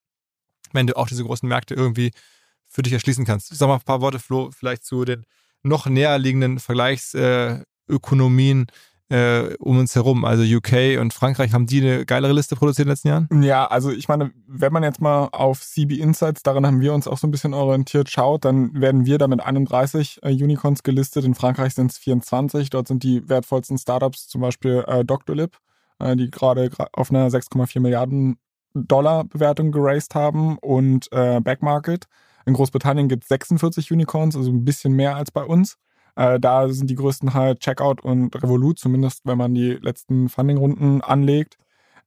wenn 0.73 0.87
du 0.87 0.97
auch 0.97 1.07
diese 1.07 1.23
großen 1.23 1.47
Märkte 1.47 1.73
irgendwie 1.73 2.11
für 2.65 2.81
dich 2.81 2.93
erschließen 2.93 3.25
kannst. 3.25 3.55
Sag 3.55 3.67
mal 3.67 3.75
ein 3.75 3.81
paar 3.81 4.01
Worte, 4.01 4.19
Flo, 4.19 4.49
vielleicht 4.51 4.83
zu 4.83 5.05
den 5.05 5.25
noch 5.61 5.85
näher 5.85 6.17
liegenden 6.17 6.59
Vergleichsökonomien 6.59 8.67
äh, 9.13 9.55
um 9.59 9.77
uns 9.77 9.95
herum. 9.95 10.25
Also 10.25 10.43
UK 10.43 10.99
und 10.99 11.13
Frankreich, 11.13 11.53
haben 11.53 11.67
die 11.67 11.81
eine 11.81 12.05
geilere 12.05 12.33
Liste 12.33 12.55
produziert 12.55 12.85
in 12.85 12.87
den 12.87 12.93
letzten 12.93 13.07
Jahren? 13.09 13.43
Ja, 13.43 13.67
also 13.67 13.91
ich 13.91 14.07
meine, 14.07 14.31
wenn 14.47 14.73
man 14.73 14.83
jetzt 14.83 15.01
mal 15.01 15.29
auf 15.31 15.61
CB 15.61 15.99
Insights, 15.99 16.41
daran 16.41 16.65
haben 16.65 16.81
wir 16.81 16.93
uns 16.93 17.07
auch 17.07 17.17
so 17.17 17.27
ein 17.27 17.31
bisschen 17.31 17.53
orientiert, 17.53 18.09
schaut, 18.09 18.45
dann 18.45 18.79
werden 18.79 19.05
wir 19.05 19.19
da 19.19 19.27
mit 19.27 19.41
31 19.41 20.19
äh, 20.23 20.31
Unicorns 20.31 20.83
gelistet. 20.83 21.25
In 21.25 21.35
Frankreich 21.35 21.75
sind 21.75 21.91
es 21.91 21.97
24. 21.99 22.71
Dort 22.71 22.87
sind 22.87 23.03
die 23.03 23.27
wertvollsten 23.29 23.77
Startups 23.77 24.27
zum 24.27 24.41
Beispiel 24.41 24.83
äh, 24.87 25.05
Doctolib, 25.05 25.57
äh, 25.99 26.15
die 26.15 26.31
gerade 26.31 26.71
auf 26.93 27.11
einer 27.11 27.29
6,4 27.29 27.81
Milliarden 27.81 28.37
Dollar 28.73 29.23
Bewertung 29.25 29.71
geraced 29.71 30.15
haben 30.15 30.57
und 30.59 31.11
äh, 31.11 31.39
Backmarket. 31.41 32.05
In 32.45 32.53
Großbritannien 32.53 33.07
gibt 33.07 33.23
es 33.23 33.29
46 33.29 33.91
Unicorns, 33.91 34.35
also 34.35 34.51
ein 34.51 34.65
bisschen 34.65 34.93
mehr 34.93 35.15
als 35.15 35.31
bei 35.31 35.43
uns. 35.43 35.77
Äh, 36.15 36.39
da 36.39 36.69
sind 36.69 36.89
die 36.89 36.95
größten 36.95 37.33
halt 37.33 37.59
Checkout 37.61 38.01
und 38.01 38.35
Revolut, 38.35 38.79
zumindest 38.79 39.21
wenn 39.25 39.37
man 39.37 39.53
die 39.53 39.71
letzten 39.73 40.29
Funding-Runden 40.29 41.01
anlegt. 41.01 41.57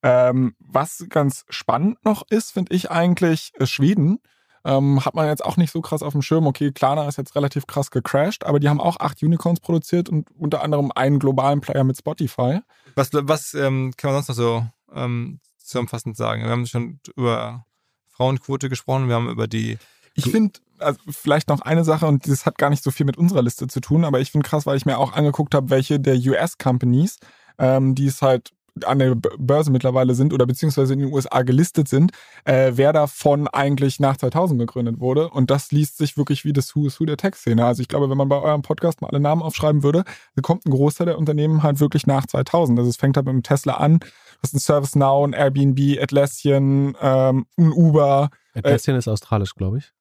Ähm, 0.02 0.54
was 0.60 1.06
ganz 1.08 1.44
spannend 1.48 2.04
noch 2.04 2.22
ist, 2.28 2.52
finde 2.52 2.74
ich 2.74 2.90
eigentlich, 2.90 3.52
ist 3.54 3.70
Schweden. 3.70 4.18
Ähm, 4.64 5.04
hat 5.04 5.14
man 5.14 5.28
jetzt 5.28 5.44
auch 5.44 5.56
nicht 5.56 5.72
so 5.72 5.80
krass 5.80 6.02
auf 6.02 6.12
dem 6.12 6.22
Schirm. 6.22 6.46
Okay, 6.46 6.72
Klarna 6.72 7.08
ist 7.08 7.18
jetzt 7.18 7.34
relativ 7.36 7.66
krass 7.66 7.90
gecrashed, 7.90 8.44
aber 8.44 8.58
die 8.60 8.68
haben 8.68 8.80
auch 8.80 8.98
acht 8.98 9.22
Unicorns 9.22 9.60
produziert 9.60 10.08
und 10.08 10.28
unter 10.38 10.62
anderem 10.62 10.92
einen 10.94 11.18
globalen 11.18 11.60
Player 11.60 11.84
mit 11.84 11.96
Spotify. 11.96 12.60
Was, 12.96 13.10
was 13.12 13.54
ähm, 13.54 13.92
kann 13.96 14.12
man 14.12 14.22
sonst 14.22 14.28
noch 14.28 14.44
so 14.44 14.66
ähm, 14.92 15.40
zusammenfassend 15.66 16.16
sagen? 16.16 16.42
Wir 16.42 16.50
haben 16.50 16.66
schon 16.66 17.00
über 17.16 17.66
Frauenquote 18.08 18.68
gesprochen, 18.68 19.08
wir 19.08 19.14
haben 19.14 19.28
über 19.28 19.46
die 19.46 19.78
Ich 20.14 20.30
finde, 20.30 20.58
also 20.78 20.98
vielleicht 21.10 21.48
noch 21.48 21.60
eine 21.60 21.84
Sache, 21.84 22.06
und 22.06 22.26
das 22.26 22.46
hat 22.46 22.58
gar 22.58 22.70
nicht 22.70 22.82
so 22.82 22.90
viel 22.90 23.06
mit 23.06 23.16
unserer 23.16 23.42
Liste 23.42 23.66
zu 23.66 23.80
tun, 23.80 24.04
aber 24.04 24.20
ich 24.20 24.30
finde 24.30 24.48
krass, 24.48 24.66
weil 24.66 24.76
ich 24.76 24.86
mir 24.86 24.98
auch 24.98 25.12
angeguckt 25.12 25.54
habe, 25.54 25.70
welche 25.70 26.00
der 26.00 26.16
US-Companies, 26.16 27.18
ähm, 27.58 27.94
die 27.94 28.06
es 28.06 28.22
halt 28.22 28.52
an 28.84 28.98
der 28.98 29.14
Börse 29.14 29.70
mittlerweile 29.70 30.14
sind 30.14 30.32
oder 30.32 30.46
beziehungsweise 30.46 30.92
in 30.92 31.00
den 31.00 31.12
USA 31.12 31.42
gelistet 31.42 31.88
sind, 31.88 32.12
äh, 32.44 32.72
wer 32.74 32.92
davon 32.92 33.48
eigentlich 33.48 34.00
nach 34.00 34.16
2000 34.16 34.60
gegründet 34.60 35.00
wurde. 35.00 35.30
Und 35.30 35.50
das 35.50 35.72
liest 35.72 35.96
sich 35.98 36.16
wirklich 36.16 36.44
wie 36.44 36.52
das 36.52 36.74
Who 36.76 36.86
is 36.86 37.00
Who 37.00 37.04
der 37.06 37.16
Tech-Szene. 37.16 37.64
Also 37.64 37.82
ich 37.82 37.88
glaube, 37.88 38.10
wenn 38.10 38.18
man 38.18 38.28
bei 38.28 38.40
eurem 38.40 38.62
Podcast 38.62 39.00
mal 39.00 39.08
alle 39.08 39.20
Namen 39.20 39.42
aufschreiben 39.42 39.82
würde, 39.82 40.04
dann 40.34 40.42
kommt 40.42 40.66
ein 40.66 40.70
Großteil 40.70 41.06
der 41.06 41.18
Unternehmen 41.18 41.62
halt 41.62 41.80
wirklich 41.80 42.06
nach 42.06 42.26
2000. 42.26 42.78
Also 42.78 42.90
es 42.90 42.96
fängt 42.96 43.16
halt 43.16 43.26
mit 43.26 43.34
dem 43.34 43.42
Tesla 43.42 43.74
an, 43.74 44.00
du 44.00 44.06
hast 44.42 44.54
ein 44.54 44.58
ServiceNow, 44.58 45.24
ein 45.26 45.32
Airbnb, 45.32 46.00
Atlassian, 46.02 46.96
ähm, 47.00 47.46
ein 47.56 47.72
Uber, 47.72 48.30
Atlassian 48.54 48.96
ist 48.96 49.08
australisch, 49.08 49.54
glaube 49.54 49.78
ich. 49.78 49.92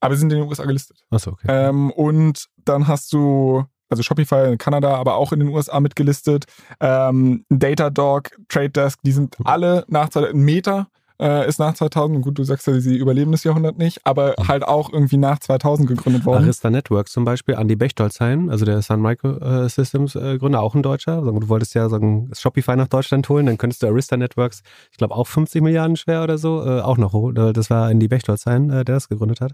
aber 0.00 0.16
sind 0.16 0.32
in 0.32 0.40
den 0.40 0.48
USA 0.48 0.64
gelistet. 0.64 1.04
Achso, 1.10 1.32
okay. 1.32 1.46
Ähm, 1.48 1.90
und 1.90 2.46
dann 2.64 2.86
hast 2.88 3.12
du, 3.12 3.64
also 3.90 4.02
Shopify 4.02 4.50
in 4.52 4.58
Kanada, 4.58 4.94
aber 4.96 5.14
auch 5.16 5.32
in 5.32 5.40
den 5.40 5.48
USA 5.48 5.80
mitgelistet. 5.80 6.44
Ähm, 6.80 7.44
Datadog, 7.50 8.30
Trade 8.48 8.70
Desk, 8.70 8.98
die 9.04 9.12
sind 9.12 9.38
Mhm. 9.38 9.46
alle 9.46 9.84
nach 9.88 10.08
2000. 10.08 10.34
Meta 10.42 10.88
äh, 11.20 11.48
ist 11.48 11.60
nach 11.60 11.74
2000. 11.74 12.22
Gut, 12.22 12.38
du 12.38 12.42
sagst 12.44 12.66
ja, 12.66 12.78
sie 12.80 12.96
überleben 12.96 13.30
das 13.30 13.44
Jahrhundert 13.44 13.78
nicht, 13.78 14.00
aber 14.04 14.34
Mhm. 14.36 14.48
halt 14.48 14.64
auch 14.64 14.92
irgendwie 14.92 15.16
nach 15.16 15.38
2000 15.38 15.88
gegründet 15.88 16.24
worden. 16.26 16.42
Arista 16.42 16.70
Networks 16.70 17.12
zum 17.12 17.24
Beispiel, 17.24 17.54
Andy 17.54 17.76
Bechtolzheim, 17.76 18.48
also 18.50 18.64
der 18.64 18.82
Sun 18.82 19.00
Microsystems 19.00 20.16
äh, 20.16 20.38
Gründer, 20.38 20.60
auch 20.60 20.74
ein 20.74 20.82
Deutscher. 20.82 21.20
Du 21.22 21.48
wolltest 21.48 21.74
ja 21.74 21.88
sagen, 21.88 22.30
Shopify 22.36 22.74
nach 22.74 22.88
Deutschland 22.88 23.28
holen, 23.28 23.46
dann 23.46 23.58
könntest 23.58 23.82
du 23.84 23.86
Arista 23.86 24.16
Networks, 24.16 24.62
ich 24.90 24.98
glaube 24.98 25.14
auch 25.14 25.28
50 25.28 25.62
Milliarden 25.62 25.96
schwer 25.96 26.24
oder 26.24 26.36
so, 26.36 26.64
äh, 26.66 26.80
auch 26.80 26.96
noch 26.98 27.12
holen. 27.12 27.36
Äh, 27.36 27.52
Das 27.52 27.70
war 27.70 27.90
Andy 27.90 28.08
Bechtolzheim, 28.08 28.70
äh, 28.70 28.84
der 28.84 28.96
das 28.96 29.08
gegründet 29.08 29.40
hat. 29.40 29.52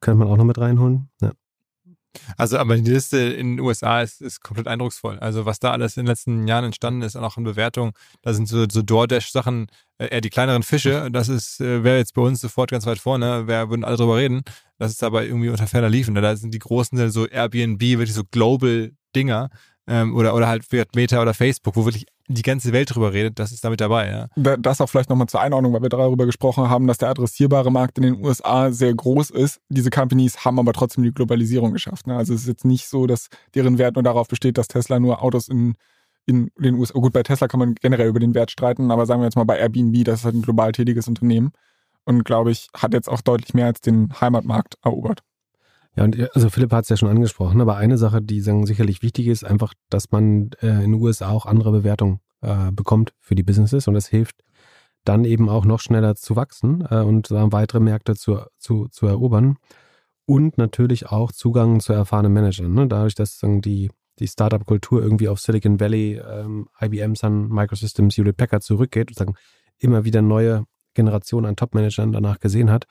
Könnte 0.00 0.18
man 0.20 0.28
auch 0.28 0.36
noch 0.36 0.44
mit 0.44 0.58
reinholen. 0.58 1.08
Ja. 1.20 1.32
Also, 2.36 2.58
aber 2.58 2.76
die 2.76 2.90
Liste 2.90 3.18
in 3.18 3.56
den 3.56 3.60
USA 3.60 4.02
ist, 4.02 4.20
ist 4.20 4.40
komplett 4.40 4.68
eindrucksvoll. 4.68 5.18
Also, 5.18 5.46
was 5.46 5.58
da 5.58 5.72
alles 5.72 5.96
in 5.96 6.04
den 6.04 6.08
letzten 6.08 6.46
Jahren 6.46 6.64
entstanden 6.64 7.02
ist, 7.02 7.16
und 7.16 7.24
auch 7.24 7.36
in 7.36 7.44
Bewertung, 7.44 7.92
da 8.22 8.34
sind 8.34 8.48
so, 8.48 8.66
so 8.70 8.82
DoorDash-Sachen, 8.82 9.66
äh, 9.98 10.08
eher 10.08 10.20
die 10.20 10.30
kleineren 10.30 10.62
Fische. 10.62 11.10
Das 11.10 11.28
ist, 11.28 11.60
äh, 11.60 11.84
wäre 11.84 11.98
jetzt 11.98 12.14
bei 12.14 12.22
uns 12.22 12.40
sofort 12.40 12.70
ganz 12.70 12.86
weit 12.86 12.98
vorne, 12.98 13.46
wer 13.46 13.70
würden 13.70 13.84
alle 13.84 13.96
drüber 13.96 14.16
reden. 14.16 14.42
Das 14.78 14.92
ist 14.92 15.02
aber 15.02 15.24
irgendwie 15.24 15.48
unter 15.48 15.66
ferner 15.66 15.88
Liefen. 15.88 16.14
Da 16.14 16.36
sind 16.36 16.52
die 16.52 16.58
großen 16.58 17.10
so 17.10 17.26
Airbnb, 17.26 17.80
wirklich 17.80 18.14
so 18.14 18.24
Global-Dinger. 18.30 19.50
Ähm, 19.88 20.14
oder, 20.14 20.34
oder 20.34 20.46
halt 20.46 20.64
Meta 20.94 21.20
oder 21.20 21.34
Facebook, 21.34 21.74
wo 21.74 21.84
wirklich 21.84 22.06
die 22.32 22.42
ganze 22.42 22.72
Welt 22.72 22.94
drüber 22.94 23.12
redet, 23.12 23.38
das 23.38 23.52
ist 23.52 23.64
damit 23.64 23.80
dabei, 23.80 24.10
ja. 24.10 24.26
Da- 24.36 24.56
Das 24.56 24.80
auch 24.80 24.88
vielleicht 24.88 25.10
nochmal 25.10 25.26
zur 25.28 25.40
Einordnung, 25.40 25.72
weil 25.72 25.82
wir 25.82 25.88
darüber 25.88 26.26
gesprochen 26.26 26.68
haben, 26.68 26.86
dass 26.86 26.98
der 26.98 27.10
adressierbare 27.10 27.70
Markt 27.70 27.98
in 27.98 28.02
den 28.04 28.24
USA 28.24 28.70
sehr 28.72 28.94
groß 28.94 29.30
ist. 29.30 29.60
Diese 29.68 29.90
Companies 29.90 30.44
haben 30.44 30.58
aber 30.58 30.72
trotzdem 30.72 31.04
die 31.04 31.12
Globalisierung 31.12 31.72
geschafft. 31.72 32.06
Ne? 32.06 32.16
Also 32.16 32.34
es 32.34 32.42
ist 32.42 32.46
jetzt 32.48 32.64
nicht 32.64 32.88
so, 32.88 33.06
dass 33.06 33.28
deren 33.54 33.78
Wert 33.78 33.94
nur 33.96 34.02
darauf 34.02 34.28
besteht, 34.28 34.58
dass 34.58 34.68
Tesla 34.68 34.98
nur 35.00 35.22
Autos 35.22 35.48
in, 35.48 35.74
in 36.26 36.50
den 36.58 36.74
USA, 36.76 36.94
gut, 36.94 37.12
bei 37.12 37.22
Tesla 37.22 37.48
kann 37.48 37.60
man 37.60 37.74
generell 37.74 38.08
über 38.08 38.20
den 38.20 38.34
Wert 38.34 38.50
streiten, 38.50 38.90
aber 38.90 39.06
sagen 39.06 39.20
wir 39.20 39.26
jetzt 39.26 39.36
mal 39.36 39.44
bei 39.44 39.58
Airbnb, 39.58 40.04
das 40.04 40.20
ist 40.20 40.24
halt 40.24 40.34
ein 40.36 40.42
global 40.42 40.72
tätiges 40.72 41.08
Unternehmen 41.08 41.52
und 42.04 42.24
glaube 42.24 42.50
ich, 42.50 42.68
hat 42.76 42.94
jetzt 42.94 43.08
auch 43.08 43.20
deutlich 43.20 43.54
mehr 43.54 43.66
als 43.66 43.80
den 43.80 44.12
Heimatmarkt 44.20 44.76
erobert. 44.84 45.22
Ja, 45.96 46.04
und 46.04 46.34
also 46.34 46.48
Philipp 46.48 46.72
hat 46.72 46.84
es 46.84 46.88
ja 46.88 46.96
schon 46.96 47.10
angesprochen, 47.10 47.60
aber 47.60 47.76
eine 47.76 47.98
Sache, 47.98 48.22
die 48.22 48.40
sagen, 48.40 48.66
sicherlich 48.66 49.02
wichtig 49.02 49.26
ist, 49.26 49.44
einfach, 49.44 49.74
dass 49.90 50.10
man 50.10 50.50
äh, 50.62 50.68
in 50.68 50.92
den 50.92 50.94
USA 50.94 51.30
auch 51.30 51.44
andere 51.44 51.70
Bewertungen 51.70 52.20
äh, 52.40 52.72
bekommt 52.72 53.12
für 53.20 53.34
die 53.34 53.42
Businesses 53.42 53.88
und 53.88 53.94
das 53.94 54.06
hilft 54.06 54.42
dann 55.04 55.24
eben 55.24 55.48
auch 55.48 55.64
noch 55.64 55.80
schneller 55.80 56.14
zu 56.14 56.36
wachsen 56.36 56.86
äh, 56.88 57.00
und 57.00 57.30
weitere 57.30 57.80
Märkte 57.80 58.14
zu, 58.14 58.40
zu, 58.58 58.88
zu 58.88 59.06
erobern 59.06 59.56
und 60.26 60.58
natürlich 60.58 61.08
auch 61.08 61.32
Zugang 61.32 61.80
zu 61.80 61.92
erfahrenen 61.92 62.32
Managern. 62.32 62.72
Ne? 62.72 62.86
Dadurch, 62.86 63.14
dass 63.14 63.38
sagen, 63.38 63.60
die, 63.60 63.90
die 64.18 64.28
Startup-Kultur 64.28 65.02
irgendwie 65.02 65.28
auf 65.28 65.40
Silicon 65.40 65.80
Valley, 65.80 66.20
ähm, 66.26 66.68
IBM, 66.80 67.16
Sun, 67.16 67.48
Microsystems, 67.48 68.16
Hewlett 68.16 68.36
Packard 68.36 68.62
zurückgeht 68.62 69.08
und 69.08 69.16
sagen, 69.16 69.34
immer 69.78 70.04
wieder 70.04 70.22
neue 70.22 70.64
Generationen 70.94 71.46
an 71.46 71.56
Top-Managern 71.56 72.12
danach 72.12 72.38
gesehen 72.38 72.70
hat, 72.70 72.86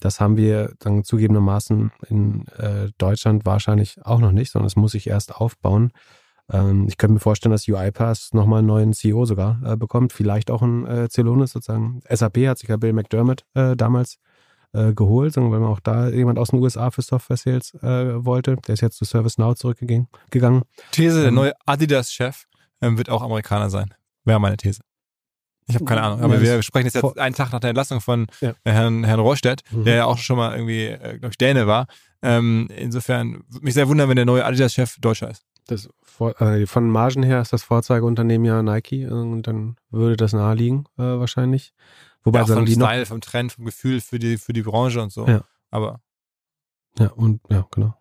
das 0.00 0.20
haben 0.20 0.36
wir 0.36 0.72
dann 0.78 1.04
zugegebenermaßen 1.04 1.92
in 2.08 2.46
äh, 2.56 2.90
Deutschland 2.98 3.44
wahrscheinlich 3.44 3.98
auch 4.04 4.18
noch 4.20 4.32
nicht, 4.32 4.50
sondern 4.50 4.66
es 4.66 4.76
muss 4.76 4.92
sich 4.92 5.06
erst 5.08 5.34
aufbauen. 5.34 5.90
Ähm, 6.50 6.86
ich 6.88 6.96
könnte 6.96 7.14
mir 7.14 7.20
vorstellen, 7.20 7.52
dass 7.52 7.68
UiPath 7.68 8.30
nochmal 8.32 8.60
einen 8.60 8.68
neuen 8.68 8.92
CEO 8.92 9.24
sogar 9.26 9.60
äh, 9.64 9.76
bekommt, 9.76 10.12
vielleicht 10.12 10.50
auch 10.50 10.62
ein 10.62 10.86
äh, 10.86 11.08
Celonis 11.10 11.52
sozusagen. 11.52 12.00
SAP 12.08 12.38
hat 12.46 12.58
sich 12.58 12.68
ja 12.68 12.76
Bill 12.76 12.92
McDermott 12.92 13.44
äh, 13.54 13.76
damals 13.76 14.18
geholt, 14.70 15.34
weil 15.34 15.44
man 15.44 15.64
auch 15.64 15.80
da 15.80 16.10
jemand 16.10 16.38
aus 16.38 16.50
den 16.50 16.60
USA 16.60 16.90
für 16.90 17.00
Software 17.00 17.38
Sales 17.38 17.72
wollte. 17.72 18.56
Der 18.66 18.74
ist 18.74 18.82
jetzt 18.82 18.98
zu 18.98 19.06
ServiceNow 19.06 19.54
zurückgegangen. 19.54 20.08
Gegangen. 20.30 20.62
These, 20.92 21.20
der 21.20 21.28
Ähm. 21.28 21.34
neue 21.36 21.52
Adidas-Chef 21.64 22.44
ähm, 22.82 22.98
wird 22.98 23.08
auch 23.08 23.22
Amerikaner 23.22 23.70
sein. 23.70 23.94
Wäre 24.26 24.38
meine 24.38 24.58
These. 24.58 24.80
Ich 25.68 25.74
habe 25.74 25.84
keine 25.84 26.02
Ahnung, 26.02 26.20
aber 26.22 26.34
Ja, 26.36 26.40
wir 26.40 26.62
sprechen 26.62 26.86
jetzt, 26.86 26.94
jetzt 26.94 27.18
einen 27.18 27.34
Tag 27.34 27.52
nach 27.52 27.60
der 27.60 27.70
Entlassung 27.70 28.00
von 28.00 28.26
Ja. 28.40 28.50
äh, 28.64 28.72
Herrn, 28.72 29.04
Herrn 29.04 29.20
Rohrstedt, 29.20 29.62
Mhm. 29.70 29.84
der 29.84 29.94
ja 29.96 30.04
auch 30.06 30.18
schon 30.18 30.36
mal 30.38 30.54
irgendwie, 30.54 30.86
äh, 30.86 31.18
glaube 31.18 31.32
ich, 31.32 31.38
Däne 31.38 31.66
war. 31.66 31.86
Ähm, 32.22 32.68
insofern 32.76 33.44
würde 33.48 33.64
mich 33.64 33.74
sehr 33.74 33.88
wundern, 33.88 34.08
wenn 34.08 34.16
der 34.16 34.24
neue 34.24 34.44
Adidas-Chef 34.44 34.96
Deutscher 35.00 35.30
ist. 35.30 35.44
Das 35.66 35.88
äh, 36.40 36.66
von 36.66 36.90
Margen 36.90 37.22
her 37.22 37.40
ist 37.42 37.52
das 37.52 37.62
Vorzeigeunternehmen 37.62 38.44
ja 38.46 38.62
Nike 38.62 39.06
und 39.06 39.42
dann 39.42 39.76
würde 39.90 40.16
das 40.16 40.32
naheliegen 40.32 40.86
äh, 40.96 41.02
wahrscheinlich. 41.02 41.74
Wobei 42.24 42.40
Ja, 42.40 42.46
vom 42.46 42.64
die 42.64 42.76
noch, 42.76 42.88
Style, 42.88 43.06
vom 43.06 43.20
Trend, 43.20 43.52
vom 43.52 43.64
Gefühl 43.66 44.00
für 44.00 44.18
die, 44.18 44.38
für 44.38 44.52
die 44.54 44.62
Branche 44.62 45.00
und 45.02 45.12
so. 45.12 45.26
Ja. 45.28 45.42
Aber 45.70 46.00
ja 46.98 47.08
und 47.12 47.40
ja 47.50 47.66
genau. 47.70 47.94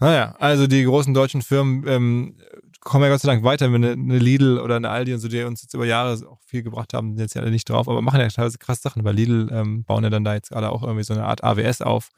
Naja, 0.00 0.34
also 0.38 0.66
die 0.66 0.84
großen 0.84 1.12
deutschen 1.12 1.42
Firmen 1.42 1.86
ähm, 1.86 2.36
kommen 2.80 3.04
ja 3.04 3.10
Gott 3.10 3.20
sei 3.20 3.28
Dank 3.28 3.44
weiter, 3.44 3.70
wenn 3.70 3.84
eine, 3.84 3.92
eine 3.92 4.18
Lidl 4.18 4.58
oder 4.58 4.76
eine 4.76 4.88
Aldi 4.88 5.12
und 5.12 5.20
so, 5.20 5.28
die 5.28 5.42
uns 5.42 5.62
jetzt 5.62 5.74
über 5.74 5.84
Jahre 5.84 6.18
auch 6.26 6.40
viel 6.44 6.62
gebracht 6.62 6.94
haben, 6.94 7.10
sind 7.10 7.20
jetzt 7.20 7.34
ja 7.34 7.42
alle 7.42 7.50
nicht 7.50 7.68
drauf, 7.68 7.88
aber 7.88 8.00
machen 8.00 8.18
ja 8.18 8.28
teilweise 8.28 8.58
krasse 8.58 8.80
Sachen. 8.80 9.02
Bei 9.02 9.12
Lidl 9.12 9.48
ähm, 9.52 9.84
bauen 9.84 10.02
ja 10.02 10.10
dann 10.10 10.24
da 10.24 10.34
jetzt 10.34 10.52
alle 10.54 10.70
auch 10.70 10.82
irgendwie 10.82 11.04
so 11.04 11.12
eine 11.12 11.26
Art 11.26 11.44
AWS 11.44 11.82
auf, 11.82 12.08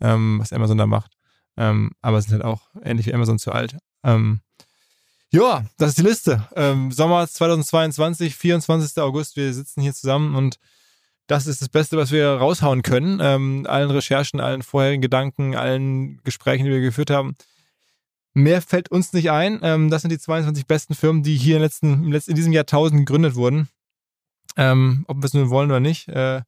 ähm, 0.00 0.38
was 0.40 0.52
Amazon 0.52 0.78
da 0.78 0.86
macht. 0.86 1.12
Ähm, 1.56 1.90
aber 2.00 2.22
sind 2.22 2.32
halt 2.32 2.44
auch 2.44 2.68
ähnlich 2.82 3.06
wie 3.06 3.14
Amazon 3.14 3.38
zu 3.38 3.52
alt. 3.52 3.76
Ähm, 4.04 4.40
ja, 5.30 5.64
das 5.78 5.90
ist 5.90 5.98
die 5.98 6.02
Liste. 6.02 6.46
Ähm, 6.54 6.92
Sommer 6.92 7.26
2022, 7.26 8.36
24. 8.36 9.02
August, 9.02 9.36
wir 9.36 9.52
sitzen 9.52 9.82
hier 9.82 9.94
zusammen 9.94 10.36
und 10.36 10.58
das 11.32 11.46
ist 11.46 11.62
das 11.62 11.68
Beste, 11.68 11.96
was 11.96 12.12
wir 12.12 12.28
raushauen 12.28 12.82
können. 12.82 13.18
Ähm, 13.22 13.66
allen 13.66 13.90
Recherchen, 13.90 14.40
allen 14.40 14.62
vorherigen 14.62 15.00
Gedanken, 15.00 15.56
allen 15.56 16.22
Gesprächen, 16.24 16.64
die 16.64 16.70
wir 16.70 16.80
geführt 16.80 17.10
haben. 17.10 17.34
Mehr 18.34 18.62
fällt 18.62 18.90
uns 18.90 19.12
nicht 19.12 19.30
ein. 19.30 19.58
Ähm, 19.62 19.90
das 19.90 20.02
sind 20.02 20.10
die 20.10 20.18
22 20.18 20.66
besten 20.66 20.94
Firmen, 20.94 21.22
die 21.22 21.36
hier 21.36 21.56
im 21.56 21.62
letzten, 21.62 22.12
in 22.12 22.34
diesem 22.36 22.52
Jahrtausend 22.52 23.00
gegründet 23.00 23.34
wurden. 23.34 23.68
Ähm, 24.56 25.04
ob 25.08 25.18
wir 25.18 25.24
es 25.24 25.34
nun 25.34 25.48
wollen 25.50 25.70
oder 25.70 25.80
nicht. 25.80 26.08
Äh, 26.08 26.42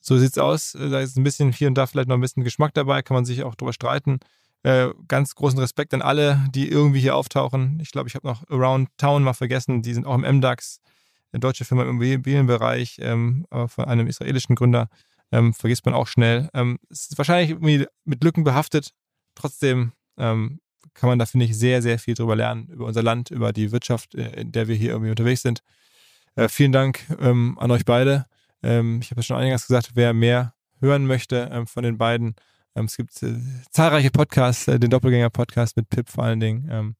so 0.00 0.16
sieht's 0.18 0.38
aus. 0.38 0.74
Äh, 0.74 0.88
Da 0.88 1.00
ist 1.00 1.16
ein 1.16 1.24
bisschen 1.24 1.52
hier 1.52 1.68
und 1.68 1.74
da 1.74 1.86
vielleicht 1.86 2.08
noch 2.08 2.16
ein 2.16 2.20
bisschen 2.22 2.44
Geschmack 2.44 2.72
dabei, 2.74 3.02
kann 3.02 3.14
man 3.14 3.24
sich 3.24 3.44
auch 3.44 3.54
drüber 3.54 3.72
streiten. 3.72 4.18
Äh, 4.62 4.88
ganz 5.08 5.34
großen 5.34 5.58
Respekt 5.58 5.92
an 5.92 6.02
alle, 6.02 6.40
die 6.54 6.68
irgendwie 6.70 7.00
hier 7.00 7.16
auftauchen. 7.16 7.80
Ich 7.82 7.90
glaube, 7.90 8.08
ich 8.08 8.14
habe 8.14 8.26
noch 8.26 8.48
Around 8.48 8.88
Town 8.96 9.22
mal 9.22 9.34
vergessen. 9.34 9.82
Die 9.82 9.92
sind 9.92 10.06
auch 10.06 10.14
im 10.14 10.38
MDAX, 10.38 10.80
eine 11.32 11.40
deutsche 11.40 11.64
Firma 11.64 11.82
im 11.84 12.00
Immobilienbereich, 12.00 12.98
ähm, 13.00 13.46
von 13.50 13.84
einem 13.84 14.06
israelischen 14.06 14.54
Gründer. 14.54 14.88
Ähm, 15.32 15.54
vergisst 15.54 15.86
man 15.86 15.94
auch 15.94 16.06
schnell. 16.06 16.50
Ähm, 16.52 16.78
es 16.90 17.06
ist 17.08 17.18
wahrscheinlich 17.18 17.50
irgendwie 17.50 17.86
mit 18.04 18.22
Lücken 18.22 18.44
behaftet. 18.44 18.90
Trotzdem 19.34 19.92
ähm, 20.18 20.60
kann 20.94 21.08
man 21.08 21.18
da, 21.18 21.26
finde 21.26 21.46
ich, 21.46 21.56
sehr, 21.56 21.80
sehr 21.80 21.98
viel 21.98 22.14
drüber 22.14 22.36
lernen, 22.36 22.68
über 22.68 22.86
unser 22.86 23.02
Land, 23.02 23.30
über 23.30 23.52
die 23.52 23.72
Wirtschaft, 23.72 24.14
äh, 24.14 24.40
in 24.40 24.52
der 24.52 24.68
wir 24.68 24.76
hier 24.76 24.90
irgendwie 24.90 25.10
unterwegs 25.10 25.42
sind. 25.42 25.62
Äh, 26.34 26.48
vielen 26.48 26.72
Dank 26.72 27.04
ähm, 27.20 27.56
an 27.58 27.70
euch 27.70 27.84
beide. 27.84 28.26
Ähm, 28.62 29.00
ich 29.02 29.10
habe 29.10 29.20
ja 29.20 29.22
schon 29.22 29.36
eingangs 29.36 29.66
gesagt, 29.66 29.92
wer 29.94 30.12
mehr 30.12 30.54
hören 30.80 31.06
möchte 31.06 31.48
ähm, 31.52 31.66
von 31.66 31.82
den 31.82 31.98
beiden, 31.98 32.34
ähm, 32.74 32.86
es 32.86 32.96
gibt 32.96 33.22
äh, 33.22 33.38
zahlreiche 33.70 34.10
Podcasts, 34.10 34.68
äh, 34.68 34.78
den 34.78 34.90
Doppelgänger-Podcast 34.90 35.76
mit 35.76 35.88
Pip 35.88 36.08
vor 36.08 36.24
allen 36.24 36.40
Dingen. 36.40 36.68
Ähm, 36.70 36.96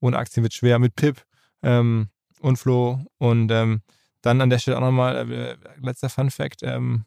ohne 0.00 0.18
Aktien 0.18 0.42
wird 0.42 0.54
schwer 0.54 0.78
mit 0.78 0.96
Pip 0.96 1.22
ähm, 1.62 2.08
und 2.44 2.56
Flo. 2.56 3.04
Und 3.18 3.50
ähm, 3.50 3.82
dann 4.22 4.40
an 4.40 4.50
der 4.50 4.58
Stelle 4.58 4.76
auch 4.76 4.82
nochmal, 4.82 5.30
äh, 5.30 5.56
letzter 5.80 6.08
Fun 6.08 6.30
Fact, 6.30 6.62
ähm, 6.62 7.04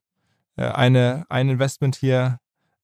äh, 0.55 0.65
eine, 0.65 1.25
ein 1.29 1.49
Investment 1.49 1.95
hier 1.95 2.39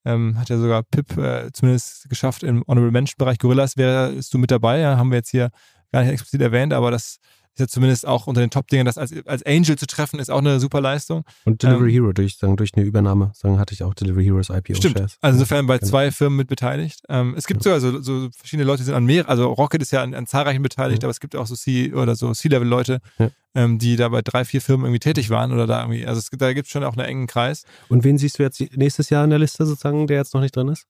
ähm, 0.05 0.37
hat 0.37 0.49
ja 0.49 0.57
sogar 0.57 0.83
Pip 0.83 1.17
äh, 1.17 1.51
zumindest 1.53 2.09
geschafft 2.09 2.43
im 2.43 2.63
Honorable 2.67 2.91
Mention 2.91 3.15
Bereich 3.17 3.39
Gorillas 3.39 3.77
wärst 3.77 4.33
du 4.33 4.37
mit 4.37 4.51
dabei, 4.51 4.79
ja, 4.79 4.97
haben 4.97 5.11
wir 5.11 5.17
jetzt 5.17 5.29
hier 5.29 5.49
gar 5.91 6.01
nicht 6.01 6.11
explizit 6.11 6.41
erwähnt, 6.41 6.73
aber 6.73 6.91
das 6.91 7.17
ist 7.53 7.59
ja 7.59 7.67
zumindest 7.67 8.07
auch 8.07 8.25
unter 8.27 8.41
den 8.41 8.49
Top-Dingen, 8.49 8.85
das 8.85 8.97
als, 8.97 9.13
als 9.27 9.45
Angel 9.45 9.77
zu 9.77 9.85
treffen, 9.85 10.19
ist 10.19 10.31
auch 10.31 10.39
eine 10.39 10.59
super 10.59 10.81
Leistung. 10.81 11.23
Und 11.45 11.61
Delivery 11.61 11.89
Ähm, 11.89 12.03
Hero 12.03 12.13
durch, 12.13 12.37
sagen, 12.37 12.57
durch 12.57 12.71
eine 12.75 12.83
Übernahme, 12.85 13.31
sagen, 13.35 13.59
hatte 13.59 13.73
ich 13.73 13.83
auch 13.83 13.93
Delivery 13.93 14.23
Heroes 14.25 14.49
IPO 14.49 14.73
Stimmt. 14.75 14.97
Shares. 14.97 15.17
Also 15.21 15.35
insofern 15.37 15.67
bei 15.67 15.77
Genau. 15.77 15.89
zwei 15.89 16.11
Firmen 16.11 16.37
mit 16.37 16.47
beteiligt. 16.47 17.01
Ähm, 17.09 17.35
es 17.37 17.45
gibt 17.45 17.61
sogar 17.63 17.79
so, 17.79 18.01
so 18.01 18.29
verschiedene 18.35 18.65
Leute, 18.65 18.79
die 18.79 18.85
sind 18.85 18.95
an 18.95 19.05
mehr, 19.05 19.29
also 19.29 19.45
Rocket 19.51 19.81
ist 19.81 19.91
ja 19.91 20.01
an, 20.01 20.13
an 20.15 20.25
zahlreichen 20.25 20.63
beteiligt, 20.63 21.03
Ja. 21.03 21.07
aber 21.07 21.11
es 21.11 21.19
gibt 21.19 21.35
auch 21.35 21.45
so 21.47 21.55
C 21.55 21.93
oder 21.93 22.15
so 22.15 22.33
C-Level-Leute, 22.33 22.99
Ja. 23.19 23.29
ähm, 23.53 23.77
die 23.77 23.95
da 23.97 24.09
bei 24.09 24.21
drei, 24.23 24.45
vier 24.45 24.61
Firmen 24.61 24.85
irgendwie 24.87 24.99
tätig 24.99 25.29
waren 25.29 25.51
oder 25.51 25.67
da 25.67 25.81
irgendwie, 25.81 26.05
also 26.07 26.19
es, 26.19 26.29
da 26.31 26.53
gibt 26.53 26.65
es 26.67 26.71
schon 26.71 26.83
auch 26.83 26.97
einen 26.97 27.07
engen 27.07 27.27
Kreis. 27.27 27.63
Und 27.89 28.03
wen 28.03 28.17
siehst 28.17 28.39
du 28.39 28.43
jetzt 28.43 28.61
nächstes 28.75 29.09
Jahr 29.11 29.23
in 29.23 29.29
der 29.29 29.39
Liste 29.39 29.65
sozusagen, 29.67 30.07
der 30.07 30.17
jetzt 30.17 30.33
noch 30.33 30.41
nicht 30.41 30.55
drin 30.55 30.69
ist? 30.69 30.85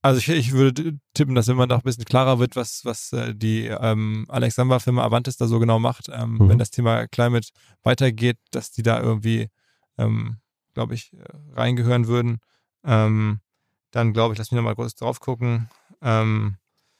Also 0.00 0.18
ich, 0.18 0.28
ich 0.28 0.52
würde 0.52 0.98
tippen, 1.12 1.34
dass 1.34 1.48
wenn 1.48 1.56
man 1.56 1.68
da 1.68 1.76
ein 1.76 1.82
bisschen 1.82 2.04
klarer 2.04 2.38
wird, 2.38 2.54
was, 2.54 2.84
was 2.84 3.12
äh, 3.12 3.34
die 3.34 3.66
ähm, 3.66 4.26
Alex 4.28 4.54
Samba-Firma 4.54 5.02
Avantis 5.02 5.36
da 5.36 5.46
so 5.46 5.58
genau 5.58 5.78
macht, 5.78 6.08
ähm, 6.12 6.34
Mhm. 6.34 6.48
wenn 6.48 6.58
das 6.58 6.70
Thema 6.70 7.08
Climate 7.08 7.48
weitergeht, 7.82 8.38
dass 8.52 8.70
die 8.70 8.82
da 8.82 9.00
irgendwie, 9.00 9.48
ähm, 9.98 10.38
glaube 10.74 10.94
ich, 10.94 11.12
äh, 11.14 11.24
reingehören 11.52 12.06
würden. 12.06 12.38
Ähm, 12.84 13.40
dann 13.90 14.12
glaube 14.12 14.34
ich, 14.34 14.38
lass 14.38 14.52
mich 14.52 14.56
nochmal 14.56 14.76
kurz 14.76 14.94
drauf 14.94 15.18
gucken. 15.18 15.68
Ähm, 16.00 16.56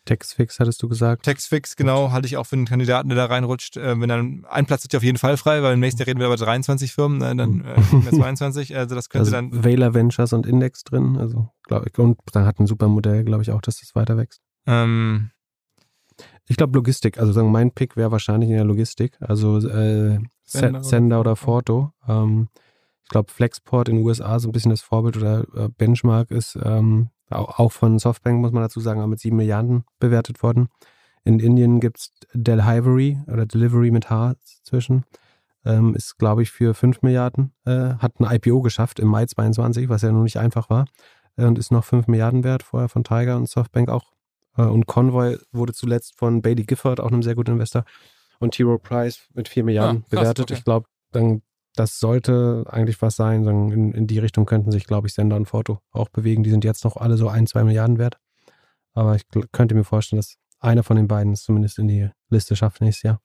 Textfix 0.08 0.58
hattest 0.58 0.82
du 0.82 0.88
gesagt. 0.88 1.24
Textfix, 1.24 1.76
genau, 1.76 2.12
halte 2.12 2.26
ich 2.26 2.38
auch 2.38 2.44
für 2.44 2.56
einen 2.56 2.64
Kandidaten, 2.64 3.10
der 3.10 3.16
da 3.16 3.26
reinrutscht. 3.26 3.76
Äh, 3.76 4.00
wenn 4.00 4.08
dann 4.08 4.46
ein 4.48 4.64
Platz 4.64 4.84
ist 4.84 4.92
ja 4.94 4.98
auf 4.98 5.02
jeden 5.02 5.18
Fall 5.18 5.36
frei, 5.36 5.62
weil 5.62 5.74
im 5.74 5.80
nächsten 5.80 6.00
Jahr 6.00 6.06
reden 6.06 6.18
wir 6.18 6.26
über 6.26 6.36
23 6.36 6.92
Firmen, 6.92 7.20
äh, 7.20 7.36
dann 7.36 7.62
äh, 7.64 7.76
nicht 7.78 7.92
mehr 7.92 8.12
22. 8.12 8.74
Also 8.74 8.94
das 8.94 9.10
könnte 9.10 9.26
also 9.26 9.32
dann 9.32 9.64
Vela 9.64 9.92
Ventures 9.92 10.32
und 10.32 10.46
Index 10.46 10.82
drin, 10.84 11.18
also 11.18 11.50
glaube 11.64 11.86
ich. 11.90 11.98
Und 11.98 12.18
dann 12.32 12.46
hat 12.46 12.58
ein 12.58 12.66
super 12.66 12.88
Modell, 12.88 13.24
glaube 13.24 13.42
ich, 13.42 13.50
auch, 13.50 13.60
dass 13.60 13.80
das 13.80 13.94
weiter 13.94 14.16
wächst. 14.16 14.40
ähm, 14.66 15.30
Ich 16.46 16.56
glaube 16.56 16.74
Logistik, 16.76 17.18
also 17.18 17.32
sagen, 17.32 17.52
mein 17.52 17.70
Pick 17.72 17.96
wäre 17.96 18.10
wahrscheinlich 18.10 18.48
in 18.48 18.56
der 18.56 18.64
Logistik, 18.64 19.18
also 19.20 19.58
äh, 19.58 20.18
Sender 20.44 20.82
Sender 20.82 21.20
oder 21.20 21.36
Forto. 21.36 21.92
Ähm, 22.08 22.48
ich 23.02 23.10
glaube 23.10 23.30
Flexport 23.30 23.88
in 23.90 23.96
den 23.96 24.04
USA 24.06 24.38
so 24.38 24.48
ein 24.48 24.52
bisschen 24.52 24.70
das 24.70 24.80
Vorbild 24.80 25.18
oder 25.18 25.46
äh, 25.54 25.68
Benchmark 25.68 26.30
ist 26.30 26.58
ähm, 26.62 27.10
auch, 27.30 27.58
auch 27.58 27.72
von 27.72 27.98
Softbank, 27.98 28.40
muss 28.40 28.52
man 28.52 28.62
dazu 28.62 28.80
sagen, 28.80 29.00
aber 29.00 29.08
mit 29.08 29.20
sieben 29.20 29.36
Milliarden 29.36 29.84
bewertet 29.98 30.42
worden. 30.42 30.68
In 31.24 31.40
Indien 31.40 31.80
gibt's 31.80 32.12
Delhivery 32.32 33.18
oder 33.26 33.46
Delivery 33.46 33.90
mit 33.90 34.08
H 34.10 34.34
zwischen. 34.62 35.04
Ähm, 35.64 35.94
ist, 35.94 36.18
glaube 36.18 36.42
ich, 36.42 36.50
für 36.50 36.72
fünf 36.72 37.02
Milliarden, 37.02 37.52
äh, 37.66 37.94
hat 37.98 38.20
ein 38.20 38.26
IPO 38.30 38.62
geschafft 38.62 39.00
im 39.00 39.08
Mai 39.08 39.26
22, 39.26 39.88
was 39.88 40.02
ja 40.02 40.12
nun 40.12 40.22
nicht 40.22 40.38
einfach 40.38 40.70
war. 40.70 40.86
Äh, 41.36 41.44
und 41.44 41.58
ist 41.58 41.72
noch 41.72 41.84
fünf 41.84 42.06
Milliarden 42.06 42.44
wert, 42.44 42.62
vorher 42.62 42.88
von 42.88 43.04
Tiger 43.04 43.36
und 43.36 43.48
Softbank 43.48 43.90
auch. 43.90 44.12
Äh, 44.56 44.62
und 44.62 44.86
Convoy 44.86 45.36
wurde 45.52 45.72
zuletzt 45.74 46.16
von 46.16 46.40
Bailey 46.42 46.64
Gifford, 46.64 47.00
auch 47.00 47.08
einem 47.10 47.22
sehr 47.22 47.34
guten 47.34 47.52
Investor, 47.52 47.84
und 48.38 48.54
T. 48.54 48.62
Rowe 48.62 48.78
Price 48.78 49.26
mit 49.34 49.48
vier 49.48 49.64
Milliarden 49.64 49.98
Ah, 49.98 50.00
krass, 50.08 50.20
bewertet. 50.20 50.44
okay. 50.44 50.54
Ich 50.54 50.64
glaube, 50.64 50.86
dann 51.10 51.42
das 51.74 51.98
sollte 51.98 52.64
eigentlich 52.68 53.00
was 53.02 53.16
sein. 53.16 53.46
In, 53.46 53.92
in 53.92 54.06
die 54.06 54.18
Richtung 54.18 54.46
könnten 54.46 54.72
sich, 54.72 54.84
glaube 54.84 55.06
ich, 55.06 55.14
Sender 55.14 55.36
und 55.36 55.46
Foto 55.46 55.80
auch 55.92 56.08
bewegen. 56.08 56.42
Die 56.42 56.50
sind 56.50 56.64
jetzt 56.64 56.84
noch 56.84 56.96
alle 56.96 57.16
so 57.16 57.28
ein, 57.28 57.46
zwei 57.46 57.64
Milliarden 57.64 57.98
wert. 57.98 58.18
Aber 58.94 59.14
ich 59.14 59.22
könnte 59.52 59.74
mir 59.74 59.84
vorstellen, 59.84 60.18
dass 60.18 60.36
einer 60.60 60.82
von 60.82 60.96
den 60.96 61.08
beiden 61.08 61.32
es 61.32 61.42
zumindest 61.42 61.78
in 61.78 61.88
die 61.88 62.10
Liste 62.30 62.56
schafft 62.56 62.80
nächstes 62.80 63.04
Jahr. 63.04 63.20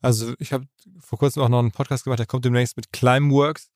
Also 0.00 0.32
ich 0.38 0.52
habe 0.52 0.64
vor 0.98 1.18
kurzem 1.18 1.42
auch 1.42 1.48
noch 1.48 1.58
einen 1.58 1.72
Podcast 1.72 2.04
gemacht, 2.04 2.18
der 2.18 2.26
kommt 2.26 2.44
demnächst 2.44 2.76
mit 2.76 2.92
Climeworks. 2.92 3.70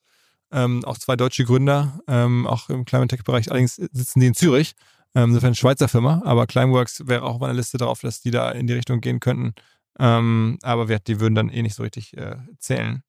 Ähm, 0.50 0.84
auch 0.84 0.98
zwei 0.98 1.16
deutsche 1.16 1.44
Gründer, 1.44 2.00
ähm, 2.06 2.46
auch 2.46 2.70
im 2.70 2.84
Climate 2.84 3.16
Tech-Bereich. 3.16 3.50
Allerdings 3.50 3.74
sitzen 3.74 4.20
die 4.20 4.28
in 4.28 4.34
Zürich. 4.34 4.74
Ähm, 5.14 5.30
insofern 5.30 5.48
eine 5.48 5.56
Schweizer 5.56 5.88
Firma, 5.88 6.22
aber 6.24 6.46
Climeworks 6.46 7.06
wäre 7.06 7.22
auch 7.22 7.34
auf 7.34 7.40
meiner 7.40 7.54
Liste 7.54 7.78
darauf, 7.78 8.00
dass 8.00 8.20
die 8.20 8.30
da 8.30 8.50
in 8.50 8.66
die 8.66 8.72
Richtung 8.72 9.00
gehen 9.00 9.20
könnten. 9.20 9.54
Ähm, 9.98 10.58
aber 10.62 10.86
die 10.86 11.20
würden 11.20 11.34
dann 11.34 11.50
eh 11.50 11.62
nicht 11.62 11.74
so 11.74 11.82
richtig 11.82 12.16
äh, 12.16 12.36
zählen. 12.58 13.02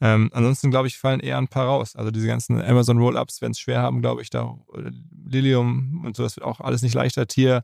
Ähm, 0.00 0.30
ansonsten, 0.32 0.70
glaube 0.70 0.86
ich, 0.86 0.98
fallen 0.98 1.20
eher 1.20 1.38
ein 1.38 1.48
paar 1.48 1.66
raus. 1.66 1.96
Also 1.96 2.10
diese 2.10 2.26
ganzen 2.26 2.62
Amazon 2.62 2.98
Roll-Ups 2.98 3.40
werden 3.40 3.52
es 3.52 3.58
schwer 3.58 3.82
haben, 3.82 4.00
glaube 4.00 4.22
ich. 4.22 4.30
Da 4.30 4.56
Lilium 5.26 6.04
und 6.04 6.16
so, 6.16 6.22
das 6.22 6.36
wird 6.36 6.46
auch 6.46 6.60
alles 6.60 6.82
nicht 6.82 6.94
leichter. 6.94 7.26
Tier 7.26 7.62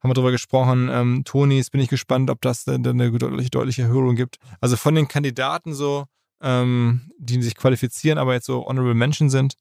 haben 0.00 0.10
wir 0.10 0.14
drüber 0.14 0.30
gesprochen. 0.30 0.88
Ähm, 0.92 1.22
Tonis, 1.24 1.70
bin 1.70 1.80
ich 1.80 1.88
gespannt, 1.88 2.30
ob 2.30 2.40
das 2.42 2.64
dann 2.64 2.86
eine 2.86 3.10
deutliche, 3.10 3.50
deutliche 3.50 3.82
Erhöhung 3.82 4.14
gibt. 4.14 4.36
Also 4.60 4.76
von 4.76 4.94
den 4.94 5.08
Kandidaten 5.08 5.74
so, 5.74 6.04
ähm, 6.42 7.10
die 7.18 7.42
sich 7.42 7.56
qualifizieren, 7.56 8.18
aber 8.18 8.34
jetzt 8.34 8.46
so 8.46 8.66
Honorable 8.66 8.94
Mention 8.94 9.30
sind, 9.30 9.54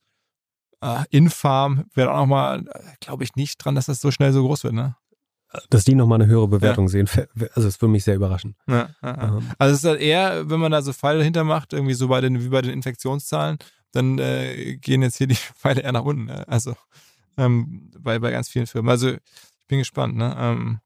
äh, 0.82 1.06
Infarm 1.10 1.86
wäre 1.96 2.12
auch 2.12 2.18
nochmal, 2.18 2.66
glaube 3.00 3.24
ich, 3.24 3.36
nicht 3.36 3.58
dran, 3.58 3.76
dass 3.76 3.86
das 3.86 4.02
so 4.02 4.12
schnell 4.12 4.34
so 4.34 4.46
groß 4.46 4.66
wird, 4.66 4.74
ne? 4.74 4.96
Dass 5.70 5.84
die 5.84 5.96
nochmal 5.96 6.22
eine 6.22 6.30
höhere 6.30 6.48
Bewertung 6.48 6.86
ja. 6.86 7.06
sehen, 7.06 7.10
also 7.54 7.68
es 7.68 7.82
würde 7.82 7.92
mich 7.92 8.04
sehr 8.04 8.16
überraschen. 8.16 8.56
Ja, 8.68 8.90
ja, 9.02 9.38
ähm. 9.38 9.52
Also 9.58 9.74
es 9.74 9.84
ist 9.84 9.90
halt 9.90 10.02
eher, 10.02 10.50
wenn 10.50 10.60
man 10.60 10.72
da 10.72 10.82
so 10.82 10.94
Pfeile 10.94 11.20
dahinter 11.20 11.44
macht, 11.44 11.74
irgendwie 11.74 11.94
so 11.94 12.08
bei 12.08 12.22
den, 12.22 12.44
wie 12.44 12.50
bei 12.50 12.62
den 12.62 12.72
Infektionszahlen, 12.72 13.58
dann 13.92 14.18
äh, 14.20 14.78
gehen 14.78 15.02
jetzt 15.02 15.18
hier 15.18 15.28
die 15.28 15.36
Pfeile 15.58 15.82
eher 15.82 15.92
nach 15.92 16.04
unten. 16.04 16.26
Ne? 16.26 16.48
Also 16.48 16.76
ähm, 17.38 17.92
bei, 18.00 18.20
bei 18.20 18.32
ganz 18.32 18.50
vielen 18.50 18.68
Firmen. 18.68 18.90
Also 18.90 19.12
ich 19.12 19.68
bin 19.68 19.80
gespannt, 19.80 20.16
ne? 20.16 20.36
Ähm, 20.38 20.80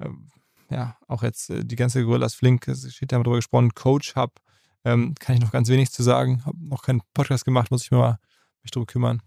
ähm, 0.00 0.28
ja, 0.70 0.96
auch 1.06 1.22
jetzt 1.22 1.50
äh, 1.50 1.64
die 1.64 1.76
ganze 1.76 2.04
Gorillas 2.04 2.34
Flink, 2.34 2.64
steht 2.64 3.12
da 3.12 3.18
mal 3.18 3.24
drüber 3.24 3.36
gesprochen, 3.36 3.74
Coach 3.74 4.16
Hub, 4.16 4.40
ähm, 4.84 5.14
kann 5.18 5.36
ich 5.36 5.42
noch 5.42 5.52
ganz 5.52 5.68
wenig 5.68 5.90
zu 5.90 6.02
sagen. 6.02 6.44
Habe 6.46 6.56
noch 6.66 6.82
keinen 6.82 7.02
Podcast 7.14 7.44
gemacht, 7.44 7.70
muss 7.70 7.84
ich 7.84 7.90
mir 7.90 7.98
mal 7.98 8.18
mich 8.62 8.70
drum 8.70 8.86
kümmern. 8.86 9.22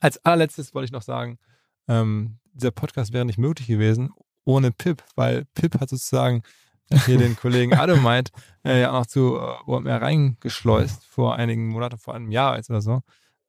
Als 0.00 0.24
allerletztes 0.24 0.74
wollte 0.74 0.86
ich 0.86 0.92
noch 0.92 1.02
sagen, 1.02 1.38
ähm, 1.88 2.38
dieser 2.52 2.70
Podcast 2.70 3.12
wäre 3.12 3.24
nicht 3.24 3.38
möglich 3.38 3.66
gewesen 3.66 4.12
ohne 4.44 4.72
Pip, 4.72 5.02
weil 5.14 5.44
Pip 5.54 5.80
hat 5.80 5.88
sozusagen 5.90 6.42
hier 7.06 7.18
den 7.18 7.36
Kollegen 7.36 7.74
Ademeit 7.78 8.30
äh, 8.64 8.82
ja 8.82 8.90
auch 8.90 9.00
noch 9.00 9.06
zu 9.06 9.36
äh, 9.36 9.70
OMR 9.70 10.02
reingeschleust 10.02 11.04
vor 11.04 11.36
einigen 11.36 11.68
Monaten, 11.68 11.98
vor 11.98 12.14
einem 12.14 12.30
Jahr 12.30 12.56
jetzt 12.56 12.70
oder 12.70 12.82
so. 12.82 13.02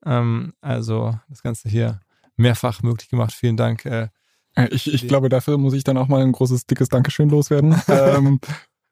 Ähm, 0.05 0.53
also 0.61 1.17
das 1.29 1.43
Ganze 1.43 1.69
hier 1.69 1.99
mehrfach 2.35 2.83
möglich 2.83 3.09
gemacht. 3.09 3.33
Vielen 3.33 3.57
Dank. 3.57 3.85
Äh, 3.85 4.09
ich, 4.69 4.91
ich 4.93 5.07
glaube, 5.07 5.29
dafür 5.29 5.57
muss 5.57 5.73
ich 5.73 5.83
dann 5.83 5.97
auch 5.97 6.07
mal 6.07 6.21
ein 6.21 6.31
großes, 6.31 6.67
dickes 6.67 6.89
Dankeschön 6.89 7.29
loswerden. 7.29 7.75
ähm, 7.87 8.39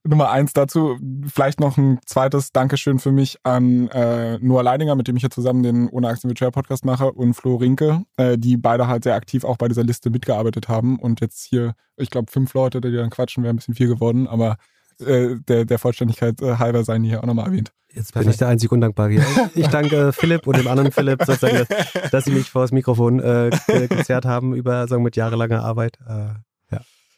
Nummer 0.04 0.32
eins 0.32 0.54
dazu, 0.54 0.98
vielleicht 1.28 1.60
noch 1.60 1.78
ein 1.78 2.00
zweites 2.06 2.52
Dankeschön 2.52 2.98
für 2.98 3.12
mich 3.12 3.38
an 3.44 3.88
äh, 3.90 4.40
Noah 4.40 4.64
Leidinger, 4.64 4.96
mit 4.96 5.08
dem 5.08 5.16
ich 5.16 5.22
hier 5.22 5.30
zusammen 5.30 5.62
den 5.62 5.90
Ohne 5.90 6.08
Aktien 6.08 6.30
Virtual 6.30 6.52
Podcast 6.52 6.86
mache, 6.86 7.12
und 7.12 7.36
Flo 7.36 7.58
Rinke, 7.58 8.04
äh, 8.18 8.38
die 8.38 8.58
beide 8.58 8.88
halt 8.88 9.04
sehr 9.04 9.16
aktiv 9.16 9.44
auch 9.44 9.58
bei 9.58 9.68
dieser 9.68 9.84
Liste 9.84 10.10
mitgearbeitet 10.10 10.68
haben. 10.68 10.98
Und 10.98 11.22
jetzt 11.22 11.44
hier, 11.44 11.76
ich 11.98 12.10
glaube, 12.10 12.32
fünf 12.32 12.54
Leute, 12.54 12.82
die 12.82 12.92
dann 12.92 13.12
quatschen, 13.12 13.44
wäre 13.44 13.54
ein 13.54 13.58
bisschen 13.58 13.76
viel 13.76 13.88
geworden, 13.88 14.28
aber 14.28 14.58
äh, 15.00 15.36
der, 15.48 15.66
der 15.66 15.80
Vollständigkeit 15.80 16.42
äh, 16.42 16.58
halber 16.58 16.84
seien 16.84 17.04
hier 17.04 17.22
auch 17.22 17.28
nochmal 17.28 17.48
erwähnt. 17.48 17.72
Jetzt 17.94 18.14
bin 18.14 18.30
ich 18.30 18.38
der 18.38 18.48
einzig 18.48 18.72
Undankbare 18.72 19.12
hier. 19.12 19.26
Ich 19.54 19.68
danke 19.68 20.14
Philipp 20.14 20.48
und 20.48 20.58
dem 20.58 20.68
anderen 20.68 20.92
Philipp 20.92 21.24
sozusagen, 21.26 21.66
dass 22.12 22.26
sie 22.26 22.32
mich 22.32 22.50
vor 22.50 22.62
das 22.62 22.72
Mikrofon 22.72 23.20
äh, 23.20 23.50
gezerrt 23.90 24.26
haben 24.26 24.56
über 24.56 24.88
sagen 24.88 25.04
mit 25.04 25.16
jahrelanger 25.16 25.64
Arbeit. 25.64 26.00
Äh, 26.08 26.36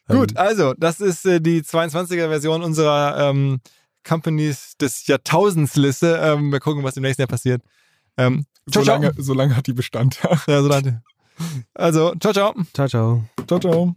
Gut, 0.08 0.32
ähm, 0.32 0.38
also, 0.38 0.74
das 0.78 1.00
ist 1.00 1.26
äh, 1.26 1.40
die 1.40 1.62
22er-Version 1.62 2.64
unserer 2.64 3.30
ähm, 3.30 3.62
Companies 4.04 4.76
des 4.78 5.08
Jahrtausends-Liste. 5.08 6.20
Ähm, 6.22 6.52
wir 6.52 6.60
gucken, 6.60 6.84
was 6.84 6.98
im 6.98 7.04
nächsten 7.04 7.22
Jahr 7.22 7.28
passiert. 7.28 7.62
Ähm, 8.18 8.46
so, 8.66 8.82
ciao, 8.82 9.00
lange, 9.00 9.14
so 9.18 9.34
lange 9.34 9.56
hat 9.56 9.68
die 9.68 9.74
Bestand. 9.74 10.20
ja, 10.48 10.62
so 10.62 10.68
lange. 10.68 11.02
Also, 11.74 12.14
ciao, 12.20 12.34
ciao. 12.34 12.54
Ciao, 12.74 12.88
ciao. 12.88 13.24
Ciao, 13.48 13.60
ciao. 13.60 13.96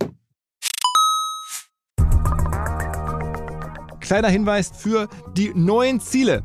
Kleiner 4.00 4.28
Hinweis 4.28 4.70
für 4.74 5.08
die 5.36 5.52
neuen 5.54 6.00
Ziele. 6.00 6.44